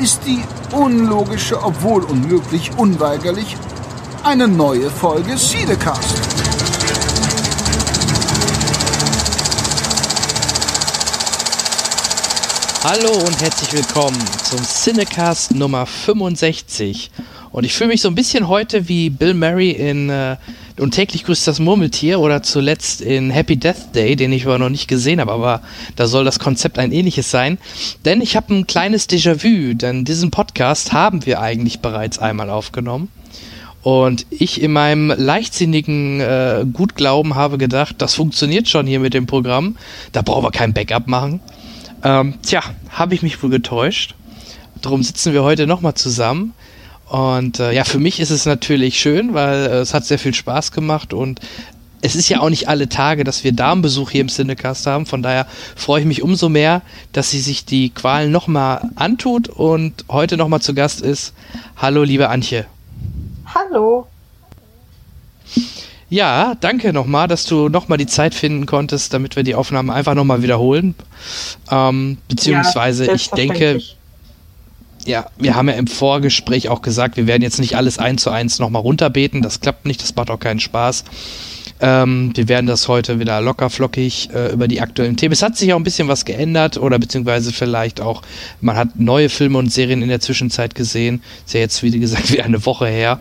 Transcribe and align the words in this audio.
ist 0.00 0.22
die 0.24 0.42
unlogische, 0.72 1.62
obwohl 1.62 2.02
unmöglich, 2.04 2.70
unweigerlich 2.78 3.54
eine 4.22 4.48
neue 4.48 4.88
Folge 4.88 5.36
Siedecast. 5.36 6.16
Hallo 12.82 13.12
und 13.26 13.42
herzlich 13.42 13.74
willkommen 13.74 14.16
zum 14.42 14.62
Cinecast 14.62 15.54
Nummer 15.54 15.84
65. 15.84 17.10
Und 17.52 17.64
ich 17.64 17.74
fühle 17.74 17.88
mich 17.88 18.00
so 18.00 18.08
ein 18.08 18.14
bisschen 18.14 18.48
heute 18.48 18.88
wie 18.88 19.10
Bill 19.10 19.34
Murray 19.34 19.72
in 19.72 20.08
äh, 20.08 20.36
Und 20.80 20.92
täglich 20.92 21.24
grüßt 21.24 21.46
das 21.46 21.58
Murmeltier 21.58 22.20
oder 22.20 22.42
zuletzt 22.42 23.02
in 23.02 23.30
Happy 23.30 23.56
Death 23.56 23.94
Day, 23.94 24.16
den 24.16 24.32
ich 24.32 24.46
aber 24.46 24.58
noch 24.58 24.70
nicht 24.70 24.88
gesehen 24.88 25.20
habe, 25.20 25.32
aber 25.32 25.60
da 25.96 26.06
soll 26.06 26.24
das 26.24 26.38
Konzept 26.38 26.78
ein 26.78 26.90
ähnliches 26.90 27.30
sein. 27.30 27.58
Denn 28.06 28.22
ich 28.22 28.34
habe 28.34 28.54
ein 28.54 28.66
kleines 28.66 29.06
Déjà-vu, 29.06 29.74
denn 29.74 30.06
diesen 30.06 30.30
Podcast 30.30 30.92
haben 30.94 31.26
wir 31.26 31.40
eigentlich 31.40 31.80
bereits 31.80 32.18
einmal 32.18 32.48
aufgenommen. 32.48 33.08
Und 33.82 34.26
ich 34.30 34.62
in 34.62 34.72
meinem 34.72 35.12
leichtsinnigen 35.14 36.20
äh, 36.20 36.64
Gutglauben 36.72 37.34
habe 37.34 37.58
gedacht, 37.58 37.96
das 37.98 38.14
funktioniert 38.14 38.68
schon 38.68 38.86
hier 38.86 39.00
mit 39.00 39.12
dem 39.12 39.26
Programm, 39.26 39.76
da 40.12 40.22
brauchen 40.22 40.44
wir 40.44 40.50
kein 40.50 40.72
Backup 40.72 41.06
machen. 41.06 41.40
Ähm, 42.02 42.34
tja, 42.42 42.62
habe 42.90 43.14
ich 43.14 43.22
mich 43.22 43.42
wohl 43.42 43.50
getäuscht. 43.50 44.14
Darum 44.80 45.02
sitzen 45.02 45.34
wir 45.34 45.42
heute 45.42 45.66
nochmal 45.66 45.94
zusammen. 45.94 46.54
Und 47.10 47.58
äh, 47.58 47.72
ja, 47.72 47.82
für 47.82 47.98
mich 47.98 48.20
ist 48.20 48.30
es 48.30 48.46
natürlich 48.46 49.00
schön, 49.00 49.34
weil 49.34 49.66
äh, 49.66 49.78
es 49.80 49.94
hat 49.94 50.04
sehr 50.04 50.20
viel 50.20 50.32
Spaß 50.32 50.70
gemacht 50.70 51.12
und 51.12 51.40
es 52.02 52.14
ist 52.14 52.28
ja 52.28 52.38
auch 52.38 52.50
nicht 52.50 52.68
alle 52.68 52.88
Tage, 52.88 53.24
dass 53.24 53.42
wir 53.42 53.50
Damenbesuch 53.50 54.10
hier 54.10 54.20
im 54.20 54.28
Cinecast 54.28 54.86
haben. 54.86 55.06
Von 55.06 55.20
daher 55.20 55.48
freue 55.74 56.02
ich 56.02 56.06
mich 56.06 56.22
umso 56.22 56.48
mehr, 56.48 56.82
dass 57.12 57.30
sie 57.30 57.40
sich 57.40 57.64
die 57.64 57.90
Qualen 57.90 58.30
nochmal 58.30 58.90
antut 58.94 59.48
und 59.48 60.04
heute 60.08 60.36
nochmal 60.36 60.62
zu 60.62 60.72
Gast 60.72 61.00
ist. 61.00 61.34
Hallo, 61.76 62.04
liebe 62.04 62.28
Antje. 62.28 62.66
Hallo. 63.44 64.06
Ja, 66.10 66.54
danke 66.60 66.92
nochmal, 66.92 67.26
dass 67.26 67.44
du 67.44 67.68
nochmal 67.68 67.98
die 67.98 68.06
Zeit 68.06 68.36
finden 68.36 68.66
konntest, 68.66 69.12
damit 69.12 69.34
wir 69.34 69.42
die 69.42 69.56
Aufnahmen 69.56 69.90
einfach 69.90 70.14
nochmal 70.14 70.42
wiederholen. 70.44 70.94
Ähm, 71.72 72.18
beziehungsweise, 72.28 73.06
ja, 73.06 73.14
ich 73.14 73.30
denke, 73.30 73.80
ja, 75.06 75.26
wir 75.38 75.54
haben 75.54 75.68
ja 75.68 75.74
im 75.74 75.86
Vorgespräch 75.86 76.68
auch 76.68 76.82
gesagt, 76.82 77.16
wir 77.16 77.26
werden 77.26 77.42
jetzt 77.42 77.58
nicht 77.58 77.76
alles 77.76 77.98
eins 77.98 78.22
zu 78.22 78.30
eins 78.30 78.58
nochmal 78.58 78.82
runterbeten. 78.82 79.42
Das 79.42 79.60
klappt 79.60 79.86
nicht, 79.86 80.02
das 80.02 80.14
macht 80.14 80.30
auch 80.30 80.40
keinen 80.40 80.60
Spaß. 80.60 81.04
Ähm, 81.82 82.32
wir 82.34 82.48
werden 82.48 82.66
das 82.66 82.88
heute 82.88 83.18
wieder 83.20 83.40
locker 83.40 83.70
flockig 83.70 84.28
äh, 84.34 84.52
über 84.52 84.68
die 84.68 84.82
aktuellen 84.82 85.16
Themen. 85.16 85.32
Es 85.32 85.42
hat 85.42 85.56
sich 85.56 85.72
auch 85.72 85.78
ein 85.78 85.84
bisschen 85.84 86.08
was 86.08 86.26
geändert 86.26 86.76
oder 86.76 86.98
beziehungsweise 86.98 87.52
vielleicht 87.52 88.02
auch, 88.02 88.22
man 88.60 88.76
hat 88.76 89.00
neue 89.00 89.30
Filme 89.30 89.56
und 89.58 89.72
Serien 89.72 90.02
in 90.02 90.10
der 90.10 90.20
Zwischenzeit 90.20 90.74
gesehen. 90.74 91.22
Ist 91.46 91.54
ja 91.54 91.60
jetzt, 91.60 91.82
wie 91.82 91.98
gesagt, 91.98 92.30
wieder 92.32 92.44
eine 92.44 92.64
Woche 92.66 92.86
her. 92.86 93.18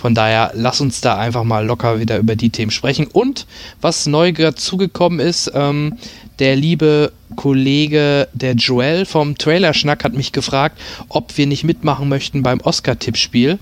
Von 0.00 0.14
daher, 0.14 0.52
lass 0.54 0.80
uns 0.80 1.00
da 1.00 1.18
einfach 1.18 1.44
mal 1.44 1.66
locker 1.66 2.00
wieder 2.00 2.18
über 2.18 2.36
die 2.36 2.50
Themen 2.50 2.70
sprechen. 2.70 3.08
Und 3.08 3.46
was 3.80 4.06
neu 4.06 4.32
dazugekommen 4.32 5.18
ist, 5.20 5.50
ähm, 5.54 5.98
der 6.38 6.56
liebe 6.56 7.12
Kollege, 7.36 8.28
der 8.32 8.54
Joel 8.54 9.04
vom 9.04 9.36
Trailerschnack, 9.36 10.04
hat 10.04 10.14
mich 10.14 10.32
gefragt, 10.32 10.78
ob 11.08 11.36
wir 11.36 11.46
nicht 11.46 11.64
mitmachen 11.64 12.08
möchten 12.08 12.42
beim 12.42 12.60
Oscar-Tippspiel. 12.60 13.58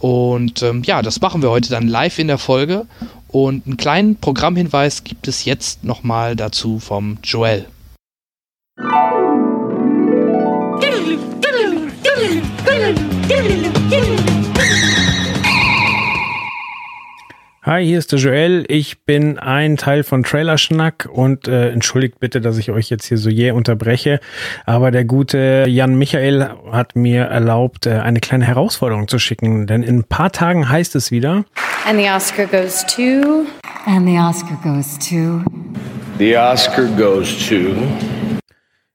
Und 0.00 0.62
ähm, 0.62 0.82
ja, 0.84 1.02
das 1.02 1.20
machen 1.20 1.42
wir 1.42 1.50
heute 1.50 1.70
dann 1.70 1.88
live 1.88 2.18
in 2.18 2.28
der 2.28 2.38
Folge. 2.38 2.86
Und 3.28 3.66
einen 3.66 3.76
kleinen 3.76 4.16
Programmhinweis 4.16 5.02
gibt 5.02 5.28
es 5.28 5.44
jetzt 5.44 5.82
nochmal 5.82 6.36
dazu 6.36 6.78
vom 6.78 7.18
Joel. 7.22 7.66
Hi, 17.66 17.82
hier 17.82 17.98
ist 17.98 18.12
der 18.12 18.18
Joel. 18.18 18.66
Ich 18.68 19.06
bin 19.06 19.38
ein 19.38 19.78
Teil 19.78 20.02
von 20.02 20.22
Trailerschnack 20.22 21.08
und 21.10 21.48
äh, 21.48 21.70
entschuldigt 21.70 22.20
bitte, 22.20 22.42
dass 22.42 22.58
ich 22.58 22.70
euch 22.70 22.90
jetzt 22.90 23.06
hier 23.06 23.16
so 23.16 23.30
jäh 23.30 23.52
unterbreche. 23.52 24.20
Aber 24.66 24.90
der 24.90 25.06
gute 25.06 25.64
Jan 25.66 25.94
Michael 25.94 26.50
hat 26.70 26.94
mir 26.94 27.22
erlaubt, 27.22 27.86
äh, 27.86 28.00
eine 28.00 28.20
kleine 28.20 28.44
Herausforderung 28.44 29.08
zu 29.08 29.18
schicken. 29.18 29.66
Denn 29.66 29.82
in 29.82 30.00
ein 30.00 30.04
paar 30.04 30.30
Tagen 30.30 30.68
heißt 30.68 30.94
es 30.94 31.10
wieder. 31.10 31.46
And 31.86 31.98
the 31.98 32.10
Oscar 32.10 32.44
goes 32.44 32.84
to. 32.84 33.46
And 33.86 34.06
the 34.06 34.18
Oscar 34.18 34.58
goes 34.62 34.98
to. 34.98 35.42
The 36.18 36.36
Oscar 36.36 36.84
goes 36.98 37.48
to. 37.48 37.74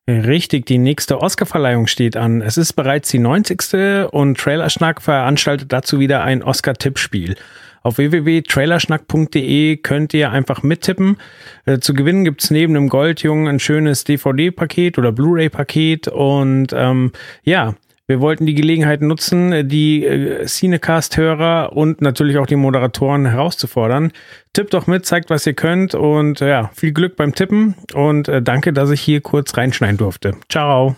Richtig, 0.08 0.68
die 0.68 0.78
nächste 0.78 1.22
Oscarverleihung 1.22 1.88
steht 1.88 2.16
an. 2.16 2.44
Es 2.44 2.58
ist 2.58 2.74
bereits 2.74 3.10
die 3.10 3.20
90. 3.20 4.12
und 4.12 4.38
Trailerschnack 4.38 5.02
veranstaltet 5.02 5.74
dazu 5.74 6.00
wieder 6.00 6.24
ein 6.24 6.44
Oscar-Tippspiel. 6.44 7.36
Auf 7.82 7.98
www.trailerschnack.de 7.98 9.78
könnt 9.78 10.14
ihr 10.14 10.32
einfach 10.32 10.64
mittippen. 10.64 11.18
Äh, 11.66 11.80
zu 11.80 11.94
gewinnen 11.94 12.24
gibt's 12.24 12.52
neben 12.52 12.74
dem 12.74 12.90
Goldjungen 12.90 13.48
ein 13.48 13.60
schönes 13.60 14.04
DVD-Paket 14.04 14.98
oder 14.98 15.12
Blu-ray-Paket. 15.12 16.08
Und 16.08 16.74
ähm, 16.74 17.12
ja, 17.44 17.76
wir 18.10 18.22
wollten 18.22 18.48
die 18.48 18.56
Gelegenheit 18.56 19.02
nutzen, 19.02 19.68
die 19.70 20.04
äh, 20.04 20.44
Cinecast-Hörer 20.44 21.74
und 21.74 22.02
natürlich 22.02 22.40
auch 22.40 22.48
die 22.48 22.56
Moderatoren 22.56 23.28
herauszufordern. 23.28 24.12
Tippt 24.52 24.74
doch 24.74 24.88
mit, 24.88 25.06
zeigt, 25.06 25.30
was 25.30 25.46
ihr 25.46 25.54
könnt 25.54 25.94
und 25.94 26.42
äh, 26.42 26.50
ja, 26.50 26.72
viel 26.74 26.92
Glück 26.92 27.16
beim 27.16 27.36
Tippen 27.36 27.76
und 27.94 28.28
äh, 28.28 28.42
danke, 28.42 28.74
dass 28.74 28.90
ich 28.90 29.02
hier 29.02 29.22
kurz 29.22 29.56
reinschneiden 29.56 29.98
durfte. 29.98 30.34
Ciao. 30.50 30.96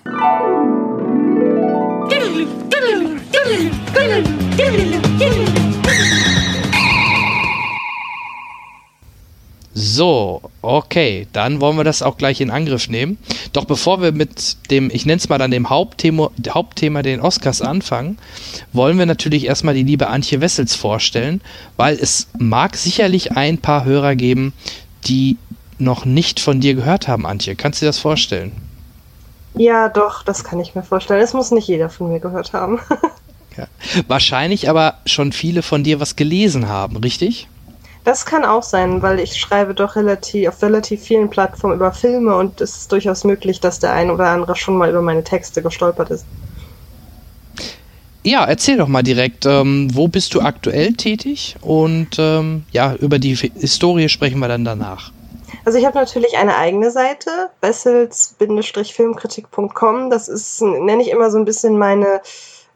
So, 9.74 10.42
okay, 10.62 11.28
dann 11.32 11.62
wollen 11.62 11.78
wir 11.78 11.86
das 11.86 12.02
auch 12.02 12.18
gleich 12.18 12.42
in 12.42 12.52
Angriff 12.52 12.90
nehmen. 12.90 13.18
Doch 13.54 13.64
bevor 13.64 14.02
wir 14.02 14.12
mit 14.12 14.58
dem, 14.70 14.90
ich 14.92 15.06
nenne 15.06 15.18
es 15.18 15.30
mal 15.30 15.38
dann 15.38 15.52
dem 15.52 15.70
Hauptthema, 15.70 16.30
Hauptthema 16.50 17.02
den 17.02 17.22
Oscars 17.22 17.62
anfangen, 17.62 18.18
wollen 18.74 19.00
wir 19.00 19.06
natürlich 19.06 19.46
erstmal 19.46 19.74
die 19.74 19.84
liebe 19.84 20.08
Antje 20.08 20.42
Wessels 20.42 20.76
vorstellen, 20.76 21.42
weil 21.78 21.96
es 21.96 22.28
mag 22.38 22.76
sicherlich 22.76 23.32
ein 23.32 23.60
paar 23.60 23.86
Hörer 23.86 24.16
geben, 24.16 24.54
die 25.06 25.38
noch 25.80 26.04
nicht 26.04 26.42
von 26.42 26.60
dir 26.60 26.74
gehört 26.74 27.08
haben, 27.08 27.26
Antje. 27.26 27.56
Kannst 27.56 27.82
du 27.82 27.86
dir 27.86 27.90
das 27.90 28.00
vorstellen? 28.00 28.52
Ja, 29.56 29.90
doch, 29.90 30.24
das 30.24 30.44
kann 30.44 30.60
ich 30.60 30.76
mir 30.76 30.84
vorstellen. 30.84 31.22
Es 31.22 31.34
muss 31.34 31.52
nicht 31.52 31.68
jeder 31.68 31.90
von 31.90 32.10
mir 32.10 32.20
gehört 32.20 32.52
haben. 32.54 32.80
ja. 33.58 33.68
Wahrscheinlich 34.08 34.70
aber 34.70 34.96
schon 35.06 35.32
viele 35.32 35.62
von 35.62 35.84
dir 35.84 36.00
was 36.00 36.16
gelesen 36.16 36.68
haben, 36.68 36.98
richtig? 36.98 37.48
Das 38.04 38.26
kann 38.26 38.46
auch 38.46 38.64
sein, 38.64 39.04
weil 39.04 39.20
ich 39.20 39.40
schreibe 39.40 39.76
doch 39.76 39.96
relativ 39.96 40.50
auf 40.50 40.64
relativ 40.64 41.04
vielen 41.04 41.30
Plattformen 41.30 41.76
über 41.76 41.92
Filme 41.92 42.36
und 42.36 42.60
es 42.60 42.78
ist 42.78 42.92
durchaus 42.92 43.24
möglich, 43.24 43.60
dass 43.60 43.78
der 43.80 43.94
ein 43.94 44.10
oder 44.10 44.26
andere 44.28 44.56
schon 44.56 44.76
mal 44.76 44.90
über 44.90 45.04
meine 45.04 45.24
Texte 45.24 45.62
gestolpert 45.62 46.10
ist. 46.10 46.26
Ja, 48.24 48.46
erzähl 48.46 48.78
doch 48.78 48.88
mal 48.88 49.04
direkt, 49.04 49.46
ähm, 49.46 49.90
wo 49.94 50.08
bist 50.08 50.34
du 50.34 50.42
aktuell 50.42 50.94
tätig? 50.94 51.58
Und 51.62 52.18
ähm, 52.20 52.64
ja, 52.72 52.96
über 52.96 53.20
die 53.20 53.36
Historie 53.36 54.10
sprechen 54.10 54.40
wir 54.40 54.48
dann 54.48 54.66
danach. 54.66 55.12
Also 55.66 55.78
ich 55.78 55.86
habe 55.86 55.98
natürlich 55.98 56.38
eine 56.38 56.56
eigene 56.56 56.92
Seite, 56.92 57.50
bessels-filmkritik.com. 57.62 60.10
Das 60.10 60.28
ist, 60.28 60.62
nenne 60.62 61.02
ich 61.02 61.10
immer 61.10 61.32
so 61.32 61.38
ein 61.38 61.46
bisschen 61.46 61.78
meine 61.78 62.20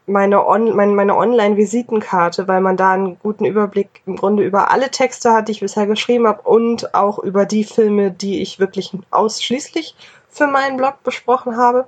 meine, 0.06 0.46
On 0.46 0.74
meine, 0.74 0.92
meine 0.92 1.16
Online-Visitenkarte, 1.16 2.48
weil 2.48 2.60
man 2.60 2.76
da 2.76 2.92
einen 2.92 3.18
guten 3.18 3.44
Überblick 3.44 4.02
im 4.06 4.16
Grunde 4.16 4.44
über 4.44 4.70
alle 4.70 4.90
Texte 4.90 5.32
hat, 5.32 5.48
die 5.48 5.52
ich 5.52 5.60
bisher 5.60 5.86
geschrieben 5.86 6.26
habe 6.26 6.42
und 6.42 6.94
auch 6.94 7.18
über 7.18 7.44
die 7.44 7.64
Filme, 7.64 8.10
die 8.10 8.40
ich 8.40 8.58
wirklich 8.58 8.92
ausschließlich 9.10 9.96
für 10.28 10.46
meinen 10.46 10.76
Blog 10.76 11.02
besprochen 11.02 11.56
habe. 11.56 11.86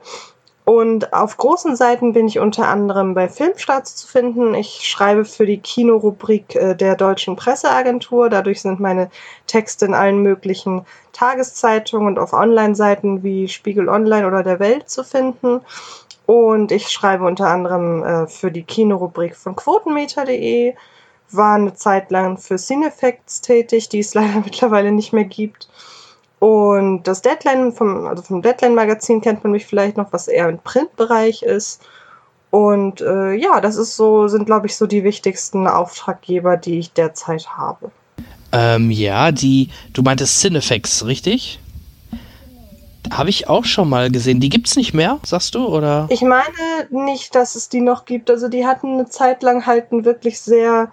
Und 0.69 1.15
auf 1.15 1.39
großen 1.39 1.77
Seiten 1.77 2.13
bin 2.13 2.29
ich 2.29 2.41
unter 2.41 2.69
anderem 2.69 3.15
bei 3.15 3.27
Filmstarts 3.31 3.97
zu 3.97 4.07
finden. 4.07 4.53
Ich 4.53 4.87
schreibe 4.87 5.25
für 5.25 5.47
die 5.47 5.61
Kinorubrik 5.61 6.55
äh, 6.57 6.75
der 6.75 6.95
Deutschen 6.95 7.37
Presseagentur. 7.37 8.29
Dadurch 8.29 8.61
sind 8.61 8.79
meine 8.79 9.09
Texte 9.47 9.87
in 9.87 9.95
allen 9.95 10.23
möglichen 10.23 10.85
Tageszeitungen 11.15 12.09
und 12.09 12.19
auf 12.19 12.35
Online-Seiten 12.35 13.23
wie 13.23 13.49
Spiegel 13.49 13.89
Online 13.89 14.27
oder 14.27 14.43
der 14.43 14.61
Welt 14.61 14.91
zu 14.91 15.05
finden. 15.05 15.63
Und 16.29 16.73
ich 16.73 16.91
schreibe 16.91 17.25
unter 17.25 17.49
anderem 17.49 18.05
äh, 18.05 18.27
für 18.27 18.51
die 18.51 18.63
Kinorubrik 18.63 19.35
von 19.35 19.57
Quotenmeter.de, 19.57 20.75
war 21.31 21.55
eine 21.55 21.73
Zeit 21.73 22.11
lang 22.11 22.37
für 22.37 22.57
Cinefacts 22.57 23.41
tätig, 23.41 23.89
die 23.89 24.01
es 24.01 24.13
leider 24.15 24.41
mittlerweile 24.45 24.93
nicht 24.93 25.15
mehr 25.15 25.25
gibt. 25.25 25.71
Und 26.39 27.05
das 27.05 27.23
Deadline 27.23 27.73
vom, 27.73 28.07
also 28.07 28.23
vom 28.23 28.43
Deadline-Magazin 28.43 29.23
kennt 29.23 29.43
man 29.43 29.53
mich 29.53 29.65
vielleicht 29.65 29.97
noch, 29.97 30.13
was 30.13 30.29
eher 30.29 30.51
im 30.51 30.59
Printbereich 30.59 31.45
ist. 31.45 31.81
Und 32.51 33.01
äh, 33.01 33.33
ja, 33.33 33.63
das 33.63 33.77
ist 33.77 33.97
so, 33.97 34.29
sind, 34.29 34.45
glaube 34.45 34.67
ich, 34.67 34.77
so 34.77 34.87
die 34.87 35.05
wichtigsten 35.05 35.67
Auftraggeber, 35.67 36.59
die 36.59 36.79
ich 36.79 36.93
derzeit 36.93 37.49
habe. 37.57 37.91
Ähm, 38.53 38.91
ja, 38.91 39.33
die, 39.33 39.71
du 39.95 40.03
meintest 40.03 40.41
Cinefacts, 40.41 41.07
richtig? 41.07 41.59
Habe 43.11 43.31
ich 43.31 43.49
auch 43.49 43.65
schon 43.65 43.89
mal 43.89 44.11
gesehen. 44.11 44.41
Die 44.41 44.49
gibt's 44.49 44.77
nicht 44.77 44.95
mehr, 44.95 45.19
sagst 45.25 45.55
du, 45.55 45.67
oder? 45.67 46.07
Ich 46.11 46.23
meine 46.23 46.45
nicht, 46.91 47.35
dass 47.35 47.55
es 47.55 47.69
die 47.69 47.81
noch 47.81 48.05
gibt. 48.05 48.31
Also 48.31 48.49
die 48.49 48.67
hatten 48.67 48.95
eine 48.95 49.09
Zeit 49.09 49.43
lang 49.43 49.67
halt 49.67 49.93
einen 49.93 50.05
wirklich 50.05 50.41
sehr 50.41 50.91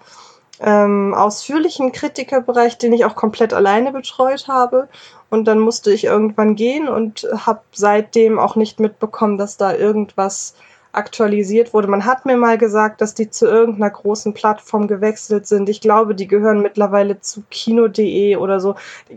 ähm, 0.60 1.14
ausführlichen 1.14 1.92
Kritikerbereich, 1.92 2.78
den 2.78 2.92
ich 2.92 3.04
auch 3.04 3.14
komplett 3.14 3.52
alleine 3.52 3.92
betreut 3.92 4.48
habe. 4.48 4.88
Und 5.28 5.46
dann 5.46 5.58
musste 5.58 5.92
ich 5.92 6.04
irgendwann 6.04 6.54
gehen 6.54 6.88
und 6.88 7.26
habe 7.34 7.60
seitdem 7.72 8.38
auch 8.38 8.56
nicht 8.56 8.80
mitbekommen, 8.80 9.38
dass 9.38 9.56
da 9.56 9.74
irgendwas 9.74 10.54
aktualisiert 10.92 11.74
wurde. 11.74 11.88
Man 11.88 12.06
hat 12.06 12.24
mir 12.24 12.36
mal 12.36 12.56
gesagt, 12.56 13.00
dass 13.00 13.14
die 13.14 13.28
zu 13.28 13.46
irgendeiner 13.46 13.90
großen 13.90 14.32
Plattform 14.32 14.88
gewechselt 14.88 15.46
sind. 15.46 15.68
Ich 15.68 15.80
glaube, 15.80 16.14
die 16.14 16.26
gehören 16.26 16.62
mittlerweile 16.62 17.20
zu 17.20 17.42
kino.de 17.50 18.36
oder 18.36 18.60
so. 18.60 18.76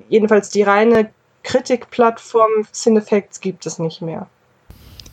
Jedenfalls 0.10 0.50
die 0.50 0.64
reine 0.64 1.10
Kritikplattform 1.50 2.68
Cinefacts 2.72 3.42
gibt 3.42 3.66
es 3.66 3.80
nicht 3.80 4.04
mehr. 4.04 4.28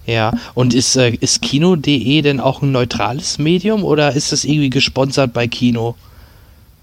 Ja, 0.04 0.32
und 0.54 0.74
ist, 0.74 0.94
äh, 0.96 1.10
ist 1.10 1.40
Kino.de 1.40 2.20
denn 2.20 2.40
auch 2.40 2.60
ein 2.60 2.72
neutrales 2.72 3.38
Medium 3.38 3.84
oder 3.84 4.14
ist 4.14 4.32
das 4.32 4.44
irgendwie 4.44 4.68
gesponsert 4.68 5.32
bei 5.32 5.48
Kino? 5.48 5.94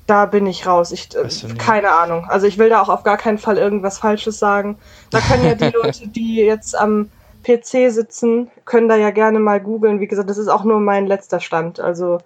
Da 0.07 0.25
bin 0.25 0.47
ich 0.47 0.65
raus. 0.65 0.91
Ich, 0.91 1.15
äh, 1.15 1.53
keine 1.59 1.91
Ahnung. 1.91 2.25
Also 2.27 2.47
ich 2.47 2.57
will 2.57 2.69
da 2.69 2.81
auch 2.81 2.89
auf 2.89 3.03
gar 3.03 3.17
keinen 3.17 3.37
Fall 3.37 3.57
irgendwas 3.57 3.99
Falsches 3.99 4.39
sagen. 4.39 4.75
Da 5.11 5.19
können 5.19 5.45
ja 5.45 5.53
die 5.53 5.77
Leute, 5.83 6.07
die 6.07 6.37
jetzt 6.37 6.75
am 6.75 7.11
PC 7.43 7.91
sitzen, 7.91 8.49
können 8.65 8.89
da 8.89 8.95
ja 8.95 9.11
gerne 9.11 9.39
mal 9.39 9.61
googeln. 9.61 9.99
Wie 9.99 10.07
gesagt, 10.07 10.31
das 10.31 10.39
ist 10.39 10.47
auch 10.47 10.63
nur 10.63 10.79
mein 10.79 11.05
letzter 11.05 11.39
Stand. 11.39 11.79
Also 11.79 12.17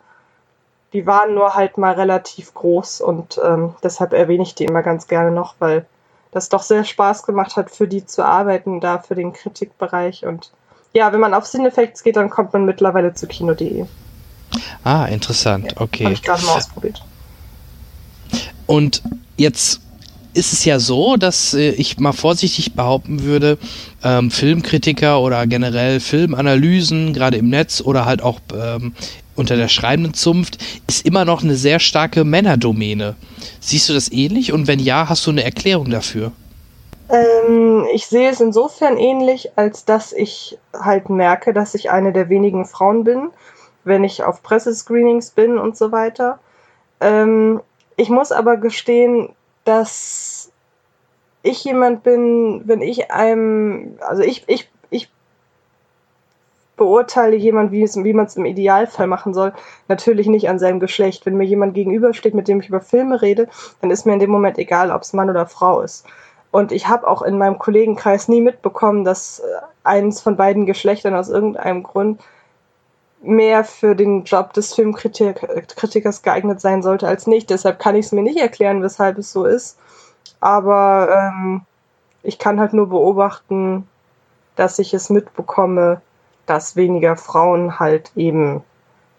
die 0.94 1.06
waren 1.06 1.36
nur 1.36 1.56
halt 1.56 1.78
mal 1.78 1.94
relativ 1.94 2.54
groß 2.54 3.02
und 3.02 3.38
ähm, 3.44 3.76
deshalb 3.84 4.14
erwähne 4.14 4.44
ich 4.44 4.56
die 4.56 4.64
immer 4.64 4.82
ganz 4.82 5.08
gerne 5.08 5.32
noch, 5.32 5.56
weil 5.60 5.86
das 6.32 6.50
doch 6.50 6.64
sehr 6.64 6.84
Spaß 6.84 7.24
gemacht 7.24 7.56
hat, 7.56 7.72
für 7.72 7.88
die 7.88 8.06
zu 8.06 8.24
arbeiten, 8.24 8.80
da 8.80 9.00
für 9.00 9.16
den 9.16 9.34
Kritikbereich. 9.34 10.26
Und 10.26 10.52
ja, 10.94 11.12
wenn 11.14 11.20
man 11.20 11.34
auf 11.34 11.46
Cinefacts 11.46 12.04
geht, 12.04 12.16
dann 12.16 12.30
kommt 12.30 12.54
man 12.54 12.66
mittlerweile 12.66 13.14
zu 13.14 13.28
kino.de. 13.28 13.86
Ah, 14.84 15.06
interessant, 15.06 15.74
ja, 15.74 15.82
okay. 15.82 16.06
Habe 16.06 16.14
ich 16.14 16.24
gerade 16.24 16.44
mal 16.46 16.56
ausprobiert. 16.58 17.04
Und 18.66 19.02
jetzt 19.38 19.82
ist 20.34 20.54
es 20.54 20.66
ja 20.66 20.80
so, 20.80 21.18
dass 21.18 21.54
äh, 21.54 21.72
ich 21.72 21.98
mal 21.98 22.14
vorsichtig 22.14 22.74
behaupten 22.74 23.24
würde, 23.24 23.58
ähm, 24.04 24.30
Filmkritiker 24.30 25.20
oder 25.22 25.48
generell 25.48 26.00
Filmanalysen, 26.00 27.14
gerade 27.14 27.38
im 27.38 27.50
Netz 27.50 27.82
oder 27.82 28.06
halt 28.06 28.22
auch 28.22 28.40
ähm, 28.54 28.94
unter 29.38 29.56
der 29.56 29.68
schreibenden 29.68 30.14
Zunft, 30.14 30.58
ist 30.88 31.06
immer 31.06 31.26
noch 31.26 31.44
eine 31.44 31.56
sehr 31.56 31.80
starke 31.80 32.24
Männerdomäne. 32.24 33.16
Siehst 33.60 33.90
du 33.90 33.94
das 33.94 34.12
ähnlich? 34.12 34.54
Und 34.54 34.68
wenn 34.68 34.80
ja, 34.80 35.10
hast 35.10 35.26
du 35.26 35.32
eine 35.32 35.44
Erklärung 35.44 35.90
dafür? 35.90 36.32
Ähm, 37.10 37.86
ich 37.94 38.08
sehe 38.08 38.30
es 38.30 38.42
insofern 38.42 38.98
ähnlich, 38.98 39.52
als 39.56 39.86
dass 39.86 40.12
ich 40.12 40.58
halt 40.74 41.10
merke, 41.10 41.54
dass 41.54 41.74
ich 41.74 41.90
eine 41.90 42.12
der 42.12 42.30
wenigen 42.30 42.66
Frauen 42.66 43.04
bin, 43.04 43.30
wenn 43.84 44.04
ich 44.04 44.24
auf 44.24 44.44
Pressescreenings 44.44 45.32
bin 45.32 45.58
und 45.58 45.78
so 45.78 45.92
weiter. 45.92 46.40
Ähm, 47.00 47.62
ich 47.96 48.10
muss 48.10 48.32
aber 48.32 48.58
gestehen, 48.58 49.30
dass 49.64 50.52
ich 51.44 51.64
jemand 51.64 52.04
bin, 52.04 52.62
wenn 52.66 52.82
ich 52.82 53.12
einem, 53.12 53.98
also 54.02 54.22
ich, 54.22 54.44
ich, 54.48 54.70
beurteile 56.78 57.36
jemand, 57.36 57.72
wie, 57.72 57.84
wie 57.84 58.14
man 58.14 58.28
es 58.28 58.38
im 58.38 58.46
Idealfall 58.46 59.08
machen 59.08 59.34
soll, 59.34 59.54
natürlich 59.88 60.28
nicht 60.28 60.50
an 60.50 60.60
seinem 60.60 60.80
Geschlecht. 60.80 61.26
Wenn 61.26 61.36
mir 61.36 61.44
jemand 61.44 61.74
gegenübersteht, 61.74 62.36
mit 62.36 62.48
dem 62.48 62.62
ich 62.62 62.70
über 62.70 62.80
Filme 62.80 63.22
rede, 63.22 63.50
dann 63.82 63.92
ist 63.92 64.06
mir 64.06 64.14
in 64.14 64.20
dem 64.20 64.30
Moment 64.30 64.58
egal, 64.58 64.92
ob 64.92 65.02
es 65.02 65.14
Mann 65.14 65.30
oder 65.30 65.48
Frau 65.48 65.82
ist. 65.82 66.06
Und 66.52 66.72
ich 66.72 66.88
habe 66.88 67.08
auch 67.08 67.22
in 67.22 67.38
meinem 67.38 67.60
Kollegenkreis 67.60 68.30
nie 68.30 68.42
mitbekommen, 68.42 69.04
dass 69.04 69.40
äh, 69.40 69.44
eins 69.84 70.22
von 70.22 70.38
beiden 70.38 70.66
Geschlechtern 70.66 71.16
aus 71.16 71.30
irgendeinem 71.30 71.84
Grund 71.84 72.22
mehr 73.22 73.64
für 73.64 73.96
den 73.96 74.24
Job 74.24 74.54
des 74.54 74.74
Filmkritikers 74.74 76.22
geeignet 76.22 76.62
sein 76.62 76.84
sollte 76.84 77.08
als 77.08 77.28
nicht. 77.28 77.50
Deshalb 77.50 77.80
kann 77.80 77.96
ich 77.96 78.06
es 78.06 78.12
mir 78.12 78.22
nicht 78.22 78.40
erklären, 78.40 78.84
weshalb 78.84 79.18
es 79.18 79.32
so 79.32 79.46
ist. 79.46 79.78
Aber 80.40 81.10
ähm, 81.12 81.62
ich 82.24 82.38
kann 82.38 82.60
halt 82.60 82.74
nur 82.74 82.90
beobachten, 82.90 83.88
dass 84.56 84.80
ich 84.80 84.94
es 84.94 85.10
mitbekomme, 85.10 86.02
dass 86.48 86.76
weniger 86.76 87.16
Frauen 87.16 87.80
halt 87.80 88.12
eben 88.16 88.64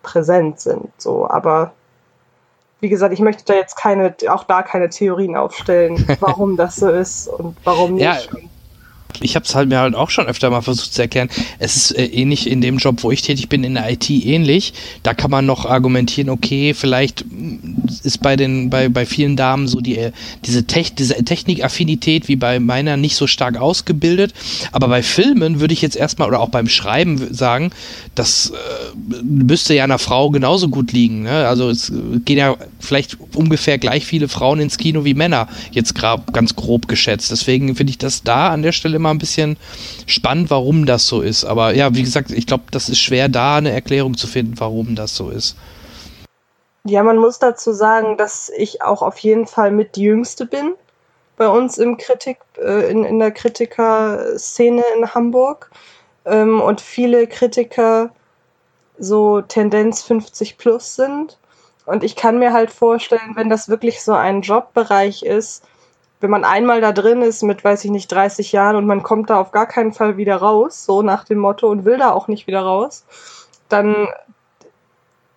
präsent 0.03 0.61
sind. 0.61 0.91
So, 0.99 1.29
aber 1.29 1.73
wie 2.81 2.89
gesagt, 2.89 3.13
ich 3.13 3.21
möchte 3.21 3.45
da 3.45 3.55
jetzt 3.55 3.77
keine, 3.77 4.15
auch 4.29 4.45
da 4.45 4.63
keine 4.63 4.89
Theorien 4.89 5.37
aufstellen, 5.37 6.07
warum 6.21 6.57
das 6.57 6.77
so 6.77 6.91
ist 6.91 7.29
und 7.29 7.57
warum 7.65 7.95
nicht. 7.95 8.31
Ja, 8.33 8.39
ich 9.21 9.35
habe 9.35 9.45
es 9.45 9.55
halt 9.55 9.69
mir 9.69 9.79
halt 9.79 9.95
auch 9.95 10.11
schon 10.11 10.27
öfter 10.27 10.51
mal 10.51 10.63
versucht 10.63 10.95
zu 10.95 11.03
erklären. 11.03 11.29
Es 11.59 11.77
ist 11.77 11.93
äh, 11.93 12.05
ähnlich 12.05 12.49
in 12.49 12.61
dem 12.61 12.79
Job, 12.79 13.03
wo 13.03 13.11
ich 13.11 13.23
tätig 13.23 13.49
bin, 13.49 13.65
in 13.65 13.75
der 13.75 13.91
IT 13.91 14.09
ähnlich. 14.11 14.75
Da 15.03 15.15
kann 15.15 15.31
man 15.31 15.47
noch 15.47 15.67
argumentieren, 15.67 16.31
okay, 16.31 16.75
vielleicht 16.75 17.25
ist 18.03 18.23
bei 18.23 18.37
den 18.37 18.71
bei, 18.71 18.89
bei 18.89 19.07
vielen 19.07 19.37
Damen 19.37 19.67
so 19.67 19.81
die 19.81 19.99
äh, 19.99 20.13
diese, 20.45 20.65
Tech, 20.65 20.95
diese 20.95 21.25
Technikaffinität 21.25 22.29
wie 22.29 22.37
bei 22.37 22.61
meiner 22.61 22.97
nicht 22.97 23.17
so 23.17 23.27
stark 23.27 23.57
ausgebildet. 23.57 24.33
Aber 24.73 24.89
bei 24.89 25.03
Filmen 25.03 25.61
würde 25.61 25.75
ich 25.75 25.83
jetzt 25.83 25.97
erstmal 25.97 26.29
oder 26.29 26.41
auch 26.41 26.51
beim 26.51 26.69
Schreiben 26.69 27.35
sagen, 27.35 27.71
das 28.15 28.51
äh, 28.51 29.15
müsste 29.23 29.75
ja 29.75 29.85
einer 29.85 29.99
Frau 29.99 30.31
genauso 30.31 30.69
gut 30.69 30.93
liegen. 30.93 31.23
Ne? 31.23 31.49
Also 31.49 31.71
es 31.71 31.93
gehen 32.25 32.39
ja 32.39 32.57
vielleicht 32.79 33.17
ungefähr 33.35 33.79
gleich 33.79 34.05
viele 34.05 34.29
Frauen 34.29 34.61
ins 34.61 34.79
Kino 34.79 35.05
wie 35.05 35.15
Männer, 35.15 35.49
jetzt 35.73 35.95
gerade 35.95 36.23
ganz 36.33 36.55
grob 36.55 36.89
geschätzt. 36.89 37.31
Deswegen 37.31 37.75
finde 37.75 37.91
ich 37.91 37.99
das 37.99 38.23
da 38.23 38.51
an 38.51 38.63
der 38.63 38.73
Stelle 38.73 38.98
immer 38.99 39.11
ein 39.11 39.19
bisschen 39.19 39.57
spannend, 40.07 40.51
warum 40.51 40.85
das 40.85 41.07
so 41.07 41.23
ist. 41.23 41.45
Aber 41.45 41.75
ja, 41.75 41.95
wie 41.95 42.03
gesagt, 42.03 42.31
ich 42.31 42.47
glaube, 42.47 42.65
das 42.71 42.89
ist 42.89 42.99
schwer, 42.99 43.29
da 43.29 43.57
eine 43.57 43.71
Erklärung 43.71 44.17
zu 44.17 44.27
finden, 44.27 44.55
warum 44.59 44.95
das 44.95 45.17
so 45.17 45.31
ist. 45.31 45.57
Ja, 46.85 47.03
man 47.03 47.19
muss 47.19 47.39
dazu 47.39 47.73
sagen, 47.73 48.17
dass 48.17 48.51
ich 48.57 48.83
auch 48.83 49.03
auf 49.03 49.19
jeden 49.19 49.47
Fall 49.47 49.71
mit 49.71 49.97
die 49.97 50.03
Jüngste 50.03 50.47
bin 50.47 50.75
bei 51.37 51.49
uns 51.49 51.79
im 51.79 51.97
Kritik, 51.97 52.39
äh, 52.59 52.91
in, 52.91 53.05
in 53.05 53.19
der 53.19 53.31
Kritikerszene 53.31 54.83
in 54.97 55.15
Hamburg. 55.15 55.71
Ähm, 56.27 56.61
und 56.61 56.81
viele 56.81 57.27
Kritiker 57.27 58.11
so 58.99 59.41
Tendenz 59.41 60.03
50 60.03 60.59
plus 60.59 60.97
sind. 60.97 61.39
Und 61.87 62.05
ich 62.05 62.17
kann 62.17 62.39
mir 62.39 62.53
halt 62.53 62.71
vorstellen, 62.71 63.33
wenn 63.35 63.49
das 63.49 63.69
wirklich 63.69 64.03
so 64.03 64.13
ein 64.13 64.43
Jobbereich 64.43 65.23
ist, 65.23 65.65
wenn 66.21 66.31
man 66.31 66.45
einmal 66.45 66.81
da 66.81 66.93
drin 66.93 67.23
ist 67.23 67.43
mit, 67.43 67.63
weiß 67.63 67.85
ich 67.85 67.91
nicht, 67.91 68.11
30 68.11 68.53
Jahren 68.53 68.77
und 68.77 68.87
man 68.87 69.03
kommt 69.03 69.31
da 69.31 69.41
auf 69.41 69.53
gar 69.53 69.67
keinen 69.67 69.93
Fall 69.93 70.17
wieder 70.17 70.37
raus, 70.37 70.85
so 70.85 71.03
nach 71.03 71.25
dem 71.25 71.39
Motto 71.39 71.69
und 71.69 71.85
will 71.85 71.99
da 71.99 72.11
auch 72.11 72.29
nicht 72.29 72.47
wieder 72.47 72.61
raus, 72.61 73.05
dann 73.69 74.09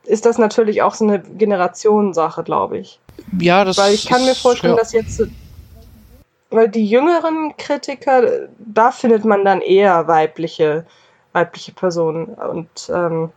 ist 0.04 0.26
das 0.26 0.38
natürlich 0.38 0.82
auch 0.82 0.96
so 0.96 1.06
eine 1.06 1.20
Generationensache, 1.20 2.44
glaube 2.44 2.80
ich. 2.80 3.00
Ja, 3.40 3.64
das 3.64 3.78
Weil 3.78 3.94
ich 3.94 4.08
kann 4.08 4.26
mir 4.26 4.34
vorstellen, 4.34 4.74
ja. 4.74 4.80
dass 4.80 4.94
jetzt, 4.94 5.22
weil 6.50 6.70
die 6.70 6.86
jüngeren 6.86 7.56
Kritiker, 7.58 8.48
da 8.58 8.92
findet 8.92 9.24
man 9.24 9.46
dann 9.46 9.62
eher 9.62 10.08
weibliche, 10.08 10.86
weibliche 11.34 11.74
Personen 11.74 12.26
und 12.26 12.92
ähm, 12.94 13.30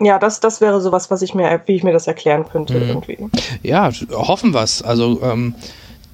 ja, 0.00 0.18
das, 0.18 0.40
das 0.40 0.60
wäre 0.60 0.80
sowas, 0.80 1.10
was 1.10 1.22
ich 1.22 1.34
mir, 1.34 1.60
wie 1.66 1.74
ich 1.74 1.82
mir 1.82 1.92
das 1.92 2.06
erklären 2.06 2.48
könnte 2.48 2.74
mhm. 2.74 2.88
irgendwie. 2.88 3.18
Ja, 3.62 3.90
hoffen 4.12 4.54
wir's. 4.54 4.82
Also 4.82 5.20
ähm, 5.22 5.54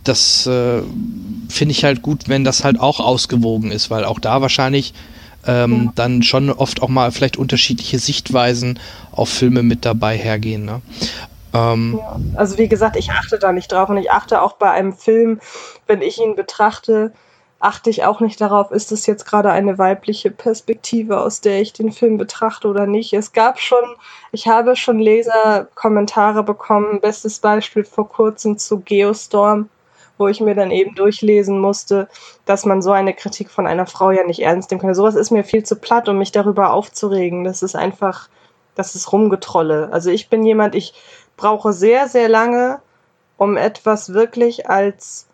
das 0.04 0.46
äh, 0.46 0.82
finde 1.48 1.72
ich 1.72 1.84
halt 1.84 2.02
gut, 2.02 2.28
wenn 2.28 2.44
das 2.44 2.64
halt 2.64 2.78
auch 2.78 3.00
ausgewogen 3.00 3.70
ist, 3.70 3.90
weil 3.90 4.04
auch 4.04 4.18
da 4.18 4.40
wahrscheinlich 4.40 4.94
ähm, 5.46 5.84
ja. 5.86 5.92
dann 5.94 6.22
schon 6.22 6.50
oft 6.50 6.82
auch 6.82 6.88
mal 6.88 7.12
vielleicht 7.12 7.36
unterschiedliche 7.36 7.98
Sichtweisen 7.98 8.78
auf 9.12 9.28
Filme 9.28 9.62
mit 9.62 9.84
dabei 9.84 10.16
hergehen. 10.16 10.64
Ne? 10.64 10.82
Ähm, 11.52 11.98
ja. 11.98 12.16
Also 12.36 12.58
wie 12.58 12.68
gesagt, 12.68 12.96
ich 12.96 13.10
achte 13.10 13.38
da 13.38 13.52
nicht 13.52 13.70
drauf 13.70 13.88
und 13.88 13.96
ich 13.96 14.10
achte 14.10 14.42
auch 14.42 14.54
bei 14.54 14.70
einem 14.70 14.92
Film, 14.92 15.40
wenn 15.86 16.02
ich 16.02 16.18
ihn 16.18 16.36
betrachte, 16.36 17.12
achte 17.60 17.88
ich 17.88 18.04
auch 18.04 18.20
nicht 18.20 18.40
darauf, 18.40 18.70
ist 18.70 18.92
es 18.92 19.06
jetzt 19.06 19.24
gerade 19.24 19.50
eine 19.50 19.78
weibliche 19.78 20.30
Perspektive, 20.30 21.20
aus 21.20 21.40
der 21.40 21.62
ich 21.62 21.72
den 21.72 21.92
Film 21.92 22.18
betrachte 22.18 22.68
oder 22.68 22.86
nicht. 22.86 23.14
Es 23.14 23.32
gab 23.32 23.58
schon, 23.58 23.84
ich 24.32 24.48
habe 24.48 24.76
schon 24.76 24.98
Leserkommentare 24.98 26.42
bekommen, 26.42 27.00
bestes 27.00 27.38
Beispiel 27.38 27.84
vor 27.84 28.08
kurzem 28.08 28.58
zu 28.58 28.80
Geostorm 28.80 29.70
wo 30.18 30.28
ich 30.28 30.40
mir 30.40 30.54
dann 30.54 30.70
eben 30.70 30.94
durchlesen 30.94 31.58
musste, 31.58 32.08
dass 32.44 32.64
man 32.64 32.82
so 32.82 32.92
eine 32.92 33.14
Kritik 33.14 33.50
von 33.50 33.66
einer 33.66 33.86
Frau 33.86 34.10
ja 34.10 34.24
nicht 34.24 34.40
ernst 34.40 34.70
nehmen 34.70 34.80
kann. 34.80 34.94
Sowas 34.94 35.14
ist 35.14 35.30
mir 35.30 35.44
viel 35.44 35.64
zu 35.64 35.76
platt, 35.76 36.08
um 36.08 36.18
mich 36.18 36.32
darüber 36.32 36.72
aufzuregen. 36.72 37.44
Das 37.44 37.62
ist 37.62 37.74
einfach, 37.74 38.28
das 38.74 38.94
ist 38.94 39.12
Rumgetrolle. 39.12 39.88
Also 39.92 40.10
ich 40.10 40.28
bin 40.28 40.44
jemand, 40.44 40.74
ich 40.74 40.94
brauche 41.36 41.72
sehr, 41.72 42.08
sehr 42.08 42.28
lange, 42.28 42.80
um 43.36 43.56
etwas 43.56 44.12
wirklich 44.14 44.68
als 44.68 45.26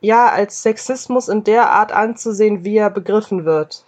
ja, 0.00 0.28
als 0.28 0.62
Sexismus 0.62 1.28
in 1.28 1.42
der 1.42 1.70
Art 1.70 1.90
anzusehen, 1.90 2.64
wie 2.64 2.76
er 2.76 2.90
begriffen 2.90 3.44
wird. 3.44 3.84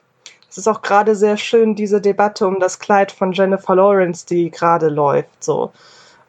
Es 0.51 0.57
ist 0.57 0.67
auch 0.67 0.83
gerade 0.83 1.15
sehr 1.15 1.37
schön, 1.37 1.75
diese 1.75 2.01
Debatte 2.01 2.47
um 2.47 2.59
das 2.59 2.79
Kleid 2.79 3.13
von 3.13 3.33
Jennifer 3.33 3.77
Lawrence, 3.77 4.27
die 4.27 4.51
gerade 4.51 4.89
läuft, 4.89 5.45
so. 5.45 5.73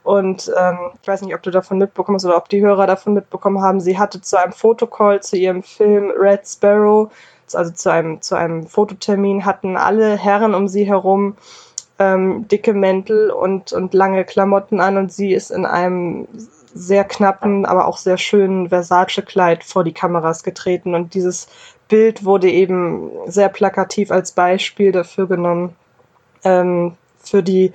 Und 0.03 0.51
ähm, 0.57 0.77
ich 1.01 1.07
weiß 1.07 1.21
nicht, 1.21 1.35
ob 1.35 1.43
du 1.43 1.51
davon 1.51 1.77
mitbekommen 1.77 2.15
hast 2.15 2.25
oder 2.25 2.37
ob 2.37 2.49
die 2.49 2.61
Hörer 2.61 2.87
davon 2.87 3.13
mitbekommen 3.13 3.61
haben. 3.61 3.79
Sie 3.79 3.99
hatte 3.99 4.21
zu 4.21 4.37
einem 4.37 4.53
Fotocall 4.53 5.21
zu 5.21 5.37
ihrem 5.37 5.61
Film 5.61 6.11
Red 6.17 6.47
Sparrow, 6.47 7.11
also 7.53 7.71
zu 7.71 7.91
einem, 7.91 8.21
zu 8.21 8.35
einem 8.35 8.65
Fototermin, 8.65 9.45
hatten 9.45 9.77
alle 9.77 10.17
Herren 10.17 10.55
um 10.55 10.67
sie 10.67 10.85
herum 10.85 11.35
ähm, 11.99 12.47
dicke 12.47 12.73
Mäntel 12.73 13.29
und, 13.29 13.73
und 13.73 13.93
lange 13.93 14.23
Klamotten 14.23 14.79
an 14.79 14.97
und 14.97 15.11
sie 15.11 15.33
ist 15.33 15.51
in 15.51 15.65
einem 15.65 16.27
sehr 16.73 17.03
knappen, 17.03 17.65
aber 17.65 17.87
auch 17.87 17.97
sehr 17.97 18.17
schönen 18.17 18.69
Versace-Kleid 18.69 19.63
vor 19.63 19.83
die 19.83 19.93
Kameras 19.93 20.43
getreten 20.43 20.95
und 20.95 21.13
dieses 21.13 21.47
Bild 21.89 22.23
wurde 22.23 22.49
eben 22.49 23.09
sehr 23.25 23.49
plakativ 23.49 24.11
als 24.11 24.31
Beispiel 24.31 24.91
dafür 24.91 25.27
genommen, 25.27 25.75
ähm, 26.43 26.95
für 27.21 27.43
die, 27.43 27.73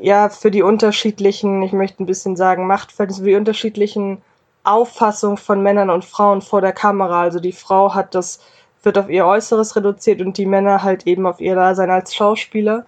ja, 0.00 0.28
für 0.28 0.50
die 0.50 0.62
unterschiedlichen, 0.62 1.62
ich 1.62 1.72
möchte 1.72 2.02
ein 2.02 2.06
bisschen 2.06 2.36
sagen, 2.36 2.66
Machtverhältnisse, 2.66 3.22
für 3.22 3.30
die 3.30 3.36
unterschiedlichen 3.36 4.22
Auffassungen 4.64 5.36
von 5.36 5.62
Männern 5.62 5.90
und 5.90 6.04
Frauen 6.04 6.42
vor 6.42 6.60
der 6.60 6.72
Kamera. 6.72 7.22
Also 7.22 7.40
die 7.40 7.52
Frau 7.52 7.94
hat 7.94 8.14
das, 8.14 8.40
wird 8.82 8.98
auf 8.98 9.08
ihr 9.08 9.26
Äußeres 9.26 9.76
reduziert 9.76 10.20
und 10.20 10.38
die 10.38 10.46
Männer 10.46 10.82
halt 10.82 11.06
eben 11.06 11.26
auf 11.26 11.40
ihr 11.40 11.54
Dasein 11.54 11.90
als 11.90 12.14
Schauspieler. 12.14 12.84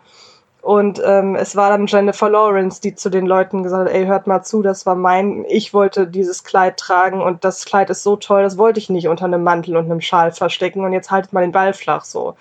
Und 0.61 1.01
ähm, 1.05 1.37
es 1.37 1.55
war 1.55 1.71
dann 1.71 1.87
Jennifer 1.87 2.29
Lawrence, 2.29 2.81
die 2.81 2.95
zu 2.95 3.11
den 3.11 3.27
Leuten 3.27 3.63
gesagt 3.63 3.89
hat, 3.89 3.95
ey, 3.95 4.07
hört 4.07 4.27
mal 4.27 4.43
zu, 4.43 4.61
das 4.61 4.87
war 4.87 4.97
mein, 4.97 5.45
ich 5.49 5.73
wollte 5.73 6.07
dieses 6.07 6.43
Kleid 6.43 6.77
tragen 6.79 7.23
und 7.23 7.45
das 7.45 7.65
Kleid 7.65 7.91
ist 7.91 8.03
so 8.03 8.17
toll, 8.17 8.43
das 8.43 8.59
wollte 8.59 8.81
ich 8.81 8.91
nicht 8.91 9.09
unter 9.09 9.27
einem 9.27 9.45
Mantel 9.45 9.77
und 9.77 9.85
einem 9.85 10.01
Schal 10.01 10.33
verstecken 10.33 10.85
und 10.85 10.93
jetzt 10.93 11.11
haltet 11.13 11.33
mal 11.33 11.43
den 11.43 11.53
Ball 11.53 11.73
flach 11.73 12.05
so. 12.05 12.35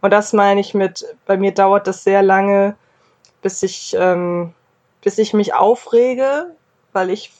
Und 0.00 0.12
das 0.12 0.32
meine 0.32 0.60
ich 0.60 0.72
mit, 0.72 1.04
bei 1.26 1.36
mir 1.36 1.52
dauert 1.52 1.86
das 1.88 2.04
sehr 2.04 2.22
lange, 2.22 2.76
bis 3.44 3.62
ich, 3.62 3.94
ähm, 3.96 4.54
bis 5.02 5.18
ich 5.18 5.34
mich 5.34 5.54
aufrege, 5.54 6.46
weil 6.94 7.10
ich 7.10 7.30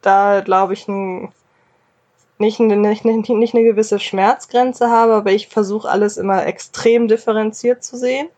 da, 0.00 0.40
glaube 0.40 0.72
ich, 0.72 0.88
ein, 0.88 1.32
nicht, 2.38 2.58
nicht, 2.60 3.04
nicht, 3.04 3.28
nicht 3.28 3.54
eine 3.54 3.64
gewisse 3.64 3.98
Schmerzgrenze 3.98 4.88
habe, 4.88 5.12
aber 5.12 5.30
ich 5.30 5.48
versuche 5.48 5.88
alles 5.88 6.16
immer 6.16 6.46
extrem 6.46 7.08
differenziert 7.08 7.84
zu 7.84 7.98
sehen. 7.98 8.28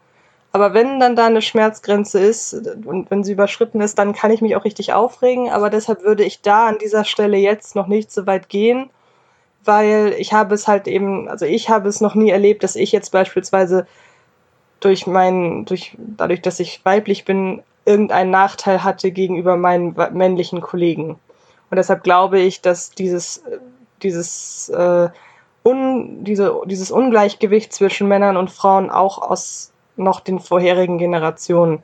Aber 0.53 0.75
wenn 0.75 0.99
dann 0.99 1.15
da 1.15 1.27
eine 1.27 1.43
Schmerzgrenze 1.43 2.19
ist 2.19 2.55
und 2.85 3.09
wenn 3.09 3.23
sie 3.23 3.33
überschritten 3.33 3.81
ist, 3.81 3.97
dann 4.01 4.13
kann 4.13 4.33
ich 4.33 4.41
mich 4.41 4.57
auch 4.57 4.65
richtig 4.65 4.93
aufregen. 4.93 5.49
Aber 5.49 5.71
deshalb 5.71 6.03
würde 6.03 6.25
ich 6.25 6.43
da 6.43 6.67
an 6.67 6.79
dieser 6.79 7.05
Stelle 7.05 7.37
jetzt 7.37 7.77
noch 7.77 7.87
nicht 7.87 8.11
so 8.11 8.27
weit 8.27 8.49
gehen, 8.49 8.91
weil 9.65 10.17
ich 10.19 10.33
habe 10.33 10.57
es 10.57 10.67
halt 10.67 10.89
eben, 10.89 11.29
also 11.29 11.47
ich 11.47 11.69
habe 11.69 11.89
es 11.89 12.01
noch 12.01 12.17
nie 12.17 12.31
erlebt, 12.31 12.65
dass 12.65 12.75
ich 12.75 12.91
jetzt 12.91 13.13
beispielsweise 13.13 13.87
durch 14.81 15.07
meinen, 15.07 15.65
durch, 15.65 15.97
dadurch, 15.99 16.43
dass 16.43 16.61
ich 16.61 16.85
weiblich 16.85 17.25
bin, 17.25 17.63
irgendeinen 17.85 18.31
Nachteil 18.31 18.83
hatte 18.83 19.11
gegenüber 19.11 19.57
meinen 19.57 19.95
männlichen 20.13 20.61
Kollegen. 20.61 21.19
Und 21.71 21.77
deshalb 21.77 22.03
glaube 22.03 22.41
ich, 22.41 22.61
dass 22.61 22.91
dieses, 22.91 23.43
dieses, 24.03 24.69
äh, 24.71 25.09
un, 25.63 26.25
diese, 26.25 26.61
dieses 26.67 26.91
Ungleichgewicht 26.91 27.73
zwischen 27.73 28.09
Männern 28.09 28.37
und 28.37 28.51
Frauen 28.51 28.91
auch 28.91 29.19
aus 29.19 29.73
noch 29.97 30.21
den 30.21 30.41
vorherigen 30.41 30.99
Generationen 30.99 31.83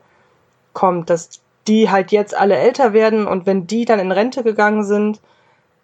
kommt, 0.73 1.09
dass 1.09 1.41
die 1.67 1.89
halt 1.89 2.11
jetzt 2.11 2.35
alle 2.35 2.55
älter 2.55 2.93
werden 2.93 3.27
und 3.27 3.45
wenn 3.45 3.67
die 3.67 3.85
dann 3.85 3.99
in 3.99 4.11
Rente 4.11 4.43
gegangen 4.43 4.83
sind, 4.83 5.19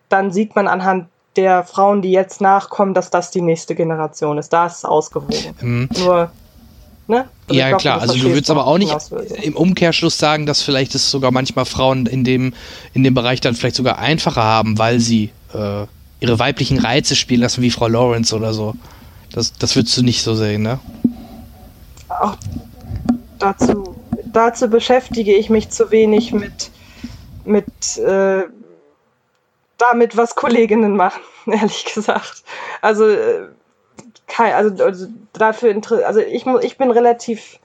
dann 0.09 0.31
sieht 0.31 0.55
man 0.55 0.67
anhand 0.67 1.07
der 1.35 1.63
Frauen, 1.63 2.01
die 2.01 2.11
jetzt 2.11 2.41
nachkommen, 2.41 2.93
dass 2.93 3.09
das 3.09 3.31
die 3.31 3.41
nächste 3.41 3.75
Generation 3.75 4.37
ist. 4.37 4.53
Da 4.53 4.67
ist 4.67 4.77
es 4.77 4.85
ausgewogen. 4.85 5.55
Mhm. 5.61 5.89
Nur, 5.97 6.31
ne? 7.07 7.27
Also 7.47 7.59
ja, 7.59 7.69
glaub, 7.69 7.81
klar. 7.81 8.01
Also 8.01 8.15
du 8.15 8.23
würdest 8.23 8.49
aber 8.49 8.67
auch 8.67 8.77
nicht 8.77 8.95
im 9.41 9.55
Umkehrschluss 9.55 10.17
sagen, 10.17 10.45
dass 10.45 10.61
vielleicht 10.61 10.95
es 10.95 11.11
sogar 11.11 11.31
manchmal 11.31 11.65
Frauen 11.65 12.05
in 12.05 12.23
dem, 12.23 12.53
in 12.93 13.03
dem 13.03 13.13
Bereich 13.13 13.41
dann 13.41 13.55
vielleicht 13.55 13.75
sogar 13.75 13.99
einfacher 13.99 14.43
haben, 14.43 14.77
weil 14.77 14.99
sie 14.99 15.31
äh, 15.53 15.85
ihre 16.19 16.39
weiblichen 16.39 16.79
Reize 16.79 17.15
spielen 17.15 17.41
lassen, 17.41 17.61
wie 17.61 17.71
Frau 17.71 17.87
Lawrence 17.87 18.35
oder 18.35 18.53
so. 18.53 18.75
Das, 19.31 19.53
das 19.53 19.75
würdest 19.75 19.97
du 19.97 20.03
nicht 20.03 20.23
so 20.23 20.35
sehen, 20.35 20.61
ne? 20.61 20.79
auch 22.19 22.37
dazu, 23.39 23.95
dazu 24.25 24.69
beschäftige 24.69 25.35
ich 25.35 25.49
mich 25.49 25.69
zu 25.69 25.91
wenig 25.91 26.33
mit, 26.33 26.71
mit 27.45 27.97
äh, 27.97 28.43
damit, 29.77 30.15
was 30.15 30.35
Kolleginnen 30.35 30.95
machen, 30.95 31.21
ehrlich 31.45 31.85
gesagt. 31.93 32.43
Also, 32.81 33.07
äh, 33.07 33.47
kein, 34.27 34.53
also, 34.53 34.83
also 34.83 35.07
dafür, 35.33 35.75
also 36.05 36.19
ich, 36.19 36.45
ich 36.45 36.77
bin 36.77 36.91
relativ, 36.91 37.59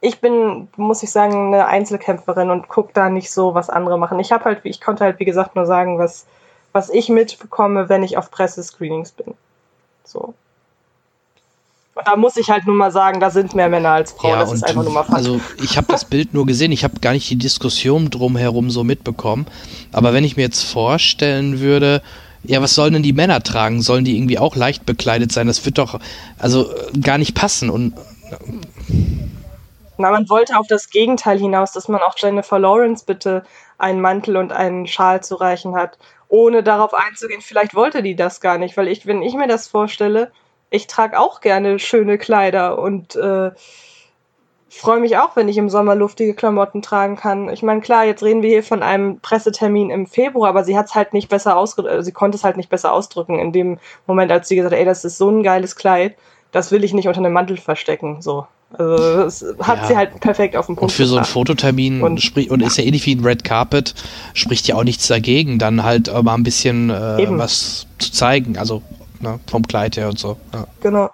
ich 0.00 0.20
bin, 0.20 0.68
muss 0.76 1.02
ich 1.02 1.10
sagen, 1.10 1.54
eine 1.54 1.66
Einzelkämpferin 1.66 2.50
und 2.50 2.68
gucke 2.68 2.92
da 2.92 3.10
nicht 3.10 3.30
so, 3.30 3.54
was 3.54 3.70
andere 3.70 3.98
machen. 3.98 4.18
Ich 4.20 4.32
habe 4.32 4.44
halt, 4.44 4.60
ich 4.64 4.80
konnte 4.80 5.04
halt, 5.04 5.18
wie 5.18 5.24
gesagt, 5.24 5.56
nur 5.56 5.66
sagen, 5.66 5.98
was, 5.98 6.26
was 6.72 6.90
ich 6.90 7.08
mitbekomme, 7.08 7.88
wenn 7.88 8.02
ich 8.02 8.16
auf 8.16 8.30
Pressescreenings 8.30 9.12
bin. 9.12 9.34
So 10.04 10.34
da 12.04 12.16
muss 12.16 12.36
ich 12.36 12.50
halt 12.50 12.66
nur 12.66 12.74
mal 12.74 12.90
sagen, 12.90 13.20
da 13.20 13.30
sind 13.30 13.54
mehr 13.54 13.68
Männer 13.68 13.90
als 13.90 14.12
Frauen. 14.12 14.32
Ja, 14.32 14.40
das 14.40 14.52
ist 14.52 14.64
einfach 14.64 14.82
nur 14.82 14.92
mal 14.92 15.04
Fakt. 15.04 15.16
Also 15.16 15.40
ich 15.62 15.76
habe 15.76 15.86
das 15.88 16.04
Bild 16.04 16.34
nur 16.34 16.46
gesehen, 16.46 16.72
ich 16.72 16.82
habe 16.82 16.98
gar 17.00 17.12
nicht 17.12 17.30
die 17.30 17.36
Diskussion 17.36 18.10
drumherum 18.10 18.70
so 18.70 18.82
mitbekommen. 18.84 19.46
Aber 19.92 20.12
wenn 20.12 20.24
ich 20.24 20.36
mir 20.36 20.42
jetzt 20.42 20.64
vorstellen 20.64 21.60
würde, 21.60 22.02
ja, 22.44 22.60
was 22.62 22.74
sollen 22.74 22.92
denn 22.92 23.02
die 23.02 23.12
Männer 23.12 23.42
tragen? 23.42 23.82
Sollen 23.82 24.04
die 24.04 24.16
irgendwie 24.16 24.38
auch 24.38 24.56
leicht 24.56 24.86
bekleidet 24.86 25.32
sein? 25.32 25.46
Das 25.46 25.64
wird 25.64 25.78
doch 25.78 25.98
also 26.38 26.72
gar 27.00 27.18
nicht 27.18 27.34
passen 27.34 27.70
und 27.70 27.94
na, 29.96 30.10
man 30.10 30.28
wollte 30.28 30.58
auf 30.58 30.66
das 30.66 30.90
Gegenteil 30.90 31.38
hinaus, 31.38 31.72
dass 31.72 31.86
man 31.88 32.00
auch 32.00 32.14
Jennifer 32.16 32.58
Lawrence 32.58 33.04
bitte 33.06 33.44
einen 33.78 34.00
Mantel 34.00 34.36
und 34.36 34.52
einen 34.52 34.86
Schal 34.86 35.22
zu 35.22 35.36
reichen 35.36 35.76
hat, 35.76 35.98
ohne 36.28 36.62
darauf 36.64 36.94
einzugehen. 36.94 37.40
Vielleicht 37.40 37.74
wollte 37.74 38.02
die 38.02 38.16
das 38.16 38.40
gar 38.40 38.58
nicht, 38.58 38.76
weil 38.76 38.88
ich, 38.88 39.06
wenn 39.06 39.22
ich 39.22 39.34
mir 39.34 39.46
das 39.46 39.68
vorstelle, 39.68 40.32
ich 40.70 40.88
trage 40.88 41.18
auch 41.18 41.40
gerne 41.40 41.78
schöne 41.78 42.18
Kleider 42.18 42.78
und 42.78 43.14
äh, 43.14 43.52
freue 44.80 45.00
mich 45.00 45.16
auch, 45.18 45.36
wenn 45.36 45.48
ich 45.48 45.58
im 45.58 45.68
Sommer 45.68 45.94
luftige 45.94 46.34
Klamotten 46.34 46.82
tragen 46.82 47.16
kann. 47.16 47.48
Ich 47.48 47.62
meine, 47.62 47.80
klar, 47.80 48.04
jetzt 48.04 48.22
reden 48.22 48.42
wir 48.42 48.50
hier 48.50 48.62
von 48.62 48.82
einem 48.82 49.20
Pressetermin 49.20 49.90
im 49.90 50.06
Februar, 50.06 50.48
aber 50.48 50.64
sie 50.64 50.76
hat 50.76 50.86
es 50.86 50.94
halt 50.94 51.12
nicht 51.12 51.28
besser 51.28 51.56
ausgedrückt, 51.56 51.92
also 51.92 52.04
sie 52.04 52.12
konnte 52.12 52.36
es 52.36 52.44
halt 52.44 52.56
nicht 52.56 52.70
besser 52.70 52.92
ausdrücken 52.92 53.38
in 53.38 53.52
dem 53.52 53.78
Moment, 54.06 54.32
als 54.32 54.48
sie 54.48 54.56
gesagt 54.56 54.72
hat, 54.72 54.78
ey, 54.78 54.84
das 54.84 55.04
ist 55.04 55.18
so 55.18 55.30
ein 55.30 55.42
geiles 55.42 55.76
Kleid, 55.76 56.16
das 56.52 56.70
will 56.70 56.84
ich 56.84 56.92
nicht 56.92 57.08
unter 57.08 57.20
einem 57.20 57.32
Mantel 57.32 57.56
verstecken. 57.56 58.22
So. 58.22 58.46
Also 58.76 59.16
das 59.22 59.44
hat 59.60 59.82
ja. 59.82 59.86
sie 59.86 59.96
halt 59.96 60.20
perfekt 60.20 60.56
auf 60.56 60.66
den 60.66 60.76
Punkt. 60.76 60.82
Und 60.82 60.92
für 60.92 61.06
so 61.06 61.16
einen 61.16 61.24
Fototermin 61.24 62.02
und, 62.02 62.20
sprich, 62.20 62.50
und 62.50 62.60
ist 62.60 62.76
ja 62.76 62.84
ähnlich 62.84 63.06
wie 63.06 63.14
ein 63.14 63.24
Red 63.24 63.44
Carpet, 63.44 63.94
spricht 64.32 64.66
ja 64.66 64.74
auch 64.74 64.84
nichts 64.84 65.06
dagegen, 65.06 65.58
dann 65.58 65.84
halt 65.84 66.12
mal 66.22 66.34
ein 66.34 66.42
bisschen 66.42 66.90
äh, 66.90 67.26
was 67.30 67.86
zu 67.98 68.10
zeigen. 68.12 68.58
Also 68.58 68.82
ne? 69.20 69.40
vom 69.48 69.66
Kleid 69.66 69.96
her 69.96 70.08
und 70.08 70.18
so. 70.18 70.36
Ja. 70.52 70.66
Genau. 70.80 71.10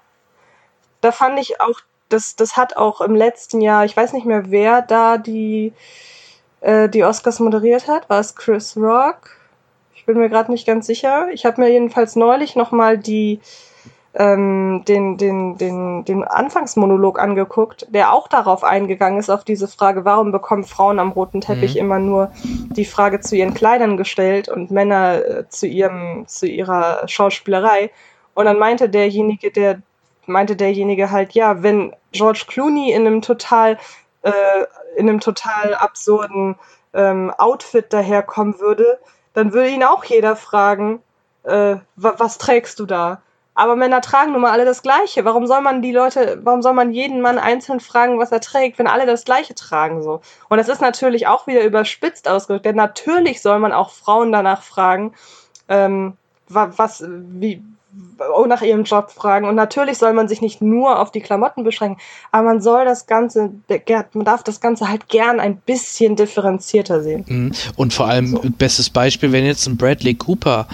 Da 1.00 1.12
fand 1.12 1.38
ich 1.38 1.60
auch, 1.60 1.80
das, 2.10 2.36
das 2.36 2.56
hat 2.56 2.76
auch 2.76 3.00
im 3.00 3.14
letzten 3.14 3.60
Jahr, 3.60 3.84
ich 3.84 3.96
weiß 3.96 4.12
nicht 4.12 4.26
mehr, 4.26 4.50
wer 4.50 4.82
da 4.82 5.16
die, 5.16 5.72
äh, 6.60 6.88
die 6.88 7.04
Oscars 7.04 7.40
moderiert 7.40 7.88
hat. 7.88 8.10
War 8.10 8.20
es 8.20 8.34
Chris 8.34 8.76
Rock? 8.76 9.36
Ich 9.94 10.04
bin 10.04 10.18
mir 10.18 10.28
gerade 10.28 10.50
nicht 10.50 10.66
ganz 10.66 10.86
sicher. 10.86 11.28
Ich 11.32 11.46
habe 11.46 11.60
mir 11.60 11.70
jedenfalls 11.70 12.16
neulich 12.16 12.56
nochmal 12.56 12.98
die 12.98 13.40
ähm, 14.14 14.82
den, 14.88 15.16
den, 15.18 15.56
den, 15.56 16.04
den 16.04 16.24
Anfangsmonolog 16.24 17.20
angeguckt, 17.20 17.86
der 17.90 18.12
auch 18.12 18.26
darauf 18.26 18.64
eingegangen 18.64 19.20
ist, 19.20 19.30
auf 19.30 19.44
diese 19.44 19.68
Frage, 19.68 20.04
warum 20.04 20.32
bekommen 20.32 20.64
Frauen 20.64 20.98
am 20.98 21.12
roten 21.12 21.40
Teppich 21.40 21.74
mhm. 21.74 21.80
immer 21.80 21.98
nur 22.00 22.32
die 22.42 22.84
Frage 22.84 23.20
zu 23.20 23.36
ihren 23.36 23.54
Kleidern 23.54 23.96
gestellt 23.96 24.48
und 24.48 24.72
Männer 24.72 25.24
äh, 25.24 25.48
zu 25.48 25.66
ihrem, 25.66 26.24
zu 26.26 26.46
ihrer 26.46 27.06
Schauspielerei. 27.06 27.90
Und 28.34 28.46
dann 28.46 28.58
meinte 28.58 28.88
derjenige, 28.88 29.52
der 29.52 29.80
meinte 30.30 30.56
derjenige 30.56 31.10
halt, 31.10 31.32
ja, 31.32 31.62
wenn 31.62 31.94
George 32.12 32.44
Clooney 32.46 32.92
in 32.92 33.06
einem 33.06 33.22
total, 33.22 33.78
äh, 34.22 34.32
in 34.96 35.08
einem 35.08 35.20
total 35.20 35.74
absurden 35.74 36.56
ähm, 36.94 37.32
Outfit 37.38 37.92
daherkommen 37.92 38.58
würde, 38.58 38.98
dann 39.34 39.52
würde 39.52 39.70
ihn 39.70 39.84
auch 39.84 40.04
jeder 40.04 40.36
fragen, 40.36 41.02
äh, 41.44 41.76
was 41.96 42.38
trägst 42.38 42.78
du 42.80 42.86
da? 42.86 43.22
Aber 43.54 43.76
Männer 43.76 44.00
tragen 44.00 44.32
nun 44.32 44.40
mal 44.40 44.52
alle 44.52 44.64
das 44.64 44.82
Gleiche. 44.82 45.24
Warum 45.24 45.46
soll 45.46 45.60
man 45.60 45.82
die 45.82 45.92
Leute, 45.92 46.38
warum 46.42 46.62
soll 46.62 46.72
man 46.72 46.92
jeden 46.92 47.20
Mann 47.20 47.38
einzeln 47.38 47.80
fragen, 47.80 48.18
was 48.18 48.32
er 48.32 48.40
trägt, 48.40 48.78
wenn 48.78 48.86
alle 48.86 49.06
das 49.06 49.24
Gleiche 49.24 49.54
tragen 49.54 50.02
so? 50.02 50.20
Und 50.48 50.58
das 50.58 50.68
ist 50.68 50.80
natürlich 50.80 51.26
auch 51.26 51.46
wieder 51.46 51.62
überspitzt 51.64 52.28
ausgedrückt, 52.28 52.64
denn 52.64 52.76
natürlich 52.76 53.42
soll 53.42 53.58
man 53.58 53.72
auch 53.72 53.90
Frauen 53.90 54.32
danach 54.32 54.62
fragen, 54.62 55.14
ähm, 55.68 56.16
was, 56.48 57.04
wie, 57.06 57.62
nach 58.46 58.62
ihrem 58.62 58.84
Job 58.84 59.10
fragen. 59.10 59.46
Und 59.46 59.54
natürlich 59.54 59.98
soll 59.98 60.12
man 60.12 60.28
sich 60.28 60.40
nicht 60.40 60.60
nur 60.60 60.98
auf 60.98 61.10
die 61.10 61.20
Klamotten 61.20 61.64
beschränken, 61.64 62.00
aber 62.32 62.46
man 62.46 62.60
soll 62.60 62.84
das 62.84 63.06
Ganze, 63.06 63.52
man 63.68 64.24
darf 64.24 64.42
das 64.42 64.60
Ganze 64.60 64.88
halt 64.88 65.08
gern 65.08 65.40
ein 65.40 65.56
bisschen 65.56 66.16
differenzierter 66.16 67.02
sehen. 67.02 67.24
Mhm. 67.26 67.52
Und 67.76 67.94
vor 67.94 68.06
allem, 68.06 68.28
so. 68.28 68.42
bestes 68.58 68.90
Beispiel, 68.90 69.32
wenn 69.32 69.44
jetzt 69.44 69.66
ein 69.66 69.76
Bradley 69.76 70.14
Cooper 70.14 70.66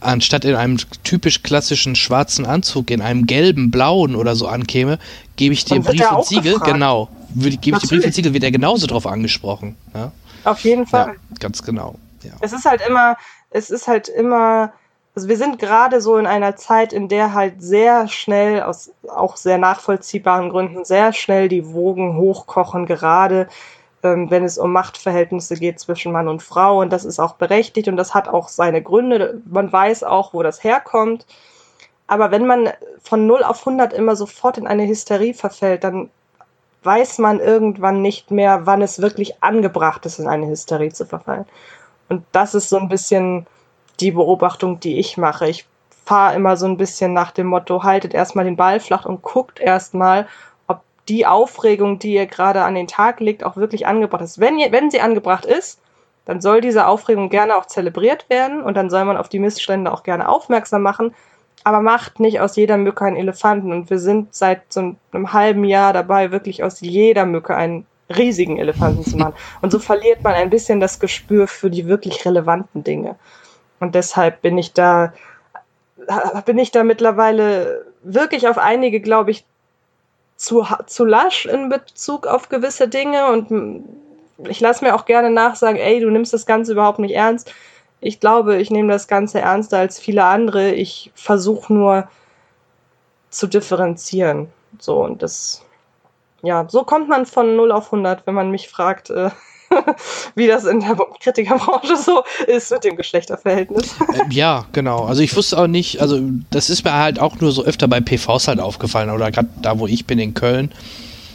anstatt 0.00 0.44
in 0.44 0.54
einem 0.54 0.76
typisch 1.02 1.42
klassischen 1.42 1.96
schwarzen 1.96 2.44
Anzug 2.46 2.90
in 2.90 3.00
einem 3.00 3.26
gelben, 3.26 3.70
blauen 3.70 4.16
oder 4.16 4.36
so 4.36 4.46
ankäme, 4.46 4.98
gebe 5.36 5.54
ich 5.54 5.64
dir 5.64 5.80
Brief 5.80 6.10
und 6.10 6.26
Siegel, 6.26 6.54
gefragt. 6.54 6.72
genau, 6.72 7.08
gebe 7.34 7.48
ich 7.48 7.60
dir 7.80 7.88
Brief 7.88 8.04
und 8.04 8.14
Siegel, 8.14 8.34
wird 8.34 8.44
er 8.44 8.50
genauso 8.50 8.86
drauf 8.86 9.06
angesprochen. 9.06 9.76
Ja? 9.94 10.12
Auf 10.44 10.60
jeden 10.60 10.86
Fall. 10.86 11.06
Ja, 11.08 11.36
ganz 11.40 11.62
genau. 11.62 11.96
Ja. 12.22 12.32
Es 12.40 12.52
ist 12.52 12.64
halt 12.64 12.82
immer, 12.86 13.16
es 13.50 13.70
ist 13.70 13.88
halt 13.88 14.08
immer 14.08 14.72
also 15.14 15.28
wir 15.28 15.36
sind 15.36 15.58
gerade 15.58 16.00
so 16.00 16.16
in 16.16 16.26
einer 16.26 16.56
Zeit, 16.56 16.92
in 16.92 17.08
der 17.08 17.34
halt 17.34 17.62
sehr 17.62 18.08
schnell, 18.08 18.62
aus 18.62 18.90
auch 19.08 19.36
sehr 19.36 19.58
nachvollziehbaren 19.58 20.50
Gründen, 20.50 20.84
sehr 20.84 21.12
schnell 21.12 21.48
die 21.48 21.72
Wogen 21.72 22.16
hochkochen, 22.16 22.86
gerade 22.86 23.48
ähm, 24.02 24.30
wenn 24.30 24.44
es 24.44 24.58
um 24.58 24.72
Machtverhältnisse 24.72 25.54
geht 25.56 25.78
zwischen 25.78 26.12
Mann 26.12 26.28
und 26.28 26.42
Frau. 26.42 26.80
Und 26.80 26.92
das 26.92 27.04
ist 27.04 27.20
auch 27.20 27.34
berechtigt 27.36 27.86
und 27.88 27.96
das 27.96 28.12
hat 28.14 28.28
auch 28.28 28.48
seine 28.48 28.82
Gründe. 28.82 29.40
Man 29.46 29.72
weiß 29.72 30.02
auch, 30.02 30.34
wo 30.34 30.42
das 30.42 30.64
herkommt. 30.64 31.26
Aber 32.06 32.30
wenn 32.30 32.46
man 32.46 32.70
von 33.02 33.26
0 33.26 33.44
auf 33.44 33.60
100 33.60 33.92
immer 33.92 34.16
sofort 34.16 34.58
in 34.58 34.66
eine 34.66 34.86
Hysterie 34.86 35.32
verfällt, 35.32 35.84
dann 35.84 36.10
weiß 36.82 37.18
man 37.18 37.40
irgendwann 37.40 38.02
nicht 38.02 38.30
mehr, 38.30 38.66
wann 38.66 38.82
es 38.82 39.00
wirklich 39.00 39.42
angebracht 39.42 40.04
ist, 40.06 40.18
in 40.18 40.28
eine 40.28 40.48
Hysterie 40.48 40.92
zu 40.92 41.06
verfallen. 41.06 41.46
Und 42.08 42.24
das 42.32 42.54
ist 42.54 42.68
so 42.68 42.78
ein 42.78 42.88
bisschen 42.88 43.46
die 44.00 44.10
Beobachtung, 44.10 44.80
die 44.80 44.98
ich 44.98 45.16
mache. 45.16 45.48
Ich 45.48 45.66
fahre 46.04 46.34
immer 46.34 46.56
so 46.56 46.66
ein 46.66 46.76
bisschen 46.76 47.12
nach 47.12 47.30
dem 47.30 47.46
Motto, 47.46 47.82
haltet 47.82 48.14
erstmal 48.14 48.44
den 48.44 48.56
Ball 48.56 48.80
flach 48.80 49.06
und 49.06 49.22
guckt 49.22 49.60
erstmal, 49.60 50.26
ob 50.66 50.80
die 51.08 51.26
Aufregung, 51.26 51.98
die 51.98 52.14
ihr 52.14 52.26
gerade 52.26 52.62
an 52.62 52.74
den 52.74 52.88
Tag 52.88 53.20
legt, 53.20 53.44
auch 53.44 53.56
wirklich 53.56 53.86
angebracht 53.86 54.22
ist. 54.22 54.40
Wenn, 54.40 54.58
ihr, 54.58 54.72
wenn 54.72 54.90
sie 54.90 55.00
angebracht 55.00 55.46
ist, 55.46 55.80
dann 56.24 56.40
soll 56.40 56.60
diese 56.60 56.86
Aufregung 56.86 57.28
gerne 57.28 57.56
auch 57.56 57.66
zelebriert 57.66 58.28
werden 58.30 58.62
und 58.62 58.76
dann 58.76 58.90
soll 58.90 59.04
man 59.04 59.16
auf 59.16 59.28
die 59.28 59.38
Missstände 59.38 59.92
auch 59.92 60.02
gerne 60.02 60.28
aufmerksam 60.28 60.82
machen. 60.82 61.14
Aber 61.64 61.80
macht 61.80 62.20
nicht 62.20 62.40
aus 62.40 62.56
jeder 62.56 62.76
Mücke 62.76 63.04
einen 63.06 63.16
Elefanten. 63.16 63.72
Und 63.72 63.88
wir 63.88 63.98
sind 63.98 64.34
seit 64.34 64.70
so 64.70 64.94
einem 65.12 65.32
halben 65.32 65.64
Jahr 65.64 65.94
dabei, 65.94 66.30
wirklich 66.30 66.62
aus 66.62 66.80
jeder 66.80 67.24
Mücke 67.24 67.56
einen 67.56 67.86
riesigen 68.14 68.58
Elefanten 68.58 69.02
zu 69.02 69.16
machen. 69.16 69.34
Und 69.62 69.72
so 69.72 69.78
verliert 69.78 70.22
man 70.22 70.34
ein 70.34 70.50
bisschen 70.50 70.80
das 70.80 71.00
Gespür 71.00 71.46
für 71.46 71.70
die 71.70 71.86
wirklich 71.86 72.24
relevanten 72.26 72.84
Dinge. 72.84 73.16
Und 73.80 73.94
deshalb 73.94 74.42
bin 74.42 74.58
ich 74.58 74.72
da, 74.72 75.12
bin 76.44 76.58
ich 76.58 76.70
da 76.70 76.84
mittlerweile 76.84 77.86
wirklich 78.02 78.48
auf 78.48 78.58
einige, 78.58 79.00
glaube 79.00 79.30
ich, 79.30 79.44
zu, 80.36 80.66
zu 80.86 81.04
lasch 81.04 81.46
in 81.46 81.68
Bezug 81.68 82.26
auf 82.26 82.48
gewisse 82.48 82.88
Dinge 82.88 83.26
und 83.28 83.84
ich 84.38 84.60
lasse 84.60 84.84
mir 84.84 84.94
auch 84.94 85.04
gerne 85.04 85.30
nachsagen, 85.30 85.80
ey, 85.80 86.00
du 86.00 86.10
nimmst 86.10 86.32
das 86.32 86.46
Ganze 86.46 86.72
überhaupt 86.72 86.98
nicht 86.98 87.14
ernst. 87.14 87.52
Ich 88.00 88.20
glaube, 88.20 88.56
ich 88.56 88.70
nehme 88.70 88.92
das 88.92 89.08
Ganze 89.08 89.40
ernster 89.40 89.78
als 89.78 89.98
viele 89.98 90.24
andere. 90.24 90.72
Ich 90.72 91.12
versuche 91.14 91.72
nur 91.72 92.08
zu 93.30 93.46
differenzieren. 93.46 94.48
So, 94.78 95.02
und 95.02 95.22
das, 95.22 95.64
ja, 96.42 96.66
so 96.68 96.84
kommt 96.84 97.08
man 97.08 97.26
von 97.26 97.56
0 97.56 97.72
auf 97.72 97.86
100, 97.86 98.26
wenn 98.26 98.34
man 98.34 98.50
mich 98.50 98.68
fragt, 98.68 99.10
äh, 99.10 99.30
wie 100.34 100.46
das 100.46 100.64
in 100.64 100.80
der 100.80 100.96
Kritikerbranche 101.20 101.96
so 101.96 102.22
ist 102.46 102.70
mit 102.70 102.84
dem 102.84 102.96
Geschlechterverhältnis. 102.96 103.94
Äh, 104.12 104.32
ja, 104.32 104.66
genau. 104.72 105.04
Also 105.04 105.22
ich 105.22 105.34
wusste 105.36 105.58
auch 105.58 105.66
nicht, 105.66 106.00
also 106.00 106.20
das 106.50 106.70
ist 106.70 106.84
mir 106.84 106.94
halt 106.94 107.18
auch 107.18 107.40
nur 107.40 107.52
so 107.52 107.64
öfter 107.64 107.88
bei 107.88 108.00
PVs 108.00 108.48
halt 108.48 108.60
aufgefallen 108.60 109.10
oder 109.10 109.30
gerade 109.30 109.48
da, 109.62 109.78
wo 109.78 109.86
ich 109.86 110.06
bin 110.06 110.18
in 110.18 110.34
Köln. 110.34 110.72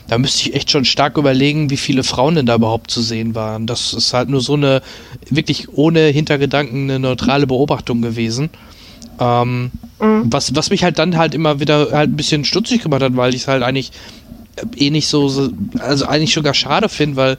Da 0.08 0.17
müsste 0.17 0.50
ich 0.50 0.55
echt 0.55 0.72
schon 0.72 0.86
stark 0.86 1.17
überlegen, 1.17 1.69
wie 1.69 1.77
viele 1.77 2.03
Frauen 2.03 2.34
denn 2.34 2.48
da 2.48 2.55
überhaupt 2.55 2.89
zu 2.89 3.01
sehen 3.01 3.36
waren. 3.36 3.67
Das 3.67 3.93
ist 3.93 4.12
halt 4.13 4.28
nur 4.28 4.41
so 4.41 4.56
eine, 4.56 4.82
wirklich 5.30 5.69
ohne 5.69 6.08
Hintergedanken 6.08 6.89
eine 6.89 6.97
neutrale 6.97 7.45
Beobachtung 7.45 8.02
gewesen. 8.02 8.49
Ähm, 9.19 9.71
mhm. 9.99 10.23
was, 10.32 10.56
was 10.56 10.69
mich 10.69 10.84
halt 10.84 10.97
dann 10.97 11.17
halt 11.17 11.36
immer 11.36 11.60
wieder 11.60 11.91
halt 11.91 12.10
ein 12.10 12.15
bisschen 12.15 12.45
stutzig 12.45 12.82
gemacht 12.82 13.02
hat, 13.02 13.17
weil 13.17 13.36
ich 13.36 13.41
es 13.41 13.47
halt 13.49 13.63
eigentlich 13.63 13.91
eh 14.78 14.89
nicht 14.89 15.08
so, 15.08 15.52
also 15.80 16.06
eigentlich 16.06 16.34
sogar 16.34 16.54
schade 16.54 16.89
finde, 16.89 17.15
weil 17.17 17.38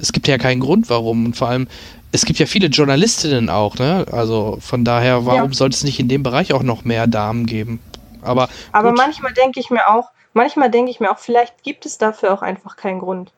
es 0.00 0.12
gibt 0.12 0.28
ja 0.28 0.38
keinen 0.38 0.60
Grund, 0.60 0.90
warum. 0.90 1.26
Und 1.26 1.36
vor 1.36 1.48
allem, 1.48 1.68
es 2.12 2.24
gibt 2.24 2.38
ja 2.38 2.46
viele 2.46 2.68
Journalistinnen 2.68 3.48
auch, 3.50 3.76
ne? 3.76 4.06
Also 4.10 4.58
von 4.60 4.84
daher, 4.84 5.26
warum 5.26 5.50
ja. 5.50 5.56
sollte 5.56 5.74
es 5.74 5.84
nicht 5.84 6.00
in 6.00 6.08
dem 6.08 6.22
Bereich 6.22 6.52
auch 6.52 6.62
noch 6.62 6.84
mehr 6.84 7.06
Damen 7.06 7.46
geben? 7.46 7.80
Aber, 8.22 8.48
Aber 8.72 8.92
manchmal 8.92 9.32
denke 9.32 9.60
ich 9.60 9.70
mir 9.70 9.88
auch, 9.88 10.10
manchmal 10.32 10.70
denke 10.70 10.90
ich 10.90 11.00
mir 11.00 11.10
auch, 11.10 11.18
vielleicht 11.18 11.62
gibt 11.62 11.86
es 11.86 11.98
dafür 11.98 12.32
auch 12.32 12.42
einfach 12.42 12.76
keinen 12.76 13.00
Grund. 13.00 13.32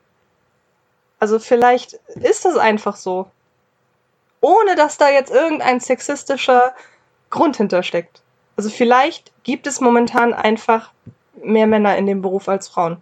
Also 1.18 1.38
vielleicht 1.38 1.94
ist 2.16 2.44
das 2.44 2.56
einfach 2.56 2.96
so. 2.96 3.26
Ohne 4.40 4.74
dass 4.74 4.98
da 4.98 5.08
jetzt 5.08 5.30
irgendein 5.30 5.78
sexistischer 5.78 6.72
Grund 7.30 7.56
hintersteckt. 7.56 8.22
Also 8.56 8.70
vielleicht 8.70 9.30
gibt 9.44 9.66
es 9.68 9.80
momentan 9.80 10.34
einfach 10.34 10.90
mehr 11.42 11.66
Männer 11.66 11.96
in 11.96 12.06
dem 12.06 12.22
Beruf 12.22 12.48
als 12.48 12.68
Frauen. 12.68 13.00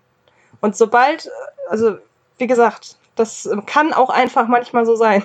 Und 0.60 0.76
sobald, 0.76 1.30
also 1.70 1.96
wie 2.36 2.46
gesagt, 2.46 2.96
das 3.20 3.48
kann 3.66 3.92
auch 3.92 4.10
einfach 4.10 4.48
manchmal 4.48 4.86
so 4.86 4.96
sein. 4.96 5.22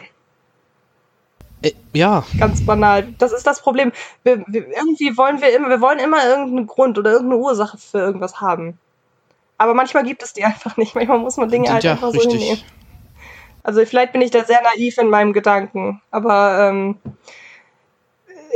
Äh, 1.61 1.71
ja. 1.93 2.23
Ganz 2.37 2.61
banal. 2.61 3.13
Das 3.17 3.31
ist 3.31 3.47
das 3.47 3.61
Problem. 3.61 3.91
Wir, 4.23 4.43
wir, 4.47 4.67
irgendwie 4.67 5.17
wollen 5.17 5.41
wir 5.41 5.55
immer, 5.55 5.69
wir 5.69 5.81
wollen 5.81 5.99
immer 5.99 6.25
irgendeinen 6.27 6.67
Grund 6.67 6.97
oder 6.97 7.13
irgendeine 7.13 7.41
Ursache 7.41 7.77
für 7.77 7.99
irgendwas 7.99 8.41
haben. 8.41 8.77
Aber 9.57 9.73
manchmal 9.73 10.03
gibt 10.03 10.21
es 10.21 10.33
die 10.33 10.43
einfach 10.43 10.77
nicht. 10.77 10.95
Manchmal 10.95 11.19
muss 11.19 11.37
man 11.37 11.49
Dinge 11.49 11.71
halt 11.71 11.83
ja, 11.83 11.93
einfach 11.93 12.13
richtig. 12.13 12.23
so 12.23 12.37
hinnehmen. 12.37 12.61
Also 13.63 13.83
vielleicht 13.85 14.11
bin 14.11 14.21
ich 14.21 14.29
da 14.29 14.43
sehr 14.43 14.61
naiv 14.61 14.99
in 14.99 15.09
meinem 15.09 15.33
Gedanken, 15.33 15.99
aber 16.11 16.69
ähm, 16.69 16.99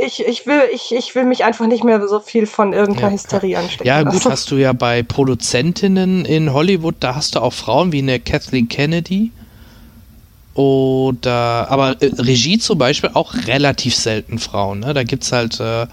ich, 0.00 0.26
ich, 0.26 0.46
will, 0.46 0.62
ich, 0.72 0.92
ich 0.92 1.14
will 1.14 1.24
mich 1.24 1.44
einfach 1.44 1.66
nicht 1.66 1.84
mehr 1.84 2.06
so 2.08 2.20
viel 2.20 2.46
von 2.46 2.72
irgendeiner 2.72 3.08
ja, 3.08 3.14
Hysterie 3.14 3.56
anstecken. 3.56 3.86
Ja, 3.86 4.02
gut, 4.02 4.14
lassen. 4.14 4.30
hast 4.30 4.50
du 4.50 4.56
ja 4.56 4.72
bei 4.72 5.02
Produzentinnen 5.02 6.24
in 6.24 6.52
Hollywood, 6.52 6.96
da 7.00 7.14
hast 7.14 7.34
du 7.34 7.40
auch 7.40 7.52
Frauen 7.52 7.92
wie 7.92 7.98
eine 7.98 8.20
Kathleen 8.20 8.68
Kennedy. 8.68 9.32
Oder, 10.54 11.70
aber 11.70 12.02
äh, 12.02 12.10
Regie 12.18 12.58
zum 12.58 12.78
Beispiel 12.78 13.10
auch 13.14 13.34
relativ 13.46 13.94
selten 13.94 14.38
Frauen. 14.38 14.80
Ne? 14.80 14.94
Da 14.94 15.04
gibt 15.04 15.22
es 15.22 15.32
halt 15.32 15.60
äh, 15.60 15.86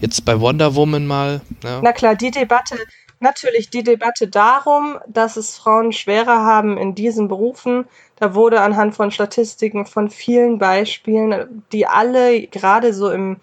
jetzt 0.00 0.24
bei 0.24 0.40
Wonder 0.40 0.74
Woman 0.74 1.06
mal. 1.06 1.40
Ja. 1.62 1.80
Na 1.82 1.92
klar, 1.92 2.16
die 2.16 2.30
Debatte, 2.30 2.76
natürlich 3.20 3.70
die 3.70 3.84
Debatte 3.84 4.26
darum, 4.26 4.98
dass 5.06 5.36
es 5.36 5.56
Frauen 5.56 5.92
schwerer 5.92 6.44
haben 6.44 6.76
in 6.76 6.94
diesen 6.94 7.28
Berufen, 7.28 7.84
da 8.20 8.34
wurde 8.34 8.60
anhand 8.60 8.94
von 8.94 9.10
Statistiken 9.10 9.86
von 9.86 10.10
vielen 10.10 10.58
Beispielen, 10.58 11.64
die 11.72 11.86
alle 11.86 12.46
gerade 12.46 12.92
so 12.92 13.10
im 13.10 13.38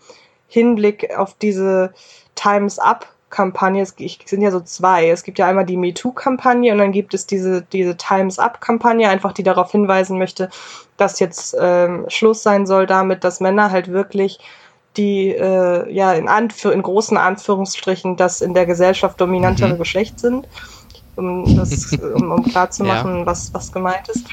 Hinblick 0.47 1.15
auf 1.17 1.33
diese 1.33 1.93
Times 2.35 2.79
Up 2.79 3.07
Kampagne, 3.29 3.81
es 3.81 3.93
sind 4.25 4.41
ja 4.41 4.51
so 4.51 4.61
zwei. 4.61 5.09
Es 5.09 5.23
gibt 5.23 5.37
ja 5.37 5.47
einmal 5.47 5.65
die 5.65 5.75
MeToo-Kampagne 5.75 6.71
und 6.71 6.77
dann 6.77 6.93
gibt 6.93 7.13
es 7.13 7.25
diese, 7.25 7.61
diese 7.61 7.97
Times 7.97 8.39
Up-Kampagne, 8.39 9.09
einfach 9.09 9.33
die 9.33 9.43
darauf 9.43 9.71
hinweisen 9.71 10.17
möchte, 10.17 10.49
dass 10.95 11.19
jetzt 11.19 11.55
ähm, 11.59 12.05
Schluss 12.07 12.41
sein 12.41 12.65
soll 12.65 12.85
damit, 12.85 13.25
dass 13.25 13.41
Männer 13.41 13.69
halt 13.69 13.91
wirklich 13.91 14.39
die 14.95 15.29
äh, 15.29 15.91
ja 15.93 16.13
in, 16.13 16.29
Anführ 16.29 16.71
in 16.71 16.81
großen 16.81 17.17
Anführungsstrichen 17.17 18.15
das 18.15 18.41
in 18.41 18.53
der 18.53 18.65
Gesellschaft 18.65 19.19
dominantere 19.19 19.73
mhm. 19.73 19.77
Geschlecht 19.77 20.19
sind, 20.19 20.47
um 21.17 21.57
das 21.57 21.91
um, 21.99 22.31
um 22.31 22.43
klarzumachen, 22.43 23.19
ja. 23.19 23.25
was 23.25 23.53
was 23.53 23.71
gemeint 23.73 24.07
ist. 24.07 24.25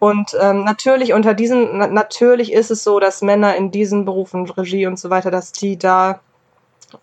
Und 0.00 0.34
ähm, 0.40 0.64
natürlich 0.64 1.12
unter 1.12 1.34
diesen, 1.34 1.78
na, 1.78 1.86
natürlich 1.86 2.52
ist 2.52 2.70
es 2.70 2.82
so, 2.82 2.98
dass 3.00 3.20
Männer 3.20 3.54
in 3.54 3.70
diesen 3.70 4.06
Berufen, 4.06 4.50
Regie 4.50 4.86
und 4.86 4.98
so 4.98 5.10
weiter, 5.10 5.30
dass 5.30 5.52
die 5.52 5.78
da 5.78 6.20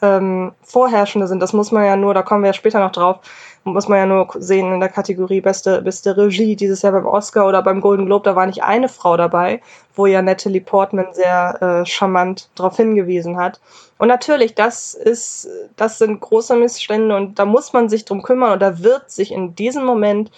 ähm, 0.02 0.52
Vorherrschende 0.64 1.28
sind. 1.28 1.40
Das 1.40 1.54
muss 1.54 1.72
man 1.72 1.86
ja 1.86 1.96
nur, 1.96 2.16
da 2.16 2.24
kommen 2.24 2.44
wir 2.44 2.48
ja 2.48 2.54
später 2.54 2.80
noch 2.80 2.92
drauf, 2.92 3.20
muss 3.64 3.88
man 3.88 4.00
ja 4.00 4.06
nur 4.08 4.28
sehen 4.40 4.74
in 4.74 4.80
der 4.80 4.90
Kategorie 4.90 5.42
beste, 5.42 5.84
beste 5.84 6.18
Regie. 6.18 6.56
Dieses 6.56 6.82
Jahr 6.82 6.92
beim 6.92 7.06
Oscar 7.06 7.48
oder 7.48 7.62
beim 7.62 7.82
Golden 7.82 8.08
Globe, 8.08 8.24
da 8.24 8.36
war 8.36 8.48
nicht 8.48 8.64
eine 8.64 8.90
Frau 8.90 9.16
dabei, 9.16 9.62
wo 9.96 10.08
ja 10.08 10.24
Natalie 10.24 10.62
Portman 10.62 11.14
sehr 11.14 11.62
äh, 11.62 11.86
charmant 11.86 12.50
darauf 12.56 12.78
hingewiesen 12.78 13.38
hat. 13.38 13.60
Und 14.00 14.08
natürlich, 14.08 14.56
das 14.56 14.96
ist, 14.96 15.48
das 15.76 16.00
sind 16.00 16.20
große 16.20 16.56
Missstände 16.56 17.16
und 17.16 17.38
da 17.38 17.46
muss 17.46 17.74
man 17.74 17.90
sich 17.90 18.06
drum 18.06 18.24
kümmern 18.24 18.54
und 18.54 18.62
da 18.62 18.80
wird 18.80 19.12
sich 19.12 19.32
in 19.32 19.56
diesem 19.56 19.86
Moment 19.86 20.32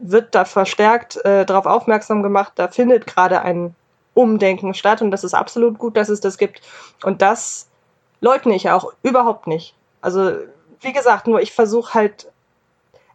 wird 0.00 0.34
da 0.34 0.44
verstärkt 0.44 1.24
äh, 1.24 1.44
darauf 1.44 1.66
aufmerksam 1.66 2.22
gemacht, 2.22 2.52
da 2.56 2.68
findet 2.68 3.06
gerade 3.06 3.42
ein 3.42 3.74
Umdenken 4.14 4.74
statt 4.74 5.02
und 5.02 5.10
das 5.10 5.24
ist 5.24 5.34
absolut 5.34 5.78
gut, 5.78 5.96
dass 5.96 6.08
es 6.08 6.20
das 6.20 6.38
gibt. 6.38 6.60
Und 7.02 7.22
das 7.22 7.68
leugne 8.20 8.54
ich 8.54 8.70
auch 8.70 8.92
überhaupt 9.02 9.46
nicht. 9.46 9.74
Also, 10.00 10.32
wie 10.80 10.92
gesagt, 10.92 11.26
nur 11.26 11.40
ich 11.40 11.52
versuche 11.52 11.94
halt, 11.94 12.30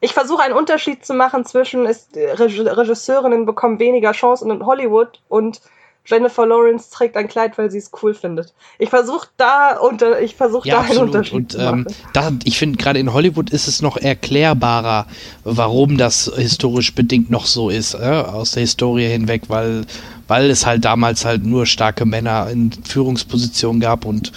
ich 0.02 0.14
versuche 0.14 0.44
einen 0.44 0.56
Unterschied 0.56 1.06
zu 1.06 1.14
machen 1.14 1.46
zwischen, 1.46 1.86
ist, 1.86 2.16
Regisseurinnen 2.16 3.46
bekommen 3.46 3.80
weniger 3.80 4.12
Chancen 4.12 4.52
in 4.52 4.66
Hollywood 4.66 5.22
und 5.28 5.62
Jennifer 6.10 6.46
Lawrence 6.46 6.90
trägt 6.92 7.16
ein 7.16 7.28
Kleid, 7.28 7.58
weil 7.58 7.70
sie 7.70 7.78
es 7.78 7.92
cool 8.02 8.14
findet. 8.14 8.54
Ich 8.78 8.90
versuche 8.90 9.28
da 9.38 9.78
unter, 9.78 10.22
ich 10.22 10.36
versuche 10.36 10.68
ja, 10.68 10.76
da 10.76 10.82
absolut. 10.82 11.00
einen 11.00 11.10
Unterschied 11.10 11.34
und, 11.34 11.52
zu 11.52 11.58
ähm, 11.60 11.84
machen. 11.84 11.96
da, 12.14 12.32
ich 12.44 12.58
finde 12.58 12.78
gerade 12.78 13.00
in 13.00 13.14
Hollywood 13.14 13.50
ist 13.52 13.68
es 13.68 13.82
noch 13.82 13.98
erklärbarer, 13.98 15.06
warum 15.44 15.98
das 15.98 16.32
historisch 16.36 16.96
bedingt 16.96 17.30
noch 17.30 17.46
so 17.46 17.70
ist, 17.70 17.94
äh, 17.94 17.98
aus 17.98 18.52
der 18.52 18.62
Historie 18.62 19.08
hinweg, 19.08 19.44
weil, 19.48 19.86
weil 20.28 20.50
es 20.50 20.66
halt 20.66 20.86
damals 20.86 21.26
halt 21.26 21.46
nur 21.46 21.66
starke 21.66 22.06
Männer 22.06 22.50
in 22.50 22.72
Führungspositionen 22.72 23.80
gab 23.80 24.06
und 24.06 24.32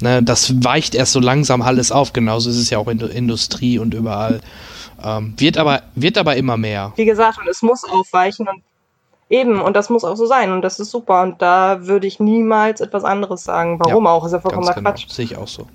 ne, 0.00 0.22
das 0.22 0.64
weicht 0.64 0.94
erst 0.94 1.12
so 1.12 1.20
langsam 1.20 1.62
alles 1.62 1.92
auf. 1.92 2.12
Genauso 2.12 2.50
ist 2.50 2.56
es 2.56 2.70
ja 2.70 2.78
auch 2.78 2.88
in 2.88 2.98
der 2.98 3.10
Industrie 3.10 3.78
und 3.78 3.94
überall. 3.94 4.40
Ähm, 5.02 5.34
wird 5.38 5.56
aber 5.56 5.82
wird 5.94 6.18
aber 6.18 6.36
immer 6.36 6.56
mehr. 6.56 6.92
Wie 6.96 7.06
gesagt, 7.06 7.38
und 7.38 7.48
es 7.48 7.62
muss 7.62 7.84
aufweichen 7.84 8.48
und 8.48 8.62
eben, 9.30 9.60
und 9.60 9.74
das 9.74 9.88
muss 9.88 10.04
auch 10.04 10.16
so 10.16 10.26
sein 10.26 10.52
und 10.52 10.62
das 10.62 10.78
ist 10.78 10.90
super 10.90 11.22
und 11.22 11.40
da 11.40 11.86
würde 11.86 12.06
ich 12.06 12.20
niemals 12.20 12.80
etwas 12.80 13.04
anderes 13.04 13.44
sagen. 13.44 13.78
Warum 13.78 14.06
auch? 14.06 14.26
Ist 14.26 14.32
ja 14.32 14.40
vollkommener 14.40 14.74
genau. 14.74 14.90
Quatsch. 14.90 15.08
Sehe 15.08 15.24
ich 15.24 15.36
auch 15.38 15.48
so. 15.48 15.66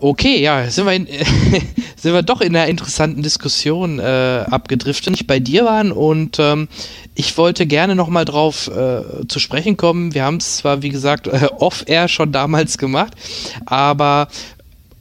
Okay, 0.00 0.42
ja, 0.42 0.68
sind 0.68 0.86
wir, 0.86 0.94
in, 0.94 1.06
sind 1.96 2.12
wir 2.12 2.22
doch 2.22 2.40
in 2.40 2.56
einer 2.56 2.66
interessanten 2.66 3.22
Diskussion 3.22 4.00
äh, 4.00 4.44
abgedriftet, 4.50 5.12
nicht 5.12 5.28
bei 5.28 5.38
dir 5.38 5.64
waren 5.64 5.92
und 5.92 6.40
ähm, 6.40 6.66
ich 7.14 7.38
wollte 7.38 7.66
gerne 7.66 7.94
noch 7.94 8.08
mal 8.08 8.24
drauf 8.24 8.66
äh, 8.66 9.28
zu 9.28 9.38
sprechen 9.38 9.76
kommen. 9.76 10.12
Wir 10.12 10.24
haben 10.24 10.38
es 10.38 10.56
zwar, 10.56 10.82
wie 10.82 10.88
gesagt, 10.88 11.28
äh, 11.28 11.46
off-air 11.58 12.08
schon 12.08 12.32
damals 12.32 12.78
gemacht, 12.78 13.12
aber 13.64 14.26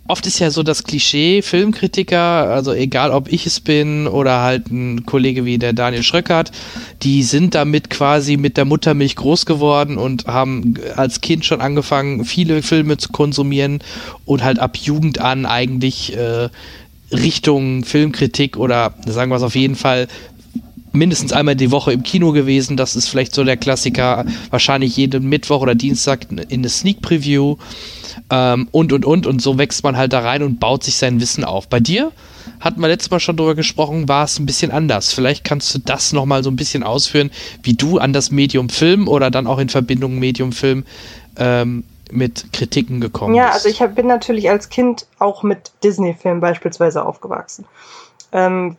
oft 0.07 0.27
ist 0.27 0.39
ja 0.39 0.51
so 0.51 0.63
das 0.63 0.83
Klischee, 0.83 1.41
Filmkritiker, 1.41 2.19
also 2.19 2.73
egal 2.73 3.11
ob 3.11 3.31
ich 3.31 3.45
es 3.45 3.59
bin 3.59 4.07
oder 4.07 4.41
halt 4.41 4.69
ein 4.69 5.05
Kollege 5.05 5.45
wie 5.45 5.57
der 5.57 5.73
Daniel 5.73 6.03
Schröckert, 6.03 6.51
die 7.01 7.23
sind 7.23 7.55
damit 7.55 7.89
quasi 7.89 8.37
mit 8.37 8.57
der 8.57 8.65
Muttermilch 8.65 9.15
groß 9.15 9.45
geworden 9.45 9.97
und 9.97 10.25
haben 10.27 10.75
als 10.95 11.21
Kind 11.21 11.45
schon 11.45 11.61
angefangen, 11.61 12.25
viele 12.25 12.61
Filme 12.61 12.97
zu 12.97 13.09
konsumieren 13.09 13.79
und 14.25 14.43
halt 14.43 14.59
ab 14.59 14.77
Jugend 14.77 15.19
an 15.19 15.45
eigentlich 15.45 16.15
äh, 16.15 16.49
Richtung 17.11 17.83
Filmkritik 17.83 18.57
oder 18.57 18.93
sagen 19.05 19.31
wir 19.31 19.35
es 19.35 19.43
auf 19.43 19.55
jeden 19.55 19.75
Fall 19.75 20.07
mindestens 20.93 21.31
einmal 21.31 21.55
die 21.55 21.71
Woche 21.71 21.93
im 21.93 22.03
Kino 22.03 22.31
gewesen. 22.31 22.77
Das 22.77 22.95
ist 22.95 23.07
vielleicht 23.07 23.33
so 23.33 23.43
der 23.43 23.57
Klassiker. 23.57 24.25
Wahrscheinlich 24.49 24.97
jeden 24.97 25.29
Mittwoch 25.29 25.61
oder 25.61 25.75
Dienstag 25.75 26.27
in 26.31 26.39
eine 26.49 26.69
Sneak 26.69 27.01
Preview. 27.01 27.57
Ähm, 28.31 28.69
und, 28.71 28.93
und, 28.93 29.05
und. 29.05 29.27
Und 29.27 29.41
so 29.41 29.57
wächst 29.57 29.83
man 29.83 29.97
halt 29.97 30.13
da 30.13 30.21
rein 30.21 30.41
und 30.41 30.59
baut 30.59 30.83
sich 30.83 30.95
sein 30.95 31.19
Wissen 31.19 31.43
auf. 31.43 31.67
Bei 31.67 31.79
dir 31.79 32.11
hatten 32.59 32.81
wir 32.81 32.87
letztes 32.87 33.11
Mal 33.11 33.19
schon 33.19 33.37
drüber 33.37 33.55
gesprochen, 33.55 34.07
war 34.07 34.23
es 34.23 34.39
ein 34.39 34.45
bisschen 34.45 34.71
anders. 34.71 35.13
Vielleicht 35.13 35.43
kannst 35.43 35.75
du 35.75 35.79
das 35.79 36.13
nochmal 36.13 36.43
so 36.43 36.49
ein 36.49 36.55
bisschen 36.55 36.83
ausführen, 36.83 37.29
wie 37.61 37.73
du 37.73 37.99
an 37.99 38.13
das 38.13 38.31
Medium 38.31 38.69
Film 38.69 39.07
oder 39.07 39.29
dann 39.29 39.47
auch 39.47 39.59
in 39.59 39.69
Verbindung 39.69 40.17
Medium 40.17 40.53
Film 40.53 40.85
ähm, 41.37 41.83
mit 42.11 42.51
Kritiken 42.53 43.01
gekommen 43.01 43.35
Ja, 43.35 43.45
bist. 43.45 43.53
also 43.55 43.69
ich 43.69 43.81
hab, 43.81 43.95
bin 43.95 44.07
natürlich 44.07 44.49
als 44.49 44.69
Kind 44.69 45.05
auch 45.19 45.43
mit 45.43 45.71
Disney-Filmen 45.83 46.39
beispielsweise 46.41 47.05
aufgewachsen. 47.05 47.65
Ähm, 48.31 48.77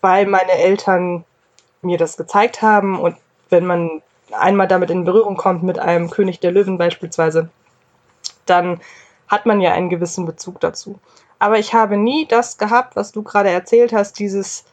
weil 0.00 0.26
meine 0.26 0.52
Eltern 0.52 1.24
mir 1.82 1.98
das 1.98 2.16
gezeigt 2.16 2.62
haben 2.62 2.98
und 2.98 3.16
wenn 3.50 3.66
man 3.66 4.02
einmal 4.32 4.66
damit 4.68 4.90
in 4.90 5.04
Berührung 5.04 5.36
kommt 5.36 5.62
mit 5.62 5.78
einem 5.78 6.10
König 6.10 6.40
der 6.40 6.52
Löwen 6.52 6.78
beispielsweise, 6.78 7.50
dann 8.46 8.80
hat 9.28 9.46
man 9.46 9.60
ja 9.60 9.72
einen 9.72 9.90
gewissen 9.90 10.26
Bezug 10.26 10.60
dazu. 10.60 10.98
Aber 11.38 11.58
ich 11.58 11.74
habe 11.74 11.96
nie 11.96 12.26
das 12.26 12.58
gehabt, 12.58 12.96
was 12.96 13.12
du 13.12 13.22
gerade 13.22 13.50
erzählt 13.50 13.92
hast, 13.92 14.18
dieses 14.18 14.64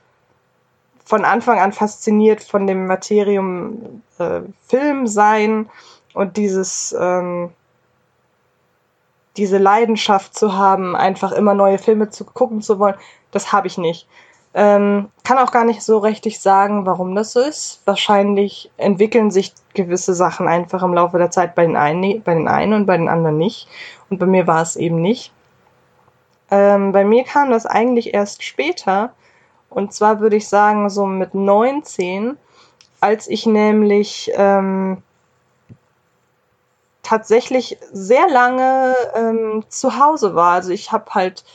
von 1.03 1.25
Anfang 1.25 1.59
an 1.59 1.73
fasziniert 1.73 2.43
von 2.43 2.67
dem 2.67 2.87
Materium 2.87 4.03
äh, 4.17 4.41
Film 4.67 5.07
sein 5.07 5.69
und 6.13 6.37
dieses 6.37 6.95
ähm, 6.97 7.51
diese 9.37 9.57
Leidenschaft 9.57 10.37
zu 10.37 10.53
haben, 10.53 10.95
einfach 10.95 11.31
immer 11.31 11.53
neue 11.53 11.77
Filme 11.77 12.09
zu 12.09 12.25
gucken 12.25 12.61
zu 12.61 12.79
wollen, 12.79 12.95
das 13.31 13.51
habe 13.51 13.67
ich 13.67 13.77
nicht. 13.77 14.07
Ähm, 14.53 15.09
kann 15.23 15.37
auch 15.37 15.51
gar 15.51 15.63
nicht 15.63 15.81
so 15.81 15.99
richtig 15.99 16.41
sagen, 16.41 16.85
warum 16.85 17.15
das 17.15 17.31
so 17.31 17.39
ist. 17.39 17.81
Wahrscheinlich 17.85 18.69
entwickeln 18.77 19.31
sich 19.31 19.53
gewisse 19.73 20.13
Sachen 20.13 20.47
einfach 20.47 20.83
im 20.83 20.93
Laufe 20.93 21.17
der 21.17 21.31
Zeit 21.31 21.55
bei 21.55 21.65
den 21.65 21.77
einen, 21.77 22.21
bei 22.21 22.33
den 22.33 22.49
einen 22.49 22.73
und 22.73 22.85
bei 22.85 22.97
den 22.97 23.07
anderen 23.07 23.37
nicht. 23.37 23.67
Und 24.09 24.19
bei 24.19 24.25
mir 24.25 24.47
war 24.47 24.61
es 24.61 24.75
eben 24.75 25.01
nicht. 25.01 25.31
Ähm, 26.49 26.91
bei 26.91 27.05
mir 27.05 27.23
kam 27.23 27.49
das 27.49 27.65
eigentlich 27.65 28.13
erst 28.13 28.43
später. 28.43 29.13
Und 29.69 29.93
zwar 29.93 30.19
würde 30.19 30.35
ich 30.35 30.49
sagen, 30.49 30.89
so 30.89 31.05
mit 31.05 31.33
19, 31.33 32.37
als 32.99 33.29
ich 33.29 33.45
nämlich 33.45 34.31
ähm, 34.35 35.01
tatsächlich 37.03 37.77
sehr 37.93 38.27
lange 38.29 38.95
ähm, 39.15 39.63
zu 39.69 39.97
Hause 39.97 40.35
war. 40.35 40.53
Also 40.53 40.71
ich 40.71 40.91
habe 40.91 41.13
halt 41.13 41.45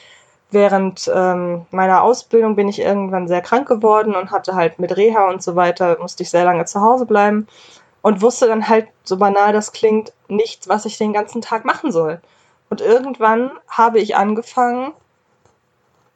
während 0.57 1.11
ähm, 1.15 1.67
meiner 1.71 2.03
Ausbildung 2.03 2.57
bin 2.57 2.67
ich 2.67 2.81
irgendwann 2.81 3.29
sehr 3.29 3.43
krank 3.43 3.69
geworden 3.69 4.15
und 4.15 4.31
hatte 4.31 4.55
halt 4.55 4.79
mit 4.79 4.97
Reha 4.97 5.29
und 5.29 5.43
so 5.43 5.55
weiter, 5.55 5.99
musste 6.01 6.23
ich 6.23 6.31
sehr 6.31 6.45
lange 6.45 6.65
zu 6.65 6.81
Hause 6.81 7.05
bleiben 7.05 7.47
und 8.01 8.23
wusste 8.23 8.47
dann 8.47 8.67
halt, 8.67 8.89
so 9.05 9.19
banal 9.19 9.53
das 9.53 9.73
klingt, 9.73 10.15
nicht, 10.29 10.67
was 10.67 10.87
ich 10.87 10.97
den 10.97 11.13
ganzen 11.13 11.43
Tag 11.43 11.67
machen 11.67 11.93
soll. 11.93 12.23
Und 12.71 12.81
irgendwann 12.81 13.51
habe 13.69 14.01
ich 14.01 14.17
angefangen, 14.17 14.93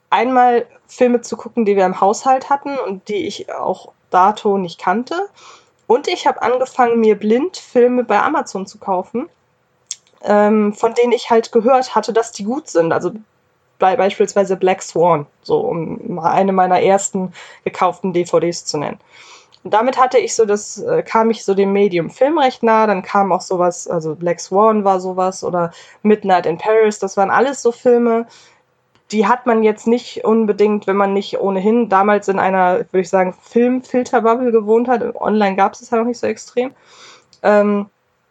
einmal 0.09 0.67
Filme 0.87 1.21
zu 1.21 1.37
gucken, 1.37 1.67
die 1.67 1.77
wir 1.77 1.85
im 1.85 2.01
Haushalt 2.01 2.49
hatten 2.49 2.79
und 2.79 3.09
die 3.09 3.27
ich 3.27 3.53
auch 3.53 3.93
dato 4.09 4.57
nicht 4.57 4.81
kannte. 4.81 5.29
Und 5.87 6.09
ich 6.09 6.27
habe 6.27 6.41
angefangen, 6.41 6.99
mir 6.99 7.15
blind 7.15 7.59
Filme 7.59 8.05
bei 8.05 8.23
Amazon 8.23 8.67
zu 8.67 8.79
kaufen, 8.79 9.29
ähm, 10.23 10.73
von 10.73 10.95
denen 10.95 11.13
ich 11.13 11.29
halt 11.29 11.53
gehört 11.53 11.95
hatte, 11.95 12.15
dass 12.15 12.33
die 12.33 12.45
gut 12.45 12.69
sind. 12.69 12.93
Also 12.93 13.13
bei, 13.81 13.97
beispielsweise 13.97 14.57
Black 14.57 14.83
Swan, 14.83 15.27
so 15.43 15.59
um 15.59 16.21
eine 16.21 16.53
meiner 16.53 16.81
ersten 16.81 17.33
gekauften 17.65 18.13
DVDs 18.13 18.65
zu 18.65 18.79
nennen. 18.79 19.01
Und 19.65 19.75
damit 19.75 19.99
hatte 19.99 20.19
ich 20.19 20.35
so 20.35 20.47
das, 20.47 20.79
äh, 20.79 21.03
kam 21.03 21.31
ich 21.31 21.45
so 21.45 21.55
dem 21.55 21.73
Medium 21.73 22.09
Film 22.09 22.39
recht 22.39 22.63
nah, 22.63 22.87
dann 22.87 23.03
kam 23.03 23.33
auch 23.33 23.43
sowas, 23.43 23.89
also 23.89 24.15
Black 24.15 24.41
Swan 24.41 24.85
war 24.85 25.01
sowas 25.01 25.43
oder 25.43 25.73
Midnight 26.03 26.47
in 26.47 26.57
Paris, 26.57 26.99
das 26.99 27.17
waren 27.17 27.31
alles 27.31 27.61
so 27.61 27.73
Filme, 27.73 28.27
die 29.13 29.27
hat 29.27 29.47
man 29.47 29.63
jetzt 29.63 29.87
nicht 29.87 30.25
unbedingt, 30.25 30.87
wenn 30.87 30.97
man 30.97 31.13
nicht 31.13 31.41
ohnehin 31.41 31.89
damals 31.89 32.29
in 32.29 32.39
einer, 32.39 32.79
würde 32.79 33.01
ich 33.01 33.09
sagen, 33.09 33.35
Filmfilterbubble 33.43 34.53
gewohnt 34.53 34.89
hat. 34.89 35.03
Online 35.17 35.57
gab 35.57 35.73
es 35.73 35.81
es 35.81 35.91
halt 35.91 36.03
noch 36.03 36.09
nicht 36.09 36.21
so 36.21 36.29
extrem. 36.29 36.73
Ähm, 37.43 37.87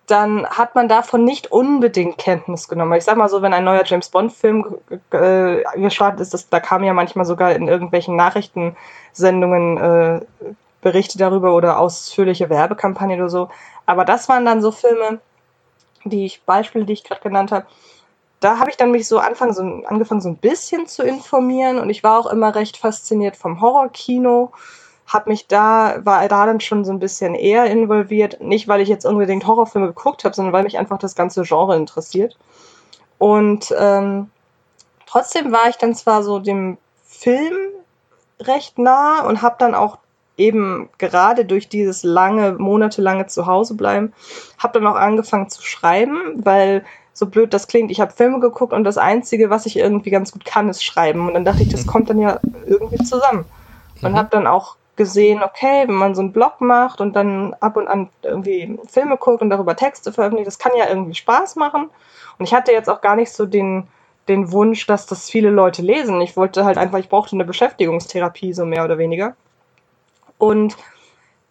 dann 0.09 0.47
hat 0.47 0.75
man 0.75 0.87
davon 0.87 1.23
nicht 1.23 1.51
unbedingt 1.51 2.17
Kenntnis 2.17 2.67
genommen. 2.67 2.93
Ich 2.93 3.03
sag 3.03 3.17
mal 3.17 3.29
so, 3.29 3.41
wenn 3.41 3.53
ein 3.53 3.63
neuer 3.63 3.83
James 3.85 4.09
Bond-Film 4.09 4.77
äh, 5.11 5.63
gestartet 5.79 6.21
ist, 6.21 6.33
das, 6.33 6.49
da 6.49 6.59
kamen 6.59 6.85
ja 6.85 6.93
manchmal 6.93 7.25
sogar 7.25 7.53
in 7.53 7.67
irgendwelchen 7.67 8.15
Nachrichtensendungen 8.15 9.77
äh, 9.77 10.21
Berichte 10.81 11.17
darüber 11.17 11.53
oder 11.55 11.79
ausführliche 11.79 12.49
Werbekampagnen 12.49 13.19
oder 13.19 13.29
so. 13.29 13.49
Aber 13.85 14.05
das 14.05 14.29
waren 14.29 14.45
dann 14.45 14.61
so 14.61 14.71
Filme, 14.71 15.19
die 16.03 16.25
ich, 16.25 16.43
Beispiele, 16.43 16.85
die 16.85 16.93
ich 16.93 17.03
gerade 17.03 17.21
genannt 17.21 17.51
habe, 17.51 17.65
da 18.39 18.59
habe 18.59 18.69
ich 18.69 18.77
dann 18.77 18.91
mich 18.91 19.07
so, 19.07 19.19
anfangen, 19.19 19.53
so 19.53 19.63
angefangen, 19.85 20.21
so 20.21 20.29
ein 20.29 20.37
bisschen 20.37 20.87
zu 20.87 21.03
informieren 21.03 21.77
und 21.77 21.89
ich 21.89 22.03
war 22.03 22.19
auch 22.19 22.27
immer 22.27 22.55
recht 22.55 22.77
fasziniert 22.77 23.35
vom 23.35 23.59
Horrorkino. 23.59 24.51
Hab 25.09 25.27
mich 25.27 25.47
da, 25.47 26.01
war 26.05 26.27
da 26.29 26.45
dann 26.45 26.61
schon 26.61 26.85
so 26.85 26.93
ein 26.93 26.99
bisschen 26.99 27.35
eher 27.35 27.65
involviert. 27.65 28.41
Nicht, 28.41 28.67
weil 28.67 28.81
ich 28.81 28.89
jetzt 28.89 29.05
unbedingt 29.05 29.47
Horrorfilme 29.47 29.87
geguckt 29.87 30.23
habe, 30.23 30.35
sondern 30.35 30.53
weil 30.53 30.63
mich 30.63 30.77
einfach 30.77 30.99
das 30.99 31.15
ganze 31.15 31.43
Genre 31.43 31.75
interessiert. 31.75 32.37
Und 33.17 33.73
ähm, 33.77 34.31
trotzdem 35.07 35.51
war 35.51 35.69
ich 35.69 35.77
dann 35.77 35.95
zwar 35.95 36.23
so 36.23 36.39
dem 36.39 36.77
Film 37.05 37.53
recht 38.41 38.79
nah 38.79 39.25
und 39.27 39.41
habe 39.41 39.55
dann 39.59 39.75
auch 39.75 39.99
eben 40.37 40.89
gerade 40.97 41.45
durch 41.45 41.69
dieses 41.69 42.03
lange, 42.03 42.53
monatelange 42.53 43.27
Zuhausebleiben, 43.27 44.13
habe 44.57 44.79
dann 44.79 44.87
auch 44.87 44.95
angefangen 44.95 45.49
zu 45.49 45.61
schreiben, 45.63 46.45
weil 46.45 46.85
so 47.13 47.25
blöd 47.27 47.53
das 47.53 47.67
klingt, 47.67 47.91
ich 47.91 48.01
habe 48.01 48.13
Filme 48.13 48.39
geguckt 48.39 48.73
und 48.73 48.85
das 48.85 48.97
Einzige, 48.97 49.49
was 49.49 49.65
ich 49.65 49.77
irgendwie 49.77 50.11
ganz 50.11 50.31
gut 50.31 50.45
kann, 50.45 50.69
ist 50.69 50.83
schreiben. 50.83 51.27
Und 51.27 51.33
dann 51.33 51.45
dachte 51.45 51.63
ich, 51.63 51.69
das 51.69 51.85
kommt 51.85 52.09
dann 52.09 52.19
ja 52.19 52.39
irgendwie 52.65 53.01
zusammen. 53.01 53.45
Und 54.01 54.13
Mhm. 54.13 54.17
habe 54.17 54.29
dann 54.31 54.47
auch 54.47 54.77
gesehen, 54.99 55.41
okay, 55.41 55.87
wenn 55.87 55.95
man 55.95 56.13
so 56.13 56.21
einen 56.21 56.33
Blog 56.33 56.59
macht 56.59 56.99
und 56.99 57.13
dann 57.15 57.55
ab 57.61 57.77
und 57.77 57.87
an 57.87 58.09
irgendwie 58.21 58.77
Filme 58.85 59.15
guckt 59.15 59.41
und 59.41 59.49
darüber 59.49 59.77
Texte 59.77 60.11
veröffentlicht, 60.11 60.47
das 60.47 60.59
kann 60.59 60.73
ja 60.77 60.89
irgendwie 60.89 61.15
Spaß 61.15 61.55
machen. 61.55 61.89
Und 62.37 62.45
ich 62.45 62.53
hatte 62.53 62.73
jetzt 62.73 62.89
auch 62.89 62.99
gar 62.99 63.15
nicht 63.15 63.31
so 63.31 63.45
den, 63.45 63.87
den 64.27 64.51
Wunsch, 64.51 64.85
dass 64.87 65.05
das 65.05 65.29
viele 65.29 65.51
Leute 65.51 65.81
lesen. 65.81 66.19
Ich 66.19 66.35
wollte 66.35 66.65
halt 66.65 66.77
einfach, 66.77 66.99
ich 66.99 67.07
brauchte 67.07 67.37
eine 67.37 67.45
Beschäftigungstherapie, 67.45 68.51
so 68.53 68.65
mehr 68.65 68.83
oder 68.83 68.97
weniger. 68.97 69.35
Und 70.37 70.75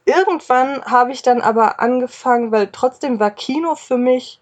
irgendwann 0.04 0.84
habe 0.84 1.12
ich 1.12 1.22
dann 1.22 1.40
aber 1.40 1.80
angefangen, 1.80 2.52
weil 2.52 2.68
trotzdem 2.70 3.18
war 3.18 3.30
Kino 3.30 3.76
für 3.76 3.96
mich 3.96 4.40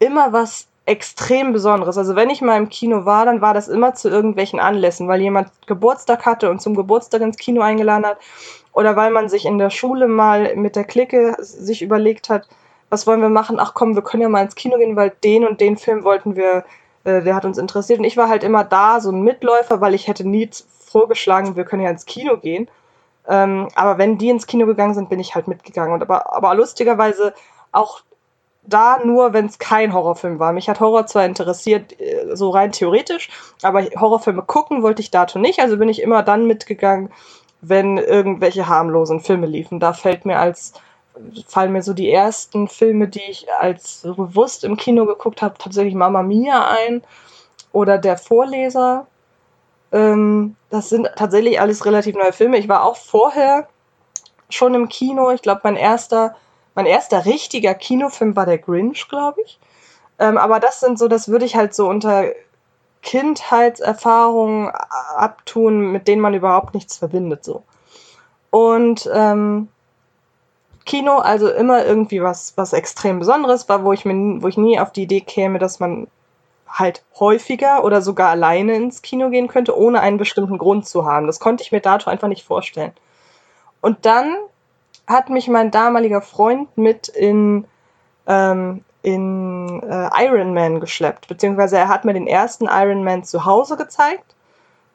immer 0.00 0.32
was 0.32 0.66
extrem 0.90 1.52
Besonderes. 1.52 1.96
Also 1.96 2.16
wenn 2.16 2.30
ich 2.30 2.42
mal 2.42 2.56
im 2.56 2.68
Kino 2.68 3.04
war, 3.04 3.24
dann 3.24 3.40
war 3.40 3.54
das 3.54 3.68
immer 3.68 3.94
zu 3.94 4.08
irgendwelchen 4.08 4.58
Anlässen, 4.58 5.06
weil 5.06 5.20
jemand 5.20 5.48
Geburtstag 5.66 6.26
hatte 6.26 6.50
und 6.50 6.60
zum 6.60 6.74
Geburtstag 6.74 7.20
ins 7.20 7.36
Kino 7.36 7.62
eingeladen 7.62 8.04
hat 8.04 8.18
oder 8.72 8.96
weil 8.96 9.12
man 9.12 9.28
sich 9.28 9.46
in 9.46 9.58
der 9.58 9.70
Schule 9.70 10.08
mal 10.08 10.56
mit 10.56 10.74
der 10.74 10.82
Clique 10.82 11.36
sich 11.38 11.82
überlegt 11.82 12.28
hat, 12.28 12.48
was 12.88 13.06
wollen 13.06 13.20
wir 13.20 13.28
machen? 13.28 13.60
Ach 13.60 13.72
komm, 13.72 13.94
wir 13.94 14.02
können 14.02 14.24
ja 14.24 14.28
mal 14.28 14.42
ins 14.42 14.56
Kino 14.56 14.78
gehen, 14.78 14.96
weil 14.96 15.12
den 15.22 15.46
und 15.46 15.60
den 15.60 15.76
Film 15.76 16.02
wollten 16.02 16.34
wir, 16.34 16.64
äh, 17.04 17.22
der 17.22 17.36
hat 17.36 17.44
uns 17.44 17.56
interessiert. 17.56 18.00
Und 18.00 18.04
ich 18.04 18.16
war 18.16 18.28
halt 18.28 18.42
immer 18.42 18.64
da, 18.64 19.00
so 19.00 19.12
ein 19.12 19.22
Mitläufer, 19.22 19.80
weil 19.80 19.94
ich 19.94 20.08
hätte 20.08 20.28
nie 20.28 20.50
vorgeschlagen, 20.80 21.54
wir 21.54 21.64
können 21.64 21.82
ja 21.82 21.90
ins 21.90 22.04
Kino 22.04 22.36
gehen. 22.36 22.68
Ähm, 23.28 23.68
aber 23.76 23.96
wenn 23.98 24.18
die 24.18 24.30
ins 24.30 24.48
Kino 24.48 24.66
gegangen 24.66 24.94
sind, 24.94 25.08
bin 25.08 25.20
ich 25.20 25.36
halt 25.36 25.46
mitgegangen. 25.46 25.94
Und 25.94 26.02
aber, 26.02 26.34
aber 26.34 26.52
lustigerweise 26.56 27.32
auch 27.70 28.00
da 28.62 29.00
nur, 29.04 29.32
wenn 29.32 29.46
es 29.46 29.58
kein 29.58 29.92
Horrorfilm 29.92 30.38
war. 30.38 30.52
Mich 30.52 30.68
hat 30.68 30.80
Horror 30.80 31.06
zwar 31.06 31.24
interessiert, 31.24 31.98
äh, 32.00 32.34
so 32.34 32.50
rein 32.50 32.72
theoretisch, 32.72 33.30
aber 33.62 33.82
Horrorfilme 33.82 34.42
gucken 34.42 34.82
wollte 34.82 35.02
ich 35.02 35.10
dato 35.10 35.38
nicht. 35.38 35.60
Also 35.60 35.76
bin 35.78 35.88
ich 35.88 36.02
immer 36.02 36.22
dann 36.22 36.46
mitgegangen, 36.46 37.10
wenn 37.60 37.98
irgendwelche 37.98 38.68
harmlosen 38.68 39.20
Filme 39.20 39.46
liefen. 39.46 39.80
Da 39.80 39.92
fällt 39.92 40.24
mir 40.24 40.38
als 40.38 40.74
fallen 41.46 41.72
mir 41.72 41.82
so 41.82 41.92
die 41.92 42.10
ersten 42.10 42.68
Filme, 42.68 43.08
die 43.08 43.22
ich 43.28 43.52
als 43.52 44.02
bewusst 44.02 44.64
im 44.64 44.76
Kino 44.76 45.06
geguckt 45.06 45.42
habe, 45.42 45.56
tatsächlich 45.58 45.94
Mama 45.94 46.22
Mia 46.22 46.68
ein 46.68 47.02
oder 47.72 47.98
Der 47.98 48.16
Vorleser. 48.16 49.06
Ähm, 49.92 50.56
das 50.70 50.88
sind 50.88 51.08
tatsächlich 51.16 51.60
alles 51.60 51.84
relativ 51.84 52.14
neue 52.14 52.32
Filme. 52.32 52.58
Ich 52.58 52.68
war 52.68 52.84
auch 52.84 52.96
vorher 52.96 53.68
schon 54.48 54.74
im 54.74 54.88
Kino. 54.88 55.30
Ich 55.30 55.42
glaube, 55.42 55.60
mein 55.64 55.76
erster 55.76 56.36
mein 56.74 56.86
erster 56.86 57.24
richtiger 57.24 57.74
Kinofilm 57.74 58.36
war 58.36 58.46
der 58.46 58.58
Grinch, 58.58 59.08
glaube 59.08 59.40
ich. 59.44 59.58
Ähm, 60.18 60.38
aber 60.38 60.60
das 60.60 60.80
sind 60.80 60.98
so, 60.98 61.08
das 61.08 61.28
würde 61.28 61.44
ich 61.44 61.56
halt 61.56 61.74
so 61.74 61.88
unter 61.88 62.26
Kindheitserfahrungen 63.02 64.70
abtun, 65.16 65.92
mit 65.92 66.06
denen 66.06 66.20
man 66.20 66.34
überhaupt 66.34 66.74
nichts 66.74 66.98
verbindet, 66.98 67.44
so. 67.44 67.62
Und 68.50 69.08
ähm, 69.12 69.68
Kino, 70.84 71.18
also 71.18 71.48
immer 71.48 71.84
irgendwie 71.84 72.22
was, 72.22 72.54
was 72.56 72.72
extrem 72.72 73.20
Besonderes 73.20 73.68
war, 73.68 73.84
wo 73.84 73.92
ich 73.92 74.04
mir, 74.04 74.42
wo 74.42 74.48
ich 74.48 74.56
nie 74.56 74.78
auf 74.80 74.92
die 74.92 75.02
Idee 75.02 75.20
käme, 75.20 75.58
dass 75.58 75.80
man 75.80 76.08
halt 76.68 77.04
häufiger 77.18 77.84
oder 77.84 78.02
sogar 78.02 78.30
alleine 78.30 78.74
ins 78.74 79.02
Kino 79.02 79.30
gehen 79.30 79.48
könnte, 79.48 79.76
ohne 79.76 80.00
einen 80.00 80.18
bestimmten 80.18 80.58
Grund 80.58 80.86
zu 80.86 81.04
haben. 81.04 81.26
Das 81.26 81.40
konnte 81.40 81.62
ich 81.62 81.72
mir 81.72 81.80
dato 81.80 82.10
einfach 82.10 82.28
nicht 82.28 82.44
vorstellen. 82.44 82.92
Und 83.80 84.04
dann 84.06 84.36
hat 85.10 85.28
mich 85.28 85.48
mein 85.48 85.70
damaliger 85.70 86.22
Freund 86.22 86.76
mit 86.78 87.08
in, 87.08 87.66
ähm, 88.26 88.84
in 89.02 89.82
äh, 89.82 90.24
Iron 90.24 90.54
Man 90.54 90.80
geschleppt, 90.80 91.26
beziehungsweise 91.26 91.78
er 91.78 91.88
hat 91.88 92.04
mir 92.04 92.14
den 92.14 92.28
ersten 92.28 92.66
Iron 92.66 93.02
Man 93.02 93.24
zu 93.24 93.44
Hause 93.44 93.76
gezeigt. 93.76 94.36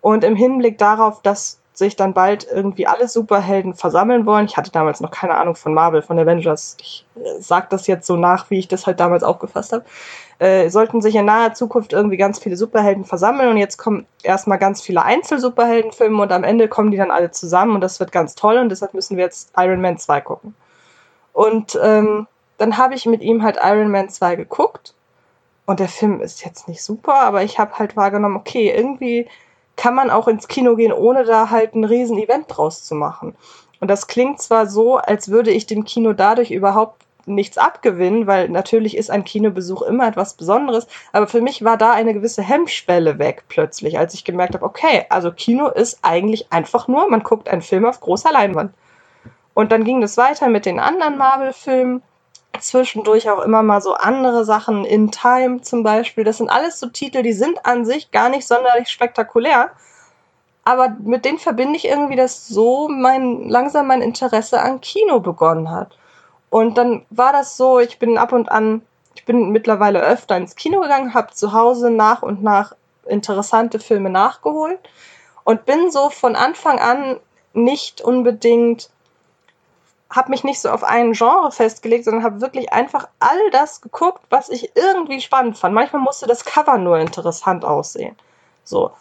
Und 0.02 0.24
im 0.24 0.36
Hinblick 0.36 0.78
darauf, 0.78 1.22
dass 1.22 1.60
sich 1.78 1.96
dann 1.96 2.14
bald 2.14 2.48
irgendwie 2.50 2.88
alle 2.88 3.08
Superhelden 3.08 3.74
versammeln 3.74 4.26
wollen. 4.26 4.46
Ich 4.46 4.58
hatte 4.58 4.72
damals 4.72 5.02
noch 5.02 5.12
keine 5.12 5.36
Ahnung 5.36 5.56
von 5.56 5.74
Marvel, 5.74 6.02
von 6.02 6.18
Avengers. 6.18 6.78
Ich 6.80 7.06
äh, 7.16 7.40
sag 7.40 7.70
das 7.70 7.88
jetzt 7.88 8.08
so 8.08 8.16
nach, 8.16 8.50
wie 8.50 8.60
ich 8.60 8.68
das 8.68 8.88
halt 8.88 9.00
damals 9.00 9.24
aufgefasst 9.24 9.74
habe. 9.74 9.86
Äh, 10.40 10.70
sollten 10.70 11.02
sich 11.02 11.16
in 11.16 11.26
naher 11.26 11.54
Zukunft 11.54 11.94
irgendwie 11.94 12.18
ganz 12.18 12.40
viele 12.40 12.58
Superhelden 12.58 13.06
versammeln 13.06 13.50
und 13.50 13.58
jetzt 13.58 13.78
kommen 13.78 14.06
erstmal 14.22 14.58
ganz 14.58 14.82
viele 14.82 15.04
Einzelsuperheldenfilme 15.04 16.22
und 16.22 16.32
am 16.32 16.44
Ende 16.44 16.68
kommen 16.68 16.92
die 16.92 16.98
dann 16.98 17.12
alle 17.12 17.32
zusammen 17.32 17.76
und 17.76 17.82
das 17.82 18.00
wird 18.00 18.12
ganz 18.12 18.36
toll 18.36 18.58
und 18.58 18.70
deshalb 18.70 18.94
müssen 18.94 19.16
wir 19.16 19.24
jetzt 19.24 19.52
Iron 19.58 19.82
Man 19.82 19.98
2 19.98 20.22
gucken. 20.22 20.56
Und 21.32 21.80
ähm, 21.82 22.28
dann 22.58 22.78
habe 22.78 22.96
ich 22.96 23.06
mit 23.06 23.22
ihm 23.22 23.44
halt 23.44 23.58
Iron 23.62 23.92
Man 23.92 24.10
2 24.10 24.36
geguckt 24.36 24.94
und 25.66 25.80
der 25.80 25.90
Film 25.90 26.22
ist 26.22 26.44
jetzt 26.46 26.68
nicht 26.68 26.84
super, 26.84 27.16
aber 27.22 27.44
ich 27.44 27.58
habe 27.58 27.80
halt 27.80 27.96
wahrgenommen, 27.96 28.36
okay, 28.36 28.74
irgendwie 28.76 29.28
kann 29.76 29.96
man 29.96 30.10
auch 30.10 30.28
ins 30.28 30.48
Kino 30.48 30.76
gehen, 30.76 30.94
ohne 30.94 31.24
da 31.24 31.50
halt 31.50 31.76
ein 31.76 31.84
riesen 31.84 32.18
Event 32.18 32.46
draus 32.48 32.84
zu 32.84 32.96
machen. 32.96 33.36
Und 33.80 33.90
das 33.90 34.08
klingt 34.08 34.42
zwar 34.42 34.68
so, 34.68 34.98
als 34.98 35.30
würde 35.30 35.52
ich 35.52 35.66
dem 35.66 35.84
Kino 35.84 36.14
dadurch 36.14 36.52
überhaupt 36.52 37.06
nichts 37.28 37.58
abgewinnen, 37.58 38.28
weil 38.28 38.50
natürlich 38.50 38.96
ist 38.96 39.10
ein 39.10 39.24
Kinobesuch 39.24 39.82
immer 39.82 40.08
etwas 40.08 40.36
Besonderes, 40.36 40.88
aber 41.12 41.28
für 41.28 41.42
mich 41.42 41.64
war 41.64 41.78
da 41.78 41.92
eine 41.92 42.14
gewisse 42.14 42.44
Hemmschwelle 42.44 43.20
weg 43.20 43.44
plötzlich, 43.50 43.98
als 43.98 44.14
ich 44.14 44.26
gemerkt 44.26 44.54
habe, 44.54 44.66
okay, 44.66 45.06
also 45.10 45.32
Kino 45.32 45.68
ist 45.68 46.00
eigentlich 46.04 46.52
einfach 46.52 46.88
nur, 46.88 47.10
man 47.10 47.24
guckt 47.24 47.50
einen 47.50 47.62
Film 47.62 47.86
auf 47.86 48.00
großer 48.00 48.32
Leinwand. 48.32 48.74
Und 49.54 49.72
dann 49.72 49.86
ging 49.86 50.02
das 50.02 50.18
weiter 50.18 50.50
mit 50.50 50.66
den 50.66 50.80
anderen 50.80 51.18
Marvel-Filmen, 51.18 52.04
zwischendurch 52.62 53.30
auch 53.30 53.42
immer 53.42 53.64
mal 53.64 53.82
so 53.82 53.94
andere 53.94 54.46
Sachen, 54.46 54.86
In 54.86 55.12
Time 55.12 55.62
zum 55.62 55.84
Beispiel, 55.84 56.24
das 56.24 56.38
sind 56.38 56.50
alles 56.50 56.80
so 56.80 56.88
Titel, 56.88 57.22
die 57.22 57.34
sind 57.34 57.66
an 57.66 57.86
sich 57.86 58.12
gar 58.12 58.30
nicht 58.30 58.48
sonderlich 58.48 58.90
spektakulär, 58.90 59.72
aber 60.64 60.96
mit 61.00 61.26
denen 61.26 61.38
verbinde 61.38 61.78
ich 61.78 61.88
irgendwie, 61.88 62.16
dass 62.16 62.48
so 62.48 62.90
mein, 62.90 63.48
langsam 63.50 63.88
mein 63.88 64.02
Interesse 64.02 64.62
an 64.62 64.82
Kino 64.82 65.20
begonnen 65.20 65.70
hat. 65.70 65.98
Und 66.50 66.78
dann 66.78 67.06
war 67.10 67.34
das 67.34 67.58
so, 67.58 67.80
ich 67.80 68.00
bin 68.00 68.18
ab 68.18 68.34
und 68.34 68.52
an, 68.52 68.82
ich 69.14 69.26
bin 69.26 69.52
mittlerweile 69.52 70.02
öfter 70.02 70.38
ins 70.38 70.56
Kino 70.56 70.82
gegangen, 70.82 71.14
habe 71.14 71.34
zu 71.34 71.54
Hause 71.54 71.92
nach 71.92 72.24
und 72.24 72.44
nach 72.44 72.76
interessante 73.06 73.80
Filme 73.80 74.10
nachgeholt 74.10 74.80
und 75.44 75.66
bin 75.66 75.92
so 75.92 76.10
von 76.10 76.36
Anfang 76.36 76.80
an 76.80 77.20
nicht 77.54 78.02
unbedingt, 78.02 78.90
habe 80.10 80.30
mich 80.30 80.44
nicht 80.44 80.60
so 80.60 80.70
auf 80.70 80.84
einen 80.84 81.14
Genre 81.14 81.52
festgelegt, 81.52 82.06
sondern 82.06 82.24
habe 82.24 82.42
wirklich 82.42 82.72
einfach 82.72 83.08
all 83.20 83.50
das 83.52 83.82
geguckt, 83.82 84.22
was 84.30 84.50
ich 84.50 84.72
irgendwie 84.76 85.20
spannend 85.20 85.58
fand. 85.58 85.74
Manchmal 85.74 86.02
musste 86.02 86.28
das 86.28 86.46
Cover 86.46 86.78
nur 86.78 87.00
interessant 87.00 87.66
aussehen. 87.66 88.16
So. 88.64 88.92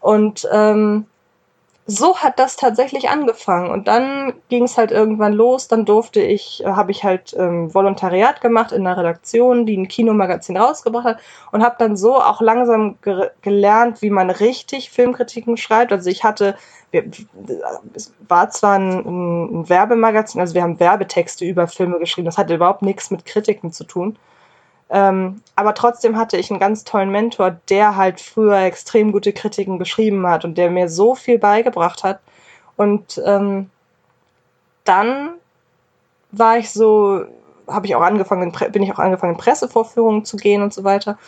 Und 0.00 0.48
ähm, 0.52 1.06
so 1.86 2.16
hat 2.16 2.38
das 2.38 2.56
tatsächlich 2.56 3.10
angefangen. 3.10 3.70
Und 3.70 3.88
dann 3.88 4.32
ging 4.48 4.64
es 4.64 4.78
halt 4.78 4.90
irgendwann 4.90 5.34
los. 5.34 5.68
Dann 5.68 5.84
durfte 5.84 6.20
ich, 6.20 6.64
äh, 6.64 6.68
habe 6.68 6.90
ich 6.92 7.04
halt 7.04 7.34
ähm, 7.38 7.74
Volontariat 7.74 8.40
gemacht 8.40 8.72
in 8.72 8.86
einer 8.86 8.96
Redaktion, 8.96 9.66
die 9.66 9.76
ein 9.76 9.88
Kinomagazin 9.88 10.56
rausgebracht 10.56 11.04
hat 11.04 11.18
und 11.52 11.62
habe 11.62 11.76
dann 11.78 11.96
so 11.96 12.16
auch 12.16 12.40
langsam 12.40 12.96
ge 13.02 13.30
gelernt, 13.42 14.00
wie 14.00 14.10
man 14.10 14.30
richtig 14.30 14.90
Filmkritiken 14.90 15.56
schreibt. 15.58 15.92
Also 15.92 16.08
ich 16.08 16.24
hatte, 16.24 16.56
wir, 16.94 17.04
es 17.94 18.12
war 18.28 18.48
zwar 18.50 18.78
ein, 18.78 19.60
ein 19.60 19.68
Werbemagazin, 19.68 20.40
also 20.40 20.54
wir 20.54 20.62
haben 20.62 20.80
Werbetexte 20.80 21.44
über 21.44 21.66
Filme 21.66 21.98
geschrieben. 21.98 22.24
Das 22.24 22.38
hatte 22.38 22.54
überhaupt 22.54 22.82
nichts 22.82 23.10
mit 23.10 23.26
Kritiken 23.26 23.72
zu 23.72 23.84
tun. 23.84 24.16
Ähm, 24.90 25.42
aber 25.56 25.74
trotzdem 25.74 26.16
hatte 26.16 26.36
ich 26.36 26.50
einen 26.50 26.60
ganz 26.60 26.84
tollen 26.84 27.10
Mentor, 27.10 27.56
der 27.68 27.96
halt 27.96 28.20
früher 28.20 28.58
extrem 28.60 29.12
gute 29.12 29.32
Kritiken 29.32 29.78
geschrieben 29.78 30.26
hat 30.26 30.44
und 30.44 30.56
der 30.56 30.70
mir 30.70 30.88
so 30.88 31.14
viel 31.14 31.38
beigebracht 31.38 32.04
hat. 32.04 32.20
Und 32.76 33.20
ähm, 33.24 33.70
dann 34.84 35.30
war 36.30 36.58
ich 36.58 36.70
so, 36.70 37.24
habe 37.66 37.86
ich 37.86 37.94
auch 37.96 38.02
angefangen, 38.02 38.52
bin 38.70 38.82
ich 38.82 38.92
auch 38.92 38.98
angefangen, 38.98 39.34
in 39.34 39.38
Pressevorführungen 39.38 40.24
zu 40.24 40.36
gehen 40.36 40.62
und 40.62 40.72
so 40.72 40.84
weiter. 40.84 41.18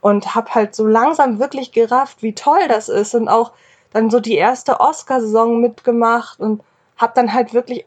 Und 0.00 0.34
habe 0.34 0.54
halt 0.54 0.74
so 0.74 0.86
langsam 0.86 1.38
wirklich 1.40 1.72
gerafft, 1.72 2.22
wie 2.22 2.34
toll 2.34 2.68
das 2.68 2.88
ist. 2.88 3.14
Und 3.14 3.28
auch 3.28 3.52
dann 3.92 4.10
so 4.10 4.20
die 4.20 4.36
erste 4.36 4.80
Oscarsaison 4.80 5.60
mitgemacht 5.60 6.40
und 6.40 6.62
habe 6.96 7.12
dann 7.14 7.32
halt 7.32 7.54
wirklich, 7.54 7.86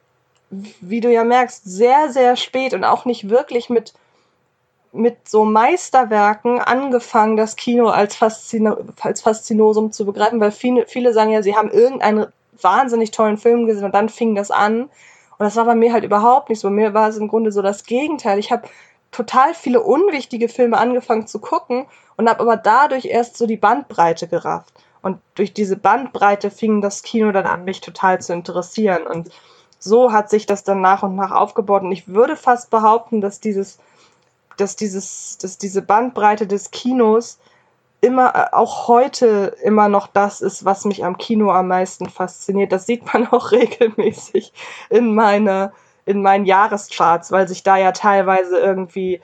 wie 0.50 1.02
du 1.02 1.12
ja 1.12 1.24
merkst, 1.24 1.64
sehr, 1.66 2.10
sehr 2.10 2.36
spät 2.36 2.74
und 2.74 2.84
auch 2.84 3.06
nicht 3.06 3.30
wirklich 3.30 3.70
mit 3.70 3.94
mit 4.94 5.28
so 5.28 5.44
Meisterwerken 5.44 6.60
angefangen, 6.60 7.36
das 7.36 7.56
Kino 7.56 7.88
als, 7.88 8.16
Faszino 8.16 8.78
als 9.02 9.22
Faszinosum 9.22 9.92
zu 9.92 10.06
begreifen, 10.06 10.40
weil 10.40 10.52
viele, 10.52 10.86
viele 10.86 11.14
sagen 11.14 11.32
ja, 11.32 11.42
sie 11.42 11.56
haben 11.56 11.72
irgendeinen 11.72 12.28
wahnsinnig 12.62 13.10
tollen 13.10 13.38
Film 13.38 13.66
gesehen 13.66 13.86
und 13.86 13.96
dann 13.96 14.08
fing 14.08 14.36
das 14.36 14.52
an. 14.52 14.84
Und 14.84 15.40
das 15.40 15.56
war 15.56 15.66
bei 15.66 15.74
mir 15.74 15.92
halt 15.92 16.04
überhaupt 16.04 16.50
nicht 16.50 16.60
so. 16.60 16.68
Bei 16.70 16.76
mir 16.76 16.94
war 16.94 17.10
es 17.10 17.18
im 17.18 17.28
Grunde 17.28 17.52
so 17.52 17.64
das 17.64 17.86
Gegenteil. 17.86 18.38
Ich 18.38 18.52
habe 18.52 18.68
total 19.12 19.56
viele 19.56 19.82
unwichtige 19.82 20.48
Filme 20.48 20.78
angefangen 20.78 21.26
zu 21.26 21.40
gucken 21.40 21.88
und 22.16 22.30
habe 22.30 22.42
aber 22.42 22.56
dadurch 22.56 23.06
erst 23.06 23.36
so 23.36 23.48
die 23.48 23.58
Bandbreite 23.58 24.28
gerafft. 24.28 24.74
Und 25.04 25.20
durch 25.36 25.54
diese 25.54 25.78
Bandbreite 25.78 26.50
fing 26.50 26.82
das 26.82 27.04
Kino 27.04 27.32
dann 27.32 27.46
an, 27.46 27.66
mich 27.66 27.82
total 27.82 28.20
zu 28.20 28.34
interessieren. 28.34 29.06
Und 29.06 29.30
so 29.78 30.12
hat 30.12 30.32
sich 30.32 30.48
das 30.48 30.64
dann 30.64 30.82
nach 30.82 31.04
und 31.04 31.16
nach 31.16 31.32
aufgebaut. 31.32 31.84
Und 31.84 31.92
ich 31.92 32.08
würde 32.08 32.36
fast 32.36 32.72
behaupten, 32.72 33.22
dass 33.22 33.40
dieses 33.40 33.78
dass 34.58 34.76
dieses, 34.76 35.38
dass 35.38 35.58
diese 35.58 35.82
Bandbreite 35.82 36.48
des 36.48 36.72
Kinos 36.72 37.40
immer, 38.02 38.36
äh, 38.36 38.56
auch 38.56 38.88
heute 38.88 39.56
immer 39.64 39.90
noch 39.90 40.08
das 40.08 40.42
ist, 40.42 40.66
was 40.66 40.86
mich 40.86 41.06
am 41.06 41.18
Kino 41.18 41.52
am 41.52 41.68
meisten 41.68 42.10
fasziniert. 42.10 42.72
Das 42.72 42.86
sieht 42.86 43.14
man 43.14 43.28
auch 43.32 43.52
regelmäßig 43.52 44.54
in 44.90 45.16
meine, 45.16 45.72
in 46.06 46.22
meinen 46.22 46.46
Jahrescharts, 46.46 47.32
weil 47.32 47.48
sich 47.48 47.64
da 47.64 47.78
ja 47.78 47.92
teilweise 47.92 48.60
irgendwie 48.60 49.22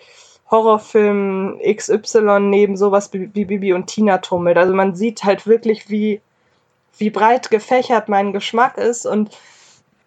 Horrorfilm 0.52 1.60
XY 1.64 2.40
neben 2.42 2.76
sowas 2.76 3.12
wie 3.14 3.28
Bibi 3.28 3.74
und 3.74 3.88
Tina 3.88 4.18
tummelt. 4.18 4.58
Also 4.58 4.74
man 4.74 4.96
sieht 4.96 5.24
halt 5.24 5.46
wirklich, 5.46 5.90
wie, 5.90 6.22
wie 6.98 7.10
breit 7.10 7.52
gefächert 7.52 8.10
mein 8.10 8.34
Geschmack 8.34 8.78
ist 8.78 9.06
und 9.06 9.30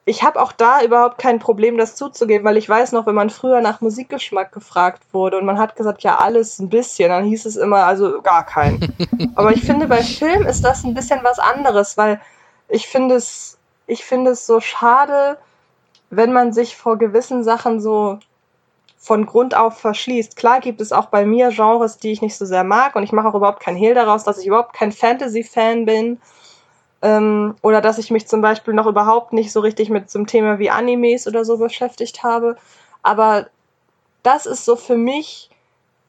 ich 0.05 0.25
habe 0.25 0.43
auch 0.43 0.51
da 0.51 0.83
überhaupt 0.83 1.19
kein 1.19 1.39
Problem, 1.39 1.79
das 1.79 1.95
zuzugeben, 1.95 2.45
weil 2.45 2.57
ich 2.57 2.69
weiß 2.69 2.91
noch, 2.91 3.07
wenn 3.07 3.15
man 3.15 3.31
früher 3.31 3.61
nach 3.61 3.81
Musikgeschmack 3.81 4.51
gefragt 4.51 5.03
wurde 5.13 5.39
und 5.39 5.45
man 5.47 5.59
hat 5.59 5.77
gesagt, 5.77 6.03
ja, 6.03 6.19
alles 6.19 6.59
ein 6.59 6.69
bisschen, 6.69 7.09
dann 7.11 7.25
hieß 7.25 7.47
es 7.47 7.57
immer, 7.57 7.85
also 7.85 8.21
gar 8.21 8.45
kein. 8.45 8.81
Aber 9.37 9.53
ich 9.53 9.63
finde, 9.63 9.87
bei 9.87 10.03
Film 10.03 10.43
ist 10.43 10.65
das 10.65 10.83
ein 10.83 10.95
bisschen 10.95 11.21
was 11.23 11.39
anderes, 11.39 11.97
weil 11.97 12.21
ich 12.69 12.89
finde 12.89 13.15
es, 13.15 13.59
ich 13.87 14.05
finde 14.05 14.33
es 14.33 14.45
so 14.45 14.59
schade, 14.59 15.39
wenn 16.11 16.33
man 16.33 16.53
sich 16.53 16.77
vor 16.77 16.99
gewissen 16.99 17.45
Sachen 17.45 17.81
so 17.81 18.19
von 19.03 19.27
Grund 19.27 19.57
auf 19.57 19.79
verschließt. 19.79 20.37
Klar 20.37 20.61
gibt 20.61 20.81
es 20.81 20.93
auch 20.93 21.07
bei 21.07 21.27
mir 21.27 21.49
Genres, 21.49 21.99
die 21.99 22.13
ich 22.13 22.23
nicht 22.23 22.37
so 22.37 22.45
sehr 22.45 22.63
mag 22.63 22.95
und 22.95 23.03
ich 23.03 23.11
mache 23.11 23.27
auch 23.27 23.35
überhaupt 23.35 23.59
keinen 23.59 23.77
Hehl 23.77 23.95
daraus, 23.95 24.23
dass 24.23 24.39
ich 24.39 24.47
überhaupt 24.47 24.75
kein 24.75 24.93
Fantasy-Fan 24.93 25.85
bin 25.87 26.21
ähm, 27.03 27.57
oder 27.63 27.81
dass 27.81 27.99
ich 27.99 28.13
mich 28.13 28.29
zum 28.29 28.43
Beispiel 28.43 28.75
noch 28.75 28.87
überhaupt 28.87 29.33
nicht 29.33 29.51
so 29.51 29.59
richtig 29.59 29.91
mit 29.91 30.09
so 30.09 30.21
einem 30.21 30.29
Thema 30.29 30.61
wie 30.61 30.71
Animes 30.71 31.27
oder 31.27 31.45
so 31.45 31.59
beschäftigt 31.59 32.23
habe. 32.23 32.57
Aber 33.03 33.49
das 34.23 34.47
ist 34.47 34.65
so 34.65 34.77
für 34.77 34.97
mich 34.97 35.51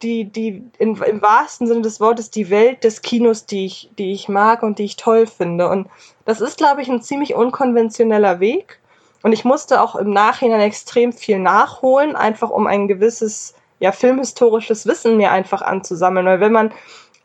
die, 0.04 0.26
die 0.26 0.64
in, 0.78 0.96
im 0.96 1.22
wahrsten 1.24 1.66
Sinne 1.66 1.82
des 1.82 2.00
Wortes 2.00 2.30
die 2.30 2.52
Welt 2.52 2.84
des 2.84 3.02
Kinos, 3.02 3.48
die 3.48 3.66
ich, 3.66 3.90
die 3.98 4.12
ich 4.12 4.30
mag 4.30 4.62
und 4.62 4.78
die 4.78 4.84
ich 4.84 4.98
toll 4.98 5.26
finde. 5.26 5.68
Und 5.68 5.88
das 6.26 6.42
ist, 6.42 6.60
glaube 6.60 6.84
ich, 6.84 6.90
ein 6.90 7.02
ziemlich 7.02 7.34
unkonventioneller 7.34 8.40
Weg. 8.40 8.80
Und 9.24 9.32
ich 9.32 9.46
musste 9.46 9.82
auch 9.82 9.96
im 9.96 10.12
Nachhinein 10.12 10.60
extrem 10.60 11.14
viel 11.14 11.40
nachholen, 11.40 12.16
einfach 12.16 12.52
um 12.52 12.68
ein 12.68 12.88
gewisses, 12.88 13.56
ja, 13.80 13.92
filmhistorisches 13.92 14.86
Wissen 14.86 15.18
mir 15.18 15.32
einfach 15.32 15.62
anzusammeln. 15.62 16.26
Weil 16.26 16.42
wenn 16.42 16.52
man 16.52 16.72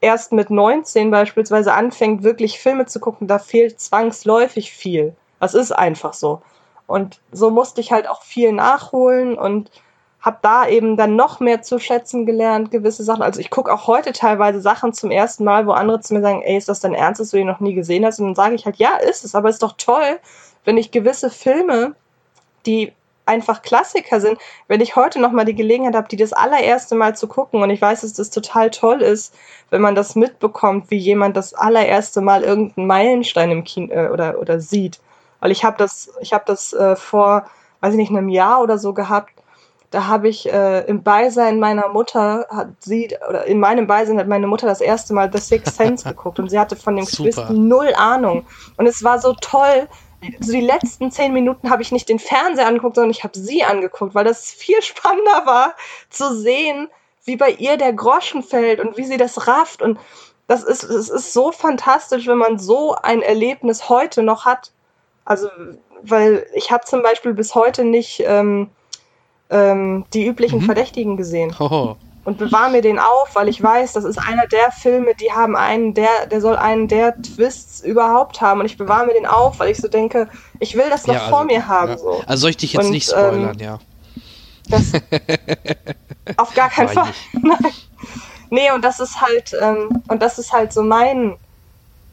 erst 0.01 0.33
mit 0.33 0.49
19 0.49 1.11
beispielsweise 1.11 1.75
anfängt, 1.75 2.23
wirklich 2.23 2.61
Filme 2.61 2.87
zu 2.87 3.01
gucken, 3.01 3.27
da 3.27 3.39
fehlt 3.39 3.81
zwangsläufig 3.81 4.73
viel. 4.73 5.15
Das 5.41 5.55
ist 5.55 5.73
einfach 5.73 6.15
so. 6.15 6.41
Und 6.87 7.21
so 7.33 7.51
musste 7.51 7.81
ich 7.81 7.93
halt 7.93 8.09
auch 8.09 8.23
viel 8.23 8.53
nachholen 8.53 9.37
und 9.37 9.71
habe 10.21 10.39
da 10.43 10.67
eben 10.67 10.97
dann 10.97 11.17
noch 11.17 11.41
mehr 11.41 11.63
zu 11.63 11.79
schätzen 11.79 12.27
gelernt, 12.27 12.71
gewisse 12.71 13.05
Sachen. 13.05 13.23
Also 13.23 13.41
ich 13.41 13.51
gucke 13.51 13.73
auch 13.73 13.87
heute 13.87 14.13
teilweise 14.13 14.61
Sachen 14.61 14.93
zum 14.93 15.11
ersten 15.11 15.45
Mal, 15.45 15.67
wo 15.67 15.73
andere 15.73 16.01
zu 16.01 16.15
mir 16.15 16.23
sagen, 16.23 16.43
ey, 16.43 16.57
ist 16.57 16.69
das 16.69 16.81
dein 16.81 16.95
Ernst, 16.95 17.21
dass 17.21 17.31
du 17.31 17.37
die 17.37 17.45
noch 17.45 17.61
nie 17.61 17.75
gesehen 17.75 18.05
hast? 18.05 18.19
Und 18.19 18.27
dann 18.27 18.35
sage 18.35 18.55
ich 18.55 18.67
halt, 18.67 18.77
ja, 18.77 18.97
ist 18.97 19.25
es, 19.25 19.35
aber 19.35 19.49
ist 19.49 19.63
doch 19.63 19.75
toll, 19.77 20.19
wenn 20.69 20.77
ich 20.77 20.91
gewisse 20.91 21.31
Filme, 21.31 21.95
die 22.67 22.93
einfach 23.25 23.63
Klassiker 23.63 24.21
sind, 24.21 24.37
wenn 24.67 24.83
ich 24.83 24.97
heute 24.97 25.19
noch 25.19 25.33
mal 25.33 25.47
die 25.47 25.55
Gelegenheit 25.55 25.95
habe, 25.95 26.09
die 26.09 26.17
das 26.17 26.35
allererste 26.35 26.95
Mal 26.95 27.17
zu 27.17 27.27
gucken 27.27 27.63
und 27.63 27.71
ich 27.71 27.81
weiß, 27.81 28.03
dass 28.03 28.13
das 28.13 28.29
total 28.29 28.69
toll 28.69 29.01
ist, 29.01 29.35
wenn 29.71 29.81
man 29.81 29.95
das 29.95 30.15
mitbekommt, 30.15 30.91
wie 30.91 30.99
jemand 30.99 31.39
das 31.39 31.55
allererste 31.55 32.21
Mal 32.21 32.43
irgendeinen 32.43 32.87
Meilenstein 32.87 33.51
im 33.51 33.65
Kino 33.65 33.95
äh, 33.95 34.11
oder 34.11 34.39
oder 34.41 34.61
sieht, 34.61 35.01
weil 35.41 35.53
ich 35.53 35.65
habe 35.65 35.79
das 35.79 36.11
ich 36.21 36.35
habe 36.35 36.45
das 36.47 36.75
äh, 36.75 36.97
vor 36.97 37.47
weiß 37.81 37.95
ich 37.95 37.99
nicht 37.99 38.11
einem 38.11 38.29
Jahr 38.29 38.61
oder 38.61 38.77
so 38.77 38.93
gehabt. 38.93 39.33
Da 39.91 40.07
habe 40.07 40.29
ich 40.29 40.53
äh, 40.53 40.81
im 40.81 41.03
Beisein 41.03 41.61
meiner 41.61 41.89
Mutter 41.89 42.47
hat 42.51 42.69
sie 42.81 43.17
oder 43.27 43.47
in 43.47 43.59
meinem 43.59 43.87
Beisein 43.87 44.19
hat 44.19 44.29
meine 44.29 44.47
Mutter 44.47 44.67
das 44.67 44.83
erste 44.83 45.15
Mal 45.15 45.33
The 45.33 45.39
Sixth 45.39 45.77
Sense 45.77 46.07
geguckt 46.09 46.39
und 46.39 46.51
sie 46.51 46.59
hatte 46.59 46.77
von 46.77 46.95
dem 46.95 47.07
Twist 47.07 47.49
null 47.49 47.95
Ahnung. 47.97 48.45
Und 48.77 48.87
es 48.87 49.03
war 49.03 49.19
so 49.19 49.33
toll, 49.41 49.89
so 50.41 50.53
die 50.53 50.61
letzten 50.61 51.11
zehn 51.11 51.33
Minuten 51.33 51.71
habe 51.71 51.83
ich 51.83 51.93
nicht 51.93 52.09
den 52.09 52.19
Fernseher 52.19 52.67
angeguckt, 52.67 52.97
sondern 52.97 53.11
ich 53.11 53.25
habe 53.25 53.39
sie 53.39 53.65
angeguckt, 53.65 54.15
weil 54.15 54.25
das 54.25 54.51
viel 54.51 54.81
spannender 54.83 55.47
war 55.47 55.75
zu 56.11 56.35
sehen, 56.35 56.89
wie 57.25 57.37
bei 57.37 57.51
ihr 57.51 57.77
der 57.77 57.93
Groschen 57.93 58.43
fällt 58.43 58.81
und 58.81 58.97
wie 58.97 59.05
sie 59.05 59.17
das 59.17 59.47
rafft. 59.47 59.83
Und 59.83 59.99
das 60.47 60.65
ist, 60.65 60.83
es 60.83 61.11
ist 61.11 61.33
so 61.33 61.53
fantastisch, 61.53 62.27
wenn 62.27 62.39
man 62.39 62.59
so 62.59 62.95
ein 62.95 63.23
Erlebnis 63.23 63.89
heute 63.89 64.23
noch 64.23 64.45
hat. 64.45 64.73
Also, 65.25 65.49
weil 66.03 66.47
ich 66.55 66.71
habe 66.71 66.85
zum 66.85 67.03
Beispiel 67.03 67.35
bis 67.35 67.55
heute 67.55 67.85
nicht 67.85 68.23
ähm, 68.25 68.71
ähm, 69.51 70.07
die 70.15 70.27
üblichen 70.27 70.61
mhm. 70.61 70.65
Verdächtigen 70.65 71.17
gesehen. 71.17 71.59
Hoho 71.59 71.97
und 72.25 72.39
bewahre 72.39 72.71
mir 72.71 72.83
den 72.83 72.99
auf, 72.99 73.35
weil 73.35 73.49
ich 73.49 73.63
weiß, 73.63 73.95
das 73.95 74.05
ist 74.05 74.19
einer 74.19 74.47
der 74.47 74.71
Filme, 74.71 75.15
die 75.15 75.33
haben 75.33 75.57
einen 75.57 75.95
der, 75.95 76.27
der 76.31 76.41
soll 76.41 76.57
einen 76.57 76.89
der 76.89 77.21
Twists 77.23 77.81
überhaupt 77.81 78.41
haben 78.41 78.61
und 78.61 78.67
ich 78.67 78.77
bewahre 78.77 79.07
mir 79.07 79.15
den 79.15 79.27
auf, 79.27 79.59
weil 79.59 79.71
ich 79.71 79.79
so 79.79 79.89
denke, 79.89 80.29
ich 80.61 80.75
will 80.77 80.91
das 80.91 81.07
noch 81.07 81.15
ja, 81.15 81.21
also, 81.21 81.35
vor 81.35 81.45
mir 81.45 81.67
haben. 81.67 81.91
Ja. 81.91 81.99
So. 81.99 82.23
Also 82.27 82.41
soll 82.43 82.51
ich 82.51 82.57
dich 82.59 82.73
jetzt 82.75 82.85
und, 82.85 82.91
nicht 82.91 83.09
spoilern, 83.09 83.57
ähm, 83.59 83.61
ja. 83.61 83.79
Das, 84.69 84.93
auf 86.37 86.55
gar 86.55 86.69
keinen 86.69 86.89
Fall. 86.89 87.13
Nein. 87.33 87.73
Nee, 88.51 88.71
und 88.73 88.85
das 88.85 89.01
ist 89.01 89.21
halt, 89.21 89.55
ähm, 89.61 90.03
und 90.09 90.23
das 90.23 90.39
ist 90.39 90.53
halt 90.53 90.73
so 90.73 90.83
mein 90.83 91.37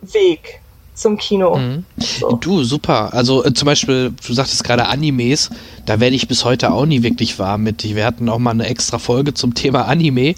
Weg 0.01 0.61
zum 0.95 1.17
Kino. 1.17 1.57
Mhm. 1.57 1.85
So. 1.97 2.37
Du, 2.37 2.63
super. 2.63 3.13
Also 3.13 3.45
äh, 3.45 3.53
zum 3.53 3.65
Beispiel, 3.67 4.13
du 4.25 4.33
sagtest 4.33 4.63
gerade 4.63 4.87
Animes, 4.87 5.51
da 5.85 5.99
werde 5.99 6.15
ich 6.15 6.27
bis 6.27 6.43
heute 6.45 6.71
auch 6.71 6.85
nie 6.85 7.03
wirklich 7.03 7.37
warm 7.37 7.63
mit. 7.63 7.83
Wir 7.83 8.05
hatten 8.05 8.29
auch 8.29 8.39
mal 8.39 8.51
eine 8.51 8.65
extra 8.65 8.97
Folge 8.97 9.33
zum 9.33 9.53
Thema 9.53 9.85
Anime. 9.85 10.35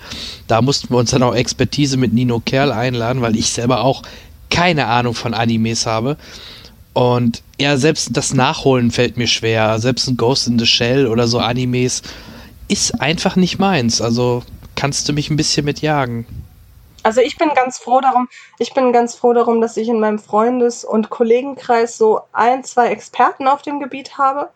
Da 0.48 0.62
mussten 0.62 0.89
wir 0.89 0.98
uns 0.98 1.12
dann 1.12 1.24
auch 1.24 1.36
Expertise 1.36 1.96
mit 1.98 2.13
Nino 2.13 2.41
Kerl 2.43 2.72
einladen, 2.72 3.22
weil 3.22 3.36
ich 3.38 3.52
selber 3.52 3.82
auch 3.82 4.02
keine 4.50 4.88
Ahnung 4.88 5.13
von 5.13 5.34
Animes 5.34 5.86
habe. 5.86 6.17
Und 6.93 7.43
ja, 7.62 7.78
selbst 7.78 8.10
das 8.13 8.34
Nachholen 8.34 8.89
fällt 8.89 9.17
mir 9.17 9.28
schwer. 9.28 9.78
Selbst 9.80 10.08
ein 10.08 10.17
Ghost 10.17 10.48
in 10.48 10.58
the 10.58 10.65
Shell 10.65 11.06
oder 11.06 11.28
so 11.28 11.38
Animes 11.38 12.02
ist 12.67 13.00
einfach 13.00 13.36
nicht 13.36 13.60
meins. 13.60 14.02
Also 14.02 14.43
kannst 14.74 15.08
du 15.08 15.13
mich 15.13 15.30
ein 15.30 15.38
bisschen 15.38 15.65
mitjagen. 15.65 16.26
Also 17.08 17.22
ich 17.22 17.38
bin 17.38 17.54
ganz 17.54 17.78
froh 17.78 18.02
darum, 18.02 18.28
ich 18.60 18.74
bin 18.74 18.91
ganz 18.91 19.15
froh 19.15 19.32
darum, 19.32 19.62
dass 19.62 19.78
ich 19.78 19.88
in 19.88 20.02
meinem 20.02 20.20
Freundes- 20.20 20.84
und 20.84 21.10
Kollegenkreis 21.10 21.98
so 21.98 22.20
ein, 22.34 22.65
zwei 22.65 22.89
Experten 22.89 23.48
auf 23.48 23.62
dem 23.62 23.80
Gebiet 23.80 24.17
habe. 24.17 24.50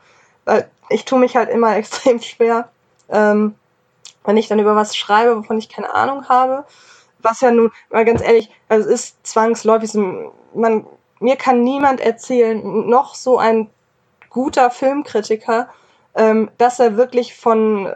Weil 0.44 0.70
ich 0.90 1.06
tue 1.06 1.18
mich 1.18 1.38
halt 1.38 1.48
immer 1.48 1.74
extrem 1.78 2.20
schwer, 2.20 2.68
ähm, 3.08 3.56
wenn 4.26 4.36
ich 4.36 4.50
dann 4.50 4.60
über 4.60 4.76
was 4.76 4.98
schreibe, 4.98 5.38
wovon 5.38 5.60
ich 5.60 5.70
keine 5.70 5.96
Ahnung 5.96 6.28
habe. 6.28 6.66
Was 7.20 7.40
ja 7.40 7.52
nun, 7.52 7.72
mal 7.90 8.04
ganz 8.04 8.22
ehrlich, 8.22 8.50
also 8.68 8.90
es 8.90 8.96
ist 8.96 9.26
zwangsläufig, 9.26 9.94
man, 10.54 10.86
mir 11.22 11.38
kann 11.38 11.64
niemand 11.64 12.02
erzählen, 12.02 12.90
noch 12.90 13.16
so 13.16 13.38
ein 13.38 13.70
guter 14.30 14.72
Filmkritiker, 14.72 15.70
ähm, 16.16 16.52
dass 16.58 16.82
er 16.82 16.98
wirklich 16.98 17.34
von, 17.34 17.90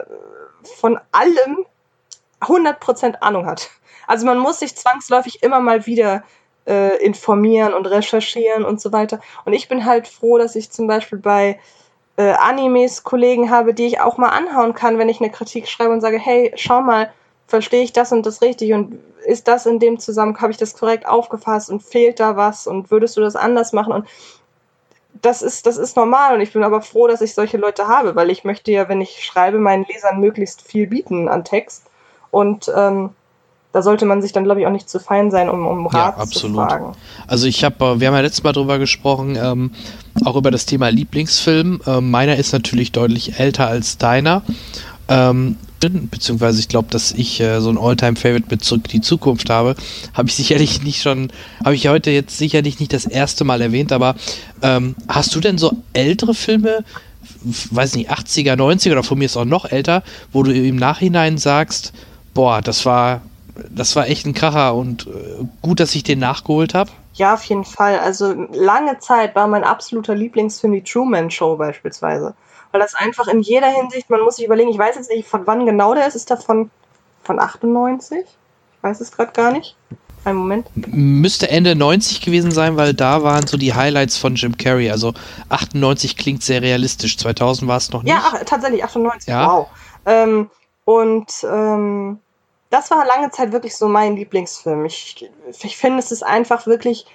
von 0.78 0.98
allem 1.12 1.66
100% 2.40 3.16
Ahnung 3.16 3.44
hat. 3.44 3.68
Also 4.06 4.26
man 4.26 4.38
muss 4.38 4.60
sich 4.60 4.76
zwangsläufig 4.76 5.42
immer 5.42 5.60
mal 5.60 5.86
wieder 5.86 6.22
äh, 6.66 6.96
informieren 7.04 7.74
und 7.74 7.86
recherchieren 7.86 8.64
und 8.64 8.80
so 8.80 8.92
weiter. 8.92 9.20
Und 9.44 9.52
ich 9.52 9.68
bin 9.68 9.84
halt 9.84 10.08
froh, 10.08 10.38
dass 10.38 10.56
ich 10.56 10.70
zum 10.70 10.86
Beispiel 10.86 11.18
bei 11.18 11.58
äh, 12.16 12.32
Animes 12.32 13.04
Kollegen 13.04 13.50
habe, 13.50 13.74
die 13.74 13.86
ich 13.86 14.00
auch 14.00 14.18
mal 14.18 14.30
anhauen 14.30 14.74
kann, 14.74 14.98
wenn 14.98 15.08
ich 15.08 15.20
eine 15.20 15.30
Kritik 15.30 15.68
schreibe 15.68 15.92
und 15.92 16.00
sage, 16.00 16.18
hey, 16.18 16.52
schau 16.56 16.80
mal, 16.80 17.12
verstehe 17.46 17.82
ich 17.82 17.92
das 17.92 18.12
und 18.12 18.26
das 18.26 18.42
richtig? 18.42 18.72
Und 18.72 18.98
ist 19.24 19.48
das 19.48 19.66
in 19.66 19.78
dem 19.78 19.98
Zusammenhang, 19.98 20.40
habe 20.42 20.52
ich 20.52 20.58
das 20.58 20.74
korrekt 20.76 21.06
aufgefasst 21.06 21.70
und 21.70 21.82
fehlt 21.82 22.20
da 22.20 22.36
was 22.36 22.66
und 22.66 22.90
würdest 22.90 23.16
du 23.16 23.20
das 23.20 23.36
anders 23.36 23.72
machen? 23.72 23.92
Und 23.92 24.08
das 25.22 25.42
ist, 25.42 25.66
das 25.66 25.78
ist 25.78 25.96
normal 25.96 26.34
und 26.34 26.40
ich 26.40 26.52
bin 26.52 26.62
aber 26.62 26.82
froh, 26.82 27.06
dass 27.06 27.20
ich 27.20 27.34
solche 27.34 27.56
Leute 27.56 27.88
habe, 27.88 28.14
weil 28.16 28.30
ich 28.30 28.44
möchte 28.44 28.70
ja, 28.70 28.88
wenn 28.88 29.00
ich 29.00 29.24
schreibe, 29.24 29.58
meinen 29.58 29.84
Lesern 29.84 30.20
möglichst 30.20 30.62
viel 30.62 30.86
bieten 30.86 31.28
an 31.28 31.44
Text. 31.44 31.84
Und 32.30 32.70
ähm, 32.74 33.10
da 33.76 33.82
sollte 33.82 34.06
man 34.06 34.22
sich 34.22 34.32
dann, 34.32 34.44
glaube 34.44 34.60
ich, 34.60 34.66
auch 34.66 34.72
nicht 34.72 34.88
zu 34.88 34.98
fein 34.98 35.30
sein, 35.30 35.50
um, 35.50 35.66
um 35.66 35.86
Rat 35.86 36.16
ja, 36.16 36.22
absolut. 36.22 36.56
zu 36.56 36.62
fragen. 36.62 36.92
Also 37.26 37.46
ich 37.46 37.62
habe, 37.62 37.84
äh, 37.84 38.00
wir 38.00 38.08
haben 38.08 38.14
ja 38.14 38.20
letztes 38.20 38.42
Mal 38.42 38.52
drüber 38.52 38.78
gesprochen, 38.78 39.36
ähm, 39.38 39.70
auch 40.24 40.34
über 40.34 40.50
das 40.50 40.64
Thema 40.64 40.88
Lieblingsfilm. 40.88 41.82
Ähm, 41.86 42.10
meiner 42.10 42.36
ist 42.36 42.52
natürlich 42.52 42.92
deutlich 42.92 43.38
älter 43.38 43.66
als 43.66 43.98
deiner. 43.98 44.40
Ähm, 45.08 45.56
beziehungsweise 45.78 46.58
ich 46.58 46.68
glaube, 46.68 46.88
dass 46.88 47.12
ich 47.12 47.38
äh, 47.38 47.60
so 47.60 47.68
ein 47.68 47.76
Alltime-Favorite 47.76 48.46
mit 48.48 48.64
Zurück 48.64 48.84
in 48.86 48.92
die 48.92 49.00
Zukunft 49.02 49.50
habe, 49.50 49.76
habe 50.14 50.28
ich 50.28 50.34
sicherlich 50.34 50.82
nicht 50.82 51.02
schon, 51.02 51.30
habe 51.62 51.74
ich 51.74 51.86
heute 51.88 52.10
jetzt 52.10 52.38
sicherlich 52.38 52.80
nicht 52.80 52.94
das 52.94 53.04
erste 53.04 53.44
Mal 53.44 53.60
erwähnt, 53.60 53.92
aber 53.92 54.16
ähm, 54.62 54.94
hast 55.06 55.34
du 55.34 55.40
denn 55.40 55.58
so 55.58 55.76
ältere 55.92 56.32
Filme, 56.32 56.82
weiß 57.42 57.94
nicht, 57.96 58.10
80er, 58.10 58.54
90er 58.54 58.92
oder 58.92 59.02
von 59.02 59.18
mir 59.18 59.26
ist 59.26 59.36
auch 59.36 59.44
noch 59.44 59.66
älter, 59.66 60.02
wo 60.32 60.42
du 60.42 60.50
im 60.50 60.76
Nachhinein 60.76 61.36
sagst, 61.36 61.92
boah, 62.32 62.62
das 62.62 62.86
war 62.86 63.20
das 63.70 63.96
war 63.96 64.08
echt 64.08 64.26
ein 64.26 64.34
Kracher 64.34 64.74
und 64.74 65.06
äh, 65.06 65.44
gut, 65.62 65.80
dass 65.80 65.94
ich 65.94 66.02
den 66.02 66.18
nachgeholt 66.18 66.74
habe. 66.74 66.90
Ja, 67.14 67.34
auf 67.34 67.44
jeden 67.44 67.64
Fall. 67.64 67.98
Also 67.98 68.32
lange 68.52 68.98
Zeit 68.98 69.34
war 69.34 69.46
mein 69.46 69.64
absoluter 69.64 70.14
Lieblingsfilm 70.14 70.74
die 70.74 70.82
Truman 70.82 71.30
Show 71.30 71.56
beispielsweise. 71.56 72.34
Weil 72.72 72.80
das 72.80 72.94
einfach 72.94 73.26
in 73.28 73.40
jeder 73.40 73.68
Hinsicht, 73.68 74.10
man 74.10 74.20
muss 74.20 74.36
sich 74.36 74.44
überlegen, 74.44 74.70
ich 74.70 74.78
weiß 74.78 74.96
jetzt 74.96 75.10
nicht, 75.10 75.26
von 75.26 75.46
wann 75.46 75.64
genau 75.64 75.94
der 75.94 76.06
ist. 76.06 76.14
Ist 76.14 76.28
der 76.28 76.36
von, 76.36 76.70
von 77.22 77.38
98? 77.38 78.18
Ich 78.20 78.82
weiß 78.82 79.00
es 79.00 79.12
gerade 79.12 79.32
gar 79.32 79.50
nicht. 79.52 79.76
Einen 80.24 80.38
Moment. 80.38 80.68
Müsste 80.74 81.48
Ende 81.48 81.76
90 81.76 82.20
gewesen 82.20 82.50
sein, 82.50 82.76
weil 82.76 82.92
da 82.92 83.22
waren 83.22 83.46
so 83.46 83.56
die 83.56 83.74
Highlights 83.74 84.18
von 84.18 84.34
Jim 84.34 84.56
Carrey. 84.56 84.90
Also 84.90 85.14
98 85.48 86.16
klingt 86.16 86.42
sehr 86.42 86.60
realistisch. 86.62 87.16
2000 87.16 87.68
war 87.68 87.76
es 87.76 87.92
noch 87.92 88.02
nicht. 88.02 88.12
Ja, 88.12 88.22
ach, 88.24 88.42
tatsächlich, 88.44 88.84
98. 88.84 89.28
Ja. 89.28 89.48
Wow. 89.48 89.68
Ähm, 90.04 90.50
und 90.84 91.30
ähm, 91.44 92.18
das 92.70 92.90
war 92.90 93.06
lange 93.06 93.30
Zeit 93.30 93.52
wirklich 93.52 93.76
so 93.76 93.88
mein 93.88 94.16
Lieblingsfilm. 94.16 94.84
Ich, 94.84 95.30
ich 95.62 95.76
finde, 95.76 95.98
es 95.98 96.12
ist 96.12 96.22
einfach 96.22 96.66
wirklich 96.66 97.06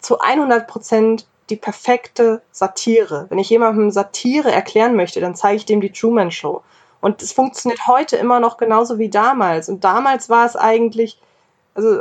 zu 0.00 0.18
100 0.20 0.66
Prozent 0.66 1.26
die 1.50 1.56
perfekte 1.56 2.42
Satire. 2.52 3.26
Wenn 3.28 3.38
ich 3.38 3.50
jemandem 3.50 3.90
Satire 3.90 4.50
erklären 4.50 4.94
möchte, 4.96 5.20
dann 5.20 5.34
zeige 5.34 5.56
ich 5.56 5.66
dem 5.66 5.80
die 5.80 5.92
Truman 5.92 6.30
Show. 6.30 6.62
Und 7.00 7.22
es 7.22 7.32
funktioniert 7.32 7.86
heute 7.86 8.16
immer 8.16 8.40
noch 8.40 8.56
genauso 8.56 8.98
wie 8.98 9.08
damals. 9.08 9.68
Und 9.68 9.84
damals 9.84 10.28
war 10.28 10.46
es 10.46 10.56
eigentlich, 10.56 11.20
also 11.74 12.00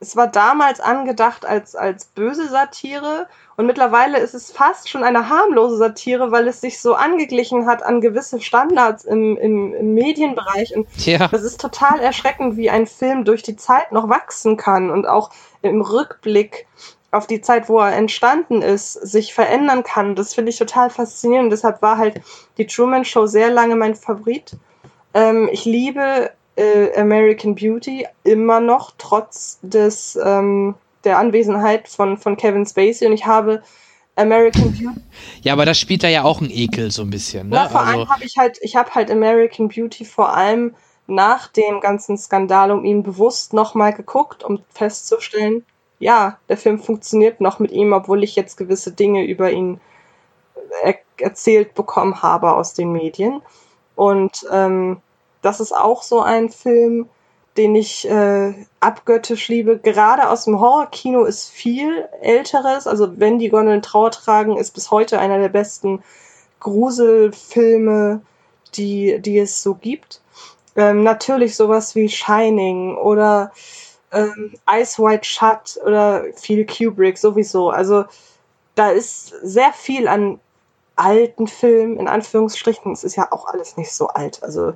es 0.00 0.16
war 0.16 0.28
damals 0.28 0.80
angedacht 0.80 1.44
als, 1.44 1.74
als 1.74 2.06
böse 2.06 2.48
Satire 2.48 3.28
und 3.56 3.66
mittlerweile 3.66 4.18
ist 4.18 4.34
es 4.34 4.52
fast 4.52 4.88
schon 4.88 5.02
eine 5.02 5.28
harmlose 5.30 5.76
Satire, 5.78 6.30
weil 6.30 6.46
es 6.46 6.60
sich 6.60 6.80
so 6.80 6.94
angeglichen 6.94 7.66
hat 7.66 7.82
an 7.82 8.00
gewisse 8.00 8.40
Standards 8.40 9.04
im, 9.04 9.36
im, 9.38 9.72
im 9.72 9.94
Medienbereich. 9.94 10.76
Und 10.76 10.86
Ja. 11.06 11.28
das 11.28 11.42
ist 11.42 11.60
total 11.60 12.00
erschreckend, 12.00 12.56
wie 12.56 12.68
ein 12.68 12.86
Film 12.86 13.24
durch 13.24 13.42
die 13.42 13.56
Zeit 13.56 13.92
noch 13.92 14.08
wachsen 14.10 14.56
kann 14.56 14.90
und 14.90 15.06
auch 15.06 15.30
im 15.62 15.80
Rückblick 15.80 16.66
auf 17.12 17.26
die 17.26 17.40
Zeit, 17.40 17.68
wo 17.70 17.78
er 17.80 17.96
entstanden 17.96 18.60
ist, 18.60 18.92
sich 18.92 19.32
verändern 19.32 19.84
kann. 19.84 20.16
Das 20.16 20.34
finde 20.34 20.50
ich 20.50 20.58
total 20.58 20.90
faszinierend. 20.90 21.50
Deshalb 21.50 21.80
war 21.80 21.96
halt 21.96 22.20
die 22.58 22.66
Truman 22.66 23.04
Show 23.06 23.26
sehr 23.26 23.50
lange 23.50 23.76
mein 23.76 23.94
Favorit. 23.94 24.52
Ähm, 25.14 25.48
ich 25.50 25.64
liebe 25.64 26.30
äh, 26.56 26.98
American 27.00 27.54
Beauty 27.54 28.06
immer 28.24 28.60
noch, 28.60 28.92
trotz 28.98 29.58
des, 29.62 30.18
ähm, 30.22 30.74
der 31.06 31.18
Anwesenheit 31.18 31.88
von, 31.88 32.18
von 32.18 32.36
Kevin 32.36 32.66
Spacey. 32.66 33.06
Und 33.06 33.14
ich 33.14 33.24
habe 33.24 33.62
American 34.16 34.72
Beauty 34.72 35.00
Ja, 35.42 35.52
aber 35.52 35.64
das 35.64 35.78
spielt 35.78 36.02
da 36.02 36.08
ja 36.08 36.24
auch 36.24 36.40
ein 36.40 36.50
Ekel 36.50 36.90
so 36.90 37.02
ein 37.02 37.10
bisschen. 37.10 37.48
Ne? 37.48 37.56
na, 37.56 37.68
vor 37.68 37.80
also, 37.80 38.00
allem 38.00 38.08
habe 38.08 38.24
ich 38.24 38.36
halt, 38.36 38.58
ich 38.60 38.76
habe 38.76 38.94
halt 38.94 39.10
American 39.10 39.68
Beauty 39.68 40.04
vor 40.04 40.36
allem 40.36 40.74
nach 41.06 41.48
dem 41.48 41.80
ganzen 41.80 42.18
Skandal 42.18 42.70
um 42.72 42.84
ihn 42.84 43.02
bewusst 43.02 43.52
nochmal 43.52 43.92
geguckt, 43.92 44.42
um 44.42 44.60
festzustellen, 44.70 45.64
ja, 45.98 46.38
der 46.48 46.56
Film 46.56 46.78
funktioniert 46.78 47.40
noch 47.40 47.58
mit 47.58 47.70
ihm, 47.70 47.92
obwohl 47.92 48.24
ich 48.24 48.36
jetzt 48.36 48.56
gewisse 48.56 48.92
Dinge 48.92 49.24
über 49.24 49.50
ihn 49.50 49.80
er 50.82 50.96
erzählt 51.18 51.74
bekommen 51.74 52.22
habe 52.22 52.52
aus 52.52 52.74
den 52.74 52.92
Medien. 52.92 53.40
Und 53.94 54.46
ähm, 54.52 55.00
das 55.42 55.60
ist 55.60 55.72
auch 55.72 56.02
so 56.02 56.20
ein 56.20 56.50
Film, 56.50 57.08
den 57.56 57.74
ich 57.74 58.08
äh, 58.08 58.54
abgöttisch 58.80 59.48
liebe. 59.48 59.78
Gerade 59.78 60.28
aus 60.28 60.44
dem 60.44 60.60
Horrorkino 60.60 61.24
ist 61.24 61.48
viel 61.48 62.08
älteres. 62.20 62.86
Also 62.86 63.18
wenn 63.18 63.38
die 63.38 63.48
Gondeln 63.48 63.82
Trauer 63.82 64.10
tragen, 64.10 64.56
ist 64.56 64.72
bis 64.72 64.90
heute 64.90 65.18
einer 65.18 65.38
der 65.38 65.48
besten 65.48 66.02
Gruselfilme, 66.60 68.22
die, 68.74 69.20
die 69.20 69.38
es 69.38 69.62
so 69.62 69.74
gibt. 69.74 70.20
Ähm, 70.76 71.02
natürlich 71.02 71.56
sowas 71.56 71.94
wie 71.94 72.08
Shining 72.08 72.96
oder 72.96 73.52
ähm, 74.12 74.54
Ice 74.70 75.02
White 75.02 75.24
Shut 75.24 75.78
oder 75.84 76.24
viel 76.34 76.66
Kubrick 76.66 77.18
sowieso. 77.18 77.70
Also 77.70 78.04
da 78.74 78.90
ist 78.90 79.28
sehr 79.42 79.72
viel 79.72 80.06
an 80.06 80.38
alten 80.96 81.46
Filmen, 81.46 81.98
in 81.98 82.08
Anführungsstrichen. 82.08 82.92
Es 82.92 83.04
ist 83.04 83.16
ja 83.16 83.30
auch 83.30 83.46
alles 83.46 83.76
nicht 83.76 83.92
so 83.92 84.08
alt. 84.08 84.42
Also 84.42 84.72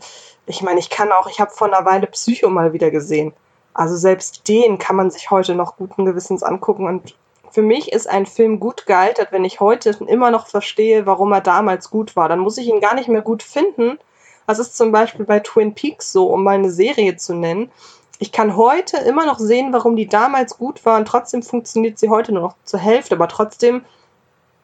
ich 0.47 0.63
meine, 0.63 0.79
ich 0.79 0.91
kann 0.91 1.13
auch, 1.13 1.29
ich 1.29 1.41
habe 1.41 1.51
vor 1.51 1.67
einer 1.67 1.85
Weile 1.87 2.07
Psycho 2.07 2.51
mal 2.51 2.73
wieder 2.73 2.91
gesehen. 2.91 3.33
Also 3.73 3.97
selbst 3.97 4.49
den 4.49 4.79
kann 4.79 4.97
man 4.97 5.11
sich 5.11 5.31
heute 5.31 5.55
noch 5.55 5.77
guten 5.77 6.05
Gewissens 6.05 6.43
angucken. 6.43 6.87
Und 6.87 7.17
für 7.51 7.63
mich 7.63 7.93
ist 7.93 8.09
ein 8.09 8.27
Film 8.27 8.61
gut 8.61 8.87
gealtert, 8.87 9.33
wenn 9.33 9.45
ich 9.45 9.61
heute 9.61 9.97
immer 10.07 10.31
noch 10.31 10.47
verstehe, 10.47 11.07
warum 11.07 11.33
er 11.33 11.41
damals 11.41 11.91
gut 11.91 12.15
war. 12.17 12.29
Dann 12.29 12.41
muss 12.41 12.59
ich 12.59 12.69
ihn 12.69 12.81
gar 12.81 12.95
nicht 12.95 13.09
mehr 13.09 13.23
gut 13.23 13.43
finden. 13.43 13.99
Das 14.47 14.59
ist 14.59 14.77
zum 14.77 14.93
Beispiel 14.93 15.25
bei 15.25 15.41
Twin 15.41 15.75
Peaks 15.75 16.13
so, 16.13 16.27
um 16.27 16.45
mal 16.45 16.57
eine 16.57 16.71
Serie 16.71 17.17
zu 17.17 17.35
nennen. 17.35 17.71
Ich 18.19 18.33
kann 18.33 18.57
heute 18.57 18.99
immer 18.99 19.25
noch 19.25 19.39
sehen, 19.39 19.73
warum 19.73 19.97
die 19.97 20.09
damals 20.09 20.59
gut 20.59 20.85
war 20.85 20.99
und 20.99 21.07
trotzdem 21.07 21.43
funktioniert 21.43 21.99
sie 21.99 22.11
heute 22.11 22.33
nur 22.33 22.43
noch 22.43 22.55
zur 22.65 22.81
Hälfte. 22.81 23.15
Aber 23.15 23.29
trotzdem 23.29 23.85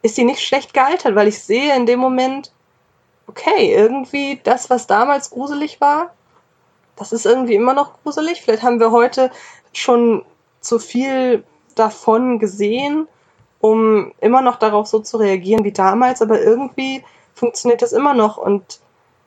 ist 0.06 0.16
sie 0.16 0.24
nicht 0.24 0.40
schlecht 0.40 0.72
gealtert, 0.72 1.14
weil 1.14 1.28
ich 1.28 1.42
sehe 1.42 1.74
in 1.76 1.86
dem 1.86 2.00
Moment, 2.00 2.52
okay, 3.26 3.74
irgendwie 3.74 4.40
das, 4.42 4.70
was 4.70 4.86
damals 4.86 5.30
gruselig 5.30 5.80
war, 5.80 6.14
das 6.96 7.12
ist 7.12 7.26
irgendwie 7.26 7.54
immer 7.54 7.74
noch 7.74 8.02
gruselig. 8.02 8.42
Vielleicht 8.42 8.62
haben 8.62 8.80
wir 8.80 8.90
heute 8.90 9.30
schon 9.72 10.24
zu 10.60 10.78
viel 10.78 11.44
davon 11.74 12.38
gesehen, 12.38 13.06
um 13.60 14.12
immer 14.20 14.40
noch 14.40 14.56
darauf 14.56 14.86
so 14.86 15.00
zu 15.00 15.18
reagieren 15.18 15.64
wie 15.64 15.72
damals, 15.72 16.22
aber 16.22 16.40
irgendwie 16.40 17.04
funktioniert 17.34 17.82
das 17.82 17.92
immer 17.92 18.14
noch 18.14 18.38
und 18.38 18.80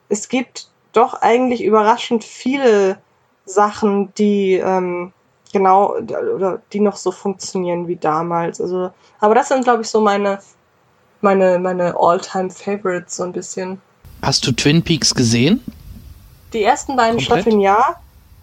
es 0.08 0.30
gibt 0.30 0.70
doch 0.94 1.14
eigentlich 1.14 1.64
überraschend 1.64 2.24
viele 2.24 3.00
Sachen, 3.46 4.14
die 4.16 4.56
ähm, 4.56 5.14
genau 5.54 5.96
oder 5.96 6.62
die 6.74 6.80
noch 6.80 6.96
so 6.96 7.12
funktionieren 7.12 7.88
wie 7.88 7.96
damals. 7.96 8.60
Also, 8.60 8.92
aber 9.20 9.36
das 9.36 9.50
sind, 9.50 9.64
glaube 9.64 9.84
ich, 9.84 9.90
so 9.90 10.02
meine 10.02 10.40
meine 11.22 11.60
meine 11.60 11.96
All-Time 11.98 12.50
Favorites 12.50 13.16
so 13.16 13.24
ein 13.24 13.32
bisschen. 13.32 13.82
hast 14.22 14.46
du 14.46 14.52
Twin 14.52 14.84
Peaks 14.84 15.14
gesehen? 15.14 15.62
Die 16.54 16.64
ersten 16.64 16.96
beiden 16.96 17.18
Komplett? 17.18 17.42
Staffeln 17.42 17.60
ja. 17.60 17.96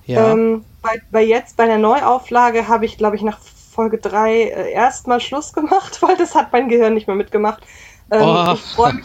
Ja. 0.06 0.30
Ähm, 0.30 0.64
bei, 0.82 1.02
bei 1.10 1.22
jetzt 1.22 1.56
bei 1.56 1.66
der 1.66 1.78
Neuauflage 1.78 2.68
habe 2.68 2.84
ich, 2.86 2.96
glaube 2.96 3.16
ich, 3.16 3.22
nach 3.22 3.38
Folge 3.40 3.98
3 3.98 4.32
äh, 4.32 4.72
erstmal 4.72 5.20
Schluss 5.20 5.52
gemacht, 5.52 6.00
weil 6.02 6.16
das 6.16 6.34
hat 6.34 6.52
mein 6.52 6.68
Gehirn 6.68 6.94
nicht 6.94 7.06
mehr 7.06 7.16
mitgemacht. 7.16 7.62
Ähm, 8.10 8.22
Oh. 8.22 8.52
Ich 8.54 8.60
freue 8.60 8.94
mich, 8.94 9.04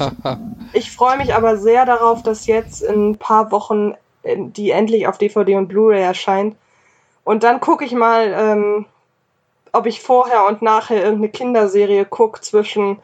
ich 0.73 0.91
freu 0.91 1.17
mich 1.17 1.33
aber 1.33 1.57
sehr 1.57 1.85
darauf, 1.85 2.21
dass 2.21 2.45
jetzt 2.45 2.83
in 2.83 3.11
ein 3.11 3.17
paar 3.17 3.51
Wochen 3.51 3.95
äh, 4.23 4.37
die 4.37 4.71
endlich 4.71 5.07
auf 5.07 5.17
DVD 5.17 5.55
und 5.55 5.67
Blu-ray 5.67 6.01
erscheint. 6.01 6.55
Und 7.23 7.43
dann 7.43 7.59
gucke 7.59 7.85
ich 7.85 7.93
mal, 7.93 8.33
ähm, 8.37 8.85
ob 9.71 9.85
ich 9.85 10.01
vorher 10.01 10.45
und 10.45 10.61
nachher 10.61 10.97
irgendeine 10.97 11.29
Kinderserie 11.29 12.05
gucke 12.05 12.41
zwischen, 12.41 12.99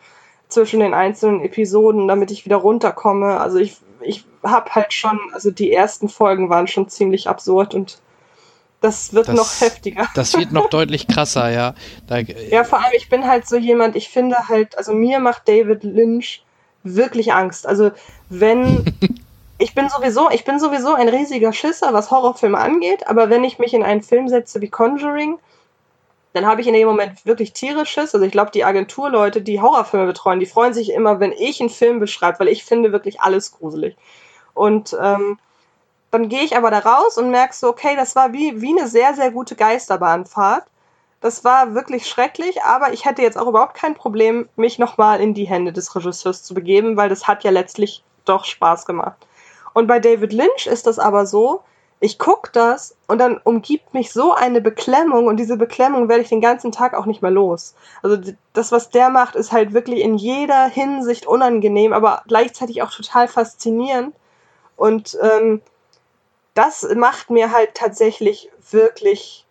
zwischen 0.50 0.80
den 0.80 0.94
einzelnen 0.94 1.42
Episoden, 1.44 2.08
damit 2.08 2.32
ich 2.32 2.46
wieder 2.46 2.58
runterkomme. 2.58 3.40
Also 3.40 3.58
ich, 3.58 3.78
ich 4.02 4.26
habe 4.44 4.72
halt 4.76 4.94
schon, 4.94 5.20
also 5.34 5.52
die 5.52 5.72
ersten 5.74 6.10
Folgen 6.10 6.50
waren 6.50 6.68
schon 6.68 6.88
ziemlich 6.90 7.28
absurd 7.28 7.74
und 7.76 8.00
das 8.80 9.14
wird 9.14 9.28
Das- 9.28 9.36
noch 9.36 9.62
heftiger. 9.62 10.08
Das 10.14 10.38
wird 10.38 10.52
noch 10.54 10.70
deutlich 10.70 11.08
krasser, 11.08 11.50
ja. 11.50 11.74
Da, 12.08 12.20
Ja, 12.20 12.64
vor 12.64 12.80
allem, 12.80 12.94
ich 12.96 13.10
bin 13.10 13.26
halt 13.28 13.48
so 13.48 13.58
jemand, 13.58 13.96
ich 13.96 14.10
finde 14.10 14.48
halt, 14.48 14.78
also 14.78 14.94
mir 14.94 15.20
macht 15.20 15.48
David 15.48 15.84
Lynch 15.84 16.44
wirklich 16.84 17.34
Angst. 17.34 17.66
Also 17.68 17.92
wenn, 18.30 18.86
ich 19.58 19.74
bin 19.74 19.90
sowieso, 19.90 20.30
ich 20.30 20.46
bin 20.46 20.60
sowieso 20.60 20.94
ein 20.94 21.10
riesiger 21.10 21.52
Schisser, 21.54 21.92
was 21.94 22.12
Horrorfilme 22.12 22.58
angeht, 22.58 23.08
aber 23.08 23.30
wenn 23.30 23.44
ich 23.44 23.58
mich 23.60 23.74
in 23.74 23.84
einen 23.84 24.04
Film 24.04 24.28
setze 24.30 24.62
wie 24.62 24.70
Conjuring, 24.70 25.40
dann 26.38 26.46
habe 26.46 26.62
ich 26.62 26.68
in 26.68 26.74
dem 26.74 26.88
Moment 26.88 27.26
wirklich 27.26 27.54
tierisches. 27.54 28.14
Also 28.14 28.26
ich 28.26 28.32
glaube, 28.32 28.52
die 28.52 28.64
Agenturleute, 28.64 29.42
die 29.42 29.60
Horrorfilme 29.60 30.06
betreuen, 30.06 30.40
die 30.40 30.46
freuen 30.46 30.74
sich 30.74 30.92
immer, 30.92 31.20
wenn 31.20 31.32
ich 31.32 31.60
einen 31.60 31.70
Film 31.70 32.00
beschreibe, 32.00 32.40
weil 32.40 32.48
ich 32.48 32.64
finde 32.64 32.92
wirklich 32.92 33.22
alles 33.22 33.52
gruselig. 33.52 33.96
Und 34.54 34.96
ähm, 35.02 35.40
dann 36.12 36.30
gehe 36.30 36.44
ich 36.44 36.56
aber 36.56 36.70
da 36.70 36.80
raus 36.80 37.18
und 37.18 37.32
merke 37.32 37.56
so, 37.56 37.70
okay, 37.70 37.96
das 37.96 38.16
war 38.16 38.34
wie, 38.34 38.62
wie 38.62 38.78
eine 38.78 38.88
sehr, 38.88 39.16
sehr 39.16 39.32
gute 39.32 39.56
Geisterbahnfahrt. 39.56 40.66
Das 41.22 41.44
war 41.44 41.74
wirklich 41.74 42.08
schrecklich, 42.08 42.62
aber 42.62 42.94
ich 42.94 43.06
hätte 43.06 43.24
jetzt 43.24 43.38
auch 43.38 43.48
überhaupt 43.48 43.74
kein 43.74 43.96
Problem, 43.96 44.48
mich 44.56 44.78
nochmal 44.78 45.20
in 45.20 45.34
die 45.34 45.48
Hände 45.48 45.74
des 45.74 45.96
Regisseurs 45.96 46.44
zu 46.44 46.54
begeben, 46.54 46.96
weil 46.96 47.10
das 47.10 47.28
hat 47.28 47.44
ja 47.44 47.50
letztlich 47.50 48.04
doch 48.26 48.46
Spaß 48.46 48.86
gemacht. 48.86 49.18
Und 49.74 49.88
bei 49.88 50.00
David 50.00 50.34
Lynch 50.34 50.68
ist 50.68 50.86
das 50.86 51.00
aber 51.00 51.26
so, 51.26 51.62
ich 52.00 52.20
gucke 52.20 52.52
das 52.52 52.96
und 53.08 53.18
dann 53.18 53.40
umgibt 53.44 53.94
mich 53.94 54.14
so 54.14 54.34
eine 54.34 54.62
Beklemmung 54.62 55.26
und 55.26 55.38
diese 55.38 55.58
Beklemmung 55.58 56.10
werde 56.10 56.22
ich 56.22 56.30
den 56.30 56.42
ganzen 56.42 56.72
Tag 56.72 56.94
auch 56.94 57.08
nicht 57.08 57.24
mehr 57.24 57.32
los. 57.32 57.74
Also 58.04 58.18
das, 58.54 58.72
was 58.72 58.90
der 58.90 59.10
macht, 59.10 59.36
ist 59.36 59.52
halt 59.52 59.74
wirklich 59.74 60.02
in 60.02 60.16
jeder 60.16 60.68
Hinsicht 60.68 61.26
unangenehm, 61.26 61.94
aber 61.94 62.22
gleichzeitig 62.28 62.84
auch 62.84 62.92
total 62.92 63.28
faszinierend. 63.28 64.14
Und 64.76 65.18
ähm, 65.24 65.62
das 66.54 66.88
macht 66.96 67.32
mir 67.32 67.52
halt 67.52 67.74
tatsächlich 67.74 68.52
wirklich, 68.70 69.46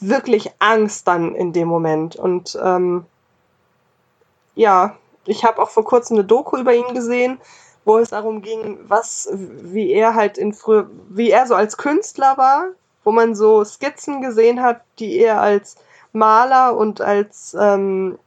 wirklich 0.00 0.52
Angst 0.58 1.06
dann 1.06 1.34
in 1.34 1.52
dem 1.52 1.68
Moment. 1.68 2.16
Und 2.16 2.58
ähm, 2.62 3.04
ja, 4.54 4.96
ich 5.26 5.44
habe 5.44 5.60
auch 5.60 5.68
vor 5.68 5.84
kurzem 5.84 6.16
eine 6.16 6.24
Doku 6.24 6.56
über 6.56 6.72
ihn 6.74 6.94
gesehen, 6.94 7.38
wo 7.84 7.98
es 7.98 8.10
darum 8.10 8.42
ging, 8.42 8.78
was, 8.86 9.28
wie 9.32 9.90
er 9.90 10.14
halt 10.14 10.38
in 10.38 10.52
früher, 10.52 10.88
wie 11.08 11.30
er 11.30 11.46
so 11.46 11.54
als 11.54 11.76
Künstler 11.76 12.36
war, 12.36 12.68
wo 13.04 13.12
man 13.12 13.34
so 13.34 13.64
Skizzen 13.64 14.20
gesehen 14.20 14.62
hat, 14.62 14.80
die 14.98 15.18
er 15.18 15.40
als 15.40 15.76
Maler 16.12 16.76
und 16.76 17.00
als 17.00 17.56
ähm, 17.58 18.18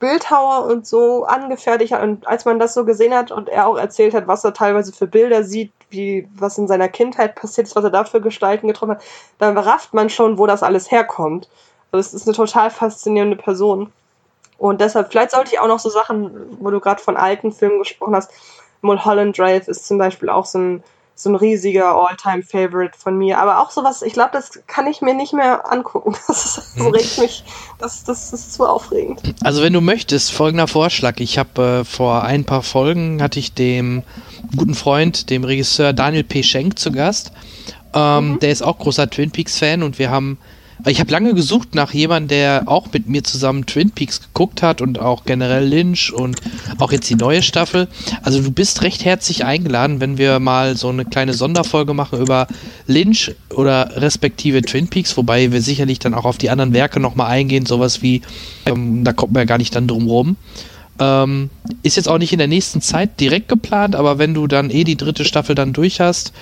Bildhauer 0.00 0.66
und 0.66 0.86
so 0.86 1.24
angefertigt 1.24 1.92
hat. 1.92 2.02
Und 2.02 2.26
als 2.26 2.44
man 2.44 2.58
das 2.58 2.74
so 2.74 2.84
gesehen 2.84 3.14
hat 3.14 3.30
und 3.30 3.48
er 3.48 3.66
auch 3.66 3.76
erzählt 3.76 4.14
hat, 4.14 4.26
was 4.26 4.44
er 4.44 4.52
teilweise 4.52 4.92
für 4.92 5.06
Bilder 5.06 5.44
sieht, 5.44 5.72
wie 5.90 6.28
was 6.34 6.58
in 6.58 6.66
seiner 6.66 6.88
Kindheit 6.88 7.36
passiert 7.36 7.68
ist, 7.68 7.76
was 7.76 7.84
er 7.84 7.90
da 7.90 8.04
für 8.04 8.20
Gestalten 8.20 8.66
getroffen 8.66 8.92
hat, 8.92 9.04
dann 9.38 9.56
rafft 9.56 9.94
man 9.94 10.10
schon, 10.10 10.38
wo 10.38 10.46
das 10.46 10.62
alles 10.62 10.90
herkommt. 10.90 11.48
Also 11.92 12.08
es 12.08 12.14
ist 12.14 12.26
eine 12.26 12.34
total 12.34 12.70
faszinierende 12.70 13.36
Person. 13.36 13.92
Und 14.58 14.80
deshalb, 14.80 15.10
vielleicht 15.10 15.30
sollte 15.30 15.52
ich 15.52 15.60
auch 15.60 15.68
noch 15.68 15.78
so 15.78 15.88
Sachen, 15.88 16.58
wo 16.60 16.70
du 16.70 16.80
gerade 16.80 17.02
von 17.02 17.16
alten 17.16 17.52
Filmen 17.52 17.78
gesprochen 17.78 18.16
hast, 18.16 18.30
Mulholland 18.84 19.36
Drive 19.36 19.66
ist 19.66 19.86
zum 19.86 19.98
Beispiel 19.98 20.28
auch 20.28 20.46
so 20.46 20.58
ein 20.58 20.82
so 21.16 21.30
ein 21.30 21.36
riesiger 21.36 21.94
All-Time-Favorite 21.94 22.98
von 22.98 23.16
mir. 23.16 23.38
Aber 23.38 23.60
auch 23.60 23.70
sowas, 23.70 24.02
ich 24.02 24.14
glaube, 24.14 24.30
das 24.32 24.60
kann 24.66 24.88
ich 24.88 25.00
mir 25.00 25.14
nicht 25.14 25.32
mehr 25.32 25.70
angucken. 25.70 26.14
Das, 26.26 26.58
ist, 26.58 26.76
so 26.76 26.88
regt 26.88 27.18
mich, 27.18 27.44
das, 27.78 28.02
das, 28.02 28.32
das 28.32 28.40
ist 28.40 28.54
zu 28.54 28.66
aufregend. 28.66 29.20
Also 29.44 29.62
wenn 29.62 29.72
du 29.72 29.80
möchtest, 29.80 30.32
folgender 30.32 30.66
Vorschlag. 30.66 31.20
Ich 31.20 31.38
habe 31.38 31.82
äh, 31.82 31.84
vor 31.84 32.24
ein 32.24 32.44
paar 32.44 32.62
Folgen, 32.62 33.22
hatte 33.22 33.38
ich 33.38 33.54
dem 33.54 34.02
guten 34.56 34.74
Freund, 34.74 35.30
dem 35.30 35.44
Regisseur 35.44 35.92
Daniel 35.92 36.24
P. 36.24 36.42
Schenk 36.42 36.78
zu 36.78 36.90
Gast. 36.90 37.30
Ähm, 37.92 38.32
mhm. 38.32 38.38
Der 38.40 38.50
ist 38.50 38.62
auch 38.62 38.78
großer 38.78 39.08
Twin 39.08 39.30
Peaks-Fan 39.30 39.84
und 39.84 40.00
wir 40.00 40.10
haben 40.10 40.38
ich 40.86 41.00
habe 41.00 41.10
lange 41.10 41.34
gesucht 41.34 41.74
nach 41.74 41.92
jemandem, 41.94 42.28
der 42.28 42.62
auch 42.66 42.88
mit 42.92 43.08
mir 43.08 43.24
zusammen 43.24 43.66
Twin 43.66 43.90
Peaks 43.90 44.20
geguckt 44.20 44.62
hat 44.62 44.80
und 44.80 44.98
auch 44.98 45.24
generell 45.24 45.66
Lynch 45.66 46.12
und 46.12 46.40
auch 46.78 46.92
jetzt 46.92 47.08
die 47.08 47.14
neue 47.14 47.42
Staffel. 47.42 47.88
Also 48.22 48.42
du 48.42 48.50
bist 48.50 48.82
recht 48.82 49.04
herzlich 49.04 49.44
eingeladen, 49.44 50.00
wenn 50.00 50.18
wir 50.18 50.40
mal 50.40 50.76
so 50.76 50.88
eine 50.90 51.04
kleine 51.04 51.32
Sonderfolge 51.32 51.94
machen 51.94 52.20
über 52.20 52.46
Lynch 52.86 53.34
oder 53.50 53.92
respektive 53.96 54.62
Twin 54.62 54.88
Peaks, 54.88 55.16
wobei 55.16 55.52
wir 55.52 55.62
sicherlich 55.62 55.98
dann 55.98 56.14
auch 56.14 56.24
auf 56.24 56.38
die 56.38 56.50
anderen 56.50 56.74
Werke 56.74 57.00
nochmal 57.00 57.30
eingehen, 57.30 57.66
sowas 57.66 58.02
wie, 58.02 58.22
ähm, 58.66 59.04
da 59.04 59.12
kommt 59.12 59.32
man 59.32 59.42
ja 59.42 59.46
gar 59.46 59.58
nicht 59.58 59.74
dann 59.74 59.88
drum 59.88 60.06
rum. 60.06 60.36
Ähm, 61.00 61.50
ist 61.82 61.96
jetzt 61.96 62.08
auch 62.08 62.18
nicht 62.18 62.32
in 62.32 62.38
der 62.38 62.46
nächsten 62.46 62.80
Zeit 62.80 63.18
direkt 63.18 63.48
geplant, 63.48 63.96
aber 63.96 64.18
wenn 64.18 64.32
du 64.32 64.46
dann 64.46 64.70
eh 64.70 64.84
die 64.84 64.96
dritte 64.96 65.24
Staffel 65.24 65.56
dann 65.56 65.72
durch 65.72 66.00
hast, 66.00 66.32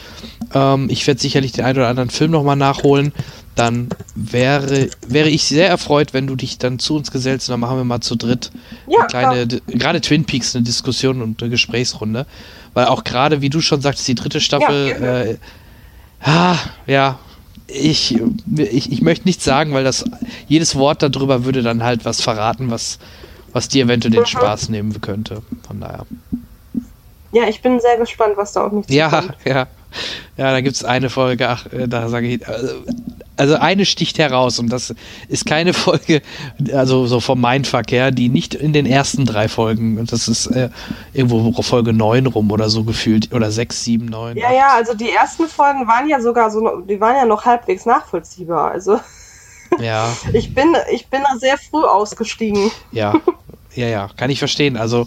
ähm, 0.53 0.89
ich 0.91 1.07
werde 1.07 1.21
sicherlich 1.21 1.53
den 1.53 1.65
einen 1.65 1.79
oder 1.79 1.89
anderen 1.89 2.11
Film 2.11 2.33
nochmal 2.33 2.57
nachholen, 2.57 3.13
dann 3.55 3.89
wäre, 4.15 4.89
wäre 5.07 5.29
ich 5.29 5.45
sehr 5.45 5.69
erfreut, 5.69 6.15
wenn 6.15 6.27
du 6.27 6.37
dich 6.37 6.59
dann 6.59 6.79
zu 6.79 6.97
uns 6.97 7.11
gesellst 7.11 7.49
und 7.49 7.53
dann 7.55 7.61
machen 7.61 7.77
wir 7.77 7.85
mal 7.85 8.01
zu 8.01 8.17
dritt 8.17 8.51
ja, 8.87 9.01
eine 9.01 9.09
kleine, 9.09 9.47
gerade 9.67 10.01
Twin 10.01 10.25
Peaks, 10.25 10.57
eine 10.57 10.65
Diskussion 10.65 11.21
und 11.21 11.43
eine 11.43 11.51
Gesprächsrunde. 11.51 12.27
Weil 12.75 12.87
auch 12.87 13.05
gerade, 13.05 13.43
wie 13.43 13.51
du 13.51 13.61
schon 13.61 13.83
sagst, 13.83 14.09
die 14.09 14.15
dritte 14.15 14.41
Staffel, 14.41 14.89
ja, 14.89 15.23
äh, 15.23 15.39
ah, 16.23 16.57
ja 16.87 17.19
ich, 17.67 18.21
ich, 18.57 18.93
ich 18.93 19.03
möchte 19.03 19.27
nichts 19.27 19.45
sagen, 19.45 19.73
weil 19.73 19.85
das 19.85 20.05
jedes 20.49 20.77
Wort 20.77 21.03
darüber 21.03 21.45
würde 21.45 21.63
dann 21.63 21.83
halt 21.83 22.05
was 22.05 22.21
verraten, 22.21 22.71
was, 22.71 22.99
was 23.53 23.69
dir 23.69 23.85
eventuell 23.85 24.13
den 24.13 24.21
mhm. 24.21 24.27
Spaß 24.27 24.69
nehmen 24.69 25.01
könnte. 25.01 25.43
Von 25.67 25.81
daher. 25.81 26.07
Ja, 27.33 27.49
ich 27.49 27.63
bin 27.63 27.81
sehr 27.81 27.97
gespannt, 27.97 28.37
was 28.37 28.53
da 28.53 28.67
auf 28.67 28.73
mich 28.73 28.87
zukommt. 28.87 29.37
Ja, 29.45 29.53
ja. 29.53 29.67
Ja, 30.37 30.51
da 30.51 30.61
gibt 30.61 30.77
es 30.77 30.85
eine 30.85 31.11
Folge, 31.11 31.49
ach, 31.49 31.67
äh, 31.67 31.89
da 31.89 32.09
sage 32.09 32.29
ich, 32.29 32.49
also, 32.49 32.75
also 33.37 33.55
eine 33.57 33.85
sticht 33.85 34.19
heraus 34.19 34.59
und 34.59 34.71
das 34.71 34.95
ist 35.29 35.47
keine 35.47 35.73
Folge, 35.75 36.23
also 36.73 37.07
so 37.07 37.21
vom 37.21 37.41
Mindverkehr, 37.41 38.11
die 38.11 38.29
nicht 38.29 38.55
in 38.55 38.73
den 38.73 38.87
ersten 38.87 39.25
drei 39.25 39.49
Folgen, 39.49 39.99
und 39.99 40.13
das 40.13 40.29
ist 40.29 40.47
äh, 40.47 40.71
irgendwo 41.13 41.61
Folge 41.63 41.93
9 41.93 42.27
rum 42.27 42.51
oder 42.51 42.69
so 42.69 42.85
gefühlt, 42.85 43.33
oder 43.33 43.51
6, 43.51 43.85
7, 43.85 44.07
9. 44.07 44.37
Ja, 44.37 44.49
8. 44.49 44.55
ja, 44.55 44.69
also 44.75 44.95
die 44.95 45.11
ersten 45.11 45.47
Folgen 45.49 45.87
waren 45.87 46.09
ja 46.09 46.21
sogar 46.21 46.51
so, 46.51 46.81
die 46.81 47.01
waren 47.01 47.17
ja 47.17 47.25
noch 47.25 47.45
halbwegs 47.45 47.87
nachvollziehbar, 47.87 48.71
also. 48.71 49.01
Ja. 49.81 50.15
Ich 50.35 50.55
bin, 50.55 50.75
ich 50.93 51.07
bin 51.09 51.23
da 51.23 51.39
sehr 51.39 51.57
früh 51.57 51.83
ausgestiegen. 51.83 52.71
Ja, 52.91 53.15
ja, 53.75 53.87
ja, 53.87 54.09
kann 54.17 54.31
ich 54.31 54.39
verstehen. 54.39 54.77
Also, 54.77 55.07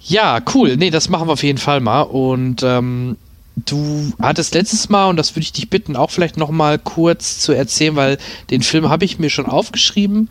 ja, 0.00 0.40
cool. 0.54 0.76
Nee, 0.76 0.90
das 0.90 1.08
machen 1.08 1.28
wir 1.28 1.32
auf 1.32 1.42
jeden 1.42 1.58
Fall 1.58 1.80
mal. 1.80 2.02
Und 2.02 2.62
ähm, 2.62 3.16
du 3.56 4.12
hattest 4.20 4.54
letztes 4.54 4.88
Mal, 4.88 5.08
und 5.08 5.16
das 5.16 5.32
würde 5.32 5.40
ich 5.40 5.52
dich 5.52 5.70
bitten, 5.70 5.96
auch 5.96 6.10
vielleicht 6.10 6.36
noch 6.36 6.50
mal 6.50 6.78
kurz 6.78 7.38
zu 7.38 7.52
erzählen, 7.52 7.96
weil 7.96 8.18
den 8.50 8.62
Film 8.62 8.88
habe 8.88 9.04
ich 9.04 9.18
mir 9.18 9.30
schon 9.30 9.46
aufgeschrieben, 9.46 10.28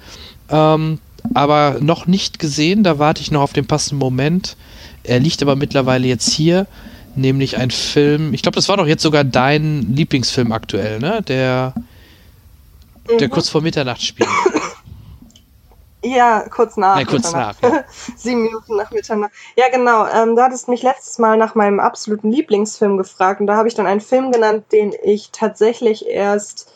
ähm, 0.50 1.00
aber 1.34 1.78
noch 1.82 2.06
nicht 2.06 2.38
gesehen. 2.38 2.84
Da 2.84 3.00
warte 3.00 3.22
ich 3.22 3.32
noch 3.32 3.42
auf 3.42 3.54
den 3.54 3.66
passenden 3.66 3.98
Moment. 3.98 4.56
Er 5.04 5.20
liegt 5.20 5.42
aber 5.42 5.56
mittlerweile 5.56 6.08
jetzt 6.08 6.32
hier, 6.32 6.68
nämlich 7.16 7.58
ein 7.58 7.72
Film. 7.72 8.34
Ich 8.34 8.44
glaube, 8.44 8.56
das 8.56 8.70
war 8.70 8.78
doch 8.78 8.88
jetzt 8.88 9.04
sogar 9.04 9.24
dein 9.24 9.96
Lieblingsfilm 9.96 10.52
aktuell, 10.52 11.00
ne? 11.00 11.22
Der, 11.28 11.74
der 13.20 13.28
mhm. 13.28 13.32
kurz 13.32 13.50
vor 13.50 13.62
Mitternacht 13.62 14.04
spielt. 14.04 14.30
Ja, 16.06 16.46
kurz 16.50 16.78
nach. 16.78 16.96
Nein, 16.96 17.08
kurz 17.08 17.34
nach. 17.34 17.56
Ja. 17.64 17.84
Sieben 18.16 18.44
Minuten 18.44 18.76
nach 18.76 18.92
Mitternacht. 18.92 19.32
Ja, 19.56 19.70
genau. 19.70 20.06
Ähm, 20.06 20.36
du 20.36 20.42
hattest 20.44 20.68
mich 20.68 20.84
letztes 20.84 21.18
Mal 21.18 21.36
nach 21.36 21.56
meinem 21.56 21.80
absoluten 21.80 22.32
Lieblingsfilm 22.32 22.98
gefragt 22.98 23.42
und 23.42 23.48
da 23.48 23.56
habe 23.56 23.68
ich 23.68 23.74
dann 23.74 23.88
einen 23.88 24.02
Film 24.02 24.32
genannt, 24.32 24.66
den 24.72 24.94
ich 25.04 25.32
tatsächlich 25.32 26.08
erst 26.08 26.72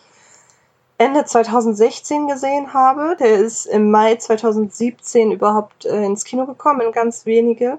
Ende 0.97 1.25
2016 1.25 2.27
gesehen 2.27 2.73
habe. 2.73 3.15
Der 3.19 3.35
ist 3.35 3.67
im 3.67 3.91
Mai 3.91 4.15
2017 4.15 5.31
überhaupt 5.31 5.85
äh, 5.85 6.03
ins 6.03 6.23
Kino 6.23 6.47
gekommen, 6.47 6.81
in 6.81 6.91
ganz 6.91 7.27
wenige. 7.27 7.77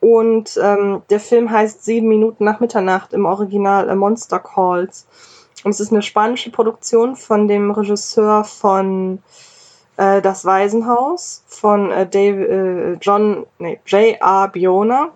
Und 0.00 0.58
ähm, 0.62 1.02
der 1.10 1.20
Film 1.20 1.50
heißt 1.50 1.84
Sieben 1.84 2.06
Minuten 2.06 2.44
nach 2.44 2.60
Mitternacht 2.60 3.12
im 3.12 3.26
Original 3.26 3.88
äh, 3.88 3.94
Monster 3.96 4.38
Calls. 4.38 5.06
Und 5.64 5.72
es 5.72 5.80
ist 5.80 5.92
eine 5.92 6.02
spanische 6.02 6.50
Produktion 6.50 7.16
von 7.16 7.48
dem 7.48 7.72
Regisseur 7.72 8.44
von 8.44 9.20
äh, 10.00 10.22
Das 10.22 10.44
Waisenhaus 10.44 11.44
von 11.46 11.90
äh, 11.90 12.08
Dave, 12.08 12.44
äh, 12.46 12.98
John, 13.00 13.46
nee, 13.58 13.78
J.R. 13.86 14.48
Biona 14.48 15.10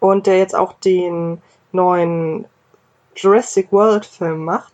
und 0.00 0.26
der 0.26 0.38
jetzt 0.38 0.56
auch 0.56 0.72
den 0.72 1.42
neuen 1.72 2.46
Jurassic 3.14 3.70
World 3.70 4.06
Film 4.06 4.44
macht. 4.46 4.72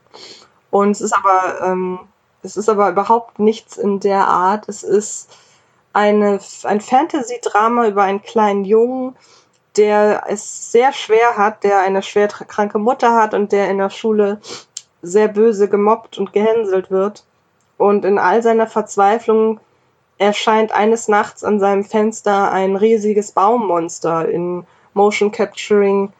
Und 0.70 0.93
es 0.93 1.01
ist 1.01 1.14
aber, 1.14 1.61
ähm, 1.66 1.99
es 2.43 2.57
ist 2.57 2.68
aber 2.68 2.89
überhaupt 2.89 3.41
nichts 3.41 3.77
in 3.77 3.99
der 3.99 4.29
Art. 4.29 4.68
Es 4.68 4.85
ist 4.85 5.37
eine, 5.93 6.39
ein 6.62 6.81
Fantasy-Drama 6.81 7.89
über 7.89 8.05
einen 8.05 8.22
kleinen 8.22 8.64
Jungen, 8.64 9.16
der 9.77 10.24
es 10.29 10.70
sehr 10.70 10.93
schwer 10.93 11.37
hat, 11.37 11.64
der 11.64 11.81
eine 11.81 12.03
schwer 12.03 12.29
kranke 12.29 12.79
Mutter 12.79 13.16
hat 13.16 13.35
und 13.35 13.51
der 13.51 13.70
in 13.70 13.79
der 13.79 13.91
Schule 13.91 14.41
sehr 15.03 15.29
böse 15.29 15.68
gemobbt 15.68 16.16
und 16.16 16.33
gehänselt 16.33 16.91
wird. 16.91 17.26
Und 17.79 18.05
in 18.05 18.18
all 18.18 18.43
seiner 18.43 18.66
Verzweiflung 18.66 19.61
erscheint 20.18 20.72
eines 20.72 21.09
Nachts 21.09 21.45
an 21.45 21.61
seinem 21.61 21.85
Fenster 21.85 22.51
ein 22.51 22.77
riesiges 22.77 23.33
Baummonster 23.33 24.29
in 24.29 24.66
Motion 24.95 25.31
Capturing 25.31 26.12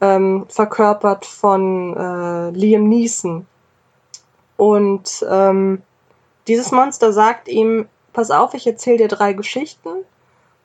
ähm, 0.00 0.46
verkörpert 0.48 1.26
von 1.26 1.96
äh, 1.96 2.50
Liam 2.50 2.88
Neeson. 2.88 3.46
Und 4.56 5.24
ähm, 5.28 5.82
dieses 6.46 6.70
Monster 6.70 7.12
sagt 7.12 7.48
ihm, 7.48 7.88
pass 8.12 8.30
auf, 8.30 8.54
ich 8.54 8.66
erzähle 8.66 8.98
dir 8.98 9.08
drei 9.08 9.32
Geschichten 9.32 10.04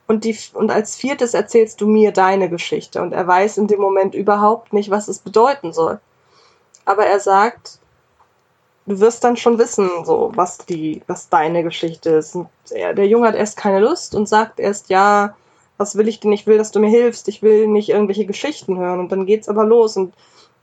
und, 0.07 0.23
die, 0.23 0.37
und 0.53 0.71
als 0.71 0.95
viertes 0.95 1.33
erzählst 1.33 1.81
du 1.81 1.87
mir 1.87 2.11
deine 2.11 2.49
Geschichte. 2.49 3.01
Und 3.01 3.13
er 3.13 3.27
weiß 3.27 3.57
in 3.57 3.67
dem 3.67 3.79
Moment 3.79 4.13
überhaupt 4.13 4.73
nicht, 4.73 4.91
was 4.91 5.07
es 5.07 5.19
bedeuten 5.19 5.73
soll. 5.73 5.99
Aber 6.85 7.05
er 7.05 7.19
sagt, 7.19 7.79
du 8.85 8.99
wirst 8.99 9.23
dann 9.23 9.37
schon 9.37 9.57
wissen, 9.57 9.89
so, 10.03 10.31
was 10.35 10.57
die, 10.59 11.01
was 11.07 11.29
deine 11.29 11.63
Geschichte 11.63 12.11
ist. 12.11 12.35
Und 12.35 12.49
er, 12.69 12.93
der 12.93 13.07
Junge 13.07 13.27
hat 13.27 13.35
erst 13.35 13.57
keine 13.57 13.79
Lust 13.79 14.15
und 14.15 14.27
sagt 14.27 14.59
erst, 14.59 14.89
ja, 14.89 15.35
was 15.77 15.97
will 15.97 16.07
ich 16.07 16.19
denn? 16.19 16.31
Ich 16.31 16.47
will, 16.47 16.57
dass 16.57 16.71
du 16.71 16.79
mir 16.79 16.89
hilfst. 16.89 17.27
Ich 17.27 17.41
will 17.41 17.67
nicht 17.67 17.89
irgendwelche 17.89 18.25
Geschichten 18.25 18.77
hören. 18.77 18.99
Und 18.99 19.11
dann 19.11 19.25
geht's 19.25 19.49
aber 19.49 19.65
los 19.65 19.97
und 19.97 20.13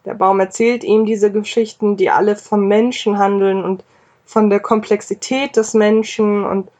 der 0.04 0.14
Baum 0.14 0.40
erzählt 0.40 0.82
ihm 0.82 1.06
diese 1.06 1.30
Geschichten, 1.30 1.96
die 1.96 2.10
alle 2.10 2.34
vom 2.36 2.66
Menschen 2.66 3.18
handeln 3.18 3.64
und 3.64 3.84
von 4.24 4.50
der 4.50 4.60
Komplexität 4.60 5.56
des 5.56 5.74
Menschen 5.74 6.44
und 6.44 6.70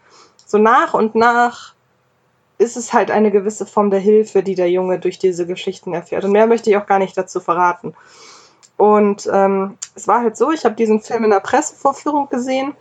so 0.44 0.58
nach 0.58 0.94
und 0.94 1.14
nach 1.14 1.74
ist 2.58 2.76
es 2.76 2.92
halt 2.92 3.10
eine 3.10 3.30
gewisse 3.30 3.66
Form 3.66 3.90
der 3.90 4.00
Hilfe, 4.00 4.42
die 4.42 4.54
der 4.54 4.70
Junge 4.70 4.98
durch 4.98 5.18
diese 5.18 5.46
Geschichten 5.46 5.94
erfährt. 5.94 6.24
Und 6.24 6.32
mehr 6.32 6.46
möchte 6.46 6.70
ich 6.70 6.76
auch 6.76 6.86
gar 6.86 6.98
nicht 6.98 7.16
dazu 7.16 7.40
verraten. 7.40 7.94
Und 8.76 9.28
ähm, 9.32 9.78
es 9.94 10.08
war 10.08 10.22
halt 10.22 10.36
so, 10.36 10.50
ich 10.50 10.64
habe 10.64 10.74
diesen 10.74 11.00
Film 11.00 11.24
in 11.24 11.30
der 11.30 11.40
Pressevorführung 11.40 12.28
gesehen 12.28 12.74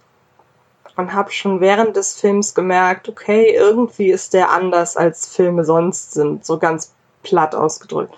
und 0.95 1.13
habe 1.13 1.31
schon 1.31 1.61
während 1.61 1.95
des 1.95 2.13
Films 2.13 2.53
gemerkt, 2.55 3.07
okay, 3.07 3.53
irgendwie 3.55 4.11
ist 4.11 4.33
der 4.33 4.51
anders 4.51 4.97
als 4.97 5.27
Filme 5.27 5.63
sonst 5.63 6.13
sind, 6.13 6.45
so 6.45 6.57
ganz 6.57 6.93
platt 7.23 7.55
ausgedrückt. 7.55 8.13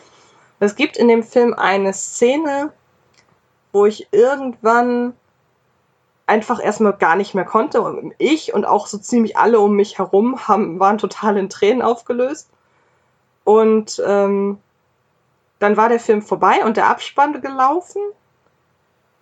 Es 0.60 0.76
gibt 0.76 0.98
in 0.98 1.08
dem 1.08 1.24
Film 1.24 1.54
eine 1.54 1.94
Szene, 1.94 2.72
wo 3.74 3.86
ich 3.86 4.08
irgendwann 4.12 5.14
einfach 6.26 6.64
erstmal 6.64 6.94
gar 6.94 7.16
nicht 7.16 7.34
mehr 7.34 7.44
konnte 7.44 7.82
und 7.82 8.14
ich 8.18 8.54
und 8.54 8.66
auch 8.66 8.88
so 8.88 8.98
ziemlich 8.98 9.38
alle 9.38 9.60
um 9.60 9.76
mich 9.76 9.98
herum 9.98 10.48
haben, 10.48 10.80
waren 10.80 10.98
total 10.98 11.38
in 11.38 11.50
Tränen 11.50 11.82
aufgelöst. 11.82 12.50
Und 13.44 14.02
ähm, 14.06 14.58
dann 15.64 15.78
war 15.78 15.90
der 15.90 16.00
Film 16.00 16.22
vorbei 16.22 16.66
und 16.66 16.76
der 16.78 16.90
Abspann 16.90 17.42
gelaufen. 17.42 18.02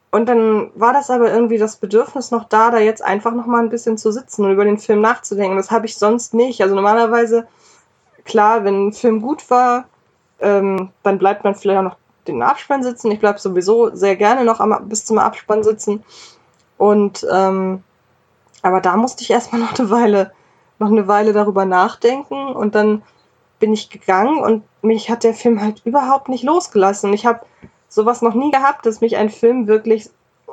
Und 0.09 0.27
dann 0.27 0.71
war 0.75 0.91
das 0.91 1.09
aber 1.09 1.31
irgendwie 1.31 1.57
das 1.57 1.77
Bedürfnis 1.77 2.31
noch 2.31 2.45
da, 2.49 2.71
da 2.71 2.79
jetzt 2.79 3.03
einfach 3.03 3.33
noch 3.33 3.45
mal 3.45 3.61
ein 3.61 3.69
bisschen 3.69 3.97
zu 3.97 4.11
sitzen 4.11 4.43
und 4.43 4.51
über 4.51 4.65
den 4.65 4.79
Film 4.79 5.01
nachzudenken. 5.01 5.55
Das 5.55 5.71
habe 5.71 5.85
ich 5.85 5.97
sonst 5.97 6.33
nicht. 6.33 6.61
Also 6.61 6.75
normalerweise, 6.75 7.47
klar, 8.25 8.65
wenn 8.65 8.87
ein 8.87 8.93
Film 8.93 9.21
gut 9.21 9.49
war, 9.49 9.85
ähm, 10.39 10.89
dann 11.03 11.19
bleibt 11.19 11.43
man 11.43 11.55
vielleicht 11.55 11.79
auch 11.79 11.83
noch 11.83 11.97
den 12.27 12.41
Abspann 12.41 12.83
sitzen. 12.83 13.11
Ich 13.11 13.19
bleibe 13.19 13.39
sowieso 13.39 13.95
sehr 13.95 14.15
gerne 14.15 14.43
noch 14.43 14.59
am, 14.59 14.89
bis 14.89 15.05
zum 15.05 15.19
Abspann 15.19 15.63
sitzen. 15.63 16.03
Und 16.77 17.25
ähm, 17.31 17.83
aber 18.63 18.81
da 18.81 18.97
musste 18.97 19.23
ich 19.23 19.29
erstmal 19.29 19.61
noch 19.61 19.77
eine 19.77 19.89
Weile, 19.91 20.31
noch 20.79 20.89
eine 20.89 21.07
Weile 21.07 21.33
darüber 21.33 21.65
nachdenken 21.65 22.47
und 22.47 22.75
dann 22.75 23.03
bin 23.61 23.71
ich 23.71 23.89
gegangen 23.89 24.39
und 24.39 24.63
mich 24.81 25.09
hat 25.09 25.23
der 25.23 25.33
Film 25.33 25.61
halt 25.61 25.81
überhaupt 25.85 26.27
nicht 26.27 26.43
losgelassen. 26.43 27.09
Und 27.09 27.13
ich 27.13 27.25
habe 27.25 27.45
sowas 27.87 28.21
noch 28.21 28.33
nie 28.33 28.51
gehabt, 28.51 28.85
dass 28.85 28.99
mich 28.99 29.15
ein 29.15 29.29
Film 29.29 29.67
wirklich 29.67 30.09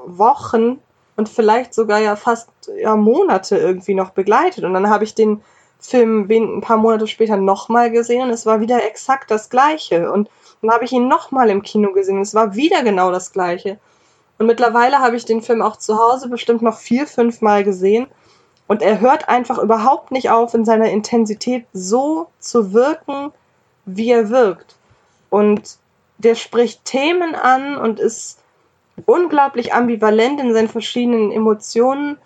Wochen 0.07 0.79
und 1.17 1.29
vielleicht 1.29 1.75
sogar 1.75 1.99
ja 1.99 2.15
fast 2.15 2.49
ja, 2.81 2.95
Monate 2.95 3.57
irgendwie 3.57 3.95
noch 3.95 4.11
begleitet. 4.11 4.63
Und 4.63 4.75
dann 4.75 4.89
habe 4.89 5.03
ich 5.03 5.17
den 5.17 5.43
Film 5.81 6.29
ein 6.31 6.61
paar 6.61 6.77
Monate 6.77 7.09
später 7.09 7.37
nochmal 7.37 7.91
gesehen 7.91 8.23
und 8.23 8.31
es 8.31 8.47
war 8.47 8.61
wieder 8.61 8.85
exakt 8.85 9.31
das 9.31 9.51
gleiche. 9.51 10.13
Und 10.13 10.31
dann 10.63 10.71
habe 10.71 10.85
ich 10.85 10.93
ihn 10.93 11.09
nochmal 11.09 11.51
im 11.51 11.63
Kino 11.63 11.93
gesehen 11.93 12.17
und 12.17 12.23
es 12.23 12.35
war 12.35 12.55
wieder 12.55 12.85
genau 12.85 13.11
das 13.11 13.33
gleiche. 13.33 13.79
Und 14.39 14.47
mittlerweile 14.47 14.99
habe 14.99 15.17
ich 15.17 15.25
den 15.25 15.43
Film 15.43 15.63
auch 15.63 15.77
zu 15.77 15.99
Hause 15.99 16.29
bestimmt 16.29 16.63
noch 16.63 16.79
vier, 16.79 17.07
fünf 17.07 17.41
Mal 17.41 17.65
gesehen. 17.65 18.07
Und 18.69 18.83
er 18.83 19.01
hört 19.01 19.29
einfach 19.29 19.59
überhaupt 19.59 20.13
nicht 20.13 20.31
auf, 20.31 20.55
in 20.55 20.65
seiner 20.65 20.91
Intensität 20.91 21.67
so 21.73 22.29
zu 22.39 22.73
wirken, 22.73 23.33
wie 23.87 24.11
er 24.11 24.29
wirkt. 24.29 24.77
Und 25.31 25.79
der 26.19 26.35
spricht 26.35 26.85
Themen 26.85 27.35
an 27.35 27.77
und 27.77 27.99
ist 27.99 28.39
unglaublich 29.07 29.73
ambivalent 29.73 30.41
in 30.41 30.53
seinen 30.53 30.69
verschiedenen 30.69 31.33
Emotionen, 31.33 32.19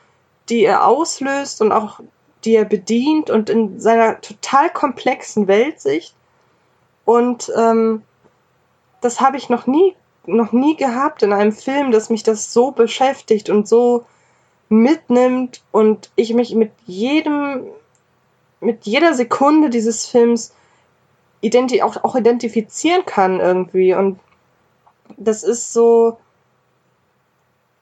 die 0.48 0.64
er 0.64 0.86
auslöst 0.86 1.62
und 1.62 1.70
auch 1.70 2.00
die 2.44 2.56
er 2.56 2.64
bedient 2.64 3.30
und 3.30 3.48
in 3.48 3.78
seiner 3.78 4.20
total 4.20 4.70
komplexen 4.70 5.46
Weltsicht. 5.46 6.14
Und 7.04 7.52
ähm, 7.56 8.02
das 9.00 9.20
habe 9.20 9.36
ich 9.36 9.48
noch 9.48 9.68
nie, 9.68 9.94
noch 10.26 10.50
nie 10.52 10.76
gehabt 10.76 11.22
in 11.22 11.32
einem 11.32 11.52
Film, 11.52 11.92
dass 11.92 12.10
mich 12.10 12.24
das 12.24 12.52
so 12.52 12.72
beschäftigt 12.72 13.48
und 13.48 13.68
so 13.68 14.06
mitnimmt 14.72 15.62
und 15.70 16.10
ich 16.16 16.34
mich 16.34 16.54
mit 16.54 16.72
jedem, 16.86 17.66
mit 18.60 18.84
jeder 18.84 19.14
Sekunde 19.14 19.70
dieses 19.70 20.06
Films 20.06 20.52
identi 21.40 21.82
auch, 21.82 22.02
auch 22.04 22.16
identifizieren 22.16 23.04
kann 23.04 23.40
irgendwie. 23.40 23.94
Und 23.94 24.18
das 25.16 25.42
ist 25.42 25.72
so, 25.72 26.18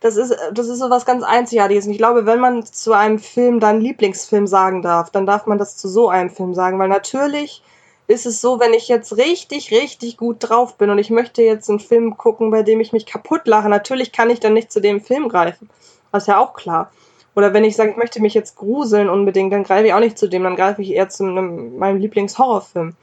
das 0.00 0.16
ist, 0.16 0.34
das 0.52 0.68
ist 0.68 0.78
so 0.78 0.90
was 0.90 1.04
ganz 1.04 1.22
Einzigartiges. 1.22 1.86
Und 1.86 1.92
ich 1.92 1.98
glaube, 1.98 2.26
wenn 2.26 2.40
man 2.40 2.64
zu 2.64 2.92
einem 2.92 3.18
Film 3.18 3.60
dann 3.60 3.80
Lieblingsfilm 3.80 4.46
sagen 4.46 4.82
darf, 4.82 5.10
dann 5.10 5.26
darf 5.26 5.46
man 5.46 5.58
das 5.58 5.76
zu 5.76 5.88
so 5.88 6.08
einem 6.08 6.30
Film 6.30 6.54
sagen, 6.54 6.78
weil 6.78 6.88
natürlich 6.88 7.62
ist 8.08 8.26
es 8.26 8.40
so, 8.40 8.58
wenn 8.58 8.72
ich 8.72 8.88
jetzt 8.88 9.16
richtig, 9.18 9.70
richtig 9.70 10.16
gut 10.16 10.38
drauf 10.40 10.76
bin 10.76 10.90
und 10.90 10.98
ich 10.98 11.10
möchte 11.10 11.42
jetzt 11.42 11.70
einen 11.70 11.78
Film 11.78 12.16
gucken, 12.16 12.50
bei 12.50 12.64
dem 12.64 12.80
ich 12.80 12.92
mich 12.92 13.06
kaputt 13.06 13.46
lache, 13.46 13.68
natürlich 13.68 14.10
kann 14.10 14.30
ich 14.30 14.40
dann 14.40 14.54
nicht 14.54 14.72
zu 14.72 14.80
dem 14.80 15.00
Film 15.00 15.28
greifen. 15.28 15.70
Ist 16.12 16.28
ja 16.28 16.38
auch 16.38 16.54
klar. 16.54 16.90
Oder 17.36 17.54
wenn 17.54 17.64
ich 17.64 17.76
sage, 17.76 17.90
ich 17.90 17.96
möchte 17.96 18.20
mich 18.20 18.34
jetzt 18.34 18.56
gruseln 18.56 19.08
unbedingt, 19.08 19.52
dann 19.52 19.64
greife 19.64 19.86
ich 19.86 19.94
auch 19.94 20.00
nicht 20.00 20.18
zu 20.18 20.28
dem, 20.28 20.42
dann 20.42 20.56
greife 20.56 20.82
ich 20.82 20.92
eher 20.92 21.08
zu 21.08 21.24
einem, 21.24 21.78
meinem 21.78 21.98
Lieblingshorrorfilm. 21.98 22.96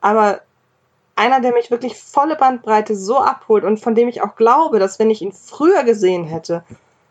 Aber 0.00 0.40
einer, 1.16 1.40
der 1.40 1.52
mich 1.52 1.70
wirklich 1.70 1.96
volle 1.96 2.36
Bandbreite 2.36 2.96
so 2.96 3.18
abholt 3.18 3.64
und 3.64 3.80
von 3.80 3.94
dem 3.94 4.08
ich 4.08 4.22
auch 4.22 4.36
glaube, 4.36 4.78
dass 4.78 4.98
wenn 4.98 5.10
ich 5.10 5.20
ihn 5.20 5.32
früher 5.32 5.84
gesehen 5.84 6.24
hätte, 6.24 6.62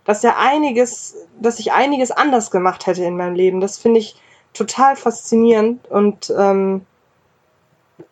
dass 0.05 0.23
er 0.23 0.39
einiges, 0.39 1.15
dass 1.39 1.59
ich 1.59 1.73
einiges 1.73 2.11
anders 2.11 2.49
gemacht 2.49 2.87
hätte 2.87 3.03
in 3.03 3.17
meinem 3.17 3.35
Leben. 3.35 3.59
Das 3.59 3.77
finde 3.77 3.99
ich 3.99 4.15
total 4.53 4.95
faszinierend 4.95 5.85
und 5.89 6.33
ähm, 6.35 6.85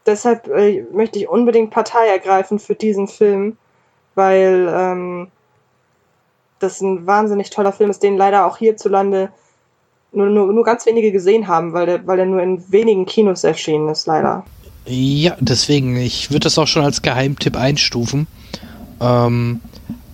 deshalb 0.05 0.47
äh, 0.49 0.85
möchte 0.91 1.17
ich 1.17 1.29
unbedingt 1.29 1.71
Partei 1.71 2.07
ergreifen 2.07 2.59
für 2.59 2.75
diesen 2.75 3.07
Film, 3.07 3.57
weil 4.13 4.67
ähm, 4.69 5.31
das 6.59 6.81
ein 6.81 7.05
wahnsinnig 7.05 7.49
toller 7.49 7.71
Film 7.71 7.89
ist, 7.89 8.03
den 8.03 8.17
leider 8.17 8.45
auch 8.45 8.57
hierzulande 8.57 9.29
nur, 10.11 10.27
nur, 10.27 10.53
nur 10.53 10.63
ganz 10.63 10.85
wenige 10.85 11.11
gesehen 11.11 11.47
haben, 11.47 11.73
weil 11.73 11.85
der, 11.85 12.07
weil 12.07 12.17
der 12.17 12.25
nur 12.25 12.41
in 12.41 12.63
wenigen 12.71 13.05
Kinos 13.05 13.43
erschienen 13.43 13.89
ist, 13.89 14.07
leider. 14.07 14.45
Ja, 14.85 15.35
deswegen, 15.39 15.97
ich 15.97 16.31
würde 16.31 16.41
das 16.45 16.57
auch 16.57 16.67
schon 16.67 16.83
als 16.83 17.01
Geheimtipp 17.01 17.57
einstufen. 17.57 18.27
Ähm, 19.01 19.61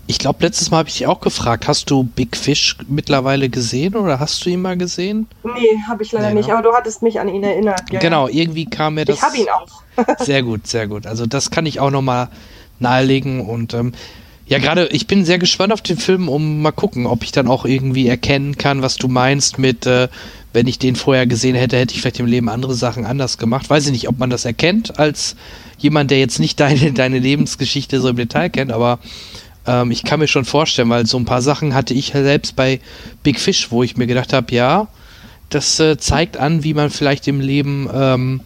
ich 0.07 0.17
glaube, 0.17 0.43
letztes 0.43 0.71
Mal 0.71 0.79
habe 0.79 0.89
ich 0.89 0.97
dich 0.97 1.07
auch 1.07 1.21
gefragt, 1.21 1.67
hast 1.67 1.89
du 1.89 2.03
Big 2.03 2.35
Fish 2.35 2.77
mittlerweile 2.87 3.49
gesehen 3.49 3.95
oder 3.95 4.19
hast 4.19 4.45
du 4.45 4.49
ihn 4.49 4.61
mal 4.61 4.77
gesehen? 4.77 5.27
Nee, 5.43 5.79
habe 5.87 6.03
ich 6.03 6.11
leider 6.11 6.29
nee, 6.29 6.35
nicht, 6.35 6.47
ne? 6.47 6.53
aber 6.53 6.63
du 6.63 6.73
hattest 6.75 7.01
mich 7.01 7.19
an 7.19 7.29
ihn 7.29 7.43
erinnert. 7.43 7.83
Ja, 7.91 7.99
genau, 7.99 8.27
irgendwie 8.27 8.65
kam 8.65 8.95
mir 8.95 9.05
das. 9.05 9.17
Ich 9.17 9.21
habe 9.21 9.37
ihn 9.37 9.47
auch. 9.49 10.17
sehr 10.25 10.41
gut, 10.43 10.67
sehr 10.67 10.87
gut. 10.87 11.05
Also 11.05 11.25
das 11.25 11.51
kann 11.51 11.65
ich 11.65 11.79
auch 11.79 11.91
nochmal 11.91 12.29
nahelegen 12.79 13.47
und 13.47 13.73
ähm, 13.73 13.93
ja, 14.51 14.57
gerade 14.57 14.87
ich 14.87 15.07
bin 15.07 15.23
sehr 15.23 15.39
gespannt 15.39 15.71
auf 15.71 15.79
den 15.79 15.95
Film, 15.97 16.27
um 16.27 16.61
mal 16.61 16.73
gucken, 16.73 17.05
ob 17.05 17.23
ich 17.23 17.31
dann 17.31 17.47
auch 17.47 17.63
irgendwie 17.63 18.09
erkennen 18.09 18.57
kann, 18.57 18.81
was 18.81 18.97
du 18.97 19.07
meinst 19.07 19.59
mit, 19.59 19.85
äh, 19.85 20.09
wenn 20.51 20.67
ich 20.67 20.77
den 20.77 20.97
vorher 20.97 21.25
gesehen 21.25 21.55
hätte, 21.55 21.77
hätte 21.77 21.95
ich 21.95 22.01
vielleicht 22.01 22.19
im 22.19 22.25
Leben 22.25 22.49
andere 22.49 22.73
Sachen 22.73 23.05
anders 23.05 23.37
gemacht. 23.37 23.69
Weiß 23.69 23.85
ich 23.85 23.93
nicht, 23.93 24.09
ob 24.09 24.19
man 24.19 24.29
das 24.29 24.43
erkennt 24.43 24.99
als 24.99 25.37
jemand, 25.77 26.11
der 26.11 26.19
jetzt 26.19 26.37
nicht 26.39 26.59
deine, 26.59 26.91
deine 26.91 27.19
Lebensgeschichte 27.19 28.01
so 28.01 28.09
im 28.09 28.17
Detail 28.17 28.49
kennt, 28.49 28.73
aber 28.73 28.99
ähm, 29.65 29.89
ich 29.89 30.03
kann 30.03 30.19
mir 30.19 30.27
schon 30.27 30.43
vorstellen, 30.43 30.89
weil 30.89 31.05
so 31.05 31.15
ein 31.15 31.23
paar 31.23 31.41
Sachen 31.41 31.73
hatte 31.73 31.93
ich 31.93 32.07
selbst 32.07 32.57
bei 32.57 32.81
Big 33.23 33.39
Fish, 33.39 33.71
wo 33.71 33.83
ich 33.83 33.95
mir 33.95 34.05
gedacht 34.05 34.33
habe, 34.33 34.53
ja, 34.53 34.89
das 35.49 35.79
äh, 35.79 35.97
zeigt 35.97 36.35
an, 36.35 36.65
wie 36.65 36.73
man 36.73 36.89
vielleicht 36.89 37.25
im 37.29 37.39
Leben, 37.39 37.89
ähm, 37.93 38.41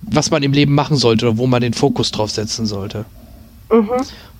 was 0.00 0.30
man 0.30 0.44
im 0.44 0.52
Leben 0.52 0.76
machen 0.76 0.96
sollte 0.96 1.26
oder 1.26 1.38
wo 1.38 1.48
man 1.48 1.60
den 1.60 1.74
Fokus 1.74 2.12
drauf 2.12 2.30
setzen 2.30 2.66
sollte. 2.66 3.04
Mhm. 3.72 3.90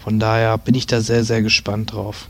Von 0.05 0.21
daher 0.21 0.59
bin 0.59 0.75
ich 0.75 0.87
da 0.87 1.01
sehr, 1.01 1.25
sehr 1.25 1.41
gespannt 1.41 1.95
drauf. 1.95 2.29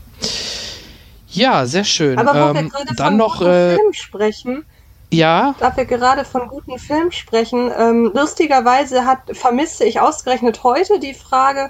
Ja, 1.27 1.65
sehr 1.65 1.83
schön. 1.83 2.17
Aber 2.17 2.33
wo 2.33 2.57
ähm, 2.57 2.65
wir 2.65 2.69
gerade 2.71 2.95
dann 2.95 3.07
von 3.07 3.17
noch 3.17 3.41
äh, 3.41 3.75
Film 3.75 3.93
sprechen, 3.93 4.65
ja. 5.11 5.55
Da 5.59 5.75
wir 5.75 5.85
gerade 5.85 6.23
von 6.23 6.47
guten 6.47 6.79
Filmen 6.79 7.11
sprechen, 7.11 7.69
ähm, 7.77 8.11
lustigerweise 8.13 9.05
hat, 9.05 9.19
vermisse 9.33 9.83
ich 9.83 9.99
ausgerechnet 9.99 10.63
heute 10.63 10.99
die 10.99 11.13
Frage, 11.13 11.69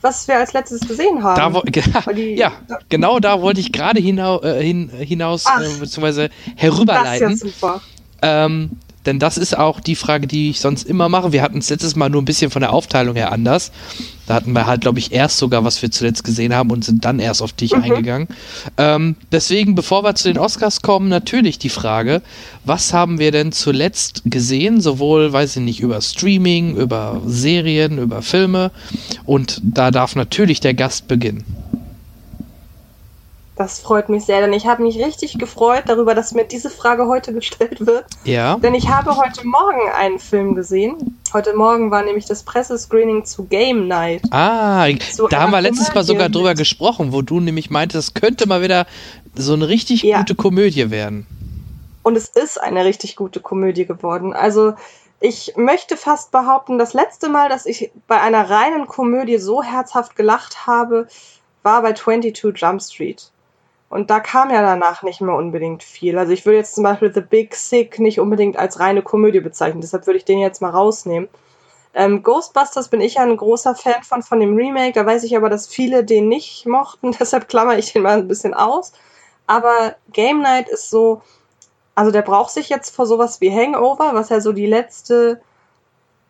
was 0.00 0.26
wir 0.28 0.38
als 0.38 0.52
letztes 0.52 0.80
gesehen 0.80 1.22
haben. 1.22 1.54
Da, 1.64 2.12
die, 2.12 2.34
ja, 2.34 2.52
genau 2.88 3.20
da 3.20 3.40
wollte 3.40 3.60
ich 3.60 3.72
gerade 3.72 4.00
hinau, 4.00 4.42
äh, 4.42 4.62
hin, 4.62 4.90
hinaus, 4.90 5.44
äh, 5.46 5.78
beziehungsweise 5.78 6.30
herüberleiten. 6.56 7.30
Das 7.30 7.42
ist 7.42 7.44
ja 7.44 7.50
super. 7.50 7.80
Ähm, 8.22 8.78
denn 9.06 9.18
das 9.18 9.38
ist 9.38 9.56
auch 9.56 9.80
die 9.80 9.96
Frage, 9.96 10.26
die 10.26 10.50
ich 10.50 10.60
sonst 10.60 10.84
immer 10.84 11.08
mache. 11.08 11.32
Wir 11.32 11.42
hatten 11.42 11.58
es 11.58 11.70
letztes 11.70 11.96
Mal 11.96 12.08
nur 12.08 12.22
ein 12.22 12.24
bisschen 12.24 12.50
von 12.50 12.60
der 12.60 12.72
Aufteilung 12.72 13.16
her 13.16 13.32
anders. 13.32 13.70
Da 14.26 14.34
hatten 14.34 14.52
wir 14.52 14.66
halt, 14.66 14.80
glaube 14.80 14.98
ich, 14.98 15.12
erst 15.12 15.38
sogar, 15.38 15.64
was 15.64 15.82
wir 15.82 15.90
zuletzt 15.90 16.24
gesehen 16.24 16.54
haben 16.54 16.70
und 16.70 16.84
sind 16.84 17.04
dann 17.04 17.18
erst 17.18 17.42
auf 17.42 17.52
dich 17.52 17.74
mhm. 17.74 17.82
eingegangen. 17.82 18.28
Ähm, 18.78 19.16
deswegen, 19.32 19.74
bevor 19.74 20.02
wir 20.02 20.14
zu 20.14 20.28
den 20.28 20.38
Oscars 20.38 20.80
kommen, 20.80 21.08
natürlich 21.08 21.58
die 21.58 21.68
Frage, 21.68 22.22
was 22.64 22.92
haben 22.92 23.18
wir 23.18 23.32
denn 23.32 23.52
zuletzt 23.52 24.22
gesehen? 24.24 24.80
Sowohl, 24.80 25.32
weiß 25.32 25.56
ich 25.56 25.62
nicht, 25.62 25.80
über 25.80 26.00
Streaming, 26.00 26.76
über 26.76 27.20
Serien, 27.26 27.98
über 27.98 28.22
Filme. 28.22 28.70
Und 29.26 29.60
da 29.62 29.90
darf 29.90 30.16
natürlich 30.16 30.60
der 30.60 30.74
Gast 30.74 31.06
beginnen. 31.06 31.44
Das 33.56 33.78
freut 33.78 34.08
mich 34.08 34.24
sehr, 34.24 34.40
denn 34.40 34.52
ich 34.52 34.66
habe 34.66 34.82
mich 34.82 34.98
richtig 34.98 35.38
gefreut 35.38 35.84
darüber, 35.86 36.16
dass 36.16 36.32
mir 36.32 36.44
diese 36.44 36.70
Frage 36.70 37.06
heute 37.06 37.32
gestellt 37.32 37.86
wird. 37.86 38.04
Ja. 38.24 38.56
Denn 38.56 38.74
ich 38.74 38.88
habe 38.88 39.16
heute 39.16 39.46
Morgen 39.46 39.92
einen 39.96 40.18
Film 40.18 40.56
gesehen. 40.56 41.20
Heute 41.32 41.54
Morgen 41.54 41.92
war 41.92 42.02
nämlich 42.02 42.24
das 42.24 42.42
Pressescreening 42.42 43.24
zu 43.24 43.44
Game 43.44 43.86
Night. 43.86 44.22
Ah, 44.32 44.88
so 45.12 45.28
da 45.28 45.42
haben 45.42 45.52
wir 45.52 45.60
letztes 45.60 45.94
Mal 45.94 46.02
sogar 46.02 46.28
drüber 46.30 46.54
gesprochen, 46.54 47.12
wo 47.12 47.22
du 47.22 47.38
nämlich 47.38 47.70
meintest, 47.70 48.08
das 48.08 48.20
könnte 48.20 48.48
mal 48.48 48.60
wieder 48.60 48.86
so 49.36 49.52
eine 49.52 49.68
richtig 49.68 50.02
ja. 50.02 50.18
gute 50.18 50.34
Komödie 50.34 50.90
werden. 50.90 51.26
Und 52.02 52.16
es 52.16 52.28
ist 52.28 52.60
eine 52.60 52.84
richtig 52.84 53.14
gute 53.14 53.38
Komödie 53.38 53.86
geworden. 53.86 54.32
Also 54.32 54.74
ich 55.20 55.54
möchte 55.56 55.96
fast 55.96 56.32
behaupten, 56.32 56.78
das 56.78 56.92
letzte 56.92 57.28
Mal, 57.28 57.48
dass 57.48 57.66
ich 57.66 57.92
bei 58.08 58.20
einer 58.20 58.50
reinen 58.50 58.88
Komödie 58.88 59.38
so 59.38 59.62
herzhaft 59.62 60.16
gelacht 60.16 60.66
habe, 60.66 61.06
war 61.62 61.82
bei 61.82 61.92
22 61.92 62.60
Jump 62.60 62.82
Street. 62.82 63.30
Und 63.94 64.10
da 64.10 64.18
kam 64.18 64.50
ja 64.50 64.60
danach 64.60 65.04
nicht 65.04 65.20
mehr 65.20 65.36
unbedingt 65.36 65.84
viel. 65.84 66.18
Also 66.18 66.32
ich 66.32 66.44
würde 66.44 66.56
jetzt 66.56 66.74
zum 66.74 66.82
Beispiel 66.82 67.14
The 67.14 67.20
Big 67.20 67.54
Sick 67.54 68.00
nicht 68.00 68.18
unbedingt 68.18 68.58
als 68.58 68.80
reine 68.80 69.02
Komödie 69.02 69.38
bezeichnen. 69.38 69.82
Deshalb 69.82 70.08
würde 70.08 70.16
ich 70.16 70.24
den 70.24 70.40
jetzt 70.40 70.60
mal 70.60 70.70
rausnehmen. 70.70 71.28
Ähm, 71.94 72.24
Ghostbusters 72.24 72.88
bin 72.88 73.00
ich 73.00 73.14
ja 73.14 73.22
ein 73.22 73.36
großer 73.36 73.76
Fan 73.76 74.02
von, 74.02 74.24
von 74.24 74.40
dem 74.40 74.56
Remake. 74.56 74.94
Da 74.94 75.06
weiß 75.06 75.22
ich 75.22 75.36
aber, 75.36 75.48
dass 75.48 75.68
viele 75.68 76.02
den 76.02 76.26
nicht 76.26 76.66
mochten. 76.66 77.12
Deshalb 77.20 77.46
klammer 77.46 77.78
ich 77.78 77.92
den 77.92 78.02
mal 78.02 78.18
ein 78.18 78.26
bisschen 78.26 78.52
aus. 78.52 78.94
Aber 79.46 79.94
Game 80.12 80.42
Night 80.42 80.68
ist 80.68 80.90
so, 80.90 81.22
also 81.94 82.10
der 82.10 82.22
braucht 82.22 82.50
sich 82.50 82.70
jetzt 82.70 82.96
vor 82.96 83.06
sowas 83.06 83.40
wie 83.40 83.52
Hangover, 83.52 84.12
was 84.12 84.28
ja 84.28 84.40
so 84.40 84.52
die 84.52 84.66
letzte 84.66 85.40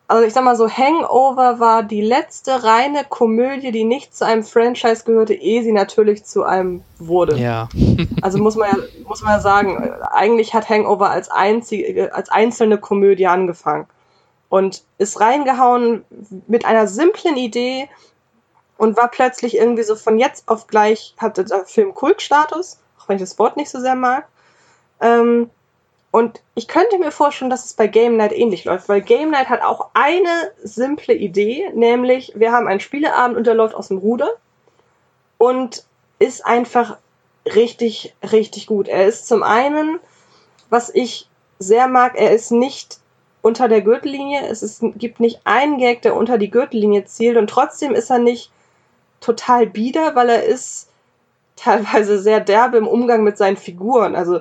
also 0.07 0.23
ich 0.25 0.33
sag 0.33 0.43
mal 0.43 0.55
so, 0.55 0.69
Hangover 0.69 1.59
war 1.59 1.81
die 1.81 2.01
letzte 2.01 2.63
reine 2.63 3.05
Komödie, 3.05 3.71
die 3.71 3.83
nicht 3.83 4.15
zu 4.15 4.25
einem 4.25 4.43
Franchise 4.43 5.03
gehörte, 5.03 5.33
ehe 5.33 5.63
sie 5.63 5.71
natürlich 5.71 6.25
zu 6.25 6.43
einem 6.43 6.83
wurde. 6.99 7.37
Ja. 7.37 7.69
also 8.21 8.37
muss 8.37 8.55
man 8.55 8.69
ja, 8.69 8.77
muss 9.07 9.23
man 9.23 9.33
ja 9.33 9.39
sagen, 9.39 9.93
eigentlich 10.11 10.53
hat 10.53 10.69
Hangover 10.69 11.09
als 11.09 11.29
einzige, 11.29 12.13
als 12.13 12.29
einzelne 12.29 12.77
Komödie 12.77 13.27
angefangen. 13.27 13.87
Und 14.47 14.83
ist 14.99 15.19
reingehauen 15.19 16.05
mit 16.47 16.65
einer 16.65 16.87
simplen 16.87 17.35
Idee 17.35 17.89
und 18.77 18.95
war 18.95 19.09
plötzlich 19.09 19.57
irgendwie 19.57 19.83
so 19.83 19.95
von 19.95 20.19
jetzt 20.19 20.47
auf 20.47 20.67
gleich, 20.67 21.15
hatte 21.17 21.43
der 21.45 21.65
Film 21.65 21.95
Kultstatus, 21.95 22.79
auch 22.99 23.09
wenn 23.09 23.15
ich 23.15 23.23
das 23.23 23.39
Wort 23.39 23.57
nicht 23.57 23.71
so 23.71 23.79
sehr 23.79 23.95
mag. 23.95 24.27
Ähm, 25.01 25.49
Und 26.15 26.41
ich 26.53 26.69
könnte 26.69 26.97
mir 26.97 27.11
vorstellen, 27.11 27.49
dass 27.49 27.65
es 27.65 27.73
bei 27.73 27.87
Game 27.87 28.15
Night 28.15 28.31
ähnlich 28.31 28.63
läuft, 28.63 28.87
weil 28.87 29.01
Game 29.01 29.31
Night 29.31 29.49
hat 29.49 29.61
auch 29.61 29.89
eine 29.93 30.49
simple 30.63 31.13
Idee, 31.13 31.69
nämlich 31.73 32.31
wir 32.35 32.53
haben 32.53 32.69
einen 32.69 32.79
Spieleabend 32.79 33.35
und 33.35 33.45
der 33.45 33.53
läuft 33.53 33.75
aus 33.75 33.89
dem 33.89 33.97
Ruder 33.97 34.29
und 35.37 35.83
ist 36.19 36.45
einfach 36.45 36.95
richtig, 37.53 38.15
richtig 38.31 38.65
gut. 38.65 38.87
Er 38.87 39.07
ist 39.07 39.27
zum 39.27 39.43
einen, 39.43 39.99
was 40.69 40.89
ich 40.89 41.27
sehr 41.59 41.89
mag, 41.89 42.13
er 42.15 42.31
ist 42.31 42.49
nicht 42.49 42.99
unter 43.41 43.67
der 43.67 43.81
Gürtellinie. 43.81 44.47
Es 44.47 44.63
ist, 44.63 44.85
gibt 44.95 45.19
nicht 45.19 45.41
einen 45.43 45.79
Gag, 45.79 46.01
der 46.01 46.15
unter 46.15 46.37
die 46.37 46.49
Gürtellinie 46.49 47.03
zielt 47.03 47.35
und 47.35 47.49
trotzdem 47.49 47.93
ist 47.93 48.09
er 48.09 48.19
nicht 48.19 48.53
total 49.19 49.67
bieder, 49.67 50.15
weil 50.15 50.29
er 50.29 50.45
ist 50.45 50.87
teilweise 51.57 52.19
sehr 52.19 52.39
derbe 52.39 52.77
im 52.77 52.87
Umgang 52.87 53.25
mit 53.25 53.37
seinen 53.37 53.57
Figuren. 53.57 54.15
Also 54.15 54.39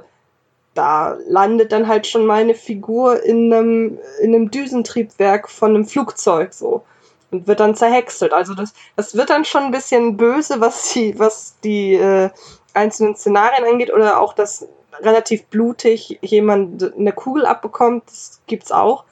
da 0.74 1.16
landet 1.28 1.72
dann 1.72 1.88
halt 1.88 2.06
schon 2.06 2.26
mal 2.26 2.40
eine 2.40 2.54
Figur 2.54 3.22
in 3.22 3.52
einem, 3.52 3.98
in 4.20 4.34
einem 4.34 4.50
Düsentriebwerk 4.50 5.48
von 5.48 5.70
einem 5.70 5.86
Flugzeug 5.86 6.52
so 6.52 6.84
und 7.30 7.46
wird 7.46 7.60
dann 7.60 7.74
zerhäckselt. 7.74 8.32
Also 8.32 8.54
das, 8.54 8.74
das 8.96 9.14
wird 9.14 9.30
dann 9.30 9.44
schon 9.44 9.64
ein 9.64 9.70
bisschen 9.70 10.16
böse, 10.16 10.60
was 10.60 10.92
die, 10.92 11.18
was 11.18 11.54
die 11.62 11.94
äh, 11.94 12.30
einzelnen 12.74 13.16
Szenarien 13.16 13.64
angeht 13.64 13.92
oder 13.92 14.20
auch, 14.20 14.34
dass 14.34 14.66
relativ 15.00 15.44
blutig 15.46 16.18
jemand 16.22 16.94
eine 16.94 17.12
Kugel 17.12 17.46
abbekommt, 17.46 18.04
das 18.06 18.40
gibt's 18.46 18.72
auch. 18.72 19.04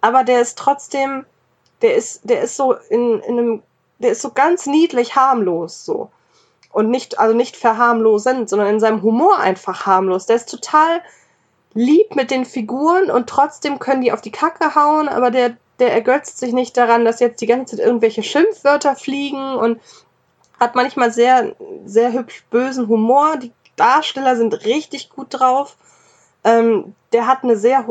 Aber 0.00 0.24
der 0.24 0.40
ist 0.40 0.58
trotzdem, 0.58 1.24
der 1.82 1.96
ist, 1.96 2.20
der 2.24 2.42
ist 2.42 2.56
so 2.56 2.74
in, 2.88 3.20
in 3.20 3.38
einem, 3.38 3.62
der 3.98 4.12
ist 4.12 4.22
so 4.22 4.30
ganz 4.30 4.66
niedlich 4.66 5.16
harmlos 5.16 5.84
so 5.84 6.10
und 6.76 6.90
nicht, 6.90 7.18
also 7.18 7.34
nicht 7.34 7.56
verharmlosend, 7.56 8.50
sondern 8.50 8.68
in 8.68 8.80
seinem 8.80 9.00
Humor 9.00 9.38
einfach 9.38 9.86
harmlos. 9.86 10.26
Der 10.26 10.36
ist 10.36 10.50
total 10.50 11.00
lieb 11.72 12.14
mit 12.14 12.30
den 12.30 12.44
Figuren 12.44 13.10
und 13.10 13.30
trotzdem 13.30 13.78
können 13.78 14.02
die 14.02 14.12
auf 14.12 14.20
die 14.20 14.30
Kacke 14.30 14.74
hauen, 14.74 15.08
aber 15.08 15.30
der, 15.30 15.56
der 15.78 15.94
ergötzt 15.94 16.38
sich 16.38 16.52
nicht 16.52 16.76
daran, 16.76 17.06
dass 17.06 17.18
jetzt 17.18 17.40
die 17.40 17.46
ganze 17.46 17.76
Zeit 17.76 17.86
irgendwelche 17.86 18.22
Schimpfwörter 18.22 18.94
fliegen 18.94 19.54
und 19.54 19.80
hat 20.60 20.74
manchmal 20.74 21.10
sehr, 21.10 21.56
sehr 21.86 22.12
hübsch 22.12 22.44
bösen 22.50 22.88
Humor. 22.88 23.38
Die 23.38 23.52
Darsteller 23.76 24.36
sind 24.36 24.66
richtig 24.66 25.08
gut 25.08 25.28
drauf. 25.30 25.78
Ähm, 26.44 26.94
der 27.14 27.26
hat 27.26 27.42
eine 27.42 27.56
sehr 27.56 27.86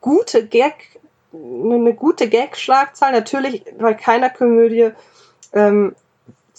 gute 0.00 0.46
Gag, 0.46 0.98
eine 1.34 1.92
gute 1.92 2.30
Gag-Schlagzahl. 2.30 3.12
Natürlich 3.12 3.66
bei 3.78 3.92
keiner 3.92 4.30
Komödie 4.30 4.92
ähm, 5.52 5.94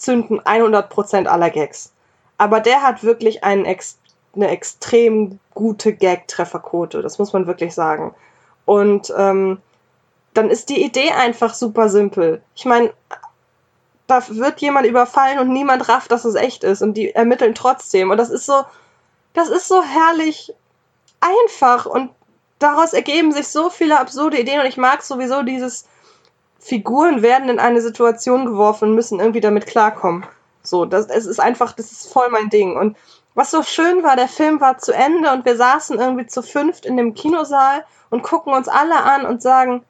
zünden 0.00 0.40
100% 0.40 1.26
aller 1.26 1.50
Gags. 1.50 1.92
Aber 2.38 2.60
der 2.60 2.82
hat 2.82 3.04
wirklich 3.04 3.44
einen 3.44 3.64
ex 3.64 3.98
eine 4.32 4.48
extrem 4.48 5.40
gute 5.54 5.92
Gag-Trefferquote, 5.92 7.02
das 7.02 7.18
muss 7.18 7.32
man 7.32 7.48
wirklich 7.48 7.74
sagen. 7.74 8.14
Und 8.64 9.12
ähm, 9.16 9.58
dann 10.34 10.50
ist 10.50 10.68
die 10.68 10.84
Idee 10.84 11.10
einfach 11.10 11.52
super 11.52 11.88
simpel. 11.88 12.40
Ich 12.54 12.64
meine, 12.64 12.92
da 14.06 14.22
wird 14.28 14.60
jemand 14.60 14.86
überfallen 14.86 15.40
und 15.40 15.48
niemand 15.48 15.88
rafft, 15.88 16.12
dass 16.12 16.24
es 16.24 16.36
echt 16.36 16.62
ist 16.62 16.80
und 16.80 16.94
die 16.94 17.12
ermitteln 17.12 17.56
trotzdem. 17.56 18.10
Und 18.12 18.18
das 18.18 18.30
ist 18.30 18.46
so, 18.46 18.62
das 19.34 19.48
ist 19.48 19.66
so 19.66 19.82
herrlich 19.82 20.54
einfach 21.20 21.86
und 21.86 22.10
daraus 22.60 22.92
ergeben 22.92 23.32
sich 23.32 23.48
so 23.48 23.70
viele 23.70 23.98
absurde 23.98 24.38
Ideen 24.38 24.60
und 24.60 24.66
ich 24.66 24.76
mag 24.76 25.02
sowieso 25.02 25.42
dieses, 25.42 25.86
Figuren 26.60 27.22
werden 27.22 27.48
in 27.48 27.58
eine 27.58 27.80
Situation 27.80 28.44
geworfen 28.44 28.90
und 28.90 28.94
müssen 28.94 29.18
irgendwie 29.18 29.40
damit 29.40 29.66
klarkommen. 29.66 30.26
So, 30.62 30.84
das, 30.84 31.06
es 31.06 31.26
ist 31.26 31.40
einfach, 31.40 31.72
das 31.72 31.90
ist 31.90 32.12
voll 32.12 32.28
mein 32.28 32.50
Ding. 32.50 32.76
Und 32.76 32.96
was 33.34 33.50
so 33.50 33.62
schön 33.62 34.02
war, 34.02 34.14
der 34.14 34.28
Film 34.28 34.60
war 34.60 34.78
zu 34.78 34.92
Ende 34.92 35.32
und 35.32 35.46
wir 35.46 35.56
saßen 35.56 35.98
irgendwie 35.98 36.26
zu 36.26 36.42
fünft 36.42 36.84
in 36.84 36.96
dem 36.96 37.14
Kinosaal 37.14 37.84
und 38.10 38.22
gucken 38.22 38.52
uns 38.52 38.68
alle 38.68 39.02
an 39.02 39.24
und 39.24 39.40
sagen, 39.40 39.82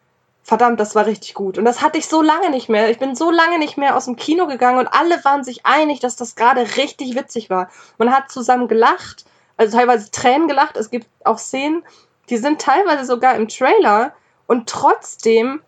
verdammt, 0.45 0.79
das 0.79 0.95
war 0.95 1.07
richtig 1.07 1.35
gut. 1.35 1.59
Und 1.59 1.65
das 1.65 1.83
hatte 1.83 1.99
ich 1.99 2.07
so 2.07 2.23
lange 2.23 2.51
nicht 2.51 2.69
mehr. 2.69 2.91
Ich 2.91 2.99
bin 2.99 3.17
so 3.17 3.31
lange 3.31 3.59
nicht 3.59 3.77
mehr 3.77 3.97
aus 3.97 4.05
dem 4.05 4.17
Kino 4.17 4.47
gegangen 4.47 4.79
und 4.79 4.89
alle 4.89 5.25
waren 5.25 5.43
sich 5.43 5.67
einig, 5.67 6.01
dass 6.01 6.17
das 6.17 6.37
gerade 6.37 6.63
richtig 6.77 7.17
witzig 7.17 7.51
war. 7.51 7.69
Man 7.99 8.15
hat 8.15 8.31
zusammen 8.31 8.69
gelacht, 8.69 9.25
also 9.57 9.77
teilweise 9.77 10.11
Tränen 10.11 10.47
gelacht. 10.47 10.77
Es 10.77 10.91
gibt 10.91 11.09
auch 11.25 11.39
Szenen, 11.39 11.83
die 12.29 12.37
sind 12.37 12.61
teilweise 12.61 13.05
sogar 13.05 13.35
im 13.35 13.49
Trailer 13.49 14.13
und 14.47 14.69
trotzdem 14.69 15.63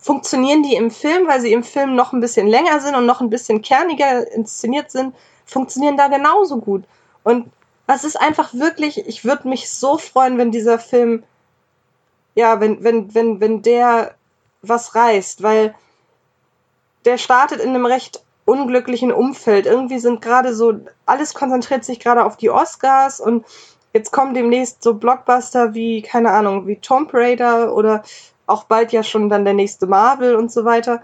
funktionieren 0.00 0.62
die 0.62 0.74
im 0.74 0.90
Film, 0.90 1.28
weil 1.28 1.40
sie 1.40 1.52
im 1.52 1.62
Film 1.62 1.94
noch 1.94 2.12
ein 2.12 2.20
bisschen 2.20 2.46
länger 2.46 2.80
sind 2.80 2.94
und 2.94 3.06
noch 3.06 3.20
ein 3.20 3.30
bisschen 3.30 3.62
kerniger 3.62 4.30
inszeniert 4.32 4.90
sind, 4.90 5.14
funktionieren 5.44 5.96
da 5.96 6.08
genauso 6.08 6.58
gut. 6.58 6.84
Und 7.22 7.50
das 7.86 8.04
ist 8.04 8.20
einfach 8.20 8.54
wirklich, 8.54 9.06
ich 9.06 9.24
würde 9.24 9.48
mich 9.48 9.70
so 9.70 9.98
freuen, 9.98 10.38
wenn 10.38 10.50
dieser 10.50 10.78
Film, 10.78 11.22
ja, 12.34 12.60
wenn, 12.60 12.82
wenn, 12.82 13.14
wenn, 13.14 13.40
wenn 13.40 13.62
der 13.62 14.14
was 14.62 14.94
reißt, 14.94 15.42
weil 15.42 15.74
der 17.04 17.18
startet 17.18 17.60
in 17.60 17.70
einem 17.70 17.86
recht 17.86 18.22
unglücklichen 18.44 19.12
Umfeld. 19.12 19.66
Irgendwie 19.66 19.98
sind 19.98 20.22
gerade 20.22 20.54
so, 20.54 20.74
alles 21.06 21.34
konzentriert 21.34 21.84
sich 21.84 22.00
gerade 22.00 22.24
auf 22.24 22.36
die 22.36 22.50
Oscars 22.50 23.20
und 23.20 23.44
jetzt 23.92 24.12
kommen 24.12 24.34
demnächst 24.34 24.82
so 24.82 24.94
Blockbuster 24.94 25.74
wie, 25.74 26.02
keine 26.02 26.30
Ahnung, 26.30 26.66
wie 26.66 26.76
Tomb 26.76 27.12
Raider 27.12 27.74
oder 27.74 28.02
auch 28.50 28.64
bald 28.64 28.92
ja 28.92 29.02
schon 29.02 29.28
dann 29.28 29.44
der 29.44 29.54
nächste 29.54 29.86
Marvel 29.86 30.36
und 30.36 30.50
so 30.52 30.64
weiter. 30.64 31.02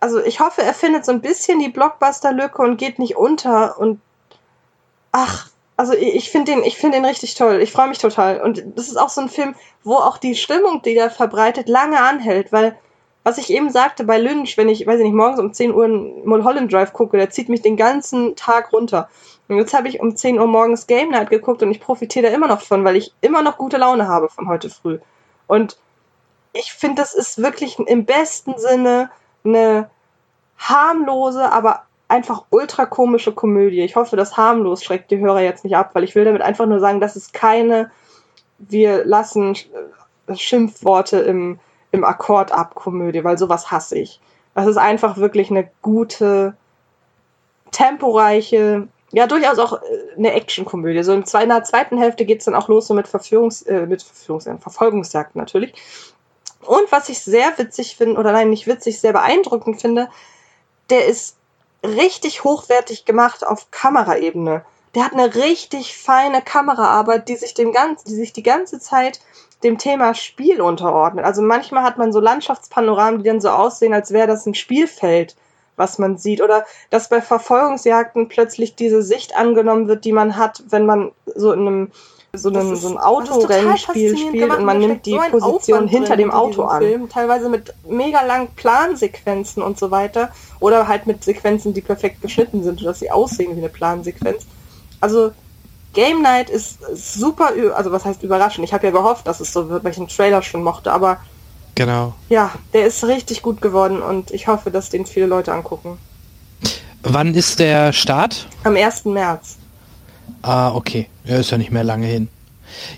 Also 0.00 0.22
ich 0.22 0.40
hoffe, 0.40 0.62
er 0.62 0.74
findet 0.74 1.04
so 1.04 1.12
ein 1.12 1.20
bisschen 1.20 1.60
die 1.60 1.68
Blockbuster-Lücke 1.68 2.60
und 2.60 2.76
geht 2.76 2.98
nicht 2.98 3.16
unter 3.16 3.78
und 3.78 4.00
ach, 5.12 5.48
also 5.76 5.92
ich 5.94 6.30
finde 6.30 6.52
den, 6.52 6.64
ich 6.64 6.76
finde 6.76 6.98
den 6.98 7.04
richtig 7.04 7.34
toll. 7.34 7.60
Ich 7.60 7.72
freue 7.72 7.88
mich 7.88 7.98
total. 7.98 8.40
Und 8.40 8.62
das 8.76 8.88
ist 8.88 8.96
auch 8.96 9.08
so 9.08 9.20
ein 9.20 9.28
Film, 9.28 9.54
wo 9.82 9.94
auch 9.94 10.18
die 10.18 10.36
Stimmung, 10.36 10.82
die 10.82 10.96
er 10.96 11.10
verbreitet, 11.10 11.68
lange 11.68 12.00
anhält, 12.00 12.52
weil 12.52 12.76
was 13.24 13.38
ich 13.38 13.50
eben 13.50 13.70
sagte 13.70 14.04
bei 14.04 14.18
Lynch, 14.18 14.58
wenn 14.58 14.68
ich, 14.68 14.86
weiß 14.86 14.98
ich 14.98 15.04
nicht, 15.04 15.14
morgens 15.14 15.40
um 15.40 15.52
10 15.52 15.74
Uhr 15.74 15.84
einen 15.86 16.26
Mulholland 16.26 16.70
Drive 16.70 16.92
gucke, 16.92 17.16
der 17.16 17.30
zieht 17.30 17.48
mich 17.48 17.62
den 17.62 17.76
ganzen 17.76 18.36
Tag 18.36 18.72
runter. 18.72 19.08
Und 19.48 19.56
jetzt 19.56 19.72
habe 19.72 19.88
ich 19.88 20.00
um 20.00 20.14
10 20.14 20.38
Uhr 20.38 20.46
morgens 20.46 20.86
Game 20.86 21.10
Night 21.10 21.30
geguckt 21.30 21.62
und 21.62 21.70
ich 21.70 21.80
profitiere 21.80 22.26
da 22.28 22.34
immer 22.34 22.48
noch 22.48 22.60
von, 22.60 22.84
weil 22.84 22.96
ich 22.96 23.14
immer 23.22 23.42
noch 23.42 23.56
gute 23.56 23.78
Laune 23.78 24.08
habe 24.08 24.28
von 24.28 24.46
heute 24.46 24.68
früh. 24.68 24.98
Und 25.46 25.78
ich 26.54 26.72
finde, 26.72 27.02
das 27.02 27.12
ist 27.12 27.42
wirklich 27.42 27.78
im 27.78 28.06
besten 28.06 28.56
Sinne 28.56 29.10
eine 29.44 29.90
harmlose, 30.56 31.50
aber 31.52 31.82
einfach 32.08 32.44
ultra 32.50 32.86
komische 32.86 33.32
Komödie. 33.32 33.82
Ich 33.82 33.96
hoffe, 33.96 34.16
das 34.16 34.36
harmlos 34.36 34.84
schreckt 34.84 35.10
die 35.10 35.18
Hörer 35.18 35.40
jetzt 35.40 35.64
nicht 35.64 35.76
ab, 35.76 35.90
weil 35.92 36.04
ich 36.04 36.14
will 36.14 36.24
damit 36.24 36.42
einfach 36.42 36.66
nur 36.66 36.80
sagen, 36.80 37.00
das 37.00 37.16
ist 37.16 37.32
keine, 37.32 37.90
wir 38.58 39.04
lassen 39.04 39.56
äh, 40.28 40.36
Schimpfworte 40.36 41.18
im, 41.18 41.58
im 41.90 42.04
Akkord 42.04 42.52
ab 42.52 42.74
Komödie, 42.74 43.24
weil 43.24 43.36
sowas 43.36 43.70
hasse 43.70 43.98
ich. 43.98 44.20
Das 44.54 44.66
ist 44.66 44.76
einfach 44.76 45.16
wirklich 45.16 45.50
eine 45.50 45.68
gute, 45.82 46.56
temporeiche, 47.72 48.86
ja, 49.12 49.26
durchaus 49.26 49.58
auch 49.58 49.74
äh, 49.74 50.16
eine 50.16 50.32
Actionkomödie. 50.32 51.02
So 51.02 51.12
in, 51.12 51.24
der 51.24 51.64
zweiten 51.64 51.98
Hälfte 51.98 52.24
geht 52.24 52.38
es 52.38 52.44
dann 52.46 52.54
auch 52.54 52.68
los 52.68 52.86
so 52.86 52.94
mit 52.94 53.08
Verführungs, 53.08 53.62
äh, 53.62 53.86
mit 53.86 54.02
Verführungs 54.02 54.48
Verfolgungsjagden 54.60 55.40
natürlich. 55.40 55.74
Und 56.66 56.90
was 56.90 57.08
ich 57.08 57.20
sehr 57.20 57.56
witzig 57.58 57.96
finde, 57.96 58.18
oder 58.18 58.32
nein, 58.32 58.50
nicht 58.50 58.66
witzig, 58.66 59.00
sehr 59.00 59.12
beeindruckend 59.12 59.80
finde, 59.80 60.08
der 60.90 61.06
ist 61.06 61.36
richtig 61.84 62.44
hochwertig 62.44 63.04
gemacht 63.04 63.46
auf 63.46 63.70
Kameraebene. 63.70 64.64
Der 64.94 65.04
hat 65.04 65.12
eine 65.12 65.34
richtig 65.34 65.96
feine 65.96 66.40
Kameraarbeit, 66.40 67.28
die 67.28 67.36
sich 67.36 67.54
dem 67.54 67.72
ganz, 67.72 68.04
die 68.04 68.14
sich 68.14 68.32
die 68.32 68.42
ganze 68.42 68.78
Zeit 68.78 69.20
dem 69.62 69.78
Thema 69.78 70.14
Spiel 70.14 70.60
unterordnet. 70.60 71.24
Also 71.24 71.42
manchmal 71.42 71.82
hat 71.82 71.98
man 71.98 72.12
so 72.12 72.20
Landschaftspanoramen, 72.20 73.22
die 73.22 73.28
dann 73.28 73.40
so 73.40 73.48
aussehen, 73.48 73.94
als 73.94 74.12
wäre 74.12 74.26
das 74.26 74.46
ein 74.46 74.54
Spielfeld, 74.54 75.36
was 75.76 75.98
man 75.98 76.16
sieht. 76.16 76.40
Oder 76.40 76.64
dass 76.90 77.08
bei 77.08 77.20
Verfolgungsjagden 77.20 78.28
plötzlich 78.28 78.76
diese 78.76 79.02
Sicht 79.02 79.36
angenommen 79.36 79.88
wird, 79.88 80.04
die 80.04 80.12
man 80.12 80.36
hat, 80.36 80.62
wenn 80.68 80.86
man 80.86 81.12
so 81.34 81.52
in 81.52 81.60
einem 81.60 81.92
so 82.34 82.50
ein, 82.50 82.76
so 82.76 82.88
ein 82.88 82.98
Autorennspiel 82.98 84.16
spielt 84.16 84.50
und 84.50 84.64
man 84.64 84.78
nimmt 84.78 85.06
die 85.06 85.12
so 85.12 85.38
Position 85.38 85.88
hinter 85.88 86.16
dem 86.16 86.30
Auto 86.30 86.64
an. 86.64 86.82
Film, 86.82 87.08
teilweise 87.08 87.48
mit 87.48 87.72
mega 87.88 88.22
langen 88.22 88.48
Plansequenzen 88.56 89.62
und 89.62 89.78
so 89.78 89.90
weiter. 89.90 90.30
Oder 90.60 90.88
halt 90.88 91.06
mit 91.06 91.24
Sequenzen, 91.24 91.74
die 91.74 91.80
perfekt 91.80 92.22
geschnitten 92.22 92.62
sind, 92.62 92.80
sodass 92.80 93.00
sie 93.00 93.10
aussehen 93.10 93.54
wie 93.54 93.60
eine 93.60 93.68
Plansequenz. 93.68 94.46
Also 95.00 95.32
Game 95.94 96.22
Night 96.22 96.50
ist 96.50 96.78
super, 96.94 97.52
also 97.74 97.92
was 97.92 98.04
heißt 98.04 98.22
überraschend? 98.22 98.64
Ich 98.64 98.74
habe 98.74 98.86
ja 98.86 98.92
gehofft, 98.92 99.26
dass 99.26 99.40
es 99.40 99.52
so 99.52 99.68
wird, 99.68 99.84
weil 99.84 99.92
ich 99.92 99.96
den 99.96 100.08
Trailer 100.08 100.42
schon 100.42 100.62
mochte, 100.62 100.92
aber 100.92 101.18
genau. 101.74 102.14
Ja, 102.28 102.50
der 102.72 102.86
ist 102.86 103.04
richtig 103.04 103.42
gut 103.42 103.62
geworden 103.62 104.02
und 104.02 104.32
ich 104.32 104.48
hoffe, 104.48 104.70
dass 104.70 104.90
den 104.90 105.06
viele 105.06 105.26
Leute 105.26 105.52
angucken. 105.52 105.98
Wann 107.02 107.34
ist 107.34 107.60
der 107.60 107.92
Start? 107.92 108.48
Am 108.64 108.76
1. 108.76 109.04
März. 109.04 109.58
Ah, 110.42 110.74
okay. 110.74 111.08
Ja, 111.24 111.36
ist 111.36 111.50
ja 111.50 111.58
nicht 111.58 111.70
mehr 111.70 111.84
lange 111.84 112.06
hin. 112.06 112.28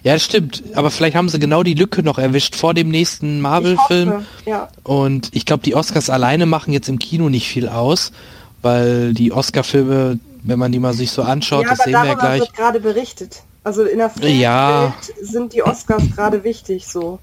Ja, 0.03 0.19
stimmt. 0.19 0.63
Aber 0.75 0.91
vielleicht 0.91 1.17
haben 1.17 1.29
sie 1.29 1.39
genau 1.39 1.63
die 1.63 1.75
Lücke 1.75 2.03
noch 2.03 2.19
erwischt 2.19 2.57
vor 2.57 2.73
dem 2.75 2.89
nächsten 2.89 3.41
Marvel-Film. 3.41 4.25
Ja. 4.47 4.69
Und 4.85 5.29
ich 5.33 5.45
glaube, 5.45 5.63
die 5.63 5.75
Oscars 5.75 6.09
alleine 6.11 6.47
machen 6.47 6.73
jetzt 6.73 6.89
im 6.89 6.99
Kino 6.99 7.29
nicht 7.29 7.49
viel 7.49 7.69
aus, 7.69 8.13
weil 8.63 9.13
die 9.13 9.33
Oscar-Filme, 9.33 10.19
wenn 10.43 10.59
man 10.59 10.73
die 10.73 10.79
mal 10.79 10.95
sich 10.95 11.11
so 11.11 11.23
anschaut, 11.23 11.65
ja, 11.65 11.71
das 11.71 11.81
sehen 11.81 11.93
wir 11.93 12.05
ja 12.07 12.15
gleich. 12.15 12.41
wird 12.41 12.55
gerade 12.55 12.81
berichtet. 12.81 13.43
Also 13.65 13.83
in 13.85 13.99
der 13.99 14.11
Filmwelt 14.11 14.41
Ja. 14.41 14.95
sind 15.21 15.53
die 15.53 15.63
Oscars 15.63 16.05
gerade 16.15 16.45
wichtig 16.45 16.87
so. 16.87 17.19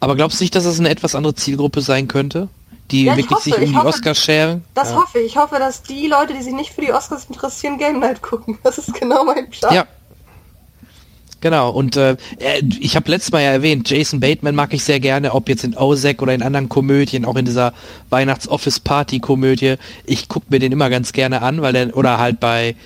Aber 0.00 0.16
glaubst 0.16 0.38
du 0.40 0.44
nicht, 0.44 0.54
dass 0.54 0.64
das 0.64 0.78
eine 0.78 0.90
etwas 0.90 1.14
andere 1.14 1.34
Zielgruppe 1.34 1.80
sein 1.80 2.08
könnte? 2.08 2.48
Die 2.92 3.04
Ja, 3.04 3.12
ich 3.12 3.18
wirklich 3.18 3.36
hoffe, 3.36 3.50
sich 3.50 3.58
um 3.58 3.64
die 3.64 3.76
hoffe, 3.76 3.88
Oscars 3.88 4.18
scheren? 4.18 4.64
Das 4.74 4.90
ja. 4.90 4.96
hoffe 4.96 5.18
ich. 5.18 5.26
Ich 5.32 5.36
hoffe, 5.36 5.56
dass 5.58 5.82
die 5.82 6.06
Leute, 6.06 6.34
die 6.34 6.42
sich 6.42 6.52
nicht 6.52 6.72
für 6.72 6.82
die 6.82 6.92
Oscars 6.92 7.24
interessieren, 7.24 7.78
Game 7.78 7.98
Night 7.98 8.22
gucken. 8.22 8.58
Das 8.62 8.78
ist 8.78 8.92
genau 8.94 9.24
mein 9.24 9.50
Plan. 9.50 9.74
Ja. 9.74 9.86
Genau, 11.40 11.70
und 11.70 11.96
äh, 11.96 12.16
ich 12.78 12.94
habe 12.94 13.10
letztes 13.10 13.32
Mal 13.32 13.42
ja 13.42 13.50
erwähnt, 13.50 13.90
Jason 13.90 14.20
Bateman 14.20 14.54
mag 14.54 14.72
ich 14.72 14.84
sehr 14.84 15.00
gerne, 15.00 15.34
ob 15.34 15.48
jetzt 15.48 15.64
in 15.64 15.76
Ozek 15.76 16.22
oder 16.22 16.34
in 16.34 16.42
anderen 16.42 16.68
Komödien, 16.68 17.24
auch 17.24 17.34
in 17.34 17.44
dieser 17.44 17.72
Weihnachts-Office-Party-Komödie. 18.10 19.74
Ich 20.04 20.28
guck 20.28 20.48
mir 20.52 20.60
den 20.60 20.70
immer 20.70 20.88
ganz 20.88 21.12
gerne 21.12 21.42
an, 21.42 21.60
weil 21.60 21.72
der, 21.72 21.96
oder 21.96 22.18
halt 22.18 22.38
bei, 22.38 22.76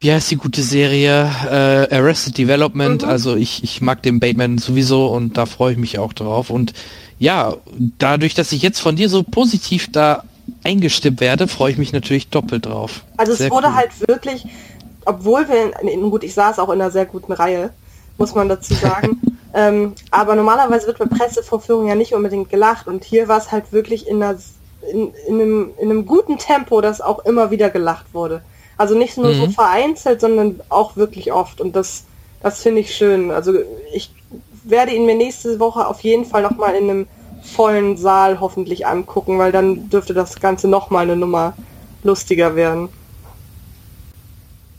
wie 0.00 0.12
heißt 0.12 0.32
die 0.32 0.36
gute 0.36 0.62
Serie, 0.62 1.30
äh, 1.48 1.94
Arrested 1.94 2.38
Development, 2.38 3.04
also 3.04 3.36
ich, 3.36 3.62
ich 3.62 3.80
mag 3.82 4.02
den 4.02 4.18
Bateman 4.18 4.58
sowieso 4.58 5.06
und 5.06 5.36
da 5.36 5.46
freue 5.46 5.74
ich 5.74 5.78
mich 5.78 6.00
auch 6.00 6.14
drauf. 6.14 6.50
Und 6.50 6.72
ja, 7.18 7.56
dadurch, 7.98 8.34
dass 8.34 8.52
ich 8.52 8.62
jetzt 8.62 8.80
von 8.80 8.96
dir 8.96 9.08
so 9.08 9.22
positiv 9.22 9.90
da 9.92 10.24
eingestimmt 10.64 11.20
werde, 11.20 11.48
freue 11.48 11.72
ich 11.72 11.78
mich 11.78 11.92
natürlich 11.92 12.28
doppelt 12.28 12.66
drauf. 12.66 13.02
Also 13.16 13.32
es 13.32 13.38
Sehr 13.38 13.50
wurde 13.50 13.68
cool. 13.68 13.74
halt 13.74 14.08
wirklich, 14.08 14.46
obwohl 15.04 15.48
wir, 15.48 15.78
in, 15.82 16.10
gut, 16.10 16.24
ich 16.24 16.34
saß 16.34 16.58
auch 16.58 16.68
in 16.68 16.80
einer 16.80 16.90
sehr 16.90 17.06
guten 17.06 17.32
Reihe, 17.32 17.70
muss 18.18 18.34
man 18.34 18.48
dazu 18.48 18.74
sagen. 18.74 19.20
ähm, 19.54 19.94
aber 20.10 20.34
normalerweise 20.34 20.86
wird 20.86 20.98
bei 20.98 21.06
Pressevorführungen 21.06 21.88
ja 21.88 21.94
nicht 21.94 22.14
unbedingt 22.14 22.50
gelacht 22.50 22.86
und 22.86 23.04
hier 23.04 23.28
war 23.28 23.38
es 23.38 23.50
halt 23.50 23.72
wirklich 23.72 24.06
in, 24.06 24.22
einer, 24.22 24.38
in, 24.92 25.12
in, 25.26 25.40
einem, 25.40 25.70
in 25.80 25.90
einem 25.90 26.06
guten 26.06 26.38
Tempo, 26.38 26.80
dass 26.80 27.00
auch 27.00 27.24
immer 27.24 27.50
wieder 27.50 27.70
gelacht 27.70 28.06
wurde. 28.12 28.42
Also 28.76 28.96
nicht 28.96 29.16
nur 29.16 29.34
so 29.34 29.46
Mhm. 29.46 29.50
vereinzelt, 29.50 30.20
sondern 30.20 30.60
auch 30.68 30.96
wirklich 30.96 31.32
oft 31.32 31.60
und 31.60 31.74
das, 31.74 32.04
das 32.40 32.62
finde 32.62 32.80
ich 32.80 32.94
schön. 32.94 33.32
Also 33.32 33.54
ich 33.92 34.10
werde 34.70 34.94
ihn 34.94 35.06
mir 35.06 35.16
nächste 35.16 35.58
Woche 35.60 35.86
auf 35.86 36.00
jeden 36.00 36.24
Fall 36.24 36.42
nochmal 36.42 36.74
in 36.74 36.90
einem 36.90 37.06
vollen 37.42 37.96
Saal 37.96 38.40
hoffentlich 38.40 38.86
angucken, 38.86 39.38
weil 39.38 39.52
dann 39.52 39.88
dürfte 39.90 40.14
das 40.14 40.40
Ganze 40.40 40.68
nochmal 40.68 41.04
eine 41.04 41.16
Nummer 41.16 41.54
lustiger 42.02 42.56
werden. 42.56 42.88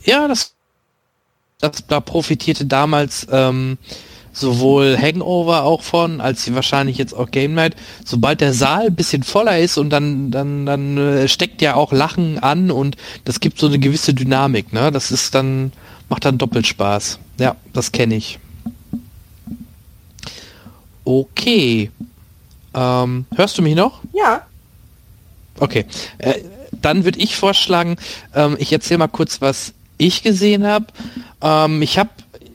Ja, 0.04 0.28
das, 0.28 0.54
das 1.60 1.84
da 1.86 2.00
profitierte 2.00 2.64
damals 2.66 3.26
ähm, 3.30 3.78
sowohl 4.32 4.96
Hangover 4.98 5.64
auch 5.64 5.82
von, 5.82 6.20
als 6.20 6.44
sie 6.44 6.54
wahrscheinlich 6.54 6.96
jetzt 6.96 7.14
auch 7.14 7.30
Game 7.30 7.54
Night. 7.54 7.76
Sobald 8.04 8.40
der 8.40 8.52
Saal 8.52 8.86
ein 8.86 8.94
bisschen 8.94 9.22
voller 9.22 9.58
ist 9.58 9.76
und 9.76 9.90
dann 9.90 10.30
dann 10.30 10.66
dann 10.66 10.96
äh, 10.96 11.28
steckt 11.28 11.60
ja 11.62 11.74
auch 11.74 11.92
Lachen 11.92 12.38
an 12.38 12.70
und 12.70 12.96
das 13.24 13.40
gibt 13.40 13.58
so 13.58 13.66
eine 13.66 13.78
gewisse 13.78 14.14
Dynamik, 14.14 14.72
ne? 14.72 14.90
Das 14.90 15.10
ist 15.10 15.34
dann 15.34 15.72
macht 16.08 16.24
dann 16.24 16.38
doppelt 16.38 16.66
Spaß. 16.66 17.18
Ja, 17.38 17.56
das 17.72 17.92
kenne 17.92 18.16
ich. 18.16 18.38
Okay. 21.04 21.90
Ähm, 22.74 23.26
hörst 23.34 23.58
du 23.58 23.62
mich 23.62 23.74
noch? 23.74 24.00
Ja, 24.12 24.42
Okay, 25.60 25.84
äh, 26.18 26.40
dann 26.72 27.04
würde 27.04 27.20
ich 27.20 27.36
vorschlagen, 27.36 27.96
ähm, 28.34 28.56
ich 28.58 28.72
erzähle 28.72 28.98
mal 28.98 29.08
kurz, 29.08 29.40
was 29.42 29.74
ich 29.98 30.22
gesehen 30.22 30.66
habe. 30.66 30.86
Ähm, 31.42 31.82
ich 31.82 31.98
habe, 31.98 32.08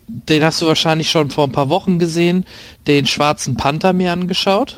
den 0.07 0.43
hast 0.43 0.61
du 0.61 0.65
wahrscheinlich 0.65 1.11
schon 1.11 1.29
vor 1.29 1.45
ein 1.45 1.51
paar 1.51 1.69
Wochen 1.69 1.99
gesehen, 1.99 2.45
den 2.87 3.05
Schwarzen 3.05 3.55
Panther 3.55 3.93
mir 3.93 4.11
angeschaut. 4.11 4.75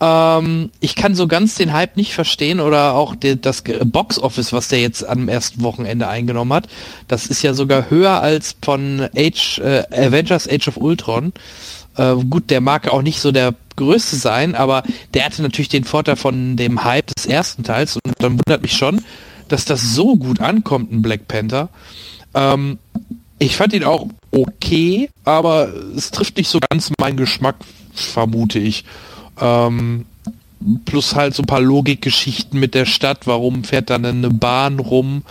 Ähm, 0.00 0.70
ich 0.80 0.96
kann 0.96 1.14
so 1.14 1.26
ganz 1.26 1.54
den 1.54 1.72
Hype 1.72 1.96
nicht 1.96 2.14
verstehen 2.14 2.60
oder 2.60 2.94
auch 2.94 3.14
de, 3.14 3.36
das 3.36 3.62
Box 3.84 4.18
Office, 4.18 4.52
was 4.52 4.68
der 4.68 4.80
jetzt 4.80 5.06
am 5.06 5.28
ersten 5.28 5.62
Wochenende 5.62 6.08
eingenommen 6.08 6.52
hat. 6.52 6.68
Das 7.08 7.26
ist 7.26 7.42
ja 7.42 7.54
sogar 7.54 7.90
höher 7.90 8.20
als 8.20 8.56
von 8.62 9.08
Age, 9.16 9.58
äh, 9.58 9.84
Avengers 9.92 10.48
Age 10.48 10.68
of 10.68 10.76
Ultron. 10.76 11.32
Äh, 11.96 12.14
gut, 12.28 12.50
der 12.50 12.60
mag 12.60 12.88
auch 12.88 13.02
nicht 13.02 13.20
so 13.20 13.30
der 13.30 13.54
größte 13.76 14.16
sein, 14.16 14.54
aber 14.54 14.82
der 15.14 15.24
hatte 15.24 15.42
natürlich 15.42 15.68
den 15.68 15.84
Vorteil 15.84 16.16
von 16.16 16.56
dem 16.56 16.84
Hype 16.84 17.06
des 17.14 17.26
ersten 17.26 17.62
Teils 17.62 17.96
und 17.96 18.14
dann 18.18 18.32
wundert 18.32 18.62
mich 18.62 18.76
schon, 18.76 19.02
dass 19.48 19.64
das 19.64 19.94
so 19.94 20.16
gut 20.16 20.40
ankommt, 20.40 20.92
ein 20.92 21.02
Black 21.02 21.28
Panther. 21.28 21.68
Ähm, 22.34 22.78
ich 23.38 23.56
fand 23.56 23.72
ihn 23.72 23.84
auch 23.84 24.08
okay, 24.30 25.10
aber 25.24 25.68
es 25.96 26.10
trifft 26.10 26.36
nicht 26.36 26.48
so 26.48 26.58
ganz 26.68 26.90
meinen 26.98 27.16
Geschmack, 27.16 27.56
vermute 27.92 28.58
ich. 28.58 28.84
Ähm, 29.40 30.06
plus 30.84 31.14
halt 31.14 31.34
so 31.34 31.42
ein 31.42 31.46
paar 31.46 31.60
Logikgeschichten 31.60 32.58
mit 32.58 32.74
der 32.74 32.86
Stadt. 32.86 33.26
Warum 33.26 33.64
fährt 33.64 33.90
dann 33.90 34.04
eine 34.04 34.30
Bahn 34.30 34.78
rum, 34.78 35.22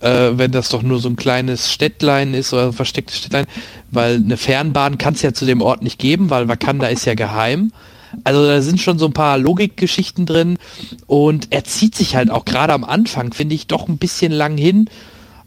äh, 0.00 0.30
wenn 0.32 0.50
das 0.50 0.68
doch 0.68 0.82
nur 0.82 0.98
so 0.98 1.08
ein 1.08 1.16
kleines 1.16 1.72
Städtlein 1.72 2.34
ist 2.34 2.52
oder 2.52 2.66
ein 2.66 2.72
verstecktes 2.72 3.18
Städtlein? 3.18 3.46
Weil 3.90 4.16
eine 4.16 4.36
Fernbahn 4.36 4.98
kann 4.98 5.14
es 5.14 5.22
ja 5.22 5.32
zu 5.32 5.46
dem 5.46 5.62
Ort 5.62 5.82
nicht 5.82 5.98
geben, 5.98 6.30
weil 6.30 6.48
Wakanda 6.48 6.88
ist 6.88 7.04
ja 7.04 7.14
geheim. 7.14 7.72
Also 8.24 8.44
da 8.44 8.60
sind 8.60 8.80
schon 8.80 8.98
so 8.98 9.06
ein 9.06 9.12
paar 9.12 9.38
Logikgeschichten 9.38 10.26
drin 10.26 10.58
und 11.06 11.48
er 11.50 11.62
zieht 11.62 11.94
sich 11.94 12.16
halt 12.16 12.30
auch 12.30 12.44
gerade 12.44 12.72
am 12.72 12.82
Anfang, 12.82 13.32
finde 13.32 13.54
ich, 13.54 13.68
doch 13.68 13.88
ein 13.88 13.98
bisschen 13.98 14.32
lang 14.32 14.56
hin, 14.56 14.90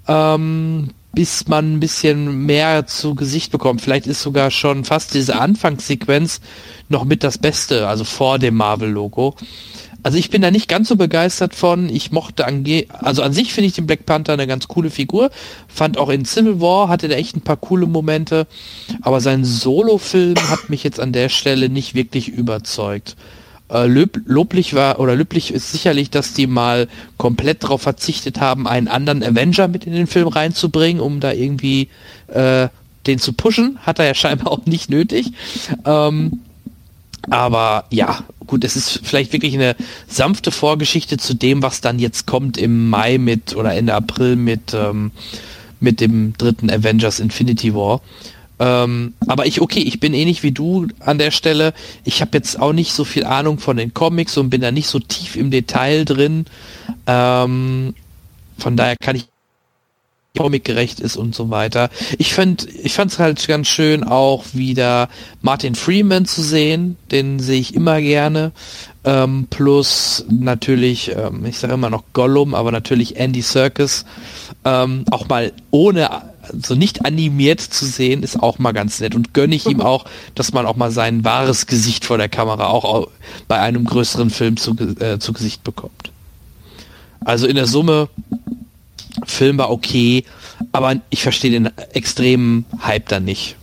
ähm, 0.08 0.92
bis 1.14 1.48
man 1.48 1.74
ein 1.74 1.80
bisschen 1.80 2.46
mehr 2.46 2.88
zu 2.88 3.16
Gesicht 3.16 3.52
bekommt. 3.52 3.82
Vielleicht 3.82 4.08
ist 4.08 4.22
sogar 4.22 4.52
schon 4.52 4.84
fast 4.84 5.14
diese 5.14 5.40
Anfangssequenz 5.40 6.42
noch 6.90 7.06
mit 7.06 7.24
das 7.24 7.38
Beste, 7.38 7.88
also 7.88 8.04
vor 8.04 8.40
dem 8.40 8.56
Marvel-Logo. 8.56 9.36
Also 10.02 10.18
ich 10.18 10.30
bin 10.30 10.42
da 10.42 10.52
nicht 10.52 10.68
ganz 10.68 10.90
so 10.90 10.98
begeistert 10.98 11.56
von. 11.56 11.88
Ich 11.88 12.12
mochte 12.12 12.46
ange 12.46 12.88
also 12.90 13.22
an 13.22 13.32
sich 13.32 13.54
finde 13.54 13.68
ich 13.68 13.74
den 13.74 13.88
Black 13.88 14.06
Panther 14.06 14.34
eine 14.34 14.48
ganz 14.48 14.68
coole 14.68 14.90
Figur. 14.90 15.30
Fand 15.70 15.98
auch 15.98 16.10
in 16.10 16.26
Civil 16.26 16.60
War 16.60 16.90
hatte 16.90 17.08
der 17.08 17.18
echt 17.18 17.38
ein 17.38 17.42
paar 17.42 17.58
coole 17.58 17.88
Momente. 17.88 18.46
Aber 19.02 19.22
sein 19.22 19.46
Solo-Film 19.46 20.36
hat 20.50 20.70
mich 20.70 20.84
jetzt 20.84 21.00
an 21.00 21.14
der 21.14 21.30
Stelle 21.30 21.70
nicht 21.70 21.96
wirklich 21.96 22.28
überzeugt. 22.28 23.16
Äh, 23.74 23.88
löb 23.88 24.22
loblich 24.26 24.76
war 24.76 25.00
oder 25.00 25.16
löblich 25.16 25.52
ist 25.52 25.72
sicherlich, 25.72 26.12
dass 26.12 26.34
die 26.34 26.46
mal 26.46 26.88
komplett 27.18 27.64
darauf 27.64 27.82
verzichtet 27.82 28.40
haben, 28.40 28.68
einen 28.68 28.88
anderen 28.88 29.24
Avenger 29.24 29.68
mit 29.68 29.86
in 29.86 29.94
den 29.94 30.06
Film 30.06 30.28
reinzubringen, 30.28 31.02
um 31.02 31.20
da 31.20 31.32
irgendwie 31.32 31.90
äh, 32.28 32.68
den 33.08 33.18
zu 33.18 33.34
pushen. 33.34 33.80
Hat 33.82 33.98
er 33.98 34.06
ja 34.06 34.14
scheinbar 34.14 34.52
auch 34.52 34.68
nicht 34.68 34.92
nötig. 34.92 35.32
Ähm, 35.86 36.42
aber 37.32 37.86
ja, 37.90 38.24
gut, 38.46 38.64
es 38.64 38.76
ist 38.76 39.00
vielleicht 39.02 39.34
wirklich 39.34 39.56
eine 39.56 39.76
sanfte 40.08 40.52
Vorgeschichte 40.52 41.18
zu 41.18 41.34
dem, 41.34 41.64
was 41.64 41.82
dann 41.82 41.98
jetzt 41.98 42.28
kommt 42.28 42.60
im 42.60 42.92
Mai 42.92 43.18
mit 43.18 43.56
oder 43.56 43.74
Ende 43.74 43.96
April 43.96 44.36
mit, 44.36 44.76
ähm, 44.76 45.10
mit 45.80 46.00
dem 46.00 46.38
dritten 46.38 46.70
Avengers 46.70 47.20
Infinity 47.20 47.74
War. 47.74 48.02
Ähm, 48.64 49.14
aber 49.28 49.46
ich, 49.46 49.60
okay, 49.60 49.82
ich 49.82 50.00
bin 50.00 50.14
ähnlich 50.14 50.42
wie 50.42 50.54
du 50.54 50.88
an 51.02 51.18
der 51.18 51.32
Stelle. 51.32 51.74
Ich 52.06 52.22
habe 52.22 52.32
jetzt 52.38 52.58
auch 52.58 52.72
nicht 52.72 52.94
so 52.94 53.04
viel 53.04 53.26
Ahnung 53.26 53.60
von 53.60 53.76
den 53.76 53.94
Comics 53.94 54.38
und 54.38 54.50
bin 54.50 54.62
da 54.62 54.72
nicht 54.72 54.88
so 54.88 55.00
tief 55.00 55.36
im 55.36 55.52
Detail 55.52 56.06
drin. 56.06 56.46
Ähm, 57.06 57.94
von 58.58 58.78
daher 58.78 58.96
kann 58.96 59.18
ich 59.18 59.28
comicgerecht 60.38 61.02
ist 61.02 61.18
und 61.18 61.36
so 61.36 61.50
weiter. 61.50 61.90
Ich 62.18 62.34
fand 62.34 62.68
ich 62.84 62.94
fand's 62.94 63.20
halt 63.20 63.46
ganz 63.48 63.68
schön 63.68 64.04
auch 64.04 64.46
wieder 64.54 65.10
Martin 65.42 65.76
Freeman 65.76 66.26
zu 66.26 66.42
sehen, 66.42 66.98
den 67.12 67.40
sehe 67.40 67.60
ich 67.60 67.76
immer 67.76 68.02
gerne. 68.02 68.54
Ähm, 69.04 69.48
plus 69.50 70.26
natürlich, 70.30 71.12
ähm, 71.16 71.46
ich 71.46 71.60
sage 71.60 71.74
immer 71.74 71.90
noch 71.90 72.04
Gollum, 72.14 72.56
aber 72.56 72.72
natürlich 72.72 73.18
Andy 73.18 73.42
Serkis. 73.42 74.06
Ähm, 74.64 75.04
auch 75.12 75.28
mal 75.28 75.52
ohne, 75.70 76.10
so 76.62 76.76
nicht 76.76 77.06
animiert 77.06 77.62
zu 77.62 77.86
sehen, 77.86 78.24
ist 78.24 78.42
auch 78.42 78.60
mal 78.60 78.72
ganz 78.74 79.00
nett. 79.00 79.16
Und 79.16 79.34
gönne 79.34 79.56
ich 79.56 79.66
ihm 79.66 79.82
auch, 79.92 80.06
dass 80.36 80.54
man 80.54 80.66
auch 80.66 80.76
mal 80.76 80.92
sein 80.92 81.24
wahres 81.24 81.66
Gesicht 81.68 82.06
vor 82.06 82.18
der 82.18 82.30
Kamera 82.30 82.68
auch 82.68 82.86
au- 82.86 83.08
bei 83.48 83.60
einem 83.60 83.86
größeren 83.86 84.30
Film 84.30 84.58
zu, 84.58 84.76
äh, 85.00 85.20
zu 85.20 85.34
Gesicht 85.34 85.64
bekommt. 85.64 86.12
Also 87.26 87.48
in 87.48 87.56
der 87.56 87.68
Summe 87.68 88.10
Film 89.26 89.58
war 89.58 89.70
okay, 89.70 90.26
aber 90.72 90.96
ich 91.10 91.24
verstehe 91.24 91.52
den 91.52 91.70
extremen 91.94 92.66
Hype 92.84 93.08
dann 93.10 93.26
nicht. 93.26 93.56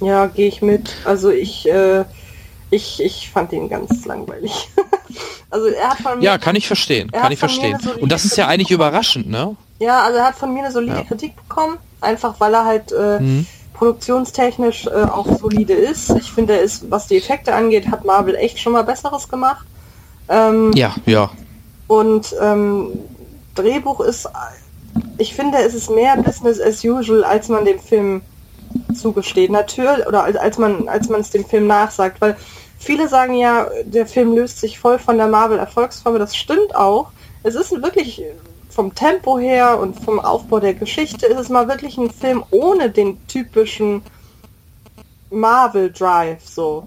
Ja, 0.00 0.26
gehe 0.26 0.48
ich 0.48 0.62
mit. 0.62 0.94
Also 1.04 1.30
ich, 1.30 1.68
äh, 1.68 2.04
ich, 2.70 3.00
ich 3.02 3.30
fand 3.30 3.52
ihn 3.52 3.68
ganz 3.68 4.04
langweilig. 4.04 4.68
also 5.50 5.66
er 5.66 5.90
hat 5.90 5.98
von 5.98 6.18
mir, 6.18 6.24
Ja, 6.24 6.38
kann 6.38 6.56
ich 6.56 6.66
verstehen, 6.66 7.08
Er 7.12 7.20
kann 7.22 7.32
ich 7.32 7.38
verstehen. 7.38 7.78
Und 8.00 8.10
das 8.12 8.24
ist 8.24 8.36
ja 8.36 8.46
eigentlich 8.48 8.70
überraschend, 8.70 9.28
ne? 9.28 9.56
ja, 9.78 10.02
also 10.04 10.18
er 10.18 10.26
hat 10.26 10.36
von 10.36 10.52
mir 10.54 10.60
eine 10.64 10.72
solide 10.72 10.94
Ja. 10.96 11.02
Kritik 11.02 11.34
bekommen, 11.36 11.76
einfach 12.00 12.34
weil 12.38 12.54
er 12.54 12.64
halt 12.64 12.92
äh, 12.92 13.18
Mhm. 13.20 13.46
produktionstechnisch 13.74 14.86
äh, 14.86 15.04
auch 15.04 15.26
solide 15.38 15.74
ist. 15.74 16.10
Ich 16.10 16.32
finde, 16.32 16.54
er 16.54 16.62
ist, 16.62 16.90
was 16.90 17.06
die 17.08 17.16
Effekte 17.16 17.54
angeht, 17.54 17.88
hat 17.90 18.04
Marvel 18.04 18.34
echt 18.36 18.58
schon 18.58 18.72
mal 18.72 18.82
Besseres 18.84 19.28
gemacht. 19.28 19.66
Ähm, 20.28 20.72
Ja, 20.74 20.94
ja. 21.06 21.30
Und 21.88 22.34
ähm, 22.40 22.90
Drehbuch 23.54 24.00
ist, 24.00 24.28
ich 25.18 25.34
finde, 25.34 25.58
es 25.58 25.74
ist 25.74 25.90
mehr 25.90 26.16
Business 26.16 26.60
as 26.60 26.82
usual, 26.84 27.24
als 27.24 27.48
man 27.48 27.64
dem 27.64 27.78
Film 27.80 28.22
zugesteht. 28.94 29.50
Natürlich, 29.50 30.06
oder 30.06 30.24
als, 30.24 30.36
als 30.36 30.58
man 30.58 30.88
als 30.88 31.08
man 31.08 31.20
es 31.20 31.30
dem 31.30 31.44
Film 31.44 31.66
nachsagt, 31.66 32.20
weil 32.20 32.36
viele 32.82 33.08
sagen 33.08 33.34
ja, 33.34 33.66
der 33.84 34.06
Film 34.06 34.34
löst 34.34 34.58
sich 34.60 34.78
voll 34.78 34.98
von 34.98 35.16
der 35.16 35.28
Marvel-Erfolgsformel. 35.28 36.18
Das 36.18 36.36
stimmt 36.36 36.74
auch. 36.74 37.08
Es 37.42 37.54
ist 37.54 37.70
wirklich 37.82 38.22
vom 38.70 38.94
Tempo 38.94 39.38
her 39.38 39.78
und 39.80 40.00
vom 40.04 40.18
Aufbau 40.20 40.60
der 40.60 40.74
Geschichte 40.74 41.26
ist 41.26 41.38
es 41.38 41.48
mal 41.48 41.68
wirklich 41.68 41.98
ein 41.98 42.10
Film 42.10 42.42
ohne 42.50 42.90
den 42.90 43.18
typischen 43.26 44.02
Marvel 45.30 45.90
Drive 45.92 46.46
so. 46.46 46.86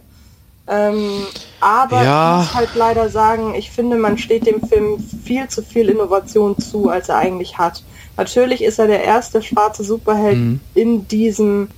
Ähm, 0.68 1.26
aber 1.60 2.04
Ja. 2.04 2.32
ich 2.32 2.38
muss 2.48 2.54
halt 2.56 2.70
leider 2.76 3.10
sagen, 3.10 3.54
ich 3.54 3.70
finde, 3.70 3.98
man 3.98 4.18
steht 4.18 4.48
dem 4.48 4.62
Film 4.68 5.00
viel 5.00 5.48
zu 5.48 5.62
viel 5.62 5.90
Innovation 5.90 6.58
zu, 6.58 6.90
als 6.90 7.10
er 7.10 7.18
eigentlich 7.18 7.58
hat. 7.60 7.84
Natürlich 8.18 8.64
ist 8.64 8.80
er 8.80 8.88
der 8.88 9.04
erste 9.04 9.42
schwarze 9.44 9.84
Superheld 9.84 10.38
Mhm. 10.38 10.60
in 10.74 11.08
diesem 11.08 11.70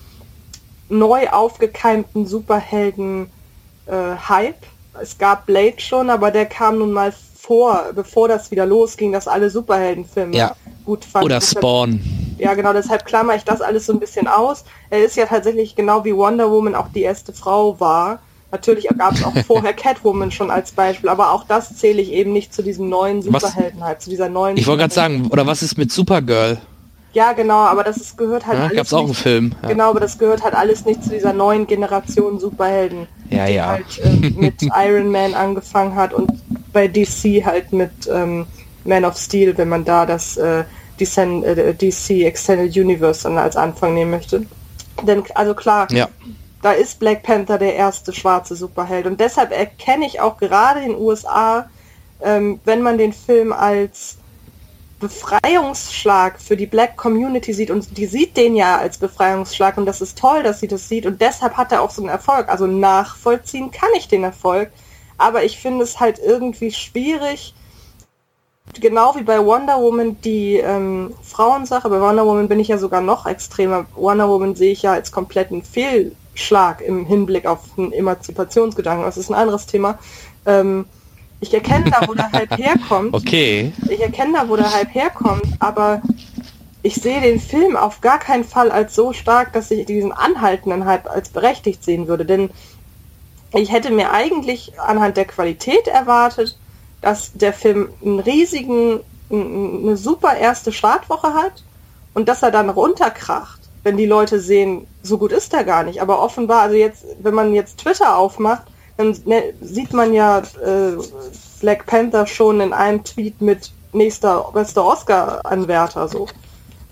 neu 0.88 1.28
aufgekeimten 1.30 2.26
Superhelden 2.26 3.30
äh, 3.88 4.15
Hype. 4.29 4.55
Es 5.01 5.17
gab 5.17 5.45
Blade 5.45 5.75
schon, 5.79 6.09
aber 6.09 6.31
der 6.31 6.45
kam 6.45 6.79
nun 6.79 6.91
mal 6.91 7.13
vor, 7.39 7.91
bevor 7.95 8.27
das 8.27 8.51
wieder 8.51 8.65
losging, 8.65 9.11
dass 9.11 9.27
alle 9.27 9.49
Superheldenfilme 9.49 10.35
Ja. 10.35 10.55
gut 10.85 11.05
fanden. 11.05 11.25
Oder 11.27 11.39
Spawn. 11.41 12.01
ja, 12.39 12.53
genau, 12.55 12.73
deshalb 12.73 13.05
klammer 13.05 13.35
ich 13.35 13.43
das 13.43 13.61
alles 13.61 13.85
so 13.85 13.93
ein 13.93 13.99
bisschen 13.99 14.27
aus. 14.27 14.65
Er 14.89 15.03
ist 15.05 15.15
ja 15.15 15.25
tatsächlich 15.27 15.75
genau 15.75 16.03
wie 16.03 16.15
Wonder 16.15 16.49
Woman 16.51 16.75
auch 16.75 16.88
die 16.93 17.03
erste 17.03 17.31
Frau 17.33 17.79
war. 17.79 18.19
Natürlich 18.51 18.88
gab 18.97 19.13
es 19.13 19.23
auch 19.23 19.33
vorher 19.47 19.73
Catwoman 19.73 20.31
schon 20.31 20.49
als 20.51 20.71
Beispiel, 20.71 21.09
aber 21.09 21.31
auch 21.31 21.43
das 21.45 21.75
zähle 21.77 22.01
ich 22.01 22.11
eben 22.11 22.33
nicht 22.33 22.53
zu 22.53 22.63
diesem 22.63 22.89
neuen 22.89 23.19
Was- 23.31 23.43
Superheldenheit, 23.43 24.01
zu 24.01 24.09
dieser 24.09 24.29
neuen. 24.29 24.57
Ich 24.57 24.65
wollte 24.67 24.79
gerade 24.81 24.93
Superhelden- 24.93 25.17
sagen, 25.23 25.27
oder 25.31 25.45
was 25.45 25.61
ist 25.61 25.77
mit 25.77 25.91
Supergirl? 25.91 26.57
Ja, 27.13 27.33
genau, 27.33 27.59
aber 27.59 27.83
das 27.83 28.15
gehört 28.15 28.45
halt 28.45 28.57
Ja, 28.59 28.63
alles 28.65 28.75
gab's 28.77 28.93
auch 28.93 28.99
einen 28.99 29.07
nicht, 29.09 29.21
Film. 29.21 29.55
Ja. 29.63 29.69
Genau, 29.69 29.89
aber 29.89 29.99
das 29.99 30.17
gehört 30.19 30.43
halt 30.43 30.53
alles 30.53 30.85
nicht 30.85 31.03
zu 31.03 31.09
dieser 31.09 31.33
neuen 31.33 31.65
Generation 31.65 32.39
Superhelden, 32.39 33.07
Ja, 33.29 33.45
die 33.47 33.53
ja. 33.53 33.65
halt 33.67 33.85
ähm, 34.03 34.35
mit 34.37 34.61
Iron 34.75 35.09
Man 35.11 35.33
angefangen 35.33 35.95
hat 35.95 36.13
und 36.13 36.31
bei 36.73 36.87
DC 36.87 37.43
halt 37.45 37.71
mit 37.73 37.91
ähm, 38.11 38.45
Man 38.83 39.05
of 39.05 39.17
Steel, 39.17 39.57
wenn 39.57 39.69
man 39.69 39.83
da 39.85 40.05
das 40.05 40.37
äh, 40.37 40.63
DC, 40.99 41.17
äh, 41.17 41.73
DC 41.73 42.23
Extended 42.25 42.75
Universe 42.75 43.23
dann 43.23 43.37
als 43.37 43.55
Anfang 43.55 43.93
nehmen 43.93 44.11
möchte. 44.11 44.45
Denn 45.03 45.23
also 45.33 45.53
klar, 45.53 45.87
Ja. 45.91 46.07
da 46.61 46.71
ist 46.71 46.99
Black 46.99 47.23
Panther 47.23 47.57
der 47.57 47.75
erste 47.75 48.13
schwarze 48.13 48.55
Superheld 48.55 49.05
und 49.07 49.19
deshalb 49.19 49.51
erkenne 49.51 50.05
ich 50.05 50.19
auch 50.19 50.37
gerade 50.37 50.81
in 50.81 50.89
den 50.89 50.97
USA, 51.01 51.67
ähm, 52.21 52.59
wenn 52.65 52.81
man 52.81 52.97
den 52.97 53.13
Film 53.13 53.53
als 53.53 54.16
Befreiungsschlag 54.99 56.41
für 56.41 56.57
die 56.57 56.65
Black 56.65 56.97
Community 56.97 57.53
sieht 57.53 57.69
und 57.69 57.97
die 57.97 58.07
sieht 58.07 58.35
den 58.35 58.55
ja 58.55 58.77
als 58.77 58.97
Befreiungsschlag 58.97 59.77
und 59.77 59.85
das 59.85 60.01
ist 60.01 60.17
toll, 60.17 60.41
dass 60.43 60.59
sie 60.59 60.67
das 60.67 60.89
sieht 60.89 61.05
und 61.05 61.21
deshalb 61.21 61.55
hat 61.55 61.71
er 61.71 61.81
auch 61.81 61.91
so 61.91 62.01
einen 62.01 62.09
Erfolg. 62.09 62.49
Also 62.49 62.65
nachvollziehen 62.65 63.69
kann 63.71 63.89
ich 63.95 64.07
den 64.07 64.23
Erfolg, 64.23 64.71
aber 65.17 65.43
ich 65.43 65.59
finde 65.59 65.83
es 65.83 65.99
halt 65.99 66.19
irgendwie 66.19 66.71
schwierig, 66.71 67.53
genau 68.79 69.15
wie 69.15 69.23
bei 69.23 69.43
Wonder 69.43 69.79
Woman 69.81 70.19
die 70.21 70.57
ähm, 70.57 71.13
Frauensache. 71.21 71.89
Bei 71.89 72.01
Wonder 72.01 72.25
Woman 72.25 72.47
bin 72.47 72.59
ich 72.59 72.67
ja 72.67 72.77
sogar 72.77 73.01
noch 73.01 73.25
extremer. 73.25 73.85
Wonder 73.95 74.27
Woman 74.29 74.55
sehe 74.55 74.71
ich 74.71 74.81
ja 74.81 74.93
als 74.93 75.11
kompletten 75.11 75.63
Fehlschlag 75.63 76.81
im 76.81 77.05
Hinblick 77.05 77.45
auf 77.45 77.59
einen 77.77 77.93
Emanzipationsgedanken. 77.93 79.05
Das 79.05 79.17
ist 79.17 79.29
ein 79.29 79.35
anderes 79.35 79.65
Thema. 79.67 79.99
Ähm, 80.45 80.85
ich 81.39 81.53
erkenne 81.53 81.91
da, 81.91 82.07
wo 82.07 82.13
der 82.13 82.31
Hype 82.31 82.57
herkommt. 82.57 83.13
Okay. 83.13 83.73
Ich 83.89 84.01
erkenne 84.01 84.33
da, 84.33 84.49
wo 84.49 84.55
der 84.55 84.73
Hype 84.73 84.93
herkommt, 84.93 85.45
aber 85.59 86.01
ich 86.81 86.95
sehe 86.95 87.21
den 87.21 87.39
Film 87.39 87.75
auf 87.75 88.01
gar 88.01 88.19
keinen 88.19 88.43
Fall 88.43 88.71
als 88.71 88.95
so 88.95 89.13
stark, 89.13 89.53
dass 89.53 89.71
ich 89.71 89.85
diesen 89.85 90.11
anhaltenden 90.11 90.85
Hype 90.85 91.09
als 91.09 91.29
berechtigt 91.29 91.83
sehen 91.83 92.07
würde. 92.07 92.25
Denn 92.25 92.49
ich 93.53 93.71
hätte 93.71 93.91
mir 93.91 94.11
eigentlich 94.11 94.79
anhand 94.79 95.17
der 95.17 95.25
Qualität 95.25 95.88
erwartet, 95.88 96.57
dass 97.01 97.33
der 97.33 97.53
Film 97.53 97.89
einen 98.03 98.19
riesigen, 98.19 99.01
eine 99.29 99.97
super 99.97 100.35
erste 100.38 100.71
Startwoche 100.71 101.33
hat 101.33 101.63
und 102.13 102.29
dass 102.29 102.41
er 102.41 102.51
dann 102.51 102.69
runterkracht, 102.69 103.59
wenn 103.83 103.97
die 103.97 104.05
Leute 104.05 104.39
sehen, 104.39 104.88
so 105.03 105.17
gut 105.17 105.31
ist 105.31 105.53
er 105.53 105.63
gar 105.63 105.83
nicht. 105.83 106.01
Aber 106.01 106.21
offenbar, 106.21 106.61
also 106.63 106.75
jetzt, 106.75 107.05
wenn 107.19 107.33
man 107.33 107.53
jetzt 107.53 107.79
Twitter 107.79 108.17
aufmacht, 108.17 108.63
dann 108.97 109.15
ne, 109.25 109.53
sieht 109.61 109.93
man 109.93 110.13
ja 110.13 110.39
äh, 110.63 110.97
Black 111.59 111.85
Panther 111.85 112.27
schon 112.27 112.61
in 112.61 112.73
einem 112.73 113.03
Tweet 113.03 113.41
mit 113.41 113.71
nächster 113.93 114.51
bester 114.53 114.85
Oscar-Anwärter 114.85 116.07
so. 116.07 116.27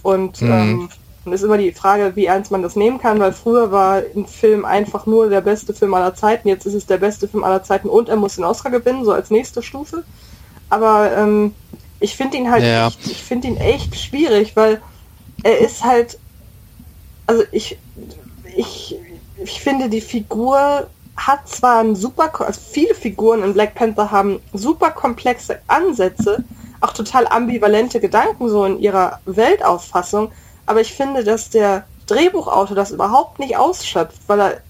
Und 0.04 0.42
Mhm. 0.42 0.52
ähm, 0.52 0.90
und 1.26 1.34
ist 1.34 1.42
immer 1.44 1.58
die 1.58 1.72
Frage, 1.72 2.16
wie 2.16 2.26
ernst 2.28 2.52
man 2.52 2.62
das 2.62 2.76
nehmen 2.76 3.00
kann, 3.00 3.20
weil 3.20 3.34
früher 3.34 3.72
war 3.72 4.04
ein 4.16 4.28
Film 4.28 4.64
einfach 4.64 5.08
nur 5.08 5.28
der 5.30 5.42
beste 5.42 5.74
Film 5.74 5.96
aller 5.96 6.14
Zeiten, 6.14 6.48
jetzt 6.48 6.68
ist 6.68 6.76
es 6.76 6.86
der 6.86 6.98
beste 7.00 7.28
Film 7.28 7.44
aller 7.44 7.64
Zeiten 7.64 7.90
und 7.90 8.10
er 8.10 8.16
muss 8.16 8.36
den 8.36 8.44
Oscar 8.44 8.70
gewinnen, 8.70 9.04
so 9.04 9.12
als 9.12 9.32
nächste 9.32 9.64
Stufe. 9.64 10.04
Aber 10.70 11.12
ähm, 11.18 11.56
ich 12.00 12.16
finde 12.16 12.38
ihn 12.38 12.52
halt 12.52 12.64
Ja. 12.64 12.88
echt, 12.88 13.08
ich 13.10 13.24
finde 13.24 13.48
ihn 13.48 13.58
echt 13.58 13.96
schwierig, 14.00 14.56
weil 14.56 14.82
er 15.44 15.58
ist 15.60 15.84
halt, 15.84 16.20
also 17.28 17.44
ich, 17.52 17.78
ich, 18.56 18.96
ich 19.44 19.62
finde 19.62 19.90
die 19.90 20.02
Figur 20.02 20.88
hat 21.16 21.48
zwar 21.48 21.80
ein 21.80 21.96
super, 21.96 22.32
also 22.46 22.60
viele 22.60 22.94
Figuren 22.94 23.44
in 23.44 23.54
Black 23.54 23.76
Panther 23.76 24.12
haben 24.12 24.42
super 24.54 24.92
komplexe 24.92 25.60
Ansätze, 25.68 26.44
auch 26.82 26.94
total 26.94 27.28
ambivalente 27.28 28.00
Gedanken 28.00 28.50
so 28.50 28.66
in 28.66 28.80
ihrer 28.80 29.20
Weltauffassung, 29.26 30.32
aber 30.66 30.82
ich 30.82 30.94
finde, 30.94 31.24
dass 31.24 31.50
der 31.50 31.86
Drehbuchautor 32.08 32.76
das 32.76 32.92
überhaupt 32.92 33.40
nicht 33.40 33.58
ausschöpft, 33.58 34.20
weil 34.28 34.40
er 34.40 34.62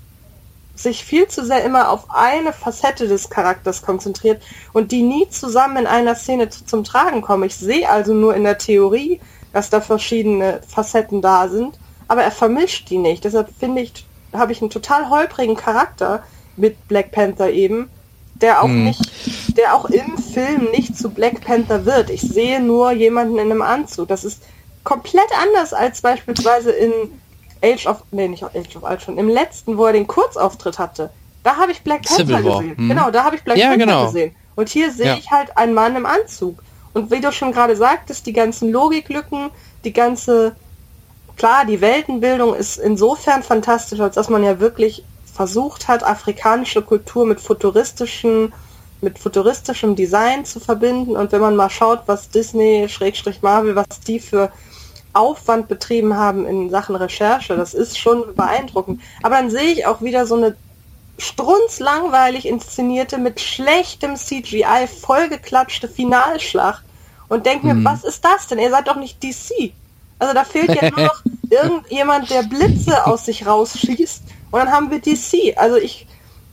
sich 0.76 1.06
viel 1.06 1.28
zu 1.28 1.46
sehr 1.46 1.64
immer 1.64 1.90
auf 1.90 2.12
eine 2.12 2.54
Facette 2.54 3.08
des 3.08 3.30
Charakters 3.30 3.82
konzentriert 3.82 4.42
und 4.74 4.92
die 4.92 5.04
nie 5.04 5.30
zusammen 5.30 5.78
in 5.78 5.88
einer 5.88 6.16
Szene 6.16 6.50
zu, 6.50 6.66
zum 6.66 6.84
Tragen 6.84 7.22
kommen. 7.22 7.44
Ich 7.44 7.56
sehe 7.56 7.90
also 7.90 8.14
nur 8.14 8.36
in 8.36 8.44
der 8.44 8.58
Theorie, 8.58 9.22
dass 9.54 9.70
da 9.70 9.80
verschiedene 9.80 10.62
Facetten 10.68 11.22
da 11.22 11.48
sind, 11.48 11.80
aber 12.10 12.24
er 12.24 12.32
vermischt 12.32 12.90
die 12.90 12.98
nicht. 12.98 13.24
Deshalb 13.24 13.50
finde 13.58 13.82
ich, 13.82 14.06
habe 14.34 14.52
ich 14.52 14.62
einen 14.62 14.70
total 14.70 15.10
holprigen 15.10 15.56
Charakter 15.56 16.24
mit 16.56 16.88
Black 16.88 17.12
Panther 17.12 17.52
eben, 17.52 17.90
der 18.36 18.62
auch 18.62 18.68
Hm. 18.68 18.86
nicht, 18.86 19.58
der 19.58 19.76
auch 19.76 19.86
im 19.86 20.18
Film 20.18 20.66
nicht 20.72 20.98
zu 20.98 21.10
Black 21.10 21.42
Panther 21.42 21.86
wird. 21.86 22.10
Ich 22.10 22.22
sehe 22.22 22.60
nur 22.62 22.92
jemanden 22.92 23.36
in 23.36 23.52
einem 23.52 23.62
Anzug. 23.62 24.08
Das 24.08 24.24
ist 24.24 24.44
komplett 24.84 25.30
anders 25.42 25.74
als 25.74 26.02
beispielsweise 26.02 26.72
in 26.72 26.92
Age 27.64 27.88
of, 27.88 28.04
nee, 28.12 28.28
nicht 28.28 28.44
Age 28.44 28.76
of 28.76 28.84
Ultron, 28.84 29.18
im 29.18 29.30
letzten, 29.30 29.78
wo 29.78 29.86
er 29.86 29.94
den 29.94 30.08
Kurzauftritt 30.08 30.78
hatte. 30.78 31.10
Da 31.44 31.58
habe 31.58 31.72
ich 31.72 31.84
Black 31.84 32.04
Panther 32.04 32.42
gesehen. 32.42 32.78
hm. 32.78 32.90
Genau, 32.90 33.12
da 33.12 33.24
habe 33.24 33.36
ich 33.36 33.44
Black 33.44 33.58
Ja, 33.58 33.70
Panther 33.70 33.86
genau. 33.86 34.06
gesehen. 34.08 34.36
Und 34.56 34.70
hier 34.70 34.92
sehe 34.92 35.08
Ja. 35.08 35.18
ich 35.18 35.32
halt 35.32 35.58
einen 35.58 35.74
Mann 35.74 35.96
im 35.96 36.06
Anzug. 36.06 36.64
Und 36.94 37.12
wie 37.12 37.20
du 37.22 37.32
schon 37.32 37.52
gerade 37.52 37.76
sagtest, 37.76 38.26
die 38.26 38.34
ganzen 38.34 38.72
Logiklücken, 38.72 39.52
die 39.84 39.94
ganze, 39.94 40.56
klar, 41.36 41.66
die 41.66 41.82
Weltenbildung 41.82 42.56
ist 42.56 42.78
insofern 42.78 43.44
fantastisch, 43.44 44.00
als 44.00 44.16
dass 44.16 44.30
man 44.30 44.44
ja 44.44 44.60
wirklich 44.60 45.04
versucht 45.36 45.88
hat, 45.90 46.04
afrikanische 46.04 46.82
Kultur 46.82 47.26
mit 47.26 47.42
futuristischen, 47.42 48.54
mit 49.02 49.20
futuristischem 49.20 49.96
Design 49.96 50.46
zu 50.46 50.62
verbinden. 50.62 51.18
Und 51.18 51.32
wenn 51.34 51.42
man 51.42 51.58
mal 51.58 51.70
schaut, 51.70 52.04
was 52.06 52.30
Disney, 52.30 52.88
Schrägstrich 52.88 53.42
Marvel, 53.42 53.76
was 53.76 54.00
die 54.08 54.20
für 54.20 54.52
Aufwand 55.12 55.68
betrieben 55.68 56.16
haben 56.16 56.46
in 56.46 56.70
Sachen 56.70 56.96
Recherche, 56.96 57.58
das 57.58 57.74
ist 57.74 57.98
schon 57.98 58.34
beeindruckend. 58.36 59.02
Aber 59.24 59.36
dann 59.36 59.50
sehe 59.50 59.74
ich 59.74 59.86
auch 59.86 60.02
wieder 60.02 60.26
so 60.26 60.36
eine 60.36 60.56
strunzlangweilig 61.18 62.48
inszenierte, 62.48 63.18
mit 63.18 63.40
schlechtem 63.42 64.16
CGI 64.16 64.88
vollgeklatschte 64.88 65.88
Finalschlacht 65.88 66.84
und 67.28 67.46
denke 67.46 67.68
mir, 67.68 67.84
was 67.84 68.04
ist 68.04 68.24
das 68.24 68.48
denn? 68.48 68.60
Ihr 68.60 68.70
seid 68.70 68.88
doch 68.88 68.98
nicht 68.98 69.22
DC. 69.22 69.74
Also 70.20 70.34
da 70.34 70.44
fehlt 70.46 70.74
ja 70.74 70.90
nur 70.96 71.08
noch 71.08 71.22
irgendjemand, 71.50 72.30
der 72.30 72.44
Blitze 72.44 73.06
aus 73.06 73.26
sich 73.26 73.46
rausschießt 73.46 74.24
und 74.56 74.62
dann 74.62 74.72
haben 74.72 74.90
wir 74.90 75.00
DC. 75.00 75.58
Also 75.58 75.76
ich, 75.76 76.08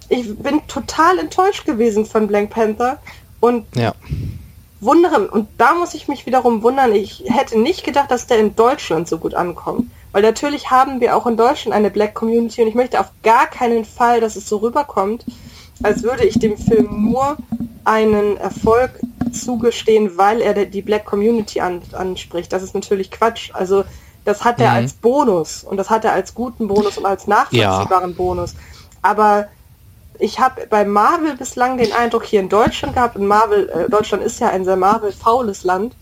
ich 0.09 0.37
bin 0.37 0.67
total 0.67 1.21
enttäuscht 1.21 1.65
gewesen 1.65 2.05
von 2.05 2.27
Black 2.27 2.51
Panther 2.51 2.99
und 3.39 3.65
Ja. 3.77 3.95
wundere, 4.81 5.31
und 5.31 5.47
da 5.57 5.75
muss 5.75 5.95
ich 5.95 6.09
mich 6.09 6.27
wiederum 6.27 6.65
wundern, 6.65 6.93
ich 6.93 7.23
hätte 7.29 7.61
nicht 7.61 7.85
gedacht, 7.85 8.11
dass 8.11 8.27
der 8.27 8.41
in 8.41 8.57
Deutschland 8.57 9.07
so 9.07 9.19
gut 9.19 9.35
ankommt. 9.35 9.89
Weil 10.11 10.23
natürlich 10.23 10.73
haben 10.73 11.01
wir 11.01 11.17
auch 11.17 11.29
in 11.29 11.37
Deutschland 11.37 11.77
eine 11.77 11.91
Black 11.91 12.15
Community 12.15 12.63
und 12.63 12.67
ich 12.67 12.75
möchte 12.75 12.99
auf 12.99 13.13
gar 13.23 13.47
keinen 13.47 13.85
Fall, 13.85 14.21
dass 14.21 14.35
es 14.35 14.49
so 14.49 14.57
rüberkommt, 14.57 15.25
als 15.85 16.03
würde 16.03 16.25
ich 16.25 16.41
dem 16.41 16.59
Film 16.59 17.09
nur 17.09 17.37
einen 17.85 18.37
Erfolg 18.37 18.99
zugestehen, 19.31 20.19
weil 20.19 20.41
er 20.41 20.67
die 20.67 20.83
Black 20.83 21.05
Community 21.05 21.61
an, 21.61 21.83
anspricht. 21.93 22.53
Das 22.53 22.65
ist 22.65 22.75
natürlich 22.75 23.13
Quatsch. 23.13 23.51
Also 23.53 23.85
das 24.25 24.45
hat 24.45 24.61
er 24.61 24.70
Mhm. 24.70 24.77
als 24.77 24.93
Bonus 24.95 25.64
und 25.64 25.77
das 25.77 25.91
hat 25.91 26.05
er 26.05 26.12
als 26.12 26.35
guten 26.35 26.68
Bonus 26.68 26.99
und 26.99 27.07
als 27.07 27.27
nachvollziehbaren 27.27 28.14
Bonus. 28.14 28.55
Aber 29.03 29.49
ich 30.18 30.39
habe 30.39 30.66
bei 30.68 30.85
Marvel 30.85 31.37
bislang 31.37 31.79
den 31.79 31.93
Eindruck 31.93 32.25
hier 32.25 32.41
in 32.41 32.49
Deutschland 32.49 32.95
gehabt, 32.95 33.16
und 33.16 33.27
Marvel, 33.27 33.68
äh, 33.70 33.91
Deutschland 33.91 34.23
ist 34.23 34.41
ja 34.41 34.49
ein 34.51 34.64
sehr 34.64 34.77
Marvel-faules 34.77 35.64
Land, 35.64 35.95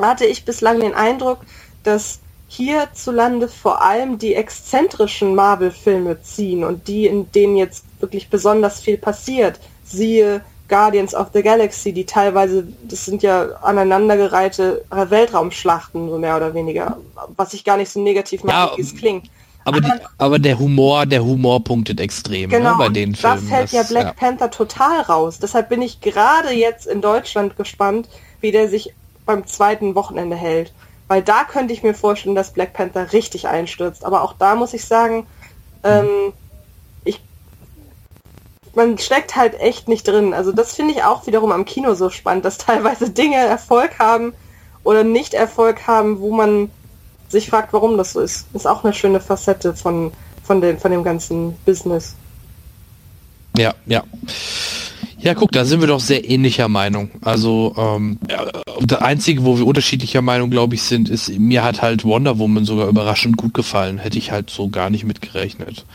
hatte 0.00 0.26
ich 0.26 0.44
bislang 0.44 0.80
den 0.80 0.94
Eindruck, 0.94 1.38
dass 1.84 2.18
hierzulande 2.48 3.48
vor 3.48 3.80
allem 3.82 4.18
die 4.18 4.34
exzentrischen 4.34 5.34
Marvel-Filme 5.34 6.22
ziehen 6.22 6.64
und 6.64 6.86
die, 6.88 7.06
in 7.06 7.30
denen 7.32 7.56
jetzt 7.56 7.84
wirklich 8.00 8.28
besonders 8.28 8.80
viel 8.80 8.98
passiert. 8.98 9.58
Siehe 9.84 10.42
Guardians 10.68 11.14
of 11.14 11.28
the 11.34 11.42
Galaxy, 11.42 11.92
die 11.92 12.06
teilweise, 12.06 12.66
das 12.88 13.04
sind 13.04 13.22
ja 13.22 13.48
aneinandergereihte 13.62 14.84
Weltraumschlachten, 14.90 16.08
so 16.08 16.18
mehr 16.18 16.36
oder 16.36 16.54
weniger, 16.54 16.98
was 17.36 17.52
ich 17.54 17.64
gar 17.64 17.76
nicht 17.76 17.90
so 17.90 18.00
negativ 18.00 18.44
mache, 18.44 18.70
Ja, 18.72 18.76
wie 18.76 18.82
es 18.82 18.94
klingt. 18.96 19.30
Aber, 19.66 19.80
die, 19.80 19.90
aber 20.18 20.38
der 20.38 20.58
Humor, 20.58 21.06
der 21.06 21.24
Humor 21.24 21.64
punktet 21.64 21.98
extrem 21.98 22.50
Genau, 22.50 22.72
ne, 22.72 22.76
bei 22.78 22.86
und 22.88 22.94
den 22.96 23.12
da 23.14 23.36
Filmen. 23.36 23.48
fällt 23.48 23.72
ja 23.72 23.80
Das- 23.80 23.88
Black 23.90 24.16
Panther 24.16 24.50
total 24.50 25.00
raus. 25.02 25.38
Deshalb 25.38 25.70
bin 25.70 25.80
ich 25.80 26.00
gerade 26.02 26.52
jetzt 26.52 26.86
in 26.86 27.00
Deutschland 27.00 27.56
gespannt, 27.56 28.08
wie 28.40 28.52
der 28.52 28.68
sich 28.68 28.92
beim 29.24 29.46
zweiten 29.46 29.94
Wochenende 29.94 30.36
hält. 30.36 30.72
Weil 31.08 31.22
da 31.22 31.44
könnte 31.44 31.72
ich 31.72 31.82
mir 31.82 31.94
vorstellen, 31.94 32.34
dass 32.34 32.52
Black 32.52 32.74
Panther 32.74 33.12
richtig 33.14 33.48
einstürzt. 33.48 34.04
Aber 34.04 34.22
auch 34.22 34.34
da 34.34 34.54
muss 34.54 34.74
ich 34.74 34.84
sagen, 34.84 35.26
ähm, 35.82 36.06
ich, 36.28 36.34
man 38.76 38.98
steckt 38.98 39.36
halt 39.36 39.58
echt 39.60 39.88
nicht 39.88 40.06
drin. 40.06 40.34
Also 40.34 40.52
das 40.52 40.74
finde 40.74 40.94
ich 40.94 41.04
auch 41.04 41.26
wiederum 41.26 41.52
am 41.52 41.64
Kino 41.64 41.94
so 41.94 42.10
spannend, 42.10 42.44
dass 42.44 42.58
teilweise 42.58 43.10
Dinge 43.10 43.36
Erfolg 43.36 43.98
haben 43.98 44.34
oder 44.82 45.04
nicht 45.04 45.34
Erfolg 45.34 45.86
haben, 45.86 46.20
wo 46.20 46.34
man 46.34 46.70
sich 47.28 47.50
fragt, 47.50 47.72
warum 47.72 47.96
das 47.96 48.12
so 48.12 48.20
ist. 48.20 48.46
Ist 48.54 48.66
auch 48.66 48.84
eine 48.84 48.92
schöne 48.92 49.20
Facette 49.20 49.74
von, 49.74 50.12
von, 50.42 50.60
dem, 50.60 50.78
von 50.78 50.90
dem 50.90 51.02
ganzen 51.04 51.56
Business. 51.64 52.14
Ja, 53.56 53.74
ja. 53.86 54.02
Ja, 55.24 55.32
guck, 55.32 55.52
da 55.52 55.64
sind 55.64 55.80
wir 55.80 55.88
doch 55.88 56.00
sehr 56.00 56.28
ähnlicher 56.28 56.68
Meinung. 56.68 57.10
Also 57.22 57.74
ähm, 57.78 58.18
das 58.82 59.00
Einzige, 59.00 59.42
wo 59.42 59.56
wir 59.56 59.66
unterschiedlicher 59.66 60.20
Meinung, 60.20 60.50
glaube 60.50 60.74
ich, 60.74 60.82
sind, 60.82 61.08
ist, 61.08 61.30
mir 61.38 61.64
hat 61.64 61.80
halt 61.80 62.04
Wonder 62.04 62.38
Woman 62.38 62.66
sogar 62.66 62.88
überraschend 62.88 63.38
gut 63.38 63.54
gefallen. 63.54 63.96
Hätte 63.96 64.18
ich 64.18 64.32
halt 64.32 64.50
so 64.50 64.68
gar 64.68 64.90
nicht 64.90 65.04
mitgerechnet. 65.04 65.86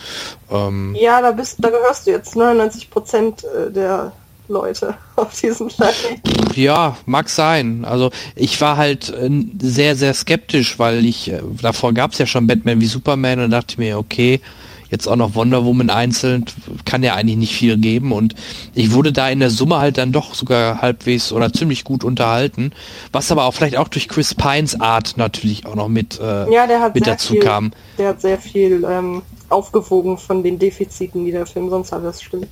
Ähm, 0.49 0.97
Ja, 0.99 1.21
da 1.21 1.31
bist, 1.31 1.57
da 1.59 1.69
gehörst 1.69 2.07
du 2.07 2.11
jetzt 2.11 2.35
99 2.35 2.89
Prozent 2.89 3.45
der 3.69 4.13
Leute 4.47 4.95
auf 5.15 5.39
diesem 5.39 5.67
Planeten. 5.67 6.21
Ja, 6.55 6.97
mag 7.05 7.29
sein. 7.29 7.85
Also 7.85 8.09
ich 8.35 8.59
war 8.59 8.77
halt 8.77 9.09
äh, 9.09 9.29
sehr, 9.61 9.95
sehr 9.95 10.15
skeptisch, 10.15 10.79
weil 10.79 11.05
ich, 11.05 11.31
äh, 11.31 11.41
davor 11.61 11.93
gab 11.93 12.13
es 12.13 12.17
ja 12.17 12.25
schon 12.25 12.47
Batman 12.47 12.81
wie 12.81 12.87
Superman 12.87 13.41
und 13.41 13.51
dachte 13.51 13.79
mir, 13.79 13.99
okay, 13.99 14.41
jetzt 14.89 15.07
auch 15.07 15.15
noch 15.15 15.35
Wonder 15.35 15.65
Woman 15.65 15.89
einzeln, 15.89 16.45
kann 16.85 17.03
ja 17.03 17.15
eigentlich 17.15 17.37
nicht 17.37 17.53
viel 17.53 17.77
geben 17.77 18.11
und 18.11 18.35
ich 18.73 18.91
wurde 18.93 19.11
da 19.13 19.29
in 19.29 19.39
der 19.39 19.49
Summe 19.49 19.77
halt 19.77 19.97
dann 19.97 20.11
doch 20.11 20.33
sogar 20.33 20.81
halbwegs 20.81 21.31
oder 21.31 21.53
ziemlich 21.53 21.83
gut 21.83 22.03
unterhalten, 22.03 22.71
was 23.11 23.31
aber 23.31 23.45
auch 23.45 23.53
vielleicht 23.53 23.77
auch 23.77 23.87
durch 23.87 24.07
Chris 24.07 24.33
Pines 24.35 24.79
Art 24.79 25.13
natürlich 25.17 25.65
auch 25.65 25.75
noch 25.75 25.87
mit, 25.89 26.19
äh, 26.19 26.51
Ja, 26.51 26.67
der 26.67 26.81
hat 26.81 26.95
mit 26.95 27.05
dazu 27.07 27.33
viel, 27.33 27.41
kam. 27.41 27.71
Der 27.97 28.09
hat 28.09 28.21
sehr 28.21 28.37
viel 28.37 28.85
ähm, 28.89 29.21
aufgewogen 29.49 30.17
von 30.17 30.43
den 30.43 30.57
Defiziten, 30.59 31.25
die 31.25 31.31
der 31.31 31.45
Film 31.45 31.69
sonst. 31.69 31.91
Das 31.91 32.21
stimmt. 32.21 32.47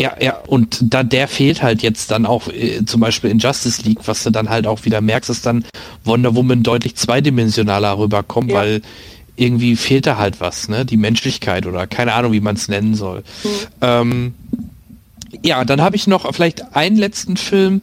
Ja, 0.00 0.12
ja, 0.20 0.38
und 0.48 0.78
da 0.92 1.04
der 1.04 1.28
fehlt 1.28 1.62
halt 1.62 1.82
jetzt 1.82 2.10
dann 2.10 2.26
auch 2.26 2.48
äh, 2.48 2.84
zum 2.84 3.00
Beispiel 3.00 3.30
in 3.30 3.38
Justice 3.38 3.80
League, 3.82 4.00
was 4.06 4.24
du 4.24 4.30
dann 4.30 4.50
halt 4.50 4.66
auch 4.66 4.84
wieder 4.84 5.00
merkst, 5.00 5.30
dass 5.30 5.40
dann 5.40 5.64
Wonder 6.02 6.34
Woman 6.34 6.64
deutlich 6.64 6.96
zweidimensionaler 6.96 7.96
rüberkommt, 7.96 8.50
Ja. 8.50 8.56
weil 8.56 8.82
irgendwie 9.36 9.76
fehlt 9.76 10.06
da 10.06 10.16
halt 10.16 10.40
was, 10.40 10.68
ne? 10.68 10.84
Die 10.84 10.96
Menschlichkeit 10.96 11.66
oder 11.66 11.86
keine 11.86 12.14
Ahnung, 12.14 12.32
wie 12.32 12.40
man 12.40 12.56
es 12.56 12.68
nennen 12.68 12.94
soll. 12.94 13.24
Ähm, 13.80 14.34
ja, 15.42 15.64
dann 15.64 15.80
habe 15.80 15.96
ich 15.96 16.06
noch 16.06 16.32
vielleicht 16.34 16.76
einen 16.76 16.96
letzten 16.96 17.36
Film, 17.36 17.82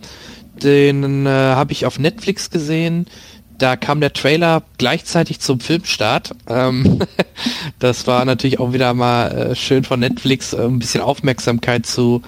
den 0.64 1.26
äh, 1.26 1.30
habe 1.30 1.74
ich 1.74 1.86
auf 1.86 1.99
Netflix 1.99 2.49
gesehen. 2.49 3.08
Da 3.58 3.76
kam 3.76 3.99
der 4.02 4.14
Trailer 4.14 4.64
gleichzeitig 4.78 5.39
zum 5.39 5.60
Filmstart. 5.60 6.32
Ähm, 6.47 6.99
das 7.80 8.08
war 8.08 8.26
natürlich 8.26 8.60
auch 8.60 8.74
wieder 8.74 8.93
mal 8.93 9.32
äh, 9.32 9.56
schön 9.56 9.84
von 9.84 9.99
Netflix, 9.99 10.54
äh, 10.54 10.64
ein 10.64 10.80
bisschen 10.80 11.02
Aufmerksamkeit 11.02 11.86
zu 11.86 12.22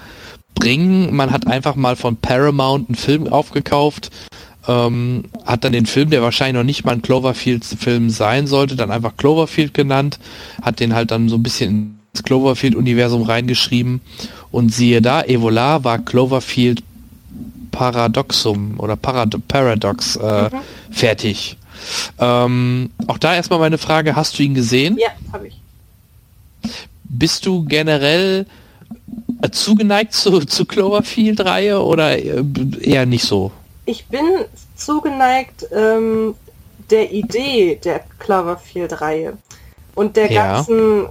bringen. 0.54 1.14
Man 1.14 1.32
hat 1.32 1.46
einfach 1.46 1.74
mal 1.74 1.96
von 1.96 2.16
Paramount 2.16 2.88
einen 2.88 2.96
Film 2.96 3.26
aufgekauft, 3.26 4.10
ähm, 4.66 5.24
hat 5.44 5.64
dann 5.64 5.72
den 5.72 5.86
Film, 5.86 6.10
der 6.10 6.22
wahrscheinlich 6.22 6.54
noch 6.54 6.64
nicht 6.64 6.84
mal 6.84 6.92
ein 6.92 7.02
Cloverfield-Film 7.02 8.10
sein 8.10 8.46
sollte, 8.46 8.76
dann 8.76 8.90
einfach 8.90 9.16
Cloverfield 9.16 9.74
genannt, 9.74 10.18
hat 10.62 10.80
den 10.80 10.94
halt 10.94 11.10
dann 11.10 11.28
so 11.28 11.36
ein 11.36 11.42
bisschen 11.42 11.98
ins 12.12 12.22
Cloverfield-Universum 12.22 13.22
reingeschrieben 13.22 14.00
und 14.50 14.72
siehe 14.72 15.02
da, 15.02 15.22
Evola 15.22 15.84
war 15.84 15.98
Cloverfield 15.98 16.82
Paradoxum 17.72 18.78
oder 18.78 18.94
Parad 18.94 19.36
Paradox 19.48 20.14
äh, 20.16 20.48
fertig. 20.92 21.56
Ähm, 22.18 22.90
auch 23.08 23.18
da 23.18 23.34
erstmal 23.34 23.58
meine 23.58 23.78
Frage, 23.78 24.14
hast 24.14 24.38
du 24.38 24.44
ihn 24.44 24.54
gesehen? 24.54 24.96
Ja, 24.98 25.08
habe 25.32 25.48
ich. 25.48 25.60
Bist 27.02 27.46
du 27.46 27.64
generell 27.64 28.46
äh, 29.42 29.50
zugeneigt 29.50 30.12
zu, 30.12 30.40
zu 30.40 30.64
Cloverfield-Reihe 30.64 31.82
oder 31.82 32.16
äh, 32.16 32.44
eher 32.80 33.06
nicht 33.06 33.24
so? 33.24 33.50
Ich 33.86 34.06
bin 34.08 34.24
zugeneigt 34.76 35.66
ähm, 35.72 36.34
der 36.90 37.12
Idee 37.12 37.76
der 37.82 38.00
Cloverfield-Reihe 38.18 39.36
und 39.94 40.16
der 40.16 40.30
Ja. 40.32 40.54
ganzen, 40.54 41.08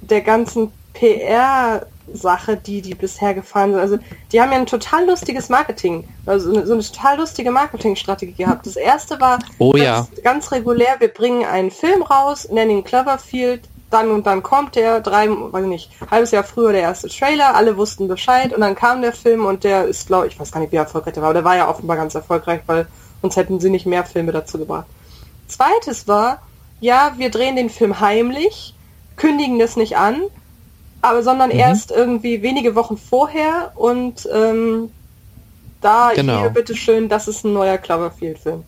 der 0.00 0.20
ganzen 0.22 0.72
PR-Sache, 0.94 2.56
die 2.56 2.82
die 2.82 2.94
bisher 2.94 3.34
gefahren 3.34 3.72
sind. 3.72 3.80
Also 3.80 3.98
die 4.32 4.40
haben 4.40 4.50
ja 4.52 4.58
ein 4.58 4.66
total 4.66 5.06
lustiges 5.06 5.48
Marketing, 5.48 6.06
also 6.26 6.50
eine, 6.52 6.66
so 6.66 6.72
eine 6.74 6.82
total 6.82 7.18
lustige 7.18 7.50
Marketingstrategie 7.50 8.32
gehabt. 8.34 8.66
Das 8.66 8.76
erste 8.76 9.20
war 9.20 9.38
Oh 9.58 9.74
ja. 9.76 10.06
ganz 10.24 10.50
regulär, 10.52 10.96
wir 10.98 11.08
bringen 11.08 11.44
einen 11.44 11.70
Film 11.70 12.02
raus, 12.02 12.48
nennen 12.50 12.70
ihn 12.70 12.84
Cloverfield, 12.84 13.68
dann 13.90 14.10
und 14.10 14.26
dann 14.26 14.42
kommt 14.42 14.76
der, 14.76 15.00
drei, 15.00 15.28
weiß 15.28 15.62
ich 15.64 15.68
nicht, 15.68 15.90
halbes 16.10 16.30
Jahr 16.30 16.44
früher 16.44 16.72
der 16.72 16.82
erste 16.82 17.08
Trailer, 17.08 17.54
alle 17.56 17.76
wussten 17.76 18.08
Bescheid 18.08 18.54
und 18.54 18.60
dann 18.60 18.74
kam 18.74 19.02
der 19.02 19.12
Film 19.12 19.44
und 19.44 19.64
der 19.64 19.84
ist, 19.86 20.06
glaube 20.06 20.28
ich, 20.28 20.38
weiß 20.38 20.52
gar 20.52 20.60
nicht, 20.60 20.72
wie 20.72 20.76
erfolgreich 20.76 21.14
der 21.14 21.22
war, 21.22 21.30
aber 21.30 21.38
der 21.40 21.44
war 21.44 21.56
ja 21.56 21.68
offenbar 21.68 21.96
ganz 21.96 22.14
erfolgreich, 22.14 22.60
weil 22.66 22.86
sonst 23.20 23.36
hätten 23.36 23.60
sie 23.60 23.70
nicht 23.70 23.86
mehr 23.86 24.04
Filme 24.04 24.32
dazu 24.32 24.58
gebracht. 24.58 24.86
Zweites 25.48 26.06
war, 26.06 26.42
ja, 26.80 27.14
wir 27.16 27.30
drehen 27.30 27.56
den 27.56 27.68
Film 27.70 28.00
heimlich, 28.00 28.74
kündigen 29.16 29.58
das 29.58 29.76
nicht 29.76 29.96
an, 29.96 30.22
aber 31.02 31.22
sondern 31.22 31.50
erst 31.50 31.90
irgendwie 31.90 32.42
wenige 32.42 32.74
Wochen 32.74 32.96
vorher 32.96 33.72
und 33.74 34.28
ähm, 34.32 34.90
da 35.80 36.12
Genau. 36.14 36.40
hier 36.40 36.50
bitteschön, 36.50 37.08
das 37.08 37.26
ist 37.26 37.44
ein 37.44 37.52
neuer 37.52 37.78
Cloverfield-Film. 37.78 38.64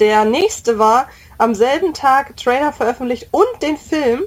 Der 0.00 0.24
nächste 0.24 0.78
war 0.78 1.06
am 1.38 1.54
selben 1.54 1.94
Tag 1.94 2.36
Trailer 2.36 2.72
veröffentlicht 2.72 3.28
und 3.30 3.62
den 3.62 3.76
Film. 3.76 4.24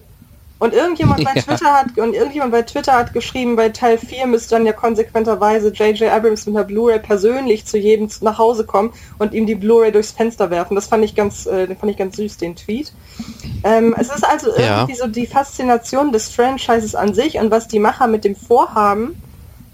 Und 0.59 0.73
irgendjemand 0.73 1.23
bei 1.23 1.31
Ja. 1.35 1.41
Twitter 1.43 1.73
hat 1.73 1.97
und 1.97 2.13
irgendjemand 2.13 2.51
bei 2.51 2.61
Twitter 2.63 2.93
hat 2.93 3.13
geschrieben, 3.13 3.55
bei 3.55 3.69
Teil 3.69 3.97
4 3.97 4.25
müsste 4.27 4.55
dann 4.55 4.65
ja 4.65 4.73
konsequenterweise 4.73 5.69
J.J. 5.69 6.09
Abrams 6.11 6.45
mit 6.47 6.55
einer 6.55 6.65
Blu-ray 6.65 6.99
persönlich 6.99 7.65
zu 7.65 7.77
jedem 7.77 8.09
nach 8.21 8.37
Hause 8.37 8.65
kommen 8.65 8.91
und 9.19 9.33
ihm 9.33 9.45
die 9.45 9.55
Blu-ray 9.55 9.91
durchs 9.91 10.11
Fenster 10.11 10.49
werfen. 10.49 10.75
Das 10.75 10.87
fand 10.87 11.03
ich 11.05 11.13
ganz, 11.15 11.45
äh, 11.45 11.67
fand 11.75 11.91
ich 11.91 11.97
ganz 11.97 12.17
süß, 12.17 12.37
den 12.37 12.55
Tweet. 12.55 12.91
Ähm, 13.63 13.95
es 13.99 14.09
ist 14.09 14.25
also 14.25 14.49
Ja. 14.57 14.79
irgendwie 14.79 14.95
so 14.95 15.07
die 15.07 15.27
Faszination 15.27 16.11
des 16.11 16.29
Franchises 16.29 16.95
an 16.95 17.13
sich 17.13 17.37
und 17.37 17.51
was 17.51 17.67
die 17.67 17.79
Macher 17.79 18.07
mit 18.07 18.23
dem 18.25 18.35
vorhaben, 18.35 19.21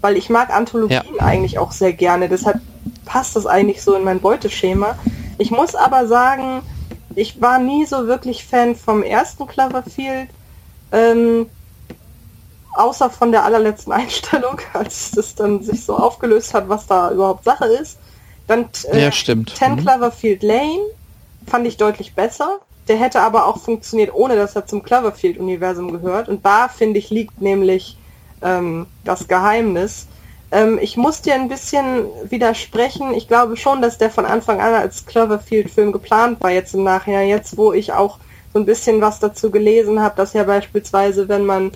weil 0.02 0.16
ich 0.18 0.28
mag 0.28 0.50
Anthologien 0.50 1.18
eigentlich 1.18 1.58
auch 1.58 1.72
sehr 1.72 1.92
gerne, 1.94 2.28
deshalb 2.28 2.60
passt 3.06 3.36
das 3.36 3.46
eigentlich 3.46 3.82
so 3.82 3.94
in 3.94 4.04
mein 4.04 4.20
Beuteschema. 4.20 4.98
Ich 5.38 5.50
muss 5.50 5.74
aber 5.74 6.06
sagen, 6.06 6.60
ich 7.14 7.40
war 7.40 7.58
nie 7.58 7.86
so 7.86 8.06
wirklich 8.06 8.44
Fan 8.44 8.74
vom 8.76 9.02
ersten 9.02 9.46
Cloverfield, 9.46 10.28
ähm, 10.94 11.50
außer 12.74 13.10
von 13.10 13.32
der 13.32 13.44
allerletzten 13.44 13.92
Einstellung, 14.00 14.58
als 14.72 15.10
das 15.10 15.34
dann 15.34 15.62
sich 15.62 15.84
so 15.84 15.96
aufgelöst 15.96 16.54
hat, 16.54 16.68
was 16.68 16.86
da 16.86 17.10
überhaupt 17.10 17.44
Sache 17.44 17.66
ist. 17.66 17.98
Dann 18.46 18.68
äh, 18.92 19.02
Ja, 19.02 19.12
stimmt. 19.12 19.54
Ten 19.54 19.72
Mhm. 19.72 19.80
Cloverfield 19.80 20.42
Lane 20.42 20.80
fand 21.46 21.66
ich 21.66 21.76
deutlich 21.76 22.14
besser. 22.14 22.60
Der 22.88 22.96
hätte 22.96 23.22
aber 23.22 23.46
auch 23.46 23.58
funktioniert, 23.58 24.12
ohne 24.14 24.36
dass 24.36 24.54
er 24.54 24.66
zum 24.66 24.82
Cloverfield-Universum 24.82 25.90
gehört. 25.92 26.28
Und 26.28 26.44
da, 26.44 26.68
finde 26.68 26.98
ich, 26.98 27.08
liegt 27.08 27.40
nämlich 27.40 27.96
ähm, 28.42 28.86
das 29.04 29.26
Geheimnis. 29.26 30.06
Ähm, 30.52 30.78
ich 30.80 30.98
muss 30.98 31.22
dir 31.22 31.34
ein 31.34 31.48
bisschen 31.48 32.04
widersprechen. 32.28 33.14
Ich 33.14 33.26
glaube 33.26 33.56
schon, 33.56 33.80
dass 33.80 33.96
der 33.96 34.10
von 34.10 34.26
Anfang 34.26 34.60
an 34.60 34.74
als 34.74 35.06
Cloverfield-Film 35.06 35.92
geplant 35.92 36.42
war, 36.42 36.50
jetzt 36.50 36.74
im 36.74 36.84
Nachhinein. 36.84 37.28
Jetzt, 37.28 37.56
wo 37.56 37.72
ich 37.72 37.94
auch 37.94 38.18
so 38.54 38.60
ein 38.60 38.66
bisschen 38.66 39.00
was 39.00 39.18
dazu 39.18 39.50
gelesen 39.50 40.00
habe, 40.00 40.16
dass 40.16 40.32
ja 40.32 40.44
beispielsweise, 40.44 41.28
wenn 41.28 41.44
man 41.44 41.72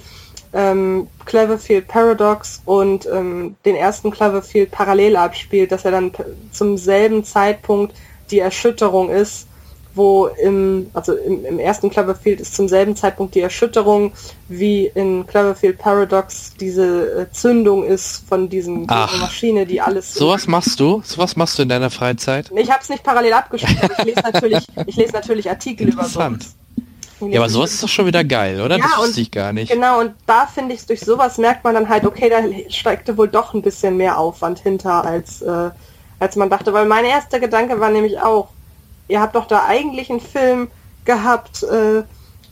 ähm, 0.53 1.09
Cloverfield 1.27 1.89
Paradox 1.89 2.63
und 2.65 3.07
ähm, 3.07 3.57
den 3.65 3.75
ersten 3.75 4.11
Cloverfield 4.11 4.71
parallel 4.71 5.17
abspielt, 5.17 5.73
dass 5.73 5.85
er 5.85 5.91
dann 5.91 6.13
zum 6.53 6.79
selben 6.79 7.25
Zeitpunkt 7.25 7.95
die 8.31 8.39
Erschütterung 8.39 9.11
ist, 9.11 9.49
wo 9.95 10.27
im, 10.27 10.89
also 10.95 11.15
im, 11.15 11.45
im 11.45 11.59
ersten 11.59 11.91
Cloverfield 11.91 12.41
ist 12.41 12.55
zum 12.55 12.69
selben 12.69 12.95
Zeitpunkt 12.95 13.35
die 13.35 13.41
Erschütterung, 13.41 14.13
wie 14.49 14.87
in 14.87 15.27
Cloverfield 15.27 15.79
Paradox 15.79 16.55
diese 16.59 17.23
äh, 17.23 17.33
Zündung 17.33 17.85
ist 17.85 18.25
von 18.29 18.49
diesem 18.49 18.87
Ach. 18.89 19.11
dieser 19.11 19.21
Maschine, 19.23 19.67
die 19.67 19.81
alles 19.81 20.15
Sowas 20.15 20.47
machst 20.47 20.79
du? 20.79 21.03
Sowas 21.05 21.37
machst 21.37 21.59
du 21.59 21.63
in 21.63 21.69
deiner 21.69 21.91
Freizeit? 21.91 22.51
ich 22.55 22.71
habe 22.71 22.81
es 22.83 22.89
nicht 22.89 23.03
parallel 23.03 23.33
abgespielt, 23.33 23.83
aber 23.83 23.99
ich 23.99 24.05
lese 24.05 24.21
natürlich, 24.33 24.67
ich 24.87 24.97
lese 24.97 25.13
natürlich 25.13 25.51
Artikel 25.51 25.89
über 25.89 26.05
sowas. 26.05 26.55
Ja, 27.21 27.41
aber 27.41 27.49
sowas 27.49 27.73
ist 27.73 27.83
doch 27.83 27.89
schon 27.89 28.07
wieder 28.07 28.25
geil, 28.25 28.61
oder? 28.61 28.77
Ja, 28.79 28.85
das 28.85 28.99
wusste 28.99 29.21
ich 29.21 29.31
gar 29.31 29.53
nicht. 29.53 29.71
Genau, 29.73 30.01
und 30.01 30.13
da 30.27 30.47
finde 30.47 30.75
ich, 30.75 30.87
durch 30.87 31.01
sowas 31.01 31.39
merkt 31.39 31.65
man 31.65 31.75
dann 31.75 31.89
halt, 31.89 32.05
okay, 32.05 32.29
da 32.31 32.39
steckte 32.71 33.17
wohl 33.17 33.29
doch 33.29 33.55
ein 33.55 33.63
bisschen 33.63 33.97
mehr 33.97 34.19
Aufwand 34.19 34.59
hinter, 34.61 35.05
als, 35.05 35.43
äh, 35.43 35.71
als 36.21 36.37
man 36.37 36.51
dachte. 36.51 36.73
Weil 36.73 36.87
mein 36.87 37.05
erster 37.05 37.41
Gedanke 37.41 37.81
war 37.81 37.91
nämlich 37.91 38.21
auch, 38.21 38.49
ihr 39.09 39.21
habt 39.21 39.35
doch 39.35 39.47
da 39.47 39.65
eigentlich 39.67 40.11
einen 40.11 40.21
Film 40.21 40.69
gehabt, 41.05 41.63
äh, 41.65 42.03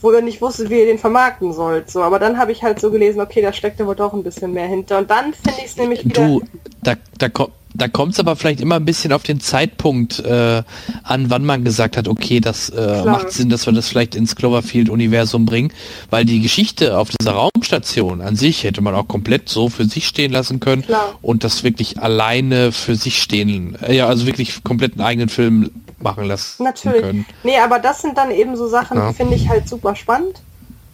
wo 0.00 0.12
ihr 0.12 0.22
nicht 0.22 0.40
wusstet, 0.42 0.68
wie 0.70 0.78
ihr 0.80 0.86
den 0.86 0.98
vermarkten 0.98 1.52
sollt. 1.52 1.90
So, 1.90 2.02
aber 2.02 2.18
dann 2.18 2.38
habe 2.38 2.52
ich 2.52 2.62
halt 2.62 2.80
so 2.80 2.90
gelesen, 2.90 3.20
okay, 3.20 3.40
da 3.42 3.52
steckte 3.52 3.86
wohl 3.86 3.96
doch 3.96 4.12
ein 4.12 4.22
bisschen 4.22 4.52
mehr 4.52 4.66
hinter. 4.66 4.98
Und 4.98 5.10
dann 5.10 5.32
finde 5.32 5.58
ich 5.58 5.66
es 5.66 5.76
nämlich 5.76 6.04
wieder. 6.04 6.26
Du, 6.26 6.42
da, 6.82 6.94
da, 7.18 7.28
ko- 7.28 7.50
da 7.76 7.88
kommt 7.88 8.12
es 8.14 8.20
aber 8.20 8.36
vielleicht 8.36 8.60
immer 8.60 8.76
ein 8.76 8.84
bisschen 8.84 9.12
auf 9.12 9.22
den 9.22 9.40
Zeitpunkt 9.40 10.20
äh, 10.20 10.62
an, 11.02 11.30
wann 11.30 11.44
man 11.44 11.64
gesagt 11.64 11.96
hat, 11.96 12.08
okay, 12.08 12.40
das 12.40 12.70
äh, 12.70 13.04
macht 13.04 13.30
Sinn, 13.32 13.48
dass 13.48 13.66
wir 13.66 13.72
das 13.72 13.88
vielleicht 13.88 14.14
ins 14.14 14.36
Cloverfield-Universum 14.36 15.46
bringen, 15.46 15.72
weil 16.10 16.24
die 16.24 16.40
Geschichte 16.40 16.98
auf 16.98 17.10
dieser 17.10 17.32
Raumstation 17.32 18.20
an 18.20 18.36
sich 18.36 18.64
hätte 18.64 18.80
man 18.80 18.94
auch 18.94 19.08
komplett 19.08 19.48
so 19.48 19.68
für 19.68 19.84
sich 19.84 20.06
stehen 20.06 20.32
lassen 20.32 20.60
können 20.60 20.82
Klar. 20.82 21.18
und 21.22 21.44
das 21.44 21.64
wirklich 21.64 22.00
alleine 22.00 22.72
für 22.72 22.96
sich 22.96 23.20
stehen, 23.22 23.76
äh, 23.82 23.94
ja, 23.94 24.06
also 24.06 24.26
wirklich 24.26 24.62
komplett 24.64 24.92
einen 24.92 25.02
eigenen 25.02 25.28
Film 25.28 25.70
machen 25.98 26.24
lassen 26.24 26.64
Natürlich. 26.64 27.02
können. 27.02 27.26
Nee, 27.42 27.58
aber 27.58 27.78
das 27.78 28.02
sind 28.02 28.18
dann 28.18 28.30
eben 28.30 28.56
so 28.56 28.68
Sachen, 28.68 28.98
Ja. 28.98 29.08
die 29.08 29.14
finde 29.14 29.34
ich 29.34 29.48
halt 29.48 29.68
super 29.68 29.96
spannend. 29.96 30.40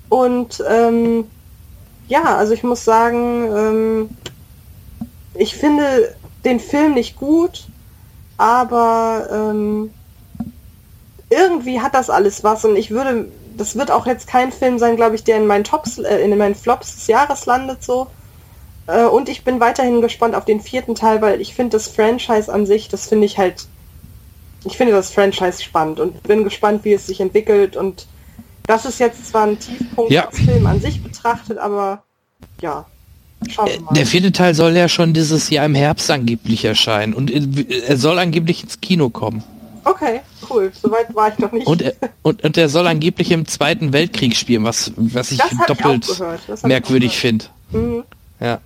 Und 0.09 0.62
ähm, 0.70 1.24
ja, 2.09 2.36
also 2.36 2.52
ich 2.52 2.62
muss 2.62 2.84
sagen, 2.84 3.46
ähm, 3.56 4.10
ich 5.34 5.54
finde 5.54 6.14
den 6.44 6.60
Film 6.60 6.94
nicht 6.94 7.16
gut, 7.16 7.66
aber 8.36 9.28
ähm, 9.31 9.93
irgendwie 11.31 11.81
hat 11.81 11.94
das 11.94 12.10
alles 12.10 12.44
was 12.44 12.64
und 12.64 12.77
ich 12.77 12.90
würde, 12.90 13.28
das 13.56 13.77
wird 13.77 13.90
auch 13.90 14.06
jetzt 14.06 14.27
kein 14.27 14.52
Film 14.52 14.78
sein, 14.78 14.97
glaube 14.97 15.14
ich, 15.14 15.24
der 15.24 15.36
in 15.36 15.47
meinen 15.47 15.64
Tops, 15.64 15.98
äh, 15.98 16.19
in 16.19 16.36
meinen 16.36 16.55
Flops 16.55 16.94
des 16.94 17.06
Jahres 17.06 17.47
landet 17.47 17.82
so. 17.82 18.09
Äh, 18.86 19.05
und 19.05 19.28
ich 19.28 19.44
bin 19.44 19.60
weiterhin 19.60 20.01
gespannt 20.01 20.35
auf 20.35 20.44
den 20.44 20.60
vierten 20.60 20.94
Teil, 20.94 21.23
weil 21.23 21.40
ich 21.40 21.55
finde 21.55 21.77
das 21.77 21.89
Franchise 21.89 22.52
an 22.52 22.66
sich, 22.66 22.89
das 22.89 23.09
finde 23.09 23.27
ich 23.27 23.39
halt 23.39 23.66
ich 24.64 24.77
finde 24.77 24.93
das 24.93 25.10
Franchise 25.10 25.62
spannend 25.62 26.01
und 26.01 26.23
bin 26.23 26.44
gespannt, 26.44 26.85
wie 26.85 26.93
es 26.93 27.06
sich 27.06 27.20
entwickelt. 27.20 27.77
Und 27.77 28.06
das 28.66 28.85
ist 28.85 29.01
jetzt 29.01 29.27
zwar 29.27 29.47
ein 29.47 29.59
Tiefpunkt 29.59 30.12
Ja. 30.12 30.31
Film 30.31 30.66
an 30.66 30.81
sich 30.81 31.02
betrachtet, 31.02 31.59
aber 31.59 32.05
ja. 32.60 32.86
Der 33.90 34.06
vierte 34.06 34.32
Teil 34.32 34.55
soll 34.55 34.77
ja 34.77 34.89
schon 34.89 35.12
dieses 35.12 35.51
Jahr 35.51 35.66
im 35.66 35.74
Herbst 35.74 36.10
angeblich 36.10 36.64
erscheinen 36.64 37.14
und 37.14 37.31
äh, 37.31 37.82
er 37.86 37.97
soll 37.97 38.19
angeblich 38.19 38.62
ins 38.62 38.81
Kino 38.81 39.10
kommen. 39.10 39.43
Okay, 39.85 40.20
cool. 40.48 40.70
Soweit 40.81 41.14
war 41.14 41.32
ich 41.32 41.39
noch 41.39 41.52
nicht. 41.52 41.66
Und 41.66 41.82
er, 41.82 41.94
und, 42.23 42.44
und 42.44 42.56
er 42.56 42.69
soll 42.69 42.86
angeblich 42.86 43.31
im 43.31 43.47
Zweiten 43.47 43.93
Weltkrieg 43.93 44.36
spielen, 44.36 44.64
was, 44.64 44.93
was 44.97 45.32
ich 45.32 45.40
doppelt 45.66 46.09
ich 46.09 46.62
merkwürdig 46.62 47.19
finde. 47.19 47.47
Mhm. 47.73 48.05
Ja. 48.40 48.60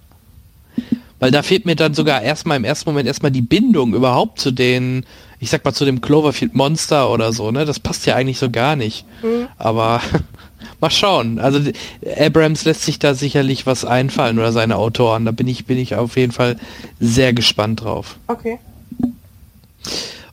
Weil 1.19 1.31
da 1.31 1.43
fehlt 1.43 1.65
mir 1.65 1.77
dann 1.77 1.95
sogar 1.95 2.21
erstmal 2.21 2.59
im 2.59 2.65
ersten 2.65 2.91
Moment 2.91 3.09
erstmal 3.09 3.33
die 3.33 3.41
Bindung 3.41 3.95
überhaupt 3.95 4.39
zu 4.39 4.51
den, 4.51 5.07
ich 5.41 5.49
sag 5.49 5.65
mal, 5.65 5.73
zu 5.73 5.87
dem 5.87 6.03
Cloverfield 6.03 6.55
Monster 6.55 7.11
oder 7.11 7.33
so, 7.33 7.51
ne? 7.51 7.65
Das 7.65 7.81
passt 7.81 8.05
ja 8.05 8.17
eigentlich 8.17 8.39
so 8.39 8.51
gar 8.51 8.77
nicht. 8.77 9.07
Mhm. 9.23 9.49
Aber 9.57 10.03
mal 10.81 10.91
schauen. 10.91 11.39
Also 11.39 11.61
Abrams 12.19 12.65
lässt 12.65 12.83
sich 12.83 12.99
da 12.99 13.15
sicherlich 13.15 13.67
was 13.67 13.85
einfallen 13.85 14.39
oder 14.39 14.53
seine 14.53 14.77
Autoren. 14.77 15.25
Da 15.25 15.31
bin 15.31 15.49
ich, 15.49 15.67
bin 15.67 15.79
ich 15.79 15.95
auf 15.95 16.17
jeden 16.17 16.33
Fall 16.33 16.59
sehr 17.01 17.33
gespannt 17.33 17.83
drauf. 17.83 18.17
Okay. 18.27 18.59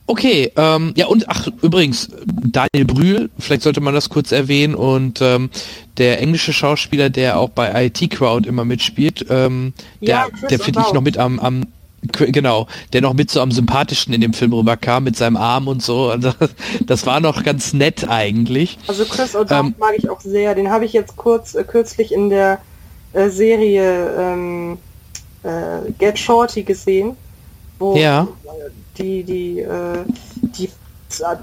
Okay, 0.06 0.52
ähm, 0.58 0.94
ja 0.98 1.06
und 1.06 1.30
ach 1.30 1.48
übrigens, 1.62 2.10
Daniel 2.26 2.86
Brühl, 2.86 3.30
vielleicht 3.40 3.62
sollte 3.62 3.80
man 3.80 3.94
das 3.94 4.10
kurz 4.10 4.34
erwähnen 4.34 4.76
und 4.76 5.22
ähm, 5.22 5.50
der 5.98 6.20
englische 6.22 6.52
Schauspieler, 6.52 7.10
der 7.10 7.40
auch 7.40 7.50
bei 7.50 7.86
IT 7.86 8.12
Crowd 8.12 8.48
immer 8.48 8.66
mitspielt, 8.66 9.26
ähm, 9.30 9.74
Ja, 10.02 10.24
der, 10.24 10.32
Chris 10.32 10.50
der 10.50 10.60
finde 10.60 10.82
ich 10.86 10.94
noch 10.94 11.02
mit 11.02 11.18
am, 11.18 11.40
am 11.40 11.68
genau, 12.12 12.68
der 12.92 13.02
noch 13.02 13.14
mit 13.14 13.32
so 13.32 13.42
am 13.42 13.52
sympathischsten 13.52 14.14
in 14.14 14.22
dem 14.22 14.34
Film 14.34 14.54
rüberkam 14.54 15.04
mit 15.06 15.16
seinem 15.16 15.38
Arm 15.38 15.68
und 15.68 15.82
so. 15.82 16.10
Also, 16.10 16.32
das 16.86 17.06
war 17.06 17.20
noch 17.20 17.44
ganz 17.44 17.74
nett 17.74 18.08
eigentlich. 18.10 18.78
Also 18.88 19.06
Chris 19.06 19.36
O'Donnell 19.36 19.60
Ähm, 19.68 19.76
mag 19.80 19.94
ich 19.98 20.10
auch 20.10 20.22
sehr. 20.22 20.56
Den 20.56 20.70
habe 20.70 20.86
ich 20.86 20.94
jetzt 20.94 21.16
kurz 21.16 21.56
äh, 21.56 21.64
kürzlich 21.64 22.12
in 22.12 22.30
der 22.30 22.60
äh, 23.14 23.30
Serie 23.30 24.16
ähm, 24.18 24.78
äh, 25.44 25.92
Get 26.00 26.18
Shorty 26.20 26.64
gesehen, 26.64 27.16
wo 27.80 27.96
Ja. 27.96 28.28
die 28.98 29.24
die 29.24 29.60
äh, 29.60 30.04
die 30.42 30.70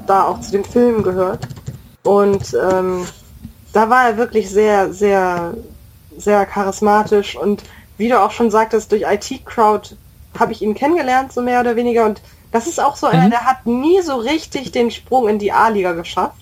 da 0.07 0.25
auch 0.25 0.41
zu 0.41 0.51
den 0.53 0.65
Filmen 0.65 1.03
gehört. 1.03 1.47
Und 2.03 2.57
ähm, 2.71 3.07
da 3.73 3.89
war 3.89 4.09
er 4.11 4.17
wirklich 4.17 4.51
sehr 4.51 4.93
sehr 4.93 5.55
sehr 6.17 6.45
charismatisch 6.47 7.37
und 7.37 7.63
wie 7.99 8.09
du 8.09 8.19
auch 8.21 8.31
schon 8.31 8.51
sagtest, 8.51 8.91
durch 8.93 9.03
IT 9.03 9.45
Crowd 9.45 9.91
habe 10.39 10.53
ich 10.53 10.63
ihn 10.63 10.75
kennengelernt, 10.75 11.33
so 11.33 11.43
mehr 11.43 11.61
oder 11.61 11.77
weniger. 11.77 12.05
Und 12.07 12.21
das 12.53 12.67
ist 12.67 12.81
auch 12.81 12.97
so 12.97 13.07
einer, 13.07 13.27
Mhm. 13.27 13.31
der 13.31 13.45
hat 13.45 13.67
nie 13.67 14.01
so 14.03 14.17
richtig 14.17 14.73
den 14.73 14.91
Sprung 14.91 15.29
in 15.29 15.39
die 15.39 15.53
A-Liga 15.53 15.93
geschafft. 15.93 16.37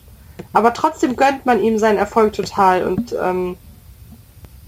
Aber 0.53 0.73
trotzdem 0.73 1.17
gönnt 1.17 1.47
man 1.47 1.61
ihm 1.63 1.79
seinen 1.79 1.99
Erfolg 1.99 2.33
total 2.33 2.87
und 2.87 3.15
ähm, 3.21 3.57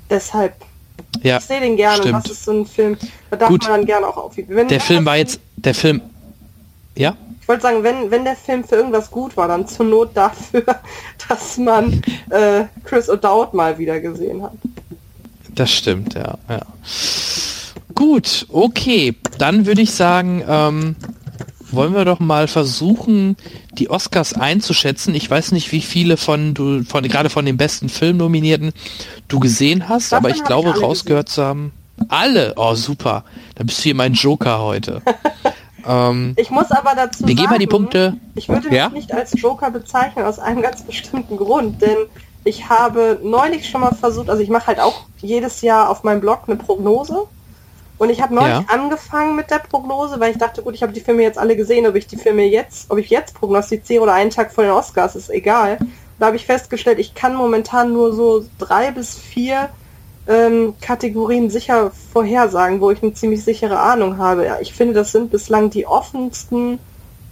deshalb, 0.09 0.55
Ja, 1.23 1.39
ich 1.39 1.45
sehe 1.45 1.61
den 1.61 1.77
gerne 1.77 2.03
stimmt. 2.03 2.25
das 2.25 2.33
ist 2.33 2.45
so 2.45 2.53
ein 2.53 2.67
Film, 2.67 2.97
da 3.31 3.37
darf 3.37 3.49
Gut. 3.49 3.63
man 3.65 3.73
dann 3.73 3.87
gerne 3.87 4.07
auch 4.07 4.17
auf. 4.17 4.33
Wenn, 4.37 4.69
Der 4.69 4.81
Film 4.81 5.05
war 5.07 5.17
jetzt, 5.17 5.41
der 5.57 5.75
Film, 5.75 6.01
ja? 6.97 7.17
Ich 7.41 7.49
wollte 7.49 7.63
sagen, 7.63 7.83
wenn, 7.83 8.11
wenn 8.11 8.25
der 8.25 8.37
Film 8.37 8.63
für 8.65 8.77
irgendwas 8.77 9.11
gut 9.11 9.37
war, 9.37 9.49
dann 9.49 9.67
zur 9.67 9.87
Not 9.87 10.11
dafür, 10.15 10.63
dass 11.29 11.57
man 11.57 12.03
äh, 12.31 12.65
Chris 12.85 13.09
O'Dowd 13.09 13.55
mal 13.57 13.79
wieder 13.79 13.99
gesehen 14.01 14.43
hat. 14.43 14.53
Das 15.55 15.71
stimmt, 15.71 16.15
ja. 16.15 16.37
ja. 16.49 16.61
Gut, 17.95 18.47
okay. 18.51 19.15
Dann 19.39 19.67
würde 19.67 19.83
ich 19.83 19.93
sagen, 19.93 20.43
ähm, 20.47 20.97
wollen 21.73 21.95
wir 21.95 22.05
doch 22.05 22.21
mal 22.21 22.49
versuchen, 22.49 23.37
die 23.73 23.91
Oscars 23.91 24.35
einzuschätzen. 24.35 25.15
Ich 25.15 25.31
weiß 25.31 25.53
nicht, 25.53 25.73
wie 25.73 25.81
viele 25.81 26.17
von 26.17 26.55
du, 26.55 26.83
von 26.85 27.03
gerade 27.05 27.31
von 27.31 27.45
den 27.45 27.57
besten 27.57 27.89
Filmnominierten 27.89 28.73
du 29.29 29.41
gesehen 29.41 29.89
hast, 29.89 30.13
Davon 30.13 30.25
aber 30.27 30.35
ich 30.35 30.41
ich 30.41 30.45
glaube 30.45 30.73
alle 30.73 30.81
rausgehört 30.81 31.29
zu 31.29 31.43
haben. 31.43 31.73
Alle. 32.09 32.55
Oh 32.57 32.75
super. 32.75 33.25
Da 33.55 33.65
bist 33.65 33.79
du 33.79 33.83
hier 33.85 33.95
mein 33.95 34.15
Joker 34.15 34.61
heute. 34.61 35.03
ähm, 35.87 36.35
Ich 36.37 36.51
muss 36.51 36.71
aber 36.71 36.95
dazu 36.95 37.27
wir 37.27 37.35
gehen 37.35 37.45
mal 37.45 37.59
die 37.59 37.65
sagen, 37.65 37.71
Punkte. 37.71 38.17
Ich 38.35 38.49
würde 38.49 38.69
mich 38.69 38.77
Ja? 38.77 38.89
nicht 38.89 39.13
als 39.13 39.33
Joker 39.41 39.71
bezeichnen 39.71 40.25
aus 40.25 40.39
einem 40.39 40.63
ganz 40.63 40.83
bestimmten 40.83 41.37
Grund, 41.37 41.83
denn 41.83 41.97
ich 42.45 42.69
habe 42.71 43.21
neulich 43.23 43.69
schon 43.69 43.83
mal 43.83 43.95
versucht, 43.95 44.31
also 44.31 44.43
ich 44.43 44.49
mache 44.49 44.69
halt 44.69 44.81
auch 44.81 45.03
jedes 45.21 45.61
Jahr 45.61 45.91
auf 45.91 46.05
meinem 46.05 46.21
Blog 46.21 46.45
eine 46.47 46.57
Prognose 46.57 47.27
und 48.01 48.09
ich 48.09 48.23
habe 48.23 48.35
neulich 48.35 48.49
Ja. 48.49 48.65
angefangen 48.69 49.37
mit 49.37 49.51
der 49.51 49.59
Prognose, 49.59 50.19
weil 50.21 50.31
ich 50.31 50.39
dachte, 50.39 50.63
gut, 50.63 50.75
ich 50.75 50.83
habe 50.83 50.95
die 50.95 51.03
Filme 51.03 51.23
jetzt 51.23 51.39
alle 51.39 51.55
gesehen, 51.55 51.87
ob 51.87 51.95
ich 51.97 52.07
die 52.07 52.17
Filme 52.17 52.45
jetzt, 52.45 52.91
ob 52.91 52.97
ich 52.97 53.11
jetzt 53.11 53.35
prognostiziere 53.35 54.03
oder 54.03 54.15
einen 54.15 54.31
Tag 54.31 54.53
vor 54.53 54.65
den 54.65 54.73
Oscars, 54.73 55.17
ist 55.17 55.29
egal. 55.29 55.77
Da 56.19 56.27
habe 56.27 56.37
ich 56.37 56.47
festgestellt, 56.47 56.99
ich 56.99 57.15
kann 57.15 57.35
momentan 57.35 57.93
nur 57.93 58.15
so 58.15 58.47
drei 58.59 58.91
bis 58.91 59.19
vier 59.19 59.69
ähm, 60.27 60.73
Kategorien 60.81 61.51
sicher 61.51 61.91
vorhersagen, 62.13 62.81
wo 62.81 62.91
ich 62.91 63.03
eine 63.03 63.13
ziemlich 63.13 63.45
sichere 63.45 63.79
Ahnung 63.79 64.17
habe. 64.17 64.47
Ja, 64.47 64.57
ich 64.61 64.73
finde, 64.73 64.95
das 64.95 65.13
sind 65.13 65.31
bislang 65.31 65.69
die 65.69 65.87
offensten, 65.87 66.79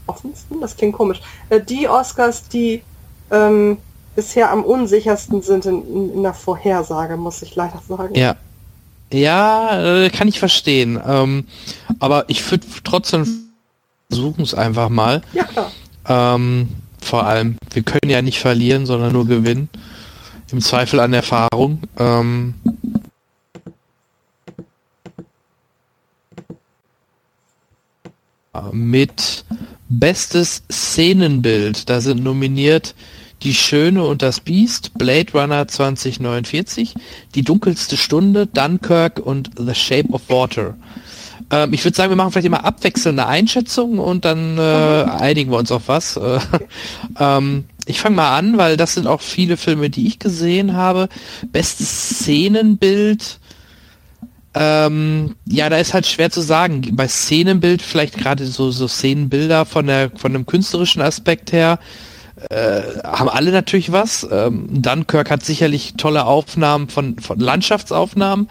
offensten, 0.07 0.61
das 0.61 0.77
klingt 0.77 0.95
komisch, 0.97 1.23
äh, 1.49 1.63
die 1.63 1.89
Oscars, 1.89 2.47
die 2.47 2.83
ähm, 3.31 3.79
bisher 4.15 4.51
am 4.51 4.65
unsichersten 4.65 5.41
sind 5.41 5.65
in, 5.65 5.87
in, 5.95 6.15
in 6.15 6.23
der 6.23 6.35
Vorhersage, 6.35 7.17
muss 7.17 7.41
ich 7.41 7.57
leider 7.57 7.81
sagen. 7.89 8.15
Ja. 8.15 8.37
Ja, 9.13 10.05
äh, 10.05 10.11
kann 10.11 10.29
ich 10.29 10.39
verstehen. 10.39 11.01
Ähm, 11.07 11.47
aber 11.99 12.25
ich 12.29 12.49
würde 12.51 12.67
trotzdem 12.85 13.49
versuchen 14.09 14.43
es 14.43 14.55
einfach 14.55 14.89
mal. 14.89 15.23
Ja, 15.33 15.45
klar. 15.45 15.73
Ähm, 16.09 16.69
vor 17.01 17.27
allem, 17.27 17.57
wir 17.73 17.83
können 17.83 18.11
ja 18.11 18.23
nicht 18.23 18.39
verlieren, 18.39 18.87
sondern 18.87 19.13
nur 19.13 19.27
gewinnen. 19.27 19.69
Im 20.51 20.61
Zweifel 20.61 21.01
an 21.01 21.13
Erfahrung. 21.13 21.83
Ähm, 21.99 22.55
mit 28.73 29.45
bestes 29.89 30.63
Szenenbild. 30.71 31.89
Da 31.89 32.01
sind 32.01 32.23
nominiert 32.23 32.95
Die 33.43 33.55
Schöne 33.55 34.05
und 34.05 34.23
das 34.23 34.41
Biest, 34.41 34.99
Blade 34.99 35.33
Runner 35.33 35.67
2049, 35.69 36.95
Die 37.35 37.43
dunkelste 37.43 37.97
Stunde, 37.97 38.47
Dunkirk 38.47 39.21
und 39.21 39.51
The 39.57 39.75
Shape 39.75 40.09
of 40.11 40.23
Water. 40.29 40.75
Ähm, 41.51 41.73
ich 41.73 41.85
würde 41.85 41.97
sagen, 41.97 42.11
wir 42.11 42.17
machen 42.17 42.33
vielleicht 42.33 42.47
immer 42.47 42.65
abwechselnde 42.65 43.27
Einschätzungen 43.27 43.99
und 43.99 44.25
dann 44.25 44.59
äh, 44.59 44.61
einigen 44.61 45.51
wir 45.51 45.59
uns 45.59 45.73
auf 45.73 45.85
was. 45.87 46.17
Äh, 46.17 46.41
ähm, 47.19 47.65
ich 47.87 48.01
fange 48.01 48.17
mal 48.17 48.37
an, 48.37 48.59
weil 48.59 48.77
das 48.77 48.95
sind 48.95 49.07
auch 49.07 49.21
viele 49.21 49.57
Filme, 49.57 49.89
die 49.89 50.07
ich 50.07 50.19
gesehen 50.19 50.75
habe. 50.75 51.09
Bestes 51.53 52.11
Szenenbild. 52.11 53.39
Ähm, 54.55 55.37
ja, 55.47 55.69
da 55.71 55.79
ist 55.79 55.95
halt 55.95 56.07
schwer 56.07 56.31
zu 56.31 56.41
sagen. 56.41 56.83
Bei 56.93 57.09
Szenenbild 57.09 57.81
vielleicht 57.81 58.19
gerade 58.19 58.47
so, 58.47 58.71
so 58.71 58.89
Szenenbilder 58.89 59.65
von 59.65 59.87
der 59.87 60.11
von 60.17 60.33
dem 60.33 60.47
künstlerischen 60.47 61.01
Aspekt 61.01 61.53
her 61.53 61.79
äh, 62.51 62.83
haben 63.05 63.29
alle 63.29 63.51
natürlich 63.51 63.93
was. 63.93 64.27
Ähm, 64.31 64.83
Dunkirk 64.83 65.31
hat 65.31 65.45
sicherlich 65.45 65.95
tolle 65.97 66.25
Aufnahmen 66.25 66.89
von, 66.89 67.19
von 67.19 67.39
Landschaftsaufnahmen. 67.39 68.49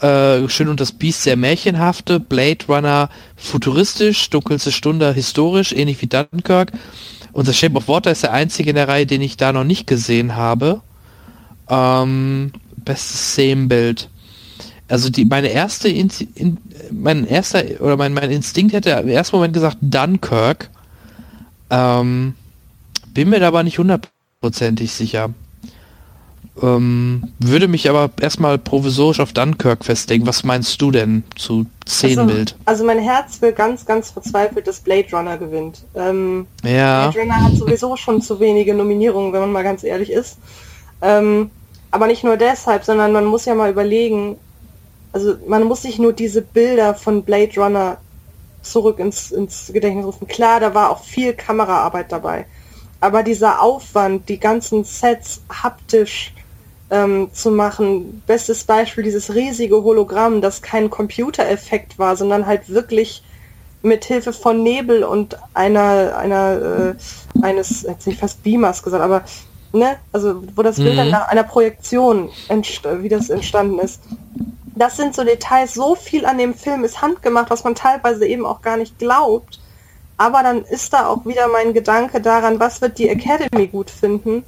Äh, 0.00 0.48
Schön 0.48 0.68
und 0.68 0.80
das 0.80 0.92
Biest 0.92 1.22
sehr 1.22 1.36
märchenhafte. 1.36 2.20
Blade 2.20 2.64
Runner 2.68 3.08
futuristisch. 3.36 4.30
Dunkelste 4.30 4.72
Stunde 4.72 5.12
historisch, 5.12 5.72
ähnlich 5.72 6.00
wie 6.02 6.06
Dunkirk. 6.06 6.72
Und 7.32 7.46
The 7.46 7.54
Shape 7.54 7.76
of 7.76 7.88
Water 7.88 8.10
ist 8.10 8.22
der 8.22 8.32
einzige 8.32 8.70
in 8.70 8.76
der 8.76 8.88
Reihe, 8.88 9.06
den 9.06 9.22
ich 9.22 9.36
da 9.36 9.52
noch 9.52 9.64
nicht 9.64 9.86
gesehen 9.86 10.34
habe. 10.36 10.80
Ähm, 11.68 12.52
bestes 12.76 13.32
Szenenbild. 13.32 14.08
Also 14.88 15.08
die 15.08 15.24
meine 15.24 15.48
erste 15.48 15.88
in, 15.88 16.10
in, 16.34 16.58
mein 16.90 17.24
erster 17.24 17.62
oder 17.78 17.96
mein, 17.96 18.12
mein 18.12 18.30
Instinkt 18.32 18.72
hätte 18.72 18.90
im 18.90 19.08
ersten 19.08 19.36
Moment 19.36 19.54
gesagt 19.54 19.76
Dunkirk. 19.80 20.70
Ähm, 21.70 22.34
bin 23.14 23.30
mir 23.30 23.40
da 23.40 23.48
aber 23.48 23.62
nicht 23.62 23.78
hundertprozentig 23.78 24.92
sicher. 24.92 25.30
Ähm, 26.62 27.32
würde 27.38 27.68
mich 27.68 27.88
aber 27.88 28.10
erstmal 28.20 28.58
provisorisch 28.58 29.20
auf 29.20 29.32
Dunkirk 29.32 29.84
festlegen. 29.84 30.26
Was 30.26 30.44
meinst 30.44 30.80
du 30.82 30.90
denn 30.90 31.22
zu 31.36 31.66
Szenenbild? 31.88 32.52
Also, 32.64 32.82
also 32.82 32.84
mein 32.84 32.98
Herz 32.98 33.40
will 33.40 33.52
ganz, 33.52 33.86
ganz 33.86 34.10
verzweifelt, 34.10 34.66
dass 34.66 34.80
Blade 34.80 35.08
Runner 35.12 35.38
gewinnt. 35.38 35.84
Ähm, 35.94 36.46
ja. 36.62 37.08
Blade 37.08 37.20
Runner 37.20 37.44
hat 37.44 37.54
sowieso 37.54 37.96
schon 37.96 38.20
zu 38.20 38.40
wenige 38.40 38.74
Nominierungen, 38.74 39.32
wenn 39.32 39.40
man 39.40 39.52
mal 39.52 39.62
ganz 39.62 39.84
ehrlich 39.84 40.10
ist. 40.10 40.38
Ähm, 41.00 41.50
aber 41.90 42.06
nicht 42.06 42.24
nur 42.24 42.36
deshalb, 42.36 42.84
sondern 42.84 43.12
man 43.12 43.24
muss 43.24 43.46
ja 43.46 43.54
mal 43.54 43.70
überlegen, 43.70 44.36
also 45.12 45.34
man 45.46 45.64
muss 45.64 45.82
sich 45.82 45.98
nur 45.98 46.12
diese 46.12 46.42
Bilder 46.42 46.94
von 46.94 47.22
Blade 47.22 47.52
Runner 47.56 47.98
zurück 48.62 48.98
ins, 48.98 49.30
ins 49.30 49.70
Gedächtnis 49.72 50.04
rufen. 50.04 50.28
Klar, 50.28 50.60
da 50.60 50.74
war 50.74 50.90
auch 50.90 51.02
viel 51.02 51.32
Kameraarbeit 51.32 52.12
dabei. 52.12 52.44
Aber 53.00 53.22
dieser 53.22 53.62
Aufwand, 53.62 54.28
die 54.28 54.38
ganzen 54.38 54.84
Sets 54.84 55.42
haptisch 55.50 56.32
ähm, 56.90 57.30
zu 57.32 57.50
machen, 57.50 58.22
bestes 58.26 58.64
Beispiel 58.64 59.04
dieses 59.04 59.34
riesige 59.34 59.82
Hologramm, 59.82 60.40
das 60.40 60.60
kein 60.60 60.90
Computereffekt 60.90 61.98
war, 61.98 62.16
sondern 62.16 62.46
halt 62.46 62.68
wirklich 62.68 63.22
mit 63.82 64.04
Hilfe 64.04 64.32
von 64.32 64.62
Nebel 64.62 65.04
und 65.04 65.38
einer 65.54 66.16
einer 66.18 66.94
äh, 66.96 67.42
eines 67.42 67.82
jetzt 67.82 68.06
nicht 68.06 68.20
fast 68.20 68.42
Beamers 68.42 68.82
gesagt, 68.82 69.02
aber 69.02 69.22
ne, 69.72 69.96
also 70.12 70.42
wo 70.54 70.62
das 70.62 70.76
Bild 70.76 70.98
dann 70.98 71.06
Mhm. 71.06 71.12
nach 71.12 71.28
einer 71.28 71.44
Projektion 71.44 72.28
wie 72.48 73.08
das 73.08 73.30
entstanden 73.30 73.78
ist. 73.78 74.02
Das 74.76 74.96
sind 74.96 75.14
so 75.14 75.24
Details, 75.24 75.74
so 75.74 75.94
viel 75.94 76.26
an 76.26 76.38
dem 76.38 76.54
Film 76.54 76.84
ist 76.84 77.00
handgemacht, 77.00 77.50
was 77.50 77.64
man 77.64 77.74
teilweise 77.74 78.26
eben 78.26 78.44
auch 78.44 78.62
gar 78.62 78.76
nicht 78.76 78.98
glaubt. 78.98 79.59
Aber 80.20 80.42
dann 80.42 80.64
ist 80.66 80.92
da 80.92 81.06
auch 81.06 81.24
wieder 81.24 81.48
mein 81.48 81.72
Gedanke 81.72 82.20
daran, 82.20 82.60
was 82.60 82.82
wird 82.82 82.98
die 82.98 83.08
Academy 83.08 83.68
gut 83.68 83.88
finden. 83.88 84.44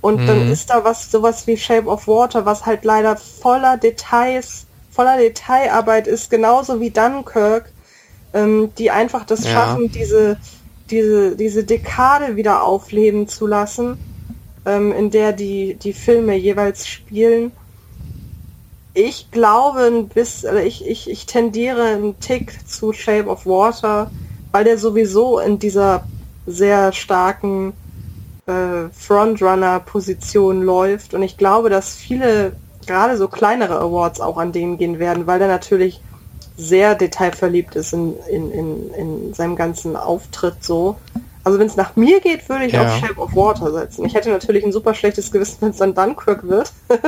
Und 0.00 0.26
dann 0.26 0.38
Mhm. 0.46 0.52
ist 0.52 0.70
da 0.70 0.84
was, 0.84 1.10
sowas 1.10 1.46
wie 1.46 1.58
Shape 1.58 1.86
of 1.86 2.08
Water, 2.08 2.46
was 2.46 2.64
halt 2.64 2.84
leider 2.86 3.16
voller 3.16 3.76
Details, 3.76 4.66
voller 4.90 5.18
Detailarbeit 5.18 6.06
ist, 6.06 6.30
genauso 6.30 6.80
wie 6.80 6.90
Dunkirk, 6.90 7.74
ähm, 8.32 8.72
die 8.78 8.90
einfach 8.90 9.24
das 9.26 9.44
Ja. 9.44 9.50
schaffen, 9.50 9.90
diese, 9.90 10.38
diese, 10.88 11.36
diese 11.36 11.64
Dekade 11.64 12.36
wieder 12.36 12.62
aufleben 12.62 13.28
zu 13.28 13.46
lassen, 13.46 13.98
ähm, 14.64 14.92
in 14.92 15.10
der 15.10 15.32
die, 15.34 15.74
die 15.74 15.92
Filme 15.92 16.36
jeweils 16.36 16.88
spielen. 16.88 17.52
Ich 18.94 19.30
glaube 19.30 19.80
ein 19.86 20.08
bisschen, 20.08 20.56
ich, 20.56 20.86
ich, 20.86 21.08
ich 21.10 21.26
tendiere 21.26 21.82
einen 21.84 22.18
Tick 22.20 22.66
zu 22.66 22.94
Shape 22.94 23.28
of 23.28 23.44
Water, 23.46 24.10
weil 24.52 24.64
der 24.64 24.78
sowieso 24.78 25.38
in 25.38 25.58
dieser 25.58 26.04
sehr 26.46 26.92
starken 26.92 27.72
äh, 28.46 28.88
Frontrunner-Position 28.92 30.62
läuft. 30.62 31.14
Und 31.14 31.22
ich 31.22 31.36
glaube, 31.36 31.70
dass 31.70 31.94
viele, 31.94 32.52
gerade 32.86 33.16
so 33.16 33.28
kleinere 33.28 33.78
Awards 33.80 34.20
auch 34.20 34.36
an 34.36 34.52
denen 34.52 34.78
gehen 34.78 34.98
werden, 34.98 35.26
weil 35.26 35.38
der 35.38 35.48
natürlich 35.48 36.00
sehr 36.56 36.94
detailverliebt 36.94 37.76
ist 37.76 37.92
in, 37.92 38.14
in, 38.30 38.50
in, 38.50 38.90
in 38.94 39.34
seinem 39.34 39.56
ganzen 39.56 39.96
Auftritt 39.96 40.62
so. 40.62 40.96
Also 41.44 41.58
wenn 41.58 41.66
es 41.66 41.76
nach 41.76 41.96
mir 41.96 42.20
geht, 42.20 42.48
würde 42.48 42.66
ich 42.66 42.72
Ja. 42.72 42.84
auf 42.84 42.96
Shape 42.98 43.20
of 43.20 43.34
Water 43.34 43.72
setzen. 43.72 44.04
Ich 44.04 44.14
hätte 44.14 44.30
natürlich 44.30 44.64
ein 44.64 44.72
super 44.72 44.94
schlechtes 44.94 45.32
Gewissen, 45.32 45.56
wenn 45.60 45.70
es 45.70 45.78
dann 45.78 45.94
Dunkirk 45.94 46.46
wird. 46.46 46.72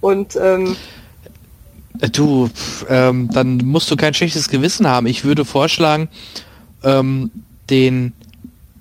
Und 0.00 0.36
ähm, 0.36 0.76
Äh, 2.00 2.08
Du, 2.10 2.50
ähm, 2.88 3.28
dann 3.32 3.58
musst 3.58 3.90
du 3.90 3.96
kein 3.96 4.14
schlechtes 4.14 4.48
Gewissen 4.48 4.88
haben. 4.88 5.06
Ich 5.06 5.24
würde 5.24 5.44
vorschlagen, 5.44 6.08
ähm, 6.84 7.30
den 7.70 8.12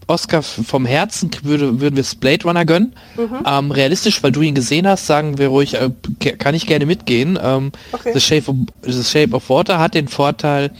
Oscar 0.07 0.41
vom 0.41 0.85
Herzen 0.85 1.31
würde, 1.43 1.79
würden 1.79 1.95
wir 1.95 2.01
es 2.01 2.15
Blade 2.15 2.43
Runner 2.43 2.65
gönnen. 2.65 2.93
Ähm, 3.45 3.71
realistisch, 3.71 4.21
weil 4.23 4.31
du 4.33 4.41
ihn 4.41 4.55
gesehen 4.55 4.85
hast, 4.87 5.07
sagen 5.07 5.37
wir 5.37 5.47
ruhig, 5.47 5.75
äh, 5.75 5.89
kann 6.37 6.53
ich 6.53 6.67
gerne 6.67 6.85
mitgehen. 6.85 7.39
Ähm, 7.41 7.71
Okay. 7.93 8.11
The, 8.13 8.19
Shape 8.19 8.49
of, 8.51 8.55
The 8.81 9.03
Shape 9.03 9.33
of 9.35 9.49
Water 9.49 9.79
hat 9.79 9.93
den 9.93 10.09
Vorteil, 10.09 10.71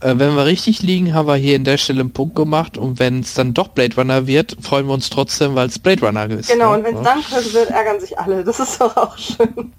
äh, 0.00 0.14
wenn 0.16 0.34
wir 0.34 0.44
richtig 0.46 0.82
liegen, 0.82 1.14
haben 1.14 1.28
wir 1.28 1.36
hier 1.36 1.54
in 1.54 1.62
der 1.62 1.76
Stelle 1.78 2.00
einen 2.00 2.10
Punkt 2.10 2.34
gemacht 2.34 2.76
und 2.76 2.98
wenn 2.98 3.20
es 3.20 3.34
dann 3.34 3.54
doch 3.54 3.68
Blade 3.68 3.94
Runner 3.96 4.26
wird, 4.26 4.56
freuen 4.60 4.86
wir 4.86 4.94
uns 4.94 5.08
trotzdem, 5.08 5.54
weil 5.54 5.68
es 5.68 5.78
Blade 5.78 6.04
Runner 6.04 6.28
ist. 6.30 6.50
genau, 6.50 6.72
ne? 6.72 6.78
und 6.78 6.84
wenn 6.84 6.96
es 6.96 7.04
Ja. 7.04 7.14
Dunkirk 7.14 7.54
wird, 7.54 7.70
ärgern 7.70 8.00
sich 8.00 8.18
alle. 8.18 8.42
Das 8.42 8.58
ist 8.58 8.80
doch 8.80 8.96
auch 8.96 9.16
schön. 9.16 9.72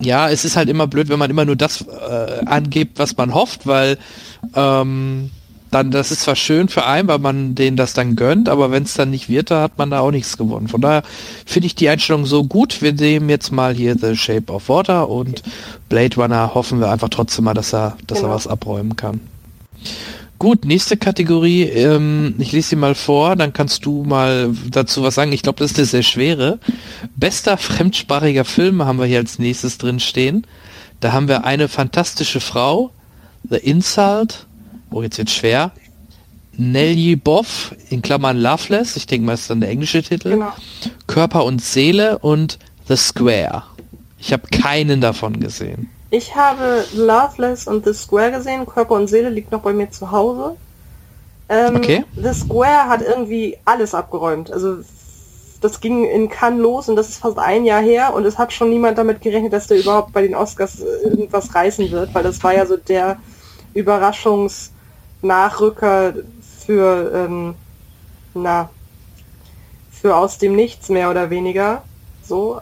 Ja, 0.00 0.28
es 0.30 0.44
ist 0.44 0.56
halt 0.56 0.68
immer 0.68 0.86
blöd, 0.86 1.08
wenn 1.08 1.18
man 1.18 1.30
immer 1.30 1.44
nur 1.44 1.56
das 1.56 1.82
äh, 1.82 2.44
angibt, 2.46 2.98
was 2.98 3.16
man 3.16 3.34
hofft, 3.34 3.66
weil 3.66 3.98
ähm, 4.54 5.30
dann 5.72 5.90
das 5.90 6.10
ist 6.12 6.20
zwar 6.20 6.36
schön 6.36 6.68
für 6.68 6.86
einen, 6.86 7.08
weil 7.08 7.18
man 7.18 7.54
denen 7.54 7.76
das 7.76 7.94
dann 7.94 8.14
gönnt, 8.14 8.48
aber 8.48 8.70
wenn 8.70 8.84
es 8.84 8.94
dann 8.94 9.10
nicht 9.10 9.28
wird, 9.28 9.50
da 9.50 9.62
hat 9.62 9.78
man 9.78 9.90
da 9.90 10.00
auch 10.00 10.10
nichts 10.10 10.36
gewonnen. 10.36 10.68
Von 10.68 10.80
daher 10.80 11.02
finde 11.46 11.66
ich 11.66 11.74
die 11.74 11.88
Einstellung 11.88 12.26
so 12.26 12.44
gut. 12.44 12.82
Wir 12.82 12.92
nehmen 12.92 13.28
jetzt 13.28 13.50
mal 13.50 13.74
hier 13.74 13.96
The 13.98 14.14
Shape 14.14 14.52
of 14.52 14.68
Water 14.68 15.08
und 15.08 15.42
Blade 15.88 16.14
Runner 16.16 16.54
hoffen 16.54 16.78
wir 16.78 16.90
einfach 16.90 17.08
trotzdem 17.08 17.44
mal, 17.46 17.54
dass 17.54 17.72
er, 17.74 17.96
dass 18.06 18.18
Genau. 18.18 18.30
er 18.30 18.34
was 18.36 18.46
abräumen 18.46 18.94
kann. 18.96 19.20
Gut, 20.38 20.64
nächste 20.64 20.96
Kategorie. 20.96 21.62
Ähm, 21.62 22.34
ich 22.38 22.50
lese 22.52 22.70
sie 22.70 22.76
mal 22.76 22.94
vor, 22.96 23.36
dann 23.36 23.52
kannst 23.52 23.86
du 23.86 24.02
mal 24.02 24.50
dazu 24.70 25.02
was 25.04 25.14
sagen. 25.14 25.32
Ich 25.32 25.42
glaube, 25.42 25.60
das 25.60 25.70
ist 25.70 25.78
eine 25.78 25.86
sehr 25.86 26.02
schwere. 26.02 26.58
Bester 27.16 27.56
fremdsprachiger 27.56 28.44
Film 28.44 28.84
haben 28.84 28.98
wir 28.98 29.06
hier 29.06 29.18
als 29.18 29.38
nächstes 29.38 29.78
drin 29.78 30.00
stehen. 30.00 30.44
Da 31.00 31.12
haben 31.12 31.28
wir 31.28 31.44
eine 31.44 31.68
fantastische 31.68 32.40
Frau, 32.40 32.90
The 33.48 33.56
Insult, 33.56 34.46
oh 34.92 35.02
jetzt 35.02 35.18
wird 35.18 35.30
schwer, 35.30 35.72
Nelly 36.56 37.16
Boff, 37.16 37.74
in 37.88 38.02
Klammern 38.02 38.38
Loveless, 38.38 38.96
ich 38.96 39.06
denke 39.06 39.26
mal 39.26 39.34
ist 39.34 39.48
dann 39.48 39.60
der 39.60 39.70
englische 39.70 40.02
Titel, 40.02 40.30
Genau. 40.30 40.52
Körper 41.06 41.44
und 41.44 41.62
Seele 41.62 42.18
und 42.18 42.58
The 42.88 42.96
Square. 42.96 43.62
Ich 44.18 44.32
habe 44.32 44.46
keinen 44.48 45.00
davon 45.00 45.40
gesehen. 45.40 45.88
Ich 46.10 46.36
habe 46.36 46.84
Loveless 46.94 47.66
und 47.66 47.84
The 47.86 47.94
Square 47.94 48.32
gesehen. 48.32 48.66
Körper 48.66 48.94
und 48.94 49.08
Seele 49.08 49.30
liegt 49.30 49.50
noch 49.50 49.62
bei 49.62 49.72
mir 49.72 49.90
zu 49.90 50.10
Hause. 50.10 50.56
Ähm, 51.48 51.76
Okay. 51.76 52.04
The 52.16 52.34
Square 52.34 52.88
hat 52.88 53.00
irgendwie 53.02 53.56
alles 53.64 53.94
abgeräumt. 53.94 54.52
Also 54.52 54.76
das 55.62 55.80
ging 55.80 56.04
in 56.04 56.28
Cannes 56.28 56.60
los 56.60 56.88
und 56.88 56.96
das 56.96 57.08
ist 57.08 57.18
fast 57.18 57.38
ein 57.38 57.64
Jahr 57.64 57.80
her 57.80 58.12
und 58.14 58.26
es 58.26 58.36
hat 58.36 58.52
schon 58.52 58.68
niemand 58.68 58.98
damit 58.98 59.22
gerechnet, 59.22 59.52
dass 59.52 59.68
der 59.68 59.78
überhaupt 59.78 60.12
bei 60.12 60.20
den 60.22 60.34
Oscars 60.34 60.80
äh, 60.80 61.08
irgendwas 61.08 61.54
reißen 61.54 61.90
wird, 61.90 62.14
weil 62.14 62.24
das 62.24 62.42
war 62.44 62.54
ja 62.54 62.66
so 62.66 62.76
der 62.76 63.16
Überraschungsnachrücker 65.22 66.14
für 66.66 67.12
ähm, 67.14 67.54
na 68.34 68.70
für 69.90 70.16
aus 70.16 70.38
dem 70.38 70.56
Nichts 70.56 70.88
mehr 70.88 71.10
oder 71.10 71.30
weniger. 71.30 71.82
So. 72.22 72.60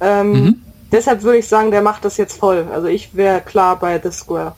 Ähm, 0.00 0.32
Mhm. 0.32 0.62
Deshalb 0.92 1.22
würde 1.22 1.38
ich 1.38 1.46
sagen, 1.46 1.70
der 1.70 1.82
macht 1.82 2.04
das 2.04 2.16
jetzt 2.16 2.36
voll. 2.36 2.66
Also 2.72 2.88
ich 2.88 3.14
wäre 3.14 3.40
klar 3.40 3.78
bei 3.78 4.00
The 4.02 4.10
Square. 4.10 4.54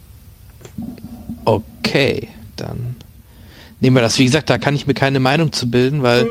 Okay, 1.45 2.29
dann 2.57 2.97
nehmen 3.81 3.97
wir 3.97 4.01
das. 4.01 4.19
Wie 4.19 4.25
gesagt, 4.25 4.49
da 4.49 4.57
kann 4.57 4.75
ich 4.75 4.87
mir 4.87 4.95
keine 4.95 5.21
Meinung 5.21 5.53
zu 5.53 5.71
bilden, 5.71 6.03
weil 6.03 6.31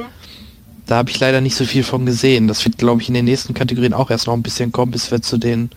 da 0.87 0.95
habe 0.95 1.11
ich 1.11 1.19
leider 1.19 1.39
nicht 1.39 1.55
so 1.55 1.65
viel 1.65 1.83
von 1.83 2.07
gesehen. 2.07 2.47
Das 2.47 2.65
wird, 2.65 2.79
glaube 2.79 3.01
ich, 3.01 3.09
in 3.09 3.13
den 3.13 3.25
nächsten 3.25 3.53
Kategorien 3.53 3.93
auch 3.93 4.09
erst 4.09 4.25
noch 4.25 4.33
ein 4.33 4.41
bisschen 4.41 4.71
kommen, 4.71 4.91
bis 4.91 5.11
wir 5.11 5.21
zu 5.21 5.37
den 5.37 5.69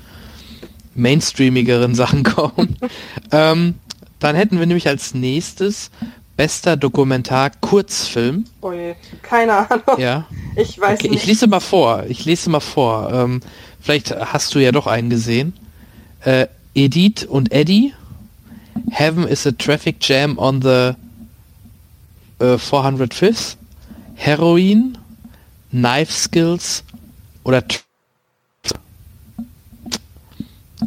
mainstreamigeren 0.95 1.95
Sachen 1.95 2.23
kommen. 2.23 2.77
ähm, 3.31 3.75
dann 4.25 4.37
hätten 4.37 4.59
wir 4.59 4.67
nämlich 4.67 4.89
als 4.89 5.15
nächstes 5.15 5.91
bester 6.37 6.77
Dokumentar 6.77 7.51
Kurzfilm. 7.61 8.45
Oh 8.61 8.73
je, 8.73 8.95
keine 9.23 9.71
Ahnung. 9.71 9.99
Ja. 9.99 10.27
Ich 10.57 10.81
weiß 10.81 10.99
Okay, 10.99 11.11
nicht. 11.11 11.23
ich 11.23 11.27
lese 11.27 11.47
mal 11.47 11.61
vor. 11.61 12.05
Ich 12.09 12.25
lese 12.25 12.51
mal 12.51 12.61
vor. 12.61 13.13
Ähm, 13.13 13.41
vielleicht 13.81 14.11
hast 14.17 14.55
du 14.55 14.59
ja 14.59 14.73
doch 14.73 14.87
einen 14.87 15.11
gesehen. 15.11 15.53
Äh, 16.21 16.47
Edith 16.75 17.25
und 17.29 17.53
Eddie. 17.53 17.93
Heaven 18.91 19.29
is 19.29 19.47
a 19.47 19.53
traffic 19.53 19.97
jam 20.01 20.39
on 20.39 20.61
the 20.63 20.93
äh, 22.41 22.55
405th. 22.57 23.57
Heroin. 24.15 24.99
Knife 25.71 26.13
Skills. 26.13 26.83
Oder 27.45 27.63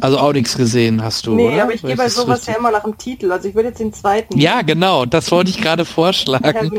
Also 0.00 0.18
auch 0.18 0.32
nichts 0.32 0.56
gesehen 0.56 1.02
hast 1.02 1.26
du, 1.26 1.34
nee, 1.34 1.48
oder? 1.52 1.62
aber 1.64 1.74
ich 1.74 1.82
gehe 1.82 1.96
bei 1.96 2.08
sowas 2.08 2.38
richtig? 2.40 2.54
ja 2.54 2.58
immer 2.60 2.70
nach 2.70 2.84
dem 2.84 2.96
Titel. 2.98 3.30
Also 3.32 3.48
ich 3.48 3.54
würde 3.54 3.68
jetzt 3.70 3.80
den 3.80 3.92
zweiten. 3.92 4.38
Ja, 4.38 4.62
genau, 4.62 5.04
das 5.06 5.30
wollte 5.30 5.50
ich 5.50 5.60
gerade 5.60 5.84
vorschlagen. 5.84 6.72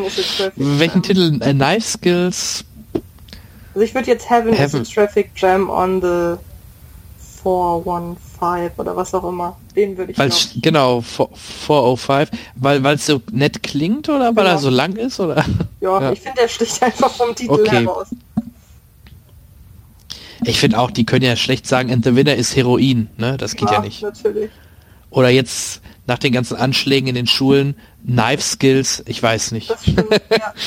Welchen. 0.56 1.04
Titel? 1.04 1.38
Äh, 1.42 1.54
Knife 1.54 1.82
Skills? 1.88 2.66
Also 3.74 3.82
ich 3.86 3.94
würde 3.94 4.08
jetzt 4.08 4.30
Heaven, 4.30 4.54
Heaven. 4.54 4.82
is 4.82 4.90
a 4.90 4.94
Traffic 4.94 5.32
Jam 5.36 5.70
on 5.70 6.02
the 6.02 6.38
415 7.44 8.72
oder 8.78 8.96
was 8.96 9.14
auch 9.14 9.24
immer. 9.28 9.56
Den 9.76 9.98
würde 9.98 10.12
ich 10.12 10.18
Weil 10.18 10.30
noch. 10.30 10.38
genau, 10.62 11.00
4- 11.00 11.30
405, 11.68 12.30
weil 12.56 12.84
weil 12.84 12.96
es 12.96 13.06
so 13.06 13.22
nett 13.32 13.64
klingt 13.64 14.10
oder 14.10 14.36
weil 14.36 14.44
Genau. 14.46 14.50
er 14.50 14.58
so 14.58 14.70
lang 14.70 14.96
ist 14.96 15.20
oder? 15.20 15.46
Ja, 15.80 16.02
ja. 16.02 16.12
ich 16.12 16.20
finde, 16.22 16.42
der 16.42 16.48
sticht 16.50 16.82
einfach 16.84 17.12
vom 17.12 17.34
Titel 17.36 17.52
Okay. 17.54 17.70
heraus. 17.86 18.08
Ich 20.44 20.60
finde 20.60 20.80
auch, 20.80 20.92
die 20.92 21.06
können 21.06 21.26
ja 21.26 21.36
schlecht 21.36 21.68
sagen, 21.68 21.92
and 21.92 22.04
the 22.06 22.16
winner 22.16 22.36
ist 22.36 22.56
Heroin, 22.56 23.10
ne? 23.18 23.36
Das 23.38 23.56
geht 23.56 23.70
ja, 23.70 23.82
nicht. 23.82 24.02
natürlich. 24.02 24.50
Oder 25.10 25.30
jetzt 25.30 25.82
nach 26.08 26.18
den 26.20 26.32
ganzen 26.34 26.56
Anschlägen 26.56 27.08
in 27.10 27.16
den 27.16 27.28
Schulen, 27.28 27.76
Knife 28.06 28.42
Skills, 28.42 29.04
ich 29.08 29.22
weiß 29.22 29.52
nicht. 29.52 29.72
Stimmt, 29.82 30.06
ja. 30.32 30.54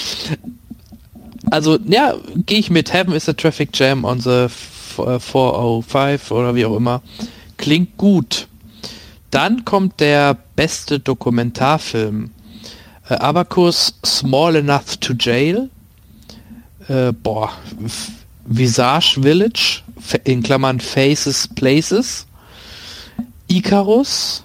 Also, 1.51 1.79
ja, 1.87 2.15
gehe 2.47 2.59
ich 2.59 2.71
mit 2.71 2.93
Heaven 2.95 3.13
is 3.15 3.29
a 3.29 3.33
Traffic 3.35 3.71
Jam 3.75 4.05
on 4.05 4.21
the 4.21 4.45
f- 4.47 4.99
äh, 4.99 5.19
405 5.21 6.31
oder 6.31 6.55
wie 6.55 6.65
auch 6.65 6.77
immer. 6.77 7.03
Klingt 7.59 7.97
gut. 7.99 8.47
Dann 9.31 9.65
kommt 9.65 10.01
der 10.01 10.37
beste 10.57 10.99
Dokumentarfilm. 11.01 12.31
Äh, 13.09 13.15
Abacus 13.15 13.95
Small 14.07 14.57
Enough 14.57 14.97
to 14.99 15.13
Jail. 15.19 15.69
Äh, 16.89 17.13
boah. 17.13 17.51
Visage 18.45 19.21
Village. 19.21 19.83
In 20.25 20.43
Klammern 20.43 20.81
Faces 20.81 21.49
Places. 21.49 22.27
Icarus. 23.49 24.45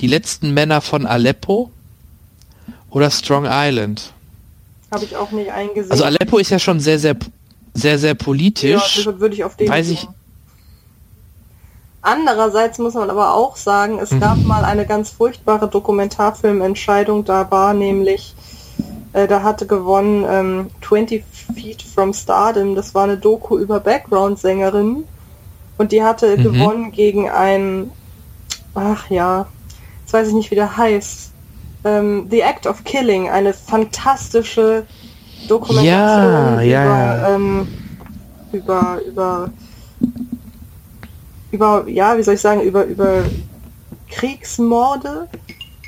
Die 0.00 0.06
letzten 0.06 0.52
Männer 0.54 0.80
von 0.80 1.06
Aleppo. 1.06 1.70
Oder 2.90 3.10
Strong 3.10 3.46
Island. 3.48 4.12
Habe 4.90 5.04
ich 5.04 5.16
auch 5.16 5.30
nicht 5.32 5.50
eingesehen. 5.50 5.90
Also 5.90 6.04
Aleppo 6.04 6.38
ist 6.38 6.50
ja 6.50 6.58
schon 6.58 6.80
sehr, 6.80 6.98
sehr, 6.98 7.16
sehr, 7.74 7.98
sehr 7.98 8.10
ja, 8.10 8.14
politisch. 8.14 8.94
deshalb 8.96 9.20
würde 9.20 9.34
ich 9.34 9.44
auf 9.44 9.56
den 9.56 9.68
Weiß 9.68 9.86
gehen. 9.86 9.94
ich- 9.94 10.08
Andererseits 12.02 12.78
muss 12.78 12.94
man 12.94 13.10
aber 13.10 13.34
auch 13.34 13.56
sagen, 13.56 13.98
es 13.98 14.10
gab 14.20 14.38
mal 14.44 14.64
eine 14.64 14.86
ganz 14.86 15.10
furchtbare 15.10 15.68
Dokumentarfilmentscheidung. 15.68 17.24
Da 17.24 17.50
war 17.50 17.74
nämlich, 17.74 18.34
äh, 19.12 19.26
da 19.26 19.42
hatte 19.42 19.66
gewonnen 19.66 20.24
ähm, 20.28 20.70
20 20.86 21.24
Feet 21.54 21.82
from 21.82 22.12
Stardom. 22.12 22.74
Das 22.74 22.94
war 22.94 23.04
eine 23.04 23.16
Doku 23.16 23.58
über 23.58 23.80
Background-Sängerinnen. 23.80 25.04
Und 25.78 25.92
die 25.92 26.02
hatte 26.02 26.36
Mhm. 26.36 26.42
gewonnen 26.42 26.92
gegen 26.92 27.28
ein, 27.28 27.90
ach 28.74 29.10
ja, 29.10 29.46
jetzt 30.00 30.12
weiß 30.12 30.28
ich 30.28 30.34
nicht, 30.34 30.50
wie 30.50 30.54
der 30.56 30.76
heißt. 30.76 31.30
Ähm, 31.84 32.26
The 32.30 32.40
Act 32.40 32.66
of 32.66 32.82
Killing, 32.84 33.28
eine 33.28 33.52
fantastische 33.52 34.84
Dokumentation 35.48 35.86
Ja, 35.94 36.54
über, 36.54 36.64
ja. 36.64 37.34
Ähm, 37.34 37.68
über, 38.52 39.00
über 39.06 39.50
über, 41.52 41.84
ja, 41.88 42.18
wie 42.18 42.22
soll 42.22 42.34
ich 42.34 42.40
sagen, 42.40 42.60
über, 42.60 42.84
über 42.84 43.22
Kriegsmorde, 44.10 45.28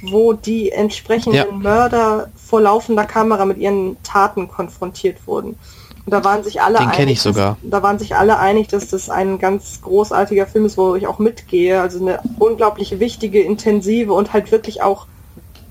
wo 0.03 0.33
die 0.33 0.71
entsprechenden 0.71 1.37
Ja. 1.37 1.51
Mörder 1.51 2.31
vor 2.49 2.61
laufender 2.61 3.05
Kamera 3.05 3.45
mit 3.45 3.59
ihren 3.59 4.03
Taten 4.03 4.49
konfrontiert 4.49 5.27
wurden. 5.27 5.59
Und 6.07 6.13
da 6.13 6.25
waren 6.25 6.43
sich 6.43 6.63
alle 6.63 6.79
Den 6.79 6.91
kenn 6.93 7.09
ich 7.09 7.19
dass- 7.23 7.35
sogar. 7.35 7.59
Da 7.63 7.83
waren 7.83 7.99
sich 7.99 8.17
alle 8.17 8.39
einig, 8.39 8.69
dass 8.69 8.89
das 8.89 9.11
ein 9.11 9.39
ganz 9.39 9.83
großartiger 9.83 10.47
Film 10.47 10.65
ist, 10.65 10.79
wo 10.79 10.95
ich 10.95 11.07
auch 11.07 11.19
mitgehe. 11.19 11.81
Also 11.83 12.01
eine 12.01 12.21
unglaublich 12.39 12.99
wichtige, 12.99 13.43
intensive 13.43 14.15
und 14.15 14.33
halt 14.33 14.51
wirklich 14.51 14.81
auch 14.83 15.07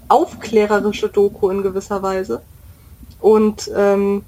aufklärerische 0.09 1.09
Doku 1.09 1.49
in 1.49 1.63
gewisser 1.63 2.03
Weise. 2.03 2.41
Und 3.19 3.71
ähm, 3.75 4.23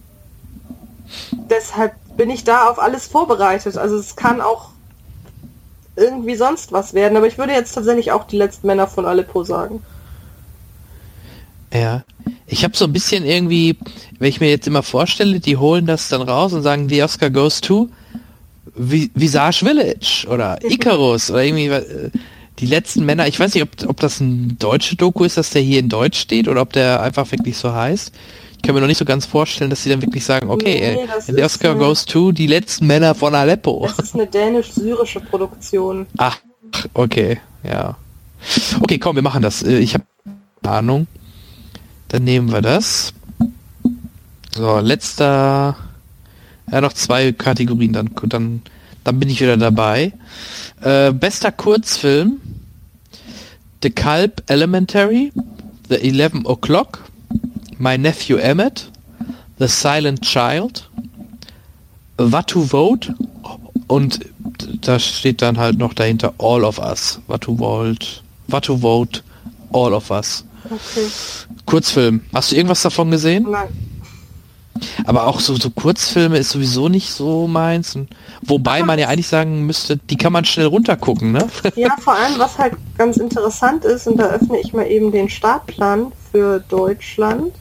deshalb 1.32 1.94
bin 2.18 2.32
ich 2.32 2.44
da 2.44 2.68
auf 2.70 2.80
alles 2.80 3.06
vorbereitet. 3.06 3.78
Also 3.78 3.96
es 3.98 4.16
kann 4.16 4.42
auch 4.42 4.70
irgendwie 5.96 6.36
sonst 6.36 6.72
was 6.72 6.94
werden, 6.96 7.18
aber 7.18 7.28
ich 7.28 7.38
würde 7.38 7.54
jetzt 7.54 7.74
tatsächlich 7.74 8.12
auch 8.12 8.24
die 8.26 8.38
letzten 8.38 8.66
Männer 8.66 8.88
von 8.88 9.06
Aleppo 9.06 9.44
sagen. 9.44 9.84
Ja. 11.72 12.02
Ich 12.52 12.64
habe 12.64 12.76
so 12.76 12.86
ein 12.86 12.94
bisschen 12.94 13.26
irgendwie, 13.26 13.78
wenn 14.18 14.30
ich 14.30 14.42
mir 14.42 14.50
jetzt 14.50 14.68
immer 14.68 14.82
vorstelle, 14.84 15.40
die 15.40 15.58
holen 15.58 15.86
das 15.86 16.08
dann 16.10 16.22
raus 16.22 16.52
und 16.54 16.64
sagen, 16.64 16.90
the 16.90 17.04
Oscar 17.04 17.30
goes 17.30 17.62
to 17.62 17.90
Vi- 18.78 19.12
Visage 19.14 19.66
Village 19.66 20.26
oder 20.30 20.58
Icarus 20.64 21.30
oder 21.30 21.44
irgendwie 21.44 21.68
äh, 21.68 22.10
die 22.60 22.66
letzten 22.66 23.06
Männer. 23.06 23.28
Ich 23.28 23.40
weiß 23.40 23.54
nicht, 23.54 23.64
ob, 23.64 23.70
ob 23.90 24.00
das 24.00 24.20
ein 24.20 24.58
deutsche 24.60 24.96
Doku 24.96 25.24
ist, 25.26 25.38
dass 25.38 25.52
der 25.52 25.62
hier 25.62 25.80
in 25.80 25.90
Deutsch 25.90 26.20
steht 26.20 26.48
oder 26.48 26.62
ob 26.62 26.74
der 26.74 27.02
einfach 27.02 27.32
wirklich 27.32 27.58
so 27.58 27.72
heißt. 27.74 28.12
Ich 28.58 28.62
kann 28.64 28.76
mir 28.76 28.82
noch 28.82 28.88
nicht 28.88 28.98
so 28.98 29.06
ganz 29.06 29.26
vorstellen, 29.26 29.70
dass 29.70 29.84
sie 29.84 29.90
dann 29.90 30.02
wirklich 30.02 30.26
sagen, 30.26 30.50
okay, 30.50 30.96
Nee, 30.96 31.04
äh, 31.04 31.08
das 31.08 31.28
the 31.28 31.44
Oscar 31.44 31.72
eine- 31.72 31.80
goes 31.80 32.06
to 32.06 32.32
die 32.32 32.48
letzten 32.48 32.88
Männer 32.88 33.16
von 33.16 33.34
Aleppo. 33.36 33.88
Es 33.90 34.04
ist 34.04 34.16
eine 34.16 34.28
dänisch-syrische 34.28 35.20
Produktion. 35.22 36.08
Ach, 36.18 36.38
okay, 36.94 37.40
ja. 37.64 37.96
Okay, 38.82 38.98
komm, 38.98 39.16
wir 39.16 39.24
machen 39.24 39.42
das. 39.42 39.64
Äh, 39.64 39.78
Ich 39.80 39.94
habe 39.94 40.04
Ahnung. 40.64 41.08
Dann 42.10 42.24
nehmen 42.24 42.52
wir 42.52 42.62
das. 42.62 43.14
So, 44.52 44.80
letzter. 44.80 45.76
Ja, 46.72 46.82
noch 46.82 46.94
zwei 46.94 47.32
Kategorien, 47.32 47.94
dann, 47.94 48.12
dann, 48.28 48.62
dann 49.04 49.20
bin 49.20 49.30
ich 49.30 49.42
wieder 49.42 49.58
dabei. 49.58 50.14
Äh, 50.82 51.12
bester 51.12 51.52
Kurzfilm. 51.52 52.42
The 53.82 53.92
Culp 53.92 54.44
Elementary. 54.48 55.32
The 55.88 55.96
11 55.96 56.46
O'Clock. 56.46 57.00
My 57.78 57.98
Nephew 57.98 58.38
Emmett. 58.38 58.92
The 59.60 59.68
Silent 59.68 60.22
Child. 60.22 60.90
What 62.18 62.48
to 62.48 62.62
Vote. 62.62 63.16
Und 63.88 64.20
da 64.82 65.00
steht 65.00 65.42
dann 65.42 65.58
halt 65.58 65.78
noch 65.78 65.94
dahinter 65.94 66.34
All 66.40 66.64
of 66.64 66.80
Us. 66.80 67.20
What 67.28 67.42
to 67.42 67.56
Vote. 67.56 68.22
What 68.48 68.66
to 68.66 68.78
Vote. 68.78 69.22
All 69.72 69.94
of 69.94 70.10
Us. 70.12 70.44
Okay. 70.66 71.08
Kurzfilm. 71.66 72.22
Hast 72.34 72.52
du 72.52 72.56
irgendwas 72.56 72.82
davon 72.82 73.12
gesehen? 73.12 73.48
Nein. 73.50 73.70
Aber 75.06 75.28
auch 75.28 75.40
so, 75.40 75.56
so 75.56 75.70
Kurzfilme 75.70 76.38
ist 76.38 76.52
sowieso 76.52 76.90
nicht 76.90 77.12
so 77.12 77.48
meins. 77.48 77.98
Wobei 78.42 78.84
man 78.84 79.00
ja 79.00 79.08
eigentlich 79.08 79.28
sagen 79.28 79.66
müsste, 79.66 79.98
die 79.98 80.16
kann 80.18 80.34
man 80.34 80.46
schnell 80.46 80.68
runtergucken, 80.68 81.32
ne? 81.32 81.48
Ja, 81.76 81.96
vor 82.00 82.14
allem, 82.14 82.38
was 82.40 82.58
halt 82.58 82.74
ganz 82.98 83.18
interessant 83.18 83.86
ist, 83.86 84.08
und 84.08 84.18
da 84.18 84.28
öffne 84.28 84.60
ich 84.60 84.74
mal 84.74 84.88
eben 84.88 85.12
den 85.12 85.30
Startplan 85.30 86.12
für 86.32 86.60
Deutschland. 86.60 87.54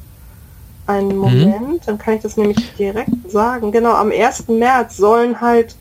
Einen 0.87 1.19
Moment, 1.19 1.87
dann 1.87 1.99
kann 1.99 2.15
ich 2.15 2.23
das 2.23 2.37
nämlich 2.37 2.59
direkt 2.79 3.31
sagen. 3.31 3.73
Genau, 3.73 3.93
am 3.93 4.11
1. 4.11 4.49
März 4.49 4.97
sollen 4.97 5.41
halt, 5.41 5.77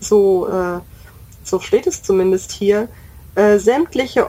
so, 0.00 0.48
äh, 0.48 0.80
so 1.44 1.60
steht 1.60 1.86
es 1.86 2.02
zumindest 2.02 2.50
hier, 2.50 2.88
äh, 3.36 3.58
sämtliche 3.58 4.28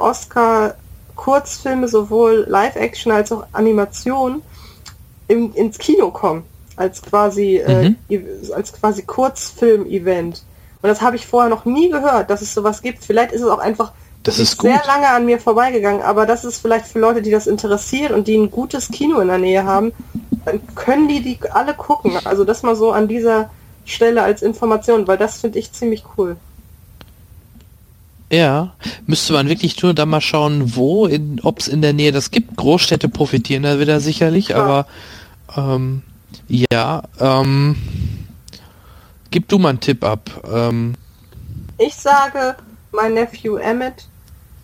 Oscar-Kurzfilme, 1.19 1.87
sowohl 1.87 2.45
Live-Action 2.47 3.11
als 3.11 3.31
auch 3.31 3.45
Animation, 3.51 4.41
im, 5.27 5.53
ins 5.53 5.77
Kino 5.77 6.11
kommen. 6.11 6.43
Als 6.75 7.01
quasi, 7.01 7.57
äh, 7.57 7.89
Mhm. 8.09 8.27
als 8.55 8.73
quasi 8.73 9.03
Kurzfilm-Event. 9.03 10.43
Und 10.81 10.87
das 10.89 11.01
habe 11.01 11.17
ich 11.17 11.27
vorher 11.27 11.49
noch 11.49 11.65
nie 11.65 11.89
gehört, 11.89 12.29
dass 12.29 12.41
es 12.41 12.53
sowas 12.53 12.81
gibt. 12.81 13.03
Vielleicht 13.03 13.33
ist 13.33 13.41
es 13.41 13.47
auch 13.49 13.59
einfach 13.59 13.91
Das 14.23 14.39
ist 14.39 14.57
gut. 14.57 14.69
sehr 14.71 14.81
lange 14.87 15.09
an 15.09 15.25
mir 15.25 15.39
vorbeigegangen, 15.39 16.01
aber 16.01 16.25
das 16.25 16.45
ist 16.45 16.61
vielleicht 16.61 16.85
für 16.87 16.99
Leute, 16.99 17.21
die 17.21 17.31
das 17.31 17.47
interessiert 17.47 18.11
und 18.11 18.27
die 18.27 18.37
ein 18.37 18.49
gutes 18.49 18.89
Kino 18.89 19.19
in 19.19 19.27
der 19.27 19.37
Nähe 19.37 19.65
haben, 19.65 19.91
dann 20.45 20.61
können 20.75 21.07
die 21.09 21.21
die 21.21 21.37
alle 21.51 21.73
gucken. 21.73 22.13
Also 22.23 22.45
das 22.45 22.63
mal 22.63 22.75
so 22.77 22.91
an 22.91 23.07
dieser 23.09 23.49
Stelle 23.85 24.23
als 24.23 24.41
Information, 24.41 25.05
weil 25.07 25.17
das 25.17 25.41
finde 25.41 25.59
ich 25.59 25.73
ziemlich 25.73 26.05
cool. 26.17 26.37
Ja. 28.31 28.73
Müsste 29.07 29.34
man 29.34 29.49
wirklich 29.49 29.81
nur 29.81 29.93
da 29.93 30.06
mal 30.06 30.22
schauen, 30.22 30.76
wo, 30.76 31.10
ob 31.43 31.60
es 31.60 31.68
in 31.68 31.81
der 31.81 31.93
Nähe 31.93 32.11
das 32.11 32.31
gibt. 32.31 32.56
Großstädte 32.56 33.10
profitieren 33.10 33.64
da 33.64 33.80
wieder 33.80 33.99
sicherlich, 33.99 34.47
Klar. 34.47 34.85
aber 35.56 35.73
ähm, 35.73 36.03
ja, 36.47 37.03
ähm, 37.19 37.76
gib 39.31 39.47
du 39.47 39.57
mal 39.57 39.69
einen 39.69 39.80
Tipp 39.80 40.03
ab. 40.03 40.30
Ähm, 40.51 40.93
Ich 41.77 41.95
sage 41.95 42.56
mein 42.91 43.14
Nephew 43.15 43.57
Emmett, 43.57 44.07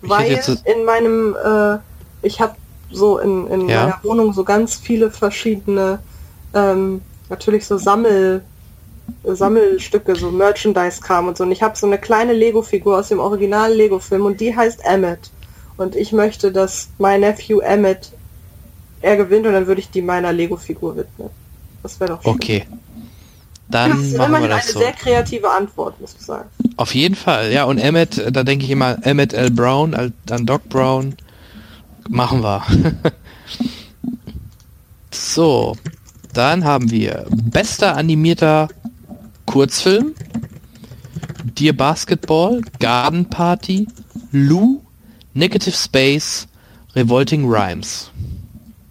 weil 0.01 0.39
in 0.65 0.85
meinem, 0.85 1.35
äh, 1.43 1.77
ich 2.21 2.39
habe 2.39 2.55
so 2.91 3.17
in, 3.17 3.47
in 3.47 3.67
Ja. 3.69 3.81
meiner 3.81 3.99
Wohnung 4.03 4.33
so 4.33 4.43
ganz 4.43 4.75
viele 4.75 5.09
verschiedene, 5.09 5.99
ähm, 6.53 7.01
natürlich 7.29 7.65
so 7.65 7.77
Sammel, 7.77 8.43
Sammelstücke, 9.23 10.15
so 10.15 10.31
Merchandise-Kram 10.31 11.27
und 11.27 11.37
so. 11.37 11.43
Und 11.43 11.51
ich 11.51 11.63
habe 11.63 11.77
so 11.77 11.87
eine 11.87 11.97
kleine 11.97 12.33
Lego-Figur 12.33 12.97
aus 12.97 13.09
dem 13.09 13.19
Original 13.19 13.73
Lego-Film 13.73 14.25
und 14.25 14.39
die 14.39 14.55
heißt 14.55 14.81
Emmett. 14.83 15.31
Und 15.77 15.95
ich 15.95 16.11
möchte, 16.11 16.51
dass 16.51 16.89
mein 16.97 17.21
Nephew 17.21 17.59
Emmett 17.59 18.11
er 19.01 19.17
gewinnt 19.17 19.45
und 19.45 19.53
dann 19.53 19.67
würde 19.67 19.81
ich 19.81 19.89
die 19.89 20.01
meiner 20.01 20.31
Lego-Figur 20.31 20.97
widmen. 20.97 21.29
Das 21.83 21.99
wäre 21.99 22.13
doch 22.13 22.23
schön. 22.23 22.33
okay. 22.33 22.65
Dann 23.67 23.91
das 23.91 23.99
ist 23.99 24.17
machen 24.17 24.31
wir 24.31 24.37
immerhin 24.37 24.49
das 24.49 24.63
eine 24.65 24.73
so. 24.73 24.79
sehr 24.79 24.91
kreative 24.93 25.49
Antwort, 25.49 25.99
muss 25.99 26.15
ich 26.17 26.25
sagen. 26.25 26.49
Auf 26.77 26.93
jeden 26.93 27.15
Fall, 27.15 27.51
ja. 27.51 27.63
Und 27.63 27.79
Emmett, 27.79 28.21
da 28.31 28.43
denke 28.43 28.65
ich 28.65 28.71
immer, 28.71 28.97
Emmett 29.01 29.33
L. 29.33 29.49
Brown, 29.49 30.13
dann 30.25 30.45
Doc 30.45 30.69
Brown. 30.69 31.15
Machen 32.07 32.43
wir. 32.43 32.63
so, 35.11 35.75
dann 36.33 36.63
haben 36.63 36.91
wir 36.91 37.25
bester 37.31 37.97
animierter 37.97 38.67
Kurzfilm, 39.45 40.15
Dear 41.43 41.73
Basketball, 41.73 42.61
Garden 42.79 43.25
Party, 43.25 43.87
Lou, 44.31 44.81
Negative 45.33 45.75
Space, 45.75 46.47
Revolting 46.95 47.45
Rhymes. 47.49 48.11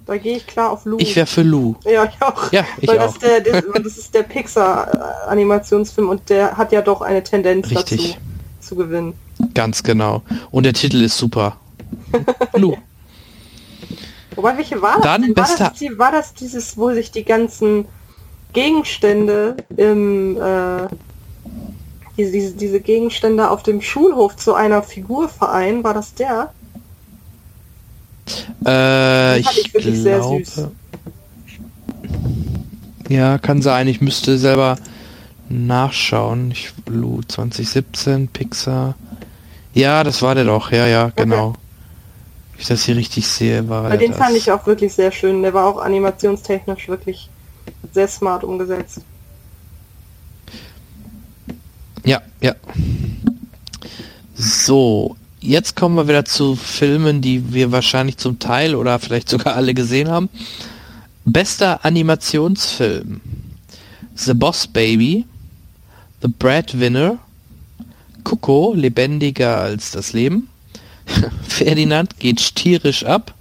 Da 0.07 0.19
gehe 0.19 0.37
ich 0.37 0.47
klar 0.47 0.71
auf 0.71 0.85
Lou. 0.85 0.99
Ich 0.99 1.17
wäre 1.17 1.27
für 1.27 1.43
Lou. 1.43 1.77
ja, 1.85 2.05
ich 2.05 2.21
auch. 2.23 2.53
Ja, 2.53 2.65
ich 2.79 2.89
Weil 2.89 2.99
auch. 2.99 3.17
Das, 3.17 3.19
der, 3.19 3.41
das, 3.41 3.65
das 3.83 3.97
ist 3.97 4.15
der 4.15 4.23
Pixar-Animationsfilm 4.23 6.09
und 6.11 6.29
der 6.29 6.57
hat 6.57 6.73
ja 6.73 6.83
doch 6.83 7.01
eine 7.01 7.23
Tendenz 7.23 7.71
Richtig. 7.71 8.13
dazu 8.13 8.19
zu 8.61 8.77
gewinnen. 8.77 9.15
Ganz 9.55 9.83
genau. 9.83 10.23
Und 10.51 10.65
der 10.65 10.75
Titel 10.75 11.03
ist 11.03 11.17
super. 11.17 11.57
Lou. 12.55 12.77
Wobei, 14.37 14.57
welche 14.59 14.81
war 14.83 14.95
das? 14.97 15.03
Dann 15.03 15.23
denn? 15.23 15.37
War, 15.37 15.45
bester- 15.45 15.69
das 15.71 15.79
die, 15.79 15.99
war 15.99 16.13
das 16.13 16.35
dieses, 16.35 16.77
wo 16.77 16.93
sich 16.93 17.11
die 17.11 17.25
ganzen 17.25 17.87
Gegenstände 18.55 19.57
im 19.77 20.39
äh, 20.41 20.89
diese, 22.17 22.33
diese, 22.33 22.53
diese 22.55 22.81
Gegenstände 22.81 23.51
auf 23.51 23.63
dem 23.63 23.83
Schulhof 23.83 24.37
zu 24.37 24.55
einer 24.55 24.83
Figur 24.83 25.29
vereinen? 25.29 25.85
War 25.85 25.95
das 25.95 26.15
der? 26.15 26.53
Äh, 28.65 29.41
ich 29.41 29.59
ich 29.59 29.75
wirklich 29.75 30.01
sehr 30.01 30.19
glaube, 30.19 30.45
süß. 30.45 30.69
Ja, 33.09 33.39
kann 33.39 33.61
sein. 33.61 33.89
Ich 33.89 34.01
müsste 34.01 34.39
selber 34.39 34.77
nachschauen. 35.49 36.53
Ich 36.53 36.73
Lou 36.87 37.21
2017 37.23 38.29
Pixar. 38.29 38.95
Ja, 39.75 40.05
das 40.05 40.23
war 40.23 40.35
der 40.35 40.45
doch. 40.45 40.71
Ja, 40.71 40.87
ja, 40.87 41.11
genau. 41.15 41.55
Wenn 42.53 42.61
ich 42.61 42.69
das 42.69 42.85
hier 42.85 42.97
richtig 42.97 43.27
sehe, 43.27 43.69
war 43.69 43.91
er 43.91 43.99
den 43.99 44.13
das. 44.13 44.21
fand 44.21 44.37
ich 44.37 44.51
auch 44.53 44.67
wirklich 44.67 44.95
sehr 44.95 45.11
schön. 45.11 45.43
Der 45.43 45.53
war 45.53 45.67
auch 45.67 45.79
animationstechnisch 45.79 46.89
wirklich 46.89 47.29
sehr 47.93 48.09
smart 48.09 48.45
umgesetzt. 48.45 49.01
Ja, 52.05 52.21
ja. 52.41 52.55
So, 54.35 55.17
jetzt 55.41 55.77
kommen 55.77 55.97
wir 55.97 56.09
wieder 56.09 56.25
zu 56.25 56.57
Filmen, 56.57 57.23
die 57.23 57.55
wir 57.55 57.73
wahrscheinlich 57.73 58.19
zum 58.19 58.39
Teil 58.39 58.75
oder 58.75 58.99
vielleicht 58.99 59.29
sogar 59.29 59.57
alle 59.57 59.75
gesehen 59.75 60.09
haben. 60.09 60.29
Bester 61.25 61.85
Animationsfilm. 61.85 63.21
The 64.17 64.35
Boss 64.35 64.67
Baby, 64.67 65.25
The 66.21 66.29
Breadwinner, 66.29 67.19
Coco, 68.23 68.75
lebendiger 68.75 69.59
als 69.59 69.91
das 69.91 70.13
Leben, 70.13 70.49
Ferdinand 71.49 72.19
geht 72.19 72.41
stierisch 72.41 73.05
ab 73.05 73.35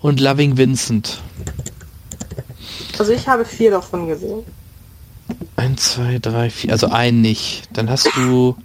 und 0.00 0.20
Loving 0.20 0.56
Vincent. 0.56 1.20
Also 2.98 3.12
ich 3.12 3.26
habe 3.28 3.44
vier 3.44 3.70
davon 3.70 4.08
gesehen. 4.08 4.42
Eins, 5.56 5.94
zwei, 5.94 6.18
drei, 6.18 6.50
vier. 6.50 6.72
Also 6.72 6.88
einen 6.88 7.20
nicht. 7.20 7.68
Dann 7.72 7.90
hast 7.90 8.08
du 8.16 8.56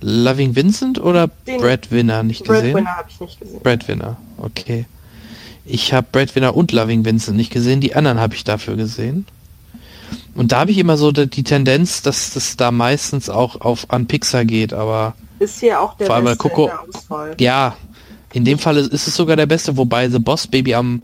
Loving 0.00 0.56
Vincent 0.56 0.98
oder 1.00 1.28
Den- 1.46 1.60
Breadwinner 1.60 2.22
nicht 2.22 2.44
gesehen? 2.44 2.72
Breadwinner 2.72 2.96
habe 2.96 3.08
ich 3.10 3.20
nicht 3.20 3.40
gesehen. 3.40 3.60
Breadwinner, 3.62 4.16
okay. 4.38 4.86
Ich 5.64 5.92
habe 5.92 6.06
Breadwinner 6.10 6.56
und 6.56 6.72
Loving 6.72 7.04
Vincent 7.04 7.36
nicht 7.36 7.52
gesehen. 7.52 7.80
Die 7.80 7.94
anderen 7.94 8.18
habe 8.18 8.34
ich 8.34 8.42
dafür 8.44 8.74
gesehen. 8.76 9.26
Und 10.34 10.50
da 10.52 10.60
habe 10.60 10.70
ich 10.72 10.78
immer 10.78 10.96
so 10.96 11.12
die 11.12 11.44
Tendenz, 11.44 12.02
dass 12.02 12.32
das 12.32 12.56
da 12.56 12.70
meistens 12.70 13.28
auch 13.30 13.60
auf 13.60 13.90
an 13.90 14.06
Pixar 14.06 14.44
geht, 14.44 14.72
aber 14.72 15.14
Ist 15.38 15.60
hier 15.60 15.80
auch 15.80 15.94
der 15.96 16.06
Vor 16.06 16.16
allem 16.16 16.24
beste 16.24 16.38
Coco- 16.38 16.70
ja, 17.38 17.76
in 18.32 18.44
dem 18.44 18.58
Fall 18.58 18.78
ist 18.78 19.06
es 19.06 19.14
sogar 19.14 19.36
der 19.36 19.46
beste, 19.46 19.76
wobei 19.76 20.08
The 20.08 20.18
Boss 20.18 20.46
Baby 20.46 20.74
am 20.74 21.02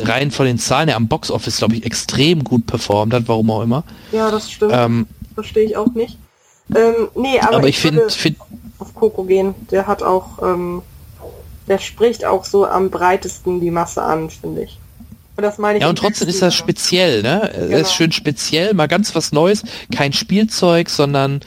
rein 0.00 0.30
von 0.30 0.46
den 0.46 0.58
Zahlen 0.58 0.88
her 0.88 0.96
am 0.96 1.08
Box 1.08 1.30
Office, 1.30 1.58
glaube 1.58 1.74
ich, 1.76 1.84
extrem 1.84 2.44
gut 2.44 2.66
performt 2.66 3.12
hat, 3.14 3.24
warum 3.26 3.50
auch 3.50 3.62
immer. 3.62 3.84
Ja, 4.12 4.30
das 4.30 4.50
stimmt. 4.50 4.72
Ähm, 4.74 5.06
Verstehe 5.34 5.64
ich 5.64 5.76
auch 5.76 5.92
nicht. 5.94 6.18
Ähm, 6.74 7.08
nee, 7.14 7.40
aber, 7.40 7.56
aber, 7.56 7.68
ich 7.68 7.78
finde, 7.78 8.02
würde 8.02 8.14
find, 8.14 8.36
auf 8.78 8.94
Coco 8.94 9.24
gehen. 9.24 9.54
Der 9.70 9.86
hat 9.86 10.02
auch, 10.02 10.42
ähm, 10.42 10.82
der 11.68 11.78
spricht 11.78 12.24
auch 12.24 12.44
so 12.44 12.66
am 12.66 12.90
breitesten 12.90 13.60
die 13.60 13.70
Masse 13.70 14.02
an, 14.02 14.30
finde 14.30 14.62
ich. 14.64 14.78
Und 15.36 15.42
das 15.44 15.58
meine 15.58 15.78
ich. 15.78 15.82
Ja, 15.82 15.88
und 15.88 15.96
trotzdem 15.96 16.28
ist 16.28 16.42
das 16.42 16.54
speziell, 16.54 17.22
ne? 17.22 17.50
Er 17.52 17.66
Genau. 17.68 17.78
ist 17.78 17.94
schön 17.94 18.12
speziell, 18.12 18.74
mal 18.74 18.88
ganz 18.88 19.14
was 19.14 19.32
Neues, 19.32 19.62
kein 19.94 20.12
Spielzeug, 20.12 20.90
sondern 20.90 21.40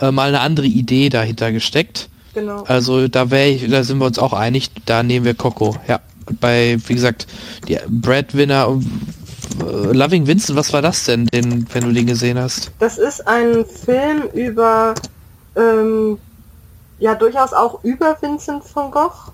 äh, 0.00 0.10
mal 0.10 0.28
eine 0.28 0.40
andere 0.40 0.66
Idee 0.66 1.08
dahinter 1.08 1.52
gesteckt. 1.52 2.08
Genau. 2.34 2.64
Also 2.64 3.08
da 3.08 3.30
wäre 3.30 3.48
ich, 3.48 3.70
da 3.70 3.82
sind 3.82 3.98
wir 3.98 4.06
uns 4.06 4.18
auch 4.18 4.32
einig, 4.32 4.70
da 4.84 5.02
nehmen 5.02 5.24
wir 5.24 5.34
Coco. 5.34 5.76
Ja, 5.88 6.00
bei, 6.40 6.76
wie 6.86 6.94
gesagt, 6.94 7.26
die 7.68 7.78
Breadwinner 7.88 8.78
äh, 9.60 9.92
Loving 9.92 10.26
Vincent, 10.26 10.58
was 10.58 10.72
war 10.72 10.82
das 10.82 11.04
denn, 11.04 11.26
den, 11.26 11.66
wenn 11.72 11.84
du 11.84 11.92
den 11.92 12.06
gesehen 12.06 12.38
hast? 12.38 12.70
Das 12.78 12.98
ist 12.98 13.26
ein 13.26 13.64
Film 13.64 14.22
über, 14.32 14.94
ähm, 15.56 16.18
ja, 16.98 17.14
durchaus 17.14 17.52
auch 17.52 17.82
über 17.84 18.16
Vincent 18.20 18.62
van 18.74 18.90
Gogh, 18.90 19.32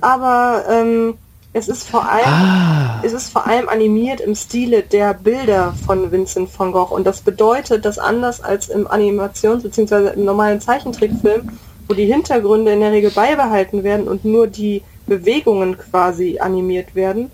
aber 0.00 0.64
ähm, 0.68 1.14
es 1.52 1.68
ist 1.68 1.88
vor 1.88 2.08
allem, 2.08 2.24
Ah, 2.24 3.00
es 3.02 3.12
ist 3.12 3.30
vor 3.30 3.46
allem 3.46 3.68
animiert 3.68 4.20
im 4.20 4.36
Stile 4.36 4.82
der 4.82 5.14
Bilder 5.14 5.74
von 5.84 6.12
Vincent 6.12 6.48
van 6.56 6.70
Gogh 6.70 6.94
und 6.94 7.04
das 7.04 7.22
bedeutet, 7.22 7.84
dass 7.84 7.98
anders 7.98 8.40
als 8.40 8.68
im 8.68 8.86
Animations- 8.86 9.62
bzw. 9.62 10.14
im 10.14 10.24
normalen 10.24 10.60
Zeichentrickfilm, 10.60 11.48
wo 11.88 11.94
die 11.94 12.06
Hintergründe 12.06 12.72
in 12.72 12.80
der 12.80 12.92
Regel 12.92 13.10
beibehalten 13.10 13.82
werden 13.82 14.06
und 14.06 14.24
nur 14.24 14.46
die 14.46 14.82
Bewegungen 15.10 15.76
quasi 15.76 16.38
animiert 16.38 16.94
werden, 16.94 17.32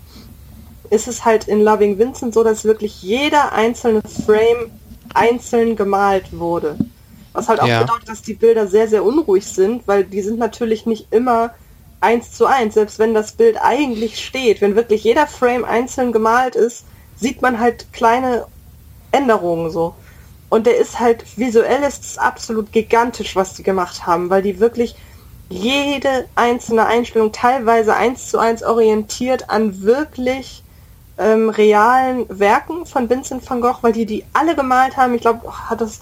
ist 0.89 1.07
es 1.07 1.25
halt 1.25 1.47
in 1.47 1.61
Loving 1.61 1.99
Vincent 1.99 2.33
so, 2.33 2.43
dass 2.43 2.65
wirklich 2.65 3.03
jeder 3.03 3.53
einzelne 3.53 4.01
Frame 4.25 4.71
einzeln 5.13 5.75
gemalt 5.75 6.25
wurde. 6.31 6.75
Was 7.33 7.47
halt 7.49 7.59
auch 7.59 7.67
Ja. 7.67 7.81
bedeutet, 7.81 8.09
dass 8.09 8.23
die 8.23 8.33
Bilder 8.33 8.65
sehr, 8.65 8.87
sehr 8.87 9.03
unruhig 9.05 9.45
sind, 9.45 9.87
weil 9.87 10.03
die 10.03 10.21
sind 10.21 10.39
natürlich 10.39 10.87
nicht 10.87 11.07
immer 11.11 11.51
eins 12.01 12.31
zu 12.31 12.47
eins, 12.47 12.73
selbst 12.73 12.97
wenn 12.97 13.13
das 13.13 13.33
Bild 13.33 13.57
eigentlich 13.61 14.25
steht. 14.25 14.59
Wenn 14.61 14.75
wirklich 14.75 15.03
jeder 15.03 15.27
Frame 15.27 15.63
einzeln 15.63 16.11
gemalt 16.11 16.55
ist, 16.55 16.85
sieht 17.15 17.43
man 17.43 17.59
halt 17.59 17.85
kleine 17.93 18.47
Änderungen 19.11 19.69
so. 19.69 19.93
Und 20.49 20.65
der 20.65 20.77
ist 20.77 20.99
halt, 20.99 21.25
visuell 21.37 21.83
ist 21.83 22.03
es 22.05 22.17
absolut 22.17 22.71
gigantisch, 22.71 23.35
was 23.35 23.53
die 23.53 23.63
gemacht 23.63 24.07
haben, 24.07 24.29
weil 24.31 24.41
die 24.41 24.59
wirklich 24.59 24.95
jede 25.49 26.27
einzelne 26.35 26.85
Einstellung 26.87 27.31
teilweise 27.31 27.95
eins 27.95 28.29
zu 28.29 28.39
eins 28.39 28.63
orientiert 28.63 29.49
an 29.49 29.81
wirklich 29.83 30.63
ähm, 31.17 31.49
realen 31.49 32.25
Werken 32.29 32.85
von 32.85 33.09
Vincent 33.09 33.49
van 33.49 33.61
Gogh, 33.61 33.79
weil 33.81 33.93
die 33.93 34.05
die 34.05 34.25
alle 34.33 34.55
gemalt 34.55 34.97
haben. 34.97 35.13
Ich 35.15 35.21
glaube, 35.21 35.51
hat 35.69 35.81
das, 35.81 36.01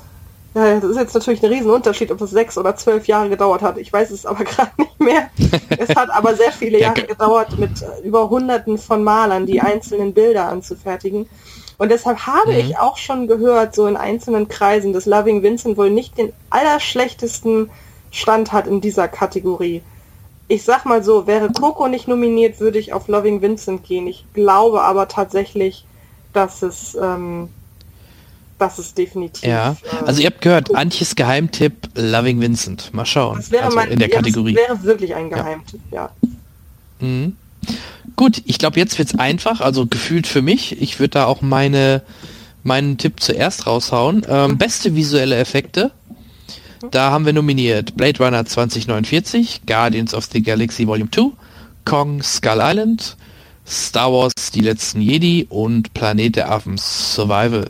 ja, 0.56 0.80
das 0.80 0.92
ist 0.92 0.98
jetzt 0.98 1.14
natürlich 1.14 1.44
ein 1.44 1.52
Riesenunterschied, 1.52 2.12
ob 2.12 2.18
das 2.20 2.32
sechs 2.32 2.58
oder 2.58 2.76
zwölf 2.76 3.08
Jahre 3.08 3.30
gedauert 3.30 3.62
hat. 3.62 3.78
Ich 3.78 3.92
weiß 3.94 4.12
es 4.12 4.26
aber 4.26 4.44
gerade 4.46 4.72
nicht 4.78 5.00
mehr. 5.00 5.30
es 5.76 5.96
hat 5.96 6.10
aber 6.12 6.36
sehr 6.36 6.52
viele 6.52 6.80
Ja, 6.80 6.90
Jahre 6.90 7.06
ge- 7.06 7.08
gedauert, 7.08 7.58
mit 7.58 7.82
äh, 7.82 8.02
über 8.04 8.30
Hunderten 8.30 8.78
von 8.78 9.04
Malern 9.04 9.46
die 9.46 9.62
einzelnen 9.62 10.14
Bilder 10.14 10.48
anzufertigen. 10.50 11.30
Und 11.78 11.90
deshalb 11.92 12.26
habe 12.26 12.52
Mhm. 12.52 12.60
ich 12.60 12.78
auch 12.80 12.98
schon 12.98 13.28
gehört, 13.28 13.76
so 13.76 13.86
in 13.88 13.98
einzelnen 13.98 14.48
Kreisen, 14.48 14.94
dass 14.94 15.06
Loving 15.06 15.44
Vincent 15.44 15.78
wohl 15.78 15.90
nicht 15.90 16.18
den 16.18 16.32
allerschlechtesten 16.50 17.70
Stand 18.16 18.52
hat 18.54 18.66
in 18.66 18.80
dieser 18.80 19.08
Kategorie. 19.10 19.82
Ich 20.48 20.64
sag 20.64 20.86
mal 20.86 21.04
so, 21.04 21.28
wäre 21.28 21.50
Coco 21.52 21.88
nicht 21.88 22.08
nominiert, 22.08 22.60
würde 22.60 22.80
ich 22.80 22.94
auf 22.94 23.08
Loving 23.08 23.42
Vincent 23.42 23.84
gehen. 23.84 24.08
Ich 24.08 24.24
glaube 24.34 24.84
aber 24.84 25.08
tatsächlich, 25.08 25.86
dass 26.34 26.62
es, 26.62 26.96
ähm, 26.96 27.50
dass 28.58 28.78
es 28.78 28.94
definitiv. 28.94 29.44
ja. 29.44 29.72
äh, 29.72 30.06
Also 30.06 30.22
ihr 30.22 30.28
habt 30.28 30.42
gehört, 30.42 30.74
Antjes 30.74 31.16
Geheimtipp, 31.16 31.90
Loving 31.96 32.40
Vincent. 32.40 32.94
Mal 32.94 33.06
schauen. 33.06 33.38
das 33.38 33.52
wäre 33.52 33.66
Also 33.66 33.76
mein, 33.76 33.92
in 33.92 34.00
der 34.00 34.10
ja, 34.10 34.16
Kategorie. 34.16 34.54
Das 34.54 34.68
wäre 34.70 34.84
wirklich 34.84 35.14
ein 35.16 35.30
Geheimtipp, 35.30 35.82
ja. 35.92 36.10
Mhm. 37.00 37.36
Gut, 38.16 38.42
ich 38.46 38.60
glaube, 38.60 38.80
jetzt 38.80 38.98
wird's 38.98 39.16
einfach, 39.18 39.60
also 39.60 39.88
gefühlt 39.88 40.28
für 40.28 40.42
mich. 40.42 40.82
Ich 40.82 41.00
würde 41.00 41.10
da 41.12 41.26
auch 41.26 41.42
meine, 41.42 42.02
meinen 42.64 42.98
Tipp 42.98 43.20
zuerst 43.20 43.68
raushauen. 43.68 44.26
Ähm, 44.30 44.58
beste 44.58 44.96
visuelle 44.96 45.36
Effekte. 45.36 45.92
Da 46.92 47.12
haben 47.12 47.26
wir 47.26 47.34
nominiert 47.34 47.96
Blade 47.96 48.24
Runner 48.24 48.46
2049, 48.46 49.62
Guardians 49.66 50.14
of 50.14 50.28
the 50.32 50.42
Galaxy 50.42 50.88
Volume 50.88 51.10
2, 51.12 51.32
Kong 51.86 52.22
Skull 52.24 52.60
Island, 52.62 53.16
Star 53.68 54.12
Wars 54.12 54.34
Die 54.54 54.62
letzten 54.62 55.02
Jedi 55.02 55.46
und 55.50 55.94
Planet 55.94 56.36
der 56.36 56.52
Affen 56.52 56.78
Survival. 56.78 57.70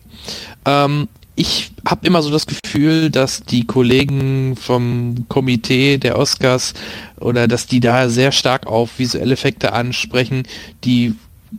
Ähm, 0.66 1.08
ich 1.36 1.72
habe 1.88 2.08
immer 2.08 2.22
so 2.22 2.32
das 2.32 2.46
Gefühl, 2.48 3.10
dass 3.10 3.44
die 3.44 3.66
Kollegen 3.66 4.56
vom 4.56 5.26
Komitee 5.28 5.98
der 5.98 6.18
Oscars 6.18 6.74
oder 7.20 7.48
dass 7.48 7.68
die 7.68 7.82
da 7.82 8.10
sehr 8.10 8.32
stark 8.32 8.68
auf 8.68 9.00
visuelle 9.00 9.34
Effekte 9.34 9.74
ansprechen, 9.74 10.44
die 10.86 11.14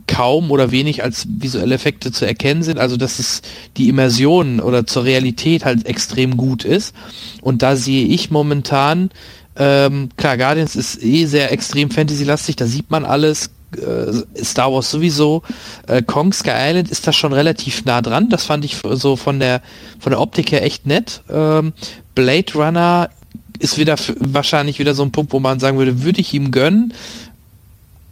kaum 0.07 0.51
oder 0.51 0.71
wenig 0.71 1.03
als 1.03 1.25
visuelle 1.27 1.75
Effekte 1.75 2.11
zu 2.11 2.25
erkennen 2.25 2.63
sind. 2.63 2.79
Also 2.79 2.97
dass 2.97 3.19
es 3.19 3.41
die 3.77 3.89
Immersion 3.89 4.59
oder 4.59 4.85
zur 4.85 5.03
Realität 5.03 5.65
halt 5.65 5.85
extrem 5.85 6.37
gut 6.37 6.65
ist. 6.65 6.93
Und 7.41 7.61
da 7.61 7.75
sehe 7.75 8.05
ich 8.07 8.29
momentan, 8.29 9.09
ähm, 9.55 10.09
klar, 10.17 10.37
Guardians 10.37 10.75
ist 10.75 11.03
eh 11.03 11.25
sehr 11.25 11.51
extrem 11.51 11.89
Fantasy-lastig, 11.89 12.55
da 12.55 12.65
sieht 12.65 12.91
man 12.91 13.05
alles. 13.05 13.49
Äh, 13.75 14.43
Star 14.43 14.71
Wars 14.71 14.89
sowieso. 14.89 15.43
Äh, 15.87 16.01
Kong 16.01 16.31
Sky 16.31 16.51
Island 16.69 16.89
ist 16.89 17.05
da 17.05 17.11
schon 17.11 17.33
relativ 17.33 17.83
nah 17.83 18.01
dran. 18.01 18.29
Das 18.29 18.45
fand 18.45 18.63
ich 18.63 18.77
so 18.91 19.17
von 19.17 19.39
der 19.41 19.61
von 19.99 20.11
der 20.11 20.21
Optik 20.21 20.53
her 20.53 20.63
echt 20.63 20.85
nett. 20.85 21.21
Ähm, 21.29 21.73
Blade 22.15 22.53
Runner 22.55 23.09
ist 23.59 23.77
wieder 23.77 23.97
wahrscheinlich 24.19 24.79
wieder 24.79 24.93
so 24.93 25.03
ein 25.03 25.11
Punkt, 25.11 25.33
wo 25.33 25.39
man 25.39 25.59
sagen 25.59 25.77
würde, 25.77 26.03
würde 26.03 26.21
ich 26.21 26.33
ihm 26.33 26.51
gönnen. 26.51 26.93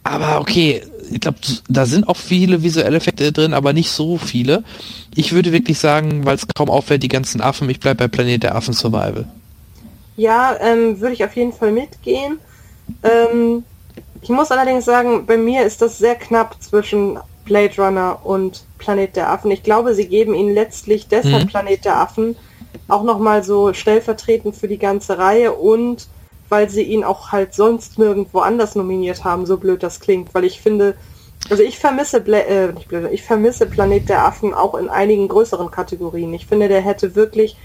Aber 0.03 0.40
okay, 0.40 0.84
ich 1.11 1.19
glaube, 1.19 1.38
da 1.69 1.86
sind 1.86 2.07
auch 2.07 2.18
viele 2.18 2.64
visuelle 2.64 2.98
Effekte 2.98 3.32
drin, 3.32 3.53
aber 3.53 3.73
nicht 3.73 3.91
so 3.91 4.18
viele. 4.18 4.64
Ich 5.15 5.34
würde 5.34 5.52
wirklich 5.52 5.80
sagen, 5.80 6.26
weil 6.26 6.36
es 6.36 6.48
kaum 6.48 6.69
auffällt, 6.69 7.03
die 7.03 7.07
ganzen 7.07 7.41
Affen, 7.41 7.69
ich 7.69 7.80
bleibe 7.80 7.98
bei 7.98 8.07
Planet 8.07 8.44
der 8.44 8.56
Affen 8.56 8.73
Survival. 8.73 9.26
Ja, 10.18 10.56
ähm, 10.61 10.99
würde 10.99 11.14
ich 11.14 11.23
auf 11.23 11.36
jeden 11.36 11.53
Fall 11.53 11.72
mitgehen. 11.72 12.40
Ähm, 13.03 13.64
ich 14.22 14.30
muss 14.30 14.52
allerdings 14.52 14.86
sagen, 14.86 15.26
bei 15.26 15.38
mir 15.38 15.64
ist 15.64 15.82
das 15.82 15.98
sehr 15.98 16.15
knapp 16.15 16.61
zwischen 16.61 17.19
Blade 17.45 17.73
Runner 17.77 18.19
und 18.23 18.64
Planet 18.77 19.15
der 19.15 19.30
Affen. 19.30 19.52
Ich 19.52 19.64
glaube, 19.64 19.94
sie 19.94 20.07
geben 20.07 20.34
ihnen 20.34 20.53
letztlich 20.53 21.07
deshalb 21.07 21.44
mhm. 21.44 21.48
Planet 21.48 21.86
der 21.86 21.98
Affen 21.98 22.36
auch 22.88 23.03
nochmal 23.03 23.44
so 23.44 23.73
stellvertretend 23.73 24.56
für 24.56 24.68
die 24.68 24.77
ganze 24.77 25.18
Reihe 25.18 25.53
und 25.53 26.07
weil 26.56 26.69
sie 26.69 26.84
ihn 26.84 27.03
auch 27.03 27.34
halt 27.34 27.53
sonst 27.53 27.99
nirgendwo 27.99 28.40
anders 28.40 28.76
nominiert 28.76 29.26
haben, 29.26 29.45
so 29.45 29.57
blöd 29.57 29.84
das 29.84 29.99
klingt, 29.99 30.34
weil 30.34 30.45
ich 30.45 30.61
finde, 30.61 30.95
also 31.49 31.61
ich 31.61 31.77
vermisse, 31.77 32.22
Bla 32.22 32.38
äh, 32.38 32.72
nicht 32.72 32.88
blöd, 32.88 33.10
ich 33.11 33.23
vermisse 33.23 33.65
Planet 33.65 34.07
der 34.07 34.23
Affen 34.23 34.53
auch 34.53 34.73
in 34.76 34.88
einigen 34.88 35.27
größeren 35.27 35.69
Kategorien. 35.69 36.34
Ich 36.34 36.48
finde, 36.48 36.69
der 36.69 36.80
hätte 36.80 37.14
wirklich, 37.14 37.57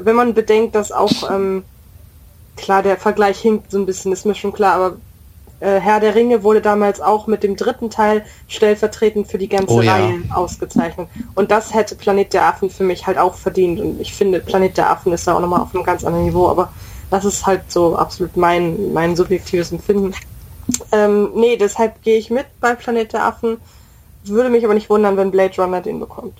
wenn 0.00 0.16
man 0.16 0.34
bedenkt, 0.34 0.74
dass 0.74 0.92
auch, 0.92 1.30
ähm, 1.30 1.64
klar, 2.58 2.82
der 2.82 2.98
Vergleich 2.98 3.40
hinkt 3.40 3.70
so 3.70 3.78
ein 3.78 3.86
bisschen, 3.86 4.12
ist 4.12 4.26
mir 4.26 4.34
schon 4.34 4.52
klar, 4.52 4.74
aber 4.74 4.96
äh, 5.60 5.80
Herr 5.80 6.00
der 6.00 6.14
Ringe 6.14 6.42
wurde 6.42 6.60
damals 6.60 7.00
auch 7.00 7.26
mit 7.26 7.42
dem 7.42 7.56
dritten 7.56 7.88
Teil 7.88 8.26
stellvertretend 8.48 9.28
für 9.28 9.38
die 9.38 9.48
ganze 9.48 9.72
oh, 9.72 9.78
Reihe 9.78 10.22
ja. 10.28 10.34
ausgezeichnet. 10.34 11.08
Und 11.34 11.50
das 11.50 11.72
hätte 11.72 11.94
Planet 11.94 12.34
der 12.34 12.44
Affen 12.44 12.68
für 12.68 12.84
mich 12.84 13.06
halt 13.06 13.16
auch 13.16 13.34
verdient. 13.34 13.80
Und 13.80 13.98
ich 13.98 14.12
finde, 14.12 14.40
Planet 14.40 14.76
der 14.76 14.90
Affen 14.90 15.10
ist 15.10 15.26
da 15.26 15.36
auch 15.36 15.40
nochmal 15.40 15.62
auf 15.62 15.74
einem 15.74 15.84
ganz 15.84 16.04
anderen 16.04 16.26
Niveau, 16.26 16.48
aber 16.48 16.70
das 17.10 17.24
ist 17.24 17.46
halt 17.46 17.70
so 17.70 17.96
absolut 17.96 18.36
mein, 18.36 18.92
mein 18.92 19.16
subjektives 19.16 19.72
Empfinden. 19.72 20.14
Ähm, 20.92 21.30
nee, 21.34 21.56
deshalb 21.56 22.02
gehe 22.02 22.18
ich 22.18 22.30
mit 22.30 22.46
bei 22.60 22.74
Planet 22.74 23.12
der 23.12 23.24
Affen. 23.24 23.58
Würde 24.24 24.50
mich 24.50 24.64
aber 24.64 24.74
nicht 24.74 24.90
wundern, 24.90 25.16
wenn 25.16 25.30
Blade 25.30 25.60
Runner 25.60 25.80
den 25.80 25.98
bekommt. 25.98 26.34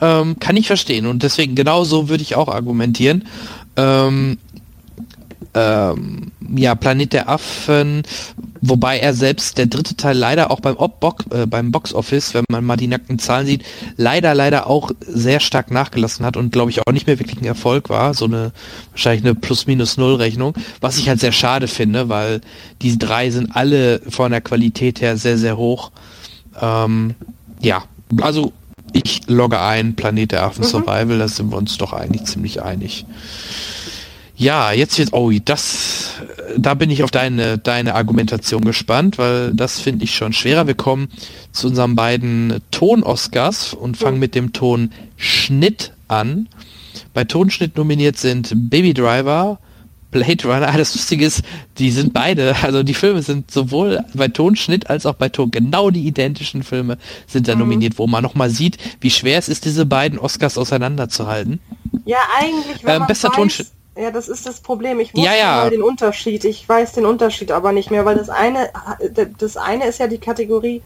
Ähm, 0.00 0.38
kann 0.38 0.56
ich 0.56 0.68
verstehen 0.68 1.06
und 1.06 1.24
deswegen 1.24 1.56
genau 1.56 1.82
so 1.82 2.08
würde 2.08 2.22
ich 2.22 2.36
auch 2.36 2.48
argumentieren. 2.48 3.26
Ähm, 3.76 4.38
ähm, 5.58 6.32
ja, 6.56 6.74
Planet 6.74 7.12
der 7.12 7.28
Affen, 7.28 8.02
wobei 8.60 8.98
er 8.98 9.12
selbst 9.12 9.58
der 9.58 9.66
dritte 9.66 9.96
Teil 9.96 10.16
leider 10.16 10.50
auch 10.50 10.60
beim, 10.60 10.76
Box, 11.00 11.24
äh, 11.30 11.46
beim 11.46 11.72
Box 11.72 11.92
Office, 11.92 12.34
wenn 12.34 12.44
man 12.48 12.64
mal 12.64 12.76
die 12.76 12.86
nackten 12.86 13.18
Zahlen 13.18 13.46
sieht, 13.46 13.64
leider, 13.96 14.34
leider 14.34 14.66
auch 14.66 14.90
sehr 15.00 15.40
stark 15.40 15.70
nachgelassen 15.70 16.24
hat 16.24 16.36
und 16.36 16.52
glaube 16.52 16.70
ich 16.70 16.80
auch 16.86 16.92
nicht 16.92 17.06
mehr 17.06 17.18
wirklich 17.18 17.40
ein 17.40 17.44
Erfolg 17.44 17.88
war, 17.88 18.14
so 18.14 18.24
eine 18.24 18.52
wahrscheinlich 18.92 19.24
eine 19.24 19.34
Plus-Minus-Null-Rechnung, 19.34 20.54
was 20.80 20.98
ich 20.98 21.08
halt 21.08 21.20
sehr 21.20 21.32
schade 21.32 21.68
finde, 21.68 22.08
weil 22.08 22.40
die 22.82 22.98
drei 22.98 23.30
sind 23.30 23.54
alle 23.54 24.00
von 24.08 24.30
der 24.30 24.40
Qualität 24.40 25.00
her 25.00 25.16
sehr, 25.16 25.38
sehr 25.38 25.56
hoch. 25.56 25.90
Ähm, 26.60 27.14
ja, 27.60 27.84
also 28.20 28.52
ich 28.92 29.22
logge 29.26 29.60
ein, 29.60 29.96
Planet 29.96 30.32
der 30.32 30.44
Affen 30.44 30.64
mhm. 30.64 30.68
Survival, 30.68 31.18
da 31.18 31.28
sind 31.28 31.50
wir 31.50 31.56
uns 31.58 31.76
doch 31.78 31.92
eigentlich 31.92 32.24
ziemlich 32.24 32.62
einig. 32.62 33.04
Ja, 34.38 34.70
jetzt 34.70 34.96
wird, 35.00 35.12
oh, 35.14 35.32
das, 35.44 36.12
da 36.56 36.74
bin 36.74 36.90
ich 36.90 37.02
auf 37.02 37.10
deine, 37.10 37.58
deine 37.58 37.96
Argumentation 37.96 38.64
gespannt, 38.64 39.18
weil 39.18 39.52
das 39.52 39.80
finde 39.80 40.04
ich 40.04 40.14
schon 40.14 40.32
schwerer. 40.32 40.68
Wir 40.68 40.76
kommen 40.76 41.08
zu 41.50 41.66
unseren 41.66 41.96
beiden 41.96 42.60
Ton-Oscars 42.70 43.74
und 43.74 43.96
fangen 43.96 44.20
mit 44.20 44.36
dem 44.36 44.52
Ton 44.52 44.92
Schnitt 45.16 45.92
an. 46.06 46.48
Bei 47.14 47.24
Tonschnitt 47.24 47.76
nominiert 47.76 48.16
sind 48.16 48.52
Baby 48.70 48.94
Driver, 48.94 49.58
Blade 50.12 50.44
Runner. 50.44 50.72
Das 50.78 50.94
Lustige 50.94 51.26
ist, 51.26 51.42
die 51.78 51.90
sind 51.90 52.12
beide, 52.12 52.54
also 52.62 52.84
die 52.84 52.94
Filme 52.94 53.22
sind 53.22 53.50
sowohl 53.50 54.04
bei 54.14 54.28
Tonschnitt 54.28 54.88
als 54.88 55.04
auch 55.04 55.14
bei 55.14 55.30
Ton 55.30 55.50
genau 55.50 55.90
die 55.90 56.06
identischen 56.06 56.62
Filme 56.62 56.98
sind 57.26 57.48
da 57.48 57.54
mhm. 57.54 57.62
nominiert, 57.62 57.98
wo 57.98 58.06
man 58.06 58.22
nochmal 58.22 58.50
sieht, 58.50 58.78
wie 59.00 59.10
schwer 59.10 59.40
es 59.40 59.48
ist, 59.48 59.64
diese 59.64 59.84
beiden 59.84 60.16
Oscars 60.16 60.58
auseinanderzuhalten. 60.58 61.58
Ja, 62.04 62.18
eigentlich, 62.38 62.84
wenn 62.84 62.94
äh, 62.94 62.98
man 63.00 63.08
besser 63.08 63.30
weiß, 63.30 63.34
Tonschnitt 63.34 63.66
ja, 63.96 64.10
das 64.10 64.28
ist 64.28 64.46
das 64.46 64.60
Problem. 64.60 65.00
Ich 65.00 65.14
wusste 65.14 65.26
ja, 65.26 65.34
ja. 65.34 65.56
mal 65.56 65.70
den 65.70 65.82
Unterschied. 65.82 66.44
Ich 66.44 66.68
weiß 66.68 66.92
den 66.92 67.06
Unterschied 67.06 67.50
aber 67.50 67.72
nicht 67.72 67.90
mehr, 67.90 68.04
weil 68.04 68.16
das 68.16 68.28
eine, 68.28 68.70
das 69.38 69.56
eine 69.56 69.86
ist 69.86 69.98
ja 69.98 70.06
die 70.06 70.18
Kategorie, 70.18 70.82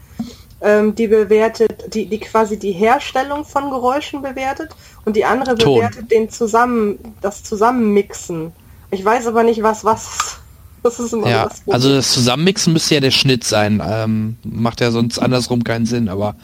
ähm, 0.61 0.95
die 0.95 1.07
bewertet, 1.07 1.93
die, 1.93 2.07
die 2.07 2.19
quasi 2.19 2.57
die 2.57 2.71
Herstellung 2.71 3.45
von 3.45 3.69
Geräuschen 3.69 4.21
bewertet 4.21 4.69
und 5.05 5.15
die 5.15 5.25
andere 5.25 5.55
Ton. 5.55 5.75
bewertet 5.75 6.11
den 6.11 6.29
zusammen, 6.29 6.97
das 7.21 7.43
Zusammenmixen. 7.43 8.51
Ich 8.89 9.03
weiß 9.03 9.27
aber 9.27 9.43
nicht, 9.43 9.61
was 9.61 9.83
was 9.83 10.03
ist. 10.03 10.39
Das 10.83 10.99
ist 10.99 11.13
immer 11.13 11.29
ja, 11.29 11.45
das 11.45 11.61
also 11.69 11.89
das 11.89 12.11
Zusammenmixen 12.11 12.73
müsste 12.73 12.95
ja 12.95 12.99
der 12.99 13.11
Schnitt 13.11 13.45
sein. 13.45 13.81
Ähm, 13.85 14.35
macht 14.43 14.81
ja 14.81 14.91
sonst 14.91 15.17
andersrum 15.17 15.63
keinen 15.63 15.85
Sinn. 15.85 16.09
Aber 16.09 16.35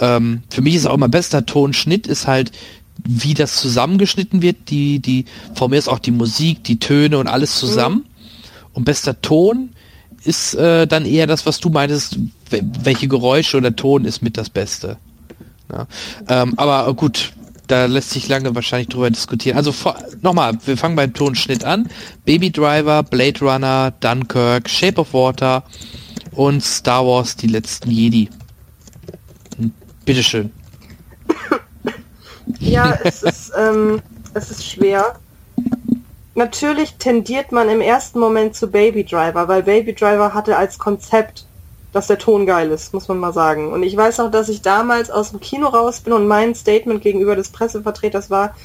ähm, 0.00 0.42
für 0.50 0.62
mich 0.62 0.74
ist 0.74 0.86
auch 0.86 0.94
immer 0.94 1.08
bester 1.08 1.44
Ton. 1.44 1.74
Schnitt 1.74 2.06
ist 2.06 2.26
halt 2.26 2.50
wie 3.04 3.34
das 3.34 3.56
zusammengeschnitten 3.56 4.42
wird, 4.42 4.70
die, 4.70 4.98
die, 5.00 5.26
vor 5.54 5.68
mir 5.68 5.76
ist 5.76 5.88
auch 5.88 5.98
die 5.98 6.10
Musik, 6.10 6.64
die 6.64 6.78
Töne 6.78 7.18
und 7.18 7.26
alles 7.26 7.56
zusammen. 7.56 7.96
Mhm. 7.96 8.04
Und 8.72 8.84
bester 8.84 9.20
Ton 9.20 9.70
ist 10.24 10.54
äh, 10.54 10.86
dann 10.86 11.04
eher 11.04 11.26
das, 11.26 11.46
was 11.46 11.60
du 11.60 11.68
meintest, 11.68 12.18
welche 12.50 13.08
Geräusche 13.08 13.58
oder 13.58 13.76
Ton 13.76 14.04
ist 14.04 14.22
mit 14.22 14.36
das 14.36 14.48
Beste. 14.48 14.96
Ja. 15.70 15.86
Ähm, 16.28 16.54
aber 16.56 16.92
gut, 16.94 17.32
da 17.66 17.86
lässt 17.86 18.10
sich 18.10 18.28
lange 18.28 18.54
wahrscheinlich 18.54 18.88
drüber 18.88 19.10
diskutieren. 19.10 19.56
Also 19.56 19.74
nochmal, 20.22 20.52
wir 20.64 20.76
fangen 20.76 20.96
beim 20.96 21.12
Tonschnitt 21.14 21.64
an. 21.64 21.88
Baby 22.24 22.50
Driver, 22.50 23.02
Blade 23.02 23.40
Runner, 23.40 23.92
Dunkirk, 24.00 24.68
Shape 24.68 25.00
of 25.00 25.12
Water 25.14 25.64
und 26.32 26.62
Star 26.62 27.06
Wars, 27.06 27.36
die 27.36 27.46
letzten 27.46 27.90
Jedi. 27.90 28.28
Hm, 29.58 29.72
bitteschön. 30.04 30.50
Ja, 32.60 32.98
es 33.04 33.22
ist, 33.22 33.52
ähm, 33.56 34.00
es 34.34 34.50
ist 34.50 34.66
schwer. 34.66 35.14
Natürlich 36.34 36.96
tendiert 36.96 37.52
man 37.52 37.68
im 37.68 37.80
ersten 37.80 38.18
Moment 38.18 38.56
zu 38.56 38.68
Baby 38.68 39.04
Driver, 39.04 39.46
weil 39.46 39.62
Baby 39.62 39.94
Driver 39.94 40.34
hatte 40.34 40.56
als 40.56 40.78
Konzept, 40.78 41.46
dass 41.92 42.08
der 42.08 42.18
Ton 42.18 42.44
geil 42.44 42.70
ist, 42.70 42.92
muss 42.92 43.06
man 43.06 43.18
mal 43.18 43.32
sagen. 43.32 43.72
Und 43.72 43.84
ich 43.84 43.96
weiß 43.96 44.18
auch, 44.18 44.30
dass 44.30 44.48
ich 44.48 44.60
damals 44.60 45.10
aus 45.10 45.30
dem 45.30 45.38
Kino 45.38 45.68
raus 45.68 46.00
bin 46.00 46.12
und 46.12 46.26
mein 46.26 46.54
Statement 46.56 47.02
gegenüber 47.02 47.36
des 47.36 47.50
Pressevertreters 47.50 48.30
war, 48.30 48.56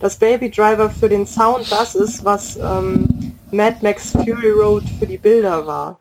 dass 0.00 0.16
Baby 0.16 0.50
Driver 0.50 0.88
für 0.88 1.08
den 1.08 1.26
Sound 1.26 1.70
das 1.70 1.94
ist, 1.94 2.24
was 2.24 2.56
ähm, 2.56 3.34
Mad 3.50 3.76
Max 3.82 4.12
Fury 4.12 4.50
Road 4.50 4.84
für 4.98 5.06
die 5.06 5.18
Bilder 5.18 5.66
war. 5.66 5.98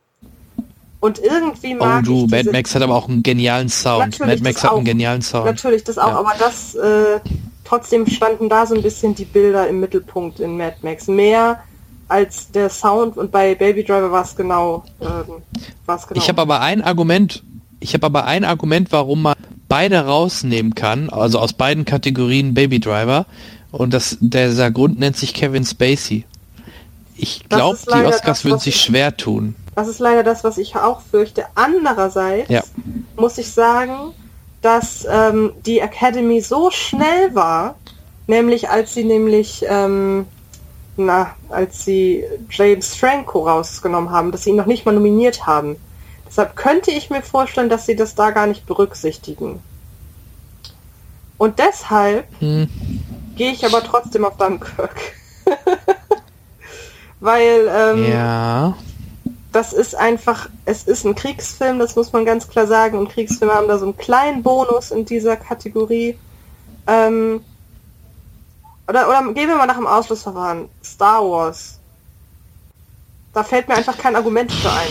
Und 1.00 1.20
irgendwie 1.20 1.76
mag 1.76 2.04
Oh 2.04 2.06
du, 2.06 2.28
Mad 2.28 2.52
Max 2.52 2.74
hat 2.74 2.82
aber 2.82 2.96
auch 2.96 3.08
einen 3.08 3.22
genialen 3.22 3.70
Sound. 3.70 4.20
Mad 4.20 4.42
Max 4.42 4.64
hat 4.64 4.72
auch, 4.72 4.78
einen 4.78 4.86
genialen 4.86 5.22
Sound. 5.22 5.46
Natürlich, 5.46 5.84
das 5.84 5.98
auch, 5.98 6.08
ja. 6.08 6.20
aber 6.20 6.34
das 6.40 6.74
äh, 6.76 7.20
trotzdem 7.64 8.08
standen 8.08 8.50
da 8.50 8.66
so 8.66 8.74
ein 8.74 8.82
bisschen 8.82 9.14
die 9.14 9.26
Bilder 9.26 9.68
im 9.68 9.80
Mittelpunkt 9.80 10.40
in 10.40 10.58
Mad 10.58 10.78
Max. 10.82 11.08
Mehr 11.08 11.62
als 12.08 12.52
der 12.52 12.70
Sound 12.70 13.18
und 13.18 13.32
bei 13.32 13.54
Baby 13.54 13.84
Driver 13.84 14.12
war 14.12 14.24
es 14.24 14.36
genau, 14.36 14.84
ähm, 15.02 15.42
genau. 15.86 16.00
Ich 16.14 16.30
habe 16.30 16.42
aber 16.42 16.62
ein 16.62 16.82
Argument, 16.82 17.44
ich 17.80 17.94
habe 17.94 18.06
aber 18.06 18.26
ein 18.26 18.44
Argument, 18.44 18.92
warum 18.92 19.24
man 19.24 19.36
beide 19.68 20.06
rausnehmen 20.06 20.74
kann, 20.74 21.10
also 21.10 21.40
aus 21.40 21.54
beiden 21.54 21.86
Kategorien 21.86 22.54
Baby 22.54 22.80
Driver. 22.80 23.26
Und 23.72 23.94
das, 23.94 24.18
dieser 24.22 24.72
Grund 24.72 25.00
nennt 25.00 25.18
sich 25.18 25.34
Kevin 25.34 25.66
Spacey. 25.66 26.24
Ich 27.18 27.50
glaube, 27.50 27.78
die 27.86 28.06
Oscars 28.06 28.46
würden 28.46 28.60
sich 28.60 28.80
schwer 28.80 29.16
tun. 29.18 29.56
Das 29.78 29.88
ist 29.88 30.00
leider 30.00 30.24
das, 30.24 30.44
was 30.44 30.58
ich 30.58 30.76
auch 30.76 31.02
fürchte. 31.02 31.46
Andererseits 31.54 32.50
ja. 32.50 32.64
muss 33.16 33.38
ich 33.38 33.52
sagen, 33.52 34.12
dass 34.64 35.06
ähm, 35.08 35.54
die 35.68 35.78
Academy 35.82 36.42
so 36.42 36.72
schnell 36.72 37.36
war, 37.36 37.76
nämlich 38.26 38.72
als 38.72 38.96
sie 38.96 39.04
nämlich, 39.04 39.64
ähm, 39.70 40.26
na, 40.96 41.36
als 41.50 41.86
sie 41.86 42.24
James 42.50 42.96
Franco 42.96 43.48
rausgenommen 43.48 44.10
haben, 44.10 44.32
dass 44.32 44.46
sie 44.46 44.50
ihn 44.50 44.56
noch 44.56 44.66
nicht 44.66 44.88
mal 44.88 44.94
nominiert 44.94 45.46
haben. 45.46 45.76
Deshalb 46.26 46.56
könnte 46.56 46.90
ich 46.90 47.12
mir 47.12 47.22
vorstellen, 47.22 47.70
dass 47.70 47.86
sie 47.86 47.96
das 47.96 48.16
da 48.16 48.32
gar 48.32 48.48
nicht 48.48 48.66
berücksichtigen. 48.66 49.62
Und 51.38 51.60
deshalb 51.60 52.26
hm. 52.40 52.68
gehe 53.36 53.52
ich 53.52 53.64
aber 53.64 53.84
trotzdem 53.84 54.26
auf 54.26 54.38
Dunkirk. 54.38 54.96
Weil 57.20 57.70
ähm, 57.72 58.12
ja 58.12 58.76
das 59.52 59.74
ist 59.74 59.96
einfach, 59.96 60.50
es 60.66 60.84
ist 60.84 61.06
ein 61.06 61.16
Kriegsfilm, 61.16 61.80
das 61.80 61.96
muss 61.96 62.12
man 62.14 62.26
ganz 62.26 62.48
klar 62.48 62.68
sagen. 62.68 62.98
Und 62.98 63.10
Kriegsfilme 63.10 63.54
haben 63.54 63.68
da 63.68 63.78
so 63.78 63.86
einen 63.86 63.98
kleinen 63.98 64.44
Bonus 64.44 64.92
in 64.92 65.06
dieser 65.06 65.38
Kategorie. 65.38 66.18
Ähm, 66.86 67.42
oder, 68.88 69.08
oder 69.08 69.34
gehen 69.34 69.50
wir 69.50 69.56
mal 69.56 69.66
nach 69.66 69.78
dem 69.78 69.88
Ausschlussverfahren. 69.88 70.70
Star 70.84 71.22
Wars. 71.24 71.80
Da 73.34 73.44
fällt 73.44 73.68
mir 73.68 73.76
einfach 73.76 73.98
kein 73.98 74.16
Argument 74.16 74.52
für 74.52 74.72
ein. 74.72 74.88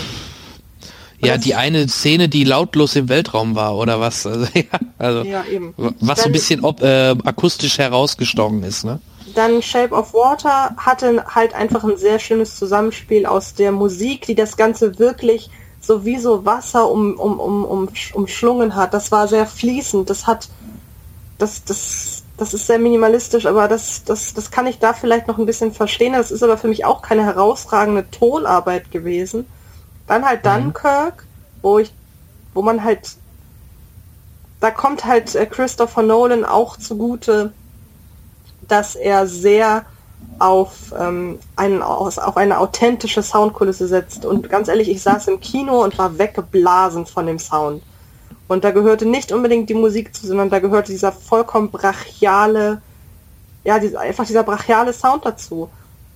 Ja, 1.18 1.38
die 1.38 1.54
eine 1.54 1.88
Szene, 1.88 2.28
die 2.28 2.44
lautlos 2.44 2.94
im 2.94 3.08
Weltraum 3.08 3.54
war, 3.54 3.76
oder 3.76 4.00
was? 4.00 4.26
Also, 4.28 4.46
ja, 4.54 4.64
also 4.98 5.22
Ja, 5.22 5.44
eben. 5.44 5.74
was 5.76 6.20
so 6.20 6.26
ein 6.26 6.32
bisschen 6.32 6.64
ob, 6.64 6.82
äh, 6.82 7.14
akustisch 7.24 7.78
herausgestochen 7.78 8.62
ist, 8.62 8.84
ne? 8.84 9.00
Dann 9.34 9.62
Shape 9.62 9.94
of 9.94 10.14
Water 10.14 10.74
hatte 10.76 11.24
halt 11.34 11.54
einfach 11.54 11.84
ein 11.84 11.96
sehr 11.96 12.18
schönes 12.18 12.56
Zusammenspiel 12.56 13.26
aus 13.26 13.54
der 13.54 13.72
Musik, 13.72 14.26
die 14.26 14.34
das 14.34 14.56
Ganze 14.56 14.98
wirklich 14.98 15.50
so 15.80 16.04
wie 16.04 16.18
so 16.18 16.44
Wasser 16.44 16.90
um, 16.90 17.14
um, 17.18 17.38
um, 17.38 17.64
um, 17.64 17.88
umschlungen 18.14 18.74
hat. 18.74 18.92
Das 18.92 19.12
war 19.12 19.28
sehr 19.28 19.46
fließend. 19.46 20.10
Das 20.10 20.26
hat, 20.26 20.48
das, 21.38 21.64
das, 21.64 22.24
das 22.36 22.54
ist 22.54 22.66
sehr 22.66 22.78
minimalistisch, 22.78 23.46
aber 23.46 23.68
das, 23.68 24.04
das, 24.04 24.34
das 24.34 24.50
kann 24.50 24.66
ich 24.66 24.78
da 24.78 24.92
vielleicht 24.92 25.28
noch 25.28 25.38
ein 25.38 25.46
bisschen 25.46 25.72
verstehen. 25.72 26.12
Das 26.12 26.30
ist 26.30 26.42
aber 26.42 26.58
für 26.58 26.68
mich 26.68 26.84
auch 26.84 27.02
keine 27.02 27.24
herausragende 27.24 28.10
Tonarbeit 28.10 28.90
gewesen. 28.90 29.46
Dann 30.06 30.24
halt 30.24 30.44
Dunkirk, 30.44 31.24
wo 31.62 31.78
ich, 31.78 31.92
wo 32.54 32.62
man 32.62 32.82
halt, 32.82 33.16
da 34.60 34.70
kommt 34.70 35.04
halt 35.04 35.34
äh, 35.34 35.46
Christopher 35.46 36.02
Nolan 36.02 36.44
auch 36.44 36.76
zugute, 36.76 37.52
dass 38.68 38.94
er 38.94 39.26
sehr 39.26 39.84
auf, 40.38 40.92
ähm, 40.98 41.38
einen, 41.56 41.82
auf 41.82 42.36
eine 42.36 42.58
authentische 42.58 43.22
Soundkulisse 43.22 43.86
setzt. 43.86 44.24
Und 44.24 44.48
ganz 44.50 44.68
ehrlich, 44.68 44.88
ich 44.88 45.02
saß 45.02 45.28
im 45.28 45.40
Kino 45.40 45.82
und 45.82 45.96
war 45.98 46.18
weggeblasen 46.18 47.06
von 47.06 47.26
dem 47.26 47.38
Sound. 47.38 47.82
Und 48.48 48.64
da 48.64 48.70
gehörte 48.70 49.06
nicht 49.06 49.32
unbedingt 49.32 49.68
die 49.68 49.74
Musik 49.74 50.14
zu, 50.14 50.26
sondern 50.26 50.50
da 50.50 50.58
gehörte 50.58 50.92
dieser 50.92 51.12
vollkommen 51.12 51.70
brachiale, 51.70 52.80
ja, 53.64 53.78
dieser, 53.78 54.00
einfach 54.00 54.26
dieser 54.26 54.44
brachiale 54.44 54.92
Sound 54.92 55.24
dazu. 55.24 55.68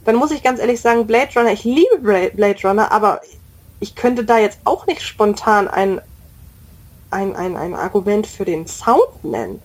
Dann 0.04 0.16
muss 0.16 0.30
ich 0.30 0.42
ganz 0.42 0.60
ehrlich 0.60 0.80
sagen, 0.80 1.06
Blade 1.06 1.30
Runner, 1.36 1.52
ich 1.52 1.64
liebe 1.64 1.98
Bla- 2.00 2.30
Blade 2.34 2.58
Runner, 2.62 2.92
aber 2.92 3.20
ich 3.80 3.94
könnte 3.94 4.24
da 4.24 4.38
jetzt 4.38 4.60
auch 4.64 4.86
nicht 4.86 5.02
spontan 5.02 5.66
ein, 5.66 6.00
ein, 7.10 7.34
ein, 7.34 7.56
ein 7.56 7.74
Argument 7.74 8.26
für 8.26 8.44
den 8.44 8.66
Sound 8.66 9.24
nennen. 9.24 9.60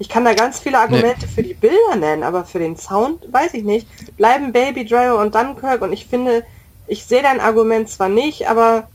Ich 0.00 0.08
kann 0.08 0.24
da 0.24 0.32
ganz 0.32 0.58
viele 0.58 0.78
Argumente 0.78 1.28
für 1.28 1.42
die 1.42 1.52
Bilder 1.52 1.94
nennen, 1.94 2.22
aber 2.22 2.46
für 2.46 2.58
den 2.58 2.78
Sound 2.78 3.30
weiß 3.30 3.52
ich 3.52 3.64
nicht. 3.64 3.86
Bleiben 4.16 4.50
Baby 4.50 4.86
Driver 4.86 5.18
und 5.18 5.34
Dunkirk 5.34 5.82
und 5.82 5.92
ich 5.92 6.06
finde, 6.06 6.42
ich 6.86 7.04
sehe 7.04 7.22
dein 7.22 7.38
Argument 7.38 7.86
zwar 7.90 8.08
nicht, 8.08 8.48
aber 8.48 8.88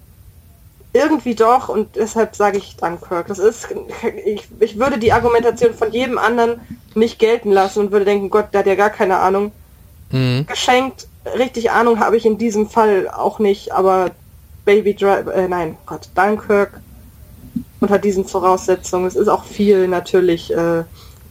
irgendwie 0.93 1.35
doch 1.35 1.69
und 1.69 1.95
deshalb 1.95 2.35
sage 2.35 2.57
ich 2.57 2.77
Dunkirk. 2.77 3.27
Das 3.27 3.37
ist, 3.37 3.67
ich, 4.25 4.47
ich 4.59 4.79
würde 4.79 4.97
die 4.97 5.13
Argumentation 5.13 5.75
von 5.75 5.91
jedem 5.91 6.17
anderen 6.17 6.59
nicht 6.95 7.19
gelten 7.19 7.51
lassen 7.51 7.81
und 7.81 7.91
würde 7.91 8.05
denken, 8.05 8.31
Gott, 8.31 8.47
der 8.51 8.61
hat 8.61 8.67
ja 8.67 8.73
gar 8.73 8.89
keine 8.89 9.17
Ahnung. 9.17 9.51
Mhm. 10.09 10.47
Geschenkt, 10.47 11.07
richtig 11.37 11.69
Ahnung 11.69 11.99
habe 11.99 12.17
ich 12.17 12.25
in 12.25 12.39
diesem 12.39 12.67
Fall 12.67 13.09
auch 13.09 13.37
nicht, 13.37 13.73
aber 13.73 14.09
Baby 14.65 14.95
Driver, 14.95 15.31
äh, 15.35 15.47
nein, 15.47 15.77
Gott, 15.85 16.09
Dunkirk 16.15 16.81
unter 17.85 17.99
diesen 17.99 18.25
Voraussetzungen. 18.25 19.05
Es 19.07 19.15
ist 19.15 19.27
auch 19.27 19.43
viel 19.45 19.87
natürlich 19.87 20.51
äh, 20.53 20.83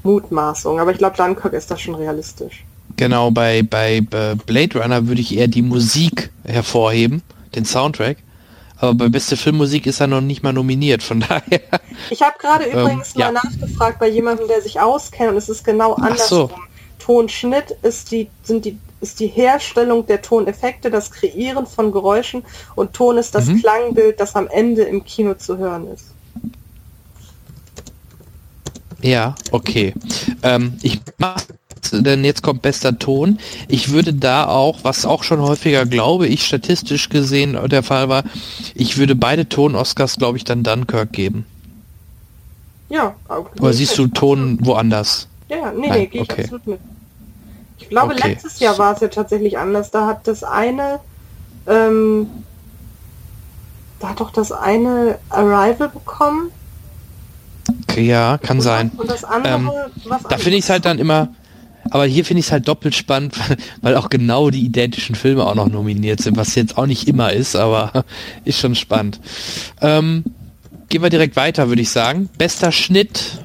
Mutmaßung, 0.02 0.80
aber 0.80 0.92
ich 0.92 0.98
glaube, 0.98 1.16
Dunkirk 1.16 1.52
ist 1.52 1.70
das 1.70 1.80
schon 1.80 1.94
realistisch. 1.94 2.64
Genau, 2.96 3.30
bei, 3.30 3.62
bei, 3.62 4.00
Blade 4.46 4.80
Runner 4.80 5.06
würde 5.08 5.20
ich 5.20 5.36
eher 5.36 5.48
die 5.48 5.62
Musik 5.62 6.30
hervorheben, 6.44 7.22
den 7.54 7.64
Soundtrack. 7.64 8.18
Aber 8.76 8.94
bei 8.94 9.08
beste 9.08 9.36
Filmmusik 9.36 9.86
ist 9.86 10.00
er 10.00 10.06
noch 10.08 10.20
nicht 10.20 10.42
mal 10.42 10.52
nominiert, 10.52 11.02
von 11.02 11.20
daher. 11.28 11.60
Ich 12.10 12.22
habe 12.22 12.34
gerade 12.38 12.64
Ähm, 12.66 12.78
übrigens 12.78 13.14
ja. 13.14 13.32
mal 13.32 13.40
nachgefragt 13.44 13.98
bei 13.98 14.08
jemandem, 14.08 14.46
der 14.48 14.60
sich 14.62 14.80
auskennt 14.80 15.30
und 15.32 15.36
es 15.38 15.48
ist 15.48 15.64
genau 15.64 15.94
andersrum. 15.94 16.50
so. 16.50 16.50
Tonschnitt 16.98 17.70
ist 17.82 18.10
die, 18.12 18.30
sind 18.42 18.64
die, 18.64 18.78
ist 19.00 19.20
die 19.20 19.26
Herstellung 19.26 20.06
der 20.06 20.22
Toneffekte, 20.22 20.90
das 20.90 21.10
Kreieren 21.10 21.66
von 21.66 21.92
Geräuschen 21.92 22.44
und 22.76 22.92
Ton 22.94 23.18
ist 23.18 23.34
das 23.34 23.46
Mhm. 23.46 23.60
Klangbild, 23.60 24.20
das 24.20 24.34
am 24.36 24.48
Ende 24.48 24.82
im 24.82 25.04
Kino 25.04 25.34
zu 25.34 25.58
hören 25.58 25.88
ist. 25.88 26.13
Ja, 29.04 29.34
okay. 29.50 29.92
Ähm, 30.42 30.78
ich 30.80 30.98
mach, 31.18 31.42
denn 31.92 32.24
jetzt 32.24 32.42
kommt 32.42 32.62
bester 32.62 32.98
Ton. 32.98 33.38
Ich 33.68 33.90
würde 33.92 34.14
da 34.14 34.46
auch, 34.46 34.78
was 34.82 35.04
auch 35.04 35.22
schon 35.24 35.40
häufiger, 35.42 35.84
glaube 35.84 36.26
ich, 36.26 36.46
statistisch 36.46 37.10
gesehen 37.10 37.58
der 37.68 37.82
Fall 37.82 38.08
war, 38.08 38.24
ich 38.74 38.96
würde 38.96 39.14
beide 39.14 39.46
Ton-Oscars, 39.46 40.16
glaube 40.16 40.38
ich, 40.38 40.44
dann 40.44 40.62
Dunkirk 40.62 41.12
geben. 41.12 41.44
Ja. 42.88 43.14
auch- 43.28 43.50
Oder 43.60 43.74
siehst 43.74 43.98
du 43.98 44.06
Ton 44.06 44.58
woanders? 44.62 45.28
Ja, 45.50 45.58
ja, 45.58 45.72
nee, 45.72 45.80
nee, 45.80 45.88
Nein, 45.88 46.10
gehe 46.10 46.22
ich 46.22 46.30
okay. 46.30 46.42
absolut 46.44 46.66
mit. 46.66 46.80
Ich 47.78 47.88
glaube, 47.90 48.14
Okay. 48.14 48.28
letztes 48.30 48.60
Jahr 48.60 48.78
war 48.78 48.94
es 48.94 49.00
ja 49.00 49.08
tatsächlich 49.08 49.58
anders. 49.58 49.90
Da 49.90 50.06
hat 50.06 50.26
das 50.26 50.42
eine, 50.44 51.00
ähm, 51.66 52.28
da 54.00 54.08
hat 54.08 54.20
doch 54.20 54.30
das 54.30 54.50
eine 54.50 55.18
Arrival 55.28 55.90
bekommen. 55.90 56.50
Ja, 57.96 58.38
kann 58.38 58.60
sein. 58.60 58.90
Und 58.96 59.10
das 59.10 59.24
andere, 59.24 59.54
Ähm, 59.54 59.70
was 60.04 60.22
Da 60.24 60.38
finde 60.38 60.58
ich 60.58 60.64
es 60.64 60.70
halt 60.70 60.84
dann 60.84 60.98
immer, 60.98 61.28
aber 61.90 62.06
hier 62.06 62.24
finde 62.24 62.40
ich 62.40 62.46
es 62.46 62.52
halt 62.52 62.66
doppelt 62.66 62.94
spannend, 62.94 63.34
weil 63.82 63.96
auch 63.96 64.10
genau 64.10 64.50
die 64.50 64.64
identischen 64.64 65.14
Filme 65.14 65.44
auch 65.44 65.54
noch 65.54 65.68
nominiert 65.68 66.20
sind, 66.20 66.36
was 66.36 66.54
jetzt 66.54 66.78
auch 66.78 66.86
nicht 66.86 67.08
immer 67.08 67.32
ist, 67.32 67.56
aber 67.56 68.04
ist 68.44 68.58
schon 68.58 68.74
spannend. 68.74 69.20
Ähm, 69.80 70.24
gehen 70.88 71.02
wir 71.02 71.10
direkt 71.10 71.36
weiter, 71.36 71.68
würde 71.68 71.82
ich 71.82 71.90
sagen. 71.90 72.28
Bester 72.38 72.72
Schnitt. 72.72 73.44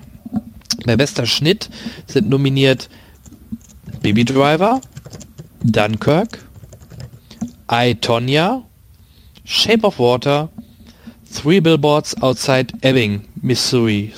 Bei 0.86 0.96
bester 0.96 1.26
Schnitt 1.26 1.70
sind 2.08 2.30
nominiert 2.30 2.90
Baby 4.02 4.24
Driver, 4.24 4.80
Dunkirk, 5.64 6.40
I, 7.72 7.96
Tonya, 7.96 8.64
Shape 9.44 9.86
of 9.86 10.00
Water, 10.00 10.50
Three 11.32 11.60
Billboards 11.60 12.20
Outside 12.22 12.74
Ebbing, 12.82 13.22
Missouri. 13.42 14.14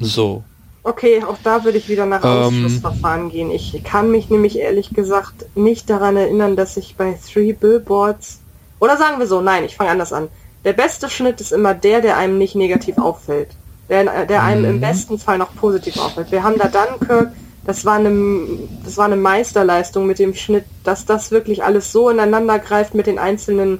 So. 0.00 0.42
Okay, 0.82 1.22
auch 1.24 1.38
da 1.42 1.64
würde 1.64 1.78
ich 1.78 1.88
wieder 1.88 2.04
nach 2.04 2.22
Ähm, 2.22 2.30
Ausschussverfahren 2.30 3.30
gehen. 3.30 3.50
Ich 3.50 3.82
kann 3.84 4.10
mich 4.10 4.28
nämlich 4.28 4.58
ehrlich 4.58 4.90
gesagt 4.90 5.46
nicht 5.56 5.88
daran 5.88 6.16
erinnern, 6.16 6.56
dass 6.56 6.76
ich 6.76 6.96
bei 6.96 7.18
Three 7.32 7.52
Billboards 7.52 8.40
oder 8.80 8.98
sagen 8.98 9.18
wir 9.18 9.26
so, 9.26 9.40
nein, 9.40 9.64
ich 9.64 9.76
fange 9.76 9.90
anders 9.90 10.12
an. 10.12 10.28
Der 10.64 10.74
beste 10.74 11.08
Schnitt 11.08 11.40
ist 11.40 11.52
immer 11.52 11.72
der, 11.72 12.02
der 12.02 12.18
einem 12.18 12.36
nicht 12.36 12.54
negativ 12.54 12.98
auffällt. 12.98 13.48
Der, 13.88 14.26
der 14.26 14.42
einem 14.42 14.64
im 14.64 14.80
besten 14.80 15.18
Fall 15.18 15.38
noch 15.38 15.54
positiv 15.54 15.98
auffällt. 15.98 16.30
Wir 16.30 16.42
haben 16.42 16.58
da 16.58 16.68
Dunkirk, 16.68 17.32
das 17.64 17.84
war 17.84 17.94
eine, 17.94 18.46
das 18.84 18.96
war 18.96 19.06
eine 19.06 19.16
Meisterleistung 19.16 20.06
mit 20.06 20.18
dem 20.18 20.34
Schnitt, 20.34 20.64
dass 20.84 21.04
das 21.06 21.30
wirklich 21.30 21.64
alles 21.64 21.92
so 21.92 22.10
ineinander 22.10 22.58
greift 22.58 22.94
mit 22.94 23.06
den 23.06 23.18
einzelnen 23.18 23.78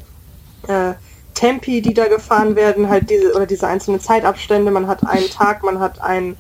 äh, 0.68 0.92
Tempi, 1.34 1.82
die 1.82 1.94
da 1.94 2.06
gefahren 2.06 2.56
werden, 2.56 2.88
halt 2.88 3.10
diese 3.10 3.34
oder 3.34 3.46
diese 3.46 3.66
einzelnen 3.66 4.00
Zeitabstände. 4.00 4.70
Man 4.70 4.86
hat 4.86 5.06
einen 5.06 5.28
Tag, 5.28 5.62
man 5.62 5.80
hat 5.80 6.00
ein, 6.00 6.36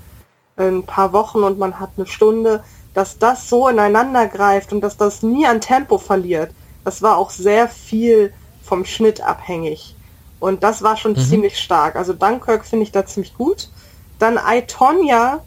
ein 0.56 0.84
paar 0.84 1.12
Wochen 1.12 1.42
und 1.42 1.58
man 1.58 1.78
hat 1.80 1.90
eine 1.96 2.06
Stunde, 2.06 2.62
dass 2.94 3.18
das 3.18 3.48
so 3.48 3.68
ineinander 3.68 4.28
greift 4.28 4.72
und 4.72 4.80
dass 4.80 4.96
das 4.96 5.22
nie 5.22 5.46
an 5.46 5.60
Tempo 5.60 5.98
verliert. 5.98 6.52
Das 6.84 7.02
war 7.02 7.16
auch 7.16 7.30
sehr 7.30 7.68
viel 7.68 8.32
vom 8.62 8.84
Schnitt 8.84 9.20
abhängig. 9.20 9.96
Und 10.38 10.62
das 10.62 10.82
war 10.82 10.96
schon 10.96 11.16
ziemlich 11.16 11.58
stark. 11.58 11.96
Also 11.96 12.12
Dunkirk 12.12 12.64
finde 12.64 12.84
ich 12.84 12.92
da 12.92 13.06
ziemlich 13.06 13.34
gut. 13.34 13.70
Dann 14.18 14.38
I, 14.38 14.62
Tonya 14.62 15.42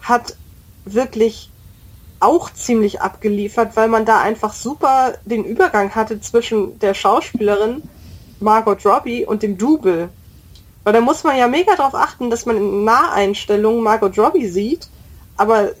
hat 0.00 0.36
wirklich 0.84 1.50
auch 2.20 2.52
ziemlich 2.52 3.00
abgeliefert, 3.00 3.76
weil 3.76 3.88
man 3.88 4.04
da 4.04 4.20
einfach 4.20 4.52
super 4.52 5.14
den 5.24 5.44
Übergang 5.44 5.94
hatte 5.94 6.20
zwischen 6.20 6.78
der 6.80 6.94
Schauspielerin 6.94 7.82
Margot 8.40 8.84
Robbie 8.84 9.24
und 9.24 9.42
dem 9.42 9.58
Double. 9.58 10.08
Weil 10.84 10.92
da 10.92 11.00
muss 11.00 11.24
man 11.24 11.36
ja 11.36 11.48
mega 11.48 11.74
drauf 11.74 11.94
achten, 11.94 12.30
dass 12.30 12.46
man 12.46 12.56
in 12.56 12.84
Naheinstellungen 12.84 13.82
Margot 13.82 14.16
Robbie 14.18 14.48
sieht, 14.48 14.88
aber 15.36 15.72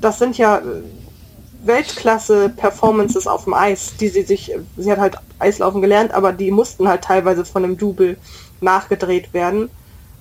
das 0.00 0.18
sind 0.18 0.38
ja 0.38 0.58
äh, 0.58 0.82
Weltklasse-Performances 1.64 3.26
auf 3.26 3.44
dem 3.44 3.54
Eis, 3.54 3.94
die 3.98 4.08
sie 4.08 4.22
sich, 4.22 4.52
sie 4.76 4.90
hat 4.90 4.98
halt 4.98 5.16
Eislaufen 5.38 5.80
gelernt, 5.80 6.12
aber 6.12 6.32
die 6.32 6.50
mussten 6.50 6.88
halt 6.88 7.02
teilweise 7.02 7.44
von 7.44 7.64
einem 7.64 7.78
Double 7.78 8.16
nachgedreht 8.60 9.32
werden. 9.32 9.70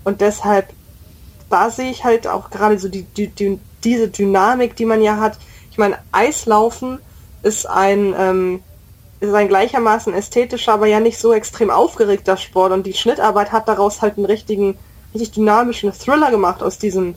Und 0.03 0.21
deshalb, 0.21 0.69
da 1.49 1.69
sehe 1.69 1.91
ich 1.91 2.03
halt 2.03 2.27
auch 2.27 2.49
gerade 2.49 2.77
so 2.79 2.89
die, 2.89 3.03
die, 3.03 3.27
die, 3.27 3.59
diese 3.83 4.07
Dynamik, 4.07 4.75
die 4.75 4.85
man 4.85 5.01
ja 5.01 5.17
hat. 5.17 5.37
Ich 5.71 5.77
meine, 5.77 5.97
Eislaufen 6.11 6.99
ist 7.43 7.67
ein, 7.67 8.13
ähm, 8.17 8.63
ist 9.21 9.33
ein 9.35 9.47
gleichermaßen 9.47 10.13
ästhetischer, 10.13 10.73
aber 10.73 10.87
ja 10.87 10.99
nicht 10.99 11.19
so 11.19 11.31
extrem 11.31 11.69
aufgeregter 11.69 12.37
Sport 12.37 12.71
und 12.71 12.87
die 12.87 12.93
Schnittarbeit 12.93 13.51
hat 13.51 13.67
daraus 13.67 14.01
halt 14.01 14.17
einen 14.17 14.25
richtigen, 14.25 14.79
richtig 15.13 15.33
dynamischen 15.33 15.93
Thriller 15.93 16.31
gemacht 16.31 16.63
aus 16.63 16.79
diesen, 16.79 17.15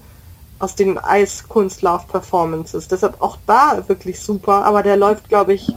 aus 0.59 0.75
den 0.75 0.99
Eiskunstlauf-Performances. 0.99 2.89
Deshalb 2.89 3.23
auch 3.23 3.39
da 3.47 3.83
wirklich 3.89 4.21
super, 4.21 4.67
aber 4.67 4.83
der 4.83 4.99
läuft, 4.99 5.31
glaube 5.31 5.55
ich, 5.55 5.75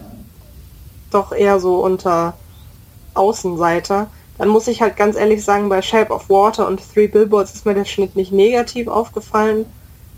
doch 1.11 1.31
eher 1.31 1.61
so 1.61 1.81
unter 1.81 2.33
Außenseiter. 3.13 4.07
Dann 4.37 4.49
muss 4.49 4.67
ich 4.67 4.81
halt 4.81 4.97
ganz 4.97 5.15
ehrlich 5.15 5.45
sagen, 5.45 5.69
bei 5.69 5.81
Shape 5.81 6.13
of 6.13 6.29
Water 6.29 6.67
und 6.67 6.81
Three 6.93 7.07
Billboards 7.07 7.55
ist 7.55 7.65
mir 7.65 7.73
der 7.73 7.85
Schnitt 7.85 8.17
nicht 8.17 8.33
negativ 8.33 8.89
aufgefallen, 8.89 9.65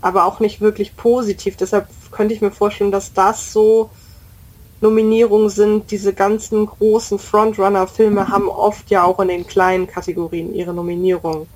aber 0.00 0.24
auch 0.24 0.40
nicht 0.40 0.60
wirklich 0.60 0.96
positiv. 0.96 1.56
Deshalb 1.56 1.86
könnte 2.10 2.34
ich 2.34 2.40
mir 2.40 2.50
vorstellen, 2.50 2.90
dass 2.90 3.12
das 3.12 3.52
so 3.52 3.90
Nominierungen 4.80 5.50
sind. 5.50 5.90
Diese 5.90 6.12
ganzen 6.12 6.66
großen 6.66 7.18
Frontrunner-Filme 7.18 8.28
haben 8.28 8.48
oft 8.48 8.90
ja 8.90 9.04
auch 9.04 9.20
in 9.20 9.28
den 9.28 9.46
kleinen 9.46 9.86
Kategorien 9.86 10.54
ihre 10.54 10.72
Nominierung. 10.72 11.46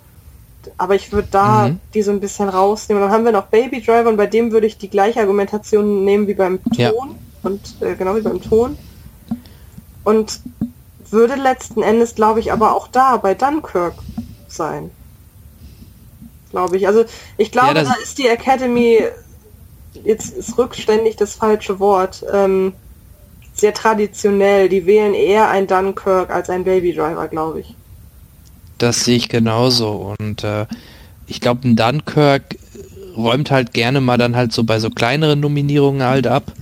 Aber 0.79 0.95
ich 0.95 1.13
würde 1.13 1.29
da 1.31 1.69
mhm. 1.69 1.81
die 1.93 2.03
so 2.03 2.11
ein 2.11 2.21
bisschen 2.21 2.49
rausnehmen. 2.49 3.03
Dann 3.03 3.13
haben 3.13 3.25
wir 3.25 3.33
noch 3.33 3.47
Baby 3.47 3.83
Driver 3.83 4.09
und 4.09 4.17
bei 4.17 4.27
dem 4.27 4.53
würde 4.53 4.67
ich 4.67 4.79
die 4.79 4.89
gleiche 4.89 5.21
Argumentation 5.21 6.05
nehmen 6.05 6.27
wie 6.27 6.35
beim 6.35 6.63
Ton. 6.65 6.75
Ja. 6.79 6.93
Und 7.43 7.61
äh, 7.81 7.95
genau 7.95 8.17
wie 8.17 8.23
beim 8.23 8.41
Ton. 8.41 8.79
Und 10.05 10.41
würde 11.11 11.35
letzten 11.35 11.83
Endes, 11.83 12.15
glaube 12.15 12.41
ich, 12.41 12.53
aber 12.53 12.75
auch 12.75 12.89
da 12.89 13.17
bei 13.17 13.35
Dunkirk 13.35 13.95
sein. 14.49 14.91
Glaube 16.51 16.77
ich. 16.77 16.87
Also 16.87 17.05
ich 17.37 17.51
glaube, 17.51 17.79
ja, 17.79 17.85
da 17.85 17.95
ist 18.03 18.19
die 18.19 18.29
Academy, 18.29 19.01
jetzt 20.03 20.37
ist 20.37 20.57
rückständig 20.59 21.17
das 21.17 21.35
falsche 21.35 21.81
Wort, 21.81 22.25
ähm, 22.33 22.75
sehr 23.65 23.73
traditionell. 23.73 24.69
Die 24.69 24.85
wählen 24.85 25.15
eher 25.15 25.49
ein 25.49 25.67
Dunkirk 25.67 26.29
als 26.29 26.51
ein 26.51 26.65
Baby 26.65 26.93
Driver, 26.93 27.29
glaube 27.29 27.61
ich. 27.61 27.75
Das 28.77 29.05
sehe 29.05 29.17
ich 29.17 29.31
genauso. 29.31 30.15
Und 30.19 30.45
äh, 30.45 30.67
ich 31.27 31.41
glaube, 31.41 31.67
ein 31.67 31.75
Dunkirk 31.75 32.59
räumt 33.17 33.51
halt 33.51 33.73
gerne 33.73 34.03
mal 34.03 34.19
dann 34.19 34.37
halt 34.37 34.53
so 34.53 34.65
bei 34.65 34.81
so 34.81 34.91
kleineren 34.91 35.41
Nominierungen 35.41 36.03
halt 36.03 36.27
ab. 36.27 36.53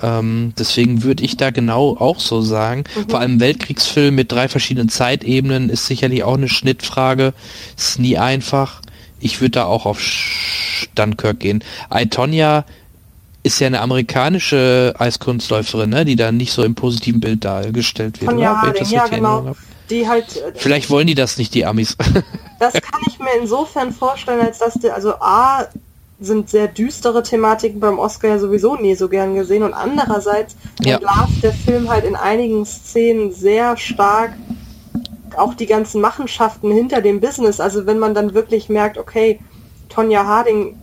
Ähm, 0.00 0.52
deswegen 0.56 1.02
würde 1.02 1.24
ich 1.24 1.36
da 1.36 1.50
genau 1.50 1.96
auch 1.98 2.20
so 2.20 2.40
sagen. 2.40 2.84
Mhm. 2.94 3.10
Vor 3.10 3.18
allem 3.18 3.40
Weltkriegsfilm 3.40 4.14
mit 4.14 4.30
drei 4.30 4.46
verschiedenen 4.46 4.88
Zeitebenen 4.88 5.70
ist 5.70 5.86
sicherlich 5.86 6.22
auch 6.22 6.36
eine 6.36 6.48
Schnittfrage. 6.48 7.32
Ist 7.76 7.98
nie 7.98 8.16
einfach. 8.16 8.80
Ich 9.18 9.40
würde 9.40 9.50
da 9.50 9.64
auch 9.64 9.86
auf 9.86 10.00
Dunkirk 10.94 11.40
gehen. 11.40 11.64
Aitonia 11.90 12.64
ist 13.48 13.60
ja 13.60 13.66
eine 13.66 13.80
amerikanische 13.80 14.94
Eiskunstläuferin, 14.98 15.88
ne, 15.88 16.04
die 16.04 16.16
da 16.16 16.30
nicht 16.30 16.52
so 16.52 16.62
im 16.62 16.74
positiven 16.74 17.20
Bild 17.20 17.44
dargestellt 17.44 18.20
wird. 18.20 18.30
Tonja 18.30 18.60
Harding, 18.60 18.84
ja 18.90 19.06
genau. 19.06 19.56
Die 19.88 20.06
halt. 20.06 20.36
Äh, 20.36 20.52
Vielleicht 20.54 20.90
wollen 20.90 21.06
die 21.06 21.14
das 21.14 21.38
nicht, 21.38 21.54
die 21.54 21.64
Amis. 21.64 21.96
das 22.60 22.74
kann 22.74 23.00
ich 23.08 23.18
mir 23.18 23.32
insofern 23.40 23.92
vorstellen, 23.92 24.42
als 24.42 24.58
dass 24.58 24.74
die, 24.74 24.90
also 24.90 25.14
A, 25.20 25.66
sind 26.20 26.50
sehr 26.50 26.68
düstere 26.68 27.22
Thematiken 27.22 27.80
beim 27.80 27.98
Oscar 27.98 28.28
ja 28.28 28.38
sowieso 28.38 28.76
nie 28.76 28.94
so 28.94 29.08
gern 29.08 29.34
gesehen 29.34 29.62
und 29.62 29.72
andererseits 29.72 30.56
ja. 30.82 30.98
der 31.42 31.52
Film 31.52 31.88
halt 31.88 32.04
in 32.04 32.16
einigen 32.16 32.66
Szenen 32.66 33.32
sehr 33.32 33.76
stark 33.76 34.32
auch 35.36 35.54
die 35.54 35.66
ganzen 35.66 36.00
Machenschaften 36.00 36.72
hinter 36.72 37.00
dem 37.00 37.20
Business. 37.20 37.60
Also 37.60 37.86
wenn 37.86 37.98
man 37.98 38.14
dann 38.14 38.34
wirklich 38.34 38.68
merkt, 38.68 38.98
okay, 38.98 39.38
Tonja 39.88 40.26
Harding 40.26 40.76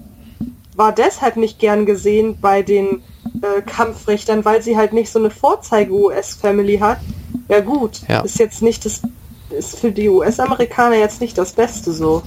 war 0.76 0.92
deshalb 0.94 1.38
nicht 1.38 1.60
gern 1.60 1.86
gesehen 1.86 2.38
bei 2.40 2.62
den 2.62 3.02
äh, 3.42 3.62
Kampfrichtern, 3.62 4.46
weil 4.46 4.62
sie 4.62 4.78
halt 4.78 4.94
nicht 4.94 5.12
so 5.12 5.20
eine 5.20 5.30
Vorzeige-US-Family 5.30 6.78
hat. 6.78 7.00
Ja 7.48 7.62
gut, 7.62 8.02
ja. 8.08 8.22
ist 8.22 8.40
jetzt 8.40 8.62
nicht 8.62 8.86
das, 8.86 9.02
ist 9.50 9.80
für 9.80 9.92
die 9.92 10.10
US-Amerikaner 10.10 10.98
jetzt 10.98 11.22
nicht 11.22 11.38
das 11.38 11.54
Beste 11.54 11.92
so. 11.92 12.24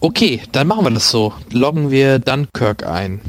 Okay, 0.00 0.42
dann 0.52 0.66
machen 0.66 0.84
wir 0.84 0.90
das 0.90 1.10
so. 1.10 1.32
Loggen 1.50 1.90
wir 1.90 2.18
Dunkirk 2.18 2.86
ein. 2.86 3.20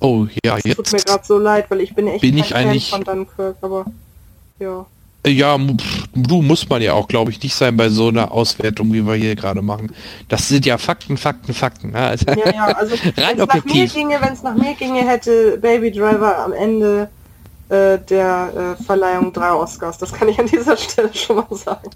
Oh 0.00 0.26
ja, 0.44 0.56
das 0.56 0.64
jetzt. 0.64 0.76
Tut 0.76 0.92
mir 0.92 0.98
gerade 0.98 1.24
so 1.24 1.38
leid, 1.38 1.66
weil 1.70 1.80
ich 1.80 1.94
bin 1.94 2.08
echt 2.08 2.20
bin 2.22 2.36
ich 2.36 2.54
eigentlich 2.54 2.90
von 2.90 3.04
Dunkirk, 3.04 3.56
aber 3.62 3.86
ja. 4.58 4.84
Ja, 5.24 5.56
du 6.14 6.42
musst 6.42 6.68
man 6.68 6.82
ja 6.82 6.94
auch, 6.94 7.06
glaube 7.06 7.30
ich, 7.30 7.40
nicht 7.40 7.54
sein 7.54 7.76
bei 7.76 7.90
so 7.90 8.08
einer 8.08 8.32
Auswertung, 8.32 8.92
wie 8.92 9.06
wir 9.06 9.14
hier 9.14 9.36
gerade 9.36 9.62
machen. 9.62 9.92
Das 10.28 10.48
sind 10.48 10.66
ja 10.66 10.78
Fakten, 10.78 11.16
Fakten, 11.16 11.54
Fakten. 11.54 11.92
Ja, 11.92 12.08
also 12.08 12.26
ja, 12.26 12.52
ja 12.52 12.66
also 12.76 12.96
rein 13.16 13.40
objektiv. 13.40 13.94
Wenn 13.94 14.32
es 14.32 14.42
nach 14.42 14.56
mir 14.56 14.74
ginge, 14.74 15.06
hätte 15.06 15.58
Baby 15.58 15.92
Driver 15.92 16.38
am 16.38 16.52
Ende 16.52 17.08
äh, 17.68 17.98
der 17.98 18.76
äh, 18.80 18.82
Verleihung 18.82 19.32
drei 19.32 19.52
Oscars. 19.52 19.98
Das 19.98 20.12
kann 20.12 20.28
ich 20.28 20.40
an 20.40 20.46
dieser 20.46 20.76
Stelle 20.76 21.14
schon 21.14 21.36
mal 21.36 21.46
sagen. 21.56 21.90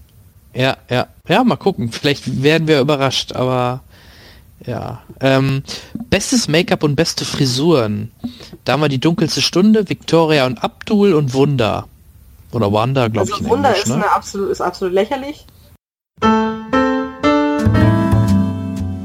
Ja, 0.55 0.77
ja, 0.89 1.09
ja, 1.29 1.43
mal 1.43 1.57
gucken. 1.57 1.91
Vielleicht 1.91 2.43
werden 2.43 2.69
wir 2.69 2.81
überrascht, 2.81 3.33
aber 3.33 3.83
ja. 4.65 5.03
Ähm, 5.21 5.65
bestes 6.11 6.49
Make-up 6.49 6.83
und 6.83 6.95
beste 6.95 7.25
Frisuren. 7.25 8.13
Da 8.65 8.75
haben 8.75 8.81
wir 8.83 8.89
die 8.89 9.01
dunkelste 9.01 9.43
Stunde, 9.43 9.89
Victoria 9.89 10.47
und 10.47 10.63
Abdul 10.63 11.13
und 11.13 11.35
Wunder. 11.35 11.89
Oder 12.57 12.73
Wanda, 12.73 13.09
glaube 13.09 13.31
also 13.31 13.45
ich. 13.45 13.51
Wunder 13.51 13.69
Englisch, 13.69 13.85
ist, 13.85 13.97
ne? 13.97 14.11
absolut, 14.11 14.51
ist 14.51 14.63
absolut 14.63 14.95
lächerlich. 14.95 15.45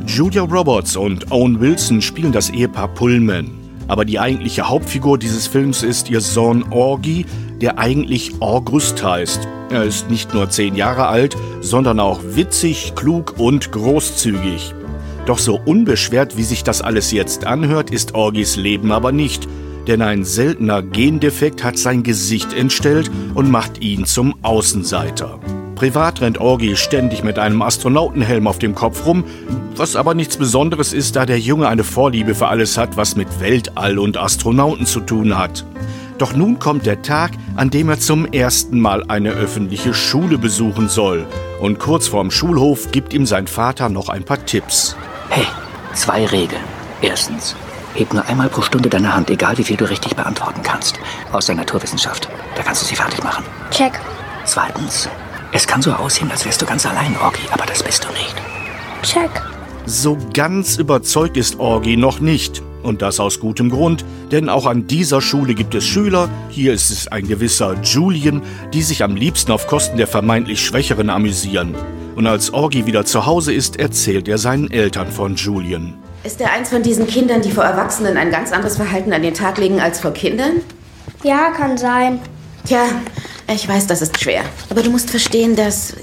Julia 0.05 0.43
Roberts 0.43 0.95
und 0.95 1.29
Owen 1.31 1.59
Wilson 1.59 2.01
spielen 2.01 2.31
das 2.31 2.49
Ehepaar 2.49 2.87
Pullman. 2.87 3.51
Aber 3.89 4.05
die 4.05 4.19
eigentliche 4.19 4.69
Hauptfigur 4.69 5.17
dieses 5.17 5.47
Films 5.47 5.83
ist 5.83 6.09
ihr 6.09 6.21
Sohn 6.21 6.63
Orgy, 6.71 7.25
der 7.59 7.77
eigentlich 7.77 8.41
August 8.41 9.03
heißt. 9.03 9.45
Er 9.69 9.83
ist 9.83 10.09
nicht 10.09 10.33
nur 10.33 10.49
zehn 10.49 10.75
Jahre 10.75 11.07
alt, 11.07 11.35
sondern 11.59 11.99
auch 11.99 12.21
witzig, 12.23 12.93
klug 12.95 13.35
und 13.37 13.73
großzügig. 13.73 14.73
Doch 15.25 15.39
so 15.39 15.59
unbeschwert, 15.65 16.37
wie 16.37 16.43
sich 16.43 16.63
das 16.63 16.81
alles 16.81 17.11
jetzt 17.11 17.45
anhört, 17.45 17.89
ist 17.89 18.15
Orgys 18.15 18.55
Leben 18.55 18.93
aber 18.93 19.11
nicht 19.11 19.45
denn 19.87 20.01
ein 20.01 20.23
seltener 20.23 20.81
Gendefekt 20.81 21.63
hat 21.63 21.77
sein 21.77 22.03
Gesicht 22.03 22.53
entstellt 22.53 23.09
und 23.33 23.49
macht 23.49 23.81
ihn 23.81 24.05
zum 24.05 24.35
Außenseiter. 24.41 25.39
Privat 25.75 26.21
rennt 26.21 26.37
Orgi 26.39 26.75
ständig 26.75 27.23
mit 27.23 27.39
einem 27.39 27.63
Astronautenhelm 27.63 28.45
auf 28.45 28.59
dem 28.59 28.75
Kopf 28.75 29.05
rum, 29.05 29.23
was 29.75 29.95
aber 29.95 30.13
nichts 30.13 30.37
Besonderes 30.37 30.93
ist, 30.93 31.15
da 31.15 31.25
der 31.25 31.39
Junge 31.39 31.67
eine 31.67 31.83
Vorliebe 31.83 32.35
für 32.35 32.47
alles 32.47 32.77
hat, 32.77 32.97
was 32.97 33.15
mit 33.15 33.39
Weltall 33.39 33.97
und 33.97 34.17
Astronauten 34.17 34.85
zu 34.85 34.99
tun 34.99 35.37
hat. 35.37 35.65
Doch 36.19 36.35
nun 36.35 36.59
kommt 36.59 36.85
der 36.85 37.01
Tag, 37.01 37.31
an 37.55 37.71
dem 37.71 37.89
er 37.89 37.99
zum 37.99 38.27
ersten 38.27 38.79
Mal 38.79 39.03
eine 39.07 39.31
öffentliche 39.31 39.95
Schule 39.95 40.37
besuchen 40.37 40.87
soll. 40.87 41.25
Und 41.59 41.79
kurz 41.79 42.07
vorm 42.07 42.29
Schulhof 42.29 42.91
gibt 42.91 43.11
ihm 43.11 43.25
sein 43.25 43.47
Vater 43.47 43.89
noch 43.89 44.07
ein 44.07 44.23
paar 44.23 44.45
Tipps. 44.45 44.95
Hey, 45.29 45.47
zwei 45.95 46.27
Regeln. 46.27 46.61
Erstens, 47.01 47.55
Heb 47.93 48.13
nur 48.13 48.25
einmal 48.25 48.49
pro 48.49 48.61
Stunde 48.61 48.89
deine 48.89 49.13
Hand, 49.13 49.29
egal 49.29 49.57
wie 49.57 49.63
viel 49.63 49.77
du 49.77 49.89
richtig 49.89 50.15
beantworten 50.15 50.61
kannst. 50.63 50.99
Aus 51.31 51.47
der 51.47 51.55
Naturwissenschaft. 51.55 52.29
Da 52.55 52.63
kannst 52.63 52.81
du 52.81 52.85
sie 52.85 52.95
fertig 52.95 53.23
machen. 53.23 53.43
Check. 53.71 53.99
Zweitens. 54.45 55.09
Es 55.51 55.67
kann 55.67 55.81
so 55.81 55.91
aussehen, 55.91 56.31
als 56.31 56.45
wärst 56.45 56.61
du 56.61 56.65
ganz 56.65 56.85
allein, 56.85 57.15
Orgi, 57.21 57.41
aber 57.51 57.65
das 57.65 57.83
bist 57.83 58.05
du 58.05 58.09
nicht. 58.13 58.35
Check. 59.03 59.29
So 59.85 60.17
ganz 60.33 60.77
überzeugt 60.77 61.35
ist 61.35 61.59
Orgi 61.59 61.97
noch 61.97 62.19
nicht. 62.19 62.61
Und 62.83 63.01
das 63.01 63.19
aus 63.19 63.39
gutem 63.39 63.69
Grund, 63.69 64.05
denn 64.31 64.49
auch 64.49 64.65
an 64.65 64.87
dieser 64.87 65.21
Schule 65.21 65.53
gibt 65.53 65.75
es 65.75 65.85
Schüler, 65.85 66.29
hier 66.49 66.73
ist 66.73 66.89
es 66.89 67.07
ein 67.07 67.27
gewisser 67.27 67.75
Julian, 67.83 68.41
die 68.73 68.81
sich 68.81 69.03
am 69.03 69.15
liebsten 69.15 69.51
auf 69.51 69.67
Kosten 69.67 69.97
der 69.97 70.07
vermeintlich 70.07 70.65
Schwächeren 70.65 71.09
amüsieren. 71.09 71.75
Und 72.15 72.25
als 72.25 72.53
Orgi 72.53 72.85
wieder 72.85 73.05
zu 73.05 73.25
Hause 73.25 73.53
ist, 73.53 73.77
erzählt 73.79 74.27
er 74.27 74.37
seinen 74.37 74.71
Eltern 74.71 75.11
von 75.11 75.35
Julian. 75.35 75.95
Ist 76.23 76.39
er 76.39 76.51
eins 76.51 76.69
von 76.69 76.83
diesen 76.83 77.07
Kindern, 77.07 77.41
die 77.41 77.51
vor 77.51 77.63
Erwachsenen 77.63 78.15
ein 78.15 78.29
ganz 78.29 78.51
anderes 78.51 78.75
Verhalten 78.75 79.11
an 79.11 79.23
den 79.23 79.33
Tag 79.33 79.57
legen 79.57 79.81
als 79.81 79.99
vor 79.99 80.13
Kindern? 80.13 80.61
Ja, 81.23 81.49
kann 81.49 81.79
sein. 81.79 82.19
Tja, 82.65 82.83
ich 83.47 83.67
weiß, 83.67 83.87
das 83.87 84.03
ist 84.03 84.19
schwer. 84.21 84.43
Aber 84.69 84.83
du 84.83 84.91
musst 84.91 85.09
verstehen, 85.09 85.55
dass 85.55 85.95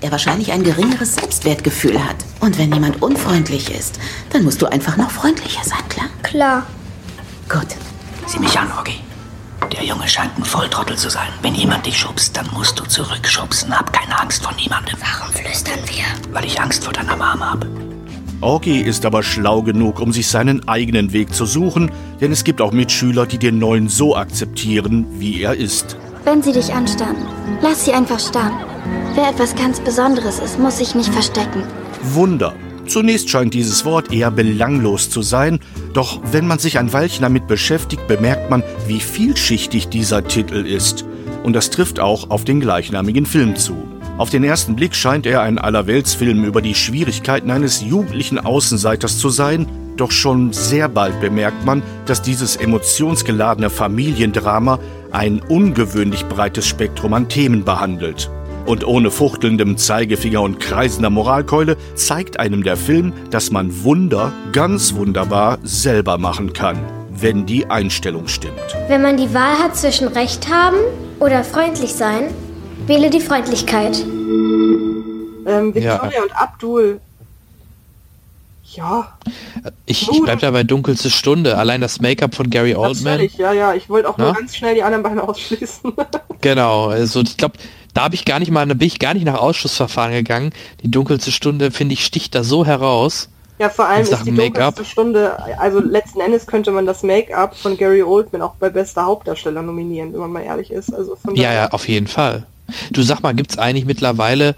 er 0.00 0.10
wahrscheinlich 0.10 0.50
ein 0.50 0.64
geringeres 0.64 1.14
Selbstwertgefühl 1.14 2.04
hat. 2.04 2.16
Und 2.40 2.58
wenn 2.58 2.72
jemand 2.72 3.00
unfreundlich 3.00 3.72
ist, 3.72 4.00
dann 4.32 4.42
musst 4.42 4.60
du 4.60 4.66
einfach 4.66 4.96
noch 4.96 5.12
freundlicher 5.12 5.62
sein, 5.62 5.88
klar? 5.88 6.08
Klar. 6.22 6.66
Gut. 7.48 7.68
Sieh 8.26 8.40
mich 8.40 8.58
an, 8.58 8.68
Oggi. 8.76 9.00
Der 9.72 9.84
Junge 9.84 10.08
scheint 10.08 10.36
ein 10.36 10.44
Volltrottel 10.44 10.96
zu 10.96 11.10
sein. 11.10 11.28
Wenn 11.42 11.54
jemand 11.54 11.86
dich 11.86 11.96
schubst, 11.96 12.36
dann 12.36 12.48
musst 12.52 12.78
du 12.78 12.84
zurückschubsen. 12.84 13.76
Hab 13.76 13.92
keine 13.92 14.18
Angst 14.18 14.42
vor 14.42 14.52
niemandem. 14.54 14.96
Warum 15.00 15.32
flüstern 15.32 15.78
wir? 15.86 16.04
Weil 16.32 16.44
ich 16.44 16.60
Angst 16.60 16.82
vor 16.82 16.92
deiner 16.92 17.16
Mama 17.16 17.52
habe. 17.52 17.89
Orgi 18.42 18.80
ist 18.80 19.04
aber 19.04 19.22
schlau 19.22 19.62
genug, 19.62 20.00
um 20.00 20.12
sich 20.12 20.26
seinen 20.26 20.66
eigenen 20.66 21.12
Weg 21.12 21.34
zu 21.34 21.44
suchen, 21.44 21.90
denn 22.20 22.32
es 22.32 22.42
gibt 22.42 22.62
auch 22.62 22.72
Mitschüler, 22.72 23.26
die 23.26 23.38
den 23.38 23.58
Neuen 23.58 23.88
so 23.88 24.16
akzeptieren, 24.16 25.04
wie 25.18 25.42
er 25.42 25.54
ist. 25.54 25.96
Wenn 26.24 26.42
sie 26.42 26.52
dich 26.52 26.72
anstarren, 26.72 27.16
lass 27.60 27.84
sie 27.84 27.92
einfach 27.92 28.18
starren. 28.18 28.64
Wer 29.14 29.28
etwas 29.28 29.54
ganz 29.54 29.80
Besonderes 29.80 30.38
ist, 30.38 30.58
muss 30.58 30.78
sich 30.78 30.94
nicht 30.94 31.12
verstecken. 31.12 31.64
Wunder. 32.02 32.54
Zunächst 32.86 33.28
scheint 33.28 33.54
dieses 33.54 33.84
Wort 33.84 34.10
eher 34.10 34.30
belanglos 34.30 35.10
zu 35.10 35.22
sein, 35.22 35.60
doch 35.92 36.20
wenn 36.32 36.46
man 36.46 36.58
sich 36.58 36.78
ein 36.78 36.92
Weilchen 36.92 37.22
damit 37.22 37.46
beschäftigt, 37.46 38.08
bemerkt 38.08 38.50
man, 38.50 38.62
wie 38.86 39.00
vielschichtig 39.00 39.88
dieser 39.88 40.24
Titel 40.24 40.66
ist. 40.66 41.04
Und 41.44 41.52
das 41.54 41.70
trifft 41.70 42.00
auch 42.00 42.30
auf 42.30 42.44
den 42.44 42.58
gleichnamigen 42.58 43.26
Film 43.26 43.54
zu. 43.54 43.76
Auf 44.20 44.28
den 44.28 44.44
ersten 44.44 44.76
Blick 44.76 44.94
scheint 44.94 45.24
er 45.24 45.40
ein 45.40 45.56
Allerweltsfilm 45.56 46.44
über 46.44 46.60
die 46.60 46.74
Schwierigkeiten 46.74 47.50
eines 47.50 47.80
jugendlichen 47.80 48.38
Außenseiters 48.38 49.18
zu 49.18 49.30
sein, 49.30 49.66
Doch 49.96 50.10
schon 50.10 50.52
sehr 50.52 50.88
bald 50.88 51.18
bemerkt 51.22 51.64
man, 51.64 51.82
dass 52.04 52.20
dieses 52.20 52.56
emotionsgeladene 52.56 53.70
Familiendrama 53.70 54.78
ein 55.10 55.40
ungewöhnlich 55.40 56.26
breites 56.26 56.66
Spektrum 56.66 57.14
an 57.14 57.30
Themen 57.30 57.64
behandelt. 57.64 58.30
Und 58.66 58.86
ohne 58.86 59.10
fuchtelndem 59.10 59.78
Zeigefinger 59.78 60.42
und 60.42 60.60
kreisender 60.60 61.08
Moralkeule 61.08 61.78
zeigt 61.94 62.38
einem 62.38 62.62
der 62.62 62.76
Film, 62.76 63.14
dass 63.30 63.50
man 63.50 63.84
Wunder 63.84 64.32
ganz 64.52 64.94
wunderbar 64.94 65.58
selber 65.62 66.18
machen 66.18 66.52
kann, 66.52 66.78
wenn 67.10 67.46
die 67.46 67.70
Einstellung 67.70 68.28
stimmt. 68.28 68.76
Wenn 68.88 69.00
man 69.00 69.16
die 69.16 69.32
Wahl 69.32 69.58
hat 69.58 69.76
zwischen 69.76 70.08
Recht 70.08 70.50
haben 70.50 70.76
oder 71.20 71.42
freundlich 71.42 71.94
sein, 71.94 72.24
wähle 72.86 73.10
die 73.10 73.20
Freundlichkeit. 73.20 73.98
Ähm, 75.46 75.74
Victoria 75.74 76.10
Ja. 76.16 76.22
und 76.22 76.32
Abdul. 76.36 77.00
Ja, 78.72 79.16
Ich, 79.84 80.08
ich 80.08 80.22
bleib 80.22 80.38
da 80.40 80.50
bei 80.52 80.62
dunkelste 80.62 81.10
Stunde. 81.10 81.58
Allein 81.58 81.80
das 81.80 82.00
Make-up 82.00 82.36
von 82.36 82.50
Gary 82.50 82.76
Oldman. 82.76 83.14
natürlich, 83.14 83.36
ja, 83.36 83.52
ja. 83.52 83.74
Ich 83.74 83.88
wollte 83.90 84.08
auch 84.08 84.16
nur 84.16 84.28
Na? 84.28 84.34
ganz 84.38 84.54
schnell 84.54 84.76
die 84.76 84.82
anderen 84.84 85.02
beiden 85.02 85.18
ausschließen. 85.28 85.92
Genau, 86.40 86.86
also 86.88 87.20
ich 87.22 87.36
glaube, 87.36 87.54
da 87.94 88.02
habe 88.04 88.14
ich 88.14 88.24
gar 88.24 88.38
nicht 88.38 88.52
mal, 88.52 88.64
da 88.68 88.74
bin 88.74 88.86
ich 88.86 89.00
gar 89.00 89.14
nicht 89.14 89.24
nach 89.26 89.38
Ausschussverfahren 89.38 90.12
gegangen. 90.12 90.52
Die 90.84 90.90
dunkelste 90.90 91.32
Stunde, 91.32 91.72
finde 91.72 91.94
ich, 91.94 92.04
sticht 92.04 92.36
da 92.36 92.44
so 92.44 92.64
heraus. 92.64 93.28
ja, 93.58 93.70
vor 93.70 93.86
allem 93.88 94.02
ist 94.02 94.24
die 94.24 94.36
dunkelste 94.36 94.84
Stunde, 94.84 95.36
also 95.58 95.80
letzten 95.80 96.20
Endes 96.20 96.46
könnte 96.46 96.70
man 96.70 96.86
das 96.86 97.02
Make-up 97.02 97.56
von 97.56 97.76
Gary 97.76 98.04
Oldman 98.04 98.40
auch 98.40 98.54
bei 98.54 98.70
bester 98.70 99.04
Hauptdarsteller 99.04 99.62
nominieren, 99.62 100.12
wenn 100.12 100.20
man 100.20 100.30
mal 100.30 100.42
ehrlich 100.44 100.70
ist. 100.70 100.94
Also 100.94 101.16
von 101.16 101.34
Ja, 101.34 101.52
ja, 101.52 101.70
auf 101.72 101.88
jeden 101.88 102.06
Fall. 102.06 102.46
Du 102.92 103.02
sag 103.02 103.22
mal, 103.22 103.34
gibt's 103.34 103.58
eigentlich 103.58 103.84
mittlerweile, 103.84 104.54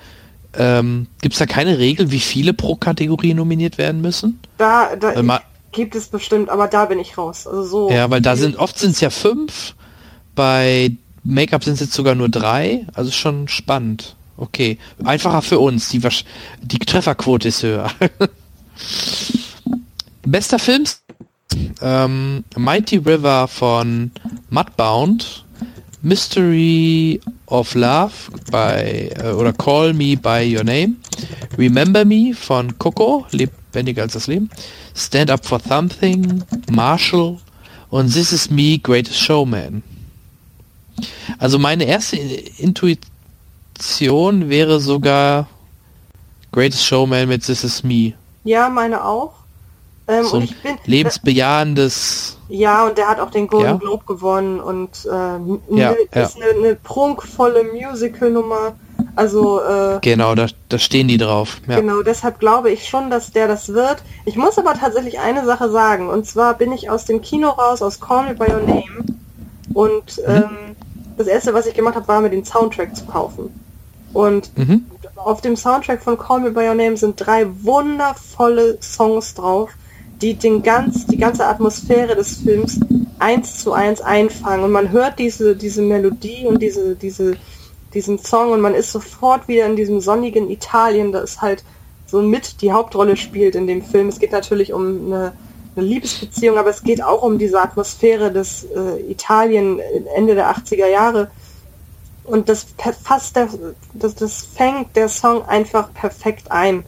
ähm, 0.55 1.07
gibt's 1.21 1.39
da 1.39 1.47
keine 1.47 1.79
Regel, 1.79 2.11
wie 2.11 2.21
viele 2.21 2.53
pro 2.53 2.77
Kategorie 2.77 3.35
nominiert 3.35 3.79
werden 3.79 4.01
müssen? 4.01 4.41
Da, 4.59 4.97
da 4.97 5.15
Weil 5.15 5.23
ma- 5.23 5.41
gibt 5.73 5.95
es 5.95 6.09
bestimmt, 6.09 6.51
aber 6.51 6.69
da 6.69 6.87
bin 6.87 6.99
ich 6.99 7.17
raus. 7.17 7.47
Also 7.47 7.63
so. 7.65 7.91
Ja, 7.91 8.11
weil 8.11 8.21
da 8.21 8.37
sind, 8.37 8.57
oft 8.57 8.79
sind 8.79 8.91
es 8.91 9.01
ja 9.01 9.11
fünf, 9.11 9.75
bei 10.35 10.93
Make-up 11.25 11.65
sind 11.65 11.75
es 11.75 11.81
jetzt 11.81 11.93
sogar 11.95 12.15
nur 12.15 12.29
drei, 12.29 12.87
also 12.95 13.11
schon 13.11 13.49
spannend. 13.49 14.17
Okay, 14.37 14.79
einfacher 15.05 15.43
für 15.43 15.59
uns, 15.61 15.89
die, 15.91 16.01
die 16.63 16.79
Trefferquote 16.79 17.49
ist 17.49 17.63
höher. 17.63 17.91
Bester 20.27 20.59
Film? 20.59 20.85
Ähm, 21.81 22.45
Mighty 22.57 22.97
River 22.97 23.47
von 23.47 24.11
Mudbound, 24.51 25.45
Mystery 26.03 27.21
of 27.47 27.75
Love 27.75 28.13
bei 28.51 29.11
äh, 29.17 29.31
oder 29.31 29.53
Call 29.53 29.95
Me 29.95 30.17
by 30.17 30.57
Your 30.57 30.65
Name, 30.65 30.95
Remember 31.57 32.05
Me 32.05 32.35
von 32.35 32.77
Coco, 32.79 33.27
lebendiger 33.31 34.03
als 34.03 34.15
das 34.15 34.27
Leben, 34.27 34.51
Stand 34.97 35.31
Up 35.31 35.47
for 35.47 35.61
Something, 35.61 36.43
Marshall 36.71 37.39
und 37.91 38.13
This 38.13 38.33
Is 38.33 38.51
Me, 38.51 38.79
Greatest 38.79 39.19
Showman. 39.19 39.83
Also 41.39 41.59
meine 41.59 41.85
erste 41.85 42.17
Intuition 42.17 42.99
wäre 44.49 44.81
sogar 44.81 45.49
Greatest 46.51 46.85
Showman 46.85 47.29
mit 47.29 47.45
This 47.45 47.65
Is 47.65 47.85
Me. 47.85 48.15
Ja, 48.45 48.69
meine 48.69 49.05
auch. 49.05 49.42
Ähm, 50.09 50.25
So 50.25 50.37
ein 50.39 50.49
bin 50.63 50.79
lebensbejahendes 50.85 52.37
Ja, 52.49 52.87
und 52.87 52.99
der 52.99 53.09
hat 53.09 53.21
auch 53.21 53.31
den 53.31 53.47
Golden 53.47 53.75
Ja? 53.75 53.77
Globe 53.77 54.05
gewonnen 54.05 54.61
und 54.61 54.91
ähm, 55.11 55.61
Ja, 55.71 55.95
ja. 56.15 56.23
ist 56.23 56.37
eine, 56.37 56.59
eine 56.67 56.75
prunkvolle 56.77 57.65
Musical-Nummer. 57.65 58.75
Also 59.15 59.61
äh, 59.63 59.99
Genau, 60.01 60.35
da, 60.35 60.47
da 60.69 60.79
stehen 60.79 61.09
die 61.09 61.19
drauf. 61.19 61.61
Ja. 61.69 61.77
genau, 61.81 62.03
deshalb 62.03 62.39
glaube 62.39 62.71
ich 62.71 62.89
schon, 62.89 63.11
dass 63.11 63.31
der 63.33 63.47
das 63.49 63.69
wird. 63.73 64.03
Ich 64.25 64.37
muss 64.37 64.59
aber 64.59 64.75
tatsächlich 64.75 65.19
eine 65.21 65.45
Sache 65.45 65.71
sagen. 65.71 66.09
Und 66.09 66.27
zwar 66.27 66.55
bin 66.55 66.73
ich 66.73 66.91
aus 66.91 67.05
dem 67.05 67.21
Kino 67.23 67.49
raus, 67.51 67.83
aus 67.83 68.01
Call 68.01 68.25
Me 68.27 68.35
By 68.35 68.51
Your 68.53 68.61
Name. 68.61 69.05
Und 69.75 70.19
Mhm. 70.19 70.35
ähm, 70.35 70.77
das 71.17 71.27
erste, 71.27 71.55
was 71.55 71.67
ich 71.67 71.75
gemacht 71.75 71.95
habe, 71.95 72.09
war 72.09 72.21
mir 72.21 72.31
den 72.31 72.45
Soundtrack 72.45 72.95
zu 72.97 73.05
kaufen. 73.05 73.51
Und 74.13 74.51
Mhm. 74.59 74.87
auf 75.17 75.41
dem 75.41 75.57
Soundtrack 75.57 76.03
von 76.03 76.19
Call 76.19 76.41
Me 76.41 76.51
By 76.51 76.69
Your 76.69 76.75
Name 76.75 76.97
sind 76.97 77.17
drei 77.17 77.47
wundervolle 77.63 78.79
Songs 78.83 79.35
drauf, 79.35 79.71
die 80.23 80.35
den 80.35 80.63
ganz, 80.63 81.07
die 81.07 81.17
ganze 81.17 81.47
Atmosphäre 81.47 82.15
des 82.15 82.39
Films 82.39 82.79
eins 83.19 83.59
zu 83.59 83.73
eins 83.73 84.01
einfangen. 84.01 84.65
Und 84.65 84.73
man 84.73 84.91
hört 84.91 85.19
diese, 85.19 85.57
diese 85.57 85.83
Melodie 85.83 86.47
und 86.47 86.63
diese, 86.63 86.95
diese, 86.95 87.37
diesen 87.93 88.19
Song 88.19 88.53
und 88.53 88.61
man 88.61 88.75
ist 88.75 88.93
sofort 88.93 89.49
wieder 89.49 89.67
in 89.67 89.77
diesem 89.77 90.01
sonnigen 90.01 90.49
Italien, 90.49 91.13
das 91.13 91.43
halt 91.43 91.65
so 92.07 92.23
mit 92.23 92.63
die 92.63 92.73
Hauptrolle 92.73 93.17
spielt 93.17 93.57
in 93.57 93.67
dem 93.67 93.83
Film. 93.83 94.09
Es 94.09 94.21
geht 94.21 94.33
natürlich 94.33 94.73
um 94.73 95.07
eine, 95.07 95.33
eine 95.75 95.87
Liebesbeziehung, 95.87 96.57
aber 96.57 96.71
es 96.71 96.83
geht 96.83 97.03
auch 97.03 97.23
um 97.23 97.39
diese 97.39 97.61
Atmosphäre 97.61 98.31
des 98.31 98.65
äh, 98.65 99.11
Italien 99.11 99.81
Ende 100.15 100.35
der 100.35 100.55
80er 100.55 100.87
Jahre. 100.87 101.31
Und 102.25 102.49
das 102.49 102.67
fasst 103.03 103.35
der, 103.35 103.49
das, 103.95 104.15
das 104.15 104.43
fängt 104.45 104.95
der 104.95 105.09
Song 105.09 105.45
einfach 105.47 105.93
perfekt 105.93 106.53
ein. 106.53 106.85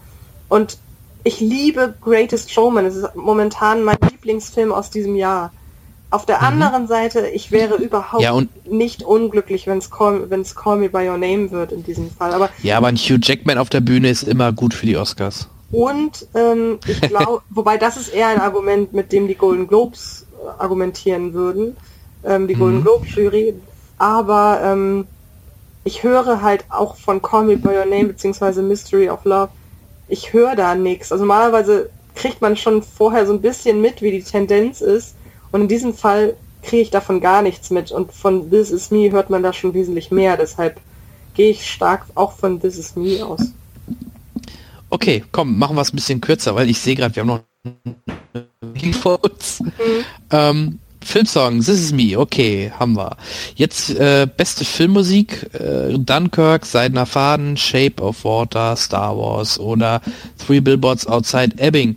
Und 0.48 0.78
ich 1.24 1.40
liebe 1.40 1.94
Greatest 2.00 2.50
Showman. 2.52 2.84
Es 2.86 2.96
ist 2.96 3.14
momentan 3.16 3.82
mein 3.82 3.96
Lieblingsfilm 4.10 4.72
aus 4.72 4.90
diesem 4.90 5.16
Jahr. 5.16 5.52
Auf 6.10 6.26
der 6.26 6.42
anderen 6.42 6.86
Seite, 6.86 7.26
ich 7.28 7.50
wäre 7.50 7.74
überhaupt 7.74 8.22
Mhm. 8.22 8.48
Ja, 8.64 8.72
nicht 8.72 9.02
unglücklich, 9.02 9.66
wenn 9.66 9.78
es 9.78 9.90
Call, 9.90 10.30
wenn's 10.30 10.54
Call 10.54 10.76
Me 10.76 10.88
By 10.88 11.08
Your 11.08 11.18
Name 11.18 11.50
wird 11.50 11.72
in 11.72 11.82
diesem 11.82 12.08
Fall. 12.10 12.32
Aber 12.32 12.50
Ja, 12.62 12.76
aber 12.76 12.86
ein 12.86 12.96
Hugh 12.96 13.18
Jackman 13.20 13.58
auf 13.58 13.68
der 13.68 13.80
Bühne 13.80 14.10
ist 14.10 14.22
immer 14.22 14.52
gut 14.52 14.74
für 14.74 14.86
die 14.86 14.96
Oscars. 14.96 15.48
und 15.72 16.28
ähm, 16.34 16.78
ich 16.86 17.00
glaube, 17.08 17.42
wobei 17.50 17.78
das 17.78 17.96
ist 17.96 18.10
eher 18.10 18.28
ein 18.28 18.40
Argument, 18.40 18.92
mit 18.92 19.10
dem 19.10 19.26
die 19.26 19.34
Golden 19.34 19.66
Globes 19.66 20.24
äh, 20.40 20.62
argumentieren 20.62 21.32
würden, 21.34 21.76
ähm, 22.24 22.46
die 22.46 22.54
Golden 22.54 22.78
Mhm. 22.78 22.82
Globe 22.82 23.06
Jury. 23.08 23.54
Aber 23.98 24.60
ähm, 24.62 25.08
ich 25.82 26.04
höre 26.04 26.42
halt 26.42 26.64
auch 26.68 26.94
von 26.96 27.22
Call 27.22 27.44
Me 27.44 27.56
By 27.56 27.70
Your 27.70 27.86
Name 27.86 28.04
beziehungsweise 28.04 28.62
Mystery 28.62 29.08
of 29.10 29.24
Love, 29.24 29.48
ich 30.08 30.32
höre 30.32 30.56
da 30.56 30.74
nichts. 30.74 31.12
Also 31.12 31.24
normalerweise 31.24 31.90
kriegt 32.14 32.40
man 32.40 32.56
schon 32.56 32.82
vorher 32.82 33.26
so 33.26 33.32
ein 33.32 33.40
bisschen 33.40 33.80
mit, 33.80 34.02
wie 34.02 34.10
die 34.10 34.22
Tendenz 34.22 34.80
ist. 34.80 35.16
Und 35.52 35.62
in 35.62 35.68
diesem 35.68 35.94
Fall 35.94 36.36
kriege 36.62 36.82
ich 36.82 36.90
davon 36.90 37.20
gar 37.20 37.42
nichts 37.42 37.70
mit. 37.70 37.90
Und 37.90 38.12
von 38.12 38.50
This 38.50 38.70
Is 38.70 38.90
Me 38.90 39.10
hört 39.10 39.30
man 39.30 39.42
da 39.42 39.52
schon 39.52 39.74
wesentlich 39.74 40.10
mehr. 40.10 40.36
Deshalb 40.36 40.80
gehe 41.34 41.50
ich 41.50 41.70
stark 41.70 42.06
auch 42.14 42.32
von 42.32 42.60
This 42.60 42.78
Is 42.78 42.96
Me 42.96 43.24
aus. 43.24 43.52
Okay, 44.90 45.24
komm, 45.32 45.58
machen 45.58 45.76
wir 45.76 45.82
es 45.82 45.92
ein 45.92 45.96
bisschen 45.96 46.20
kürzer, 46.20 46.54
weil 46.54 46.70
ich 46.70 46.80
sehe 46.80 46.94
gerade, 46.94 47.14
wir 47.16 47.22
haben 47.22 47.26
noch 47.28 47.40
vor 49.00 49.22
uns. 49.24 49.62
Ähm, 50.30 50.78
Filmsong, 51.04 51.58
This 51.58 51.80
Is 51.80 51.92
Me, 51.92 52.18
okay, 52.18 52.72
haben 52.78 52.96
wir. 52.96 53.16
Jetzt 53.54 53.90
äh, 53.90 54.26
beste 54.26 54.64
Filmmusik, 54.64 55.50
äh, 55.54 55.96
Dunkirk, 55.98 56.66
Seidener 56.66 57.06
Faden, 57.06 57.56
Shape 57.56 58.02
of 58.02 58.24
Water, 58.24 58.76
Star 58.76 59.16
Wars 59.16 59.58
oder 59.58 60.00
Three 60.44 60.60
Billboards 60.60 61.06
Outside 61.06 61.56
Ebbing. 61.58 61.96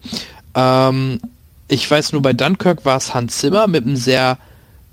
Ähm, 0.55 1.19
ich 1.67 1.89
weiß 1.89 2.13
nur, 2.13 2.21
bei 2.21 2.33
Dunkirk 2.33 2.85
war 2.85 2.97
es 2.97 3.13
Hans 3.13 3.37
Zimmer 3.37 3.67
mit 3.67 3.85
einem 3.85 3.95
sehr 3.95 4.37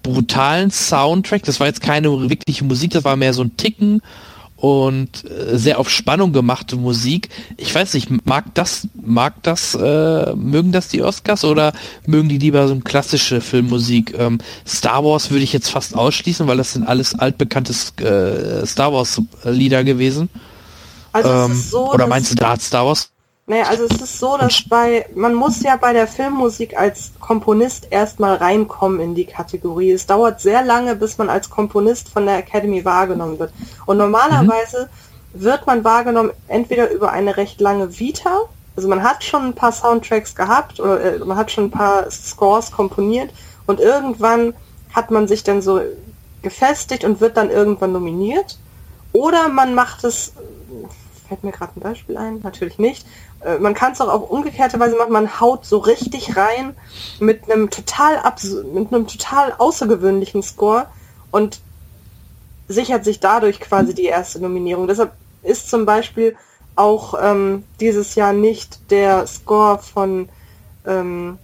brutalen 0.02 0.70
Soundtrack. 0.70 1.42
Das 1.44 1.60
war 1.60 1.66
jetzt 1.66 1.80
keine 1.80 2.08
wirkliche 2.28 2.64
Musik, 2.64 2.92
das 2.92 3.04
war 3.04 3.16
mehr 3.16 3.34
so 3.34 3.42
ein 3.42 3.56
Ticken 3.56 4.02
und 4.64 5.30
äh, 5.30 5.58
sehr 5.58 5.78
auf 5.78 5.90
Spannung 5.90 6.32
gemachte 6.32 6.76
Musik. 6.76 7.28
Ich 7.58 7.74
weiß 7.74 7.92
nicht, 7.92 8.08
mag 8.24 8.46
das, 8.54 8.88
mag 8.94 9.34
das, 9.42 9.74
äh, 9.74 10.34
mögen 10.34 10.72
das 10.72 10.88
die 10.88 11.02
Oscars 11.02 11.44
oder 11.44 11.74
mögen 12.06 12.30
die 12.30 12.38
lieber 12.38 12.66
so 12.66 12.74
klassische 12.76 13.42
Filmmusik? 13.42 14.14
Ähm, 14.18 14.38
Star 14.66 15.04
Wars 15.04 15.30
würde 15.30 15.44
ich 15.44 15.52
jetzt 15.52 15.68
fast 15.68 15.94
ausschließen, 15.94 16.46
weil 16.46 16.56
das 16.56 16.72
sind 16.72 16.88
alles 16.88 17.14
altbekannte 17.14 17.74
äh, 18.02 18.64
Star 18.64 18.90
Wars 18.90 19.20
Lieder 19.44 19.84
gewesen. 19.84 20.30
Also 21.12 21.28
ähm, 21.28 21.52
ist 21.52 21.70
so, 21.70 21.92
oder 21.92 22.06
meinst 22.06 22.30
du, 22.30 22.34
da 22.34 22.52
hat 22.52 22.62
Star 22.62 22.86
Wars? 22.86 23.10
Naja, 23.46 23.64
also 23.64 23.84
es 23.84 24.00
ist 24.00 24.18
so, 24.18 24.38
dass 24.38 24.66
bei, 24.68 25.06
man 25.14 25.34
muss 25.34 25.62
ja 25.62 25.76
bei 25.76 25.92
der 25.92 26.06
Filmmusik 26.06 26.78
als 26.78 27.12
Komponist 27.20 27.88
erstmal 27.90 28.36
reinkommen 28.36 29.00
in 29.00 29.14
die 29.14 29.26
Kategorie. 29.26 29.92
Es 29.92 30.06
dauert 30.06 30.40
sehr 30.40 30.64
lange, 30.64 30.96
bis 30.96 31.18
man 31.18 31.28
als 31.28 31.50
Komponist 31.50 32.08
von 32.08 32.24
der 32.24 32.38
Academy 32.38 32.86
wahrgenommen 32.86 33.38
wird. 33.38 33.52
Und 33.84 33.98
normalerweise 33.98 34.88
wird 35.34 35.66
man 35.66 35.84
wahrgenommen 35.84 36.30
entweder 36.48 36.90
über 36.90 37.12
eine 37.12 37.36
recht 37.36 37.60
lange 37.60 37.98
Vita, 37.98 38.48
also 38.76 38.88
man 38.88 39.02
hat 39.02 39.22
schon 39.22 39.44
ein 39.44 39.54
paar 39.54 39.72
Soundtracks 39.72 40.34
gehabt 40.34 40.80
oder 40.80 41.00
äh, 41.00 41.18
man 41.18 41.36
hat 41.36 41.50
schon 41.50 41.64
ein 41.64 41.70
paar 41.70 42.10
Scores 42.10 42.72
komponiert 42.72 43.30
und 43.66 43.78
irgendwann 43.78 44.54
hat 44.92 45.10
man 45.10 45.28
sich 45.28 45.44
dann 45.44 45.62
so 45.62 45.80
gefestigt 46.42 47.04
und 47.04 47.20
wird 47.20 47.36
dann 47.36 47.50
irgendwann 47.50 47.92
nominiert. 47.92 48.58
Oder 49.12 49.48
man 49.48 49.74
macht 49.74 50.02
es 50.02 50.32
fällt 51.28 51.42
mir 51.44 51.52
gerade 51.52 51.72
ein 51.76 51.80
Beispiel 51.80 52.16
ein, 52.16 52.40
natürlich 52.42 52.78
nicht. 52.78 53.06
Äh, 53.44 53.58
Man 53.58 53.74
kann 53.74 53.92
es 53.92 54.00
auch 54.00 54.08
auf 54.08 54.30
umgekehrte 54.30 54.80
Weise 54.80 54.96
machen, 54.96 55.12
man 55.12 55.40
haut 55.40 55.64
so 55.64 55.78
richtig 55.78 56.36
rein 56.36 56.74
mit 57.20 57.50
einem 57.50 57.70
total 57.70 58.22
mit 58.72 58.92
einem 58.92 59.06
total 59.06 59.54
außergewöhnlichen 59.58 60.42
Score 60.42 60.86
und 61.30 61.60
sichert 62.68 63.04
sich 63.04 63.20
dadurch 63.20 63.60
quasi 63.60 63.94
die 63.94 64.06
erste 64.06 64.40
Nominierung. 64.40 64.88
Deshalb 64.88 65.12
ist 65.42 65.68
zum 65.68 65.84
Beispiel 65.84 66.36
auch 66.76 67.14
ähm, 67.20 67.64
dieses 67.80 68.14
Jahr 68.14 68.32
nicht 68.32 68.90
der 68.90 69.26
Score 69.26 69.78
von 69.78 70.28
ähm, 70.86 71.38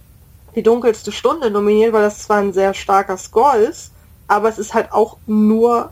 die 0.55 0.63
dunkelste 0.63 1.11
Stunde 1.11 1.51
nominiert, 1.51 1.93
weil 1.93 2.01
das 2.01 2.23
zwar 2.23 2.37
ein 2.37 2.53
sehr 2.53 2.73
starker 2.73 3.17
Score 3.17 3.57
ist, 3.57 3.91
aber 4.27 4.49
es 4.49 4.57
ist 4.57 4.73
halt 4.73 4.91
auch 4.91 5.17
nur 5.27 5.91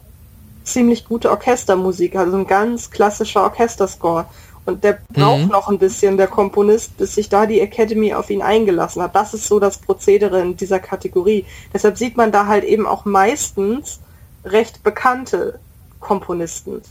ziemlich 0.64 1.06
gute 1.08 1.30
Orchestermusik, 1.30 2.16
also 2.16 2.38
ein 2.38 2.48
ganz 2.48 2.92
klassischer 2.92 3.44
Orchesterscore. 3.44 4.26
Und 4.70 4.84
der 4.84 5.00
braucht 5.14 5.44
mhm. 5.44 5.50
noch 5.50 5.68
ein 5.68 5.78
bisschen, 5.78 6.18
der 6.18 6.28
Komponist, 6.28 6.98
bis 6.98 7.16
sich 7.16 7.28
da 7.28 7.46
die 7.46 7.60
Academy 7.60 8.14
auf 8.14 8.30
ihn 8.30 8.42
eingelassen 8.42 9.02
hat. 9.02 9.16
Das 9.16 9.34
ist 9.34 9.46
so 9.46 9.60
das 9.60 9.78
Prozedere 9.78 10.40
in 10.40 10.56
dieser 10.56 10.80
Kategorie. 10.80 11.46
Deshalb 11.74 11.98
sieht 11.98 12.16
man 12.16 12.32
da 12.32 12.46
halt 12.48 12.64
eben 12.64 12.88
auch 12.88 13.06
meistens 13.06 14.00
recht 14.46 14.84
bekannte 14.84 15.60
Komponisten. 16.00 16.82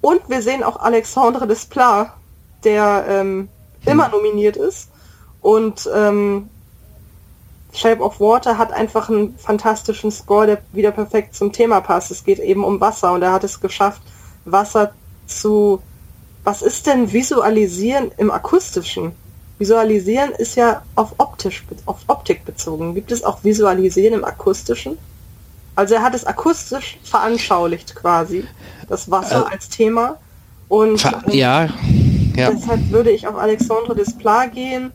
Und 0.00 0.28
wir 0.28 0.42
sehen 0.42 0.62
auch 0.62 0.76
Alexandre 0.76 1.46
Desplat, 1.46 2.12
der 2.64 3.04
ähm, 3.08 3.48
immer 3.86 4.08
nominiert 4.08 4.56
ist. 4.56 4.90
Und 5.40 5.88
ähm, 5.94 6.48
Shape 7.72 8.02
of 8.02 8.20
Water 8.20 8.58
hat 8.58 8.72
einfach 8.72 9.08
einen 9.08 9.36
fantastischen 9.38 10.10
Score, 10.10 10.46
der 10.46 10.62
wieder 10.72 10.90
perfekt 10.90 11.34
zum 11.34 11.52
Thema 11.52 11.80
passt. 11.80 12.10
Es 12.10 12.24
geht 12.24 12.38
eben 12.38 12.64
um 12.64 12.80
Wasser 12.80 13.12
und 13.12 13.22
er 13.22 13.32
hat 13.32 13.44
es 13.44 13.60
geschafft, 13.60 14.02
Wasser 14.44 14.92
zu. 15.26 15.82
Was 16.44 16.62
ist 16.62 16.86
denn 16.86 17.12
Visualisieren 17.12 18.10
im 18.16 18.30
Akustischen? 18.30 19.12
Visualisieren 19.58 20.32
ist 20.32 20.56
ja 20.56 20.82
auf 20.96 21.14
optisch, 21.18 21.64
auf 21.86 21.98
Optik 22.08 22.44
bezogen. 22.44 22.94
Gibt 22.94 23.12
es 23.12 23.22
auch 23.22 23.44
Visualisieren 23.44 24.14
im 24.14 24.24
Akustischen? 24.24 24.98
Also 25.76 25.94
er 25.94 26.02
hat 26.02 26.14
es 26.14 26.26
akustisch 26.26 26.98
veranschaulicht 27.02 27.94
quasi, 27.94 28.44
das 28.88 29.10
Wasser 29.10 29.46
äh, 29.46 29.52
als 29.54 29.68
Thema. 29.68 30.18
Und 30.68 31.04
ähm, 31.04 31.12
ja, 31.28 31.68
ja. 32.36 32.50
deshalb 32.50 32.90
würde 32.90 33.10
ich 33.10 33.26
auf 33.26 33.36
Alexandre 33.36 33.94
Desplat 33.94 34.52
gehen 34.52 34.92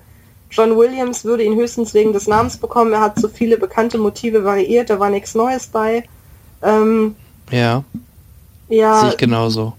John 0.49 0.77
Williams 0.77 1.25
würde 1.25 1.43
ihn 1.43 1.55
höchstens 1.55 1.93
wegen 1.93 2.13
des 2.13 2.27
Namens 2.27 2.57
bekommen. 2.57 2.93
Er 2.93 3.01
hat 3.01 3.19
so 3.19 3.27
viele 3.27 3.57
bekannte 3.57 3.97
Motive 3.97 4.43
variiert, 4.43 4.89
da 4.89 4.99
war 4.99 5.09
nichts 5.09 5.35
Neues 5.35 5.67
bei. 5.67 6.03
Ähm, 6.61 7.15
ja. 7.51 7.83
Ja. 8.69 9.01
Sehe 9.01 9.09
ich 9.11 9.17
genauso. 9.17 9.73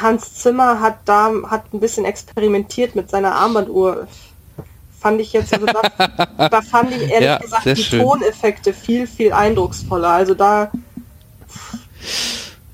Hans 0.00 0.34
Zimmer 0.34 0.80
hat 0.80 0.98
da 1.04 1.30
hat 1.48 1.72
ein 1.72 1.80
bisschen 1.80 2.04
experimentiert 2.04 2.94
mit 2.94 3.10
seiner 3.10 3.34
Armbanduhr. 3.34 4.06
Fand 4.98 5.20
ich 5.20 5.32
jetzt, 5.32 5.52
also 5.52 5.66
da, 5.66 5.82
da 6.48 6.62
fand 6.62 6.92
ich 6.92 7.02
ehrlich 7.02 7.20
ja, 7.20 7.38
gesagt 7.38 7.66
die 7.66 7.76
schön. 7.76 8.00
Toneffekte 8.00 8.72
viel, 8.72 9.06
viel 9.06 9.32
eindrucksvoller. 9.32 10.08
Also 10.08 10.34
da 10.34 10.70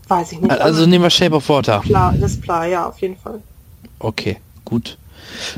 weiß 0.06 0.32
ich 0.32 0.40
nicht. 0.40 0.60
Also 0.60 0.86
nehmen 0.86 1.02
wir 1.04 1.10
Shape 1.10 1.34
of 1.34 1.48
Water. 1.48 1.80
Klar, 1.80 2.14
das 2.20 2.40
klar, 2.40 2.66
ja, 2.66 2.86
auf 2.86 3.00
jeden 3.00 3.16
Fall. 3.16 3.42
Okay, 3.98 4.36
gut. 4.64 4.96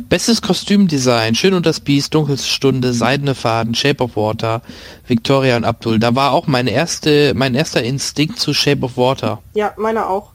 Bestes 0.09 0.43
Kostümdesign, 0.43 1.35
Schön 1.35 1.55
und 1.55 1.67
das 1.67 1.81
Biest, 1.81 2.15
Dunkelste 2.15 2.49
Stunde, 2.49 2.93
Seidene 2.93 3.35
Faden, 3.35 3.75
Shape 3.75 4.03
of 4.05 4.17
Water, 4.17 4.63
Victoria 5.07 5.57
und 5.57 5.65
Abdul. 5.65 5.99
Da 5.99 6.15
war 6.15 6.33
auch 6.33 6.47
meine 6.47 6.71
erste, 6.71 7.33
mein 7.35 7.55
erster 7.55 7.83
Instinkt 7.83 8.39
zu 8.39 8.55
Shape 8.55 8.85
of 8.85 8.97
Water. 8.97 9.41
Ja, 9.55 9.73
meiner 9.77 10.09
auch. 10.09 10.31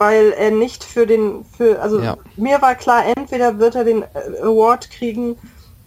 Weil 0.00 0.32
er 0.32 0.50
nicht 0.50 0.82
für 0.82 1.06
den, 1.06 1.44
für, 1.44 1.80
also 1.82 2.00
ja. 2.00 2.16
mir 2.36 2.62
war 2.62 2.74
klar, 2.74 3.04
entweder 3.16 3.58
wird 3.58 3.74
er 3.74 3.84
den 3.84 4.02
äh, 4.02 4.40
Award 4.42 4.90
kriegen, 4.90 5.36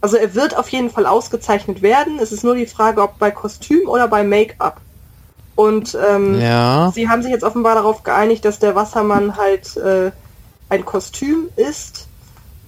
also 0.01 0.17
er 0.17 0.35
wird 0.35 0.55
auf 0.55 0.69
jeden 0.69 0.91
Fall 0.91 1.07
ausgezeichnet 1.07 1.81
werden. 1.81 2.19
Es 2.19 2.31
ist 2.31 2.43
nur 2.43 2.55
die 2.55 2.67
Frage, 2.67 3.01
ob 3.01 3.17
bei 3.17 3.31
Kostüm 3.31 3.89
oder 3.89 4.07
bei 4.07 4.23
Make-up. 4.23 4.81
Und 5.55 5.97
ähm, 6.07 6.39
ja. 6.39 6.91
sie 6.93 7.09
haben 7.09 7.23
sich 7.23 7.31
jetzt 7.31 7.43
offenbar 7.43 7.75
darauf 7.75 8.03
geeinigt, 8.03 8.45
dass 8.45 8.59
der 8.59 8.75
Wassermann 8.75 9.37
halt 9.37 9.75
äh, 9.77 10.11
ein 10.69 10.85
Kostüm 10.85 11.49
ist 11.55 12.07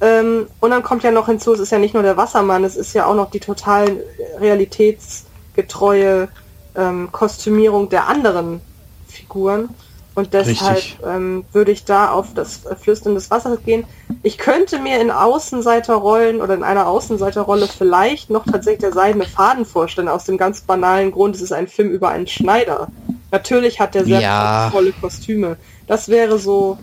ähm, 0.01 0.47
und 0.59 0.71
dann 0.71 0.83
kommt 0.83 1.03
ja 1.03 1.11
noch 1.11 1.27
hinzu, 1.27 1.53
es 1.53 1.59
ist 1.59 1.71
ja 1.71 1.79
nicht 1.79 1.93
nur 1.93 2.03
der 2.03 2.17
Wassermann, 2.17 2.63
es 2.63 2.75
ist 2.75 2.93
ja 2.93 3.05
auch 3.05 3.15
noch 3.15 3.31
die 3.31 3.39
total 3.39 4.03
realitätsgetreue 4.39 6.27
ähm, 6.75 7.09
Kostümierung 7.11 7.89
der 7.89 8.07
anderen 8.07 8.61
Figuren. 9.07 9.69
Und 10.15 10.33
deshalb 10.33 10.81
ähm, 11.05 11.43
würde 11.51 11.71
ich 11.71 11.83
da 11.83 12.09
auf 12.09 12.33
das 12.33 12.61
Flüstern 12.81 13.15
des 13.15 13.29
Wassers 13.29 13.59
gehen. 13.65 13.83
Ich 14.23 14.37
könnte 14.37 14.79
mir 14.79 15.01
in 15.01 15.11
Außenseiterrollen 15.11 16.41
oder 16.41 16.53
in 16.53 16.63
einer 16.63 16.87
Außenseiterrolle 16.87 17.67
vielleicht 17.67 18.29
noch 18.29 18.45
tatsächlich 18.45 18.79
der 18.79 18.93
seidene 18.93 19.25
Faden 19.25 19.65
vorstellen, 19.65 20.07
aus 20.07 20.23
dem 20.23 20.37
ganz 20.37 20.61
banalen 20.61 21.11
Grund, 21.11 21.35
es 21.35 21.41
ist 21.41 21.51
ein 21.51 21.67
Film 21.67 21.89
über 21.89 22.09
einen 22.09 22.27
Schneider. 22.27 22.87
Natürlich 23.31 23.81
hat 23.81 23.93
der 23.93 24.05
sehr 24.05 24.21
ja. 24.21 24.69
tolle 24.71 24.93
Kostüme. 24.93 25.57
Das 25.85 26.07
wäre 26.07 26.39
so 26.39 26.77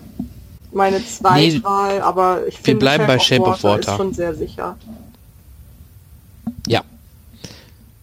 meine 0.70 1.04
Zweitwahl, 1.04 1.96
nee, 1.96 2.00
aber 2.00 2.46
ich 2.46 2.56
finde, 2.56 2.68
wir 2.68 2.78
bleiben 2.78 3.06
bei 3.06 3.18
Shape 3.18 3.42
of 3.42 3.64
Water. 3.64 3.92
Ist 3.92 3.96
schon 3.96 4.12
sehr 4.12 4.34
sicher. 4.34 4.76
Ja. 6.66 6.82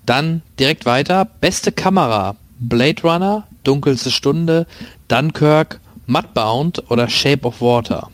Dann 0.08 0.42
direkt 0.60 0.88
weiter. 0.88 1.26
Beste 1.40 1.72
Kamera. 1.72 2.36
Blade 2.60 3.02
Runner, 3.04 3.48
Dunkelste 3.64 4.12
Stunde, 4.12 4.68
Dunkirk, 5.10 5.82
Mudbound 6.08 6.90
oder 6.90 7.10
Shape 7.10 7.46
of 7.46 7.62
Water? 7.62 8.10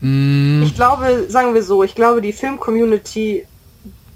Mm. 0.00 0.62
Ich 0.64 0.74
glaube, 0.74 1.26
sagen 1.28 1.54
wir 1.54 1.62
so, 1.62 1.82
ich 1.82 1.94
glaube, 1.94 2.20
die 2.20 2.32
Film-Community 2.32 3.46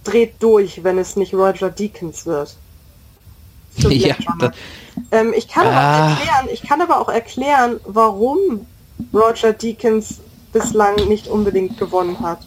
dreht 0.05 0.35
durch, 0.41 0.85
wenn 0.85 0.99
es 0.99 1.17
nicht 1.17 1.33
Roger 1.33 1.71
Deakins 1.71 2.27
wird. 2.27 2.55
Ja, 3.79 4.17
ähm, 5.11 5.35
ich, 5.37 5.49
kann 5.49 5.67
ah. 5.67 5.71
aber 5.71 6.11
erklären, 6.11 6.49
ich 6.51 6.63
kann 6.63 6.81
aber 6.81 6.99
auch 6.99 7.11
erklären, 7.11 7.79
warum 7.85 8.67
Roger 9.13 9.53
Deakins 9.53 10.21
bislang 10.53 10.97
nicht 11.09 11.29
unbedingt 11.29 11.77
gewonnen 11.77 12.19
hat. 12.21 12.39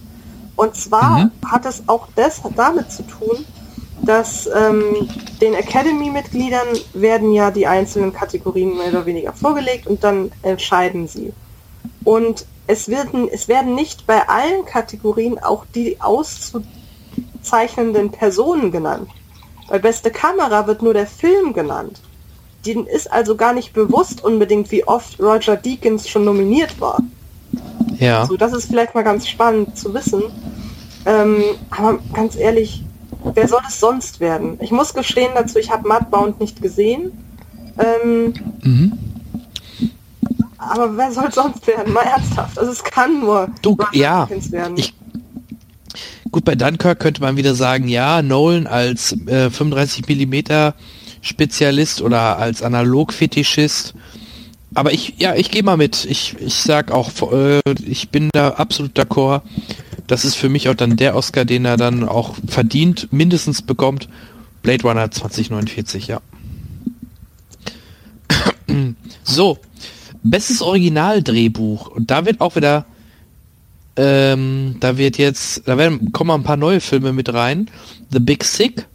Und 0.56 0.76
zwar 0.76 1.20
mhm. 1.20 1.32
hat 1.46 1.66
es 1.66 1.84
auch 1.88 2.08
das 2.16 2.41
damit 2.56 2.91
zu 2.91 3.04
tun, 3.04 3.46
dass 4.02 4.48
ähm, 4.48 5.10
den 5.42 5.54
Academy-Mitgliedern 5.54 6.68
werden 6.94 7.34
ja 7.34 7.52
die 7.52 7.68
einzelnen 7.68 8.14
Kategorien 8.14 8.78
mehr 8.78 8.90
oder 8.90 9.06
weniger 9.06 9.34
vorgelegt 9.34 9.88
und 9.88 10.04
dann 10.04 10.32
entscheiden 10.42 11.08
sie. 11.08 11.34
Und 12.04 12.46
es 12.68 12.88
werden, 12.88 13.28
es 13.32 13.48
werden 13.48 13.76
nicht 13.76 14.08
bei 14.08 14.28
allen 14.28 14.66
Kategorien 14.66 15.40
auch 15.40 15.66
die 15.74 15.98
auszuzeichnenden 16.00 18.12
Personen 18.12 18.72
genannt. 18.72 19.10
Bei 19.68 19.80
beste 19.80 20.12
Kamera 20.12 20.68
wird 20.68 20.82
nur 20.82 20.94
der 20.94 21.08
Film 21.08 21.54
genannt. 21.54 22.02
Denen 22.66 22.88
ist 22.88 23.12
also 23.12 23.36
gar 23.36 23.54
nicht 23.54 23.74
bewusst 23.74 24.24
unbedingt, 24.24 24.72
wie 24.72 24.86
oft 24.86 25.20
Roger 25.20 25.56
Deakins 25.56 26.10
schon 26.10 26.26
nominiert 26.26 26.82
war. 26.82 27.02
Ja. 27.98 28.26
So, 28.26 28.38
das 28.38 28.54
ist 28.54 28.70
vielleicht 28.70 28.96
mal 28.96 29.04
ganz 29.04 29.28
spannend 29.28 29.78
zu 29.78 29.94
wissen. 29.94 30.24
Ähm, 31.06 31.44
aber 31.70 32.00
ganz 32.14 32.36
ehrlich, 32.36 32.84
wer 33.24 33.48
soll 33.48 33.62
es 33.68 33.80
sonst 33.80 34.20
werden? 34.20 34.58
Ich 34.62 34.72
muss 34.72 34.94
gestehen 34.94 35.32
dazu, 35.36 35.60
ich 35.60 35.72
habe 35.72 35.88
Mudbound 35.88 36.40
nicht 36.40 36.62
gesehen. 36.62 37.12
Ähm, 37.78 38.34
mhm. 38.62 38.94
Aber 40.58 40.98
wer 40.98 41.12
soll 41.12 41.26
es 41.30 41.36
sonst 41.36 41.66
werden? 41.68 41.94
Mal 41.94 42.04
ernsthaft. 42.04 42.60
Also 42.60 42.72
es 42.72 42.84
kann 42.84 43.22
nur 43.22 43.50
du, 43.62 43.78
ja, 43.94 44.28
werden. 44.30 44.78
Ich, 44.78 44.94
gut, 46.32 46.44
bei 46.44 46.56
Dunkirk 46.56 47.00
könnte 47.00 47.22
man 47.22 47.38
wieder 47.38 47.56
sagen, 47.56 47.88
ja, 47.88 48.22
Nolan 48.22 48.68
als 48.68 49.14
äh, 49.28 49.50
35 49.50 50.08
Millimeter 50.08 50.76
Spezialist 51.22 52.02
oder 52.02 52.38
als 52.38 52.62
Analog-Fetischist. 52.62 53.94
Aber 54.76 54.91
ich, 54.94 55.16
ja, 55.18 55.36
ich 55.36 55.50
gehe 55.50 55.64
mal 55.64 55.78
mit. 55.78 56.06
Ich, 56.06 56.36
ich 56.40 56.56
sag 56.56 56.91
auch, 56.91 57.10
äh, 57.32 57.62
ich 57.86 58.10
bin 58.10 58.30
da 58.34 58.52
absolut 58.52 58.98
d'accord. 58.98 59.41
Das 60.10 60.26
ist 60.26 60.34
für 60.34 60.49
mich 60.49 60.68
auch 60.69 60.73
dann 60.73 60.98
der 60.98 61.15
Oscar, 61.15 61.45
den 61.45 61.65
er 61.65 61.77
dann 61.77 62.03
auch 62.10 62.36
verdient, 62.48 63.14
mindestens 63.14 63.61
bekommt. 63.61 64.10
Blade 64.64 64.81
Runner 64.81 65.11
2049, 65.11 66.07
ja. 66.07 66.19
so, 69.23 69.60
bestes 70.23 70.64
Originaldrehbuch. 70.64 71.90
Und 71.90 72.10
da 72.10 72.26
wird 72.26 72.41
auch 72.41 72.56
wieder, 72.56 72.86
ähm, 73.98 74.77
da 74.80 74.98
wird 74.98 75.19
jetzt, 75.19 75.68
da 75.68 75.77
werden, 75.77 76.11
kommen 76.11 76.31
ein 76.31 76.44
paar 76.44 76.57
neue 76.57 76.81
Filme 76.81 77.14
mit 77.14 77.31
rein. 77.31 77.69
The 78.11 78.19
Big 78.19 78.44
Sick, 78.44 78.88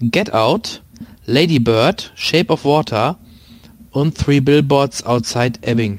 Get 0.00 0.32
Out, 0.32 0.80
Lady 1.26 1.58
Bird, 1.58 2.10
Shape 2.14 2.50
of 2.50 2.64
Water 2.64 3.18
und 3.90 4.16
Three 4.16 4.40
Billboards 4.40 5.04
Outside 5.04 5.58
Ebbing. 5.60 5.98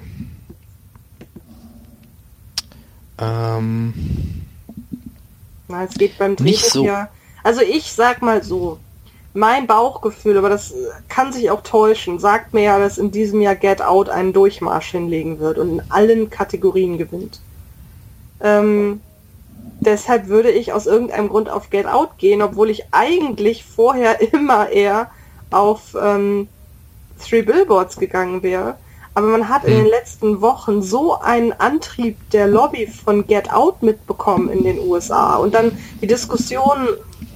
Ähm, 3.19 3.93
Na, 5.75 5.83
es 5.83 5.95
geht 5.95 6.17
beim 6.17 6.35
Drehbuch 6.35 6.59
so. 6.59 6.85
ja. 6.85 7.09
Also 7.43 7.61
ich 7.61 7.91
sag 7.91 8.21
mal 8.21 8.43
so, 8.43 8.79
mein 9.33 9.67
Bauchgefühl, 9.67 10.37
aber 10.37 10.49
das 10.49 10.73
kann 11.09 11.33
sich 11.33 11.51
auch 11.51 11.61
täuschen, 11.61 12.19
sagt 12.19 12.53
mir 12.53 12.63
ja, 12.63 12.79
dass 12.79 12.97
in 12.97 13.11
diesem 13.11 13.41
Jahr 13.41 13.55
Get 13.55 13.81
Out 13.81 14.09
einen 14.09 14.31
Durchmarsch 14.31 14.91
hinlegen 14.91 15.39
wird 15.39 15.57
und 15.57 15.69
in 15.69 15.81
allen 15.89 16.29
Kategorien 16.29 16.97
gewinnt. 16.97 17.41
Ähm, 18.39 19.01
deshalb 19.81 20.27
würde 20.27 20.51
ich 20.51 20.71
aus 20.71 20.85
irgendeinem 20.85 21.27
Grund 21.27 21.49
auf 21.49 21.69
Get 21.69 21.85
Out 21.85 22.17
gehen, 22.17 22.41
obwohl 22.41 22.69
ich 22.69 22.85
eigentlich 22.91 23.65
vorher 23.65 24.21
immer 24.33 24.69
eher 24.69 25.11
auf 25.51 25.95
ähm, 26.01 26.47
Three 27.21 27.41
Billboards 27.41 27.97
gegangen 27.97 28.41
wäre. 28.41 28.77
Aber 29.15 29.27
man 29.27 29.47
hat 29.49 29.63
in 29.63 29.71
den 29.75 29.85
letzten 29.87 30.41
Wochen 30.41 30.81
so 30.81 31.17
einen 31.19 31.53
Antrieb 31.53 32.17
der 32.31 32.47
Lobby 32.47 32.85
von 32.87 33.25
Get 33.25 33.51
Out 33.51 33.81
mitbekommen 33.81 34.49
in 34.49 34.63
den 34.63 34.77
USA 34.79 35.37
und 35.37 35.55
dann 35.55 35.71
die 36.01 36.07
Diskussion 36.07 36.87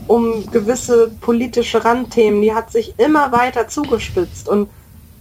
um 0.08 0.46
gewisse 0.52 1.10
politische 1.22 1.84
Randthemen, 1.86 2.42
die 2.42 2.54
hat 2.54 2.72
sich 2.72 2.96
immer 2.98 3.32
weiter 3.32 3.68
zugespitzt 3.68 4.50
und 4.50 4.68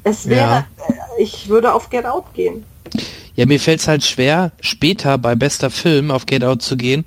es 0.03 0.29
wäre, 0.29 0.41
Ja. 0.41 0.67
äh, 0.89 1.23
ich 1.23 1.49
würde 1.49 1.73
auf 1.75 1.91
Get 1.91 2.07
Out 2.07 2.33
gehen. 2.35 2.65
Ja, 3.35 3.47
mir 3.47 3.61
fällt 3.61 3.81
es 3.81 3.87
halt 3.89 4.03
schwer, 4.05 4.51
später 4.61 5.17
bei 5.19 5.35
bester 5.37 5.71
Film 5.71 6.11
auf 6.11 6.27
Get 6.27 6.43
Out 6.43 6.63
zu 6.63 6.77
gehen. 6.77 7.05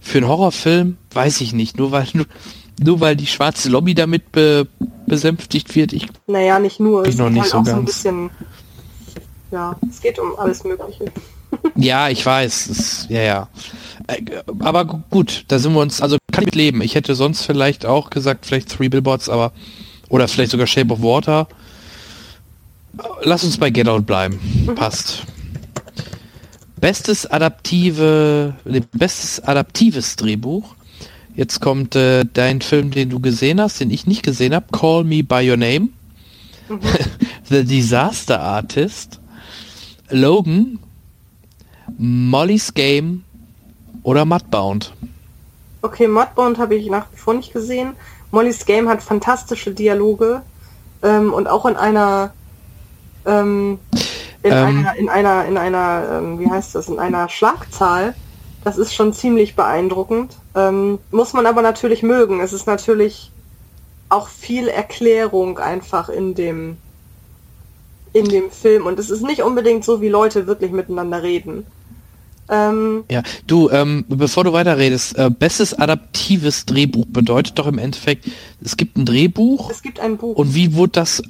Für 0.00 0.18
einen 0.18 0.28
Horrorfilm 0.28 0.96
weiß 1.12 1.40
ich 1.42 1.52
nicht. 1.52 1.76
Nur 1.76 1.90
weil, 1.90 2.06
nur, 2.14 2.26
nur 2.80 3.00
weil 3.00 3.16
die 3.16 3.26
schwarze 3.26 3.68
Lobby 3.68 3.94
damit 3.94 4.30
be, 4.32 4.66
besänftigt 5.06 5.74
wird. 5.74 5.92
Ich, 5.92 6.06
Naja, 6.26 6.58
nicht 6.58 6.78
nur, 6.80 7.02
Bin 7.02 7.12
es 7.12 7.18
noch 7.18 7.28
nicht 7.30 7.42
halt 7.42 7.50
so 7.50 7.58
auch 7.58 7.64
so 7.64 7.70
ein 7.72 7.76
ganz. 7.78 7.86
bisschen, 7.86 8.30
ja, 9.50 9.76
es 9.88 10.00
geht 10.00 10.18
um 10.18 10.36
alles 10.38 10.64
Mögliche. 10.64 11.06
ja, 11.76 12.08
ich 12.08 12.24
weiß. 12.24 12.68
Es, 12.68 13.06
ja, 13.08 13.22
ja. 13.22 13.48
Äh, 14.06 14.22
Aber 14.60 14.84
gu- 14.84 15.00
gut, 15.10 15.44
da 15.48 15.58
sind 15.58 15.72
wir 15.74 15.80
uns, 15.80 16.00
also 16.02 16.16
kann 16.32 16.42
ich 16.42 16.46
mit 16.46 16.54
leben. 16.54 16.82
Ich 16.82 16.94
hätte 16.94 17.14
sonst 17.14 17.44
vielleicht 17.44 17.86
auch 17.86 18.10
gesagt, 18.10 18.46
vielleicht 18.46 18.68
Three 18.70 18.88
Billboards, 18.88 19.28
aber, 19.28 19.52
oder 20.08 20.28
vielleicht 20.28 20.50
sogar 20.52 20.66
Shape 20.66 20.92
of 20.92 21.02
Water. 21.02 21.46
Lass 23.22 23.44
uns 23.44 23.56
bei 23.58 23.70
Get 23.70 23.88
Out 23.88 24.06
bleiben. 24.06 24.38
Passt. 24.74 25.22
Bestes 26.80 27.26
adaptive, 27.26 28.54
bestes 28.92 29.40
adaptives 29.40 30.16
Drehbuch. 30.16 30.74
Jetzt 31.34 31.60
kommt 31.60 31.94
äh, 31.96 32.24
dein 32.32 32.60
Film, 32.60 32.90
den 32.90 33.10
du 33.10 33.20
gesehen 33.20 33.60
hast, 33.60 33.80
den 33.80 33.90
ich 33.90 34.06
nicht 34.06 34.22
gesehen 34.22 34.54
habe. 34.54 34.66
Call 34.72 35.04
Me 35.04 35.22
by 35.22 35.48
Your 35.48 35.56
Name. 35.56 35.88
The 37.48 37.64
Disaster 37.64 38.40
Artist. 38.40 39.20
Logan. 40.10 40.78
Molly's 41.96 42.72
Game 42.74 43.24
oder 44.02 44.24
Mudbound. 44.24 44.92
Okay, 45.82 46.08
Mudbound 46.08 46.58
habe 46.58 46.74
ich 46.74 46.88
nach 46.90 47.06
wie 47.12 47.16
vor 47.16 47.34
nicht 47.34 47.52
gesehen. 47.52 47.94
Molly's 48.30 48.66
Game 48.66 48.88
hat 48.88 49.02
fantastische 49.02 49.72
Dialoge 49.72 50.42
ähm, 51.02 51.32
und 51.32 51.48
auch 51.48 51.66
in 51.66 51.76
einer 51.76 52.32
ähm, 53.26 53.78
in 54.42 54.52
Ähm. 54.52 54.86
einer 54.86 54.96
in 54.96 55.08
einer 55.08 55.44
in 55.46 55.56
einer 55.56 56.08
ähm, 56.12 56.38
wie 56.38 56.50
heißt 56.50 56.74
das 56.74 56.88
in 56.88 56.98
einer 56.98 57.28
Schlagzahl. 57.28 58.14
Das 58.64 58.76
ist 58.76 58.94
schon 58.94 59.12
ziemlich 59.12 59.56
beeindruckend. 59.56 60.36
Ähm, 60.54 60.98
muss 61.10 61.32
man 61.32 61.46
aber 61.46 61.62
natürlich 61.62 62.02
mögen. 62.02 62.40
Es 62.40 62.52
ist 62.52 62.66
natürlich 62.66 63.30
auch 64.08 64.28
viel 64.28 64.68
Erklärung 64.68 65.58
einfach 65.58 66.08
in 66.08 66.34
dem 66.34 66.76
in 68.18 68.28
dem 68.28 68.50
Film 68.50 68.86
und 68.86 68.98
es 68.98 69.10
ist 69.10 69.22
nicht 69.22 69.42
unbedingt 69.42 69.84
so, 69.84 70.00
wie 70.00 70.08
Leute 70.08 70.46
wirklich 70.46 70.70
miteinander 70.72 71.22
reden. 71.22 71.64
Ähm, 72.50 73.04
Ja, 73.10 73.22
du, 73.46 73.68
ähm, 73.70 74.04
bevor 74.08 74.44
du 74.44 74.52
weiterredest, 74.52 75.18
äh, 75.18 75.28
bestes 75.30 75.74
adaptives 75.74 76.64
Drehbuch 76.64 77.04
bedeutet 77.08 77.58
doch 77.58 77.66
im 77.66 77.78
Endeffekt, 77.78 78.26
es 78.64 78.76
gibt 78.76 78.96
ein 78.96 79.04
Drehbuch 79.04 79.70
es 79.70 79.82
gibt 79.82 80.00
ein 80.00 80.16
Buch. 80.16 80.36
und 80.36 80.54
wie 80.54 80.74
wurde 80.74 80.92
das, 80.92 81.22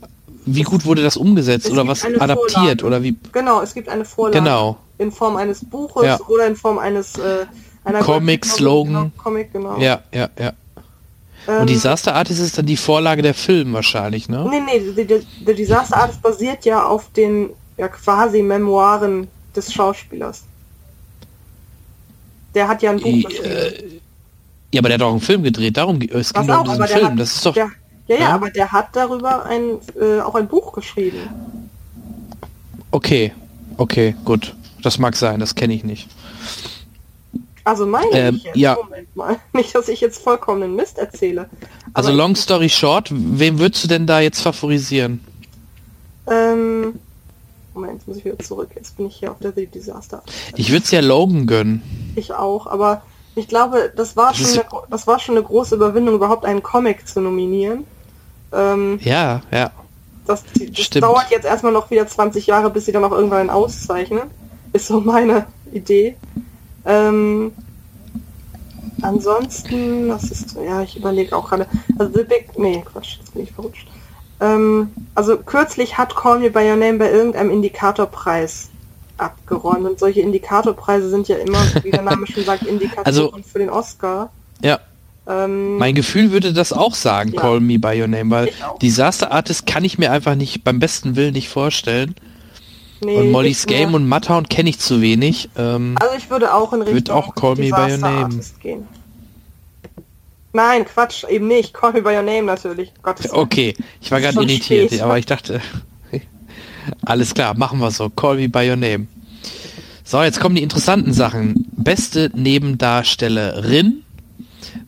wie 0.46 0.62
gut 0.62 0.84
wurde 0.84 1.02
das 1.02 1.16
umgesetzt 1.16 1.66
Es 1.66 1.72
oder 1.72 1.86
was 1.88 2.04
adaptiert 2.04 2.82
Vorlage. 2.82 2.84
oder 2.86 3.02
wie? 3.02 3.16
Genau, 3.32 3.60
es 3.62 3.74
gibt 3.74 3.88
eine 3.88 4.04
Vorlage. 4.04 4.38
Genau. 4.38 4.76
In 4.98 5.10
Form 5.12 5.36
eines 5.36 5.64
Buches 5.64 6.04
Ja. 6.04 6.18
oder 6.28 6.46
in 6.46 6.56
Form 6.56 6.78
eines 6.78 7.16
äh, 7.18 7.46
einer 7.84 8.00
Comic, 8.00 8.42
Graphic 8.42 8.44
Novel, 8.44 8.56
Slogan. 8.58 8.92
Genau, 8.94 9.10
Comic, 9.16 9.52
genau. 9.52 9.78
Ja, 9.78 10.02
ja, 10.12 10.28
ja. 10.38 10.52
Ähm, 11.48 11.62
Und 11.62 11.70
Disaster 11.70 12.14
Artist 12.14 12.40
ist 12.40 12.58
dann 12.58 12.66
die 12.66 12.76
Vorlage 12.76 13.22
der 13.22 13.34
Film 13.34 13.72
wahrscheinlich, 13.72 14.28
ne? 14.28 14.46
Nee, 14.50 14.60
nee, 14.60 14.92
The, 14.94 15.26
The 15.46 15.54
Disaster 15.54 15.96
Artist 15.96 16.22
basiert 16.22 16.64
ja 16.66 16.84
auf 16.84 17.10
den 17.12 17.50
ja, 17.78 17.88
quasi 17.88 18.42
Memoiren 18.42 19.26
des 19.56 19.72
Schauspielers. 19.72 20.42
Der 22.54 22.68
hat 22.68 22.82
ja 22.82 22.90
ein 22.90 22.98
Buch 23.00 23.06
I- 23.06 23.22
geschrieben. 23.22 23.44
äh, 23.50 24.00
Ja, 24.74 24.80
aber 24.80 24.88
der 24.88 24.94
hat 24.98 25.02
auch 25.02 25.10
einen 25.12 25.20
Film 25.20 25.42
gedreht, 25.42 25.76
darum 25.76 26.00
es 26.02 26.32
ging 26.34 26.46
doch 26.46 26.54
um 26.54 26.60
auch, 26.60 26.64
diesen 26.64 26.78
der 26.78 26.88
Film. 26.88 27.06
hat, 27.12 27.18
das 27.20 27.34
ist 27.36 27.46
doch. 27.46 27.54
der, 27.54 27.70
ja, 28.08 28.16
ja, 28.16 28.20
Ja? 28.22 28.28
aber 28.34 28.50
der 28.50 28.70
hat 28.72 28.88
darüber 28.94 29.44
ein, 29.46 29.78
äh, 30.00 30.20
auch 30.20 30.34
ein 30.34 30.48
Buch 30.48 30.72
geschrieben. 30.72 31.18
Okay, 32.90 33.32
okay, 33.76 34.14
gut. 34.24 34.54
Das 34.82 34.98
mag 34.98 35.16
sein, 35.16 35.40
das 35.40 35.54
kenne 35.54 35.74
ich 35.74 35.84
nicht. 35.84 36.08
Also 37.68 37.84
meine 37.86 38.10
Ähm, 38.12 38.34
ich 38.36 38.44
jetzt. 38.44 38.56
ja. 38.56 38.76
Moment 38.82 39.14
mal. 39.14 39.36
Nicht, 39.52 39.74
dass 39.74 39.88
ich 39.88 40.00
jetzt 40.00 40.22
vollkommenen 40.22 40.74
Mist 40.74 40.96
erzähle. 40.98 41.50
Also 41.92 42.10
long 42.12 42.34
story 42.34 42.68
short, 42.70 43.08
wem 43.12 43.58
würdest 43.58 43.84
du 43.84 43.88
denn 43.88 44.06
da 44.06 44.20
jetzt 44.20 44.40
favorisieren? 44.40 45.20
Ähm, 46.26 46.98
Moment, 47.74 47.94
jetzt 47.98 48.08
muss 48.08 48.16
ich 48.16 48.24
wieder 48.24 48.38
zurück. 48.38 48.70
Jetzt 48.74 48.96
bin 48.96 49.06
ich 49.06 49.16
hier 49.16 49.30
auf 49.30 49.38
der 49.40 49.52
The 49.52 49.66
Disaster. 49.66 50.22
Ich 50.56 50.70
würde 50.70 50.84
es 50.84 50.90
ja 50.90 51.00
Logan 51.00 51.46
gönnen. 51.46 51.82
Ich 52.16 52.32
auch, 52.32 52.66
aber 52.66 53.02
ich 53.34 53.48
glaube, 53.48 53.92
das 53.94 54.16
war 54.16 54.30
Das 54.32 54.38
schon 54.54 54.60
eine, 54.60 54.64
das 54.90 55.06
war 55.06 55.18
schon 55.20 55.36
eine 55.36 55.44
große 55.44 55.74
Überwindung, 55.74 56.14
überhaupt 56.14 56.44
einen 56.44 56.62
Comic 56.62 57.06
zu 57.06 57.20
nominieren. 57.20 57.84
Ähm, 58.52 58.98
Ja, 59.02 59.42
ja. 59.52 59.70
das 60.26 60.42
das 60.74 60.90
dauert 60.90 61.30
jetzt 61.30 61.44
erstmal 61.44 61.72
noch 61.72 61.90
wieder 61.90 62.06
20 62.06 62.46
Jahre, 62.46 62.70
bis 62.70 62.86
sie 62.86 62.92
dann 62.92 63.04
auch 63.04 63.12
irgendwann 63.12 63.40
einen 63.40 63.50
auszeichnen. 63.50 64.22
Ist 64.72 64.86
so 64.88 65.00
meine 65.00 65.46
Idee. 65.72 66.16
Ähm, 66.88 67.52
ansonsten, 69.02 70.08
was 70.08 70.24
ist, 70.30 70.56
ja, 70.56 70.82
ich 70.82 70.96
überlege 70.96 71.36
auch 71.36 71.48
gerade. 71.48 71.66
Also 71.98 72.12
The 72.14 72.24
Big, 72.24 72.58
nee, 72.58 72.82
Quatsch, 72.90 73.18
jetzt 73.18 73.34
bin 73.34 73.42
ich 73.44 73.52
verrutscht. 73.52 73.86
Ähm, 74.40 74.90
also 75.14 75.36
kürzlich 75.36 75.98
hat 75.98 76.14
Call 76.16 76.38
Me 76.40 76.50
By 76.50 76.60
Your 76.70 76.76
Name 76.76 76.98
bei 76.98 77.10
irgendeinem 77.10 77.50
Indikatorpreis 77.50 78.70
abgeräumt 79.18 79.84
und 79.84 79.98
solche 79.98 80.20
Indikatorpreise 80.20 81.10
sind 81.10 81.26
ja 81.28 81.36
immer, 81.36 81.58
wie 81.82 81.90
der 81.90 82.02
Name 82.02 82.26
schon 82.26 82.44
sagt, 82.44 82.62
Indikatoren 82.62 83.04
Also- 83.06 83.32
für 83.46 83.58
den 83.58 83.70
Oscar. 83.70 84.30
Ja. 84.62 84.78
Ähm, 85.26 85.76
Mein 85.76 85.94
Gefühl 85.94 86.30
würde 86.30 86.52
das 86.54 86.72
auch 86.72 86.94
sagen, 86.94 87.32
Ja. 87.34 87.40
Call 87.42 87.60
Me 87.60 87.78
By 87.78 88.00
Your 88.00 88.08
Name, 88.08 88.30
weil. 88.30 88.50
Disaster 88.80 89.30
Artist 89.30 89.66
kann 89.66 89.84
ich 89.84 89.98
mir 89.98 90.10
einfach 90.12 90.36
nicht 90.36 90.64
beim 90.64 90.78
besten 90.78 91.16
Willen 91.16 91.34
nicht 91.34 91.48
vorstellen. 91.50 92.14
Nee, 93.00 93.16
und 93.18 93.30
Molly's. 93.30 93.66
Game 93.66 93.94
und 93.94 94.08
Mudhound 94.08 94.50
kenne 94.50 94.70
ich 94.70 94.78
zu 94.78 95.00
wenig. 95.00 95.48
Ähm, 95.56 95.94
Also 96.00 96.14
ich 96.16 96.30
würde 96.30 96.54
auch 96.54 96.72
in 96.72 96.82
Richtung 96.82 97.14
auch 97.14 97.34
Call 97.34 97.56
Me 97.56 97.70
By 97.70 97.92
Your 97.92 97.98
Name. 97.98 98.40
Gehen. 98.60 98.86
Nein, 100.52 100.84
Quatsch, 100.86 101.24
eben 101.28 101.46
nicht. 101.46 101.74
Call 101.74 101.92
Me 101.92 102.02
By 102.02 102.10
Your 102.16 102.22
Name 102.22 102.42
natürlich. 102.44 102.92
Gottes 103.02 103.26
Willen. 103.30 103.36
okay, 103.42 103.74
ich 104.00 104.10
war 104.10 104.20
gerade 104.20 104.36
irritiert, 104.42 104.88
spät. 104.88 105.02
aber 105.02 105.18
ich 105.18 105.26
dachte, 105.26 105.60
alles 107.04 107.34
klar, 107.34 107.56
machen 107.56 107.78
wir 107.80 107.90
so. 107.90 108.08
Call 108.10 108.36
Me 108.36 108.48
By 108.48 108.68
Your 108.70 108.76
Name. 108.76 109.06
So, 110.04 110.22
jetzt 110.22 110.40
kommen 110.40 110.54
die 110.54 110.62
interessanten 110.62 111.12
Sachen. 111.12 111.66
Beste 111.76 112.30
Nebendarstellerin. 112.34 114.02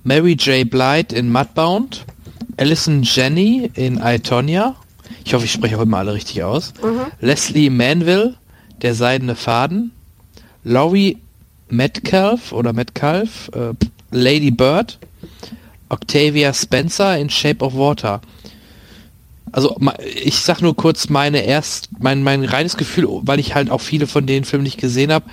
Mary 0.03 0.33
J. 0.33 0.69
Blight 0.69 1.13
in 1.13 1.31
Mudbound. 1.31 2.07
Alison 2.57 3.03
Jenny 3.03 3.71
in 3.75 4.01
I, 4.03 4.19
Tonya. 4.19 4.77
Ich 5.25 5.35
hoffe, 5.35 5.45
ich 5.45 5.53
spreche 5.53 5.77
auch 5.79 5.83
immer 5.83 5.99
alle 5.99 6.15
richtig 6.15 6.43
aus. 6.43 6.73
Mhm. 6.83 7.07
Leslie 7.21 7.71
Manville, 7.71 8.35
Der 8.83 8.95
seidene 8.95 9.37
Faden. 9.37 9.93
Laurie 10.65 11.19
Metcalf 11.69 12.53
oder 12.53 12.73
Metcalf, 12.73 13.51
äh, 13.55 13.75
Lady 14.11 14.51
Bird. 14.51 14.99
Octavia 15.89 16.55
Spencer 16.55 17.19
in 17.19 17.31
Shape 17.31 17.65
of 17.65 17.75
Water. 17.75 18.21
Also 19.53 19.77
ich 20.23 20.37
sag 20.39 20.61
nur 20.63 20.77
kurz 20.77 21.09
meine 21.09 21.43
erst 21.43 21.89
mein 21.99 22.23
mein 22.23 22.45
reines 22.45 22.77
Gefühl, 22.77 23.09
weil 23.23 23.41
ich 23.41 23.55
halt 23.55 23.71
auch 23.71 23.81
viele 23.81 24.07
von 24.07 24.25
den 24.27 24.45
Filmen 24.45 24.63
nicht 24.63 24.79
gesehen 24.79 25.13
habe, 25.13 25.25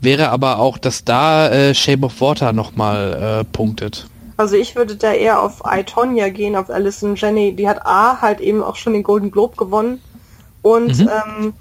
wäre 0.00 0.28
aber 0.30 0.60
auch, 0.60 0.78
dass 0.78 1.04
da 1.04 1.48
äh, 1.48 1.74
Shape 1.74 2.06
of 2.06 2.20
Water 2.20 2.52
nochmal 2.52 3.40
äh, 3.40 3.44
punktet. 3.44 4.06
Also 4.36 4.56
ich 4.56 4.76
würde 4.76 4.96
da 4.96 5.12
eher 5.12 5.40
auf 5.40 5.62
I, 5.66 5.82
Tonya 5.84 6.28
gehen, 6.28 6.56
auf 6.56 6.68
Alison 6.70 7.16
Jenny. 7.16 7.54
Die 7.56 7.68
hat 7.68 7.86
A 7.86 8.20
halt 8.20 8.40
eben 8.40 8.62
auch 8.62 8.76
schon 8.76 8.92
den 8.92 9.02
Golden 9.02 9.30
Globe 9.30 9.56
gewonnen. 9.56 10.00
Und 10.62 10.98
Mhm. 10.98 11.08
ähm, 11.08 11.54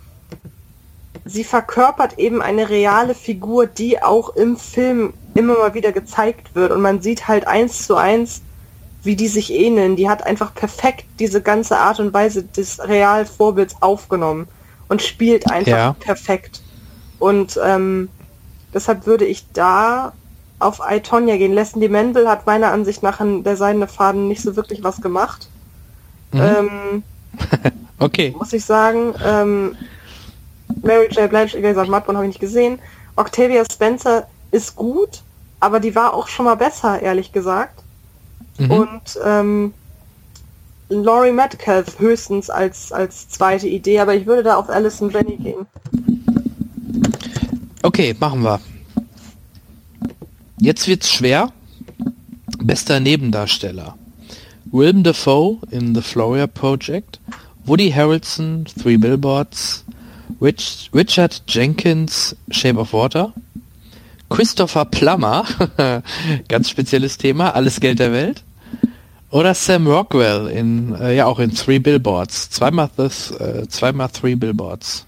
sie 1.25 1.43
verkörpert 1.43 2.17
eben 2.19 2.41
eine 2.41 2.69
reale 2.69 3.15
Figur, 3.15 3.65
die 3.65 4.01
auch 4.01 4.35
im 4.35 4.57
Film 4.57 5.13
immer 5.35 5.57
mal 5.57 5.73
wieder 5.73 5.91
gezeigt 5.91 6.53
wird. 6.55 6.71
Und 6.71 6.81
man 6.81 7.01
sieht 7.01 7.27
halt 7.27 7.47
eins 7.47 7.85
zu 7.85 7.95
eins, 7.95 8.41
wie 9.03 9.15
die 9.15 9.27
sich 9.27 9.53
ähneln. 9.53 9.95
Die 9.95 10.09
hat 10.09 10.25
einfach 10.25 10.53
perfekt 10.53 11.05
diese 11.19 11.41
ganze 11.41 11.77
Art 11.77 11.99
und 11.99 12.13
Weise 12.13 12.43
des 12.43 12.79
Realvorbilds 12.79 13.81
aufgenommen 13.81 14.47
und 14.89 15.01
spielt 15.01 15.49
einfach 15.49 15.71
Ja. 15.71 15.95
perfekt. 15.99 16.61
Und 17.19 17.59
ähm, 17.63 18.09
deshalb 18.73 19.05
würde 19.05 19.25
ich 19.25 19.45
da 19.53 20.13
auf 20.59 20.79
I, 20.89 20.99
Tonya 20.99 21.37
gehen. 21.37 21.53
Leslie 21.53 21.89
Mendel 21.89 22.27
hat 22.27 22.45
meiner 22.45 22.71
Ansicht 22.71 23.03
nach 23.03 23.19
in 23.19 23.43
der 23.43 23.57
Seidene 23.57 23.87
Faden 23.87 24.27
nicht 24.27 24.41
so 24.41 24.55
wirklich 24.55 24.83
was 24.83 25.01
gemacht. 25.01 25.49
Mhm. 26.31 26.41
Ähm, 26.41 27.03
Okay. 27.99 28.33
muss 28.37 28.53
ich 28.53 28.65
sagen. 28.65 29.13
Ähm, 29.23 29.75
Mary 30.81 31.07
J. 31.11 31.29
Blige, 31.29 31.57
wie 31.57 31.61
gesagt, 31.61 31.89
Mudbound 31.89 32.17
habe 32.17 32.25
ich 32.25 32.33
nicht 32.33 32.39
gesehen. 32.39 32.79
Octavia 33.15 33.63
Spencer 33.71 34.27
ist 34.51 34.75
gut, 34.75 35.21
aber 35.59 35.79
die 35.79 35.95
war 35.95 36.13
auch 36.13 36.27
schon 36.27 36.45
mal 36.45 36.55
besser, 36.55 37.01
ehrlich 37.01 37.31
gesagt. 37.31 37.83
Mhm. 38.57 38.71
Und 38.71 39.19
ähm, 39.23 39.73
Laurie 40.89 41.31
Metcalf 41.31 41.99
höchstens 41.99 42.49
als, 42.49 42.91
als 42.91 43.29
zweite 43.29 43.67
Idee, 43.67 43.99
aber 43.99 44.13
ich 44.13 44.25
würde 44.25 44.43
da 44.43 44.57
auf 44.57 44.69
Alison 44.69 45.09
Jenny 45.09 45.37
gehen. 45.37 45.65
Okay, 47.81 48.15
machen 48.19 48.43
wir. 48.43 48.59
Jetzt 50.65 50.87
wird's 50.87 51.13
schwer. 51.13 51.51
Bester 52.57 52.99
Nebendarsteller. 52.99 53.95
Willem 54.71 55.03
Dafoe 55.03 55.59
in 55.69 55.93
The 55.93 56.01
Floria 56.01 56.47
Project, 56.47 57.19
Woody 57.65 57.91
Harrelson, 57.91 58.65
Three 58.65 58.97
Billboards, 58.97 59.85
Rich, 60.41 60.89
Richard 60.91 61.43
Jenkins, 61.47 62.35
Shape 62.49 62.79
of 62.79 62.93
Water, 62.93 63.31
Christopher 64.31 64.85
Plummer, 64.85 65.45
ganz 66.47 66.71
spezielles 66.71 67.19
Thema, 67.19 67.51
alles 67.53 67.79
Geld 67.79 67.99
der 67.99 68.11
Welt, 68.11 68.41
oder 69.29 69.53
Sam 69.53 69.85
Rockwell 69.85 70.47
in, 70.47 70.95
äh, 70.95 71.15
ja 71.15 71.27
auch 71.27 71.37
in 71.37 71.53
Three 71.53 71.77
Billboards, 71.77 72.49
zweimal, 72.49 72.89
this, 72.97 73.29
äh, 73.29 73.67
zweimal 73.69 74.09
Three 74.09 74.33
Billboards. 74.33 75.05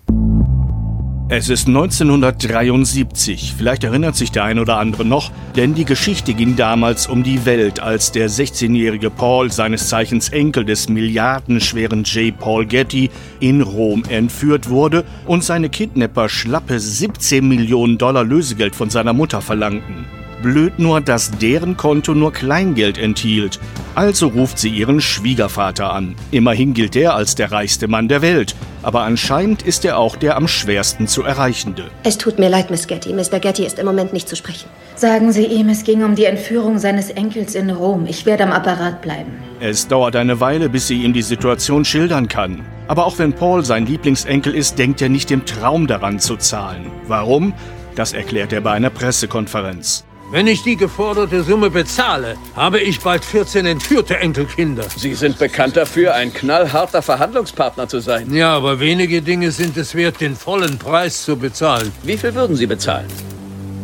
Es 1.30 1.50
ist 1.50 1.68
1973, 1.68 3.54
vielleicht 3.58 3.84
erinnert 3.84 4.16
sich 4.16 4.32
der 4.32 4.46
ein 4.46 4.60
oder 4.60 4.78
andere 4.78 5.04
noch, 5.04 5.30
denn 5.58 5.74
die 5.74 5.84
Geschichte 5.84 6.34
ging 6.34 6.56
damals 6.56 7.06
um 7.06 7.22
die 7.22 7.46
Welt, 7.46 7.82
als 7.82 8.14
der 8.14 8.30
16-jährige 8.30 9.10
Paul, 9.10 9.52
seines 9.52 9.90
Zeichens 9.90 10.30
Enkel 10.30 10.64
des 10.64 10.88
milliardenschweren 10.88 12.06
J. 12.06 12.38
Paul 12.40 12.66
Getty, 12.66 13.10
in 13.42 13.62
Rom 13.62 14.06
entführt 14.08 14.70
wurde 14.70 15.04
und 15.26 15.44
seine 15.44 15.68
Kidnapper 15.68 16.30
schlappe 16.30 16.80
17 16.80 17.46
Millionen 17.46 17.98
Dollar 17.98 18.24
Lösegeld 18.24 18.74
von 18.74 18.90
seiner 18.90 19.12
Mutter 19.12 19.42
verlangten. 19.42 20.06
Blöd 20.42 20.78
nur, 20.78 21.02
dass 21.02 21.32
deren 21.32 21.78
Konto 21.78 22.14
nur 22.14 22.32
Kleingeld 22.32 22.98
enthielt. 22.98 23.60
Also 23.96 24.28
ruft 24.28 24.60
sie 24.60 24.70
ihren 24.70 25.02
Schwiegervater 25.02 25.92
an. 25.92 26.16
Immerhin 26.30 26.76
gilt 26.76 26.96
er 26.96 27.16
als 27.16 27.34
der 27.34 27.52
reichste 27.52 27.88
Mann 27.88 28.08
der 28.08 28.22
Welt. 28.22 28.56
Aber 28.84 29.02
anscheinend 29.02 29.64
ist 29.64 29.84
er 29.86 29.98
auch 29.98 30.16
der 30.16 30.38
am 30.38 30.48
schwersten 30.48 31.08
zu 31.08 31.24
erreichende. 31.24 31.86
Es 32.04 32.18
tut 32.18 32.38
mir 32.38 32.50
leid, 32.50 32.70
Miss 32.70 32.86
Getty. 32.88 33.14
Mr. 33.14 33.40
Getty 33.40 33.66
ist 33.66 33.80
im 33.80 33.86
Moment 33.86 34.14
nicht 34.14 34.30
zu 34.30 34.36
sprechen. 34.36 34.70
Sagen 34.96 35.32
Sie 35.32 35.46
ihm, 35.46 35.70
es 35.70 35.84
ging 35.84 36.04
um 36.04 36.16
die 36.16 36.26
Entführung 36.26 36.78
seines 36.78 37.10
Enkels 37.10 37.56
in 37.56 37.70
Rom. 37.70 38.06
Ich 38.08 38.26
werde 38.26 38.44
am 38.44 38.52
Apparat 38.52 39.02
bleiben. 39.02 39.32
Es 39.60 39.88
dauert 39.88 40.16
eine 40.16 40.40
Weile, 40.40 40.70
bis 40.70 40.88
sie 40.88 41.04
ihm 41.04 41.14
die 41.14 41.22
Situation 41.22 41.84
schildern 41.84 42.28
kann. 42.28 42.64
Aber 42.88 43.06
auch 43.06 43.20
wenn 43.20 43.34
Paul 43.34 43.66
sein 43.66 43.86
Lieblingsenkel 43.86 44.56
ist, 44.56 44.80
denkt 44.80 45.02
er 45.02 45.10
nicht 45.10 45.32
im 45.32 45.46
Traum 45.46 45.88
daran 45.88 46.20
zu 46.20 46.38
zahlen. 46.38 46.92
Warum? 47.08 47.54
Das 47.96 48.14
erklärt 48.14 48.54
er 48.54 48.62
bei 48.62 48.72
einer 48.72 48.92
Pressekonferenz. 48.92 50.07
Wenn 50.30 50.46
ich 50.48 50.62
die 50.62 50.76
geforderte 50.76 51.42
Summe 51.42 51.70
bezahle, 51.70 52.36
habe 52.54 52.82
ich 52.82 53.00
bald 53.00 53.24
14 53.24 53.66
entführte 53.66 54.18
Enkelkinder. 54.18 54.84
Sie 54.94 55.14
sind 55.14 55.40
bekannt 55.40 55.78
dafür, 55.78 56.16
ein 56.16 56.34
knallharter 56.34 57.02
Verhandlungspartner 57.02 57.88
zu 57.88 58.02
sein. 58.02 58.34
Ja, 58.34 58.54
aber 58.54 58.82
wenige 58.82 59.22
Dinge 59.22 59.52
sind 59.52 59.78
es 59.78 59.96
wert, 59.96 60.20
den 60.20 60.36
vollen 60.36 60.78
Preis 60.78 61.24
zu 61.24 61.38
bezahlen. 61.38 61.94
Wie 62.04 62.18
viel 62.18 62.36
würden 62.36 62.58
Sie 62.58 62.68
bezahlen? 62.68 63.08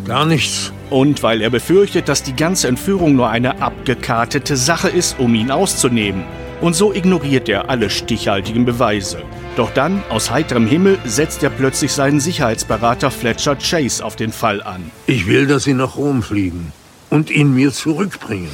Gar 0.05 0.25
nichts. 0.25 0.73
Und 0.89 1.23
weil 1.23 1.41
er 1.41 1.49
befürchtet, 1.49 2.09
dass 2.09 2.23
die 2.23 2.35
ganze 2.35 2.67
Entführung 2.67 3.15
nur 3.15 3.29
eine 3.29 3.61
abgekartete 3.61 4.57
Sache 4.57 4.89
ist, 4.89 5.17
um 5.19 5.33
ihn 5.35 5.49
auszunehmen. 5.49 6.25
Und 6.63 6.77
so 6.77 6.93
ignoriert 6.93 7.49
er 7.49 7.69
alle 7.69 7.89
stichhaltigen 7.89 8.63
Beweise. 8.63 9.21
Doch 9.57 9.71
dann, 9.71 10.01
aus 10.09 10.31
heiterem 10.31 10.65
Himmel, 10.65 10.97
setzt 11.03 11.43
er 11.43 11.49
plötzlich 11.49 11.91
seinen 11.91 12.21
Sicherheitsberater 12.21 13.11
Fletcher 13.11 13.57
Chase 13.57 14.01
auf 14.01 14.15
den 14.15 14.31
Fall 14.31 14.63
an. 14.63 14.89
Ich 15.05 15.27
will, 15.27 15.45
dass 15.45 15.65
Sie 15.65 15.73
nach 15.73 15.97
Rom 15.97 16.23
fliegen 16.23 16.71
und 17.09 17.29
ihn 17.29 17.53
mir 17.53 17.73
zurückbringen. 17.73 18.47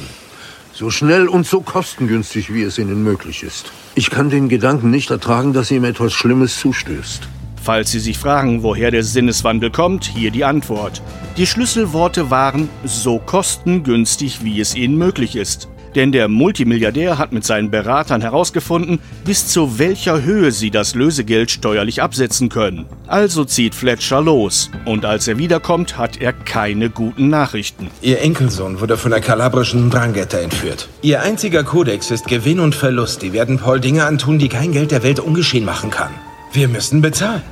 So 0.72 0.90
schnell 0.90 1.28
und 1.28 1.46
so 1.46 1.60
kostengünstig, 1.60 2.52
wie 2.52 2.62
es 2.62 2.78
Ihnen 2.78 3.04
möglich 3.04 3.44
ist. 3.44 3.70
Ich 3.94 4.10
kann 4.10 4.28
den 4.28 4.48
Gedanken 4.48 4.90
nicht 4.90 5.12
ertragen, 5.12 5.52
dass 5.52 5.70
ihm 5.70 5.84
etwas 5.84 6.12
Schlimmes 6.12 6.58
zustößt. 6.58 7.28
Falls 7.62 7.92
Sie 7.92 8.00
sich 8.00 8.18
fragen, 8.18 8.64
woher 8.64 8.90
der 8.90 9.04
Sinneswandel 9.04 9.70
kommt, 9.70 10.04
hier 10.04 10.32
die 10.32 10.44
Antwort. 10.44 11.00
Die 11.36 11.46
Schlüsselworte 11.46 12.28
waren 12.28 12.70
so 12.82 13.20
kostengünstig, 13.20 14.42
wie 14.42 14.58
es 14.58 14.74
Ihnen 14.74 14.98
möglich 14.98 15.36
ist. 15.36 15.68
Denn 15.94 16.12
der 16.12 16.28
Multimilliardär 16.28 17.18
hat 17.18 17.32
mit 17.32 17.44
seinen 17.44 17.70
Beratern 17.70 18.20
herausgefunden, 18.20 19.00
bis 19.24 19.48
zu 19.48 19.78
welcher 19.78 20.22
Höhe 20.22 20.52
sie 20.52 20.70
das 20.70 20.94
Lösegeld 20.94 21.50
steuerlich 21.50 22.02
absetzen 22.02 22.48
können. 22.48 22.86
Also 23.06 23.44
zieht 23.44 23.74
Fletcher 23.74 24.20
los. 24.20 24.70
Und 24.84 25.04
als 25.04 25.26
er 25.28 25.38
wiederkommt, 25.38 25.98
hat 25.98 26.20
er 26.20 26.32
keine 26.32 26.90
guten 26.90 27.28
Nachrichten. 27.28 27.88
Ihr 28.02 28.20
Enkelsohn 28.20 28.80
wurde 28.80 28.96
von 28.96 29.10
der 29.10 29.20
kalabrischen 29.20 29.90
Drangheta 29.90 30.38
entführt. 30.38 30.88
Ihr 31.02 31.22
einziger 31.22 31.64
Kodex 31.64 32.10
ist 32.10 32.26
Gewinn 32.26 32.60
und 32.60 32.74
Verlust. 32.74 33.22
Die 33.22 33.32
werden 33.32 33.58
Paul 33.58 33.80
Dinge 33.80 34.04
antun, 34.04 34.38
die 34.38 34.48
kein 34.48 34.72
Geld 34.72 34.90
der 34.90 35.02
Welt 35.02 35.20
ungeschehen 35.20 35.64
machen 35.64 35.90
kann. 35.90 36.10
Wir 36.52 36.68
müssen 36.68 37.00
bezahlen. 37.00 37.42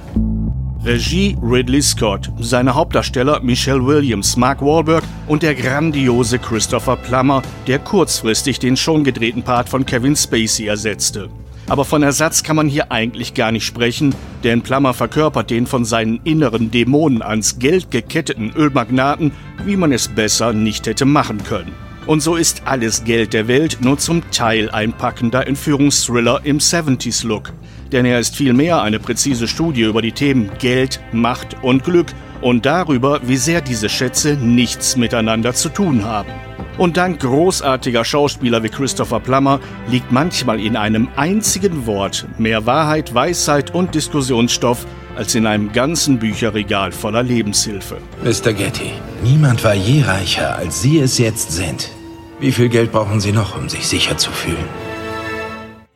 Regie 0.84 1.36
Ridley 1.42 1.82
Scott, 1.82 2.30
seine 2.38 2.72
Hauptdarsteller 2.72 3.40
Michelle 3.40 3.84
Williams, 3.84 4.36
Mark 4.36 4.62
Wahlberg 4.62 5.02
und 5.26 5.42
der 5.42 5.56
grandiose 5.56 6.38
Christopher 6.38 6.96
Plummer, 6.96 7.42
der 7.66 7.80
kurzfristig 7.80 8.60
den 8.60 8.76
schon 8.76 9.02
gedrehten 9.02 9.42
Part 9.42 9.68
von 9.68 9.84
Kevin 9.84 10.14
Spacey 10.14 10.66
ersetzte. 10.66 11.30
Aber 11.68 11.84
von 11.84 12.04
Ersatz 12.04 12.44
kann 12.44 12.54
man 12.54 12.68
hier 12.68 12.92
eigentlich 12.92 13.34
gar 13.34 13.50
nicht 13.50 13.66
sprechen, 13.66 14.14
denn 14.44 14.62
Plummer 14.62 14.94
verkörpert 14.94 15.50
den 15.50 15.66
von 15.66 15.84
seinen 15.84 16.20
inneren 16.22 16.70
Dämonen 16.70 17.22
ans 17.22 17.58
Geld 17.58 17.90
geketteten 17.90 18.52
Ölmagnaten, 18.54 19.32
wie 19.64 19.76
man 19.76 19.90
es 19.90 20.06
besser 20.06 20.52
nicht 20.52 20.86
hätte 20.86 21.04
machen 21.04 21.42
können. 21.42 21.72
Und 22.06 22.22
so 22.22 22.36
ist 22.36 22.62
alles 22.64 23.04
Geld 23.04 23.34
der 23.34 23.48
Welt 23.48 23.78
nur 23.80 23.98
zum 23.98 24.30
Teil 24.30 24.70
ein 24.70 24.92
packender 24.92 25.46
Entführungsthriller 25.46 26.40
im 26.44 26.58
70s-Look 26.58 27.52
denn 27.92 28.04
er 28.04 28.18
ist 28.18 28.36
vielmehr 28.36 28.82
eine 28.82 28.98
präzise 28.98 29.48
Studie 29.48 29.82
über 29.82 30.02
die 30.02 30.12
Themen 30.12 30.50
Geld, 30.58 31.00
Macht 31.12 31.56
und 31.62 31.84
Glück 31.84 32.08
und 32.40 32.66
darüber, 32.66 33.20
wie 33.24 33.36
sehr 33.36 33.60
diese 33.60 33.88
Schätze 33.88 34.34
nichts 34.34 34.96
miteinander 34.96 35.54
zu 35.54 35.68
tun 35.68 36.04
haben. 36.04 36.30
Und 36.76 36.96
dank 36.96 37.20
großartiger 37.20 38.04
Schauspieler 38.04 38.62
wie 38.62 38.68
Christopher 38.68 39.18
Plummer 39.18 39.58
liegt 39.88 40.12
manchmal 40.12 40.60
in 40.60 40.76
einem 40.76 41.08
einzigen 41.16 41.86
Wort 41.86 42.26
mehr 42.38 42.66
Wahrheit, 42.66 43.12
Weisheit 43.14 43.74
und 43.74 43.94
Diskussionsstoff 43.96 44.86
als 45.16 45.34
in 45.34 45.46
einem 45.46 45.72
ganzen 45.72 46.20
Bücherregal 46.20 46.92
voller 46.92 47.24
Lebenshilfe. 47.24 47.96
Mr. 48.22 48.52
Getty, 48.52 48.92
niemand 49.24 49.64
war 49.64 49.74
je 49.74 50.02
reicher, 50.02 50.54
als 50.54 50.80
Sie 50.80 51.00
es 51.00 51.18
jetzt 51.18 51.50
sind. 51.50 51.90
Wie 52.38 52.52
viel 52.52 52.68
Geld 52.68 52.92
brauchen 52.92 53.18
Sie 53.18 53.32
noch, 53.32 53.58
um 53.58 53.68
sich 53.68 53.88
sicher 53.88 54.16
zu 54.16 54.30
fühlen? 54.30 54.68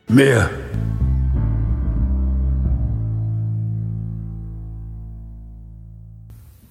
Mehr. 0.09 0.49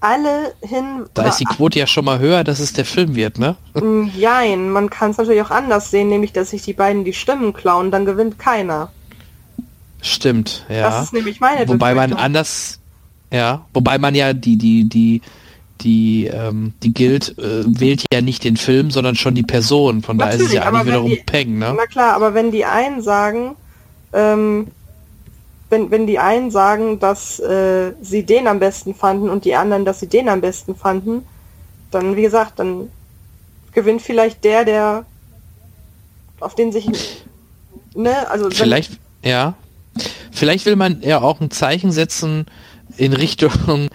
Alle 0.02 0.52
hin. 0.60 1.06
Da 1.14 1.28
ist 1.28 1.38
die 1.38 1.44
Quote 1.44 1.78
ja 1.78 1.86
schon 1.86 2.04
mal 2.04 2.18
höher, 2.18 2.44
dass 2.44 2.60
es 2.60 2.72
der 2.72 2.84
Film 2.84 3.14
wird, 3.14 3.38
ne? 3.38 3.56
Jein, 4.14 4.70
man 4.70 4.90
kann 4.90 5.12
es 5.12 5.18
natürlich 5.18 5.42
auch 5.42 5.50
anders 5.50 5.90
sehen, 5.90 6.08
nämlich 6.08 6.32
dass 6.32 6.50
sich 6.50 6.62
die 6.62 6.72
beiden 6.72 7.04
die 7.04 7.12
Stimmen 7.12 7.52
klauen, 7.52 7.90
dann 7.90 8.04
gewinnt 8.04 8.38
keiner. 8.38 8.90
Stimmt, 10.00 10.66
ja. 10.68 10.90
Das 10.90 11.04
ist 11.04 11.12
nämlich 11.12 11.38
meine 11.38 11.68
Wobei 11.68 11.94
man 11.94 12.12
anders, 12.12 12.80
ja, 13.30 13.64
wobei 13.72 13.98
man 13.98 14.16
ja 14.16 14.32
die, 14.32 14.56
die, 14.56 14.88
die, 14.88 15.22
die, 15.80 16.26
ähm, 16.26 16.74
die 16.82 16.92
Guild 16.92 17.38
äh, 17.38 17.64
wählt 17.66 18.04
ja 18.12 18.20
nicht 18.20 18.42
den 18.42 18.56
Film, 18.56 18.90
sondern 18.90 19.14
schon 19.14 19.36
die 19.36 19.44
Person. 19.44 20.02
Von 20.02 20.18
daher 20.18 20.34
ist 20.34 20.46
es 20.46 20.52
ja 20.52 20.62
eigentlich 20.62 20.86
wiederum 20.86 21.10
die, 21.10 21.22
Peng, 21.24 21.58
ne? 21.58 21.74
Na 21.76 21.86
klar, 21.86 22.14
aber 22.14 22.34
wenn 22.34 22.50
die 22.50 22.64
einen 22.64 23.02
sagen, 23.02 23.54
ähm, 24.12 24.66
wenn, 25.72 25.90
wenn 25.90 26.06
die 26.06 26.18
einen 26.18 26.50
sagen, 26.50 27.00
dass 27.00 27.40
äh, 27.40 27.94
sie 28.02 28.24
den 28.24 28.46
am 28.46 28.60
besten 28.60 28.94
fanden 28.94 29.30
und 29.30 29.46
die 29.46 29.56
anderen, 29.56 29.86
dass 29.86 30.00
sie 30.00 30.06
den 30.06 30.28
am 30.28 30.42
besten 30.42 30.76
fanden, 30.76 31.24
dann, 31.90 32.14
wie 32.14 32.22
gesagt, 32.22 32.58
dann 32.58 32.90
gewinnt 33.72 34.02
vielleicht 34.02 34.44
der, 34.44 34.64
der 34.66 35.06
auf 36.40 36.54
den 36.54 36.72
sich 36.72 36.90
ne, 37.94 38.28
also 38.30 38.50
vielleicht, 38.50 38.98
ja, 39.24 39.54
vielleicht 40.30 40.66
will 40.66 40.76
man 40.76 41.00
ja 41.00 41.22
auch 41.22 41.40
ein 41.40 41.50
Zeichen 41.50 41.90
setzen 41.90 42.46
in 42.98 43.14
Richtung 43.14 43.88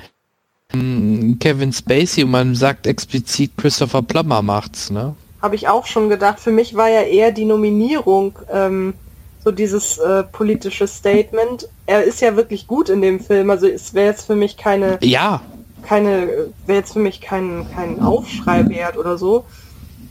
ähm, 0.73 1.37
Kevin 1.39 1.73
Spacey 1.73 2.23
und 2.23 2.31
man 2.31 2.55
sagt 2.55 2.87
explizit 2.87 3.51
Christopher 3.55 4.01
Plummer 4.01 4.41
macht's, 4.41 4.89
ne? 4.89 5.15
Habe 5.43 5.55
ich 5.55 5.67
auch 5.67 5.85
schon 5.85 6.09
gedacht. 6.09 6.39
Für 6.39 6.51
mich 6.51 6.73
war 6.73 6.89
ja 6.89 7.01
eher 7.01 7.31
die 7.31 7.45
Nominierung 7.45 8.39
ähm, 8.51 8.95
so 9.47 9.51
dieses 9.51 9.97
äh, 9.97 10.23
politische 10.23 10.87
Statement. 10.87 11.69
Er 11.85 12.03
ist 12.03 12.19
ja 12.19 12.35
wirklich 12.35 12.67
gut 12.67 12.89
in 12.89 13.01
dem 13.01 13.21
Film, 13.21 13.49
also 13.49 13.65
es 13.65 13.93
wäre 13.93 14.07
jetzt 14.07 14.27
für 14.27 14.35
mich 14.35 14.57
keine 14.57 14.99
ja 15.01 15.41
keine 15.83 16.49
wäre 16.65 16.79
jetzt 16.79 16.91
für 16.91 16.99
mich 16.99 17.21
kein 17.21 17.65
kein 17.73 18.01
Aufschrei 18.01 18.67
wert 18.67 18.97
oder 18.97 19.17
so. 19.17 19.45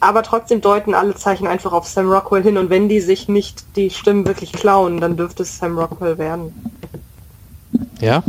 Aber 0.01 0.23
trotzdem 0.23 0.63
deuten 0.63 0.95
alle 0.95 1.17
Zeichen 1.17 1.47
einfach 1.47 1.75
auf 1.75 1.87
Sam 1.87 2.11
Rockwell 2.11 2.43
hin 2.43 2.57
und 2.57 2.71
wenn 2.71 2.89
die 2.89 3.01
sich 3.01 3.29
nicht 3.29 3.65
die 3.77 3.91
Stimmen 3.91 4.27
wirklich 4.27 4.53
klauen, 4.53 5.03
dann 5.03 5.19
dürfte 5.19 5.43
es 5.43 5.59
Sam 5.59 5.79
Rockwell 5.79 6.17
werden. 6.17 6.55
Ja, 8.01 8.23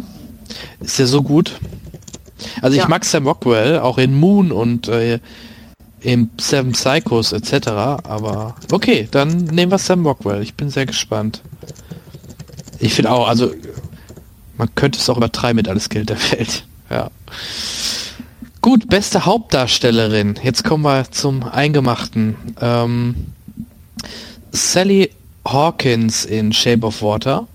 ist 0.82 1.00
ja 1.00 1.06
so 1.06 1.22
gut. 1.22 1.58
Also 2.62 2.76
ich 2.76 2.84
ja. 2.84 2.90
mag 2.90 3.06
Sam 3.06 3.26
Rockwell 3.26 3.80
auch 3.80 3.98
in 3.98 4.20
Moon 4.20 4.52
und 4.52 4.90
äh, 4.90 5.20
im 6.02 6.30
Seven 6.40 6.74
Psychos 6.74 7.32
etc. 7.34 7.68
Aber 7.68 8.56
okay, 8.72 9.08
dann 9.10 9.46
nehmen 9.46 9.72
wir 9.72 9.78
Sam 9.78 10.06
Rockwell. 10.06 10.42
Ich 10.42 10.54
bin 10.54 10.70
sehr 10.70 10.86
gespannt. 10.86 11.42
Ich 12.80 12.94
finde 12.94 13.12
auch, 13.12 13.28
also 13.28 13.52
man 14.58 14.74
könnte 14.76 15.00
es 15.00 15.10
auch 15.10 15.18
übertreiben 15.18 15.58
mit 15.58 15.68
alles 15.68 15.90
Geld 15.90 16.10
der 16.10 16.20
Welt. 16.32 16.64
Ja. 16.90 17.12
Gut, 18.62 18.88
beste 18.88 19.26
Hauptdarstellerin. 19.26 20.40
Jetzt 20.42 20.64
kommen 20.64 20.84
wir 20.84 21.12
zum 21.12 21.44
Eingemachten. 21.44 22.38
Ähm, 22.62 23.34
Sally 24.54 25.12
Hawkins 25.46 26.26
in 26.26 26.54
Shape 26.54 26.86
of 26.86 27.02
Water, 27.02 27.48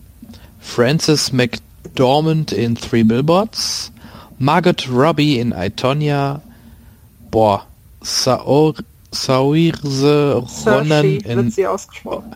Frances 0.60 1.32
McDormand 1.32 2.52
in 2.52 2.76
Three 2.76 3.04
Billboards, 3.04 3.90
Margot 4.38 4.88
Robbie 4.88 5.38
in 5.38 5.52
Itonia, 5.52 6.42
boah, 7.30 7.66
Saor, 8.02 8.74
Saoirse 9.10 10.42
Ronan 10.66 11.04
in 11.04 11.36
wird 11.36 11.52
sie 11.52 11.66
ausgesprochen. 11.66 12.34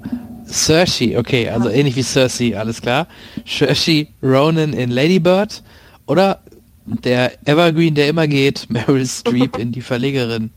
Cersei, 0.48 1.18
okay, 1.18 1.48
also 1.48 1.68
ähnlich 1.68 1.96
wie 1.96 2.02
Cersei, 2.02 2.56
alles 2.56 2.80
klar. 2.80 3.06
Cersei 3.46 4.08
Ronan 4.22 4.72
in 4.72 4.90
Ladybird 4.90 5.62
oder 6.06 6.40
der 6.86 7.32
Evergreen, 7.46 7.94
der 7.94 8.08
immer 8.08 8.28
geht, 8.28 8.66
Meryl 8.70 9.06
Streep 9.06 9.58
in 9.58 9.72
Die 9.72 9.80
Verlegerin. 9.80 10.50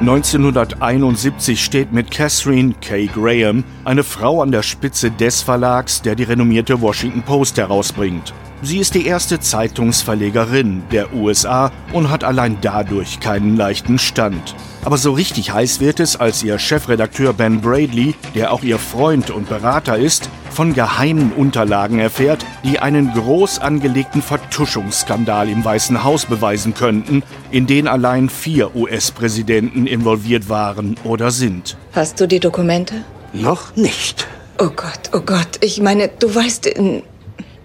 1971 0.00 1.62
steht 1.62 1.92
mit 1.92 2.10
Catherine 2.10 2.74
K. 2.80 3.06
Graham 3.06 3.64
eine 3.84 4.02
Frau 4.02 4.40
an 4.40 4.50
der 4.50 4.62
Spitze 4.62 5.10
des 5.10 5.42
Verlags, 5.42 6.00
der 6.00 6.14
die 6.14 6.22
renommierte 6.22 6.80
Washington 6.80 7.22
Post 7.22 7.58
herausbringt. 7.58 8.32
Sie 8.62 8.78
ist 8.78 8.94
die 8.94 9.06
erste 9.06 9.40
Zeitungsverlegerin 9.40 10.82
der 10.92 11.14
USA 11.14 11.72
und 11.94 12.10
hat 12.10 12.24
allein 12.24 12.58
dadurch 12.60 13.18
keinen 13.18 13.56
leichten 13.56 13.98
Stand. 13.98 14.54
Aber 14.84 14.98
so 14.98 15.12
richtig 15.12 15.52
heiß 15.52 15.80
wird 15.80 15.98
es, 15.98 16.16
als 16.16 16.42
ihr 16.42 16.58
Chefredakteur 16.58 17.32
Ben 17.32 17.62
Bradley, 17.62 18.14
der 18.34 18.52
auch 18.52 18.62
ihr 18.62 18.78
Freund 18.78 19.30
und 19.30 19.48
Berater 19.48 19.96
ist, 19.96 20.28
von 20.50 20.74
geheimen 20.74 21.32
Unterlagen 21.32 22.00
erfährt, 22.00 22.44
die 22.62 22.78
einen 22.78 23.14
groß 23.14 23.60
angelegten 23.60 24.20
Vertuschungsskandal 24.20 25.48
im 25.48 25.64
Weißen 25.64 26.04
Haus 26.04 26.26
beweisen 26.26 26.74
könnten, 26.74 27.22
in 27.50 27.66
den 27.66 27.88
allein 27.88 28.28
vier 28.28 28.76
US-Präsidenten 28.76 29.86
involviert 29.86 30.50
waren 30.50 30.96
oder 31.04 31.30
sind. 31.30 31.78
Hast 31.92 32.20
du 32.20 32.28
die 32.28 32.40
Dokumente? 32.40 33.04
Noch 33.32 33.74
nicht. 33.74 34.26
Oh 34.58 34.68
Gott, 34.68 35.10
oh 35.14 35.20
Gott. 35.20 35.58
Ich 35.62 35.80
meine, 35.80 36.08
du 36.08 36.34
weißt, 36.34 36.66
in 36.66 37.02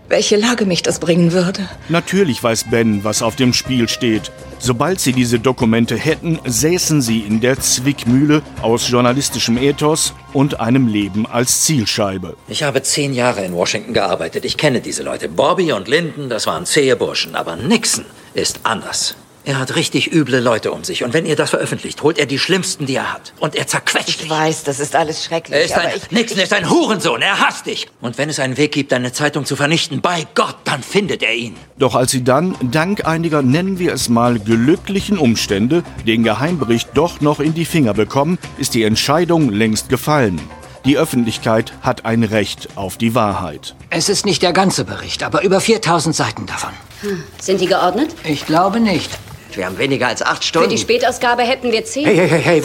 welche 0.10 0.36
Lage 0.36 0.66
mich 0.66 0.84
das 0.84 1.00
bringen 1.00 1.32
würde. 1.32 1.68
Natürlich 1.90 2.44
weiß 2.44 2.66
Ben, 2.70 3.04
was 3.04 3.22
auf 3.22 3.36
dem 3.36 3.54
Spiel 3.54 3.90
steht. 3.90 4.32
Sobald 4.60 5.00
sie 5.00 5.14
diese 5.14 5.40
Dokumente 5.40 5.98
hätten, 5.98 6.40
säßen 6.46 7.02
sie 7.02 7.20
in 7.20 7.42
der 7.42 7.60
Zwickmühle 7.60 8.42
aus 8.62 8.90
journalistischem 8.90 9.58
Ethos 9.58 10.14
und 10.34 10.60
einem 10.60 10.88
Leben 10.88 11.26
als 11.26 11.62
Zielscheibe. 11.62 12.36
Ich 12.48 12.64
habe 12.64 12.82
zehn 12.82 13.14
Jahre 13.14 13.44
in 13.44 13.54
Washington 13.54 13.94
gearbeitet. 13.94 14.46
Ich 14.46 14.58
kenne 14.58 14.82
diese 14.82 15.04
Leute. 15.04 15.30
Bobby 15.30 15.72
und 15.72 15.88
Lyndon, 15.88 16.30
das 16.30 16.48
waren 16.48 16.66
zähe 16.66 16.96
Burschen. 16.96 17.36
Aber 17.36 17.56
Nixon 17.56 18.06
ist 18.34 18.62
anders. 18.64 19.16
Er 19.46 19.60
hat 19.60 19.76
richtig 19.76 20.12
üble 20.12 20.40
Leute 20.40 20.72
um 20.72 20.84
sich. 20.84 21.04
Und 21.04 21.14
wenn 21.14 21.28
ihr 21.28 21.36
das 21.36 21.52
veröffentlicht, 21.52 22.02
holt 22.02 22.18
er 22.18 22.26
die 22.26 22.40
schlimmsten, 22.40 22.88
die 22.88 22.96
er 22.96 23.14
hat. 23.14 23.34
Und 23.40 23.54
er 23.56 23.68
zerquetscht 23.68 24.24
Ich 24.24 24.30
weiß, 24.30 24.64
das 24.64 24.80
ist 24.80 24.96
alles 24.96 25.24
schrecklich. 25.24 25.56
Er 25.56 25.64
ist 25.64 25.74
ein, 25.76 25.86
aber 25.86 25.96
ich, 25.96 26.10
Nixon 26.10 26.40
ist 26.40 26.52
ein 26.52 26.68
Hurensohn. 26.68 27.22
Er 27.22 27.40
hasst 27.40 27.68
dich. 27.68 27.88
Und 28.02 28.18
wenn 28.18 28.30
es 28.30 28.40
einen 28.40 28.58
Weg 28.58 28.72
gibt, 28.72 28.92
deine 28.92 29.14
Zeitung 29.14 29.46
zu 29.46 29.56
vernichten, 29.56 30.02
bei 30.02 30.26
Gott, 30.34 30.56
dann 30.64 30.82
findet 30.82 31.22
er 31.22 31.36
ihn. 31.36 31.56
Doch 31.78 31.94
als 31.94 32.10
sie 32.10 32.24
dann, 32.24 32.56
dank 32.72 33.06
einiger, 33.06 33.44
nennen 33.44 33.78
wir 33.78 33.94
es 33.94 34.10
mal, 34.10 34.40
glücklichen 34.40 35.20
Umstände, 35.20 35.84
den 36.08 36.24
Geheimbericht 36.24 36.90
doch 36.96 37.22
noch 37.22 37.40
in 37.40 37.54
die 37.54 37.66
Finger 37.66 37.94
bekommen, 37.94 38.40
ist 38.58 38.74
die 38.74 38.84
Entscheidung 38.84 39.52
längst 39.52 39.90
gefallen. 39.90 40.42
Die 40.86 40.98
Öffentlichkeit 40.98 41.72
hat 41.82 42.06
ein 42.06 42.24
Recht 42.24 42.70
auf 42.76 42.98
die 42.98 43.14
Wahrheit. 43.14 43.76
Es 43.92 44.10
ist 44.10 44.26
nicht 44.26 44.42
der 44.42 44.54
ganze 44.54 44.86
Bericht, 44.86 45.22
aber 45.22 45.44
über 45.44 45.60
4000 45.60 46.16
Seiten 46.16 46.46
davon. 46.48 46.72
Hm. 47.02 47.24
Sind 47.40 47.62
die 47.62 47.68
geordnet? 47.68 48.16
Ich 48.24 48.46
glaube 48.48 48.80
nicht. 48.80 49.10
Wir 49.58 49.66
haben 49.66 49.78
weniger 49.78 50.08
als 50.08 50.22
acht 50.22 50.44
Für 50.44 50.48
Stunden. 50.50 50.70
die 50.70 50.78
Spätausgabe 50.78 51.44
hätten 51.44 51.72
wir 51.72 51.86
zehn. 51.86 52.06
Hey, 52.06 52.16
hey, 52.16 52.42
hey, 52.42 52.62
hey, 52.62 52.64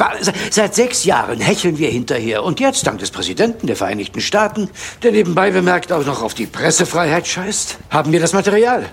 seit 0.50 0.74
sechs 0.74 1.04
Jahren 1.04 1.40
hecheln 1.40 1.78
wir 1.78 1.90
hinterher. 1.90 2.42
Und 2.42 2.60
jetzt, 2.60 2.86
dank 2.86 2.98
des 2.98 3.10
Präsidenten 3.10 3.66
der 3.66 3.76
Vereinigten 3.76 4.20
Staaten, 4.20 4.68
der 5.02 5.12
nebenbei 5.12 5.50
bemerkt 5.50 5.92
auch 5.92 6.04
noch 6.04 6.22
auf 6.22 6.34
die 6.34 6.46
Pressefreiheit 6.46 7.26
scheißt, 7.26 7.78
haben 7.90 8.12
wir 8.12 8.20
das 8.20 8.32
Material. 8.32 8.86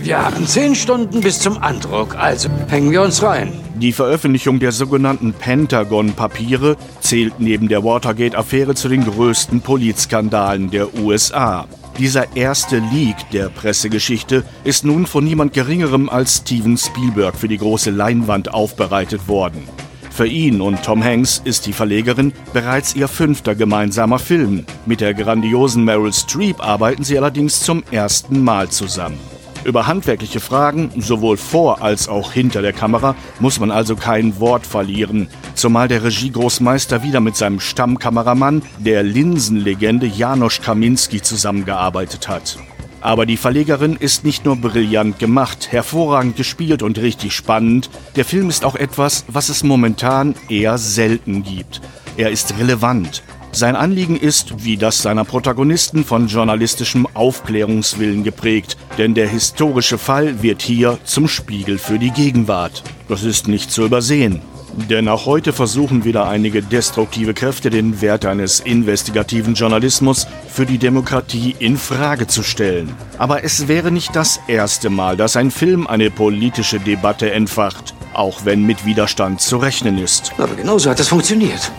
Wir 0.00 0.24
haben 0.24 0.46
zehn 0.46 0.76
Stunden 0.76 1.20
bis 1.20 1.40
zum 1.40 1.58
Andruck, 1.58 2.14
also 2.14 2.48
hängen 2.68 2.92
wir 2.92 3.02
uns 3.02 3.20
rein. 3.22 3.52
Die 3.74 3.92
Veröffentlichung 3.92 4.60
der 4.60 4.70
sogenannten 4.70 5.32
Pentagon-Papiere 5.32 6.76
zählt 7.00 7.40
neben 7.40 7.68
der 7.68 7.82
Watergate-Affäre 7.82 8.74
zu 8.74 8.88
den 8.88 9.04
größten 9.04 9.60
Politskandalen 9.60 10.70
der 10.70 10.94
USA. 10.94 11.66
Dieser 11.98 12.36
erste 12.36 12.78
Leak 12.78 13.16
der 13.32 13.48
Pressegeschichte 13.48 14.44
ist 14.62 14.84
nun 14.84 15.04
von 15.04 15.24
niemand 15.24 15.52
Geringerem 15.52 16.08
als 16.08 16.36
Steven 16.36 16.78
Spielberg 16.78 17.34
für 17.34 17.48
die 17.48 17.58
große 17.58 17.90
Leinwand 17.90 18.54
aufbereitet 18.54 19.26
worden. 19.26 19.68
Für 20.08 20.28
ihn 20.28 20.60
und 20.60 20.84
Tom 20.84 21.02
Hanks 21.02 21.42
ist 21.44 21.66
die 21.66 21.72
Verlegerin 21.72 22.32
bereits 22.52 22.94
ihr 22.94 23.08
fünfter 23.08 23.56
gemeinsamer 23.56 24.20
Film. 24.20 24.64
Mit 24.86 25.00
der 25.00 25.12
grandiosen 25.12 25.84
Meryl 25.84 26.12
Streep 26.12 26.62
arbeiten 26.62 27.02
sie 27.02 27.18
allerdings 27.18 27.62
zum 27.62 27.82
ersten 27.90 28.44
Mal 28.44 28.68
zusammen. 28.68 29.18
Über 29.64 29.88
handwerkliche 29.88 30.38
Fragen, 30.38 30.92
sowohl 30.98 31.36
vor 31.36 31.82
als 31.82 32.08
auch 32.08 32.30
hinter 32.32 32.62
der 32.62 32.72
Kamera, 32.72 33.16
muss 33.40 33.58
man 33.58 33.72
also 33.72 33.96
kein 33.96 34.38
Wort 34.38 34.64
verlieren, 34.64 35.28
zumal 35.58 35.88
der 35.88 36.04
Regiegroßmeister 36.04 37.02
wieder 37.02 37.20
mit 37.20 37.36
seinem 37.36 37.60
Stammkameramann, 37.60 38.62
der 38.78 39.02
Linsenlegende 39.02 40.06
Janosch 40.06 40.60
Kaminski, 40.60 41.20
zusammengearbeitet 41.20 42.28
hat. 42.28 42.58
Aber 43.00 43.26
die 43.26 43.36
Verlegerin 43.36 43.96
ist 43.96 44.24
nicht 44.24 44.44
nur 44.44 44.56
brillant 44.56 45.18
gemacht, 45.18 45.70
hervorragend 45.70 46.36
gespielt 46.36 46.82
und 46.82 46.98
richtig 46.98 47.32
spannend, 47.34 47.90
der 48.16 48.24
Film 48.24 48.48
ist 48.48 48.64
auch 48.64 48.74
etwas, 48.74 49.24
was 49.28 49.48
es 49.48 49.62
momentan 49.62 50.34
eher 50.48 50.78
selten 50.78 51.42
gibt. 51.42 51.80
Er 52.16 52.30
ist 52.30 52.58
relevant. 52.58 53.22
Sein 53.52 53.76
Anliegen 53.76 54.16
ist, 54.16 54.64
wie 54.64 54.76
das 54.76 55.02
seiner 55.02 55.24
Protagonisten, 55.24 56.04
von 56.04 56.28
journalistischem 56.28 57.06
Aufklärungswillen 57.14 58.22
geprägt, 58.22 58.76
denn 58.98 59.14
der 59.14 59.28
historische 59.28 59.98
Fall 59.98 60.42
wird 60.42 60.62
hier 60.62 60.98
zum 61.04 61.28
Spiegel 61.28 61.78
für 61.78 61.98
die 61.98 62.10
Gegenwart. 62.10 62.82
Das 63.08 63.24
ist 63.24 63.48
nicht 63.48 63.70
zu 63.70 63.84
übersehen. 63.84 64.42
Denn 64.76 65.08
auch 65.08 65.26
heute 65.26 65.52
versuchen 65.52 66.04
wieder 66.04 66.28
einige 66.28 66.62
destruktive 66.62 67.34
Kräfte 67.34 67.70
den 67.70 68.00
Wert 68.00 68.24
eines 68.26 68.60
investigativen 68.60 69.54
Journalismus 69.54 70.26
für 70.48 70.66
die 70.66 70.78
Demokratie 70.78 71.56
in 71.58 71.76
Frage 71.76 72.26
zu 72.26 72.42
stellen. 72.42 72.94
Aber 73.18 73.44
es 73.44 73.66
wäre 73.68 73.90
nicht 73.90 74.14
das 74.14 74.38
erste 74.46 74.90
Mal, 74.90 75.16
dass 75.16 75.36
ein 75.36 75.50
Film 75.50 75.86
eine 75.86 76.10
politische 76.10 76.78
Debatte 76.80 77.30
entfacht, 77.32 77.94
auch 78.12 78.44
wenn 78.44 78.62
mit 78.64 78.84
Widerstand 78.86 79.40
zu 79.40 79.56
rechnen 79.56 79.98
ist. 79.98 80.32
Aber 80.38 80.54
genauso 80.54 80.90
hat 80.90 80.98
das 81.00 81.08
funktioniert. 81.08 81.70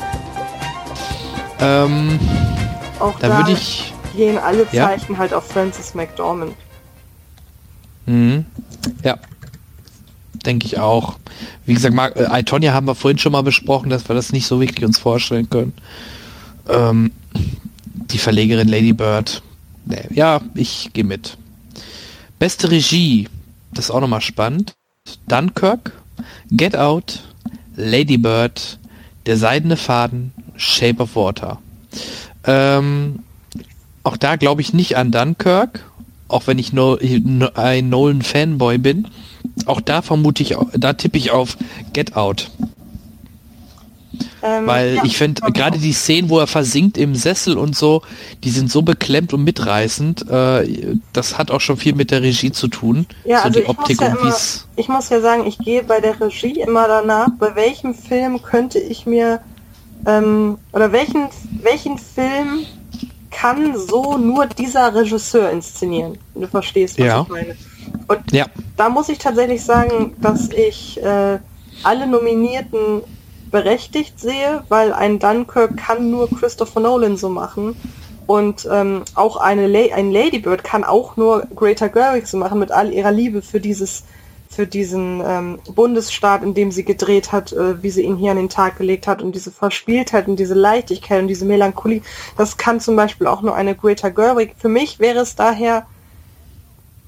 Ähm, 1.62 2.20
Auch 3.00 3.18
Da 3.20 3.30
da, 3.30 3.38
würde 3.38 3.52
ich- 3.54 3.94
gehen 4.16 4.38
alle 4.38 4.66
Ja? 4.72 4.88
Zeichen 4.88 5.18
halt 5.18 5.34
auf 5.34 5.48
Frances 5.48 5.94
McDormand. 5.96 6.54
Mhm. 8.06 8.46
Ja. 9.04 9.18
Denke 10.46 10.66
ich 10.66 10.80
auch. 10.80 11.18
Wie 11.66 11.74
gesagt, 11.74 11.94
Mark, 11.94 12.16
äh, 12.16 12.40
Itonia 12.40 12.74
haben 12.74 12.88
wir 12.88 12.96
vorhin 12.96 13.18
schon 13.18 13.32
mal 13.32 13.44
besprochen, 13.44 13.90
dass 13.90 14.08
wir 14.08 14.16
das 14.16 14.32
nicht 14.32 14.48
so 14.48 14.62
wirklich 14.62 14.86
uns 14.86 14.98
vorstellen 14.98 15.50
können. 15.50 15.74
Ähm, 16.68 17.12
die 18.12 18.18
Verlegerin 18.18 18.68
Lady 18.68 18.94
Bird. 18.94 19.42
Nee, 19.86 20.06
ja, 20.12 20.42
ich 20.56 20.92
gehe 20.94 21.04
mit. 21.04 21.38
Beste 22.38 22.72
Regie. 22.72 23.28
Das 23.74 23.86
ist 23.86 23.92
auch 23.92 24.02
nochmal 24.02 24.22
spannend. 24.22 24.74
Dunkirk, 25.28 25.92
Get 26.52 26.76
Out, 26.76 27.22
Lady 27.76 28.18
Bird, 28.18 28.80
Der 29.26 29.38
seidene 29.38 29.78
Faden, 29.78 30.34
Shape 30.56 31.04
of 31.04 31.16
Water. 31.16 31.60
Ähm, 32.46 33.20
auch 34.04 34.18
da 34.18 34.38
glaube 34.38 34.62
ich 34.62 34.74
nicht 34.74 34.98
an 34.98 35.12
Dunkirk, 35.12 35.84
auch 36.30 36.48
wenn 36.48 36.58
ich 36.58 36.72
no, 36.74 36.98
no, 37.24 37.50
ein 37.56 37.90
Nolan-Fanboy 37.90 38.78
bin. 38.78 39.08
Auch 39.66 39.82
da 39.82 40.02
vermute 40.02 40.44
ich, 40.44 40.56
da 40.74 40.94
tippe 40.94 41.18
ich 41.18 41.32
auf 41.32 41.58
Get 41.94 42.16
Out. 42.16 42.50
Ähm, 44.42 44.68
Weil 44.68 44.96
ja, 44.96 45.04
ich 45.04 45.18
finde, 45.18 45.42
gerade 45.52 45.78
die 45.78 45.92
Szenen, 45.92 46.30
wo 46.30 46.40
er 46.40 46.48
versinkt 46.48 46.98
im 46.98 47.16
Sessel 47.16 47.58
und 47.58 47.76
so, 47.76 48.02
die 48.44 48.50
sind 48.50 48.72
so 48.72 48.82
beklemmt 48.82 49.34
und 49.34 49.44
mitreißend. 49.44 50.30
Äh, 50.30 50.96
das 51.14 51.38
hat 51.38 51.52
auch 51.52 51.62
schon 51.62 51.78
viel 51.78 51.94
mit 51.94 52.12
der 52.12 52.22
Regie 52.22 52.52
zu 52.52 52.68
tun. 52.68 53.06
Ja, 53.26 53.40
so 53.40 53.44
also 53.46 53.60
die 53.60 53.64
ich 53.64 53.70
Optik 53.70 54.00
muss, 54.00 54.08
ja 54.08 54.16
und 54.16 54.26
wie's. 54.26 54.68
ich 54.78 54.88
muss 54.88 55.10
ja 55.10 55.20
sagen, 55.20 55.46
ich 55.46 55.58
gehe 55.58 55.84
bei 55.84 56.00
der 56.00 56.20
Regie 56.22 56.62
immer 56.62 56.88
danach, 56.88 57.30
bei 57.38 57.56
welchem 57.56 57.94
Film 57.94 58.42
könnte 58.42 58.80
ich 58.80 59.06
mir 59.06 59.42
ähm, 60.06 60.58
oder 60.72 60.92
welchen 60.92 61.28
welchen 61.62 61.98
Film 61.98 62.66
kann 63.40 63.78
so 63.78 64.18
nur 64.18 64.48
dieser 64.48 64.94
Regisseur 64.94 65.50
inszenieren? 65.50 66.20
Du 66.36 66.48
verstehst, 66.48 67.00
was 67.00 67.06
Ja. 67.06 67.22
ich 67.24 67.30
meine. 67.30 67.56
Und 68.08 68.20
Ja. 68.32 68.48
da 68.76 68.90
muss 68.90 69.08
ich 69.08 69.18
tatsächlich 69.18 69.64
sagen, 69.64 70.18
dass 70.22 70.50
ich 70.50 71.02
äh, 71.02 71.40
alle 71.82 72.08
Nominierten 72.08 73.02
berechtigt 73.50 74.20
sehe, 74.20 74.64
weil 74.68 74.92
ein 74.94 75.20
Dunkirk 75.20 75.78
kann 75.78 76.12
nur 76.12 76.30
Christopher 76.30 76.82
Nolan 76.82 77.16
so 77.16 77.30
machen. 77.30 77.76
Und 78.26 78.68
ähm, 78.70 79.06
auch 79.16 79.38
eine 79.38 79.68
La 79.68 79.96
ein 79.96 80.12
Ladybird 80.12 80.64
kann 80.64 80.84
auch 80.84 81.16
nur 81.16 81.48
Greta 81.56 81.88
Gerwig 81.88 82.28
so 82.28 82.38
machen 82.38 82.60
mit 82.60 82.72
all 82.72 82.94
ihrer 82.94 83.12
Liebe 83.12 83.42
für 83.42 83.60
dieses 83.62 84.04
für 84.50 84.66
diesen 84.66 85.22
ähm, 85.26 85.60
Bundesstaat, 85.74 86.44
in 86.44 86.54
dem 86.54 86.72
sie 86.72 86.84
gedreht 86.84 87.32
hat, 87.32 87.54
äh, 87.54 87.82
wie 87.84 87.92
sie 87.92 88.02
ihn 88.02 88.18
hier 88.18 88.32
an 88.32 88.38
den 88.38 88.50
Tag 88.50 88.78
gelegt 88.78 89.08
hat 89.08 89.22
und 89.22 89.34
diese 89.34 89.52
Verspieltheit 89.52 90.28
und 90.28 90.38
diese 90.38 90.56
Leichtigkeit 90.56 91.22
und 91.22 91.28
diese 91.28 91.46
Melancholie, 91.46 92.02
das 92.38 92.58
kann 92.58 92.80
zum 92.80 92.96
Beispiel 92.96 93.28
auch 93.28 93.42
nur 93.42 93.56
eine 93.56 93.76
Greta 93.76 94.10
Gerwig. 94.10 94.56
Für 94.58 94.70
mich 94.70 95.00
wäre 95.00 95.20
es 95.20 95.36
daher, 95.36 95.86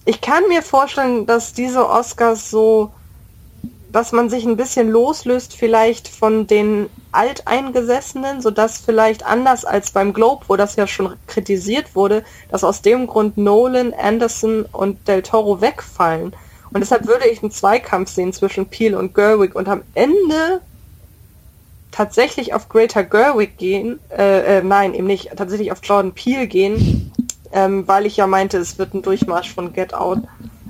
ich 0.06 0.22
kann 0.22 0.48
mir 0.48 0.62
vorstellen, 0.62 1.26
dass 1.26 1.54
diese 1.54 1.90
Oscars 1.90 2.50
so 2.50 2.92
dass 3.92 4.12
man 4.12 4.30
sich 4.30 4.46
ein 4.46 4.58
bisschen 4.58 4.90
loslöst 4.90 5.56
vielleicht 5.56 6.08
von 6.08 6.48
den 6.48 6.90
Alteingesessenen, 7.12 8.42
sodass 8.42 8.78
vielleicht 8.78 9.26
anders 9.26 9.66
als 9.66 9.92
beim 9.92 10.14
Globe, 10.14 10.46
wo 10.48 10.56
das 10.56 10.76
ja 10.76 10.88
schon 10.88 11.16
kritisiert 11.28 11.96
wurde, 11.96 12.24
dass 12.50 12.64
aus 12.64 12.82
dem 12.82 13.08
Grund 13.08 13.38
Nolan, 13.38 13.94
Anderson 13.94 14.66
und 14.72 15.08
Del 15.08 15.22
Toro 15.22 15.60
wegfallen. 15.60 16.34
Und 16.74 16.80
deshalb 16.80 17.08
würde 17.08 17.28
ich 17.28 17.42
einen 17.42 17.52
Zweikampf 17.52 18.10
sehen 18.10 18.34
zwischen 18.34 18.68
Peel 18.68 18.96
und 18.96 19.14
Gerwig 19.14 19.56
und 19.56 19.68
am 19.68 19.82
Ende 19.94 20.62
tatsächlich 21.92 22.54
auf 22.54 22.70
Greater 22.70 23.04
Gerwig 23.04 23.58
gehen, 23.58 24.00
äh, 24.10 24.60
äh, 24.60 24.64
nein, 24.64 24.94
eben 24.94 25.08
nicht, 25.08 25.32
tatsächlich 25.36 25.72
auf 25.72 25.80
Jordan 25.84 26.14
Peel 26.14 26.48
gehen, 26.48 27.12
ähm, 27.52 27.88
weil 27.88 28.06
ich 28.06 28.16
ja 28.16 28.28
meinte, 28.28 28.58
es 28.58 28.78
wird 28.78 28.94
ein 28.94 29.02
Durchmarsch 29.02 29.54
von 29.54 29.74
Get 29.74 29.94
Out. 29.94 30.20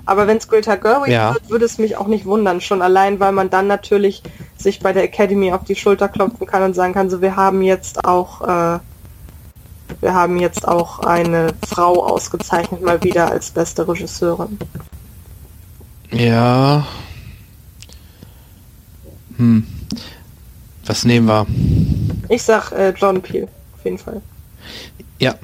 Aber 0.06 0.26
wenn 0.26 0.38
es 0.38 0.48
Greta 0.48 0.76
Gerwig 0.76 1.12
ja. 1.12 1.34
wird, 1.34 1.50
würde 1.50 1.66
es 1.66 1.78
mich 1.78 1.96
auch 1.96 2.08
nicht 2.08 2.26
wundern. 2.26 2.60
Schon 2.60 2.82
allein, 2.82 3.20
weil 3.20 3.32
man 3.32 3.52
dann 3.52 3.68
natürlich 3.68 4.24
sich 4.58 4.80
bei 4.80 4.94
der 4.94 5.04
Academy 5.04 5.54
auf 5.54 5.64
die 5.64 5.76
Schulter 5.76 6.10
klopfen 6.10 6.48
kann 6.48 6.64
und 6.64 6.74
sagen 6.74 6.94
kann, 6.94 7.12
so 7.12 7.22
wir 7.22 7.36
haben 7.36 7.62
jetzt 7.62 8.04
auch 8.04 8.42
äh, 8.42 8.80
wir 10.00 10.14
haben 10.14 10.40
jetzt 10.40 10.68
auch 10.68 11.00
eine 11.00 11.54
Frau 11.68 12.04
ausgezeichnet 12.04 12.82
mal 12.82 13.04
wieder 13.04 13.30
als 13.30 13.52
beste 13.52 13.88
Regisseurin. 13.88 14.58
Ja. 16.12 16.86
Hm. 19.38 19.66
Was 20.86 21.06
nehmen 21.06 21.28
wir? 21.28 21.46
Ich 22.30 22.44
sag 22.44 22.72
äh, 22.72 22.94
John 22.98 23.22
Peel, 23.22 23.48
auf 23.76 23.86
jeden 23.86 23.98
Fall. 23.98 24.22
Ja. 25.20 25.36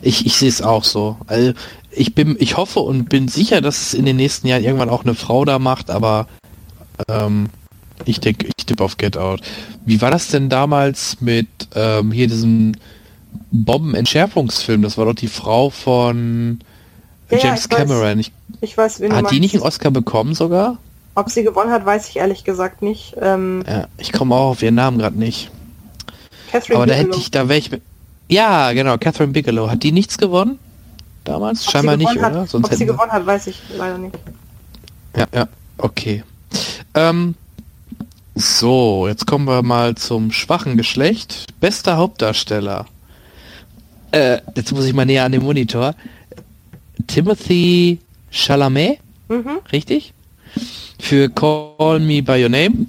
Ich, 0.00 0.26
ich 0.26 0.36
sehe 0.36 0.48
es 0.48 0.62
auch 0.62 0.84
so. 0.84 1.16
Also 1.26 1.52
ich 1.90 2.14
bin, 2.14 2.36
ich 2.38 2.56
hoffe 2.56 2.80
und 2.80 3.08
bin 3.08 3.28
sicher, 3.28 3.60
dass 3.60 3.80
es 3.80 3.94
in 3.94 4.04
den 4.04 4.16
nächsten 4.16 4.46
Jahren 4.46 4.64
irgendwann 4.64 4.88
auch 4.88 5.04
eine 5.04 5.14
Frau 5.14 5.44
da 5.44 5.58
macht, 5.58 5.90
aber 5.90 6.26
ähm, 7.08 7.50
ich 8.04 8.20
denke, 8.20 8.46
ich 8.46 8.66
tippe 8.66 8.82
auf 8.82 8.96
Get 8.96 9.16
Out. 9.16 9.42
Wie 9.84 10.00
war 10.00 10.10
das 10.10 10.28
denn 10.28 10.48
damals 10.48 11.20
mit 11.20 11.48
ähm, 11.74 12.12
hier 12.12 12.28
diesem 12.28 12.72
Bombenentschärfungsfilm? 13.50 14.82
Das 14.82 14.96
war 14.96 15.04
doch 15.04 15.14
die 15.14 15.28
Frau 15.28 15.70
von 15.70 16.60
James 17.38 17.42
ja, 17.42 17.54
ich 17.54 17.68
Cameron. 17.68 18.18
Weiß, 18.18 18.30
ich, 18.60 18.76
weiß, 18.76 19.00
wen 19.00 19.14
Hat 19.14 19.30
die 19.30 19.40
nicht 19.40 19.54
einen 19.54 19.62
Oscar 19.62 19.90
bekommen 19.90 20.34
sogar? 20.34 20.78
Ob 21.14 21.30
sie 21.30 21.42
gewonnen 21.42 21.70
hat, 21.70 21.84
weiß 21.84 22.08
ich 22.08 22.16
ehrlich 22.16 22.44
gesagt 22.44 22.82
nicht. 22.82 23.16
Ähm, 23.20 23.64
ja, 23.66 23.86
ich 23.98 24.12
komme 24.12 24.34
auch 24.34 24.50
auf 24.50 24.62
ihren 24.62 24.74
Namen 24.74 24.98
gerade 24.98 25.18
nicht. 25.18 25.50
Catherine 26.50 26.76
Aber 26.76 26.86
da 26.86 26.94
hätte 26.94 27.18
ich, 27.18 27.30
da 27.30 27.48
wäre 27.48 27.58
ich. 27.58 27.70
Ja, 28.28 28.72
genau, 28.72 28.96
Catherine 28.98 29.32
Bigelow. 29.32 29.70
Hat 29.70 29.82
die 29.82 29.92
nichts 29.92 30.16
gewonnen? 30.16 30.58
damals? 31.24 31.66
Ob 31.66 31.72
Scheinbar 31.72 31.96
nicht, 31.96 32.08
hat, 32.08 32.32
oder? 32.32 32.46
Sonst 32.46 32.66
ob 32.66 32.74
sie 32.74 32.86
gewonnen 32.86 33.12
hat, 33.12 33.26
weiß 33.26 33.46
ich 33.48 33.60
leider 33.76 33.98
nicht. 33.98 34.16
Ja, 35.16 35.26
ja, 35.34 35.48
okay. 35.78 36.24
Ähm, 36.94 37.34
so, 38.34 39.06
jetzt 39.08 39.26
kommen 39.26 39.46
wir 39.46 39.62
mal 39.62 39.94
zum 39.94 40.32
schwachen 40.32 40.76
Geschlecht. 40.76 41.46
Bester 41.60 41.96
Hauptdarsteller. 41.96 42.86
Äh, 44.10 44.38
jetzt 44.54 44.72
muss 44.72 44.84
ich 44.84 44.94
mal 44.94 45.06
näher 45.06 45.24
an 45.24 45.32
den 45.32 45.42
Monitor. 45.42 45.94
Timothy 47.06 47.98
Chalamet, 48.30 48.98
mhm. 49.28 49.58
richtig? 49.72 50.12
Für 50.98 51.28
Call 51.28 52.00
Me 52.00 52.22
By 52.22 52.42
Your 52.42 52.48
Name. 52.48 52.86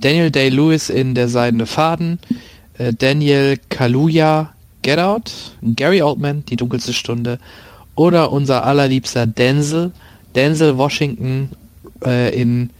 Daniel 0.00 0.30
Day-Lewis 0.30 0.90
in 0.90 1.14
Der 1.14 1.28
Seidene 1.28 1.66
Faden. 1.66 2.18
Äh, 2.78 2.92
Daniel 2.92 3.58
Kaluuya 3.68 4.54
Get 4.82 4.98
Out, 4.98 5.32
Gary 5.62 6.02
Oldman, 6.02 6.44
Die 6.46 6.56
dunkelste 6.56 6.92
Stunde 6.92 7.38
oder 7.94 8.30
unser 8.30 8.64
allerliebster 8.64 9.26
Denzel, 9.26 9.90
Denzel 10.34 10.78
Washington 10.78 11.50
äh, 12.04 12.40
in, 12.40 12.70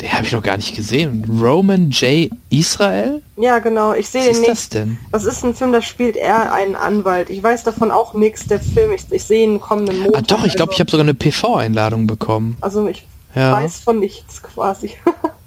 der 0.00 0.12
habe 0.12 0.26
ich 0.26 0.32
noch 0.32 0.42
gar 0.42 0.56
nicht 0.56 0.76
gesehen, 0.76 1.24
Roman 1.42 1.90
J. 1.90 2.30
Israel? 2.50 3.22
Ja, 3.36 3.58
genau, 3.58 3.92
ich 3.94 4.08
sehe 4.08 4.22
den 4.22 4.40
nicht. 4.40 4.48
Was 4.48 4.58
ist 4.58 4.58
das 4.58 4.68
denn? 4.68 4.98
Das 5.12 5.24
ist 5.24 5.44
ein 5.44 5.54
Film, 5.54 5.72
da 5.72 5.82
spielt 5.82 6.16
er 6.16 6.52
einen 6.52 6.76
Anwalt. 6.76 7.30
Ich 7.30 7.42
weiß 7.42 7.64
davon 7.64 7.90
auch 7.90 8.14
nichts, 8.14 8.46
der 8.46 8.60
Film, 8.60 8.92
ich, 8.92 9.10
ich 9.10 9.24
sehe 9.24 9.44
ihn 9.44 9.60
kommenden 9.60 10.00
Montag. 10.00 10.22
Ah 10.22 10.24
doch, 10.26 10.44
ich 10.44 10.54
glaube, 10.54 10.70
also. 10.70 10.76
ich 10.76 10.80
habe 10.80 10.90
sogar 10.90 11.04
eine 11.04 11.14
PV-Einladung 11.14 12.06
bekommen. 12.06 12.56
Also 12.60 12.86
ich 12.86 13.06
ja. 13.34 13.52
weiß 13.52 13.80
von 13.80 13.98
nichts 13.98 14.42
quasi. 14.42 14.92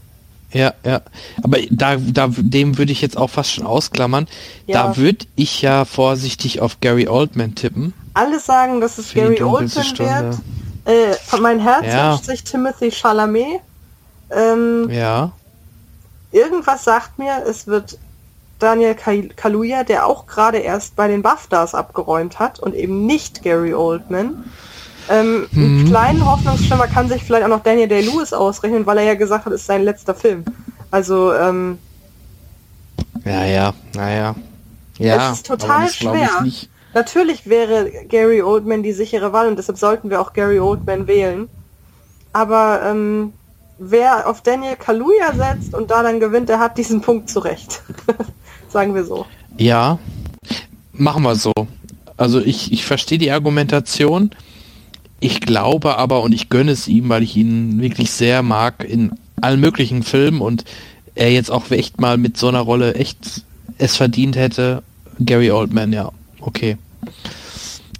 Ja, 0.53 0.73
ja. 0.85 1.01
Aber 1.43 1.59
da, 1.69 1.95
da, 1.95 2.29
dem 2.29 2.77
würde 2.77 2.91
ich 2.91 3.01
jetzt 3.01 3.17
auch 3.17 3.29
fast 3.29 3.51
schon 3.51 3.65
ausklammern. 3.65 4.27
Ja. 4.67 4.83
Da 4.83 4.97
würde 4.97 5.25
ich 5.35 5.61
ja 5.61 5.85
vorsichtig 5.85 6.59
auf 6.59 6.81
Gary 6.81 7.07
Oldman 7.07 7.55
tippen. 7.55 7.93
Alle 8.13 8.39
sagen, 8.39 8.81
dass 8.81 8.97
es 8.97 9.13
Gary 9.13 9.41
Oldman 9.41 9.97
wird. 9.97 10.37
Äh, 10.83 11.13
von 11.25 11.41
mein 11.41 11.59
Herz 11.59 11.85
ja. 11.85 12.11
wünscht 12.11 12.25
sich 12.25 12.43
Timothy 12.43 12.91
Chalamet. 12.91 13.61
Ähm, 14.31 14.89
ja. 14.89 15.31
Irgendwas 16.31 16.83
sagt 16.83 17.19
mir, 17.19 17.43
es 17.47 17.67
wird 17.67 17.97
Daniel 18.59 18.95
Kaluuya, 19.35 19.83
der 19.83 20.05
auch 20.05 20.27
gerade 20.27 20.59
erst 20.59 20.95
bei 20.95 21.07
den 21.07 21.21
BAFTAs 21.21 21.75
abgeräumt 21.75 22.39
hat 22.39 22.59
und 22.59 22.75
eben 22.75 23.05
nicht 23.05 23.43
Gary 23.43 23.73
Oldman. 23.73 24.45
Ähm, 25.09 25.47
hm. 25.51 25.63
Einen 25.63 25.85
kleinen 25.87 26.25
Hoffnungsschimmer 26.25 26.87
kann 26.87 27.09
sich 27.09 27.23
vielleicht 27.23 27.43
auch 27.43 27.49
noch 27.49 27.63
Daniel 27.63 27.87
Day-Lewis 27.87 28.33
ausrechnen, 28.33 28.85
weil 28.85 28.99
er 28.99 29.03
ja 29.03 29.15
gesagt 29.15 29.45
hat, 29.45 29.53
es 29.53 29.61
ist 29.61 29.67
sein 29.67 29.83
letzter 29.83 30.13
Film. 30.13 30.45
Also, 30.91 31.33
ähm, 31.33 31.79
Ja, 33.25 33.45
ja, 33.45 33.73
naja. 33.95 34.35
Ja, 34.97 35.31
es 35.31 35.37
ist 35.37 35.47
total 35.47 35.89
schwer. 35.89 36.45
Natürlich 36.93 37.47
wäre 37.47 37.89
Gary 38.09 38.41
Oldman 38.41 38.83
die 38.83 38.91
sichere 38.91 39.33
Wahl 39.33 39.47
und 39.47 39.57
deshalb 39.57 39.77
sollten 39.77 40.09
wir 40.09 40.21
auch 40.21 40.33
Gary 40.33 40.59
Oldman 40.59 41.07
wählen. 41.07 41.49
Aber 42.33 42.81
ähm, 42.85 43.33
wer 43.77 44.27
auf 44.27 44.41
Daniel 44.41 44.75
Kaluuya 44.75 45.33
setzt 45.33 45.73
und 45.73 45.91
da 45.91 46.03
dann 46.03 46.19
gewinnt, 46.19 46.49
der 46.49 46.59
hat 46.59 46.77
diesen 46.77 47.01
Punkt 47.01 47.29
zurecht. 47.29 47.81
Sagen 48.69 48.95
wir 48.95 49.03
so. 49.03 49.25
Ja, 49.57 49.99
machen 50.93 51.23
wir 51.23 51.35
so. 51.35 51.53
Also 52.17 52.39
ich, 52.39 52.71
ich 52.71 52.85
verstehe 52.85 53.17
die 53.17 53.31
Argumentation. 53.31 54.31
Ich 55.19 55.41
glaube 55.41 55.97
aber, 55.97 56.21
und 56.21 56.33
ich 56.33 56.49
gönne 56.49 56.71
es 56.71 56.87
ihm, 56.87 57.09
weil 57.09 57.23
ich 57.23 57.35
ihn 57.35 57.81
wirklich 57.81 58.11
sehr 58.11 58.43
mag 58.43 58.83
in 58.83 59.11
allen 59.41 59.59
möglichen 59.59 60.03
Filmen 60.03 60.41
und 60.41 60.65
er 61.15 61.31
jetzt 61.31 61.51
auch 61.51 61.69
echt 61.71 61.99
mal 61.99 62.17
mit 62.17 62.37
so 62.37 62.47
einer 62.47 62.61
Rolle 62.61 62.95
echt 62.95 63.43
es 63.77 63.97
verdient 63.97 64.35
hätte. 64.35 64.83
Gary 65.19 65.51
Oldman, 65.51 65.91
ja, 65.93 66.11
okay. 66.39 66.77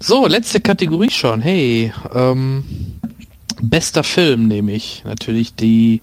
So, 0.00 0.26
letzte 0.26 0.60
Kategorie 0.60 1.10
schon. 1.10 1.40
Hey, 1.40 1.92
ähm, 2.14 2.64
bester 3.62 4.04
Film 4.04 4.48
nehme 4.48 4.72
ich. 4.72 5.02
Natürlich 5.04 5.54
die 5.54 6.02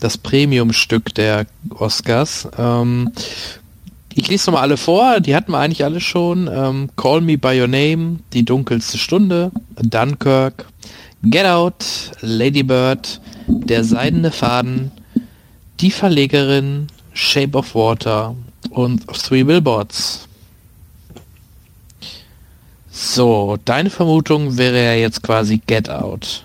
das 0.00 0.18
Premium-Stück 0.18 1.14
der 1.14 1.46
Oscars. 1.70 2.48
Ähm, 2.58 3.12
ich 4.14 4.28
lese 4.28 4.50
nochmal 4.50 4.62
alle 4.62 4.76
vor, 4.76 5.20
die 5.20 5.34
hatten 5.34 5.52
wir 5.52 5.58
eigentlich 5.58 5.84
alle 5.84 6.00
schon. 6.00 6.48
Ähm, 6.52 6.90
Call 6.96 7.20
Me 7.20 7.38
By 7.38 7.60
Your 7.60 7.68
Name, 7.68 8.18
Die 8.32 8.44
dunkelste 8.44 8.98
Stunde, 8.98 9.50
Dunkirk, 9.80 10.66
Get 11.22 11.46
Out, 11.46 11.84
Lady 12.20 12.62
Bird, 12.62 13.20
Der 13.46 13.82
seidene 13.84 14.30
Faden, 14.30 14.92
Die 15.80 15.90
Verlegerin, 15.90 16.88
Shape 17.12 17.56
of 17.56 17.74
Water 17.74 18.34
und 18.70 19.06
Three 19.06 19.42
Billboards. 19.42 20.28
So, 22.90 23.58
deine 23.64 23.90
Vermutung 23.90 24.56
wäre 24.56 24.84
ja 24.84 24.94
jetzt 24.94 25.22
quasi 25.22 25.60
Get 25.66 25.90
Out. 25.90 26.43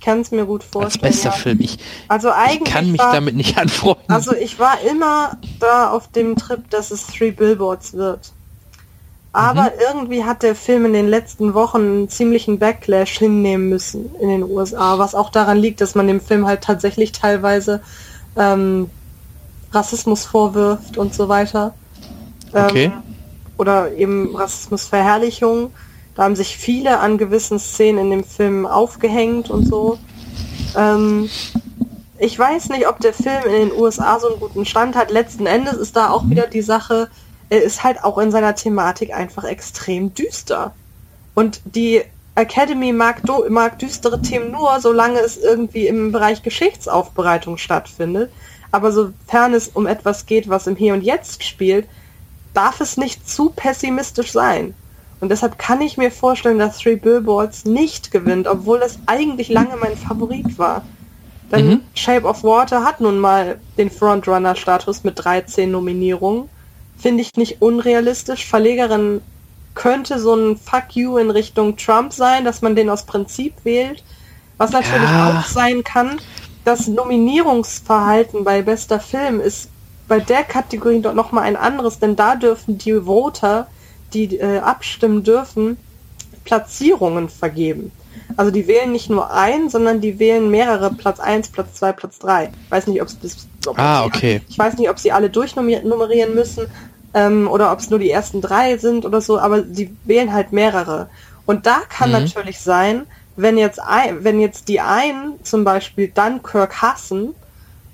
Ich 0.00 0.06
kann 0.06 0.20
es 0.20 0.30
mir 0.30 0.46
gut 0.46 0.64
vorstellen. 0.64 1.04
Als 1.04 1.16
bester 1.22 1.28
ja. 1.28 1.36
Film. 1.36 1.60
Ich, 1.60 1.78
also 2.08 2.30
eigentlich 2.30 2.62
ich 2.62 2.72
kann 2.72 2.90
mich 2.90 3.02
war, 3.02 3.12
damit 3.12 3.36
nicht 3.36 3.58
anfreunden. 3.58 4.04
Also 4.08 4.34
ich 4.34 4.58
war 4.58 4.80
immer 4.80 5.36
da 5.58 5.90
auf 5.90 6.10
dem 6.10 6.36
Trip, 6.36 6.68
dass 6.70 6.90
es 6.90 7.06
Three 7.06 7.32
Billboards 7.32 7.92
wird. 7.92 8.32
Aber 9.32 9.64
mhm. 9.64 9.70
irgendwie 9.86 10.24
hat 10.24 10.42
der 10.42 10.54
Film 10.54 10.86
in 10.86 10.94
den 10.94 11.06
letzten 11.06 11.52
Wochen 11.52 11.76
einen 11.76 12.08
ziemlichen 12.08 12.58
Backlash 12.58 13.18
hinnehmen 13.18 13.68
müssen 13.68 14.14
in 14.16 14.30
den 14.30 14.42
USA, 14.42 14.98
was 14.98 15.14
auch 15.14 15.28
daran 15.28 15.58
liegt, 15.58 15.82
dass 15.82 15.94
man 15.94 16.06
dem 16.06 16.22
Film 16.22 16.46
halt 16.46 16.62
tatsächlich 16.62 17.12
teilweise 17.12 17.82
ähm, 18.36 18.88
Rassismus 19.70 20.24
vorwirft 20.24 20.96
und 20.96 21.12
so 21.12 21.28
weiter. 21.28 21.74
Ähm, 22.54 22.64
okay. 22.64 22.92
Oder 23.58 23.92
eben 23.92 24.34
Rassismusverherrlichung. 24.34 25.72
Da 26.20 26.24
haben 26.24 26.36
sich 26.36 26.58
viele 26.58 26.98
an 26.98 27.16
gewissen 27.16 27.58
Szenen 27.58 27.98
in 28.00 28.10
dem 28.10 28.24
Film 28.24 28.66
aufgehängt 28.66 29.48
und 29.48 29.64
so. 29.64 29.98
Ähm, 30.76 31.30
ich 32.18 32.38
weiß 32.38 32.68
nicht, 32.68 32.86
ob 32.88 33.00
der 33.00 33.14
Film 33.14 33.42
in 33.46 33.52
den 33.52 33.72
USA 33.72 34.20
so 34.20 34.28
einen 34.28 34.38
guten 34.38 34.66
Stand 34.66 34.96
hat. 34.96 35.10
Letzten 35.10 35.46
Endes 35.46 35.78
ist 35.78 35.96
da 35.96 36.10
auch 36.10 36.28
wieder 36.28 36.46
die 36.46 36.60
Sache, 36.60 37.08
er 37.48 37.62
ist 37.62 37.84
halt 37.84 38.04
auch 38.04 38.18
in 38.18 38.30
seiner 38.30 38.54
Thematik 38.54 39.14
einfach 39.14 39.44
extrem 39.44 40.12
düster. 40.12 40.74
Und 41.34 41.62
die 41.64 42.02
Academy 42.34 42.92
mag, 42.92 43.22
mag 43.48 43.78
düstere 43.78 44.20
Themen 44.20 44.50
nur, 44.50 44.78
solange 44.78 45.20
es 45.20 45.38
irgendwie 45.38 45.86
im 45.86 46.12
Bereich 46.12 46.42
Geschichtsaufbereitung 46.42 47.56
stattfindet. 47.56 48.30
Aber 48.72 48.92
sofern 48.92 49.54
es 49.54 49.68
um 49.68 49.86
etwas 49.86 50.26
geht, 50.26 50.50
was 50.50 50.66
im 50.66 50.76
Hier 50.76 50.92
und 50.92 51.02
Jetzt 51.02 51.44
spielt, 51.44 51.88
darf 52.52 52.82
es 52.82 52.98
nicht 52.98 53.26
zu 53.26 53.48
pessimistisch 53.56 54.32
sein. 54.32 54.74
Und 55.20 55.30
deshalb 55.30 55.58
kann 55.58 55.80
ich 55.80 55.96
mir 55.96 56.10
vorstellen, 56.10 56.58
dass 56.58 56.78
Three 56.78 56.96
Billboards 56.96 57.64
nicht 57.64 58.10
gewinnt, 58.10 58.46
obwohl 58.46 58.78
es 58.78 58.98
eigentlich 59.06 59.48
lange 59.50 59.76
mein 59.76 59.96
Favorit 59.96 60.58
war. 60.58 60.82
Denn 61.52 61.66
mhm. 61.66 61.80
Shape 61.94 62.26
of 62.26 62.42
Water 62.42 62.84
hat 62.84 63.00
nun 63.00 63.18
mal 63.18 63.58
den 63.76 63.90
Frontrunner-Status 63.90 65.04
mit 65.04 65.22
13 65.22 65.70
Nominierungen. 65.70 66.48
Finde 66.96 67.22
ich 67.22 67.34
nicht 67.36 67.60
unrealistisch. 67.60 68.46
Verlegerin 68.46 69.20
könnte 69.74 70.18
so 70.18 70.34
ein 70.34 70.56
Fuck 70.56 70.94
you 70.94 71.18
in 71.18 71.30
Richtung 71.30 71.76
Trump 71.76 72.12
sein, 72.12 72.44
dass 72.44 72.62
man 72.62 72.76
den 72.76 72.88
aus 72.88 73.04
Prinzip 73.04 73.54
wählt. 73.64 74.02
Was 74.58 74.72
natürlich 74.72 75.10
ja. 75.10 75.40
auch 75.40 75.46
sein 75.46 75.84
kann, 75.84 76.20
das 76.64 76.86
Nominierungsverhalten 76.86 78.44
bei 78.44 78.62
bester 78.62 79.00
Film 79.00 79.40
ist 79.40 79.70
bei 80.06 80.20
der 80.20 80.42
Kategorie 80.42 81.00
doch 81.00 81.14
nochmal 81.14 81.44
ein 81.44 81.56
anderes, 81.56 81.98
denn 81.98 82.16
da 82.16 82.34
dürfen 82.34 82.76
die 82.76 82.92
Voter, 82.92 83.68
die 84.12 84.36
äh, 84.36 84.58
abstimmen 84.58 85.22
dürfen, 85.22 85.76
Platzierungen 86.44 87.28
vergeben. 87.28 87.92
Also 88.36 88.50
die 88.50 88.66
wählen 88.66 88.92
nicht 88.92 89.10
nur 89.10 89.32
ein, 89.32 89.68
sondern 89.68 90.00
die 90.00 90.18
wählen 90.18 90.50
mehrere 90.50 90.90
Platz 90.92 91.20
1, 91.20 91.48
Platz 91.48 91.74
2, 91.74 91.92
Platz 91.92 92.18
3. 92.20 92.50
Ich 92.64 92.70
weiß 92.70 92.86
nicht, 92.86 93.02
ob 93.02 93.08
es 93.08 93.48
Ah, 93.76 94.04
okay. 94.04 94.40
Ich 94.48 94.58
weiß 94.58 94.78
nicht, 94.78 94.88
ob 94.88 94.98
sie 94.98 95.12
alle 95.12 95.30
durchnummerieren 95.30 96.34
müssen 96.34 96.66
ähm, 97.14 97.48
oder 97.48 97.72
ob 97.72 97.80
es 97.80 97.90
nur 97.90 97.98
die 97.98 98.10
ersten 98.10 98.40
drei 98.40 98.78
sind 98.78 99.04
oder 99.04 99.20
so, 99.20 99.38
aber 99.38 99.64
sie 99.64 99.94
wählen 100.04 100.32
halt 100.32 100.52
mehrere. 100.52 101.08
Und 101.46 101.66
da 101.66 101.80
kann 101.88 102.10
mhm. 102.10 102.24
natürlich 102.24 102.60
sein, 102.60 103.06
wenn 103.36 103.58
jetzt 103.58 103.80
ein, 103.80 104.24
wenn 104.24 104.40
jetzt 104.40 104.68
die 104.68 104.80
einen 104.80 105.42
zum 105.44 105.64
Beispiel 105.64 106.08
Dunkirk 106.08 106.80
hassen 106.80 107.34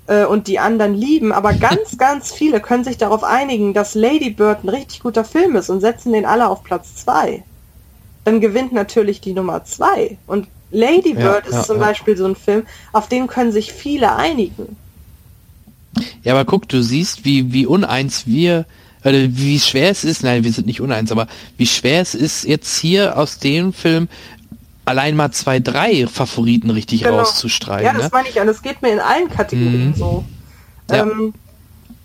äh, 0.07 0.25
und 0.25 0.47
die 0.47 0.59
anderen 0.59 0.93
lieben, 0.93 1.31
aber 1.31 1.53
ganz, 1.53 1.97
ganz 1.97 2.33
viele 2.33 2.59
können 2.59 2.83
sich 2.83 2.97
darauf 2.97 3.23
einigen, 3.23 3.73
dass 3.73 3.95
Lady 3.95 4.31
Bird 4.31 4.63
ein 4.63 4.69
richtig 4.69 5.01
guter 5.01 5.23
Film 5.23 5.55
ist 5.55 5.69
und 5.69 5.81
setzen 5.81 6.13
den 6.13 6.25
alle 6.25 6.49
auf 6.49 6.63
Platz 6.63 6.95
2 6.95 7.43
dann 8.27 8.41
gewinnt 8.41 8.73
natürlich 8.73 9.21
die 9.21 9.31
Nummer 9.31 9.63
zwei. 9.63 10.17
Und 10.27 10.49
Lady 10.69 11.13
Bird 11.13 11.45
ja, 11.45 11.49
ist 11.49 11.53
ja, 11.53 11.63
zum. 11.63 11.79
Beispiel 11.79 12.17
so 12.17 12.25
ein 12.25 12.35
Film, 12.35 12.63
auf 12.91 13.07
den 13.07 13.27
können 13.27 13.53
sich 13.53 13.71
viele 13.71 14.17
einigen. 14.17 14.75
Ja, 16.23 16.33
aber 16.33 16.43
guck, 16.43 16.67
du 16.67 16.83
siehst, 16.83 17.23
wie, 17.23 17.53
wie 17.53 17.65
uneins 17.65 18.27
wir, 18.27 18.65
äh, 19.03 19.29
wie 19.31 19.61
schwer 19.61 19.91
es 19.91 20.03
ist, 20.03 20.23
nein, 20.23 20.43
wir 20.43 20.51
sind 20.51 20.67
nicht 20.67 20.81
uneins, 20.81 21.09
aber 21.09 21.27
wie 21.55 21.65
schwer 21.65 22.01
es 22.01 22.15
ist, 22.15 22.43
jetzt 22.43 22.77
hier 22.77 23.17
aus 23.17 23.39
dem 23.39 23.71
Film 23.71 24.09
allein 24.87 25.15
mal 25.15 25.31
zwei, 25.31 25.59
drei 25.59 26.07
Favoriten 26.07 26.69
richtig 26.69 27.03
genau. 27.03 27.19
rauszustreichen. 27.19 27.85
Ja, 27.85 27.93
das 27.93 28.03
ne? 28.03 28.09
meine 28.13 28.29
ich 28.29 28.39
an. 28.39 28.47
Das 28.47 28.61
geht 28.61 28.81
mir 28.81 28.93
in 28.93 28.99
allen 28.99 29.29
Kategorien 29.29 29.89
mhm. 29.89 29.95
so. 29.95 30.25
Ähm, 30.89 31.33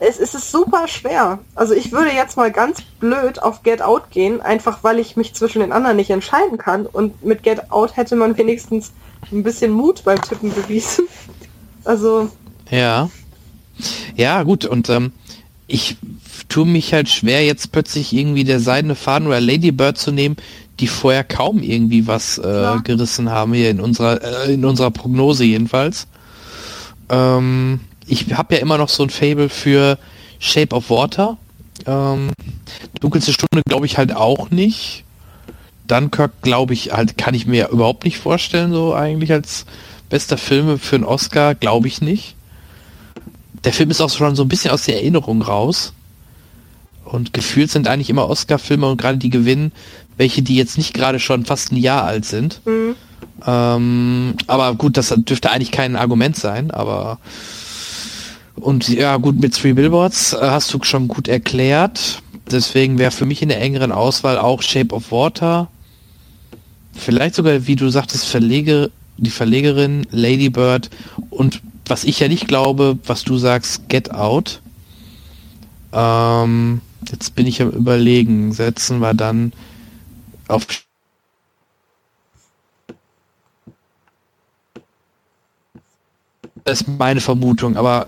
es, 0.00 0.18
es 0.18 0.34
ist 0.34 0.50
super 0.50 0.88
schwer. 0.88 1.38
Also 1.54 1.74
ich 1.74 1.92
würde 1.92 2.10
jetzt 2.10 2.36
mal 2.36 2.50
ganz 2.50 2.82
blöd 2.98 3.40
auf 3.40 3.62
Get 3.62 3.82
Out 3.82 4.10
gehen, 4.10 4.40
einfach 4.40 4.82
weil 4.82 4.98
ich 4.98 5.16
mich 5.16 5.32
zwischen 5.34 5.60
den 5.60 5.70
anderen 5.70 5.96
nicht 5.96 6.10
entscheiden 6.10 6.58
kann. 6.58 6.86
Und 6.86 7.24
mit 7.24 7.44
Get 7.44 7.70
Out 7.70 7.96
hätte 7.96 8.16
man 8.16 8.36
wenigstens 8.36 8.92
ein 9.30 9.44
bisschen 9.44 9.70
Mut 9.70 10.02
beim 10.04 10.20
Tippen 10.20 10.52
bewiesen. 10.52 11.06
Also. 11.84 12.30
Ja. 12.70 13.10
Ja, 14.14 14.44
gut. 14.44 14.64
Und 14.66 14.88
ähm, 14.88 15.10
ich 15.66 15.96
tue 16.48 16.64
mich 16.64 16.92
halt 16.92 17.08
schwer, 17.08 17.44
jetzt 17.44 17.72
plötzlich 17.72 18.12
irgendwie 18.12 18.44
der 18.44 18.60
seidene 18.60 18.94
Faden 18.94 19.26
oder 19.26 19.40
Lady 19.40 19.72
Bird 19.72 19.98
zu 19.98 20.12
nehmen, 20.12 20.36
die 20.82 20.88
vorher 20.88 21.22
kaum 21.22 21.62
irgendwie 21.62 22.08
was 22.08 22.38
äh, 22.38 22.62
ja. 22.62 22.76
gerissen 22.78 23.30
haben 23.30 23.54
hier 23.54 23.70
in 23.70 23.80
unserer 23.80 24.20
äh, 24.20 24.52
in 24.52 24.64
unserer 24.64 24.90
Prognose 24.90 25.44
jedenfalls. 25.44 26.08
Ähm, 27.08 27.78
ich 28.08 28.34
habe 28.34 28.56
ja 28.56 28.60
immer 28.60 28.78
noch 28.78 28.88
so 28.88 29.04
ein 29.04 29.10
Fable 29.10 29.48
für 29.48 29.96
Shape 30.40 30.74
of 30.74 30.90
Water. 30.90 31.38
Ähm, 31.86 32.30
dunkelste 33.00 33.32
Stunde 33.32 33.62
glaube 33.64 33.86
ich 33.86 33.96
halt 33.96 34.14
auch 34.14 34.50
nicht. 34.50 35.04
Dunkirk 35.86 36.42
glaube 36.42 36.74
ich 36.74 36.92
halt, 36.92 37.16
kann 37.16 37.34
ich 37.34 37.46
mir 37.46 37.68
überhaupt 37.68 38.04
nicht 38.04 38.18
vorstellen, 38.18 38.72
so 38.72 38.92
eigentlich 38.92 39.30
als 39.30 39.66
bester 40.10 40.36
Film 40.36 40.80
für 40.80 40.96
einen 40.96 41.04
Oscar, 41.04 41.54
glaube 41.54 41.86
ich 41.86 42.00
nicht. 42.00 42.34
Der 43.62 43.72
Film 43.72 43.90
ist 43.90 44.00
auch 44.00 44.10
schon 44.10 44.34
so 44.34 44.42
ein 44.42 44.48
bisschen 44.48 44.72
aus 44.72 44.82
der 44.82 44.96
Erinnerung 44.96 45.42
raus. 45.42 45.92
Und 47.04 47.32
gefühlt 47.32 47.70
sind 47.70 47.88
eigentlich 47.88 48.10
immer 48.10 48.28
Oscar-Filme 48.28 48.88
und 48.88 49.00
gerade 49.00 49.18
die 49.18 49.30
gewinnen, 49.30 49.72
welche 50.16 50.42
die 50.42 50.56
jetzt 50.56 50.78
nicht 50.78 50.94
gerade 50.94 51.18
schon 51.18 51.44
fast 51.44 51.72
ein 51.72 51.76
Jahr 51.76 52.04
alt 52.04 52.24
sind. 52.24 52.60
Mhm. 52.64 52.94
Ähm, 53.44 54.34
aber 54.46 54.74
gut, 54.74 54.96
das 54.96 55.12
dürfte 55.16 55.50
eigentlich 55.50 55.72
kein 55.72 55.96
Argument 55.96 56.36
sein, 56.36 56.70
aber 56.70 57.18
und 58.56 58.88
ja, 58.88 59.16
gut, 59.16 59.40
mit 59.40 59.54
Three 59.54 59.72
Billboards 59.72 60.34
äh, 60.34 60.38
hast 60.40 60.72
du 60.72 60.78
schon 60.82 61.08
gut 61.08 61.28
erklärt. 61.28 62.22
Deswegen 62.50 62.98
wäre 62.98 63.10
für 63.10 63.26
mich 63.26 63.42
in 63.42 63.48
der 63.48 63.60
engeren 63.60 63.92
Auswahl 63.92 64.38
auch 64.38 64.62
Shape 64.62 64.94
of 64.94 65.10
Water. 65.10 65.68
Vielleicht 66.92 67.34
sogar, 67.34 67.66
wie 67.66 67.76
du 67.76 67.88
sagtest, 67.88 68.26
Verleger, 68.26 68.90
die 69.16 69.30
Verlegerin 69.30 70.06
Lady 70.10 70.50
Bird 70.50 70.90
und 71.30 71.62
was 71.86 72.04
ich 72.04 72.20
ja 72.20 72.28
nicht 72.28 72.46
glaube, 72.46 72.98
was 73.06 73.24
du 73.24 73.38
sagst, 73.38 73.88
Get 73.88 74.12
Out. 74.12 74.60
Ähm, 75.92 76.80
jetzt 77.10 77.34
bin 77.34 77.46
ich 77.46 77.60
am 77.60 77.70
überlegen, 77.70 78.52
setzen 78.52 79.00
wir 79.00 79.14
dann 79.14 79.52
auf 80.48 80.66
das 86.64 86.82
ist 86.82 86.88
meine 86.88 87.20
Vermutung, 87.20 87.76
aber 87.76 88.06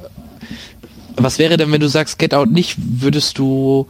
was 1.17 1.39
wäre 1.39 1.57
denn, 1.57 1.73
wenn 1.73 1.81
du 1.81 1.89
sagst 1.89 2.19
Get 2.19 2.35
Out 2.35 2.51
nicht, 2.51 2.77
würdest 2.79 3.39
du 3.39 3.87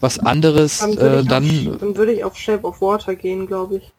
was 0.00 0.18
anderes 0.18 0.78
dann, 0.78 0.98
äh, 0.98 1.24
dann, 1.24 1.44
auf, 1.44 1.78
dann 1.78 1.96
würde 1.96 2.12
ich 2.12 2.24
auf 2.24 2.36
Shape 2.36 2.66
of 2.66 2.80
Water 2.80 3.14
gehen, 3.14 3.46
glaube 3.46 3.76
ich. 3.76 3.92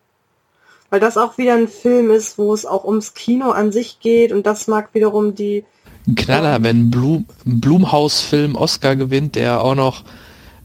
Weil 0.89 0.99
das 0.99 1.17
auch 1.17 1.37
wieder 1.37 1.53
ein 1.53 1.67
Film 1.67 2.11
ist, 2.11 2.37
wo 2.37 2.53
es 2.53 2.65
auch 2.65 2.83
ums 2.83 3.13
Kino 3.13 3.51
an 3.51 3.71
sich 3.71 3.99
geht 3.99 4.31
und 4.31 4.45
das 4.45 4.67
mag 4.67 4.89
wiederum 4.93 5.33
die 5.33 5.63
ein 6.07 6.15
Knaller, 6.15 6.61
wenn 6.63 6.91
Blum, 6.91 7.25
ein 7.45 7.61
Blumhaus-Film 7.61 8.55
Oscar 8.55 8.95
gewinnt, 8.95 9.35
der 9.35 9.63
auch 9.63 9.75
noch 9.75 10.03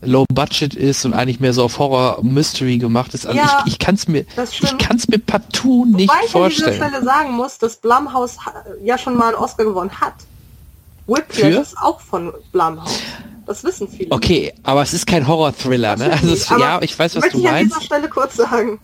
Low 0.00 0.24
Budget 0.32 0.74
ist 0.74 1.04
und 1.04 1.12
eigentlich 1.12 1.40
mehr 1.40 1.52
so 1.52 1.64
auf 1.64 1.78
Horror 1.78 2.22
Mystery 2.22 2.78
gemacht 2.78 3.14
ist. 3.14 3.26
Also 3.26 3.38
ja, 3.38 3.64
ich, 3.66 3.72
ich 3.72 3.78
kann 3.78 3.96
es 3.96 4.06
mir, 4.06 4.24
ich 4.50 4.78
kann 4.78 4.96
es 4.96 5.08
mir 5.08 5.18
partout 5.18 5.86
nicht 5.86 6.08
Wobei 6.08 6.28
vorstellen. 6.28 6.74
ich 6.74 6.82
an 6.82 6.90
dieser 6.90 6.98
Stelle 7.00 7.04
sagen 7.04 7.32
muss, 7.32 7.58
dass 7.58 7.76
Blumhaus 7.76 8.36
ja 8.82 8.96
schon 8.96 9.16
mal 9.16 9.34
einen 9.34 9.36
Oscar 9.36 9.64
gewonnen 9.64 9.90
hat. 10.00 10.14
Whiplash 11.06 11.56
ist 11.56 11.78
auch 11.78 12.00
von 12.00 12.32
Blumhouse. 12.52 13.00
Das 13.46 13.64
wissen 13.64 13.88
viele. 13.88 14.12
Okay, 14.12 14.52
aber 14.62 14.82
es 14.82 14.92
ist 14.92 15.06
kein 15.06 15.26
Horror-Thriller, 15.26 15.96
ne? 15.96 16.12
Also 16.12 16.32
es, 16.34 16.48
ja, 16.50 16.82
ich 16.82 16.96
weiß, 16.96 17.16
was 17.16 17.30
du 17.30 17.38
meinst. 17.38 17.44
Ich 17.44 17.48
an 17.48 17.64
dieser 17.68 17.80
Stelle 17.80 18.08
kurz 18.08 18.36
sagen. 18.36 18.78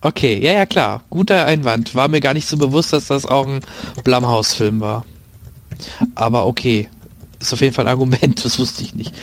Okay, 0.00 0.38
ja, 0.42 0.52
ja, 0.52 0.66
klar. 0.66 1.02
Guter 1.10 1.44
Einwand. 1.44 1.94
War 1.94 2.08
mir 2.08 2.20
gar 2.20 2.34
nicht 2.34 2.48
so 2.48 2.56
bewusst, 2.56 2.92
dass 2.92 3.06
das 3.06 3.26
auch 3.26 3.46
ein 3.46 3.60
Blumhouse-Film 4.02 4.80
war. 4.80 5.04
Aber 6.14 6.46
okay. 6.46 6.88
Ist 7.40 7.52
auf 7.52 7.60
jeden 7.60 7.74
Fall 7.74 7.84
ein 7.84 7.90
Argument, 7.90 8.42
das 8.44 8.58
wusste 8.58 8.82
ich 8.82 8.94
nicht. 8.94 9.14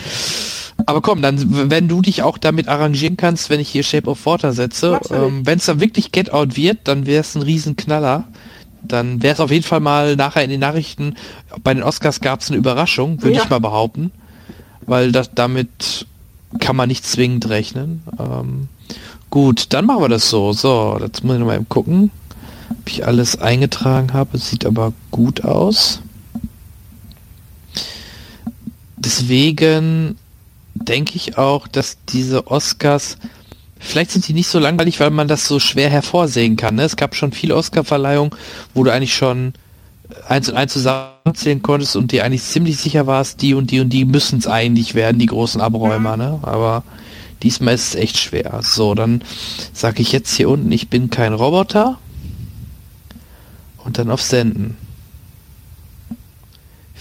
Aber 0.85 1.01
komm, 1.01 1.21
dann, 1.21 1.69
wenn 1.69 1.87
du 1.87 2.01
dich 2.01 2.23
auch 2.23 2.37
damit 2.37 2.67
arrangieren 2.67 3.17
kannst, 3.17 3.49
wenn 3.49 3.59
ich 3.59 3.69
hier 3.69 3.83
Shape 3.83 4.09
of 4.09 4.25
Water 4.25 4.53
setze, 4.53 4.99
ähm, 5.11 5.45
wenn 5.45 5.57
es 5.57 5.65
dann 5.65 5.79
wirklich 5.79 6.11
Get 6.11 6.31
Out 6.33 6.55
wird, 6.55 6.79
dann 6.85 7.05
wäre 7.05 7.21
es 7.21 7.35
ein 7.35 7.41
Riesenknaller 7.41 8.25
dann 8.83 9.21
wäre 9.21 9.33
es 9.33 9.39
auf 9.39 9.51
jeden 9.51 9.63
Fall 9.63 9.79
mal 9.79 10.15
nachher 10.15 10.43
in 10.43 10.49
den 10.49 10.59
Nachrichten, 10.59 11.15
bei 11.63 11.73
den 11.73 11.83
Oscars 11.83 12.19
gab 12.21 12.41
es 12.41 12.49
eine 12.49 12.57
Überraschung, 12.57 13.21
würde 13.21 13.37
ja. 13.37 13.43
ich 13.43 13.49
mal 13.49 13.59
behaupten, 13.59 14.11
weil 14.81 15.11
das 15.11 15.31
damit 15.33 16.07
kann 16.59 16.75
man 16.75 16.89
nicht 16.89 17.05
zwingend 17.05 17.47
rechnen. 17.49 18.03
Ähm, 18.19 18.67
gut, 19.29 19.67
dann 19.69 19.85
machen 19.85 20.01
wir 20.01 20.09
das 20.09 20.29
so. 20.29 20.51
So, 20.53 20.97
jetzt 21.01 21.23
muss 21.23 21.35
ich 21.35 21.39
nochmal 21.39 21.63
gucken, 21.69 22.11
ob 22.69 22.87
ich 22.87 23.05
alles 23.05 23.39
eingetragen 23.39 24.13
habe. 24.13 24.37
Es 24.37 24.49
sieht 24.49 24.65
aber 24.65 24.93
gut 25.11 25.45
aus. 25.45 26.01
Deswegen 28.97 30.17
denke 30.75 31.15
ich 31.15 31.37
auch, 31.37 31.67
dass 31.67 31.97
diese 32.09 32.47
Oscars 32.47 33.17
Vielleicht 33.83 34.11
sind 34.11 34.27
die 34.27 34.33
nicht 34.33 34.47
so 34.47 34.59
langweilig, 34.59 34.99
weil 34.99 35.09
man 35.09 35.27
das 35.27 35.47
so 35.47 35.59
schwer 35.59 35.89
hervorsehen 35.89 36.55
kann. 36.55 36.75
Ne? 36.75 36.83
Es 36.83 36.95
gab 36.95 37.15
schon 37.15 37.31
viele 37.31 37.55
Oscar-Verleihungen, 37.55 38.29
wo 38.75 38.83
du 38.83 38.93
eigentlich 38.93 39.15
schon 39.15 39.53
eins 40.27 40.49
und 40.49 40.55
eins 40.55 40.73
zusammenzählen 40.73 41.63
konntest 41.63 41.95
und 41.95 42.11
dir 42.11 42.23
eigentlich 42.23 42.43
ziemlich 42.43 42.77
sicher 42.77 43.07
warst, 43.07 43.41
die 43.41 43.55
und 43.55 43.71
die 43.71 43.79
und 43.79 43.89
die 43.89 44.05
müssen 44.05 44.37
es 44.37 44.45
eigentlich 44.45 44.93
werden, 44.93 45.17
die 45.17 45.25
großen 45.25 45.59
Abräumer. 45.61 46.15
Ne? 46.15 46.39
Aber 46.43 46.83
diesmal 47.41 47.73
ist 47.73 47.89
es 47.89 47.95
echt 47.95 48.19
schwer. 48.19 48.59
So, 48.61 48.93
dann 48.93 49.23
sage 49.73 50.03
ich 50.03 50.11
jetzt 50.11 50.35
hier 50.35 50.49
unten, 50.49 50.71
ich 50.71 50.89
bin 50.89 51.09
kein 51.09 51.33
Roboter. 51.33 51.97
Und 53.83 53.97
dann 53.97 54.11
auf 54.11 54.21
Senden. 54.21 54.77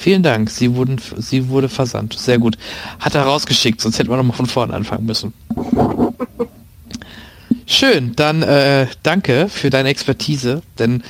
Vielen 0.01 0.23
Dank. 0.23 0.49
Sie 0.49 0.77
wurden, 0.77 0.99
sie 1.19 1.51
wurde 1.51 1.69
versandt. 1.69 2.19
Sehr 2.19 2.39
gut. 2.39 2.57
Hat 3.01 3.15
er 3.15 3.25
rausgeschickt, 3.25 3.83
sonst 3.83 3.99
hätten 3.99 4.09
wir 4.09 4.17
nochmal 4.17 4.35
von 4.35 4.47
vorne 4.47 4.73
anfangen 4.73 5.05
müssen. 5.05 5.35
Schön, 7.67 8.17
dann 8.17 8.43
äh, 8.43 8.87
danke 9.03 9.51
für 9.51 9.69
deine 9.69 9.91
Expertise, 9.91 10.63
denn 10.79 11.03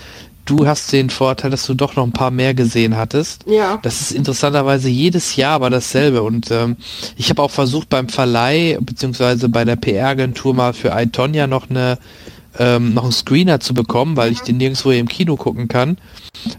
du 0.44 0.66
hast 0.66 0.92
den 0.92 1.08
Vorteil, 1.08 1.52
dass 1.52 1.66
du 1.66 1.74
doch 1.74 1.94
noch 1.94 2.02
ein 2.02 2.10
paar 2.10 2.32
mehr 2.32 2.52
gesehen 2.52 2.96
hattest. 2.96 3.44
Ja. 3.46 3.78
Das 3.80 4.00
ist 4.00 4.10
interessanterweise 4.10 4.88
jedes 4.88 5.36
Jahr 5.36 5.54
aber 5.54 5.70
dasselbe. 5.70 6.22
Und 6.22 6.50
ähm, 6.50 6.76
ich 7.16 7.30
habe 7.30 7.42
auch 7.42 7.52
versucht 7.52 7.90
beim 7.90 8.08
Verleih 8.08 8.76
beziehungsweise 8.80 9.48
bei 9.48 9.64
der 9.64 9.76
PR-Agentur 9.76 10.52
mal 10.52 10.72
für 10.72 10.88
iTonya 10.88 11.46
noch 11.46 11.70
eine 11.70 11.96
ähm, 12.58 12.94
noch 12.94 13.04
einen 13.04 13.12
Screener 13.12 13.60
zu 13.60 13.72
bekommen, 13.72 14.16
weil 14.16 14.32
ich 14.32 14.40
den 14.40 14.56
nirgendwo 14.56 14.90
im 14.90 15.06
Kino 15.06 15.36
gucken 15.36 15.68
kann. 15.68 15.96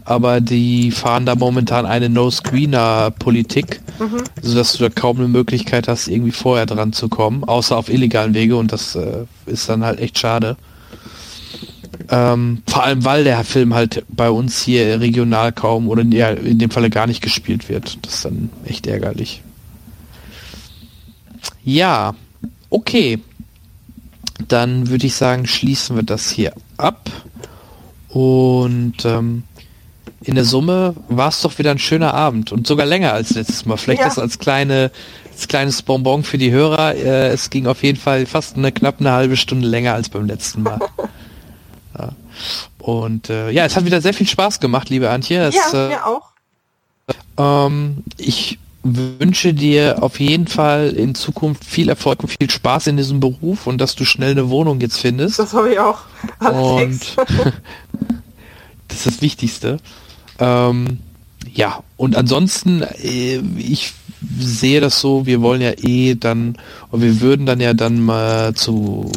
Aber 0.04 0.40
die 0.40 0.90
fahren 0.90 1.26
da 1.26 1.34
momentan 1.34 1.86
eine 1.86 2.08
No-Screener-Politik, 2.08 3.80
Mhm. 3.98 4.22
sodass 4.40 4.72
du 4.74 4.78
da 4.84 4.88
kaum 4.90 5.18
eine 5.18 5.28
Möglichkeit 5.28 5.88
hast, 5.88 6.08
irgendwie 6.08 6.32
vorher 6.32 6.66
dran 6.66 6.92
zu 6.92 7.08
kommen, 7.08 7.44
außer 7.44 7.76
auf 7.76 7.88
illegalen 7.88 8.34
Wege 8.34 8.56
und 8.56 8.72
das 8.72 8.94
äh, 8.94 9.24
ist 9.46 9.68
dann 9.68 9.84
halt 9.84 10.00
echt 10.00 10.18
schade. 10.18 10.56
Ähm, 12.08 12.62
vor 12.66 12.82
allem, 12.84 13.04
weil 13.04 13.24
der 13.24 13.44
Film 13.44 13.74
halt 13.74 14.04
bei 14.08 14.30
uns 14.30 14.62
hier 14.62 15.00
regional 15.00 15.52
kaum 15.52 15.88
oder 15.88 16.02
ja, 16.04 16.30
in 16.30 16.58
dem 16.58 16.70
Falle 16.70 16.90
gar 16.90 17.06
nicht 17.06 17.22
gespielt 17.22 17.68
wird. 17.68 17.98
Das 18.02 18.14
ist 18.14 18.24
dann 18.24 18.50
echt 18.64 18.86
ärgerlich. 18.86 19.42
Ja, 21.64 22.14
okay. 22.70 23.18
Dann 24.48 24.88
würde 24.88 25.06
ich 25.06 25.14
sagen, 25.14 25.46
schließen 25.46 25.94
wir 25.96 26.02
das 26.02 26.28
hier 26.30 26.52
ab. 26.76 27.10
Und 28.08 29.04
ähm, 29.04 29.44
in 30.24 30.34
der 30.34 30.44
Summe 30.44 30.94
war 31.08 31.28
es 31.28 31.40
doch 31.42 31.58
wieder 31.58 31.70
ein 31.70 31.78
schöner 31.78 32.14
Abend 32.14 32.52
und 32.52 32.66
sogar 32.66 32.86
länger 32.86 33.12
als 33.12 33.30
letztes 33.30 33.66
Mal. 33.66 33.76
Vielleicht 33.76 34.00
Ja. 34.02 34.08
das 34.08 34.18
als 34.18 34.38
kleine 34.38 34.90
als 35.32 35.48
kleines 35.48 35.82
Bonbon 35.82 36.24
für 36.24 36.38
die 36.38 36.50
Hörer. 36.50 36.94
Äh, 36.94 37.28
es 37.28 37.50
ging 37.50 37.66
auf 37.66 37.82
jeden 37.82 37.98
Fall 37.98 38.26
fast 38.26 38.56
eine 38.56 38.70
knapp 38.70 39.00
eine 39.00 39.12
halbe 39.12 39.36
Stunde 39.36 39.66
länger 39.66 39.94
als 39.94 40.08
beim 40.08 40.26
letzten 40.26 40.62
Mal. 40.62 40.78
ja. 41.98 42.10
Und 42.78 43.30
äh, 43.30 43.50
ja, 43.50 43.64
es 43.64 43.76
hat 43.76 43.84
wieder 43.84 44.00
sehr 44.00 44.14
viel 44.14 44.26
Spaß 44.28 44.60
gemacht, 44.60 44.90
liebe 44.90 45.10
Antje. 45.10 45.42
Es, 45.44 45.54
ja, 45.54 45.86
äh, 45.86 45.88
mir 45.88 46.06
auch. 46.06 46.32
ähm, 47.38 48.04
ich 48.18 48.58
wünsche 48.84 49.54
dir 49.54 50.02
auf 50.02 50.18
jeden 50.18 50.48
Fall 50.48 50.90
in 50.90 51.14
Zukunft 51.14 51.64
viel 51.64 51.88
Erfolg 51.88 52.22
und 52.22 52.28
viel 52.28 52.50
Spaß 52.50 52.88
in 52.88 52.96
diesem 52.96 53.20
Beruf 53.20 53.66
und 53.66 53.78
dass 53.78 53.94
du 53.94 54.04
schnell 54.04 54.32
eine 54.32 54.50
Wohnung 54.50 54.80
jetzt 54.80 54.98
findest. 54.98 55.38
Das 55.38 55.54
habe 55.54 55.72
ich 55.72 55.78
auch. 55.78 56.00
Und 56.40 56.46
Allerdings. 56.46 57.14
das 58.88 58.98
ist 58.98 59.06
das 59.06 59.22
Wichtigste. 59.22 59.78
Ähm, 60.38 60.98
ja, 61.52 61.82
und 61.96 62.16
ansonsten, 62.16 62.82
äh, 62.82 63.40
ich 63.58 63.92
sehe 64.38 64.80
das 64.80 65.00
so, 65.00 65.26
wir 65.26 65.42
wollen 65.42 65.60
ja 65.60 65.72
eh 65.82 66.14
dann, 66.14 66.56
und 66.90 67.02
wir 67.02 67.20
würden 67.20 67.46
dann 67.46 67.60
ja 67.60 67.74
dann 67.74 68.00
mal 68.00 68.54
zu, 68.54 69.10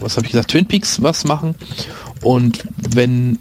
was 0.00 0.16
habe 0.16 0.26
ich 0.26 0.32
gesagt, 0.32 0.50
Twin 0.50 0.66
Peaks 0.66 1.02
was 1.02 1.24
machen. 1.24 1.54
Und 2.22 2.64
wenn 2.76 3.38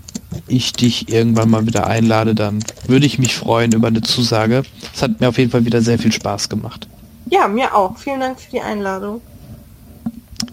ich 0.47 0.73
dich 0.73 1.09
irgendwann 1.09 1.49
mal 1.49 1.65
wieder 1.65 1.87
einlade, 1.87 2.35
dann 2.35 2.63
würde 2.87 3.05
ich 3.05 3.19
mich 3.19 3.35
freuen 3.35 3.73
über 3.73 3.87
eine 3.87 4.01
Zusage. 4.01 4.63
Es 4.93 5.01
hat 5.01 5.19
mir 5.19 5.29
auf 5.29 5.37
jeden 5.37 5.51
Fall 5.51 5.65
wieder 5.65 5.81
sehr 5.81 5.99
viel 5.99 6.11
Spaß 6.11 6.49
gemacht. 6.49 6.87
ja, 7.29 7.47
mir 7.47 7.75
auch. 7.75 7.97
Vielen 7.97 8.21
Dank 8.21 8.39
für 8.39 8.51
die 8.51 8.61
Einladung. 8.61 9.21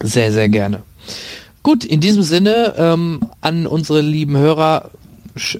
Sehr, 0.03 0.31
sehr 0.31 0.49
gerne. 0.49 0.83
Gut, 1.63 1.83
in 1.83 1.99
diesem 1.99 2.23
Sinne 2.23 2.75
ähm, 2.77 3.19
an 3.41 3.67
unsere 3.67 4.01
lieben 4.01 4.37
Hörer, 4.37 4.91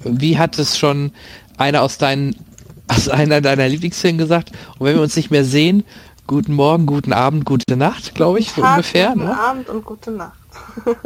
wie 0.04 0.38
hat 0.38 0.60
es 0.60 0.78
schon 0.78 1.12
einer 1.58 1.82
aus 1.82 1.98
deinen, 1.98 2.36
aus 2.88 3.10
einer 3.10 3.42
deiner 3.42 3.68
Lieblingsfilme 3.68 4.18
gesagt? 4.18 4.52
Und 4.78 4.86
wenn 4.86 4.96
wir 4.96 5.02
uns 5.02 5.16
nicht 5.16 5.32
mehr 5.32 5.46
sehen, 5.46 5.84
guten 6.28 6.54
Morgen, 6.54 6.86
guten 6.86 7.14
Abend, 7.14 7.46
gute 7.46 7.78
Nacht, 7.78 8.16
glaube 8.16 8.40
ich, 8.40 8.52
so 8.52 8.62
Tag, 8.62 8.72
ungefähr. 8.72 9.10
guten 9.14 9.26
Ne? 9.26 9.40
Abend 9.40 9.70
und 9.70 9.86
gute 9.86 10.12
Nacht. 10.12 10.38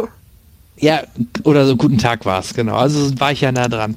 Ja, 0.82 1.04
oder 1.44 1.68
so 1.68 1.76
guten 1.76 2.00
Tag 2.00 2.26
war 2.26 2.40
es, 2.40 2.56
genau. 2.56 2.76
Also 2.76 3.20
war 3.20 3.32
ich 3.32 3.42
ja 3.42 3.52
nah 3.52 3.68
dran. 3.68 3.96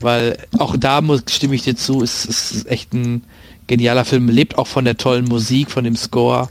Weil 0.00 0.38
auch 0.58 0.76
da 0.76 1.00
muss, 1.00 1.24
stimme 1.28 1.56
ich 1.56 1.62
dir 1.62 1.74
zu, 1.74 2.02
es 2.02 2.24
es 2.24 2.52
ist 2.52 2.68
echt 2.68 2.92
ein 2.92 3.24
genialer 3.66 4.04
Film, 4.04 4.28
lebt 4.28 4.56
auch 4.56 4.68
von 4.68 4.84
der 4.84 4.96
tollen 4.96 5.24
Musik, 5.24 5.72
von 5.72 5.82
dem 5.82 5.96
Score 5.96 6.48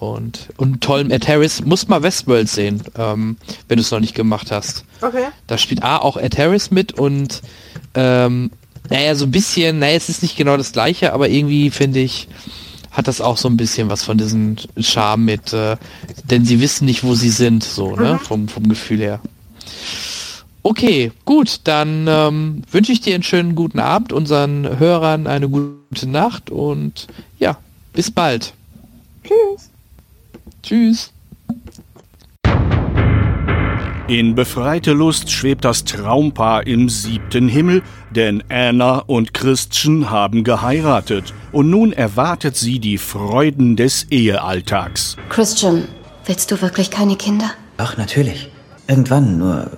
und, 0.00 0.48
und 0.56 0.80
tollem 0.80 1.10
Ed 1.10 1.28
Harris. 1.28 1.64
Muss 1.64 1.88
mal 1.88 2.02
Westworld 2.02 2.48
sehen, 2.48 2.82
ähm, 2.96 3.36
wenn 3.68 3.76
du 3.76 3.82
es 3.82 3.90
noch 3.90 4.00
nicht 4.00 4.14
gemacht 4.14 4.50
hast. 4.50 4.84
Okay. 5.00 5.26
Da 5.46 5.58
spielt 5.58 5.82
A 5.82 5.98
auch 5.98 6.16
Ed 6.16 6.38
Harris 6.38 6.70
mit 6.70 6.92
und 6.92 7.42
ähm, 7.94 8.50
naja, 8.88 9.14
so 9.14 9.26
ein 9.26 9.30
bisschen, 9.30 9.78
naja, 9.78 9.96
es 9.96 10.08
ist 10.08 10.22
nicht 10.22 10.36
genau 10.36 10.56
das 10.56 10.72
gleiche, 10.72 11.12
aber 11.12 11.28
irgendwie 11.28 11.70
finde 11.70 12.00
ich, 12.00 12.28
hat 12.90 13.06
das 13.06 13.20
auch 13.20 13.36
so 13.36 13.48
ein 13.48 13.56
bisschen 13.56 13.88
was 13.88 14.02
von 14.02 14.18
diesem 14.18 14.56
Charme 14.78 15.24
mit, 15.24 15.52
äh, 15.52 15.76
denn 16.24 16.44
sie 16.44 16.60
wissen 16.60 16.86
nicht, 16.86 17.04
wo 17.04 17.14
sie 17.14 17.30
sind, 17.30 17.62
so, 17.62 17.94
ne, 17.94 18.14
Mhm. 18.14 18.18
vom, 18.18 18.48
vom 18.48 18.68
Gefühl 18.68 18.98
her. 18.98 19.20
Okay, 20.62 21.10
gut, 21.24 21.60
dann 21.64 22.06
ähm, 22.08 22.62
wünsche 22.70 22.92
ich 22.92 23.00
dir 23.00 23.14
einen 23.14 23.22
schönen 23.22 23.54
guten 23.54 23.78
Abend, 23.78 24.12
unseren 24.12 24.78
Hörern 24.78 25.26
eine 25.26 25.48
gute 25.48 26.06
Nacht 26.06 26.50
und 26.50 27.06
ja, 27.38 27.56
bis 27.94 28.10
bald. 28.10 28.52
Tschüss. 29.24 29.69
Tschüss. 30.62 31.12
In 34.10 34.34
befreite 34.34 34.92
Lust 34.92 35.30
schwebt 35.30 35.64
das 35.64 35.84
Traumpaar 35.84 36.66
im 36.66 36.88
siebten 36.88 37.48
Himmel, 37.48 37.82
denn 38.10 38.42
Anna 38.48 39.04
und 39.06 39.32
Christian 39.32 40.10
haben 40.10 40.42
geheiratet 40.42 41.32
und 41.52 41.70
nun 41.70 41.92
erwartet 41.92 42.56
sie 42.56 42.80
die 42.80 42.98
Freuden 42.98 43.76
des 43.76 44.08
Ehealltags. 44.10 45.16
Christian, 45.28 45.86
willst 46.24 46.50
du 46.50 46.60
wirklich 46.60 46.90
keine 46.90 47.14
Kinder? 47.14 47.52
Ach, 47.76 47.96
natürlich. 47.96 48.50
Irgendwann, 48.88 49.38
nur 49.38 49.70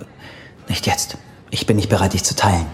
nicht 0.67 0.87
jetzt. 0.87 1.15
Ich 1.51 1.67
bin 1.67 1.75
nicht 1.75 1.89
bereit, 1.89 2.13
dich 2.13 2.23
zu 2.23 2.35
teilen. 2.35 2.65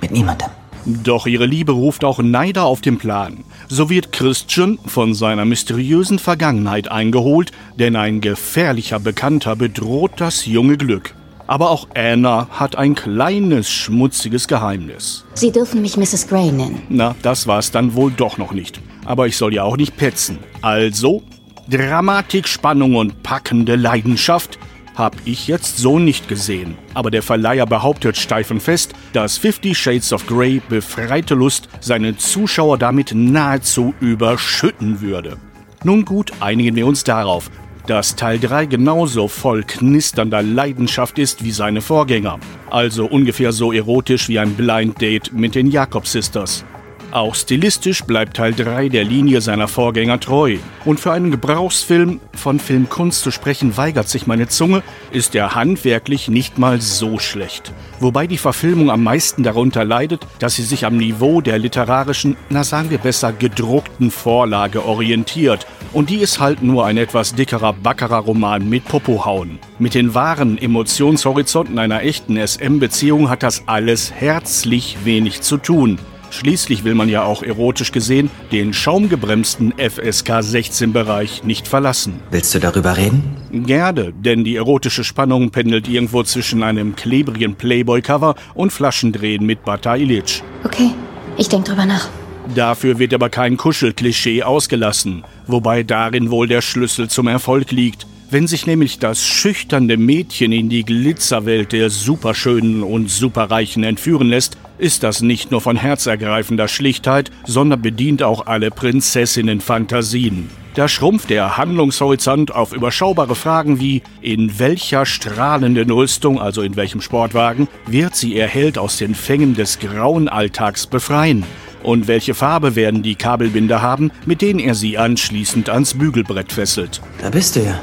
Mit 0.00 0.12
niemandem. 0.12 0.50
Doch 0.86 1.26
ihre 1.26 1.46
Liebe 1.46 1.72
ruft 1.72 2.04
auch 2.04 2.18
Neider 2.20 2.64
auf 2.64 2.80
den 2.80 2.98
Plan. 2.98 3.44
So 3.68 3.90
wird 3.90 4.12
Christian 4.12 4.78
von 4.86 5.14
seiner 5.14 5.44
mysteriösen 5.44 6.18
Vergangenheit 6.18 6.90
eingeholt, 6.90 7.52
denn 7.78 7.96
ein 7.96 8.20
gefährlicher 8.20 8.98
Bekannter 8.98 9.56
bedroht 9.56 10.12
das 10.16 10.46
junge 10.46 10.76
Glück. 10.76 11.14
Aber 11.46 11.70
auch 11.70 11.88
Anna 11.94 12.48
hat 12.50 12.76
ein 12.76 12.94
kleines 12.94 13.68
schmutziges 13.70 14.46
Geheimnis. 14.46 15.24
Sie 15.34 15.50
dürfen 15.50 15.82
mich 15.82 15.96
Mrs. 15.96 16.28
Gray 16.28 16.52
nennen. 16.52 16.82
Na, 16.88 17.16
das 17.22 17.46
war's 17.46 17.72
dann 17.72 17.94
wohl 17.94 18.12
doch 18.12 18.38
noch 18.38 18.52
nicht. 18.52 18.80
Aber 19.04 19.26
ich 19.26 19.36
soll 19.36 19.52
ja 19.54 19.64
auch 19.64 19.76
nicht 19.76 19.96
petzen. 19.96 20.38
Also, 20.62 21.22
Dramatik, 21.68 22.46
Spannung 22.46 22.94
und 22.94 23.22
packende 23.22 23.76
Leidenschaft 23.76 24.58
hab 24.94 25.16
ich 25.24 25.48
jetzt 25.48 25.78
so 25.78 25.98
nicht 25.98 26.28
gesehen. 26.28 26.76
Aber 26.94 27.10
der 27.10 27.22
Verleiher 27.22 27.66
behauptet 27.66 28.16
steif 28.16 28.50
und 28.50 28.62
fest, 28.62 28.92
dass 29.12 29.38
Fifty 29.38 29.74
Shades 29.74 30.12
of 30.12 30.26
Grey 30.26 30.60
befreite 30.68 31.34
Lust 31.34 31.68
seine 31.80 32.16
Zuschauer 32.16 32.78
damit 32.78 33.12
nahezu 33.14 33.94
überschütten 34.00 35.00
würde. 35.00 35.36
Nun 35.84 36.04
gut, 36.04 36.32
einigen 36.40 36.76
wir 36.76 36.86
uns 36.86 37.04
darauf, 37.04 37.50
dass 37.86 38.14
Teil 38.14 38.38
3 38.38 38.66
genauso 38.66 39.28
voll 39.28 39.64
knisternder 39.64 40.42
Leidenschaft 40.42 41.18
ist 41.18 41.42
wie 41.42 41.50
seine 41.50 41.80
Vorgänger. 41.80 42.38
Also 42.70 43.06
ungefähr 43.06 43.52
so 43.52 43.72
erotisch 43.72 44.28
wie 44.28 44.38
ein 44.38 44.54
Blind 44.54 45.00
Date 45.00 45.32
mit 45.32 45.54
den 45.54 45.70
Jakob 45.70 46.06
Sisters. 46.06 46.64
Auch 47.12 47.34
stilistisch 47.34 48.04
bleibt 48.04 48.36
Teil 48.36 48.54
3 48.54 48.88
der 48.88 49.02
Linie 49.02 49.40
seiner 49.40 49.66
Vorgänger 49.66 50.20
treu. 50.20 50.58
Und 50.84 51.00
für 51.00 51.10
einen 51.10 51.32
Gebrauchsfilm, 51.32 52.20
von 52.32 52.60
Filmkunst 52.60 53.22
zu 53.22 53.32
sprechen 53.32 53.76
weigert 53.76 54.08
sich 54.08 54.28
meine 54.28 54.46
Zunge, 54.46 54.84
ist 55.10 55.34
er 55.34 55.56
handwerklich 55.56 56.28
nicht 56.28 56.58
mal 56.58 56.80
so 56.80 57.18
schlecht. 57.18 57.72
Wobei 57.98 58.28
die 58.28 58.38
Verfilmung 58.38 58.90
am 58.90 59.02
meisten 59.02 59.42
darunter 59.42 59.84
leidet, 59.84 60.24
dass 60.38 60.54
sie 60.54 60.62
sich 60.62 60.86
am 60.86 60.98
Niveau 60.98 61.40
der 61.40 61.58
literarischen, 61.58 62.36
na 62.48 62.62
sagen 62.62 62.90
wir 62.90 62.98
besser, 62.98 63.32
gedruckten 63.32 64.12
Vorlage 64.12 64.84
orientiert. 64.84 65.66
Und 65.92 66.10
die 66.10 66.18
ist 66.18 66.38
halt 66.38 66.62
nur 66.62 66.86
ein 66.86 66.96
etwas 66.96 67.34
dickerer 67.34 67.72
Baccarat-Roman 67.72 68.68
mit 68.68 68.84
Popohauen. 68.84 69.58
Mit 69.80 69.94
den 69.94 70.14
wahren 70.14 70.58
Emotionshorizonten 70.58 71.80
einer 71.80 72.04
echten 72.04 72.36
SM-Beziehung 72.36 73.28
hat 73.28 73.42
das 73.42 73.64
alles 73.66 74.12
herzlich 74.12 74.98
wenig 75.02 75.40
zu 75.40 75.56
tun. 75.56 75.98
Schließlich 76.30 76.84
will 76.84 76.94
man 76.94 77.08
ja 77.08 77.24
auch 77.24 77.42
erotisch 77.42 77.92
gesehen 77.92 78.30
den 78.52 78.72
schaumgebremsten 78.72 79.72
FSK 79.76 80.30
16-Bereich 80.30 81.44
nicht 81.44 81.66
verlassen. 81.66 82.20
Willst 82.30 82.54
du 82.54 82.60
darüber 82.60 82.96
reden? 82.96 83.36
Gerne, 83.52 84.12
denn 84.12 84.44
die 84.44 84.56
erotische 84.56 85.04
Spannung 85.04 85.50
pendelt 85.50 85.88
irgendwo 85.88 86.22
zwischen 86.22 86.62
einem 86.62 86.94
klebrigen 86.94 87.56
Playboy-Cover 87.56 88.36
und 88.54 88.72
Flaschendrehen 88.72 89.44
mit 89.44 89.64
Bata 89.64 89.96
Illich. 89.96 90.42
Okay, 90.64 90.90
ich 91.36 91.48
denke 91.48 91.70
drüber 91.70 91.84
nach. 91.84 92.08
Dafür 92.54 92.98
wird 92.98 93.12
aber 93.12 93.28
kein 93.28 93.56
Kuschelklischee 93.56 94.42
ausgelassen, 94.42 95.24
wobei 95.46 95.82
darin 95.82 96.30
wohl 96.30 96.48
der 96.48 96.62
Schlüssel 96.62 97.08
zum 97.08 97.26
Erfolg 97.28 97.70
liegt. 97.70 98.06
Wenn 98.30 98.46
sich 98.46 98.66
nämlich 98.66 99.00
das 99.00 99.24
schüchterne 99.24 99.96
Mädchen 99.96 100.52
in 100.52 100.68
die 100.68 100.84
Glitzerwelt 100.84 101.72
der 101.72 101.90
Superschönen 101.90 102.84
und 102.84 103.10
Superreichen 103.10 103.82
entführen 103.82 104.28
lässt, 104.28 104.56
ist 104.80 105.02
das 105.02 105.22
nicht 105.22 105.50
nur 105.50 105.60
von 105.60 105.76
herzergreifender 105.76 106.66
Schlichtheit, 106.66 107.30
sondern 107.44 107.82
bedient 107.82 108.22
auch 108.22 108.46
alle 108.46 108.70
Prinzessinnen-Fantasien. 108.70 110.48
Da 110.74 110.88
schrumpft 110.88 111.30
der 111.30 111.56
Handlungshorizont 111.56 112.54
auf 112.54 112.72
überschaubare 112.72 113.34
Fragen 113.34 113.80
wie, 113.80 114.02
in 114.22 114.58
welcher 114.58 115.04
strahlenden 115.04 115.90
Rüstung, 115.90 116.40
also 116.40 116.62
in 116.62 116.76
welchem 116.76 117.00
Sportwagen, 117.00 117.68
wird 117.86 118.14
sie 118.14 118.34
ihr 118.34 118.46
Held 118.46 118.78
aus 118.78 118.96
den 118.96 119.14
Fängen 119.14 119.54
des 119.54 119.80
grauen 119.80 120.28
Alltags 120.28 120.86
befreien? 120.86 121.44
Und 121.82 122.08
welche 122.08 122.34
Farbe 122.34 122.76
werden 122.76 123.02
die 123.02 123.16
Kabelbinder 123.16 123.82
haben, 123.82 124.12
mit 124.26 124.42
denen 124.42 124.60
er 124.60 124.74
sie 124.74 124.96
anschließend 124.96 125.70
ans 125.70 125.94
Bügelbrett 125.94 126.52
fesselt? 126.52 127.00
Da 127.20 127.30
bist 127.30 127.56
du 127.56 127.60
ja. 127.60 127.80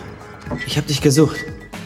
Ich 0.65 0.77
hab 0.77 0.87
dich 0.87 1.01
gesucht. 1.01 1.37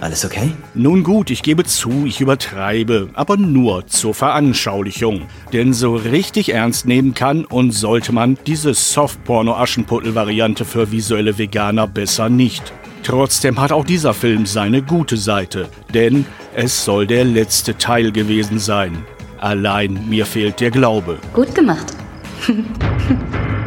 Alles 0.02 0.26
okay? 0.26 0.52
Nun 0.74 1.04
gut, 1.04 1.30
ich 1.30 1.44
gebe 1.44 1.64
zu, 1.64 2.06
ich 2.08 2.22
übertreibe, 2.22 3.10
aber 3.14 3.38
nur 3.38 3.86
zur 3.86 4.16
Veranschaulichung. 4.16 5.28
Denn 5.54 5.74
so 5.74 5.96
richtig 5.96 6.50
ernst 6.50 6.88
nehmen 6.88 7.14
kann 7.14 7.46
und 7.46 7.70
sollte 7.70 8.12
man 8.12 8.36
diese 8.48 8.74
Softporno-Aschenputtel-Variante 8.74 10.66
für 10.66 10.92
visuelle 10.92 11.38
Veganer 11.38 11.86
besser 11.86 12.30
nicht. 12.30 12.74
Trotzdem 13.04 13.62
hat 13.62 13.72
auch 13.72 13.86
dieser 13.86 14.16
Film 14.16 14.48
seine 14.48 14.82
gute 14.82 15.18
Seite, 15.18 15.70
denn 15.94 16.26
es 16.56 16.84
soll 16.84 17.06
der 17.06 17.24
letzte 17.24 17.78
Teil 17.78 18.12
gewesen 18.12 18.58
sein. 18.58 19.06
Allein 19.38 20.10
mir 20.10 20.26
fehlt 20.26 20.62
der 20.62 20.72
Glaube. 20.72 21.20
Gut 21.34 21.54
gemacht. 21.54 21.94